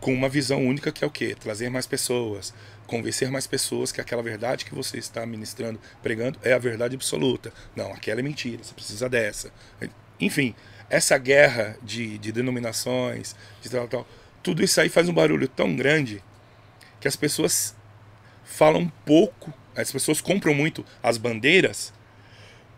Com 0.00 0.12
uma 0.14 0.28
visão 0.28 0.64
única 0.64 0.92
que 0.92 1.04
é 1.04 1.06
o 1.06 1.10
quê? 1.10 1.36
Trazer 1.38 1.68
mais 1.68 1.86
pessoas, 1.86 2.54
convencer 2.86 3.30
mais 3.30 3.46
pessoas 3.46 3.90
que 3.92 4.00
aquela 4.00 4.22
verdade 4.22 4.64
que 4.64 4.74
você 4.74 4.98
está 4.98 5.24
ministrando, 5.26 5.80
pregando, 6.02 6.38
é 6.42 6.52
a 6.52 6.58
verdade 6.58 6.94
absoluta. 6.94 7.52
Não, 7.74 7.92
aquela 7.92 8.20
é 8.20 8.22
mentira, 8.22 8.62
você 8.62 8.74
precisa 8.74 9.08
dessa. 9.08 9.52
Enfim, 10.20 10.54
essa 10.88 11.16
guerra 11.18 11.76
de, 11.82 12.18
de 12.18 12.30
denominações, 12.32 13.34
de 13.60 13.68
tal, 13.70 13.88
tal, 13.88 14.06
tudo 14.42 14.62
isso 14.62 14.80
aí 14.80 14.88
faz 14.88 15.08
um 15.08 15.14
barulho 15.14 15.48
tão 15.48 15.74
grande 15.74 16.22
que 17.00 17.08
as 17.08 17.16
pessoas 17.16 17.74
falam 18.44 18.90
pouco, 19.04 19.52
as 19.76 19.90
pessoas 19.90 20.20
compram 20.20 20.54
muito 20.54 20.84
as 21.02 21.16
bandeiras 21.16 21.92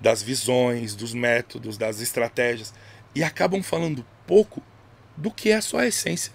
das 0.00 0.22
visões, 0.22 0.94
dos 0.94 1.14
métodos, 1.14 1.78
das 1.78 2.00
estratégias 2.00 2.74
e 3.14 3.22
acabam 3.22 3.62
falando 3.62 4.04
pouco 4.26 4.62
do 5.16 5.30
que 5.30 5.50
é 5.50 5.56
a 5.56 5.62
sua 5.62 5.86
essência. 5.86 6.32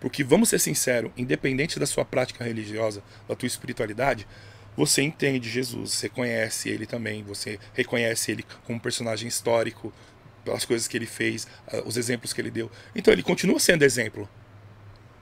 Porque 0.00 0.22
vamos 0.22 0.48
ser 0.48 0.60
sinceros, 0.60 1.10
independente 1.16 1.78
da 1.78 1.86
sua 1.86 2.04
prática 2.04 2.44
religiosa, 2.44 3.02
da 3.28 3.34
tua 3.34 3.46
espiritualidade, 3.46 4.26
você 4.76 5.02
entende 5.02 5.50
Jesus, 5.50 5.94
você 5.94 6.08
conhece 6.08 6.68
ele 6.68 6.86
também, 6.86 7.24
você 7.24 7.58
reconhece 7.74 8.30
ele 8.30 8.44
como 8.64 8.78
personagem 8.78 9.26
histórico, 9.26 9.92
pelas 10.44 10.64
coisas 10.64 10.86
que 10.86 10.96
ele 10.96 11.06
fez, 11.06 11.48
ah, 11.66 11.82
os 11.84 11.96
exemplos 11.96 12.32
que 12.32 12.40
ele 12.40 12.50
deu. 12.50 12.70
Então 12.94 13.12
ele 13.12 13.22
continua 13.22 13.58
sendo 13.58 13.82
exemplo 13.82 14.28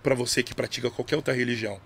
para 0.02 0.14
você 0.14 0.42
que 0.42 0.54
pratica 0.54 0.90
qualquer 0.90 1.16
outra 1.16 1.34
religião. 1.34 1.80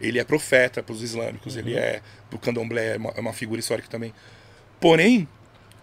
Ele 0.00 0.18
é 0.18 0.24
profeta 0.24 0.82
para 0.82 0.92
os 0.92 1.02
islâmicos, 1.02 1.56
ele 1.56 1.74
é 1.76 2.00
do 2.30 2.38
candomblé, 2.38 2.94
é 2.94 2.96
uma, 2.96 3.10
é 3.16 3.20
uma 3.20 3.32
figura 3.32 3.58
histórica 3.60 3.88
também. 3.88 4.14
Porém, 4.80 5.28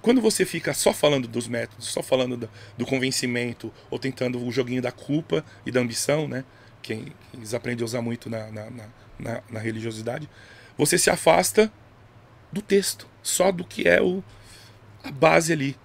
quando 0.01 0.21
você 0.21 0.45
fica 0.45 0.73
só 0.73 0.93
falando 0.93 1.27
dos 1.27 1.47
métodos, 1.47 1.87
só 1.87 2.01
falando 2.01 2.37
do, 2.37 2.49
do 2.77 2.85
convencimento, 2.85 3.73
ou 3.89 3.99
tentando 3.99 4.41
o 4.41 4.51
joguinho 4.51 4.81
da 4.81 4.91
culpa 4.91 5.43
e 5.65 5.71
da 5.71 5.79
ambição, 5.81 6.27
né? 6.27 6.43
Que 6.81 7.11
eles 7.33 7.53
aprendem 7.53 7.83
a 7.83 7.85
usar 7.85 8.01
muito 8.01 8.29
na, 8.29 8.49
na, 8.51 8.69
na, 8.69 8.85
na- 9.19 9.41
na 9.49 9.59
religiosidade, 9.59 10.29
você 10.77 10.97
se 10.97 11.09
afasta 11.09 11.71
do 12.51 12.61
texto, 12.61 13.07
só 13.23 13.51
do 13.51 13.65
que 13.65 13.87
é 13.87 14.01
o, 14.01 14.23
a 15.03 15.11
base 15.11 15.51
ali, 15.51 15.75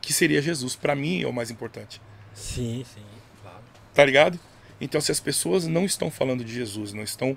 que 0.00 0.12
seria 0.12 0.40
Jesus. 0.42 0.76
Para 0.76 0.94
mim 0.94 1.22
é 1.22 1.26
o 1.26 1.32
mais 1.32 1.50
importante. 1.50 2.00
Sim, 2.34 2.84
sim, 2.94 3.02
claro. 3.42 3.62
Tá 3.94 4.04
ligado? 4.04 4.38
Então, 4.80 5.00
se 5.00 5.10
as 5.10 5.20
pessoas 5.20 5.66
não 5.66 5.84
estão 5.84 6.10
falando 6.10 6.44
de 6.44 6.52
Jesus, 6.52 6.92
não 6.92 7.02
estão 7.02 7.36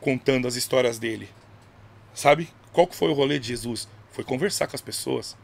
contando 0.00 0.46
as 0.48 0.54
histórias 0.56 0.98
dele, 0.98 1.28
sabe? 2.14 2.48
Qual 2.72 2.86
que 2.86 2.96
foi 2.96 3.10
o 3.10 3.14
rolê 3.14 3.38
de 3.38 3.48
Jesus? 3.48 3.88
Foi 4.12 4.24
conversar 4.24 4.66
com 4.66 4.76
as 4.76 4.80
pessoas, 4.80 5.36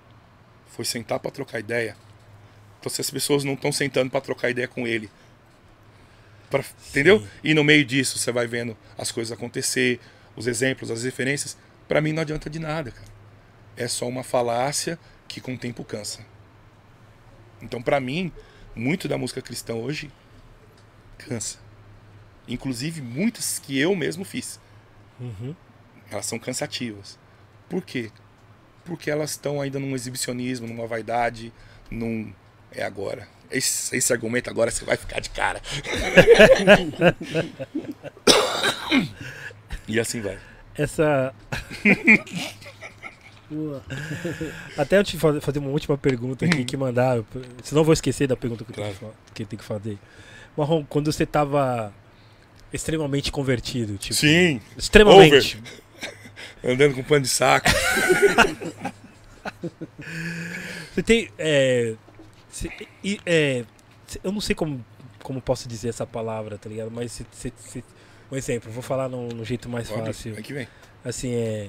foi 0.68 0.84
sentar 0.84 1.18
para 1.18 1.30
trocar 1.30 1.60
ideia. 1.60 1.96
Então, 2.80 2.90
se 2.90 3.00
as 3.00 3.10
pessoas 3.10 3.44
não 3.44 3.54
estão 3.54 3.70
sentando 3.72 4.10
para 4.10 4.20
trocar 4.20 4.50
ideia 4.50 4.66
com 4.68 4.86
ele, 4.86 5.10
pra- 6.50 6.64
entendeu? 6.88 7.26
E 7.42 7.54
no 7.54 7.64
meio 7.64 7.84
disso, 7.84 8.18
você 8.18 8.32
vai 8.32 8.46
vendo 8.46 8.76
as 8.98 9.10
coisas 9.10 9.32
acontecer, 9.32 10.00
os 10.36 10.46
exemplos, 10.46 10.90
as 10.90 11.04
referências. 11.04 11.56
Para 11.88 12.00
mim, 12.00 12.12
não 12.12 12.22
adianta 12.22 12.48
de 12.50 12.58
nada, 12.58 12.90
cara. 12.90 13.12
É 13.76 13.88
só 13.88 14.06
uma 14.06 14.22
falácia 14.22 14.98
que 15.28 15.40
com 15.40 15.54
o 15.54 15.58
tempo 15.58 15.84
cansa. 15.84 16.24
Então, 17.60 17.80
para 17.80 18.00
mim, 18.00 18.32
muito 18.74 19.08
da 19.08 19.16
música 19.16 19.40
cristã 19.40 19.74
hoje 19.74 20.10
cansa. 21.18 21.58
Inclusive 22.48 23.00
muitas 23.00 23.58
que 23.58 23.78
eu 23.78 23.94
mesmo 23.94 24.24
fiz. 24.24 24.58
Uhum. 25.20 25.54
Elas 26.10 26.26
são 26.26 26.38
cansativas. 26.38 27.18
Por 27.68 27.82
quê? 27.82 28.10
Porque 28.84 29.10
elas 29.10 29.30
estão 29.30 29.60
ainda 29.60 29.78
num 29.78 29.94
exibicionismo, 29.94 30.66
numa 30.66 30.86
vaidade, 30.86 31.52
num. 31.90 32.32
É 32.74 32.82
agora. 32.82 33.28
Esse, 33.50 33.94
esse 33.96 34.12
argumento 34.12 34.48
agora 34.50 34.70
você 34.70 34.84
vai 34.84 34.96
ficar 34.96 35.20
de 35.20 35.28
cara. 35.30 35.60
e 39.86 40.00
assim 40.00 40.20
vai. 40.20 40.38
Essa. 40.74 41.34
Até 44.76 44.98
eu 44.98 45.04
te 45.04 45.18
fa- 45.18 45.40
fazer 45.40 45.58
uma 45.58 45.68
última 45.70 45.98
pergunta 45.98 46.44
aqui 46.46 46.64
que 46.64 46.76
mandaram. 46.76 47.24
Senão 47.62 47.82
eu 47.82 47.84
vou 47.84 47.92
esquecer 47.92 48.26
da 48.26 48.36
pergunta 48.36 48.64
que 48.64 48.70
eu, 48.70 48.74
tenho 48.74 48.86
Claro. 48.96 48.98
que 49.14 49.18
fa- 49.20 49.32
que 49.34 49.42
eu 49.42 49.46
tenho 49.46 49.60
que 49.60 49.66
fazer. 49.66 49.98
Marrom, 50.56 50.84
quando 50.84 51.12
você 51.12 51.26
tava 51.26 51.92
extremamente 52.72 53.30
convertido, 53.32 53.96
tipo. 53.98 54.14
Sim, 54.14 54.60
Extremamente. 54.76 55.62
andando 56.64 56.94
com 56.94 57.02
pano 57.02 57.22
de 57.22 57.28
saco. 57.28 57.68
Você 60.94 61.02
tem. 61.02 61.28
É, 61.38 61.94
você- 62.50 62.70
é, 63.26 63.64
eu 64.22 64.30
não 64.32 64.40
sei 64.40 64.54
como, 64.54 64.84
como 65.22 65.40
posso 65.40 65.68
dizer 65.68 65.88
essa 65.88 66.06
palavra, 66.06 66.58
tá 66.58 66.68
ligado? 66.68 66.90
Mas 66.90 67.12
você, 67.12 67.24
você- 67.32 67.52
você- 67.56 67.84
um 68.30 68.36
exemplo, 68.36 68.70
vou 68.70 68.82
falar 68.82 69.08
no, 69.08 69.28
no 69.28 69.44
jeito 69.44 69.68
mais 69.68 69.88
Pode, 69.88 70.06
fácil. 70.06 70.34
Aqui 70.38 70.52
vem. 70.52 70.68
Assim, 71.04 71.32
é. 71.34 71.68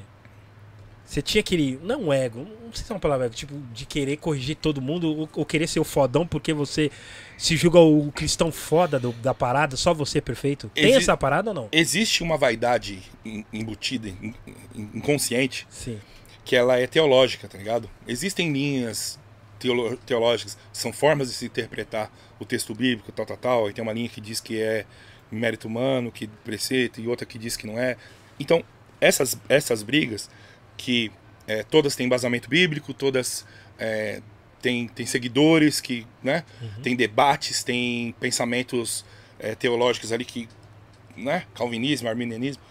Você 1.05 1.21
tinha 1.21 1.41
aquele. 1.41 1.79
Não 1.83 2.11
ego, 2.13 2.47
não 2.63 2.73
sei 2.73 2.85
se 2.85 2.91
é 2.91 2.95
uma 2.95 2.99
palavra 3.01 3.29
tipo, 3.29 3.53
de 3.73 3.85
querer 3.85 4.17
corrigir 4.17 4.55
todo 4.55 4.81
mundo 4.81 5.07
ou, 5.15 5.29
ou 5.35 5.45
querer 5.45 5.67
ser 5.67 5.79
o 5.79 5.83
fodão 5.83 6.25
porque 6.25 6.53
você 6.53 6.89
se 7.45 7.57
julga 7.57 7.79
o 7.79 8.09
cristão 8.11 8.51
foda 8.51 8.97
do- 8.99 9.11
da 9.13 9.33
parada, 9.33 9.75
só 9.75 9.93
você 9.93 10.19
é 10.19 10.21
perfeito. 10.21 10.71
Tem 10.73 10.85
Exi- 10.85 10.97
essa 10.99 11.17
parada 11.17 11.49
ou 11.49 11.53
não? 11.53 11.69
Existe 11.71 12.23
uma 12.23 12.37
vaidade 12.37 13.01
em- 13.25 13.45
embutida, 13.51 14.07
in- 14.07 14.33
in- 14.75 14.89
inconsciente, 14.95 15.67
Sim. 15.69 15.99
que 16.45 16.55
ela 16.55 16.79
é 16.79 16.87
teológica, 16.87 17.47
tá 17.47 17.57
ligado? 17.57 17.89
Existem 18.07 18.51
linhas 18.51 19.19
teolo- 19.59 19.97
teológicas, 19.97 20.57
são 20.71 20.93
formas 20.93 21.27
de 21.27 21.33
se 21.33 21.45
interpretar 21.45 22.09
o 22.39 22.45
texto 22.45 22.73
bíblico, 22.73 23.11
tal, 23.11 23.25
tal, 23.25 23.37
tal. 23.37 23.69
E 23.69 23.73
tem 23.73 23.81
uma 23.83 23.91
linha 23.93 24.07
que 24.07 24.21
diz 24.21 24.39
que 24.39 24.61
é 24.61 24.85
mérito 25.31 25.67
humano, 25.67 26.11
que 26.11 26.27
preceito, 26.27 27.01
e 27.01 27.07
outra 27.09 27.25
que 27.25 27.37
diz 27.37 27.57
que 27.57 27.67
não 27.67 27.77
é. 27.77 27.97
Então, 28.39 28.63
essas, 29.01 29.37
essas 29.49 29.83
brigas, 29.83 30.29
que 30.77 31.11
é, 31.45 31.61
todas 31.63 31.93
têm 31.95 32.05
embasamento 32.05 32.49
bíblico, 32.49 32.93
todas 32.93 33.45
é, 33.77 34.21
têm, 34.63 34.87
têm 34.87 35.05
seguidores, 35.05 35.81
que 35.81 36.07
né, 36.23 36.45
tem 36.81 36.95
debates, 36.95 37.63
tem 37.63 38.15
pensamentos 38.19 39.05
é, 39.37 39.53
teológicos 39.53 40.11
ali 40.11 40.23
que. 40.25 40.47
Né, 41.15 41.45
calvinismo, 41.53 42.09
arminianismo. 42.09 42.63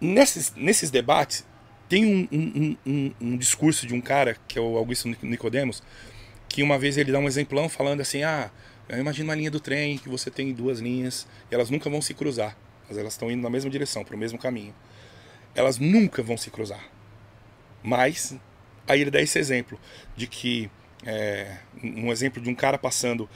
Nesses, 0.00 0.54
nesses 0.54 0.92
debates, 0.92 1.44
tem 1.88 2.06
um, 2.06 2.28
um, 2.30 2.38
um, 2.38 2.76
um, 2.86 3.14
um 3.20 3.36
discurso 3.36 3.84
de 3.84 3.92
um 3.92 4.00
cara, 4.00 4.36
que 4.46 4.56
é 4.56 4.62
o 4.62 4.76
Augusto 4.76 5.08
Nicodemos, 5.22 5.82
que 6.48 6.62
uma 6.62 6.78
vez 6.78 6.96
ele 6.96 7.10
dá 7.10 7.18
um 7.18 7.26
exemplão 7.26 7.68
falando 7.68 8.00
assim: 8.00 8.22
ah, 8.22 8.48
imagina 8.88 9.30
uma 9.30 9.34
linha 9.34 9.50
do 9.50 9.58
trem 9.58 9.98
que 9.98 10.08
você 10.08 10.30
tem 10.30 10.52
duas 10.52 10.78
linhas 10.78 11.26
e 11.50 11.54
elas 11.54 11.68
nunca 11.68 11.90
vão 11.90 12.00
se 12.00 12.14
cruzar, 12.14 12.56
mas 12.88 12.96
elas 12.96 13.14
estão 13.14 13.28
indo 13.28 13.42
na 13.42 13.50
mesma 13.50 13.68
direção, 13.68 14.04
para 14.04 14.14
o 14.14 14.18
mesmo 14.18 14.38
caminho. 14.38 14.74
Elas 15.52 15.78
nunca 15.78 16.22
vão 16.22 16.36
se 16.36 16.48
cruzar. 16.48 16.84
Mas 17.82 18.36
aí 18.90 19.00
ele 19.00 19.10
dá 19.10 19.20
esse 19.20 19.38
exemplo 19.38 19.78
de 20.16 20.26
que 20.26 20.70
é, 21.04 21.56
um 21.82 22.10
exemplo 22.12 22.42
de 22.42 22.50
um 22.50 22.54
cara 22.54 22.76
passando 22.78 23.28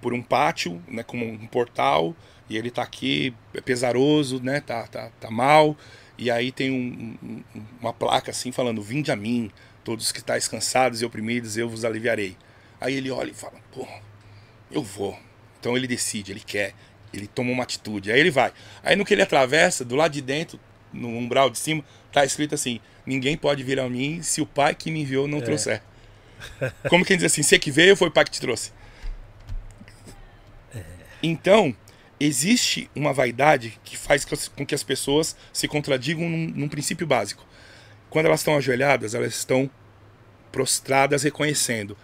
por 0.00 0.14
um 0.14 0.22
pátio, 0.22 0.82
né, 0.88 1.02
como 1.02 1.26
um 1.26 1.46
portal, 1.46 2.16
e 2.48 2.56
ele 2.56 2.70
tá 2.70 2.82
aqui 2.82 3.34
é 3.54 3.60
pesaroso, 3.60 4.40
né, 4.42 4.60
tá, 4.60 4.86
tá, 4.86 5.10
tá 5.20 5.30
mal, 5.30 5.76
e 6.16 6.30
aí 6.30 6.50
tem 6.50 6.70
um- 6.70 7.18
um- 7.22 7.42
uma 7.80 7.92
placa 7.92 8.30
assim 8.30 8.50
falando: 8.50 8.80
Vinde 8.80 9.12
a 9.12 9.16
mim, 9.16 9.50
todos 9.84 10.10
que 10.12 10.18
estáis 10.18 10.48
cansados 10.48 11.02
e 11.02 11.04
oprimidos, 11.04 11.56
eu 11.58 11.68
vos 11.68 11.84
aliviarei. 11.84 12.36
Aí 12.80 12.94
ele 12.94 13.10
olha 13.10 13.30
e 13.30 13.34
fala: 13.34 13.60
Pô, 13.72 13.86
eu 14.70 14.82
vou. 14.82 15.18
Então 15.60 15.76
ele 15.76 15.86
decide, 15.86 16.32
ele 16.32 16.40
quer, 16.40 16.72
ele 17.12 17.26
toma 17.26 17.50
uma 17.50 17.64
atitude, 17.64 18.10
aí 18.10 18.18
ele 18.18 18.30
vai. 18.30 18.52
Aí 18.82 18.96
no 18.96 19.04
que 19.04 19.12
ele 19.12 19.22
atravessa, 19.22 19.84
do 19.84 19.94
lado 19.96 20.12
de 20.12 20.22
dentro, 20.22 20.58
no 20.92 21.08
umbral 21.08 21.50
de 21.50 21.58
cima, 21.58 21.84
tá 22.12 22.24
escrito 22.24 22.54
assim: 22.54 22.80
Ninguém 23.04 23.36
pode 23.36 23.62
vir 23.62 23.78
a 23.78 23.88
mim 23.88 24.22
se 24.22 24.40
o 24.40 24.46
pai 24.46 24.74
que 24.74 24.90
me 24.90 25.02
enviou 25.02 25.28
não 25.28 25.40
trouxer. 25.40 25.82
Como 26.88 27.04
quem 27.04 27.16
diz 27.16 27.32
assim: 27.32 27.42
Você 27.42 27.58
que 27.58 27.70
veio, 27.70 27.96
foi 27.96 28.08
o 28.08 28.10
pai 28.10 28.24
que 28.24 28.30
te 28.30 28.40
trouxe. 28.40 28.72
Então, 31.22 31.74
existe 32.20 32.90
uma 32.94 33.12
vaidade 33.12 33.78
que 33.84 33.96
faz 33.96 34.24
com 34.24 34.64
que 34.64 34.74
as 34.74 34.82
pessoas 34.82 35.36
se 35.52 35.66
contradigam 35.66 36.28
num, 36.28 36.48
num 36.48 36.68
princípio 36.68 37.06
básico. 37.06 37.46
Quando 38.10 38.26
elas 38.26 38.40
estão 38.40 38.56
ajoelhadas, 38.56 39.14
elas 39.14 39.34
estão 39.34 39.70
prostradas 40.52 41.22
reconhecendo. 41.22 41.96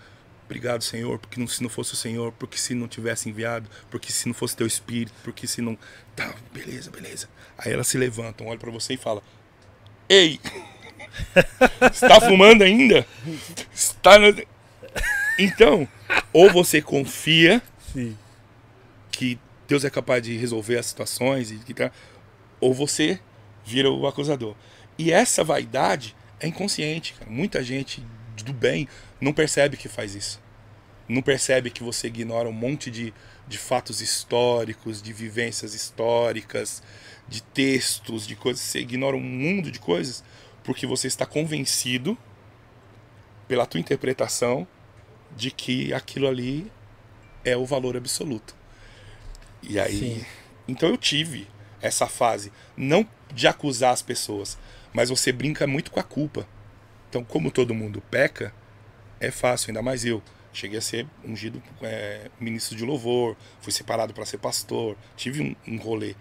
Obrigado, 0.52 0.84
Senhor, 0.84 1.18
porque 1.18 1.40
não- 1.40 1.46
se 1.48 1.62
não 1.62 1.70
fosse 1.70 1.94
o 1.94 1.96
Senhor, 1.96 2.30
porque 2.32 2.58
se 2.58 2.74
não 2.74 2.86
tivesse 2.86 3.26
enviado, 3.26 3.70
porque 3.90 4.12
se 4.12 4.26
não 4.28 4.34
fosse 4.34 4.54
teu 4.54 4.66
espírito, 4.66 5.14
porque 5.24 5.46
se 5.46 5.62
não. 5.62 5.78
Tá, 6.14 6.34
beleza, 6.52 6.90
beleza. 6.90 7.26
Aí 7.56 7.72
elas 7.72 7.88
se 7.88 7.96
levantam, 7.96 8.46
olham 8.48 8.58
para 8.58 8.70
você 8.70 8.92
e 8.92 8.96
falam: 8.98 9.22
Ei! 10.10 10.38
Está 11.90 12.20
fumando 12.20 12.60
ainda? 12.60 13.06
Está. 13.74 14.18
no-" 14.18 14.36
Então, 15.38 15.88
ou 16.34 16.50
você 16.52 16.82
confia 16.82 17.62
Sim. 17.94 18.14
que 19.10 19.38
Deus 19.66 19.84
é 19.86 19.90
capaz 19.90 20.22
de 20.22 20.36
resolver 20.36 20.76
as 20.76 20.84
situações 20.84 21.50
e 21.50 21.56
que 21.56 21.72
tá, 21.72 21.90
ou 22.60 22.74
você 22.74 23.18
vira 23.64 23.90
o 23.90 24.06
acusador. 24.06 24.54
E 24.98 25.10
essa 25.10 25.42
vaidade 25.42 26.14
é 26.38 26.46
inconsciente, 26.46 27.14
cara. 27.14 27.30
Muita 27.30 27.64
gente 27.64 28.04
do 28.44 28.52
bem 28.52 28.86
não 29.22 29.32
percebe 29.32 29.76
que 29.76 29.88
faz 29.88 30.16
isso. 30.16 30.42
Não 31.08 31.22
percebe 31.22 31.70
que 31.70 31.84
você 31.84 32.08
ignora 32.08 32.48
um 32.48 32.52
monte 32.52 32.90
de, 32.90 33.14
de 33.46 33.56
fatos 33.56 34.00
históricos, 34.00 35.00
de 35.00 35.12
vivências 35.12 35.74
históricas, 35.74 36.82
de 37.28 37.40
textos, 37.40 38.26
de 38.26 38.34
coisas. 38.34 38.60
Você 38.60 38.80
ignora 38.80 39.16
um 39.16 39.20
mundo 39.20 39.70
de 39.70 39.78
coisas 39.78 40.24
porque 40.64 40.88
você 40.88 41.06
está 41.06 41.24
convencido 41.24 42.18
pela 43.46 43.64
tua 43.64 43.78
interpretação 43.78 44.66
de 45.36 45.52
que 45.52 45.94
aquilo 45.94 46.26
ali 46.26 46.70
é 47.44 47.56
o 47.56 47.64
valor 47.64 47.96
absoluto. 47.96 48.56
E 49.62 49.78
aí, 49.78 49.98
Sim. 49.98 50.26
então 50.66 50.88
eu 50.88 50.96
tive 50.96 51.46
essa 51.80 52.08
fase, 52.08 52.52
não 52.76 53.06
de 53.32 53.46
acusar 53.46 53.92
as 53.92 54.02
pessoas, 54.02 54.58
mas 54.92 55.10
você 55.10 55.30
brinca 55.30 55.64
muito 55.64 55.92
com 55.92 56.00
a 56.00 56.04
culpa. 56.04 56.44
Então, 57.08 57.22
como 57.22 57.52
todo 57.52 57.72
mundo 57.72 58.02
peca, 58.10 58.52
é 59.22 59.30
fácil, 59.30 59.70
ainda 59.70 59.82
mais 59.82 60.04
eu. 60.04 60.22
Cheguei 60.52 60.78
a 60.78 60.82
ser 60.82 61.06
ungido 61.24 61.62
é, 61.80 62.30
ministro 62.38 62.76
de 62.76 62.84
louvor, 62.84 63.36
fui 63.62 63.72
separado 63.72 64.12
para 64.12 64.26
ser 64.26 64.36
pastor, 64.36 64.96
tive 65.16 65.40
um, 65.40 65.72
um 65.72 65.78
rolê. 65.78 66.14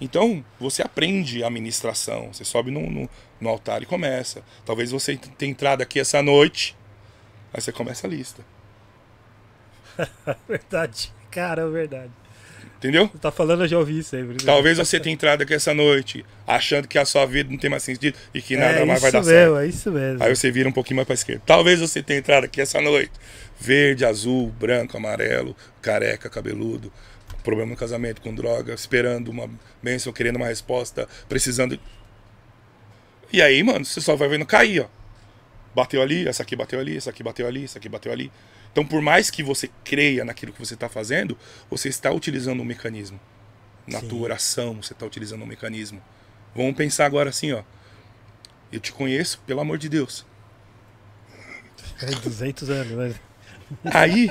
Então, 0.00 0.44
você 0.60 0.80
aprende 0.80 1.42
a 1.42 1.50
ministração, 1.50 2.32
você 2.32 2.44
sobe 2.44 2.70
no, 2.70 2.88
no, 2.88 3.10
no 3.40 3.48
altar 3.48 3.82
e 3.82 3.86
começa. 3.86 4.44
Talvez 4.64 4.92
você 4.92 5.16
tenha 5.16 5.50
entrado 5.50 5.82
aqui 5.82 5.98
essa 5.98 6.22
noite, 6.22 6.76
aí 7.52 7.60
você 7.60 7.72
começa 7.72 8.06
a 8.06 8.10
lista. 8.10 8.44
Verdade. 10.46 11.12
Cara, 11.30 11.62
é 11.62 11.68
verdade. 11.68 12.12
Entendeu? 12.78 13.08
Você 13.08 13.18
tá 13.18 13.32
falando, 13.32 13.64
eu 13.64 13.68
já 13.68 13.76
ouvi 13.76 13.98
isso 13.98 14.14
aí. 14.14 14.24
Talvez 14.44 14.78
você 14.78 15.00
tenha 15.00 15.12
entrado 15.12 15.42
aqui 15.42 15.52
essa 15.52 15.74
noite 15.74 16.24
achando 16.46 16.86
que 16.86 16.96
a 16.96 17.04
sua 17.04 17.26
vida 17.26 17.50
não 17.50 17.58
tem 17.58 17.68
mais 17.68 17.82
sentido 17.82 18.16
e 18.32 18.40
que 18.40 18.56
nada 18.56 18.78
é 18.78 18.84
mais 18.84 19.02
vai 19.02 19.10
dar 19.10 19.18
mesmo, 19.18 19.32
certo. 19.32 19.56
É 19.56 19.66
isso 19.66 19.90
mesmo. 19.90 20.22
Aí 20.22 20.34
você 20.34 20.48
vira 20.48 20.68
um 20.68 20.72
pouquinho 20.72 20.94
mais 20.94 21.06
pra 21.06 21.14
esquerda. 21.14 21.42
Talvez 21.44 21.80
você 21.80 22.00
tenha 22.04 22.20
entrado 22.20 22.44
aqui 22.44 22.60
essa 22.60 22.80
noite. 22.80 23.10
Verde, 23.58 24.04
azul, 24.04 24.54
branco, 24.60 24.96
amarelo, 24.96 25.56
careca, 25.82 26.30
cabeludo. 26.30 26.92
Problema 27.42 27.70
no 27.70 27.76
casamento 27.76 28.20
com 28.20 28.32
droga, 28.32 28.72
esperando 28.72 29.28
uma 29.28 29.50
bênção, 29.82 30.12
querendo 30.12 30.36
uma 30.36 30.46
resposta, 30.46 31.08
precisando. 31.28 31.80
E 33.32 33.42
aí, 33.42 33.60
mano, 33.64 33.84
você 33.84 34.00
só 34.00 34.14
vai 34.14 34.28
vendo 34.28 34.46
cair, 34.46 34.82
ó. 34.82 34.86
Bateu 35.74 36.00
ali, 36.00 36.28
essa 36.28 36.44
aqui 36.44 36.54
bateu 36.54 36.78
ali, 36.78 36.96
essa 36.96 37.10
aqui 37.10 37.24
bateu 37.24 37.46
ali, 37.46 37.64
essa 37.64 37.78
aqui 37.78 37.88
bateu 37.88 38.12
ali. 38.12 38.30
Então, 38.78 38.86
por 38.86 39.02
mais 39.02 39.28
que 39.28 39.42
você 39.42 39.68
creia 39.82 40.24
naquilo 40.24 40.52
que 40.52 40.58
você 40.60 40.74
está 40.74 40.88
fazendo, 40.88 41.36
você 41.68 41.88
está 41.88 42.12
utilizando 42.12 42.60
um 42.60 42.64
mecanismo. 42.64 43.18
Na 43.88 43.98
Sim. 43.98 44.06
tua 44.06 44.20
oração, 44.20 44.80
você 44.80 44.92
está 44.92 45.04
utilizando 45.04 45.42
um 45.42 45.46
mecanismo. 45.46 46.00
Vamos 46.54 46.76
pensar 46.76 47.04
agora 47.04 47.28
assim, 47.28 47.50
ó. 47.50 47.64
Eu 48.70 48.78
te 48.78 48.92
conheço, 48.92 49.40
pelo 49.44 49.60
amor 49.60 49.78
de 49.78 49.88
Deus. 49.88 50.24
É 52.00 52.06
200 52.06 52.70
anos, 52.70 52.92
né? 52.92 53.14
Aí, 53.92 54.30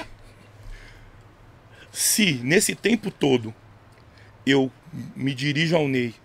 se 1.91 2.35
nesse 2.35 2.73
tempo 2.73 3.11
todo 3.11 3.53
eu 4.45 4.71
me 5.13 5.35
dirijo 5.35 5.75
ao 5.75 5.89
Ney 5.89 6.15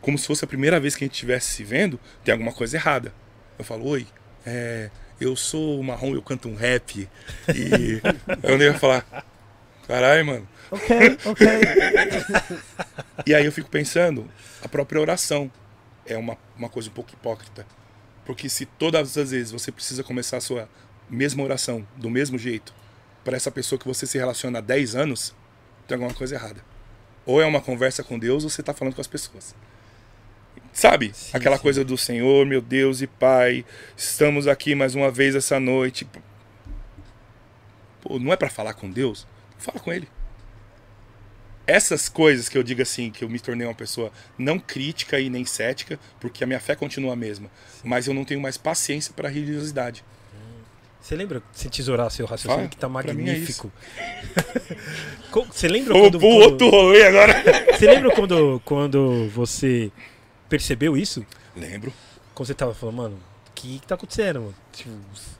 como 0.00 0.16
se 0.16 0.26
fosse 0.26 0.46
a 0.46 0.48
primeira 0.48 0.80
vez 0.80 0.96
que 0.96 1.04
a 1.04 1.06
gente 1.06 1.12
estivesse 1.12 1.52
se 1.52 1.62
vendo, 1.62 2.00
tem 2.24 2.32
alguma 2.32 2.54
coisa 2.54 2.78
errada. 2.78 3.12
Eu 3.58 3.66
falo, 3.66 3.86
oi, 3.86 4.06
é, 4.46 4.90
eu 5.20 5.36
sou 5.36 5.82
marrom, 5.82 6.14
eu 6.14 6.22
canto 6.22 6.48
um 6.48 6.54
rap. 6.54 7.08
E 7.54 8.00
o 8.42 8.56
Ney 8.56 8.70
vai 8.70 8.78
falar, 8.78 9.26
caralho, 9.86 10.26
mano. 10.26 10.48
Ok, 10.70 11.18
ok. 11.24 11.46
E 13.26 13.34
aí 13.34 13.44
eu 13.44 13.52
fico 13.52 13.68
pensando, 13.68 14.30
a 14.62 14.68
própria 14.68 14.98
oração 14.98 15.52
é 16.06 16.16
uma, 16.16 16.38
uma 16.56 16.70
coisa 16.70 16.88
um 16.88 16.92
pouco 16.92 17.12
hipócrita. 17.12 17.66
Porque 18.24 18.48
se 18.48 18.64
todas 18.64 19.18
as 19.18 19.30
vezes 19.30 19.50
você 19.50 19.70
precisa 19.70 20.02
começar 20.02 20.38
a 20.38 20.40
sua 20.40 20.68
mesma 21.08 21.42
oração 21.42 21.86
do 21.96 22.08
mesmo 22.08 22.38
jeito 22.38 22.72
para 23.22 23.36
essa 23.36 23.50
pessoa 23.50 23.78
que 23.78 23.86
você 23.86 24.06
se 24.06 24.16
relaciona 24.16 24.58
há 24.58 24.62
10 24.62 24.94
anos, 24.94 25.34
tem 25.86 25.96
alguma 25.96 26.14
coisa 26.14 26.34
errada. 26.34 26.64
Ou 27.26 27.42
é 27.42 27.44
uma 27.44 27.60
conversa 27.60 28.02
com 28.02 28.18
Deus 28.18 28.42
ou 28.44 28.50
você 28.50 28.62
está 28.62 28.72
falando 28.72 28.94
com 28.94 29.00
as 29.00 29.06
pessoas. 29.06 29.54
Sabe? 30.72 31.10
Sim, 31.14 31.30
Aquela 31.36 31.56
sim. 31.56 31.62
coisa 31.62 31.84
do 31.84 31.96
Senhor, 31.98 32.46
meu 32.46 32.60
Deus 32.60 33.02
e 33.02 33.06
Pai, 33.06 33.64
estamos 33.96 34.46
aqui 34.46 34.74
mais 34.74 34.94
uma 34.94 35.10
vez 35.10 35.34
essa 35.34 35.58
noite. 35.60 36.06
Pô, 38.00 38.18
não 38.18 38.32
é 38.32 38.36
para 38.36 38.48
falar 38.48 38.74
com 38.74 38.90
Deus? 38.90 39.26
Fala 39.58 39.78
com 39.80 39.92
Ele 39.92 40.08
essas 41.66 42.08
coisas 42.08 42.48
que 42.48 42.58
eu 42.58 42.64
digo 42.64 42.82
assim, 42.82 43.12
que 43.12 43.22
eu 43.22 43.28
me 43.28 43.38
tornei 43.38 43.64
uma 43.64 43.74
pessoa 43.74 44.10
não 44.36 44.58
crítica 44.58 45.20
e 45.20 45.30
nem 45.30 45.44
cética, 45.44 46.00
porque 46.18 46.42
a 46.42 46.46
minha 46.46 46.58
fé 46.58 46.74
continua 46.74 47.12
a 47.12 47.16
mesma, 47.16 47.48
mas 47.84 48.08
eu 48.08 48.14
não 48.14 48.24
tenho 48.24 48.40
mais 48.40 48.56
paciência 48.56 49.12
para 49.14 49.28
religiosidade. 49.28 50.02
Você 51.00 51.14
lembra, 51.14 51.40
se 51.52 51.70
tesourar 51.70 52.10
seu 52.10 52.26
raciocínio, 52.26 52.56
Fala, 52.56 52.68
que 52.68 52.76
tá 52.76 52.88
é 52.88 52.90
magnífico. 52.90 53.70
Co- 55.30 55.44
Você 55.44 55.68
lembra 55.68 55.94
quando, 55.94 56.18
quando- 56.18 56.24
outro 56.42 56.68
rolê 56.70 57.04
agora. 57.04 57.34
Você 57.72 57.86
lembra 57.86 58.10
quando, 58.16 58.60
quando 58.64 59.28
você 59.28 59.92
percebeu 60.50 60.96
isso? 60.96 61.24
Lembro, 61.56 61.90
Quando 62.34 62.46
você 62.48 62.54
tava 62.54 62.74
falando, 62.74 62.96
mano, 62.96 63.16
o 63.48 63.52
que, 63.54 63.78
que 63.78 63.86
tá 63.86 63.94
acontecendo, 63.94 64.40
mano? 64.40 64.54
Tipo, 64.72 64.90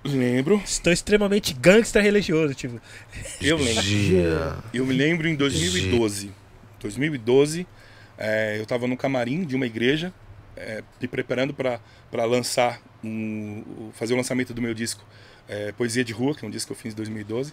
lembro, 0.04 0.60
estou 0.64 0.92
extremamente 0.92 1.52
gangster 1.54 2.02
religioso, 2.02 2.54
tipo. 2.54 2.80
eu 3.40 3.56
lembro. 3.58 3.82
Gia. 3.82 4.56
Eu 4.72 4.86
me 4.86 4.94
lembro 4.94 5.28
em 5.28 5.34
2012. 5.34 6.30
2012, 6.80 7.66
é, 8.16 8.56
eu 8.58 8.62
estava 8.62 8.86
no 8.86 8.96
camarim 8.96 9.44
de 9.44 9.54
uma 9.54 9.66
igreja, 9.66 10.12
é, 10.56 10.82
me 11.00 11.06
preparando 11.08 11.52
para 11.54 11.80
lançar 12.24 12.80
um- 13.04 13.90
fazer 13.94 14.14
o 14.14 14.16
lançamento 14.16 14.52
do 14.54 14.60
meu 14.62 14.72
disco 14.74 15.04
é, 15.48 15.72
Poesia 15.72 16.04
de 16.04 16.12
Rua, 16.12 16.34
que 16.34 16.44
é 16.44 16.48
um 16.48 16.50
disco 16.50 16.68
que 16.68 16.72
eu 16.72 16.76
fiz 16.82 16.92
em 16.92 16.96
2012. 16.96 17.52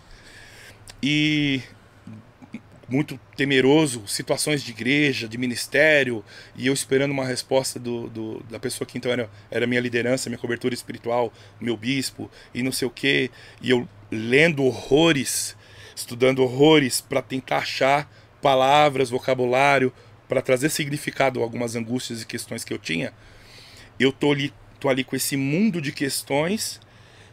E 1.01 1.61
muito 2.89 3.19
temeroso, 3.35 4.07
situações 4.07 4.63
de 4.63 4.71
igreja, 4.71 5.27
de 5.27 5.37
ministério, 5.37 6.23
e 6.55 6.67
eu 6.67 6.73
esperando 6.73 7.11
uma 7.11 7.25
resposta 7.25 7.77
do, 7.77 8.07
do- 8.09 8.43
da 8.49 8.59
pessoa 8.59 8.87
que 8.87 8.97
então 8.97 9.11
era, 9.11 9.29
era 9.51 9.67
minha 9.67 9.81
liderança, 9.81 10.29
minha 10.29 10.39
cobertura 10.39 10.73
espiritual, 10.73 11.31
meu 11.59 11.75
bispo, 11.75 12.31
e 12.53 12.63
não 12.63 12.71
sei 12.71 12.87
o 12.87 12.91
quê, 12.91 13.29
e 13.61 13.69
eu 13.69 13.87
lendo 14.09 14.63
horrores, 14.63 15.55
estudando 15.95 16.39
horrores 16.43 17.01
para 17.01 17.21
tentar 17.21 17.57
achar 17.57 18.09
palavras, 18.41 19.09
vocabulário, 19.09 19.91
para 20.29 20.41
trazer 20.41 20.69
significado 20.69 21.39
a 21.41 21.43
algumas 21.43 21.75
angústias 21.75 22.21
e 22.21 22.25
questões 22.25 22.63
que 22.63 22.73
eu 22.73 22.77
tinha, 22.77 23.13
eu 23.99 24.11
tô 24.11 24.31
ali, 24.31 24.53
tô 24.79 24.89
ali 24.89 25.03
com 25.03 25.15
esse 25.15 25.35
mundo 25.35 25.81
de 25.81 25.91
questões, 25.91 26.79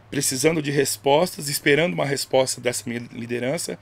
precisando 0.09 0.61
de 0.61 0.71
respostas, 0.71 1.47
esperando 1.47 1.93
uma 1.93 2.05
resposta 2.05 2.59
dessa 2.59 2.83
minha 2.87 3.03
liderança, 3.11 3.77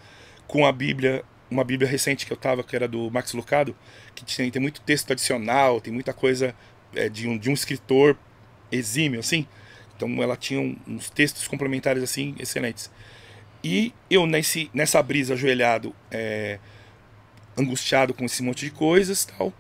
com 0.48 0.66
a 0.66 0.72
Bíblia, 0.72 1.24
uma 1.54 1.64
Bíblia 1.64 1.90
recente 1.90 2.26
que 2.26 2.34
eu 2.34 2.38
tava, 2.38 2.64
que 2.64 2.76
era 2.76 2.88
do 2.88 3.10
Max 3.12 3.34
Lucado, 3.34 3.76
que 4.16 4.26
tem, 4.26 4.50
tem 4.50 4.62
muito 4.62 4.82
texto 4.82 5.12
adicional, 5.12 5.80
tem 5.80 5.94
muita 5.94 6.14
coisa 6.14 6.56
é, 6.96 7.08
de, 7.08 7.28
um, 7.28 7.38
de 7.38 7.50
um 7.50 7.54
escritor 7.54 8.18
exímio, 8.72 9.20
assim. 9.20 9.48
Então 9.96 10.22
ela 10.22 10.36
tinha 10.36 10.60
uns 10.88 11.10
textos 11.10 11.48
complementares, 11.48 12.04
assim, 12.04 12.36
excelentes. 12.40 12.90
E 13.64 13.94
eu, 14.10 14.26
nesse, 14.26 14.70
nessa 14.74 15.02
brisa, 15.02 15.36
ajoelhado, 15.36 15.96
é, 16.12 16.60
angustiado 17.58 18.14
com 18.14 18.26
esse 18.26 18.44
monte 18.44 18.66
de 18.66 18.72
coisas 18.72 19.26
tal, 19.26 19.54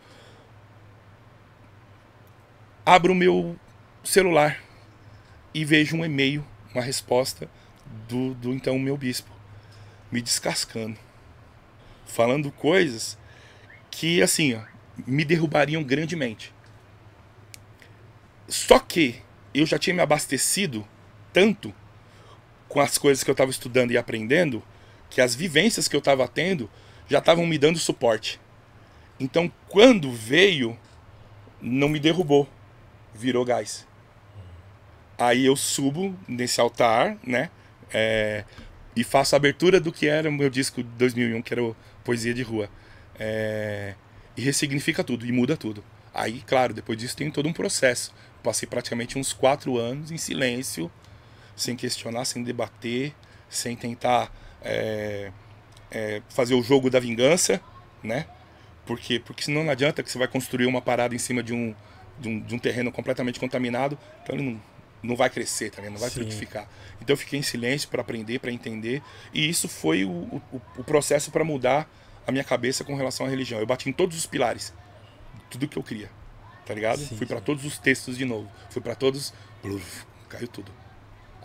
abro 2.85 3.13
o 3.13 3.15
meu 3.15 3.55
celular 4.03 4.61
e 5.53 5.63
vejo 5.63 5.95
um 5.95 6.03
e-mail, 6.03 6.45
uma 6.73 6.83
resposta 6.83 7.49
do, 8.09 8.33
do 8.33 8.51
então 8.51 8.77
meu 8.77 8.97
bispo, 8.97 9.31
me 10.11 10.21
descascando, 10.21 10.99
falando 12.05 12.51
coisas 12.51 13.17
que 13.89 14.21
assim, 14.21 14.55
ó, 14.55 14.61
me 15.05 15.23
derrubariam 15.23 15.83
grandemente. 15.83 16.53
Só 18.47 18.79
que 18.79 19.21
eu 19.53 19.65
já 19.65 19.77
tinha 19.77 19.93
me 19.93 20.01
abastecido 20.01 20.87
tanto 21.31 21.73
com 22.67 22.79
as 22.79 22.97
coisas 22.97 23.23
que 23.23 23.29
eu 23.29 23.33
estava 23.33 23.51
estudando 23.51 23.91
e 23.91 23.97
aprendendo, 23.97 24.63
que 25.09 25.21
as 25.21 25.35
vivências 25.35 25.87
que 25.87 25.95
eu 25.95 25.99
estava 25.99 26.27
tendo 26.27 26.69
já 27.07 27.19
estavam 27.19 27.45
me 27.45 27.57
dando 27.57 27.77
suporte. 27.77 28.39
Então, 29.19 29.51
quando 29.69 30.11
veio, 30.11 30.77
não 31.61 31.87
me 31.87 31.99
derrubou, 31.99 32.49
virou 33.13 33.45
gás. 33.45 33.87
Aí 35.17 35.45
eu 35.45 35.55
subo 35.55 36.15
nesse 36.27 36.59
altar, 36.59 37.17
né? 37.25 37.49
é, 37.93 38.43
e 38.95 39.03
faço 39.03 39.35
a 39.35 39.37
abertura 39.37 39.79
do 39.79 39.91
que 39.91 40.07
era 40.07 40.29
o 40.29 40.31
meu 40.31 40.49
disco 40.49 40.83
de 40.83 40.89
2001, 40.89 41.41
que 41.41 41.53
era 41.53 41.63
o 41.63 41.75
Poesia 42.03 42.33
de 42.33 42.43
Rua. 42.43 42.69
É, 43.19 43.95
e 44.35 44.41
ressignifica 44.41 45.03
tudo, 45.03 45.25
e 45.25 45.31
muda 45.31 45.55
tudo. 45.57 45.83
Aí, 46.13 46.43
claro, 46.45 46.73
depois 46.73 46.97
disso 46.97 47.15
tem 47.15 47.31
todo 47.31 47.47
um 47.47 47.53
processo. 47.53 48.13
Passei 48.43 48.67
praticamente 48.67 49.17
uns 49.17 49.33
quatro 49.33 49.77
anos 49.77 50.11
em 50.11 50.17
silêncio, 50.17 50.91
sem 51.55 51.75
questionar, 51.75 52.25
sem 52.25 52.43
debater, 52.43 53.13
sem 53.49 53.75
tentar 53.75 54.31
é, 54.61 55.31
é, 55.91 56.21
fazer 56.29 56.53
o 56.53 56.61
jogo 56.61 56.89
da 56.89 56.99
vingança, 56.99 57.61
né? 58.03 58.25
Porque, 58.85 59.19
porque 59.19 59.43
senão 59.43 59.63
não 59.63 59.71
adianta 59.71 60.03
que 60.03 60.11
você 60.11 60.17
vai 60.17 60.27
construir 60.27 60.65
uma 60.65 60.81
parada 60.81 61.15
em 61.15 61.19
cima 61.19 61.41
de 61.41 61.53
um, 61.53 61.73
de 62.19 62.27
um, 62.27 62.39
de 62.41 62.55
um 62.55 62.59
terreno 62.59 62.91
completamente 62.91 63.39
contaminado, 63.39 63.97
então 64.21 64.35
ele 64.35 64.43
não, 64.43 64.61
não 65.03 65.15
vai 65.15 65.29
crescer, 65.29 65.69
tá 65.69 65.77
ligado? 65.77 65.93
não 65.93 65.99
vai 65.99 66.09
Sim. 66.09 66.21
frutificar. 66.21 66.67
Então 67.01 67.13
eu 67.13 67.17
fiquei 67.17 67.37
em 67.37 67.43
silêncio 67.43 67.89
para 67.89 68.01
aprender, 68.01 68.39
para 68.39 68.51
entender, 68.51 69.01
e 69.33 69.47
isso 69.47 69.67
foi 69.67 70.05
o, 70.05 70.09
o, 70.09 70.41
o 70.77 70.83
processo 70.83 71.29
para 71.29 71.43
mudar 71.43 71.87
a 72.25 72.31
minha 72.31 72.43
cabeça 72.43 72.83
com 72.83 72.95
relação 72.95 73.25
à 73.25 73.29
religião. 73.29 73.59
Eu 73.59 73.65
bati 73.65 73.89
em 73.89 73.93
todos 73.93 74.17
os 74.17 74.25
pilares, 74.25 74.73
tudo 75.49 75.67
que 75.67 75.77
eu 75.77 75.83
queria, 75.83 76.09
tá 76.65 76.73
ligado? 76.73 76.99
Sim, 76.99 77.17
Fui 77.17 77.27
para 77.27 77.41
todos 77.41 77.65
os 77.65 77.77
textos 77.77 78.17
de 78.17 78.25
novo, 78.25 78.49
fui 78.69 78.81
para 78.81 78.95
todos, 78.95 79.33
bluf, 79.61 80.05
caiu 80.29 80.47
tudo. 80.47 80.71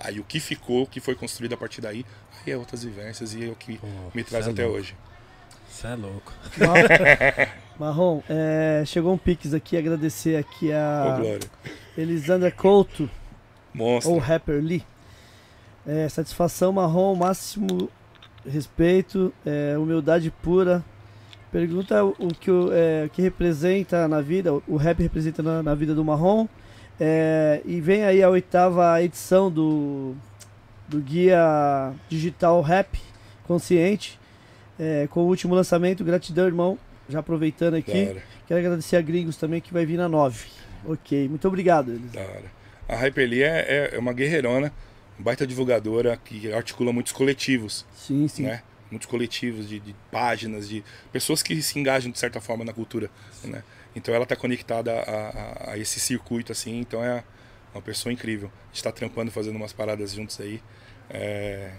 Aí 0.00 0.20
o 0.20 0.24
que 0.24 0.38
ficou, 0.38 0.84
o 0.84 0.86
que 0.86 1.00
foi 1.00 1.16
construído 1.16 1.54
a 1.54 1.56
partir 1.56 1.80
daí, 1.80 2.06
aí 2.46 2.52
é 2.52 2.56
outras 2.56 2.84
vivências 2.84 3.34
e 3.34 3.44
é 3.44 3.48
o 3.48 3.56
que 3.56 3.78
Pô, 3.78 3.86
me 4.14 4.22
traz 4.22 4.46
é 4.46 4.50
até 4.50 4.62
louco. 4.62 4.78
hoje. 4.78 4.96
Você 5.68 5.86
é 5.88 5.94
louco. 5.96 6.32
Marrom, 7.78 8.22
é, 8.28 8.82
chegou 8.86 9.12
um 9.12 9.18
pix 9.18 9.52
aqui, 9.54 9.76
agradecer 9.76 10.36
aqui 10.36 10.70
Ô, 10.70 10.74
a 10.76 11.16
Glória. 11.18 11.50
Elisandra 11.96 12.50
Couto, 12.50 13.10
Monstro. 13.78 14.12
ou 14.12 14.18
Rapper 14.18 14.62
Lee. 14.62 14.84
É, 15.86 16.08
satisfação, 16.08 16.72
Marrom, 16.72 17.14
máximo 17.14 17.88
respeito, 18.46 19.32
é, 19.46 19.76
humildade 19.78 20.30
pura. 20.42 20.84
Pergunta 21.50 22.04
o, 22.04 22.28
que, 22.38 22.50
o, 22.50 22.70
é, 22.72 23.08
que 23.10 23.22
representa 23.22 24.06
na 24.06 24.20
vida, 24.20 24.52
o 24.66 24.76
rap 24.76 25.00
representa 25.02 25.42
na, 25.42 25.62
na 25.62 25.74
vida 25.74 25.94
do 25.94 26.04
Marrom. 26.04 26.46
É, 27.00 27.62
e 27.64 27.80
vem 27.80 28.04
aí 28.04 28.22
a 28.22 28.28
oitava 28.28 29.00
edição 29.02 29.50
do, 29.50 30.14
do 30.88 30.98
Guia 30.98 31.92
Digital 32.08 32.60
Rap 32.60 32.98
Consciente, 33.46 34.18
é, 34.78 35.08
com 35.10 35.20
o 35.20 35.26
último 35.26 35.54
lançamento. 35.54 36.04
Gratidão, 36.04 36.46
irmão. 36.46 36.78
Já 37.08 37.20
aproveitando 37.20 37.74
aqui. 37.74 38.16
Quero 38.46 38.60
agradecer 38.60 38.96
a 38.96 39.00
Gringos 39.00 39.36
também, 39.36 39.60
que 39.60 39.72
vai 39.72 39.86
vir 39.86 39.96
na 39.96 40.08
9. 40.08 40.46
Ok, 40.86 41.28
muito 41.28 41.48
obrigado. 41.48 41.92
Elis. 41.92 42.12
da 42.12 42.20
hora. 42.20 42.57
A 42.88 42.96
Hyperly 42.96 43.42
é, 43.42 43.90
é- 43.92 43.96
é 43.96 43.98
uma 43.98 44.12
guerreirona, 44.12 44.72
baita 45.18 45.46
divulgadora 45.46 46.16
que 46.16 46.50
articula 46.52 46.92
muitos 46.92 47.12
coletivos, 47.12 47.84
Sim, 47.94 48.26
sim. 48.28 48.44
né? 48.44 48.62
Muitos 48.90 49.06
coletivos 49.06 49.68
de, 49.68 49.78
de 49.78 49.94
páginas, 50.10 50.66
de 50.68 50.82
pessoas 51.12 51.42
que 51.42 51.60
se 51.60 51.78
engajam 51.78 52.10
de 52.10 52.18
certa 52.18 52.40
forma 52.40 52.64
na 52.64 52.72
cultura, 52.72 53.10
né? 53.44 53.62
Então 53.94 54.14
ela 54.14 54.22
está 54.22 54.34
conectada 54.36 54.92
a, 54.92 55.68
a- 55.68 55.70
a 55.72 55.78
esse 55.78 56.00
circuito, 56.00 56.52
assim, 56.52 56.78
então 56.80 57.04
é 57.04 57.22
uma 57.74 57.82
pessoa 57.82 58.12
incrível. 58.12 58.48
A 58.48 58.66
gente 58.68 58.76
está 58.76 58.90
trampando, 58.92 59.30
fazendo 59.30 59.56
umas 59.56 59.72
paradas 59.72 60.12
juntos 60.12 60.40
aí. 60.40 60.62
É, 61.10 61.72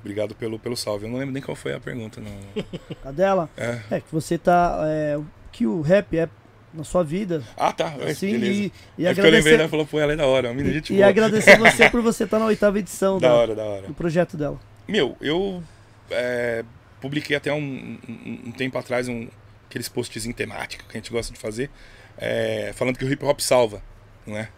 Obrigado 0.00 0.32
pelo, 0.36 0.60
pelo 0.60 0.76
salve. 0.76 1.06
Eu 1.06 1.10
não 1.10 1.18
lembro 1.18 1.32
nem 1.34 1.42
qual 1.42 1.56
foi 1.56 1.74
a 1.74 1.80
pergunta, 1.80 2.20
não. 2.20 2.30
A 3.04 3.10
dela 3.10 3.50
É. 3.56 3.80
é 3.96 4.00
que 4.00 4.06
você 4.12 4.38
tá. 4.38 4.78
É, 4.86 5.18
que 5.50 5.66
o 5.66 5.80
rap 5.80 6.16
é 6.16 6.28
na 6.74 6.84
sua 6.84 7.02
vida. 7.02 7.42
Ah, 7.56 7.72
tá. 7.72 7.94
É, 8.00 8.14
beleza. 8.14 8.26
e, 8.26 8.72
e 8.98 9.06
é 9.06 9.08
porque 9.08 9.20
eu 9.20 9.24
agradecer, 9.26 9.30
lembrei, 9.30 9.54
ela 9.54 9.68
falou, 9.68 9.86
pô, 9.86 9.98
ela 9.98 10.12
é 10.12 10.16
da 10.16 10.26
hora, 10.26 10.48
uma 10.48 10.54
menina 10.54 10.74
gente 10.74 10.92
e 10.92 10.96
boa. 10.96 11.08
agradecer 11.08 11.56
você 11.58 11.88
por 11.90 12.02
você 12.02 12.24
estar 12.24 12.38
na 12.38 12.46
oitava 12.46 12.78
edição 12.78 13.18
Da 13.18 13.28
da- 13.28 13.34
hora, 13.34 13.54
da 13.54 13.64
hora. 13.64 13.86
do 13.88 13.94
projeto 13.94 14.36
dela. 14.36 14.60
Meu, 14.86 15.16
eu 15.20 15.62
é, 16.10 16.64
publiquei 17.00 17.36
até 17.36 17.52
um, 17.52 17.98
um- 18.08 18.40
um 18.46 18.52
tempo 18.52 18.76
atrás 18.78 19.08
um, 19.08 19.28
aqueles 19.68 19.88
posts 19.88 20.24
em 20.26 20.32
temática 20.32 20.84
que 20.88 20.96
a 20.96 21.00
gente 21.00 21.10
gosta 21.10 21.32
de 21.32 21.38
fazer, 21.38 21.70
é, 22.16 22.72
falando 22.74 22.96
que 22.98 23.04
o 23.04 23.12
hip 23.12 23.24
hop 23.24 23.40
salva, 23.40 23.82
não 24.26 24.36
é? 24.36 24.48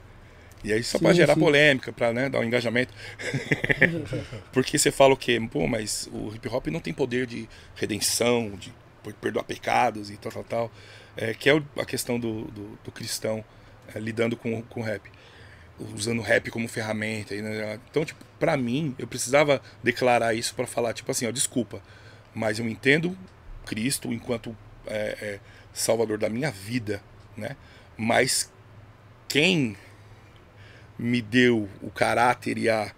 E 0.63 0.73
aí 0.75 0.83
só 0.85 0.99
Sim, 0.99 1.15
gerar 1.15 1.35
sim. 1.35 1.41
polêmica, 1.41 1.91
pra 1.91 2.13
né, 2.13 2.29
dar 2.29 2.39
um 2.41 2.45
engajamento. 2.45 2.93
Porque 4.53 4.79
você 4.79 4.91
fala 4.91 5.15
o 5.15 5.17
quê? 5.17 5.41
Pô, 5.51 5.67
mas 5.67 6.09
o 6.13 6.35
hip 6.35 6.47
hop 6.49 6.67
não 6.69 6.81
tem 6.81 6.93
poder 6.93 7.27
de 7.27 7.49
redenção, 7.75 8.51
de 8.51 8.73
per- 9.03 9.15
perdoar 9.15 9.45
pecados 9.45 10.11
e 10.11 10.17
tal, 10.17 10.31
tal, 10.33 10.45
tal. 10.45 10.73
É, 11.21 11.35
que 11.35 11.51
é 11.51 11.63
a 11.77 11.85
questão 11.85 12.19
do, 12.19 12.45
do, 12.47 12.79
do 12.83 12.91
cristão 12.91 13.45
é, 13.95 13.99
lidando 13.99 14.37
com, 14.37 14.65
o 14.77 14.83
rap. 14.83 15.11
Usando 15.95 16.21
o 16.21 16.23
rap 16.23 16.51
como 16.51 16.67
ferramenta. 16.67 17.35
né, 17.35 17.79
Então, 17.91 18.05
tipo, 18.07 18.25
pra 18.39 18.57
mim, 18.57 18.95
eu 18.99 19.07
precisava 19.07 19.61
declarar 19.83 20.33
isso 20.33 20.55
pra 20.55 20.67
falar, 20.67 20.95
tipo 20.95 21.11
assim, 21.11 21.27
ó, 21.27 21.31
desculpa, 21.31 21.83
mas 22.35 22.59
eu 22.59 22.67
entendo 22.67 23.17
Cristo 23.67 24.13
enquanto 24.13 24.57
é, 24.87 25.17
é, 25.21 25.41
salvador 25.75 26.17
da 26.17 26.31
minha 26.31 26.51
vida, 26.51 27.03
né? 27.37 27.55
Mas 27.99 28.51
quem 29.29 29.77
me 30.99 31.21
deu 31.21 31.69
o 31.83 31.91
caráter 31.91 32.57
e 32.57 32.71
a, 32.71 32.93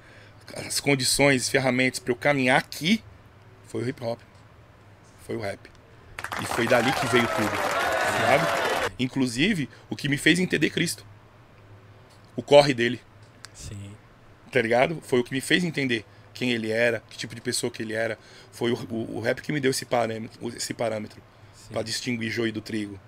as 0.67 0.79
condições, 0.79 1.49
ferramentas 1.49 1.99
para 1.99 2.13
eu 2.13 2.17
caminhar 2.17 2.59
aqui 2.59 3.03
foi 3.67 3.83
o 3.83 3.89
hip 3.89 4.05
hop. 4.05 4.21
Foi 5.27 5.37
o 5.37 5.41
rap. 5.41 5.59
E 6.41 6.47
foi 6.47 6.69
dali 6.69 6.93
que 6.93 7.07
veio 7.07 7.27
tudo. 7.27 7.82
Ligado? 8.23 8.93
Inclusive, 8.99 9.69
o 9.91 9.97
que 9.97 10.09
me 10.09 10.17
fez 10.17 10.39
entender 10.39 10.71
Cristo. 10.71 11.05
O 12.35 12.43
corre 12.43 12.73
dele, 12.73 13.01
Sim. 13.53 13.91
tá 14.51 14.61
ligado? 14.63 15.01
Foi 15.03 15.21
o 15.21 15.25
que 15.25 15.33
me 15.33 15.41
fez 15.41 15.65
entender 15.65 16.05
quem 16.33 16.51
ele 16.53 16.71
era, 16.71 17.03
que 17.11 17.19
tipo 17.19 17.35
de 17.35 17.41
pessoa 17.43 17.71
que 17.71 17.83
ele 17.83 17.93
era. 17.93 18.19
Foi 18.51 18.73
o, 18.73 18.75
o, 18.91 19.17
o 19.19 19.21
rap 19.21 19.43
que 19.43 19.53
me 19.53 19.61
deu 19.61 19.71
esse 19.71 19.85
parâmetro, 19.85 20.49
esse 20.57 20.73
parâmetro 20.73 21.21
para 21.71 21.83
distinguir 21.83 22.31
joio 22.31 22.53
do 22.53 22.61
trigo, 22.63 22.99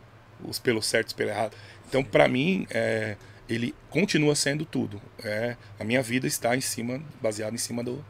os 0.42 0.58
pelos 0.58 0.86
certos 0.86 1.12
e 1.12 1.16
pelos 1.16 1.32
errados. 1.32 1.56
Então, 1.88 2.04
para 2.04 2.28
mim, 2.28 2.66
é, 2.70 3.16
ele 3.48 3.74
continua 3.88 4.34
sendo 4.34 4.64
tudo. 4.66 5.00
É, 5.22 5.56
a 5.80 5.84
minha 5.84 6.02
vida 6.02 6.26
está 6.26 6.54
em 6.56 6.60
cima, 6.60 7.02
baseada 7.22 7.54
em 7.54 7.58
cima 7.58 7.82
do, 7.82 8.04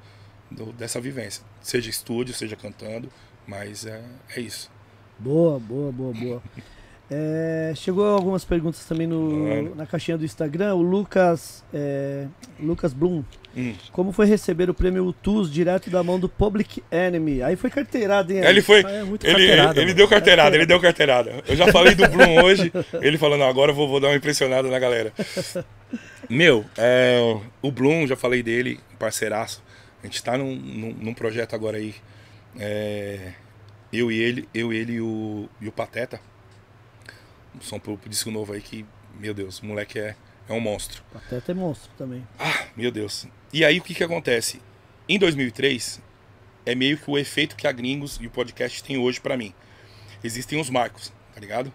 do- 0.51 0.73
dessa 0.73 1.01
vivência, 1.01 1.45
seja 1.63 1.89
estúdio, 1.91 2.35
seja 2.35 2.57
cantando, 2.57 3.11
mas 3.47 3.87
é, 3.87 4.03
é 4.35 4.41
isso. 4.41 4.69
Boa, 5.19 5.61
boa, 5.61 5.93
boa, 5.93 6.13
boa. 6.13 6.43
É, 7.11 7.73
chegou 7.77 8.07
algumas 8.07 8.45
perguntas 8.45 8.85
também 8.87 9.07
no, 9.07 9.75
na 9.75 9.87
caixinha 9.87 10.17
do 10.17 10.25
Instagram. 10.25 10.75
O 10.75 10.83
Lucas, 10.83 11.63
é, 11.73 12.27
Lucas 12.59 12.93
Blum. 12.95 13.23
Hum. 13.57 13.75
Como 13.93 14.11
foi 14.11 14.27
receber 14.27 14.69
o 14.69 14.75
prêmio 14.75 15.05
UTUS 15.07 15.53
direto 15.53 15.89
da 15.91 16.03
mão 16.03 16.19
do 16.19 16.29
Public 16.29 16.83
Enemy? 16.91 17.43
Aí 17.43 17.57
foi 17.57 17.71
carteirada, 17.71 18.33
hein? 18.33 18.41
Ele 18.43 18.63
foi. 18.63 18.83
Ah, 18.85 18.91
é 18.91 19.05
muito 19.05 19.25
Ele, 19.25 19.43
ele, 19.43 19.53
ele 19.53 19.63
mano. 19.63 19.95
deu 19.95 20.09
carteirada, 20.09 20.57
ele 20.57 20.67
deu 20.67 20.81
carteirada. 20.81 21.43
Eu 21.47 21.55
já 21.55 21.71
falei 21.71 21.95
do 21.95 22.09
Bloom 22.09 22.43
hoje. 22.43 22.73
Ele 23.01 23.19
falou, 23.19 23.39
não, 23.39 23.47
agora 23.49 23.71
eu 23.71 23.75
vou, 23.77 23.87
vou 23.87 24.01
dar 24.01 24.09
uma 24.09 24.17
impressionada 24.17 24.69
na 24.69 24.79
galera. 24.79 25.13
Meu, 26.29 26.65
é, 26.77 27.37
o 27.63 27.71
Bloom, 27.71 28.07
já 28.07 28.17
falei 28.17 28.43
dele, 28.43 28.81
parceiraço. 28.99 29.63
A 30.03 30.07
gente 30.07 30.23
tá 30.23 30.37
num, 30.37 30.57
num, 30.57 30.95
num 31.01 31.15
projeto 31.15 31.55
agora 31.55 31.77
aí. 31.77 31.95
é, 32.59 33.33
eu 33.93 34.11
e 34.11 34.19
ele, 34.21 34.49
eu, 34.53 34.73
ele 34.73 34.95
e 34.95 35.01
o, 35.01 35.49
e 35.61 35.69
o 35.69 35.73
Pateta. 35.73 36.19
Um 37.57 37.61
som 37.61 37.79
pro, 37.79 37.97
pro 37.97 38.09
disco 38.11 38.31
novo 38.31 38.53
aí 38.53 38.61
que, 38.61 38.85
meu 39.19 39.33
Deus, 39.35 39.61
o 39.61 39.67
moleque 39.67 39.99
é, 39.99 40.17
é 40.49 40.53
um 40.53 40.61
monstro. 40.61 41.03
Até 41.15 41.41
tem 41.41 41.55
monstro 41.55 41.91
também. 41.97 42.27
Ah, 42.39 42.67
meu 42.77 42.91
Deus. 42.91 43.27
E 43.53 43.65
aí 43.65 43.79
o 43.79 43.83
que 43.83 43.95
que 43.95 44.03
acontece? 44.05 44.61
Em 45.09 45.19
2003 45.19 46.01
é 46.67 46.75
meio 46.75 46.97
que 46.99 47.11
o 47.11 47.19
efeito 47.19 47.57
que 47.57 47.67
a 47.67 47.73
Gringos 47.73 48.19
e 48.21 48.27
o 48.27 48.31
podcast 48.31 48.83
tem 48.83 48.97
hoje 48.99 49.21
pra 49.21 49.37
mim. 49.37 49.53
Existem 50.23 50.61
os 50.61 50.71
marcos, 50.71 51.13
tá 51.35 51.41
ligado? 51.41 51.73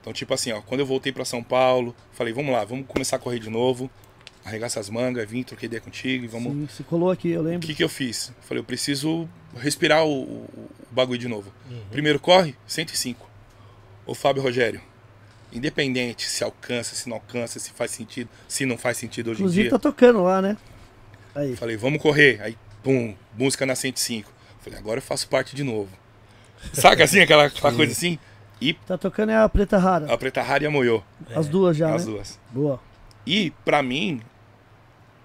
Então 0.00 0.12
tipo 0.12 0.34
assim, 0.34 0.50
ó, 0.52 0.60
quando 0.60 0.80
eu 0.80 0.86
voltei 0.86 1.12
pra 1.12 1.24
São 1.24 1.42
Paulo, 1.42 1.94
falei, 2.12 2.32
vamos 2.32 2.52
lá, 2.52 2.64
vamos 2.64 2.86
começar 2.88 3.16
a 3.16 3.18
correr 3.20 3.38
de 3.38 3.48
novo, 3.48 3.88
arregaçar 4.44 4.80
as 4.80 4.90
mangas, 4.90 5.30
vim, 5.30 5.44
troquei 5.44 5.68
ideia 5.68 5.80
contigo 5.80 6.24
e 6.24 6.28
vamos. 6.28 6.52
Sim, 6.52 6.68
se 6.76 6.82
colou 6.82 7.10
aqui, 7.10 7.30
eu 7.30 7.40
O 7.40 7.44
lembro. 7.44 7.64
que 7.66 7.72
que 7.74 7.84
eu 7.84 7.88
fiz? 7.88 8.32
Falei, 8.40 8.60
eu 8.60 8.64
preciso 8.64 9.28
respirar 9.56 10.04
o, 10.04 10.22
o- 10.24 10.68
o 10.90 10.94
bagulho 10.94 11.18
de 11.20 11.28
novo. 11.28 11.52
Primeiro 11.92 12.18
corre, 12.18 12.56
105. 12.66 13.30
Ô 14.04 14.12
Fábio 14.14 14.42
Rogério, 14.42 14.80
independente 15.52 16.28
se 16.28 16.42
alcança, 16.42 16.94
se 16.94 17.08
não 17.08 17.16
alcança, 17.16 17.58
se 17.58 17.70
faz 17.72 17.90
sentido, 17.90 18.28
se 18.48 18.64
não 18.66 18.76
faz 18.78 18.96
sentido 18.96 19.30
hoje 19.30 19.40
em 19.40 19.44
Inclusive 19.44 19.62
dia. 19.62 19.70
tá 19.70 19.78
tocando 19.78 20.22
lá, 20.22 20.40
né? 20.42 20.56
Aí. 21.34 21.56
Falei, 21.56 21.76
vamos 21.76 22.00
correr. 22.00 22.40
Aí, 22.42 22.56
pum, 22.82 23.14
música 23.36 23.66
na 23.66 23.74
105. 23.74 24.30
Falei, 24.60 24.78
agora 24.78 24.98
eu 24.98 25.02
faço 25.02 25.28
parte 25.28 25.56
de 25.56 25.64
novo. 25.64 25.88
Saca 26.72 27.04
assim, 27.04 27.20
aquela, 27.20 27.46
aquela 27.46 27.74
coisa 27.74 27.92
assim? 27.92 28.18
E 28.60 28.74
Tá 28.74 28.96
tocando 28.96 29.32
é 29.32 29.36
a 29.36 29.48
Preta 29.48 29.78
Rara. 29.78 30.12
a 30.12 30.16
Preta 30.16 30.40
Rara 30.42 30.62
e 30.62 30.66
a 30.66 30.70
Moiô, 30.70 31.02
As 31.34 31.48
duas 31.48 31.76
já, 31.76 31.92
as 31.94 32.06
né? 32.06 32.12
duas. 32.12 32.38
Boa. 32.50 32.80
E, 33.26 33.50
pra 33.64 33.82
mim, 33.82 34.20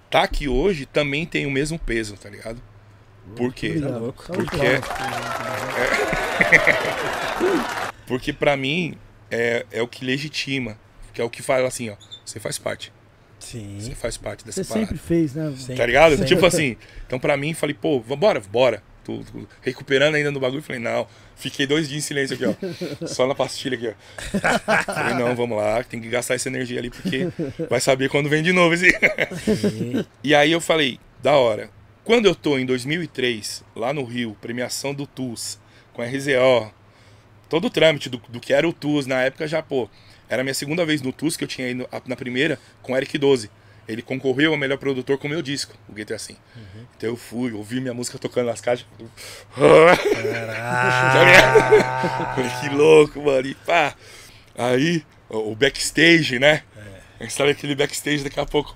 tá 0.10 0.24
aqui 0.24 0.48
hoje 0.48 0.86
também 0.88 1.26
tem 1.26 1.46
o 1.46 1.52
mesmo 1.52 1.78
peso, 1.78 2.16
tá 2.18 2.30
ligado? 2.30 2.60
Por 3.36 3.54
quê? 3.54 3.76
Obrigado. 3.78 4.16
Salve 4.26 4.44
Porque-. 4.46 4.82
Porque 8.08 8.32
pra 8.34 8.56
mim 8.56 8.98
é, 9.32 9.66
é 9.72 9.82
o 9.82 9.88
que 9.88 10.06
legitima. 10.06 10.78
Que 11.14 11.22
é 11.22 11.24
o 11.24 11.30
que 11.30 11.42
fala 11.42 11.68
assim, 11.68 11.90
ó. 11.90 11.96
Você 12.26 12.40
faz 12.40 12.58
parte. 12.58 12.94
Sim. 13.40 13.78
Você 13.80 13.96
faz 13.96 14.18
parte 14.18 14.46
dessa 14.46 14.64
Você 14.64 14.70
parada. 14.70 14.88
sempre 14.88 15.04
fez, 15.04 15.34
né? 15.34 15.54
Sim. 15.58 15.76
Tá 15.76 15.86
ligado? 15.86 16.18
Sim. 16.18 16.26
Tipo 16.26 16.46
assim. 16.46 16.78
Então 17.06 17.20
pra 17.20 17.38
mim, 17.38 17.54
falei, 17.54 17.76
pô, 17.76 18.00
vambora, 18.00 18.40
bora. 18.40 18.84
Tô, 19.04 19.20
tô 19.20 19.48
recuperando 19.62 20.16
ainda 20.16 20.32
no 20.32 20.40
bagulho. 20.40 20.62
Falei, 20.62 20.82
não. 20.82 21.08
Fiquei 21.36 21.66
dois 21.66 21.88
dias 21.88 22.04
em 22.04 22.06
silêncio 22.06 22.36
aqui, 22.36 22.46
ó. 22.46 22.54
Só 23.08 23.28
na 23.28 23.36
pastilha 23.36 23.78
aqui, 23.78 23.88
ó. 23.88 24.84
Falei, 24.84 25.14
não, 25.14 25.36
vamos 25.36 25.58
lá. 25.58 25.84
Tem 25.84 26.02
que 26.02 26.10
gastar 26.10 26.34
essa 26.34 26.50
energia 26.50 26.80
ali, 26.80 26.90
porque 26.90 27.28
vai 27.70 27.80
saber 27.80 28.10
quando 28.10 28.28
vem 28.28 28.44
de 28.44 28.52
novo 28.52 28.74
esse. 28.74 28.92
e 30.24 30.36
aí 30.36 30.52
eu 30.52 30.60
falei, 30.60 31.00
da 31.22 31.34
hora. 31.38 31.70
Quando 32.04 32.26
eu 32.26 32.34
tô 32.34 32.58
em 32.58 32.66
2003, 32.66 33.64
lá 33.76 33.94
no 33.94 34.04
Rio, 34.04 34.36
premiação 34.42 34.94
do 34.94 35.06
TUS, 35.06 35.60
com 35.94 36.02
RZO, 36.02 36.72
todo 37.50 37.66
o 37.66 37.70
trâmite 37.70 38.10
do, 38.10 38.22
do 38.30 38.40
que 38.40 38.54
era 38.54 38.68
o 38.68 38.74
TUS 38.74 39.06
na 39.06 39.22
época 39.22 39.48
já, 39.48 39.62
pô, 39.62 39.90
era 40.30 40.42
a 40.42 40.44
minha 40.44 40.54
segunda 40.54 40.86
vez 40.86 41.02
no 41.02 41.12
TUS 41.12 41.38
que 41.38 41.44
eu 41.44 41.48
tinha 41.48 41.70
ido 41.70 41.88
na 42.06 42.16
primeira 42.16 42.60
com 42.82 42.94
o 42.94 42.98
Eric 42.98 43.18
12. 43.18 43.50
Ele 43.88 44.02
concorreu 44.02 44.52
ao 44.52 44.58
melhor 44.58 44.78
produtor 44.78 45.18
com 45.18 45.28
o 45.28 45.30
meu 45.30 45.42
disco, 45.42 45.74
o 45.88 45.94
Gator 45.94 46.18
Assim. 46.18 46.36
Então 46.98 47.10
eu 47.10 47.16
fui, 47.16 47.54
ouvi 47.54 47.80
minha 47.80 47.94
música 47.94 48.20
tocando 48.20 48.48
nas 48.48 48.60
caixas. 48.60 48.86
Falei, 52.36 52.52
que 52.60 52.70
louco, 52.76 53.22
mano. 53.22 53.48
E 53.48 53.56
pá. 53.56 53.96
Aí, 54.58 55.06
o 55.30 55.56
backstage, 55.56 56.38
né? 56.38 56.64
A 57.20 57.24
gente 57.24 57.34
sabe 57.34 57.52
aquele 57.52 57.76
backstage, 57.76 58.24
daqui 58.24 58.40
a 58.40 58.46
pouco, 58.46 58.76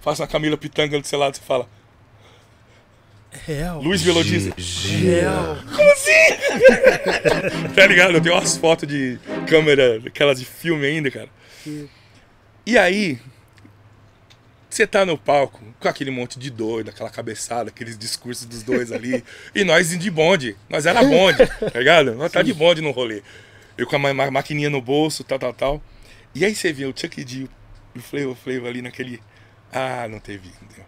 faça 0.00 0.22
uma 0.22 0.28
Camila 0.28 0.56
Pitanga 0.56 1.00
do 1.00 1.06
seu 1.06 1.18
lado, 1.18 1.36
você 1.36 1.42
fala, 1.42 1.68
Real. 3.46 3.80
Luiz 3.82 4.02
Melodiza. 4.02 4.52
Real. 5.00 5.56
Tá 7.74 7.86
ligado? 7.86 8.14
Eu 8.14 8.20
tenho 8.20 8.34
umas 8.34 8.56
fotos 8.56 8.88
de 8.88 9.18
câmera, 9.48 10.00
aquelas 10.06 10.38
de 10.38 10.44
filme 10.44 10.86
ainda, 10.86 11.10
cara. 11.10 11.28
E 12.66 12.78
aí, 12.78 13.18
você 14.68 14.86
tá 14.86 15.04
no 15.04 15.16
palco 15.18 15.60
com 15.80 15.88
aquele 15.88 16.10
monte 16.10 16.38
de 16.38 16.50
doido, 16.50 16.90
aquela 16.90 17.10
cabeçada, 17.10 17.70
aqueles 17.70 17.98
discursos 17.98 18.46
dos 18.46 18.62
dois 18.62 18.92
ali. 18.92 19.24
e 19.54 19.64
nós 19.64 19.96
de 19.96 20.10
bonde. 20.10 20.56
Nós 20.68 20.86
era 20.86 21.02
bonde, 21.02 21.38
tá 21.46 21.78
ligado? 21.78 22.14
Nós 22.14 22.30
tá 22.30 22.42
de 22.42 22.52
bonde 22.52 22.80
no 22.80 22.90
rolê. 22.90 23.22
Eu 23.76 23.86
com 23.86 23.96
a 23.96 23.98
ma 23.98 24.14
ma- 24.14 24.30
maquininha 24.30 24.70
no 24.70 24.80
bolso, 24.80 25.24
tal, 25.24 25.38
tal, 25.38 25.52
tal. 25.52 25.82
E 26.34 26.44
aí 26.44 26.54
você 26.54 26.72
vê 26.72 26.84
o 26.84 26.94
Chuck 26.96 27.24
D 27.24 27.48
e 27.94 27.98
o 27.98 28.02
Flavor 28.02 28.36
Flavor 28.36 28.68
ali 28.68 28.82
naquele. 28.82 29.20
Ah, 29.72 30.06
não 30.08 30.20
teve, 30.20 30.48
entendeu? 30.62 30.84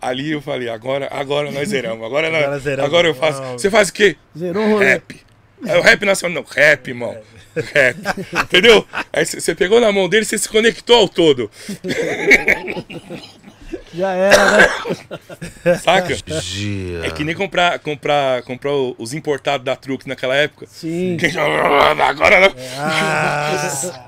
Ali 0.00 0.30
eu 0.32 0.40
falei, 0.40 0.68
agora, 0.68 1.08
agora 1.10 1.50
nós 1.50 1.68
zeramos. 1.68 2.04
Agora, 2.06 2.30
nós, 2.30 2.42
Agora 2.44 2.58
zeramos. 2.60 2.84
agora 2.86 3.08
eu 3.08 3.14
faço. 3.14 3.40
Uau. 3.42 3.58
Você 3.58 3.70
faz 3.70 3.88
o 3.88 3.92
quê? 3.92 4.16
Zerou 4.36 4.64
o 4.64 4.70
rolê. 4.72 4.84
Rap. 4.86 5.20
É 5.66 5.76
o 5.76 5.82
rap 5.82 6.04
nacional. 6.04 6.42
Não, 6.42 6.48
rap, 6.50 6.88
irmão. 6.88 7.16
Rap. 7.72 7.96
Entendeu? 8.44 8.86
Aí 9.12 9.26
você 9.26 9.54
pegou 9.54 9.80
na 9.80 9.90
mão 9.90 10.08
dele 10.08 10.22
e 10.22 10.26
você 10.26 10.38
se 10.38 10.48
conectou 10.48 10.96
ao 10.96 11.08
todo. 11.08 11.50
Já 13.98 14.12
era, 14.12 14.50
né? 14.58 14.66
Saca? 15.82 16.14
Gia. 16.40 17.06
É 17.06 17.10
que 17.10 17.24
nem 17.24 17.34
comprar, 17.34 17.78
comprar, 17.80 18.42
comprar 18.42 18.72
os 18.72 19.12
importados 19.12 19.64
da 19.64 19.74
Trux 19.74 20.06
naquela 20.06 20.36
época. 20.36 20.66
Sim. 20.68 21.16
Quem 21.18 21.28
já- 21.30 21.42
Agora 22.08 22.40
não. 22.40 22.54
Ah, 22.78 23.52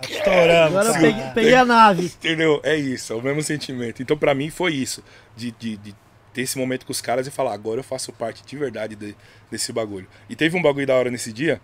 estouramos. 0.09 0.77
Agora 0.79 0.89
eu 0.89 0.95
peguei, 0.95 1.23
peguei 1.35 1.55
a 1.55 1.65
nave. 1.65 2.05
Entendeu? 2.07 2.61
É 2.63 2.77
isso, 2.77 3.13
é 3.13 3.17
o 3.17 3.23
mesmo 3.23 3.43
sentimento. 3.43 4.01
Então, 4.03 4.17
pra 4.17 4.35
mim, 4.35 4.49
foi 4.51 4.73
isso. 4.75 5.03
De, 5.37 5.51
de, 5.53 5.77
de 5.77 5.95
ter 6.33 6.43
esse 6.43 6.57
momento 6.57 6.87
com 6.87 6.93
os 6.93 7.01
caras 7.01 7.27
e 7.27 7.31
falar, 7.31 7.53
agora 7.53 7.81
eu 7.81 7.85
faço 7.85 8.13
parte 8.13 8.45
de 8.47 8.57
verdade 8.57 8.95
de- 8.95 9.17
desse 9.51 9.73
bagulho. 9.73 10.07
E 10.29 10.37
teve 10.37 10.57
um 10.57 10.63
bagulho 10.63 10.87
da 10.87 10.95
hora 10.95 11.11
nesse 11.11 11.33
dia 11.33 11.61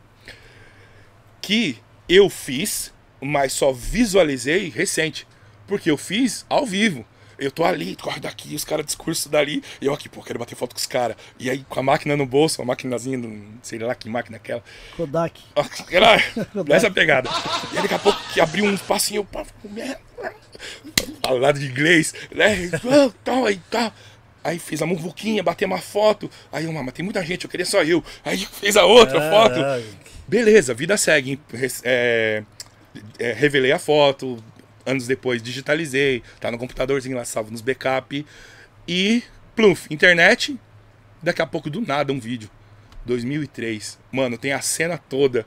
que 1.40 1.78
eu 2.08 2.28
fiz, 2.28 2.92
mas 3.20 3.52
só 3.52 3.72
visualizei 3.72 4.68
recente. 4.68 5.26
Porque 5.66 5.90
eu 5.90 5.96
fiz 5.96 6.44
ao 6.48 6.64
vivo. 6.66 7.04
Eu 7.38 7.50
tô 7.50 7.64
ali, 7.64 7.96
corre 7.96 8.20
daqui, 8.20 8.54
os 8.54 8.64
caras 8.64 8.86
discurso 8.86 9.28
dali, 9.28 9.62
e 9.80 9.86
eu 9.86 9.92
aqui, 9.92 10.08
pô, 10.08 10.22
quero 10.22 10.38
bater 10.38 10.54
foto 10.54 10.74
com 10.74 10.78
os 10.78 10.86
caras. 10.86 11.16
E 11.38 11.50
aí, 11.50 11.64
com 11.68 11.78
a 11.78 11.82
máquina 11.82 12.16
no 12.16 12.24
bolso, 12.24 12.62
a 12.62 12.64
maquinazinha, 12.64 13.18
sei 13.62 13.78
lá 13.78 13.94
que 13.94 14.08
máquina 14.08 14.36
é 14.36 14.38
aquela. 14.38 14.64
Kodak. 14.96 15.42
Era 15.90 16.16
nessa 16.66 16.90
pegada. 16.90 17.28
E 17.72 17.76
aí, 17.76 17.82
daqui 17.82 17.94
a 17.94 17.98
pouco 17.98 18.18
que 18.32 18.40
abriu 18.40 18.64
um 18.64 18.76
passinho, 18.76 19.24
pá, 19.24 19.44
merda. 19.64 20.00
Falado 21.22 21.58
de 21.58 21.66
inglês, 21.66 22.14
né? 22.34 22.70
Tal, 23.22 23.44
aí 23.46 23.60
tal. 23.70 23.92
Aí 24.42 24.58
fez 24.60 24.80
a 24.80 24.86
muvuquinha, 24.86 25.42
bateu 25.42 25.66
uma 25.66 25.78
foto. 25.78 26.30
Aí 26.52 26.64
eu, 26.64 26.72
mas 26.72 26.94
tem 26.94 27.04
muita 27.04 27.22
gente, 27.24 27.44
eu 27.44 27.50
queria 27.50 27.66
só 27.66 27.82
eu. 27.82 28.02
Aí 28.24 28.46
fez 28.46 28.76
a 28.76 28.84
outra 28.84 29.20
foto. 29.28 29.56
Caralho. 29.56 29.84
Beleza, 30.28 30.72
vida 30.72 30.96
segue. 30.96 31.40
é, 31.84 32.42
é, 33.18 33.32
revelei 33.32 33.72
a 33.72 33.78
foto, 33.78 34.42
anos 34.86 35.06
depois 35.06 35.42
digitalizei, 35.42 36.22
tá 36.40 36.50
no 36.50 36.58
computadorzinho 36.58 37.16
lá, 37.16 37.24
salvo 37.24 37.50
nos 37.50 37.60
backup. 37.60 38.24
E, 38.88 39.22
pluf, 39.54 39.92
internet. 39.92 40.58
Daqui 41.22 41.42
a 41.42 41.46
pouco, 41.46 41.68
do 41.68 41.80
nada, 41.80 42.12
um 42.12 42.20
vídeo. 42.20 42.48
2003. 43.04 43.98
Mano, 44.10 44.38
tem 44.38 44.52
a 44.52 44.60
cena 44.60 44.96
toda 44.96 45.44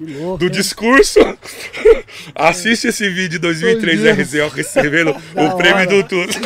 louco. 0.00 0.38
do 0.38 0.44
hein? 0.46 0.50
discurso. 0.50 1.20
Assiste 2.34 2.88
esse 2.88 3.08
vídeo 3.08 3.30
de 3.30 3.38
2003 3.38 4.00
Meu 4.00 4.10
da 4.10 4.22
Deus. 4.22 4.28
RZO 4.34 4.48
recebendo 4.48 5.12
Da 5.34 5.44
o 5.44 5.56
prêmio 5.56 5.76
hora. 5.78 5.86
do 5.86 6.04
tudo. 6.04 6.32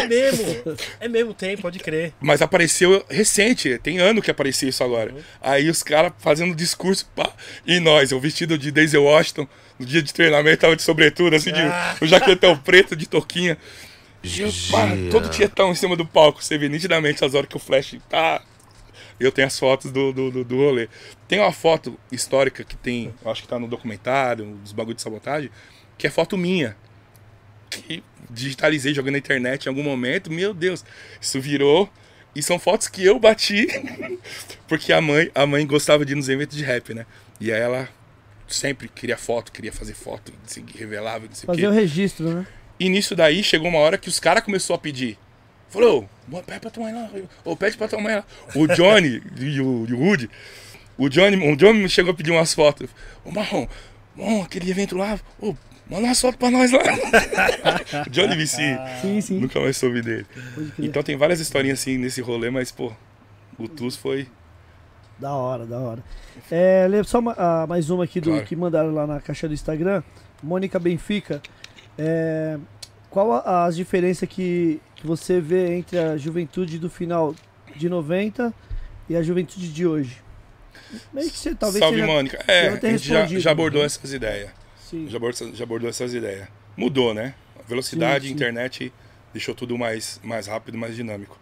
É 0.00 0.06
mesmo. 0.06 0.62
É 1.00 1.08
mesmo, 1.08 1.34
tem, 1.34 1.56
pode 1.56 1.78
crer. 1.78 2.12
Mas 2.20 2.42
apareceu 2.42 3.04
recente, 3.08 3.78
tem 3.82 3.98
ano 3.98 4.20
que 4.22 4.30
apareceu 4.30 4.68
isso 4.68 4.82
agora. 4.82 5.14
Aí 5.40 5.68
os 5.68 5.82
caras 5.82 6.12
fazendo 6.18 6.54
discurso, 6.54 7.08
pá, 7.14 7.30
e 7.66 7.78
nós, 7.80 8.10
eu 8.10 8.18
vestido 8.20 8.56
de 8.58 8.70
Daisy 8.70 8.96
Washington, 8.96 9.46
no 9.78 9.86
dia 9.86 10.02
de 10.02 10.12
treinamento, 10.12 10.58
tava 10.62 10.74
de 10.76 10.82
sobretudo, 10.82 11.36
assim, 11.36 11.52
de 11.52 11.60
Ah. 11.60 11.96
um 12.00 12.06
jaquetão 12.06 12.56
preto 12.56 12.96
de 12.96 13.06
toquinha. 13.06 13.56
Eu, 14.38 14.50
pá, 14.70 14.88
todo 15.10 15.28
tietão 15.30 15.70
em 15.70 15.74
cima 15.74 15.96
do 15.96 16.04
palco, 16.06 16.42
você 16.42 16.58
vê 16.58 16.68
nitidamente 16.68 17.24
as 17.24 17.34
horas 17.34 17.48
que 17.48 17.56
o 17.56 17.60
flash 17.60 17.96
tá. 18.08 18.42
Eu 19.20 19.30
tenho 19.30 19.46
as 19.46 19.58
fotos 19.58 19.92
do, 19.92 20.12
do, 20.12 20.30
do, 20.30 20.44
do 20.44 20.56
rolê. 20.56 20.88
Tem 21.28 21.38
uma 21.38 21.52
foto 21.52 21.98
histórica 22.10 22.64
que 22.64 22.74
tem, 22.74 23.14
eu 23.22 23.30
acho 23.30 23.42
que 23.42 23.48
tá 23.48 23.58
no 23.58 23.68
documentário, 23.68 24.46
dos 24.56 24.72
bagulhos 24.72 24.96
de 24.96 25.02
sabotagem, 25.02 25.50
que 25.98 26.06
é 26.06 26.10
foto 26.10 26.38
minha. 26.38 26.74
Que 27.68 28.02
digitalizei, 28.30 28.94
joguei 28.94 29.12
na 29.12 29.18
internet 29.18 29.66
em 29.66 29.68
algum 29.68 29.82
momento, 29.82 30.32
meu 30.32 30.54
Deus, 30.54 30.84
isso 31.20 31.40
virou. 31.40 31.88
E 32.34 32.42
são 32.42 32.58
fotos 32.58 32.88
que 32.88 33.04
eu 33.04 33.18
bati, 33.18 33.66
porque 34.66 34.92
a 34.92 35.00
mãe, 35.00 35.30
a 35.34 35.44
mãe 35.46 35.66
gostava 35.66 36.04
de 36.04 36.12
ir 36.12 36.16
nos 36.16 36.28
eventos 36.28 36.56
de 36.56 36.64
rap, 36.64 36.94
né? 36.94 37.04
E 37.40 37.52
aí 37.52 37.60
ela 37.60 37.88
sempre 38.46 38.88
queria 38.88 39.16
foto, 39.16 39.52
queria 39.52 39.72
fazer 39.72 39.94
foto, 39.94 40.32
revelava, 40.76 41.26
não 41.26 41.34
sei 41.34 41.46
Fazer 41.46 41.66
o 41.66 41.72
registro, 41.72 42.28
né? 42.32 42.46
E 42.78 42.88
nisso 42.88 43.14
daí 43.14 43.42
chegou 43.42 43.68
uma 43.68 43.78
hora 43.78 43.98
que 43.98 44.08
os 44.08 44.18
caras 44.18 44.42
começaram 44.42 44.76
a 44.76 44.78
pedir. 44.78 45.18
Falou, 45.70 46.08
"Ô, 46.30 46.42
pede 46.42 46.60
pra 46.60 46.70
tua 46.70 46.82
mãe 46.84 46.92
lá, 46.92 47.08
ou 47.44 47.56
pede 47.56 47.76
pra 47.76 47.88
tua 47.88 48.00
mãe 48.00 48.16
lá. 48.16 48.24
O 48.54 48.66
Johnny 48.66 49.22
e 49.38 49.60
o, 49.60 49.86
e 49.88 49.92
o 49.94 49.98
Woody, 50.00 50.28
o 50.98 51.08
Johnny, 51.08 51.36
o 51.50 51.56
Johnny 51.56 51.88
chegou 51.88 52.12
a 52.12 52.14
pedir 52.14 52.30
umas 52.32 52.52
fotos. 52.52 52.90
Ô 53.24 53.30
Marrom, 53.30 53.66
bom, 54.16 54.42
aquele 54.42 54.70
evento 54.70 54.96
lá, 54.96 55.18
ô, 55.40 55.54
manda 55.88 56.04
umas 56.06 56.20
fotos 56.20 56.36
pra 56.38 56.50
nós 56.50 56.70
lá. 56.72 56.82
Johnny 58.10 58.36
Vici, 58.36 58.76
Sim, 59.00 59.20
sim. 59.20 59.38
nunca 59.38 59.60
mais 59.60 59.76
soube 59.76 60.02
dele. 60.02 60.26
Então 60.78 61.02
tem 61.02 61.16
várias 61.16 61.40
historinhas 61.40 61.80
assim 61.80 61.96
nesse 61.98 62.20
rolê, 62.20 62.50
mas 62.50 62.70
pô, 62.72 62.92
o 63.58 63.68
Tuz 63.68 63.96
foi. 63.96 64.26
Da 65.18 65.32
hora, 65.34 65.66
da 65.66 65.78
hora. 65.78 66.02
É, 66.50 66.88
só 67.04 67.20
ma- 67.20 67.34
ah, 67.36 67.66
mais 67.68 67.90
uma 67.90 68.04
aqui 68.04 68.20
do 68.20 68.30
Claro. 68.30 68.46
que 68.46 68.56
mandaram 68.56 68.92
lá 68.94 69.06
na 69.06 69.20
caixa 69.20 69.46
do 69.46 69.52
Instagram. 69.54 70.02
Mônica 70.42 70.78
Benfica. 70.78 71.42
É, 71.98 72.56
qual 73.10 73.30
a- 73.32 73.66
as 73.66 73.76
diferenças 73.76 74.26
que, 74.28 74.80
que 75.00 75.06
você 75.06 75.40
vê 75.40 75.74
entre 75.76 75.98
a 75.98 76.16
juventude 76.16 76.78
do 76.78 76.90
final 76.90 77.34
de 77.74 77.88
90 77.88 78.52
e 79.08 79.16
a 79.16 79.22
juventude 79.22 79.72
de 79.72 79.86
hoje? 79.86 80.16
Meio 81.12 81.30
que 81.30 81.36
você 81.38 81.54
talvez 81.54 81.80
Salve, 81.82 82.00
seja- 82.00 82.06
Mônica. 82.06 82.44
É, 82.46 82.68
a 82.68 82.74
gente 82.76 83.06
já, 83.08 83.26
já 83.26 83.50
abordou 83.50 83.82
essas 83.84 84.12
ideias. 84.12 84.50
Sim. 84.78 85.06
Já 85.08 85.16
abordou, 85.16 85.54
já 85.54 85.64
abordou 85.64 85.88
essas 85.90 86.12
ideias. 86.14 86.48
Mudou, 86.76 87.14
né? 87.14 87.34
A 87.58 87.62
velocidade, 87.68 88.24
Sim, 88.24 88.28
sim. 88.30 88.34
internet 88.34 88.92
deixou 89.32 89.54
tudo 89.54 89.78
mais, 89.78 90.20
mais 90.22 90.46
rápido, 90.46 90.76
mais 90.76 90.94
dinâmico. 90.96 91.38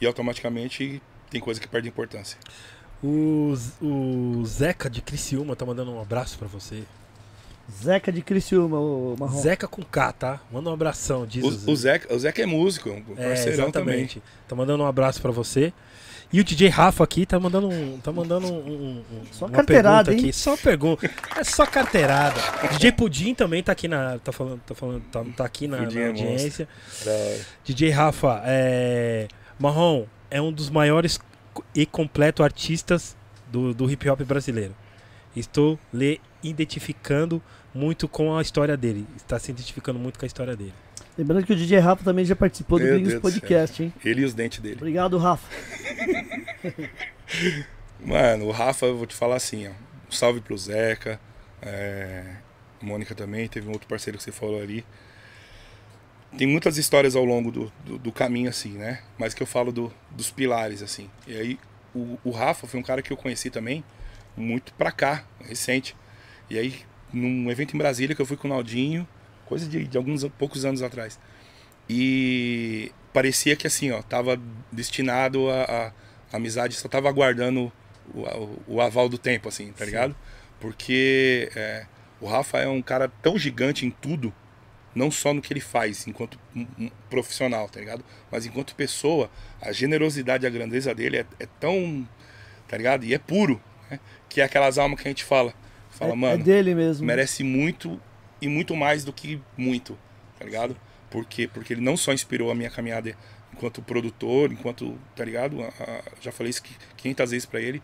E 0.00 0.06
automaticamente 0.06 1.00
tem 1.30 1.40
coisa 1.40 1.60
que 1.60 1.68
perde 1.68 1.88
importância. 1.88 2.38
O, 3.02 3.54
o 3.80 4.44
Zeca 4.44 4.90
de 4.90 5.00
Criciúma 5.00 5.54
tá 5.54 5.64
mandando 5.64 5.92
um 5.92 6.00
abraço 6.00 6.36
pra 6.38 6.48
você. 6.48 6.82
Zeca 7.70 8.10
de 8.10 8.22
Criciúma, 8.22 8.78
o 8.78 9.14
Marrom. 9.18 9.40
Zeca 9.40 9.68
com 9.68 9.82
K, 9.82 10.12
tá? 10.12 10.40
Manda 10.50 10.70
um 10.70 10.72
abração, 10.72 11.26
diz 11.26 11.44
O, 11.44 11.70
o, 11.70 11.76
Zeca, 11.76 12.14
o 12.14 12.18
Zeca 12.18 12.42
é 12.42 12.46
músico, 12.46 12.88
um 12.90 13.02
É, 13.16 13.28
parceirão 13.28 13.70
também. 13.70 13.94
exatamente. 14.00 14.22
Tá 14.48 14.56
mandando 14.56 14.82
um 14.82 14.86
abraço 14.86 15.20
pra 15.20 15.30
você. 15.30 15.72
E 16.30 16.40
o 16.40 16.44
DJ 16.44 16.68
Rafa 16.68 17.02
aqui 17.04 17.24
tá 17.24 17.40
mandando 17.40 17.68
um, 17.70 17.98
tá 18.00 18.12
mandando 18.12 18.46
um, 18.48 18.58
um- 18.58 19.04
um- 19.12 19.22
Só 19.32 19.46
uma 19.46 19.50
carteirada, 19.52 20.10
aqui, 20.12 20.30
só 20.30 20.56
pergunta. 20.58 21.10
É 21.36 21.42
só 21.44 21.64
carteirada. 21.64 22.38
DJ 22.72 22.92
Pudim 22.92 23.34
também 23.34 23.62
tá 23.62 23.72
aqui 23.72 23.88
na 23.88 24.18
tá 24.18 24.30
falando, 24.30 24.60
tá 24.60 24.74
falando, 24.74 25.02
tá, 25.10 25.24
tá 25.36 25.44
aqui 25.46 25.66
na, 25.66 25.78
na 25.78 25.82
é 26.00 26.06
audiência. 26.08 26.68
Hora. 27.06 27.38
DJ 27.64 27.90
Rafa, 27.90 28.42
é, 28.44 29.26
Marrom 29.58 30.04
é 30.30 30.40
um 30.40 30.52
dos 30.52 30.68
maiores 30.68 31.18
e 31.74 31.86
completo 31.86 32.42
artistas 32.42 33.16
do, 33.50 33.72
do 33.72 33.90
hip 33.90 34.06
hop 34.10 34.20
brasileiro. 34.22 34.74
Estou 35.34 35.78
lhe 35.92 36.20
identificando 36.42 37.42
muito 37.74 38.08
com 38.08 38.36
a 38.36 38.42
história 38.42 38.76
dele. 38.76 39.06
Está 39.16 39.38
se 39.38 39.50
identificando 39.50 39.98
muito 39.98 40.18
com 40.18 40.24
a 40.24 40.26
história 40.26 40.56
dele. 40.56 40.74
Lembrando 41.16 41.44
que 41.44 41.52
o 41.52 41.56
DJ 41.56 41.78
Rafa 41.80 42.04
também 42.04 42.24
já 42.24 42.36
participou 42.36 42.78
do 42.78 42.84
Meu 42.84 42.94
Gringos 42.94 43.10
Deus 43.12 43.22
Podcast, 43.22 43.82
hein? 43.82 43.92
Ele 44.04 44.22
e 44.22 44.24
os 44.24 44.34
dentes 44.34 44.60
dele. 44.60 44.76
Obrigado, 44.76 45.18
Rafa. 45.18 45.48
Mano, 48.04 48.46
o 48.46 48.50
Rafa, 48.50 48.86
eu 48.86 48.96
vou 48.96 49.06
te 49.06 49.14
falar 49.14 49.36
assim, 49.36 49.66
ó. 49.68 49.70
Um 49.70 50.12
salve 50.12 50.40
pro 50.40 50.56
Zeca. 50.56 51.20
É, 51.60 52.36
Mônica 52.80 53.14
também, 53.14 53.48
teve 53.48 53.68
um 53.68 53.72
outro 53.72 53.88
parceiro 53.88 54.16
que 54.16 54.22
você 54.24 54.30
falou 54.32 54.60
ali. 54.62 54.84
Tem 56.36 56.46
muitas 56.46 56.76
histórias 56.78 57.16
ao 57.16 57.24
longo 57.24 57.50
do, 57.50 57.72
do, 57.84 57.98
do 57.98 58.12
caminho, 58.12 58.48
assim, 58.48 58.72
né? 58.72 59.00
Mas 59.18 59.34
que 59.34 59.42
eu 59.42 59.46
falo 59.46 59.72
do- 59.72 59.92
dos 60.10 60.30
pilares, 60.30 60.82
assim. 60.82 61.10
E 61.26 61.36
aí, 61.36 61.58
o, 61.94 62.18
o 62.22 62.30
Rafa 62.30 62.66
foi 62.66 62.78
um 62.78 62.82
cara 62.82 63.02
que 63.02 63.12
eu 63.12 63.16
conheci 63.16 63.50
também 63.50 63.82
muito 64.36 64.72
pra 64.74 64.92
cá, 64.92 65.24
recente. 65.40 65.96
E 66.48 66.56
aí, 66.58 66.80
num 67.12 67.50
evento 67.50 67.74
em 67.74 67.78
Brasília 67.78 68.14
que 68.14 68.22
eu 68.22 68.26
fui 68.26 68.36
com 68.36 68.48
o 68.48 68.50
Naldinho, 68.50 69.06
coisa 69.46 69.66
de, 69.68 69.86
de 69.86 69.96
alguns 69.96 70.24
poucos 70.38 70.64
anos 70.64 70.82
atrás. 70.82 71.18
E 71.88 72.92
parecia 73.12 73.56
que 73.56 73.66
assim, 73.66 73.90
ó, 73.90 74.02
tava 74.02 74.40
destinado 74.70 75.48
a, 75.50 75.62
a, 75.62 75.86
a 76.32 76.36
amizade, 76.36 76.74
só 76.74 76.88
tava 76.88 77.08
aguardando 77.08 77.72
o, 78.14 78.20
o, 78.20 78.62
o 78.66 78.80
aval 78.80 79.08
do 79.08 79.16
tempo, 79.16 79.48
assim, 79.48 79.72
tá 79.72 79.78
Sim. 79.84 79.86
ligado? 79.86 80.16
Porque 80.60 81.50
é, 81.56 81.86
o 82.20 82.26
Rafa 82.26 82.58
é 82.58 82.68
um 82.68 82.82
cara 82.82 83.08
tão 83.22 83.38
gigante 83.38 83.86
em 83.86 83.90
tudo, 83.90 84.34
não 84.94 85.10
só 85.10 85.32
no 85.32 85.40
que 85.40 85.52
ele 85.52 85.60
faz 85.60 86.06
enquanto 86.06 86.38
um- 86.54 86.90
profissional, 87.08 87.68
tá 87.68 87.80
ligado? 87.80 88.04
Mas 88.30 88.44
enquanto 88.44 88.74
pessoa, 88.74 89.30
a 89.60 89.72
generosidade 89.72 90.44
e 90.44 90.46
a 90.46 90.50
grandeza 90.50 90.94
dele 90.94 91.18
é, 91.18 91.26
é 91.40 91.46
tão, 91.58 92.06
tá 92.66 92.76
ligado? 92.76 93.04
E 93.04 93.14
é 93.14 93.18
puro, 93.18 93.60
né? 93.90 93.98
Que 94.28 94.40
é 94.40 94.44
aquelas 94.44 94.76
almas 94.76 95.00
que 95.00 95.08
a 95.08 95.10
gente 95.10 95.24
fala. 95.24 95.54
Fala, 95.98 96.12
é, 96.12 96.16
mano, 96.16 96.40
é 96.40 96.44
dele 96.44 96.74
mesmo. 96.74 97.04
merece 97.04 97.42
muito 97.42 98.00
e 98.40 98.46
muito 98.46 98.76
mais 98.76 99.04
do 99.04 99.12
que 99.12 99.40
muito, 99.56 99.98
tá 100.38 100.44
ligado? 100.44 100.76
Porque, 101.10 101.48
porque 101.48 101.72
ele 101.72 101.80
não 101.80 101.96
só 101.96 102.12
inspirou 102.12 102.50
a 102.50 102.54
minha 102.54 102.70
caminhada 102.70 103.16
enquanto 103.52 103.82
produtor, 103.82 104.52
enquanto, 104.52 104.96
tá 105.16 105.24
ligado? 105.24 105.56
Já 106.20 106.30
falei 106.30 106.50
isso 106.50 106.62
que 106.62 106.72
500 106.96 107.30
vezes 107.30 107.46
pra 107.46 107.60
ele, 107.60 107.82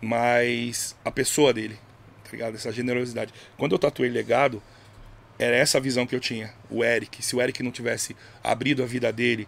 mas 0.00 0.96
a 1.04 1.10
pessoa 1.10 1.52
dele, 1.52 1.78
tá 2.24 2.30
ligado? 2.32 2.54
Essa 2.54 2.72
generosidade. 2.72 3.34
Quando 3.58 3.72
eu 3.72 3.78
tatuei 3.78 4.08
legado, 4.08 4.62
era 5.38 5.54
essa 5.54 5.78
a 5.78 5.80
visão 5.80 6.06
que 6.06 6.14
eu 6.14 6.20
tinha. 6.20 6.54
O 6.70 6.82
Eric, 6.82 7.22
se 7.22 7.36
o 7.36 7.42
Eric 7.42 7.62
não 7.62 7.70
tivesse 7.70 8.16
abrido 8.42 8.82
a 8.82 8.86
vida 8.86 9.12
dele 9.12 9.46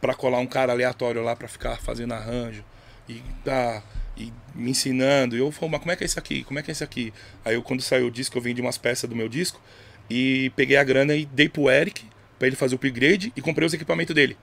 pra 0.00 0.14
colar 0.14 0.38
um 0.38 0.46
cara 0.46 0.72
aleatório 0.72 1.22
lá 1.22 1.36
pra 1.36 1.48
ficar 1.48 1.76
fazendo 1.80 2.14
arranjo 2.14 2.64
e 3.08 3.22
tá 3.44 3.82
e 4.16 4.32
me 4.54 4.70
ensinando, 4.70 5.34
e 5.36 5.38
eu 5.38 5.50
falo, 5.50 5.70
mas 5.72 5.80
como 5.80 5.92
é 5.92 5.96
que 5.96 6.04
é 6.04 6.06
isso 6.06 6.18
aqui? 6.18 6.44
Como 6.44 6.58
é 6.58 6.62
que 6.62 6.70
é 6.70 6.72
isso 6.72 6.84
aqui? 6.84 7.12
Aí 7.44 7.54
eu 7.54 7.62
quando 7.62 7.80
saiu 7.82 8.06
o 8.06 8.10
disco, 8.10 8.36
eu 8.36 8.42
vendi 8.42 8.60
umas 8.60 8.76
peças 8.78 9.08
do 9.08 9.16
meu 9.16 9.28
disco 9.28 9.60
e 10.10 10.50
peguei 10.56 10.76
a 10.76 10.84
grana 10.84 11.14
e 11.14 11.24
dei 11.26 11.48
pro 11.48 11.70
Eric 11.70 12.04
pra 12.38 12.46
ele 12.46 12.56
fazer 12.56 12.74
o 12.74 12.76
upgrade 12.76 13.32
e 13.36 13.40
comprei 13.40 13.66
os 13.66 13.72
equipamentos 13.72 14.14
dele 14.14 14.36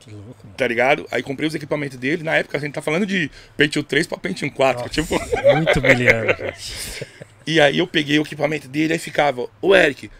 Que 0.00 0.10
louco, 0.10 0.36
mano. 0.44 0.54
tá 0.56 0.66
ligado? 0.68 1.06
Aí 1.10 1.22
comprei 1.22 1.48
os 1.48 1.54
equipamentos 1.54 1.96
dele. 1.96 2.22
Na 2.22 2.34
época 2.36 2.58
a 2.58 2.60
gente 2.60 2.74
tá 2.74 2.82
falando 2.82 3.06
de 3.06 3.30
Pentium 3.56 3.82
3 3.82 4.06
pra 4.06 4.18
Pentium 4.18 4.50
4. 4.50 4.82
Nossa. 4.82 4.92
Tipo, 4.92 5.18
Muito 5.54 5.80
brilhante. 5.80 7.06
e 7.46 7.60
aí 7.60 7.78
eu 7.78 7.86
peguei 7.86 8.18
o 8.18 8.22
equipamento 8.22 8.68
dele 8.68 8.92
aí 8.92 8.98
ficava, 8.98 9.48
ô 9.62 9.74
Eric, 9.74 10.10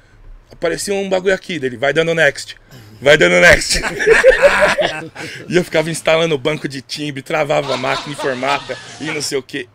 aparecia 0.55 0.95
um 0.95 1.09
bagulho 1.09 1.35
aqui 1.35 1.59
dele, 1.59 1.77
vai 1.77 1.93
dando 1.93 2.15
next. 2.15 2.57
Vai 3.01 3.19
dando 3.19 3.41
next. 3.41 3.81
e 5.49 5.57
eu 5.57 5.65
ficava 5.65 5.91
instalando 5.91 6.35
o 6.35 6.39
banco 6.39 6.69
de 6.69 6.81
timbre, 6.81 7.23
travava 7.23 7.75
a 7.75 7.77
máquina 7.77 8.13
em 8.13 8.17
formata 8.17 8.77
e 9.01 9.05
não 9.05 9.21
sei 9.21 9.37
o 9.39 9.43
que. 9.43 9.69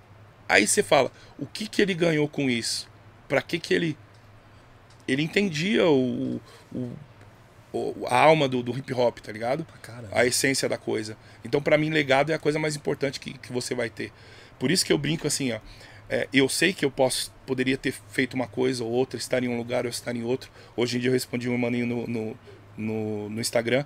Aí 0.47 0.65
você 0.65 0.81
fala, 0.81 1.11
o 1.37 1.45
que 1.45 1.67
que 1.67 1.81
ele 1.81 1.93
ganhou 1.93 2.27
com 2.27 2.49
isso? 2.49 2.87
Pra 3.27 3.41
que 3.41 3.59
que 3.59 3.73
ele. 3.73 3.97
Ele 5.07 5.21
entendia 5.23 5.85
o, 5.87 6.39
o- 6.73 6.91
o- 7.73 8.05
a 8.07 8.17
alma 8.19 8.47
do, 8.47 8.61
do 8.63 8.75
hip 8.77 8.91
hop, 8.93 9.19
tá 9.19 9.31
ligado? 9.31 9.65
Caramba. 9.81 10.09
a 10.11 10.25
essência 10.25 10.67
da 10.69 10.77
coisa. 10.77 11.15
Então, 11.43 11.61
pra 11.61 11.77
mim, 11.77 11.89
legado 11.89 12.31
é 12.31 12.35
a 12.35 12.39
coisa 12.39 12.57
mais 12.59 12.75
importante 12.75 13.19
que, 13.19 13.37
que 13.37 13.51
você 13.51 13.73
vai 13.75 13.89
ter. 13.89 14.11
Por 14.57 14.71
isso 14.71 14.85
que 14.85 14.91
eu 14.93 14.97
brinco 14.97 15.25
assim, 15.27 15.51
ó. 15.51 15.59
é, 16.09 16.27
eu 16.33 16.47
sei 16.49 16.73
que 16.73 16.83
eu 16.85 16.91
posso, 16.91 17.31
poderia 17.49 17.75
ter 17.75 17.95
feito 18.09 18.35
uma 18.35 18.45
coisa 18.45 18.83
ou 18.83 18.91
outra, 18.91 19.17
estar 19.17 19.43
em 19.43 19.47
um 19.47 19.57
lugar 19.57 19.85
ou 19.85 19.89
estar 19.89 20.15
em 20.15 20.21
outro. 20.21 20.51
Hoje 20.77 20.97
em 20.97 20.99
dia 20.99 21.09
eu 21.09 21.13
respondi 21.13 21.49
um 21.49 21.57
maninho 21.57 21.87
no, 21.87 22.05
no, 22.05 22.39
no, 22.77 23.29
no 23.31 23.41
Instagram, 23.41 23.83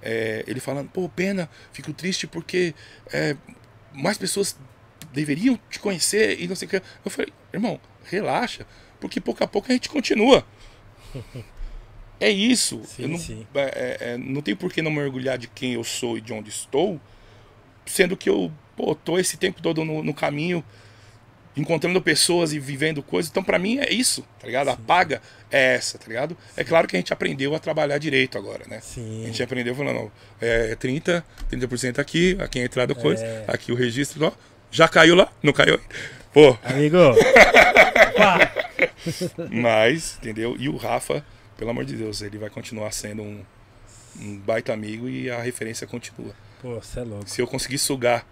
é, 0.00 0.42
ele 0.46 0.60
falando, 0.60 0.88
pô, 0.88 1.06
pena, 1.10 1.46
fico 1.74 1.92
triste 1.92 2.26
porque 2.26 2.74
é, 3.12 3.36
mais 3.92 4.16
pessoas 4.16 4.56
deveriam 5.12 5.60
te 5.68 5.78
conhecer 5.78 6.40
e 6.40 6.48
não 6.48 6.56
sei 6.56 6.66
o 6.66 6.70
que. 6.70 6.76
Eu 7.04 7.10
falei, 7.10 7.30
irmão, 7.52 7.78
relaxa, 8.04 8.66
porque 8.98 9.20
pouco 9.20 9.44
a 9.44 9.46
pouco 9.46 9.70
a 9.70 9.74
gente 9.74 9.90
continua. 9.90 10.46
É 12.20 12.30
isso. 12.30 12.80
Sim, 12.84 13.02
eu 13.02 13.08
não, 13.08 13.18
sim. 13.18 13.44
é, 13.52 13.60
é, 13.60 14.12
é, 14.12 14.16
não 14.16 14.40
tem 14.40 14.54
por 14.54 14.72
que 14.72 14.80
não 14.80 14.92
me 14.92 15.00
orgulhar 15.00 15.36
de 15.36 15.48
quem 15.48 15.72
eu 15.72 15.82
sou 15.82 16.16
e 16.16 16.20
de 16.20 16.32
onde 16.32 16.50
estou, 16.50 17.00
sendo 17.84 18.16
que 18.16 18.30
eu 18.30 18.52
pô, 18.76 18.94
tô 18.94 19.18
esse 19.18 19.36
tempo 19.36 19.60
todo 19.60 19.84
no, 19.84 20.04
no 20.04 20.14
caminho, 20.14 20.64
encontrando 21.56 22.00
pessoas 22.00 22.52
e 22.52 22.58
vivendo 22.58 23.02
coisas. 23.02 23.30
Então, 23.30 23.42
pra 23.44 23.58
mim, 23.58 23.78
é 23.78 23.92
isso, 23.92 24.24
tá 24.40 24.46
ligado? 24.46 24.68
A 24.68 24.76
paga 24.76 25.20
é 25.50 25.74
essa, 25.74 25.98
tá 25.98 26.06
ligado? 26.08 26.36
É 26.56 26.64
claro 26.64 26.88
que 26.88 26.96
a 26.96 26.98
gente 26.98 27.12
aprendeu 27.12 27.54
a 27.54 27.58
trabalhar 27.58 27.98
direito 27.98 28.38
agora, 28.38 28.64
né? 28.66 28.78
A 28.78 28.80
Sim. 28.80 29.24
gente 29.26 29.42
aprendeu 29.42 29.74
falando, 29.74 29.98
ó, 30.00 30.08
é 30.40 30.74
30, 30.76 31.24
30% 31.50 31.98
aqui, 31.98 32.36
aqui 32.40 32.58
é 32.58 32.62
a 32.62 32.64
entrada 32.64 32.94
coisa, 32.94 33.24
É. 33.24 33.44
aqui 33.48 33.70
o 33.70 33.74
registro, 33.74 34.24
ó, 34.26 34.32
já 34.70 34.88
caiu 34.88 35.14
lá, 35.14 35.30
não 35.42 35.52
caiu. 35.52 35.78
Pô, 36.32 36.56
Amigo. 36.64 36.96
Mas, 39.50 40.16
entendeu? 40.18 40.56
E 40.58 40.68
o 40.68 40.76
Rafa, 40.76 41.24
pelo 41.56 41.70
amor 41.70 41.84
de 41.84 41.96
Deus, 41.96 42.22
ele 42.22 42.38
vai 42.38 42.50
continuar 42.50 42.90
sendo 42.92 43.22
um, 43.22 43.42
um 44.20 44.36
baita 44.38 44.72
amigo 44.72 45.08
e 45.08 45.30
a 45.30 45.40
referência 45.40 45.86
continua. 45.86 46.34
Pô, 46.60 46.74
você 46.80 47.00
é 47.00 47.02
louco. 47.02 47.28
Se 47.28 47.40
eu 47.42 47.46
conseguir 47.46 47.78
sugar 47.78 48.24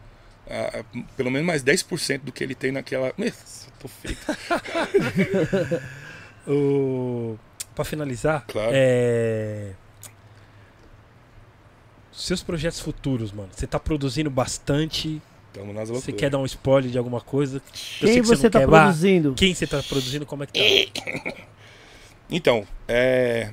ah, 0.51 0.85
pelo 1.17 1.31
menos 1.31 1.47
mais 1.47 1.63
10% 1.63 2.21
do 2.23 2.33
que 2.33 2.43
ele 2.43 2.55
tem 2.55 2.73
naquela. 2.73 3.13
Nossa, 3.19 3.71
tô 3.79 3.89
feito. 3.89 4.21
O... 6.47 7.37
Pra 7.75 7.85
finalizar, 7.85 8.45
Claro. 8.49 8.71
é... 8.73 9.73
seus 12.11 12.43
projetos 12.43 12.81
futuros, 12.81 13.31
mano. 13.31 13.51
Você 13.53 13.67
tá 13.67 13.79
produzindo 13.79 14.31
bastante. 14.31 15.21
Tamo 15.53 15.73
nas 15.73 15.89
Você 15.89 15.93
loucuras. 15.95 16.21
quer 16.21 16.31
dar 16.31 16.39
um 16.39 16.47
spoiler 16.47 16.91
de 16.91 16.99
alguma 16.99 17.21
coisa? 17.21 17.61
Quem 17.99 18.21
que 18.21 18.27
você 18.27 18.45
não 18.45 18.51
tá 18.51 18.61
quer. 18.61 18.67
Produzindo? 18.67 19.35
Quem 19.35 19.55
você 19.55 19.67
tá 19.67 19.83
produzindo? 19.83 20.27
Como 20.27 20.43
é 20.43 20.47
que 20.47 20.93
tá? 20.93 21.33
Então, 22.33 22.65
é, 22.87 23.53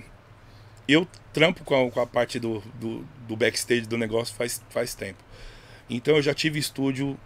eu 0.87 1.07
trampo 1.33 1.63
com 1.63 1.87
a, 1.87 1.91
com 1.91 1.99
a 1.99 2.05
parte 2.05 2.39
do, 2.39 2.61
do, 2.75 3.03
do 3.27 3.35
backstage 3.35 3.87
do 3.87 3.97
negócio 3.97 4.35
faz, 4.35 4.61
faz 4.69 4.93
tempo. 4.93 5.17
Então 5.89 6.15
eu 6.15 6.21
já 6.21 6.33
tive 6.33 6.59
estúdio 6.59 7.17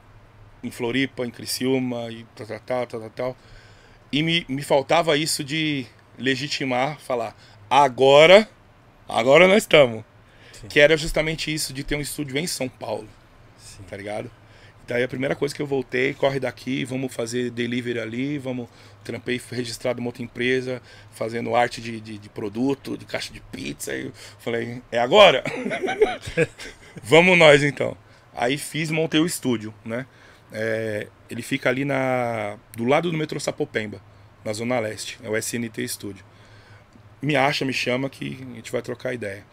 em 0.64 0.70
Floripa, 0.70 1.26
em 1.26 1.32
Criciúma 1.32 2.12
e 2.12 2.26
tal, 2.36 2.48
tal, 2.48 2.60
tal, 2.60 2.88
tal, 2.88 3.10
tal. 3.10 3.38
E 4.12 4.22
me, 4.22 4.46
me 4.48 4.62
faltava 4.62 5.18
isso 5.18 5.44
de 5.44 5.86
legitimar, 6.18 7.00
falar, 7.00 7.36
agora, 7.70 8.48
agora 9.08 9.48
nós 9.48 9.64
estamos. 9.64 10.04
Que 10.70 10.80
era 10.80 10.96
justamente 10.96 11.52
isso 11.52 11.74
de 11.74 11.84
ter 11.84 11.96
um 11.96 12.02
estúdio 12.02 12.38
em 12.38 12.46
São 12.46 12.70
Paulo, 12.70 13.08
Sim. 13.58 13.82
tá 13.90 13.98
ligado? 13.98 14.30
Daí 14.88 15.04
a 15.04 15.08
primeira 15.08 15.36
coisa 15.36 15.56
que 15.56 15.62
eu 15.62 15.66
voltei, 15.66 16.14
corre 16.14 16.40
daqui, 16.40 16.84
vamos 16.86 17.14
fazer 17.14 17.50
delivery 17.50 18.00
ali, 18.00 18.38
vamos. 18.38 18.68
Trampei 19.04 19.42
registrado 19.50 20.00
em 20.00 20.04
uma 20.04 20.10
outra 20.10 20.22
empresa, 20.22 20.80
fazendo 21.12 21.56
arte 21.56 21.82
de, 21.82 22.00
de, 22.00 22.20
de 22.20 22.30
produto, 22.30 22.96
de 22.96 23.06
caixa 23.06 23.34
de 23.34 23.40
pizza. 23.40 23.92
Aí 23.92 24.06
eu 24.06 24.12
falei, 24.38 24.82
é 24.92 25.00
agora? 25.00 25.44
vamos 27.02 27.36
nós 27.36 27.64
então. 27.64 27.98
Aí 28.36 28.58
fiz 28.58 28.90
e 28.90 28.94
montei 28.94 29.20
o 29.20 29.26
estúdio, 29.26 29.74
né? 29.84 30.06
É, 30.52 31.08
ele 31.30 31.42
fica 31.42 31.70
ali 31.70 31.86
na, 31.86 32.58
do 32.76 32.86
lado 32.86 33.10
do 33.12 33.18
metrô 33.18 33.40
Sapopemba, 33.40 34.02
na 34.44 34.54
Zona 34.54 34.80
Leste. 34.80 35.18
É 35.24 35.30
o 35.30 35.38
SNT 35.38 35.88
Studio. 35.88 36.26
Me 37.22 37.36
acha, 37.36 37.64
me 37.64 37.74
chama 37.74 38.10
que 38.10 38.38
a 38.52 38.56
gente 38.56 38.72
vai 38.72 38.82
trocar 38.82 39.14
ideia. 39.14 39.46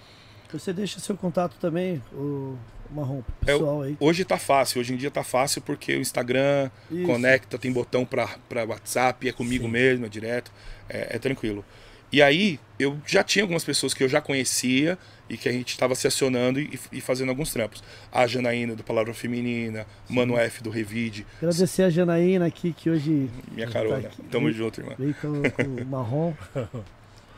Você 0.53 0.73
deixa 0.73 0.99
seu 0.99 1.15
contato 1.17 1.57
também, 1.61 2.03
o 2.13 2.57
Marrom, 2.91 3.23
É 3.43 3.47
pessoal 3.47 3.83
aí. 3.83 3.97
Hoje 4.01 4.25
tá 4.25 4.39
fácil, 4.39 4.81
hoje 4.81 4.95
em 4.95 4.97
dia 4.97 5.11
tá 5.11 5.23
fácil 5.23 5.61
porque 5.61 5.95
o 5.95 6.01
Instagram 6.01 6.71
Isso. 6.91 7.05
conecta, 7.05 7.59
tem 7.59 7.71
botão 7.71 8.07
pra, 8.07 8.27
pra 8.49 8.65
WhatsApp, 8.65 9.29
é 9.29 9.33
comigo 9.33 9.67
Sim. 9.67 9.71
mesmo, 9.71 10.07
é 10.07 10.09
direto, 10.09 10.51
é, 10.89 11.17
é 11.17 11.19
tranquilo. 11.19 11.63
E 12.11 12.23
aí, 12.23 12.59
eu 12.79 12.99
já 13.07 13.23
tinha 13.23 13.43
algumas 13.43 13.63
pessoas 13.63 13.93
que 13.93 14.03
eu 14.03 14.09
já 14.09 14.23
conhecia 14.23 14.97
e 15.29 15.37
que 15.37 15.49
a 15.49 15.53
gente 15.53 15.69
estava 15.71 15.95
se 15.95 16.07
acionando 16.07 16.59
e, 16.61 16.79
e 16.93 17.01
fazendo 17.01 17.29
alguns 17.29 17.53
trampos. 17.53 17.83
A 18.11 18.27
Janaína 18.27 18.75
do 18.75 18.83
Palavra 18.83 19.13
Feminina, 19.15 19.87
Mano 20.09 20.37
F 20.39 20.63
do 20.63 20.71
Revide, 20.71 21.27
Agradecer 21.39 21.83
a 21.83 21.91
Janaína 21.91 22.47
aqui, 22.47 22.73
que 22.73 22.89
hoje 22.91 23.29
minha 23.53 23.67
Tá 23.67 23.73
carona. 23.75 24.09
aqui. 24.09 24.23
Tamo 24.31 24.51
junto, 24.53 24.81
irmã. 24.81 24.95
veio 24.99 25.15
com 25.15 25.29
o 25.29 25.87
Marrom. 25.87 26.33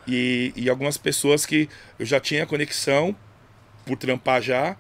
E, 0.09 0.53
e 0.57 0.69
algumas 0.69 0.97
pessoas 0.97 1.45
que 1.47 1.69
eu 1.99 2.07
já 2.07 2.19
tinha 2.19 2.47
conexão 2.47 3.15
por 3.85 3.97
trampar 3.97 4.41
já 4.43 4.75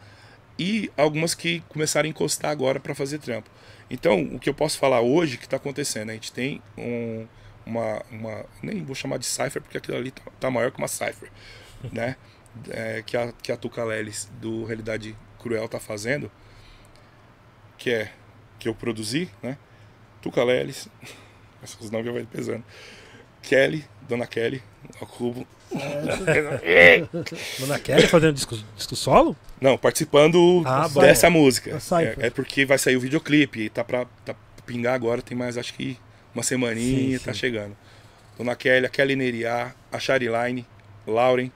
e 0.58 0.90
algumas 0.96 1.34
que 1.34 1.60
começaram 1.68 2.06
a 2.06 2.10
encostar 2.10 2.50
agora 2.50 2.80
para 2.80 2.94
fazer 2.94 3.18
trampo. 3.18 3.48
Então, 3.90 4.20
o 4.34 4.38
que 4.40 4.48
eu 4.48 4.54
posso 4.54 4.78
falar 4.78 5.00
hoje 5.02 5.36
que 5.36 5.44
está 5.44 5.56
acontecendo? 5.56 6.10
A 6.10 6.14
gente 6.14 6.32
tem 6.32 6.60
um, 6.76 7.26
uma, 7.66 8.02
uma. 8.10 8.44
Nem 8.62 8.82
vou 8.82 8.94
chamar 8.94 9.18
de 9.18 9.26
cipher, 9.26 9.60
porque 9.62 9.78
aquilo 9.78 9.96
ali 9.98 10.10
tá, 10.10 10.22
tá 10.40 10.50
maior 10.50 10.70
que 10.72 10.78
uma 10.78 10.88
cipher, 10.88 11.30
né? 11.92 12.16
É, 12.70 13.02
que, 13.04 13.16
a, 13.16 13.32
que 13.42 13.52
a 13.52 13.56
Tuca 13.56 13.84
Lelis 13.84 14.28
do 14.40 14.64
Realidade 14.64 15.16
Cruel 15.38 15.68
tá 15.68 15.78
fazendo, 15.80 16.30
que 17.78 17.90
é 17.90 18.10
que 18.58 18.68
eu 18.68 18.74
produzi, 18.74 19.30
né? 19.42 19.56
Tuca 20.20 20.44
Lelis, 20.44 20.88
os 21.80 21.90
nomes 21.90 22.06
já 22.06 22.12
vai 22.12 22.24
pesando. 22.24 22.62
Kelly, 23.42 23.84
Dona 24.08 24.26
Kelly, 24.26 24.62
ao 25.00 25.06
cubo. 25.06 25.46
Dona 27.58 27.78
Kelly 27.78 28.06
fazendo 28.06 28.34
disco, 28.34 28.56
disco 28.76 28.96
solo? 28.96 29.36
Não, 29.60 29.78
participando 29.78 30.62
Ah, 30.66 30.88
bom. 30.88 31.00
dessa 31.00 31.30
música. 31.30 31.72
Da 31.72 31.80
Cypher. 31.80 32.16
É, 32.20 32.26
é 32.26 32.30
porque 32.30 32.64
vai 32.64 32.78
sair 32.78 32.96
o 32.96 33.00
videoclipe, 33.00 33.60
e 33.62 33.70
tá 33.70 33.82
pra, 33.84 34.04
tá 34.24 34.34
pra 34.34 34.64
pingar 34.66 34.94
agora, 34.94 35.22
tem 35.22 35.36
mais 35.36 35.56
acho 35.56 35.72
que 35.74 35.98
uma 36.34 36.42
semaninha, 36.42 37.18
Sim, 37.18 37.24
tá 37.24 37.32
sim. 37.32 37.38
chegando. 37.40 37.76
Dona 38.36 38.54
Kelly, 38.56 38.86
a 38.86 38.88
Kelly 38.88 39.16
Neriá, 39.16 39.74
a 39.92 39.98
Chariline, 39.98 40.66
Lauren, 41.06 41.50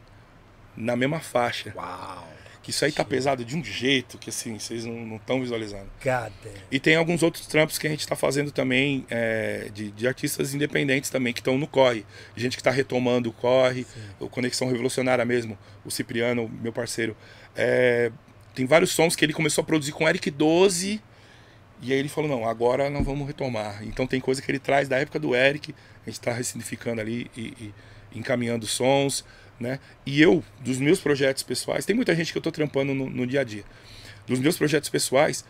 na 0.77 0.97
mesma 0.97 1.21
faixa. 1.21 1.73
Uau! 1.77 2.35
Que 2.63 2.71
isso 2.71 2.83
aí 2.83 2.91
tá 2.91 3.05
pesado 3.05 3.45
de 3.45 3.55
um 3.55 3.63
jeito 3.63 4.17
que 4.17 4.31
assim, 4.31 4.59
vocês 4.59 4.87
não 4.87 5.17
estão 5.17 5.39
visualizando. 5.39 5.87
God. 6.03 6.33
E 6.71 6.81
tem 6.81 6.97
alguns 6.97 7.23
outros 7.23 7.47
trampos 7.47 7.77
que 7.77 7.87
a 7.87 7.91
gente 7.91 8.01
está 8.01 8.17
fazendo 8.17 8.51
também, 8.51 9.05
é, 9.11 9.69
de, 9.75 9.91
de 9.91 10.09
artistas 10.09 10.55
independentes 10.55 11.11
também, 11.11 11.35
que 11.35 11.41
estão 11.41 11.59
no 11.59 11.67
corre. 11.67 12.07
Gente 12.35 12.57
que 12.57 12.63
está 12.63 12.71
retomando 12.71 13.29
o 13.29 13.33
corre, 13.35 13.87
o 14.19 14.31
Conexão 14.31 14.67
Revolucionária 14.67 15.27
mesmo, 15.27 15.59
o 15.85 15.91
Cipriano, 15.91 16.51
meu 16.63 16.73
parceiro. 16.73 17.15
É, 17.55 18.11
tem 18.55 18.65
vários 18.65 18.93
sons 18.93 19.15
que 19.15 19.25
ele 19.25 19.35
começou 19.35 19.61
a 19.61 19.65
produzir 19.67 19.93
com 19.93 20.09
Eric 20.09 20.31
12, 20.31 21.03
e 21.83 21.93
aí 21.93 21.99
ele 21.99 22.09
falou, 22.09 22.31
não, 22.31 22.49
agora 22.49 22.89
não 22.89 23.05
vamos 23.05 23.27
retomar. 23.27 23.85
Então 23.85 24.07
tem 24.07 24.21
coisa 24.21 24.41
que 24.41 24.51
ele 24.51 24.59
traz 24.59 24.89
da 24.89 24.97
época 24.99 25.19
do 25.19 25.35
Eric, 25.35 25.75
a 26.07 26.09
gente 26.09 26.19
está 26.19 26.33
ressignificando 26.33 27.01
ali 27.01 27.31
e, 27.37 27.43
e 27.61 27.75
encaminhando 28.19 28.67
sons, 28.67 29.23
né? 29.59 29.79
E 30.05 30.21
eu, 30.21 30.43
dos 30.61 30.79
meus 30.79 31.01
projetos 31.01 31.43
pessoais, 31.43 31.85
tem 31.85 31.95
muita 31.95 32.15
gente 32.15 32.33
que 32.33 32.39
eu 32.39 32.41
estou 32.41 32.53
trampando 32.53 32.95
no- 32.95 33.09
no 33.09 33.27
dia 33.27 33.41
a 33.41 33.45
dia. 33.45 33.65
Dos 34.27 34.39
meus 34.41 34.57
projetos 34.57 34.89
pessoais, 34.89 35.45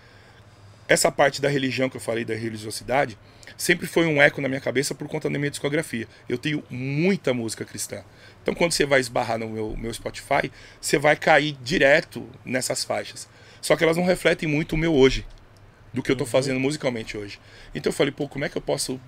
essa 0.88 1.10
parte 1.10 1.40
da 1.40 1.48
religião 1.48 1.88
que 1.88 1.96
eu 1.96 2.00
falei, 2.00 2.24
da 2.24 2.34
religiosidade, 2.34 3.16
sempre 3.56 3.86
foi 3.86 4.06
um 4.06 4.20
eco 4.20 4.40
na 4.40 4.48
minha 4.48 4.60
cabeça 4.60 4.94
por 4.94 5.08
conta 5.08 5.30
da 5.30 5.38
minha 5.38 5.50
discografia. 5.50 6.06
Eu 6.28 6.36
tenho 6.36 6.62
muita 6.68 7.32
música 7.32 7.64
cristã. 7.64 8.02
Então, 8.42 8.54
quando 8.54 8.72
você 8.72 8.84
vai 8.84 9.00
esbarrar 9.00 9.38
no 9.38 9.48
meu, 9.48 9.74
meu 9.76 9.92
Spotify, 9.94 10.50
você 10.80 10.98
vai 10.98 11.16
cair 11.16 11.56
direto 11.62 12.28
nessas 12.44 12.84
faixas. 12.84 13.28
Só 13.62 13.76
que 13.76 13.84
elas 13.84 13.96
não 13.96 14.04
refletem 14.04 14.46
muito 14.48 14.74
o 14.74 14.78
meu 14.78 14.92
hoje, 14.94 15.24
do 15.92 16.02
que 16.02 16.10
eu 16.10 16.16
tô 16.16 16.26
fazendo 16.26 16.60
musicalmente 16.60 17.16
hoje. 17.16 17.40
Então, 17.74 17.90
eu 17.90 17.94
falei, 17.94 18.12
pô, 18.12 18.28
como 18.28 18.44
é 18.44 18.48
que 18.48 18.58
eu 18.58 18.62
posso 18.62 19.00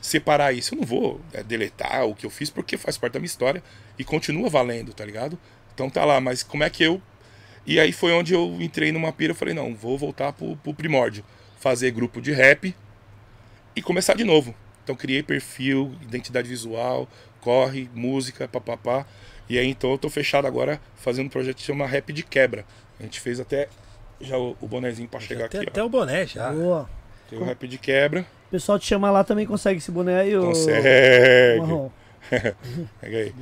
separar 0.00 0.52
isso? 0.52 0.74
Eu 0.74 0.80
não 0.80 0.86
vou 0.86 1.20
é, 1.32 1.42
deletar 1.42 2.04
o 2.06 2.14
que 2.14 2.26
eu 2.26 2.30
fiz, 2.30 2.50
porque 2.50 2.76
faz 2.76 2.96
parte 2.96 3.14
da 3.14 3.20
minha 3.20 3.26
história 3.26 3.62
e 3.98 4.04
continua 4.04 4.48
valendo, 4.48 4.92
tá 4.92 5.04
ligado? 5.04 5.38
Então, 5.74 5.88
tá 5.88 6.04
lá, 6.04 6.20
mas 6.20 6.42
como 6.42 6.64
é 6.64 6.70
que 6.70 6.82
eu 6.82 7.00
e 7.66 7.78
aí 7.78 7.92
foi 7.92 8.12
onde 8.12 8.34
eu 8.34 8.56
entrei 8.60 8.90
numa 8.90 9.12
pira, 9.12 9.32
eu 9.32 9.36
falei, 9.36 9.54
não, 9.54 9.74
vou 9.74 9.96
voltar 9.98 10.32
pro, 10.32 10.56
pro 10.56 10.74
primórdio, 10.74 11.24
fazer 11.58 11.90
grupo 11.90 12.20
de 12.20 12.32
rap 12.32 12.74
e 13.76 13.82
começar 13.82 14.14
de 14.14 14.24
novo. 14.24 14.54
Então 14.82 14.96
criei 14.96 15.22
perfil, 15.22 15.94
identidade 16.02 16.48
visual, 16.48 17.08
corre, 17.40 17.88
música, 17.94 18.48
papapá. 18.48 19.06
E 19.48 19.58
aí 19.58 19.68
então 19.68 19.90
eu 19.90 19.98
tô 19.98 20.08
fechado 20.08 20.46
agora 20.46 20.80
fazendo 20.96 21.26
um 21.26 21.30
projeto 21.30 21.58
que 21.58 21.62
chama 21.62 21.86
Rap 21.86 22.12
de 22.12 22.22
Quebra. 22.22 22.64
A 22.98 23.02
gente 23.02 23.20
fez 23.20 23.38
até 23.38 23.68
já 24.20 24.38
o, 24.38 24.56
o 24.60 24.66
bonezinho 24.66 25.08
pra 25.08 25.20
chegar 25.20 25.48
Tem 25.48 25.60
aqui, 25.60 25.70
até 25.70 25.82
ó. 25.82 25.86
o 25.86 25.88
boné 25.88 26.26
já. 26.26 26.50
Boa. 26.50 26.88
Tem 27.28 27.38
o 27.38 27.44
Rap 27.44 27.68
de 27.68 27.78
Quebra. 27.78 28.26
O 28.50 28.52
pessoal 28.52 28.78
te 28.78 28.86
chama 28.86 29.10
lá 29.10 29.22
também 29.22 29.46
consegue 29.46 29.78
esse 29.78 29.90
boné 29.92 30.20
aí, 30.20 30.34
Consegue. 30.36 30.82
Pega 33.00 33.16
aí. 33.18 33.34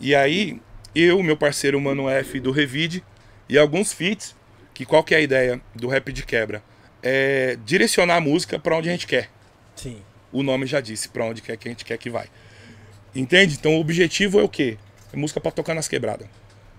E 0.00 0.14
aí, 0.14 0.60
eu, 0.94 1.22
meu 1.22 1.36
parceiro 1.36 1.80
Mano 1.80 2.08
F 2.08 2.40
do 2.40 2.50
Revide 2.50 3.04
e 3.48 3.58
alguns 3.58 3.92
feats, 3.92 4.34
que 4.72 4.84
qual 4.86 5.02
que 5.04 5.14
é 5.14 5.18
a 5.18 5.20
ideia 5.20 5.60
do 5.74 5.88
Rap 5.88 6.12
de 6.12 6.24
Quebra? 6.24 6.62
É 7.02 7.56
direcionar 7.64 8.16
a 8.16 8.20
música 8.20 8.58
pra 8.58 8.76
onde 8.76 8.88
a 8.88 8.92
gente 8.92 9.06
quer. 9.06 9.28
Sim. 9.76 9.98
o 10.32 10.42
nome 10.42 10.66
já 10.66 10.80
disse 10.80 11.08
para 11.08 11.24
onde 11.24 11.40
quer 11.40 11.56
que 11.56 11.68
a 11.68 11.70
gente 11.70 11.84
quer 11.84 11.96
que 11.98 12.10
vai. 12.10 12.26
Entende? 13.14 13.54
Então 13.54 13.76
o 13.76 13.80
objetivo 13.80 14.40
é 14.40 14.42
o 14.42 14.48
quê? 14.48 14.76
É 15.12 15.16
música 15.16 15.40
para 15.40 15.52
tocar 15.52 15.72
nas 15.74 15.86
quebradas. 15.88 16.26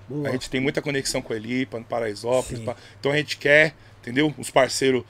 Boa. 0.08 0.28
A 0.28 0.32
gente 0.34 0.50
tem 0.50 0.60
muita 0.60 0.82
conexão 0.82 1.22
com 1.22 1.34
Elipa, 1.34 1.80
Paraisópolis, 1.88 2.62
pa- 2.64 2.76
então 3.00 3.12
a 3.12 3.16
gente 3.16 3.38
quer, 3.38 3.74
entendeu? 4.02 4.34
Os 4.38 4.50
parceiros 4.52 5.04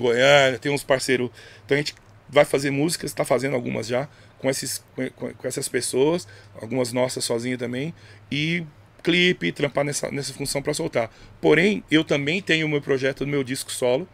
Goiânia, 0.00 0.58
tem 0.58 0.72
uns 0.72 0.82
parceiros. 0.82 1.30
Então 1.64 1.76
a 1.76 1.78
gente 1.78 1.94
vai 2.28 2.44
fazer 2.44 2.70
músicas, 2.70 3.10
está 3.10 3.24
fazendo 3.24 3.54
algumas 3.54 3.86
já 3.86 4.08
com 4.38 4.48
esses 4.48 4.82
com, 4.94 5.34
com 5.34 5.48
essas 5.48 5.68
pessoas, 5.68 6.26
algumas 6.60 6.92
nossas 6.92 7.24
sozinha 7.24 7.58
também 7.58 7.94
e 8.30 8.64
clipe, 9.02 9.52
trampar 9.52 9.84
nessa 9.84 10.10
nessa 10.10 10.32
função 10.32 10.62
para 10.62 10.74
soltar. 10.74 11.10
Porém, 11.40 11.82
eu 11.90 12.04
também 12.04 12.40
tenho 12.40 12.66
o 12.66 12.68
meu 12.68 12.80
projeto 12.80 13.24
do 13.24 13.30
meu 13.30 13.44
disco 13.44 13.70
solo, 13.70 14.08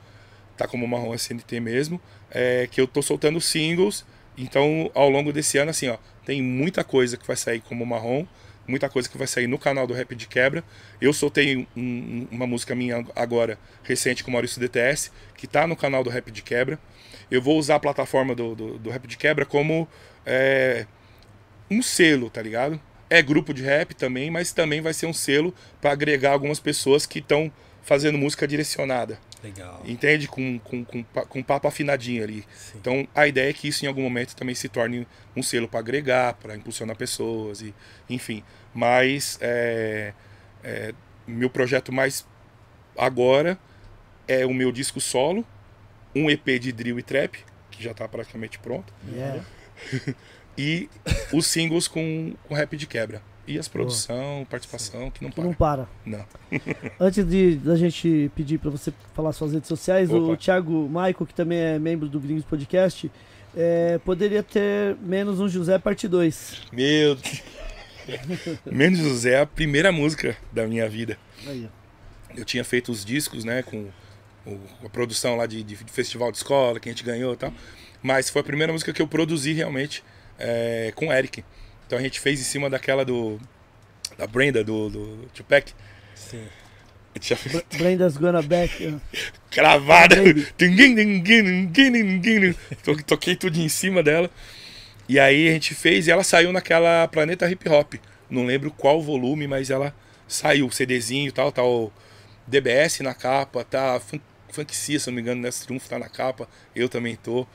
tá 0.57 0.67
como 0.67 0.87
Marrom 0.87 1.15
SNT 1.15 1.61
mesmo, 1.61 2.01
é, 2.31 2.69
que 2.71 2.81
eu 2.81 2.87
tô 2.87 3.03
soltando 3.03 3.41
singles. 3.41 4.05
Então, 4.39 4.91
ao 4.95 5.09
longo 5.09 5.33
desse 5.33 5.57
ano, 5.57 5.71
assim, 5.71 5.89
ó, 5.89 5.97
tem 6.25 6.43
muita 6.43 6.85
coisa 6.85 7.17
que 7.17 7.27
vai 7.27 7.37
sair 7.37 7.61
como 7.61 7.87
Marrom, 7.87 8.27
muita 8.67 8.89
coisa 8.89 9.09
que 9.09 9.17
vai 9.19 9.27
sair 9.27 9.47
no 9.47 9.59
canal 9.59 9.87
do 9.87 9.95
Rap 9.95 10.15
de 10.15 10.27
Quebra. 10.27 10.63
Eu 11.01 11.13
soltei 11.13 11.57
um- 11.57 11.67
um- 11.77 12.29
uma 12.31 12.47
música 12.47 12.75
minha 12.75 13.05
agora, 13.15 13.59
recente, 13.83 14.23
com 14.25 14.31
o 14.31 14.33
Maurício 14.33 14.61
DTS, 14.61 15.11
que 15.37 15.47
tá 15.47 15.67
no 15.67 15.77
canal 15.77 16.03
do 16.03 16.11
Rap 16.11 16.31
de 16.31 16.43
Quebra. 16.43 16.79
Eu 17.31 17.41
vou 17.43 17.59
usar 17.59 17.77
a 17.77 17.81
plataforma 17.81 18.35
do, 18.35 18.55
do, 18.55 18.79
do 18.79 18.91
Rap 18.91 19.07
de 19.07 19.17
Quebra 19.17 19.45
como 19.45 19.89
é, 20.25 20.87
um 21.71 21.83
selo, 21.83 22.31
tá 22.31 22.43
ligado? 22.43 22.81
É 23.09 23.23
grupo 23.23 23.55
de 23.55 23.63
rap 23.63 23.95
também, 23.95 24.31
mas 24.31 24.53
também 24.53 24.81
vai 24.81 24.93
ser 24.93 25.07
um 25.07 25.13
selo 25.13 25.55
para 25.81 25.93
agregar 25.93 26.33
algumas 26.33 26.59
pessoas 26.59 27.07
que 27.07 27.21
estão 27.21 27.53
fazendo 27.87 28.19
música 28.19 28.49
direcionada. 28.49 29.17
Legal. 29.43 29.81
Entende? 29.87 30.27
Com, 30.27 30.59
com, 30.59 30.85
com, 30.85 31.05
com 31.05 31.43
papo 31.43 31.69
afinadinho 31.69 32.23
ali. 32.25 32.45
Sim. 32.53 32.79
Então 32.79 33.09
a 33.15 33.29
ideia 33.29 33.49
é 33.49 33.53
que 33.53 33.69
isso 33.69 33.85
em 33.85 33.89
algum 33.89 34.03
momento 34.03 34.35
também 34.35 34.57
se 34.57 34.69
torne 34.69 35.07
um 35.37 35.43
selo 35.43 35.69
para 35.69 35.79
agregar, 35.79 36.35
para 36.35 36.57
impulsionar 36.57 36.97
pessoas, 36.97 37.63
e 37.63 37.73
enfim. 38.11 38.43
Mas 38.75 39.39
é, 39.41 40.13
é, 40.65 40.93
meu 41.27 41.49
projeto 41.49 41.93
mais 41.93 42.27
agora 42.99 43.57
é 44.27 44.45
o 44.45 44.53
meu 44.53 44.73
disco 44.73 45.01
solo, 45.01 45.47
um 46.13 46.29
EP 46.29 46.59
de 46.59 46.73
drill 46.73 46.99
e 46.99 47.03
trap, 47.05 47.39
que 47.71 47.85
já 47.85 47.95
tá 47.95 48.09
praticamente 48.09 48.59
pronto, 48.59 48.93
Yeah. 49.09 49.45
e 50.59 50.89
os 51.33 51.47
singles 51.47 51.87
com, 51.87 52.35
com 52.49 52.55
rap 52.55 52.77
de 52.77 52.87
quebra. 52.87 53.23
E 53.47 53.59
as 53.59 53.69
produção, 53.69 54.47
participação, 54.51 55.11
que 55.11 55.23
não 55.23 55.31
Que 55.31 55.41
não 55.41 55.53
para. 55.55 55.85
para. 55.85 55.89
Não. 56.05 56.25
Antes 56.99 57.25
de 57.25 57.57
da 57.57 57.77
gente 57.77 58.31
pedir 58.35 58.59
pra 58.59 58.71
você 58.71 58.93
falar 59.15 59.33
suas 59.33 59.53
redes 59.53 59.69
sociais, 59.69 60.11
o 60.11 60.25
Opa. 60.33 60.37
Thiago 60.37 60.89
Maico, 60.89 61.25
que 61.25 61.33
também 61.35 61.59
é 61.59 61.79
membro 61.79 62.09
do 62.09 62.19
Gringos 62.19 62.45
Podcast, 62.45 63.11
é, 63.57 63.99
poderia 64.05 64.43
ter 64.43 64.97
menos 65.01 65.39
um 65.41 65.49
José 65.49 65.79
parte 65.79 66.09
2. 66.09 66.63
Meu 66.73 67.15
Deus. 67.15 67.43
Menos 68.71 68.99
José 69.01 69.33
é 69.33 69.41
a 69.41 69.47
primeira 69.47 69.91
música 69.91 70.37
da 70.53 70.67
minha 70.67 70.89
vida. 70.89 71.19
Aí. 71.47 71.69
Eu 72.37 72.45
tinha 72.45 72.63
feito 72.63 72.93
os 72.93 73.05
discos, 73.05 73.45
né, 73.45 73.63
com 73.63 73.89
o- 74.47 74.61
a 74.85 74.89
produção 74.89 75.37
lá 75.37 75.45
de, 75.47 75.63
de 75.65 75.75
festival 75.77 76.31
de 76.31 76.37
escola, 76.39 76.79
que 76.79 76.89
a 76.89 76.93
gente 76.93 77.03
ganhou 77.03 77.33
e 77.35 77.37
tal. 77.37 77.53
Mas 78.03 78.31
foi 78.31 78.41
a 78.43 78.45
primeira 78.45 78.73
música 78.73 78.93
que 78.93 79.03
eu 79.03 79.09
produzi 79.09 79.53
realmente 79.53 80.05
é, 80.39 80.93
com 80.95 81.09
o 81.09 81.13
Eric. 81.13 81.45
Então 81.87 81.99
a 81.99 82.03
gente 82.03 82.19
fez 82.21 82.41
em 82.41 82.45
cima 82.45 82.69
daquela 82.71 83.05
do. 83.05 83.39
Da 84.19 84.27
Brenda, 84.27 84.65
do, 84.65 84.89
do 84.89 85.29
Tupac. 85.35 85.73
Sim. 86.15 86.47
A 87.15 87.19
gente 87.19 87.29
já 87.31 87.37
fez 87.37 87.63
Brenda's 87.77 88.17
Gonna 88.17 88.43
Back. 88.43 88.99
cravada. 89.51 90.17
Toquei 93.07 93.37
tudo 93.37 93.59
em 93.59 93.69
cima 93.69 94.03
dela. 94.03 94.31
E 95.09 95.19
aí 95.19 95.49
a 95.49 95.53
gente 95.53 95.75
fez 95.75 96.07
e 96.07 96.11
ela 96.11 96.25
saiu 96.25 96.53
naquela 96.53 97.07
Planeta 97.09 97.49
Hip 97.51 97.69
Hop. 97.69 97.95
Não 98.29 98.45
lembro 98.45 98.71
qual 98.71 99.01
volume, 99.01 99.47
mas 99.47 99.71
ela 99.71 99.95
saiu, 100.27 100.71
CDzinho 100.71 101.29
e 101.29 101.33
tal, 101.33 101.53
tá 101.53 101.63
o 101.63 101.93
DBS 102.47 103.01
na 103.01 103.15
capa, 103.15 103.63
tá 103.65 104.01
Fun- 104.01 104.19
Funk 104.51 104.75
Cia, 104.75 104.99
se 104.99 105.07
não 105.07 105.15
me 105.15 105.21
engano, 105.23 105.41
nessa 105.41 105.65
Triunfo 105.65 105.89
tá 105.89 105.99
na 105.99 106.09
capa, 106.09 106.49
eu 106.75 106.89
também 106.89 107.15
tô. 107.17 107.47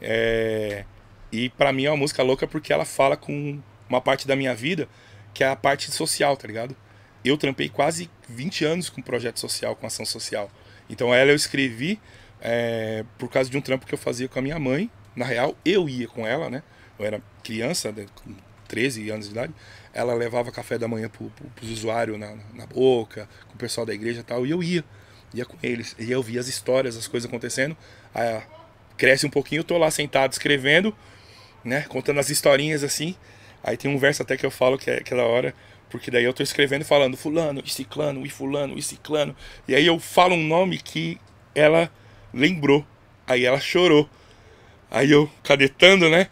É, 0.00 0.84
E 1.30 1.50
pra 1.50 1.72
mim 1.72 1.84
é 1.84 1.90
uma 1.90 1.96
música 1.98 2.22
louca 2.22 2.46
porque 2.46 2.72
ela 2.72 2.84
fala 2.86 3.16
com 3.18 3.60
uma 3.88 4.00
parte 4.00 4.26
da 4.26 4.34
minha 4.36 4.54
vida 4.54 4.88
que 5.34 5.42
é 5.42 5.48
a 5.48 5.56
parte 5.56 5.90
social, 5.90 6.36
tá 6.36 6.46
ligado? 6.46 6.76
Eu 7.24 7.36
trampei 7.36 7.68
quase 7.68 8.08
20 8.28 8.64
anos 8.64 8.88
com 8.88 9.02
projeto 9.02 9.40
social, 9.40 9.74
com 9.74 9.86
ação 9.86 10.06
social. 10.06 10.50
Então 10.88 11.12
ela 11.12 11.32
eu 11.32 11.36
escrevi 11.36 12.00
é, 12.40 13.04
por 13.18 13.28
causa 13.28 13.50
de 13.50 13.56
um 13.56 13.60
trampo 13.60 13.86
que 13.86 13.94
eu 13.94 13.98
fazia 13.98 14.28
com 14.28 14.38
a 14.38 14.42
minha 14.42 14.58
mãe. 14.58 14.90
Na 15.16 15.24
real, 15.24 15.56
eu 15.64 15.88
ia 15.88 16.06
com 16.06 16.26
ela, 16.26 16.48
né? 16.48 16.62
Eu 16.98 17.04
era 17.04 17.20
criança, 17.42 17.90
né, 17.90 18.06
com 18.14 18.34
13 18.68 19.10
anos 19.10 19.26
de 19.26 19.32
idade. 19.32 19.52
Ela 19.92 20.14
levava 20.14 20.52
café 20.52 20.78
da 20.78 20.86
manhã 20.86 21.08
pro, 21.08 21.30
pro, 21.30 21.46
pros 21.50 21.70
usuários 21.70 22.18
na, 22.18 22.36
na 22.52 22.66
boca, 22.66 23.28
com 23.48 23.54
o 23.54 23.58
pessoal 23.58 23.86
da 23.86 23.94
igreja 23.94 24.20
e 24.20 24.24
tal. 24.24 24.46
E 24.46 24.50
eu 24.50 24.62
ia, 24.62 24.84
ia 25.32 25.44
com 25.44 25.56
eles. 25.62 25.96
E 25.98 26.10
eu 26.10 26.22
via 26.22 26.40
as 26.40 26.48
histórias, 26.48 26.96
as 26.96 27.08
coisas 27.08 27.28
acontecendo. 27.28 27.76
Aí, 28.12 28.42
cresce 28.96 29.26
um 29.26 29.30
pouquinho, 29.30 29.60
eu 29.60 29.64
tô 29.64 29.78
lá 29.78 29.90
sentado 29.90 30.32
escrevendo, 30.32 30.94
né? 31.64 31.82
Contando 31.88 32.20
as 32.20 32.28
historinhas 32.30 32.84
assim. 32.84 33.16
Aí 33.64 33.76
tem 33.76 33.90
um 33.90 33.98
verso 33.98 34.22
até 34.22 34.36
que 34.36 34.46
eu 34.46 34.50
falo 34.52 34.78
que 34.78 34.90
é, 34.90 35.00
que 35.00 35.14
é 35.14 35.16
da 35.16 35.24
hora. 35.24 35.54
Porque 35.90 36.10
daí 36.10 36.24
eu 36.24 36.34
tô 36.34 36.42
escrevendo 36.42 36.82
e 36.82 36.84
falando 36.84 37.16
fulano, 37.16 37.62
e 37.64 37.70
ciclano, 37.70 38.26
e 38.26 38.30
fulano, 38.30 38.78
e 38.78 38.82
ciclano. 38.82 39.34
E 39.68 39.74
aí 39.74 39.86
eu 39.86 39.98
falo 40.00 40.34
um 40.34 40.46
nome 40.46 40.78
que 40.78 41.18
ela 41.54 41.90
lembrou. 42.32 42.84
Aí 43.26 43.44
ela 43.44 43.60
chorou. 43.60 44.08
Aí 44.90 45.10
eu, 45.10 45.30
cadetando, 45.42 46.08
né? 46.10 46.28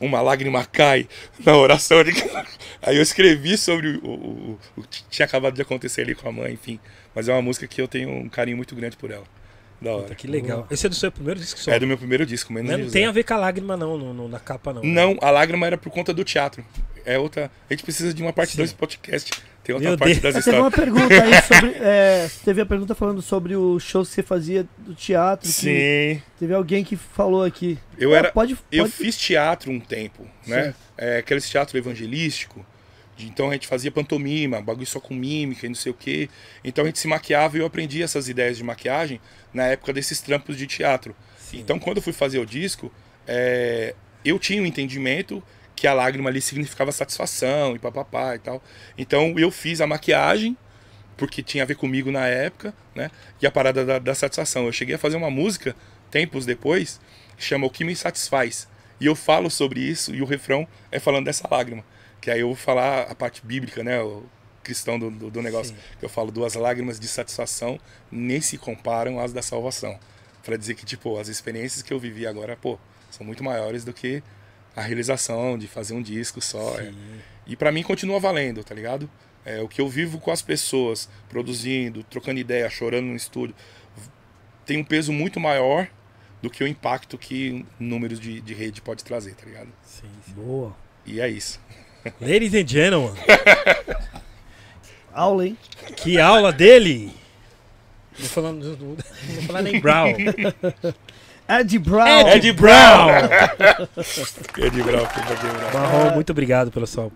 Uma 0.00 0.20
lágrima 0.20 0.64
cai 0.64 1.08
na 1.44 1.56
oração. 1.56 2.02
De... 2.02 2.10
Aí 2.82 2.96
eu 2.96 3.02
escrevi 3.02 3.56
sobre 3.56 3.98
o, 4.02 4.06
o- 4.08 4.58
o- 4.76 4.82
que 4.82 5.04
tinha 5.10 5.26
acabado 5.26 5.54
de 5.54 5.62
acontecer 5.62 6.02
ali 6.02 6.14
com 6.14 6.28
a 6.28 6.32
mãe, 6.32 6.52
enfim. 6.54 6.80
Mas 7.14 7.28
é 7.28 7.32
uma 7.32 7.42
música 7.42 7.66
que 7.68 7.80
eu 7.80 7.86
tenho 7.86 8.10
um 8.10 8.28
carinho 8.28 8.56
muito 8.56 8.74
grande 8.74 8.96
por 8.96 9.10
ela. 9.12 9.24
Da 9.82 9.90
hora. 9.92 10.02
Puta, 10.02 10.14
que 10.14 10.26
legal. 10.26 10.66
Esse 10.70 10.86
é 10.86 10.88
do 10.88 10.94
seu 10.94 11.10
primeiro 11.10 11.40
disco 11.40 11.58
só. 11.58 11.72
É 11.72 11.78
do 11.78 11.86
meu 11.86 11.98
primeiro 11.98 12.24
disco, 12.24 12.52
menos? 12.52 12.70
Não 12.70 12.90
tem 12.90 13.04
a 13.06 13.10
ver 13.12 13.24
com 13.24 13.34
a 13.34 13.36
lágrima, 13.36 13.76
não, 13.76 13.98
no- 13.98 14.14
no- 14.14 14.28
na 14.28 14.38
capa, 14.38 14.72
não. 14.72 14.82
Não, 14.82 15.18
a 15.20 15.30
lágrima 15.30 15.66
era 15.66 15.76
por 15.76 15.90
conta 15.90 16.12
do 16.14 16.22
teatro. 16.24 16.64
É 17.04 17.18
outra. 17.18 17.50
A 17.68 17.72
gente 17.74 17.82
precisa 17.82 18.14
de 18.14 18.22
uma 18.22 18.32
parte 18.32 18.52
Sim. 18.52 18.58
2 18.58 18.72
do 18.72 18.76
podcast. 18.76 19.30
Tem 19.64 19.74
outra 19.74 19.90
Meu 19.90 19.98
parte 19.98 20.20
Deus. 20.20 20.34
das 20.34 20.44
Teve 20.44 20.56
uma 20.56 20.68
histórias. 20.68 20.94
pergunta 20.94 21.22
aí 21.24 21.42
sobre. 21.42 21.70
é, 21.84 22.30
teve 22.44 22.60
a 22.60 22.66
pergunta 22.66 22.94
falando 22.94 23.20
sobre 23.22 23.56
o 23.56 23.78
show 23.80 24.02
que 24.04 24.08
você 24.10 24.22
fazia 24.22 24.66
do 24.78 24.94
teatro. 24.94 25.48
que 25.48 25.52
Sim. 25.54 26.22
Teve 26.38 26.54
alguém 26.54 26.84
que 26.84 26.94
falou 26.96 27.42
aqui. 27.44 27.76
Eu 27.98 28.14
Ah, 28.14 28.18
era. 28.18 28.32
Pode, 28.32 28.56
Eu 28.70 28.84
pode- 28.84 28.94
fiz 28.96 29.16
teatro 29.16 29.70
um 29.72 29.80
tempo, 29.80 30.24
né? 30.46 30.74
É, 30.96 31.18
aqueles 31.18 31.48
teatro 31.48 31.76
evangelístico. 31.76 32.64
Então 33.18 33.50
a 33.50 33.52
gente 33.52 33.66
fazia 33.66 33.90
pantomima, 33.90 34.60
bagulho 34.60 34.86
só 34.86 34.98
com 34.98 35.14
mímica 35.14 35.66
e 35.66 35.68
não 35.68 35.76
sei 35.76 35.92
o 35.92 35.94
quê. 35.94 36.28
Então 36.64 36.84
a 36.84 36.86
gente 36.86 36.98
se 36.98 37.06
maquiava 37.06 37.56
e 37.56 37.60
eu 37.60 37.66
aprendi 37.66 38.02
essas 38.02 38.28
ideias 38.28 38.56
de 38.56 38.64
maquiagem 38.64 39.20
na 39.52 39.64
época 39.66 39.92
desses 39.92 40.20
trampos 40.20 40.56
de 40.56 40.66
teatro. 40.66 41.14
Sim. 41.38 41.60
Então 41.60 41.78
quando 41.78 41.98
eu 41.98 42.02
fui 42.02 42.12
fazer 42.12 42.38
o 42.38 42.46
disco, 42.46 42.92
é, 43.26 43.94
eu 44.24 44.38
tinha 44.38 44.62
um 44.62 44.66
entendimento 44.66 45.42
que 45.74 45.86
a 45.86 45.94
lágrima 45.94 46.30
ali 46.30 46.40
significava 46.40 46.92
satisfação 46.92 47.74
e 47.74 47.78
papapá 47.78 48.34
e 48.34 48.38
tal. 48.38 48.62
Então 48.96 49.34
eu 49.38 49.50
fiz 49.50 49.80
a 49.80 49.86
maquiagem, 49.86 50.56
porque 51.16 51.42
tinha 51.42 51.64
a 51.64 51.66
ver 51.66 51.76
comigo 51.76 52.10
na 52.10 52.26
época, 52.26 52.74
né? 52.94 53.10
E 53.40 53.46
a 53.46 53.50
parada 53.50 53.84
da, 53.84 53.98
da 53.98 54.14
satisfação. 54.14 54.66
Eu 54.66 54.72
cheguei 54.72 54.94
a 54.94 54.98
fazer 54.98 55.16
uma 55.16 55.30
música, 55.30 55.76
tempos 56.10 56.46
depois, 56.46 57.00
que 57.36 57.44
chama 57.44 57.66
O 57.66 57.70
Que 57.70 57.84
Me 57.84 57.94
Satisfaz. 57.94 58.68
E 59.00 59.06
eu 59.06 59.16
falo 59.16 59.50
sobre 59.50 59.80
isso, 59.80 60.14
e 60.14 60.22
o 60.22 60.24
refrão 60.24 60.66
é 60.90 60.98
falando 61.00 61.24
dessa 61.24 61.46
lágrima. 61.50 61.84
Que 62.22 62.30
aí 62.30 62.40
eu 62.40 62.46
vou 62.46 62.56
falar 62.56 63.02
a 63.10 63.14
parte 63.14 63.44
bíblica, 63.44 63.84
né? 63.84 64.00
O 64.00 64.24
cristão 64.62 64.98
do, 64.98 65.10
do, 65.10 65.30
do 65.30 65.42
negócio. 65.42 65.74
Sim. 65.74 65.80
Que 65.98 66.04
eu 66.04 66.08
falo, 66.08 66.32
duas 66.32 66.54
lágrimas 66.54 66.98
de 66.98 67.06
satisfação 67.08 67.78
nem 68.10 68.40
se 68.40 68.56
comparam 68.56 69.20
às 69.20 69.32
da 69.32 69.42
salvação. 69.42 69.98
Pra 70.42 70.56
dizer 70.56 70.74
que, 70.74 70.86
tipo, 70.86 71.18
as 71.18 71.28
experiências 71.28 71.82
que 71.82 71.92
eu 71.92 71.98
vivi 71.98 72.26
agora, 72.26 72.56
pô, 72.56 72.78
são 73.10 73.26
muito 73.26 73.44
maiores 73.44 73.84
do 73.84 73.92
que 73.92 74.22
a 74.74 74.80
realização 74.80 75.58
de 75.58 75.68
fazer 75.68 75.92
um 75.94 76.00
disco 76.00 76.40
só. 76.40 76.78
é. 76.80 76.92
E 77.44 77.56
pra 77.56 77.72
mim 77.72 77.82
continua 77.82 78.18
valendo, 78.20 78.62
tá 78.62 78.74
ligado? 78.74 79.10
É, 79.44 79.60
o 79.60 79.68
que 79.68 79.80
eu 79.80 79.88
vivo 79.88 80.20
com 80.20 80.30
as 80.30 80.40
pessoas, 80.40 81.08
produzindo, 81.28 82.04
trocando 82.04 82.38
ideia, 82.38 82.70
chorando 82.70 83.06
no 83.06 83.16
estúdio, 83.16 83.54
tem 84.64 84.78
um 84.78 84.84
peso 84.84 85.12
muito 85.12 85.40
maior 85.40 85.88
do 86.40 86.48
que 86.48 86.62
o 86.62 86.66
impacto 86.66 87.18
que 87.18 87.66
números 87.78 88.20
de, 88.20 88.40
de 88.40 88.54
rede 88.54 88.80
pode 88.80 89.02
trazer, 89.02 89.34
tá 89.34 89.44
ligado? 89.44 89.68
Sim, 89.84 90.08
sim. 90.24 90.32
Boa. 90.34 90.74
E 91.04 91.20
é 91.20 91.28
isso. 91.28 91.60
Ladies 92.20 92.54
and 92.54 92.66
gentlemen, 92.66 93.14
Aula, 95.12 95.46
hein? 95.46 95.56
que 95.96 96.18
aula 96.18 96.52
dele! 96.52 97.12
Não 98.18 98.26
vou 98.26 98.28
falar, 98.28 98.52
vou 98.52 98.96
falar 99.46 99.62
nem 99.62 99.80
Brown. 99.80 100.08
Ed 101.48 101.78
Brown. 101.78 102.28
Ed 102.28 102.52
Brown! 102.52 103.10
É 103.10 104.70
que 104.70 104.76
bravo. 104.80 105.06
Marrom, 105.74 106.14
muito 106.14 106.30
obrigado 106.30 106.70
pela 106.70 106.86
sua 106.86 107.10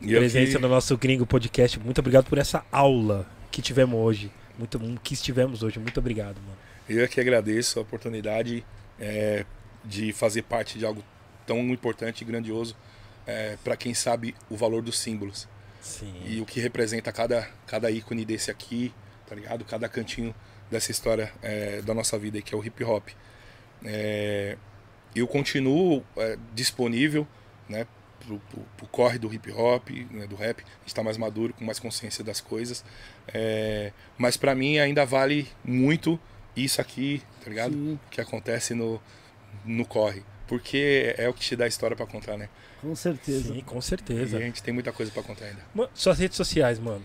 E 0.00 0.12
eu 0.12 0.18
presença 0.20 0.52
que- 0.56 0.58
no 0.58 0.68
nosso 0.68 0.96
Gringo 0.96 1.26
Podcast. 1.26 1.78
Muito 1.78 1.98
obrigado 1.98 2.26
por 2.26 2.38
essa 2.38 2.64
aula 2.70 3.26
que 3.50 3.60
tivemos 3.62 3.98
hoje. 3.98 4.30
Muito, 4.58 4.78
que 5.02 5.14
estivemos 5.14 5.62
hoje. 5.62 5.78
Muito 5.78 5.98
obrigado, 5.98 6.36
mano. 6.36 6.56
Eu 6.88 7.04
é 7.04 7.08
que 7.08 7.20
agradeço 7.20 7.78
a 7.78 7.82
oportunidade 7.82 8.64
é, 8.98 9.44
de 9.84 10.12
fazer 10.12 10.42
parte 10.42 10.78
de 10.78 10.86
algo 10.86 11.02
tão 11.46 11.58
importante 11.70 12.22
e 12.22 12.24
grandioso 12.24 12.76
é, 13.26 13.56
para 13.62 13.76
quem 13.76 13.92
sabe 13.94 14.34
o 14.48 14.56
valor 14.56 14.82
dos 14.82 14.98
símbolos 14.98 15.48
Sim. 15.80 16.14
e 16.24 16.40
o 16.40 16.46
que 16.46 16.60
representa 16.60 17.12
cada, 17.12 17.48
cada 17.66 17.90
ícone 17.90 18.24
desse 18.24 18.50
aqui, 18.50 18.94
tá 19.26 19.34
ligado? 19.34 19.64
Cada 19.64 19.88
cantinho 19.88 20.34
dessa 20.70 20.90
história 20.90 21.32
é, 21.42 21.80
da 21.82 21.94
nossa 21.94 22.18
vida, 22.18 22.40
que 22.40 22.54
é 22.54 22.58
o 22.58 22.64
hip 22.64 22.82
hop. 22.84 23.08
É, 23.84 24.56
eu 25.14 25.26
continuo 25.26 26.04
é, 26.16 26.36
disponível, 26.54 27.26
né, 27.68 27.86
pro, 28.20 28.38
pro, 28.38 28.60
pro 28.76 28.86
corre 28.88 29.18
do 29.18 29.32
hip 29.32 29.50
hop, 29.50 29.90
né, 30.10 30.26
do 30.26 30.36
rap. 30.36 30.62
A 30.62 30.80
gente 30.80 30.94
tá 30.94 31.02
mais 31.02 31.16
maduro, 31.16 31.54
com 31.54 31.64
mais 31.64 31.78
consciência 31.78 32.22
das 32.22 32.40
coisas. 32.40 32.84
É, 33.28 33.92
mas 34.18 34.36
para 34.36 34.54
mim 34.54 34.78
ainda 34.78 35.04
vale 35.04 35.48
muito 35.64 36.18
isso 36.56 36.80
aqui, 36.80 37.22
tá 37.42 37.50
ligado? 37.50 37.72
Sim, 37.72 37.94
O 37.94 38.10
que 38.10 38.20
acontece 38.20 38.74
no, 38.74 39.00
no 39.64 39.84
corre. 39.84 40.22
Porque 40.46 41.14
é 41.18 41.28
o 41.28 41.34
que 41.34 41.40
te 41.40 41.56
dá 41.56 41.64
a 41.64 41.68
história 41.68 41.96
para 41.96 42.06
contar, 42.06 42.36
né? 42.36 42.48
Com 42.86 42.94
certeza. 42.96 43.52
Sim, 43.54 43.60
com 43.60 43.78
E 43.78 43.82
certeza. 43.82 44.36
a 44.36 44.40
gente 44.40 44.62
tem 44.62 44.72
muita 44.72 44.92
coisa 44.92 45.10
para 45.12 45.22
contar 45.22 45.46
ainda. 45.46 45.60
Mano, 45.74 45.90
suas 45.94 46.18
redes 46.18 46.36
sociais, 46.36 46.78
mano. 46.78 47.02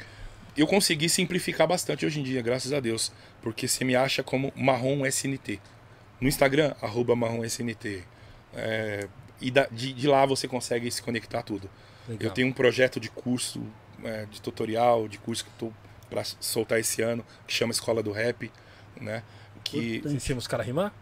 eu 0.55 0.67
consegui 0.67 1.07
simplificar 1.09 1.67
bastante 1.67 2.05
hoje 2.05 2.19
em 2.19 2.23
dia, 2.23 2.41
graças 2.41 2.71
a 2.73 2.79
Deus. 2.79 3.11
Porque 3.41 3.67
você 3.67 3.83
me 3.83 3.95
acha 3.95 4.21
como 4.21 4.51
Marrom 4.55 5.05
SNT. 5.05 5.59
No 6.19 6.27
Instagram, 6.27 6.73
arroba 6.81 7.15
Marrom 7.15 7.43
SNT. 7.43 8.03
É, 8.53 9.07
e 9.39 9.49
da- 9.49 9.67
de, 9.71 9.93
de 9.93 10.07
lá 10.07 10.25
você 10.25 10.47
consegue 10.47 10.91
se 10.91 11.01
conectar 11.01 11.39
a 11.39 11.43
tudo. 11.43 11.69
Legal. 12.07 12.29
Eu 12.29 12.33
tenho 12.33 12.47
um 12.47 12.53
projeto 12.53 12.99
de 12.99 13.09
curso, 13.09 13.63
é, 14.03 14.25
de 14.25 14.41
tutorial, 14.41 15.07
de 15.07 15.17
curso 15.17 15.43
que 15.45 15.49
eu 15.51 15.69
tô 15.69 15.73
para 16.09 16.23
soltar 16.39 16.79
esse 16.79 17.01
ano, 17.01 17.25
que 17.47 17.53
chama 17.53 17.71
Escola 17.71 18.03
do 18.03 18.11
Rap, 18.11 18.51
né? 18.99 19.23
Que 19.63 20.01
Ensina 20.05 20.37
os 20.37 20.47
caras 20.47 20.65
a 20.65 20.67
rimar? 20.67 20.93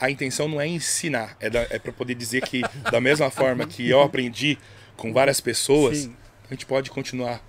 A 0.00 0.10
intenção 0.10 0.48
não 0.48 0.60
é 0.60 0.66
ensinar, 0.66 1.36
é, 1.40 1.50
da- 1.50 1.66
é 1.70 1.78
para 1.78 1.92
poder 1.92 2.14
dizer 2.14 2.42
que 2.42 2.62
da 2.90 3.00
mesma 3.00 3.30
forma 3.30 3.66
que 3.66 3.88
eu 3.88 4.00
aprendi 4.00 4.56
com 4.96 5.12
várias 5.12 5.40
pessoas, 5.40 5.98
Sim. 5.98 6.16
a 6.50 6.54
gente 6.54 6.64
pode 6.66 6.90
continuar 6.90 7.40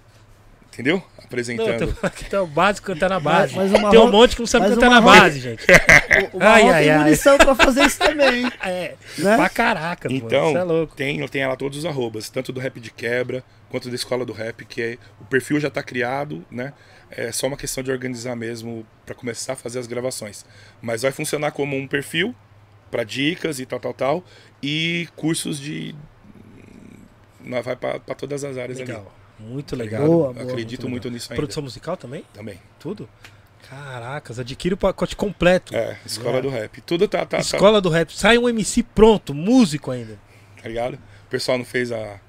entendeu? 0.71 0.97
Não, 1.17 1.25
Apresentando. 1.25 1.93
tem, 1.93 2.29
tem 2.29 2.39
o 2.39 2.47
básico 2.47 2.87
cantar 2.87 3.09
na 3.09 3.19
base. 3.19 3.53
Mas- 3.55 3.69
mas 3.71 3.91
tem 3.91 3.99
um 3.99 4.09
monte 4.09 4.35
que 4.35 4.41
não 4.41 4.47
sabe 4.47 4.69
cantar 4.69 4.89
na 4.89 5.01
base, 5.01 5.39
gente. 5.39 5.65
O, 6.33 6.37
o 6.37 6.43
Ai, 6.43 6.63
ai, 6.69 6.83
tem 6.83 6.91
ai. 6.91 6.97
munição 7.03 7.37
pra 7.37 7.53
fazer 7.55 7.85
isso 7.85 7.99
também, 7.99 8.43
hein? 8.45 8.51
É, 8.65 8.95
né? 9.19 9.35
pra 9.35 9.47
caraca, 9.49 10.09
mano. 10.09 10.21
Então, 10.25 10.49
Isso 10.49 10.57
é 10.57 10.63
louco. 10.63 10.95
tem, 10.95 11.27
tem 11.27 11.45
lá 11.47 11.55
todos 11.55 11.77
os 11.77 11.85
arrobas, 11.85 12.29
tanto 12.29 12.51
do 12.51 12.59
Rap 12.59 12.79
de 12.79 12.89
Quebra, 12.91 13.43
quanto 13.69 13.89
da 13.89 13.95
Escola 13.95 14.25
do 14.25 14.33
Rap, 14.33 14.65
que 14.65 14.81
é, 14.81 14.97
o 15.21 15.25
perfil 15.25 15.59
já 15.59 15.69
tá 15.69 15.83
criado, 15.83 16.43
né? 16.49 16.73
É 17.11 17.31
só 17.31 17.47
uma 17.47 17.57
questão 17.57 17.83
de 17.83 17.91
organizar 17.91 18.35
mesmo 18.35 18.85
para 19.05 19.15
começar 19.15 19.53
a 19.53 19.55
fazer 19.55 19.79
as 19.79 19.87
gravações. 19.87 20.45
Mas 20.81 21.01
vai 21.01 21.11
funcionar 21.11 21.51
como 21.51 21.75
um 21.75 21.87
perfil 21.87 22.35
para 22.91 23.03
dicas 23.03 23.59
e 23.59 23.65
tal, 23.65 23.79
tal, 23.79 23.93
tal, 23.93 24.23
e 24.61 25.07
cursos 25.15 25.59
de. 25.59 25.95
Vai 27.63 27.75
para 27.75 28.15
todas 28.15 28.43
as 28.43 28.57
áreas 28.57 28.79
ali. 28.79 28.87
Legal. 28.87 29.15
Muito 29.39 29.75
legal. 29.75 30.05
Boa, 30.05 30.33
boa. 30.33 30.45
Acredito 30.45 30.81
muito 30.81 30.91
muito, 30.91 31.03
legal. 31.05 31.13
nisso 31.13 31.31
ainda. 31.31 31.41
Produção 31.41 31.63
musical 31.63 31.97
também? 31.97 32.25
Também. 32.33 32.59
Tudo? 32.77 33.09
Caracas, 33.69 34.39
adquire 34.39 34.73
o 34.73 34.77
pacote 34.77 35.15
completo. 35.15 35.75
É, 35.75 35.97
Escola 36.05 36.41
do 36.41 36.49
Rap. 36.49 36.81
Tudo 36.81 37.07
tá, 37.07 37.19
tá, 37.19 37.25
tá, 37.25 37.37
Escola 37.39 37.79
do 37.79 37.89
Rap. 37.89 38.11
Sai 38.15 38.37
um 38.37 38.49
MC 38.49 38.83
pronto, 38.83 39.33
músico 39.33 39.91
ainda. 39.91 40.19
tá 40.61 40.67
ligado? 40.67 40.95
O 40.95 41.29
pessoal 41.29 41.57
não 41.57 41.65
fez 41.65 41.91
a 41.91 42.19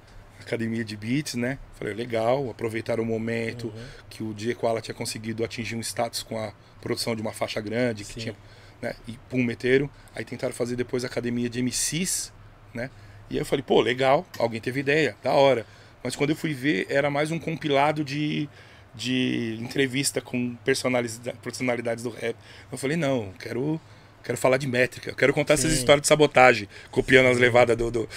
academia 0.50 0.84
de 0.84 0.96
beats, 0.96 1.34
né? 1.34 1.58
Falei, 1.74 1.94
legal, 1.94 2.50
aproveitaram 2.50 3.02
o 3.02 3.06
momento 3.06 3.68
Uhum. 3.68 3.84
que 4.08 4.22
o 4.22 4.34
DJ 4.34 4.54
Koala 4.54 4.80
tinha 4.80 4.94
conseguido 4.94 5.44
atingir 5.44 5.76
um 5.76 5.80
status 5.80 6.22
com 6.22 6.38
a 6.38 6.52
produção 6.80 7.14
de 7.16 7.22
uma 7.22 7.32
faixa 7.32 7.60
grande, 7.60 8.04
que 8.04 8.12
Sim. 8.14 8.20
tinha, 8.20 8.36
né? 8.82 8.94
E 9.06 9.12
pum, 9.28 9.42
meteram. 9.42 9.88
Aí 10.14 10.24
tentaram 10.24 10.52
fazer 10.54 10.76
depois 10.76 11.04
a 11.04 11.06
academia 11.06 11.48
de 11.48 11.60
MCs, 11.62 12.32
né? 12.74 12.90
E 13.28 13.34
aí 13.34 13.40
eu 13.40 13.46
falei, 13.46 13.62
pô, 13.62 13.80
legal, 13.80 14.26
alguém 14.38 14.60
teve 14.60 14.80
ideia, 14.80 15.16
da 15.22 15.32
hora. 15.32 15.64
Mas 16.02 16.16
quando 16.16 16.30
eu 16.30 16.36
fui 16.36 16.52
ver, 16.54 16.86
era 16.90 17.10
mais 17.10 17.30
um 17.30 17.38
compilado 17.38 18.02
de, 18.02 18.48
de 18.94 19.56
entrevista 19.60 20.20
com 20.20 20.56
personalidades, 20.64 21.20
personalidades 21.42 22.02
do 22.04 22.10
rap. 22.10 22.34
Eu 22.72 22.78
falei, 22.78 22.96
não, 22.96 23.32
quero, 23.38 23.80
quero 24.22 24.38
falar 24.38 24.56
de 24.56 24.66
métrica, 24.66 25.14
quero 25.14 25.32
contar 25.32 25.54
essas 25.54 25.72
Sim. 25.72 25.78
histórias 25.78 26.02
de 26.02 26.08
sabotagem, 26.08 26.68
copiando 26.90 27.26
as 27.26 27.38
levadas 27.38 27.76
do, 27.76 27.90
do, 27.90 28.08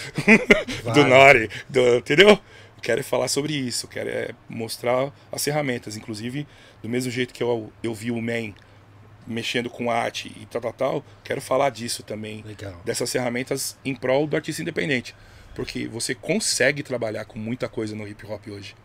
do. 0.93 1.06
Nori, 1.06 1.49
do, 1.69 1.98
entendeu? 1.98 2.40
Quero 2.82 3.03
falar 3.03 3.27
sobre 3.27 3.53
isso, 3.53 3.88
quero 3.88 4.09
é, 4.09 4.32
mostrar 4.49 5.11
as 5.32 5.43
ferramentas. 5.43 5.95
Inclusive, 5.95 6.45
do 6.82 6.90
mesmo 6.90 7.09
jeito 7.09 7.33
que 7.33 7.41
eu, 7.41 7.72
eu 7.82 7.93
vi 7.93 8.11
o 8.11 8.22
Man 8.22 8.53
mexendo 9.25 9.69
com 9.69 9.90
arte 9.90 10.32
e 10.40 10.45
tal, 10.45 10.61
tal, 10.61 10.73
tal, 10.73 11.06
quero 11.23 11.40
falar 11.40 11.69
disso 11.69 12.03
também 12.03 12.43
Legal. 12.45 12.82
dessas 12.83 13.09
ferramentas 13.09 13.77
em 13.85 13.95
prol 13.95 14.27
do 14.27 14.35
artista 14.35 14.61
independente. 14.61 15.15
Porque 15.56 15.88
você 15.88 16.15
consegue 16.15 16.82
trabalhar 16.83 17.25
com 17.25 17.38
muita 17.38 17.69
coisa 17.69 17.95
no 17.95 18.07
hip 18.07 18.25
hop 18.25 18.48
hoje. 18.48 18.75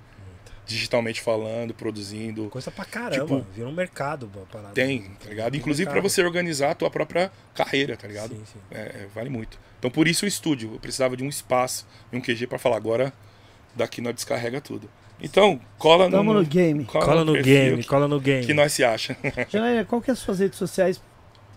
Digitalmente 0.69 1.23
falando, 1.23 1.73
produzindo. 1.73 2.49
Coisa 2.51 2.71
pra 2.71 2.85
caramba. 2.85 3.23
Tipo, 3.39 3.47
Virou 3.55 3.71
um 3.71 3.75
mercado. 3.75 4.31
parada. 4.53 4.75
Tem, 4.75 5.01
tá 5.19 5.31
ligado? 5.31 5.53
Tem 5.53 5.61
Inclusive 5.61 5.91
para 5.91 6.01
você 6.03 6.23
organizar 6.23 6.73
a 6.73 6.75
tua 6.75 6.91
própria 6.91 7.33
carreira, 7.55 7.97
tá 7.97 8.07
ligado? 8.07 8.35
Sim, 8.35 8.43
sim. 8.53 8.59
É, 8.71 8.81
é, 8.81 9.07
vale 9.15 9.31
muito. 9.31 9.59
Então 9.79 9.91
por 9.91 10.07
isso 10.07 10.27
o 10.27 10.29
estúdio. 10.29 10.75
Eu 10.75 10.79
precisava 10.79 11.17
de 11.17 11.25
um 11.25 11.29
espaço 11.29 11.87
e 12.13 12.17
um 12.17 12.21
QG 12.21 12.47
para 12.47 12.59
falar. 12.59 12.77
Agora 12.77 13.13
daqui 13.75 14.03
nós 14.03 14.15
descarrega 14.15 14.61
tudo. 14.61 14.91
Então, 15.21 15.59
cola 15.79 16.09
no, 16.09 16.23
no 16.23 16.45
game. 16.45 16.85
Cola 16.85 17.25
no 17.25 17.33
perfil 17.33 17.53
game, 17.71 17.83
que- 17.83 17.89
cola 17.89 18.07
no 18.07 18.21
game. 18.21 18.47
Que 18.47 18.55
nós 18.55 18.73
se 18.73 18.85
acha. 18.85 19.17
Janaína, 19.49 19.85
qual 19.85 20.01
que 20.01 20.11
é 20.11 20.13
as 20.13 20.19
suas 20.21 20.39
redes 20.39 20.59
sociais? 20.59 21.01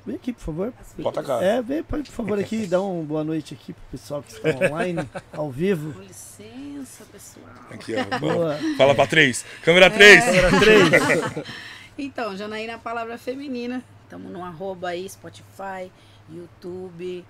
Vem 0.05 0.15
aqui, 0.15 0.33
por 0.33 0.41
favor. 0.41 0.73
Bota 0.97 1.19
a 1.19 1.23
cara. 1.23 1.45
É, 1.45 1.61
vem, 1.61 1.83
por 1.83 2.03
favor, 2.05 2.39
aqui, 2.39 2.65
dá 2.65 2.81
uma 2.81 3.03
boa 3.03 3.23
noite 3.23 3.53
aqui 3.53 3.71
pro 3.73 3.83
pessoal 3.91 4.23
que 4.23 4.33
está 4.33 4.49
online, 4.65 5.07
ao 5.31 5.51
vivo. 5.51 5.93
Com 5.93 6.01
licença, 6.01 7.05
pessoal. 7.11 7.45
Aqui, 7.69 7.93
ó. 7.95 8.19
Boa. 8.19 8.57
Fala 8.77 8.95
pra 8.95 9.05
três. 9.05 9.45
Câmera 9.63 9.89
3. 9.89 10.25
Câmera 10.25 10.59
3. 10.59 11.45
Então, 11.97 12.35
Janaína, 12.35 12.79
palavra 12.79 13.17
feminina. 13.17 13.83
Estamos 14.05 14.31
no 14.31 14.43
arroba 14.43 14.89
aí, 14.89 15.07
Spotify, 15.07 15.91
YouTube, 16.29 17.23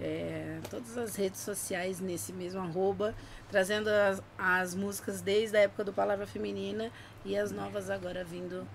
é, 0.00 0.58
todas 0.68 0.96
as 0.98 1.16
redes 1.16 1.40
sociais 1.40 2.00
nesse 2.00 2.32
mesmo 2.32 2.60
arroba, 2.60 3.14
trazendo 3.48 3.88
as, 3.88 4.22
as 4.36 4.74
músicas 4.74 5.20
desde 5.20 5.56
a 5.56 5.60
época 5.60 5.84
do 5.84 5.92
Palavra 5.92 6.26
Feminina 6.26 6.90
e 7.24 7.36
as 7.36 7.52
novas 7.52 7.88
agora 7.88 8.24
vindo 8.24 8.66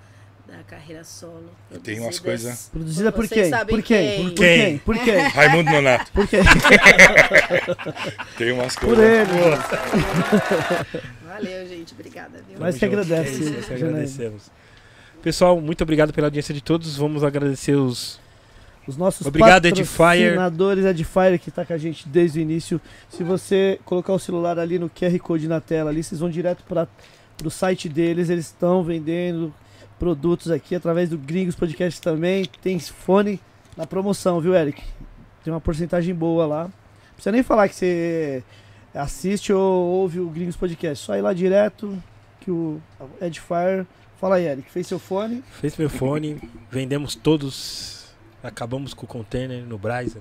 da 0.48 0.64
carreira 0.64 1.04
solo. 1.04 1.50
Tem 1.84 2.00
umas 2.00 2.20
produzidas 2.20 2.20
coisas- 2.20 2.70
Produzida 2.72 3.12
por 3.12 3.28
quem? 3.28 3.50
Por 3.52 3.82
quem? 3.84 3.84
quem. 3.84 4.24
Por 4.26 4.34
Quem? 4.36 4.60
quem? 4.66 4.78
Por 4.80 4.98
quem? 5.00 5.18
Raimundo 5.30 5.72
Nonato. 5.72 6.12
Por 6.12 6.28
quem? 6.28 6.42
Tem 8.38 8.52
umas 8.52 8.76
Por 8.76 8.96
coisas. 8.96 9.06
ele. 9.06 9.32
Valeu, 11.26 11.68
gente. 11.68 11.94
Obrigada, 11.94 12.44
viu? 12.48 12.58
Mas 12.60 12.78
que 12.78 12.86
agradece, 12.86 13.30
É 13.30 13.34
isso, 13.34 13.44
nós 13.54 13.66
que 13.66 13.78
Janaína. 13.78 13.88
agradecemos. 13.90 14.52
Pessoal, 15.22 15.60
muito 15.62 15.82
obrigado 15.84 16.12
pela 16.14 16.28
audiência 16.28 16.54
de 16.54 16.62
todos. 16.62 16.98
Vamos 16.98 17.24
agradecer 17.24 17.76
os. 17.76 18.20
Os 18.88 18.98
nossos 18.98 19.28
Obrigado, 19.28 19.62
patrocinadores 19.70 20.84
Edifier 20.86 21.40
que 21.40 21.52
tá 21.52 21.64
com 21.64 21.72
a 21.74 21.78
gente 21.78 22.10
desde 22.10 22.40
o 22.40 22.42
início. 22.42 22.82
Se 23.10 23.24
você 23.24 23.80
colocar 23.86 24.12
o 24.12 24.18
celular 24.18 24.58
ali 24.58 24.80
no 24.80 24.90
QR 24.90 25.18
Code 25.20 25.48
na 25.48 25.62
tela 25.62 25.92
ali, 25.92 26.02
vocês 26.04 26.20
vão 26.20 26.32
direto 26.32 26.64
para 26.68 26.88
o 27.46 27.50
site 27.52 27.88
deles. 27.88 28.32
Eles 28.32 28.48
estão 28.48 28.84
vendendo 28.84 29.54
produtos 30.02 30.50
aqui 30.50 30.74
através 30.74 31.10
do 31.10 31.16
Gringos 31.16 31.56
Podcast 31.56 32.02
também. 32.02 32.46
Tem 32.60 32.80
fone 32.80 33.40
na 33.78 33.86
promoção, 33.86 34.42
viu, 34.42 34.56
Eric? 34.56 34.82
Tem 35.44 35.54
uma 35.54 35.62
porcentagem 35.62 36.12
boa 36.16 36.48
lá. 36.48 36.64
Não 36.64 36.72
precisa 37.14 37.32
nem 37.32 37.44
falar 37.44 37.70
que 37.70 37.76
você 37.76 38.44
assiste 38.96 39.54
ou 39.54 39.62
ouve 39.62 40.20
o 40.20 40.28
Gringos 40.28 40.56
Podcast. 40.56 41.06
Só 41.06 41.16
ir 41.16 41.22
lá 41.22 41.34
direto 41.34 42.02
que 42.40 42.50
o 42.50 42.82
Edifier. 43.22 43.86
Fala 44.20 44.38
aí, 44.38 44.48
Eric. 44.48 44.72
Fez 44.72 44.88
seu 44.88 44.98
fone? 44.98 45.44
Fez 45.52 45.78
meu 45.78 45.88
fone, 45.88 46.42
vendemos 46.72 47.14
todos. 47.14 48.08
Acabamos 48.42 48.96
com 48.96 49.06
o 49.06 49.08
container 49.08 49.64
no 49.64 49.78
Braz. 49.78 50.18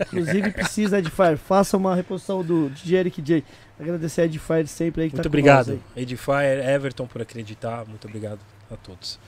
Inclusive 0.00 0.50
precisa 0.50 0.98
Edifier. 0.98 1.36
Faça 1.36 1.76
uma 1.76 1.94
reposição 1.94 2.42
do 2.42 2.70
DJ 2.70 3.00
Eric 3.00 3.20
J. 3.20 3.44
Agradecer 3.78 4.22
a 4.22 4.24
Edifier 4.24 4.66
sempre 4.66 5.02
aí 5.02 5.10
que 5.10 5.16
Muito 5.16 5.24
tá 5.24 5.28
obrigado, 5.28 5.78
Edifier, 5.94 6.66
Everton 6.66 7.06
por 7.06 7.20
acreditar. 7.20 7.84
Muito 7.84 8.08
obrigado 8.08 8.40
a 8.70 8.76
todos. 8.76 9.18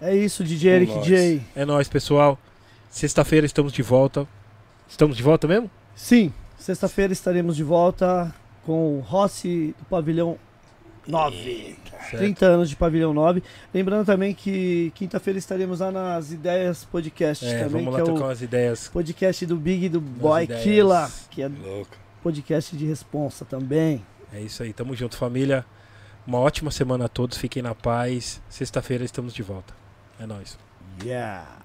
É 0.00 0.14
isso, 0.14 0.42
DJ 0.44 0.70
Eric 0.72 0.94
nós. 0.94 1.06
J. 1.06 1.42
É 1.54 1.64
nóis, 1.64 1.88
pessoal. 1.88 2.38
Sexta-feira 2.90 3.46
estamos 3.46 3.72
de 3.72 3.82
volta. 3.82 4.26
Estamos 4.88 5.16
de 5.16 5.22
volta 5.22 5.46
mesmo? 5.48 5.70
Sim, 5.94 6.32
sexta-feira 6.58 7.12
estaremos 7.12 7.56
de 7.56 7.62
volta 7.64 8.34
com 8.66 8.98
o 8.98 9.00
Rossi 9.00 9.74
do 9.78 9.84
Pavilhão 9.86 10.36
9. 11.06 11.76
30 12.10 12.46
anos 12.46 12.68
de 12.68 12.76
Pavilhão 12.76 13.14
9. 13.14 13.42
Lembrando 13.72 14.04
também 14.04 14.34
que 14.34 14.92
quinta-feira 14.94 15.38
estaremos 15.38 15.80
lá 15.80 15.90
nas 15.90 16.30
Ideias 16.32 16.84
Podcast 16.84 17.44
É, 17.44 17.64
também, 17.64 17.84
vamos 17.84 17.86
que 17.86 17.90
lá 17.92 18.00
é 18.00 18.04
trocar 18.04 18.20
o 18.24 18.26
umas 18.26 18.42
ideias. 18.42 18.88
podcast 18.88 19.46
do 19.46 19.56
Big 19.56 19.88
do 19.88 20.00
Boy 20.00 20.44
ideias. 20.44 20.62
Killa, 20.62 21.10
que 21.30 21.42
é 21.42 21.48
Louco. 21.48 21.96
podcast 22.22 22.76
de 22.76 22.86
responsa 22.86 23.44
também. 23.44 24.04
É 24.32 24.40
isso 24.40 24.62
aí, 24.62 24.72
tamo 24.72 24.94
junto, 24.94 25.16
família. 25.16 25.64
Uma 26.26 26.38
ótima 26.38 26.70
semana 26.70 27.06
a 27.06 27.08
todos, 27.08 27.36
fiquem 27.36 27.62
na 27.62 27.74
paz. 27.74 28.40
Sexta-feira 28.48 29.04
estamos 29.04 29.34
de 29.34 29.42
volta. 29.42 29.74
É 30.20 30.26
nóis. 30.26 30.56
Yeah! 31.02 31.62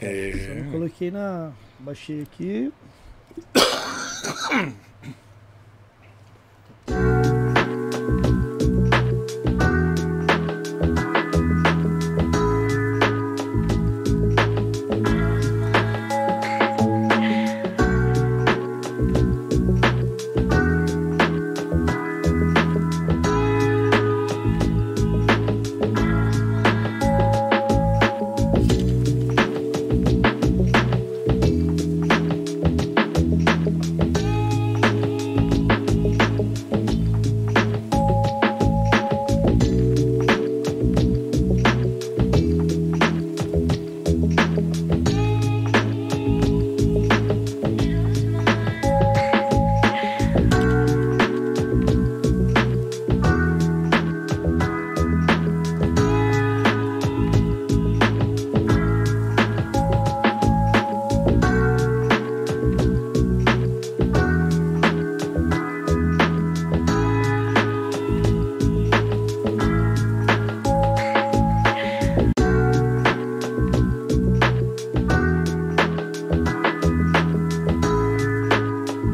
É. 0.00 0.64
Só 0.64 0.70
coloquei 0.70 1.10
na. 1.10 1.52
Baixei 1.80 2.22
aqui. 2.22 2.72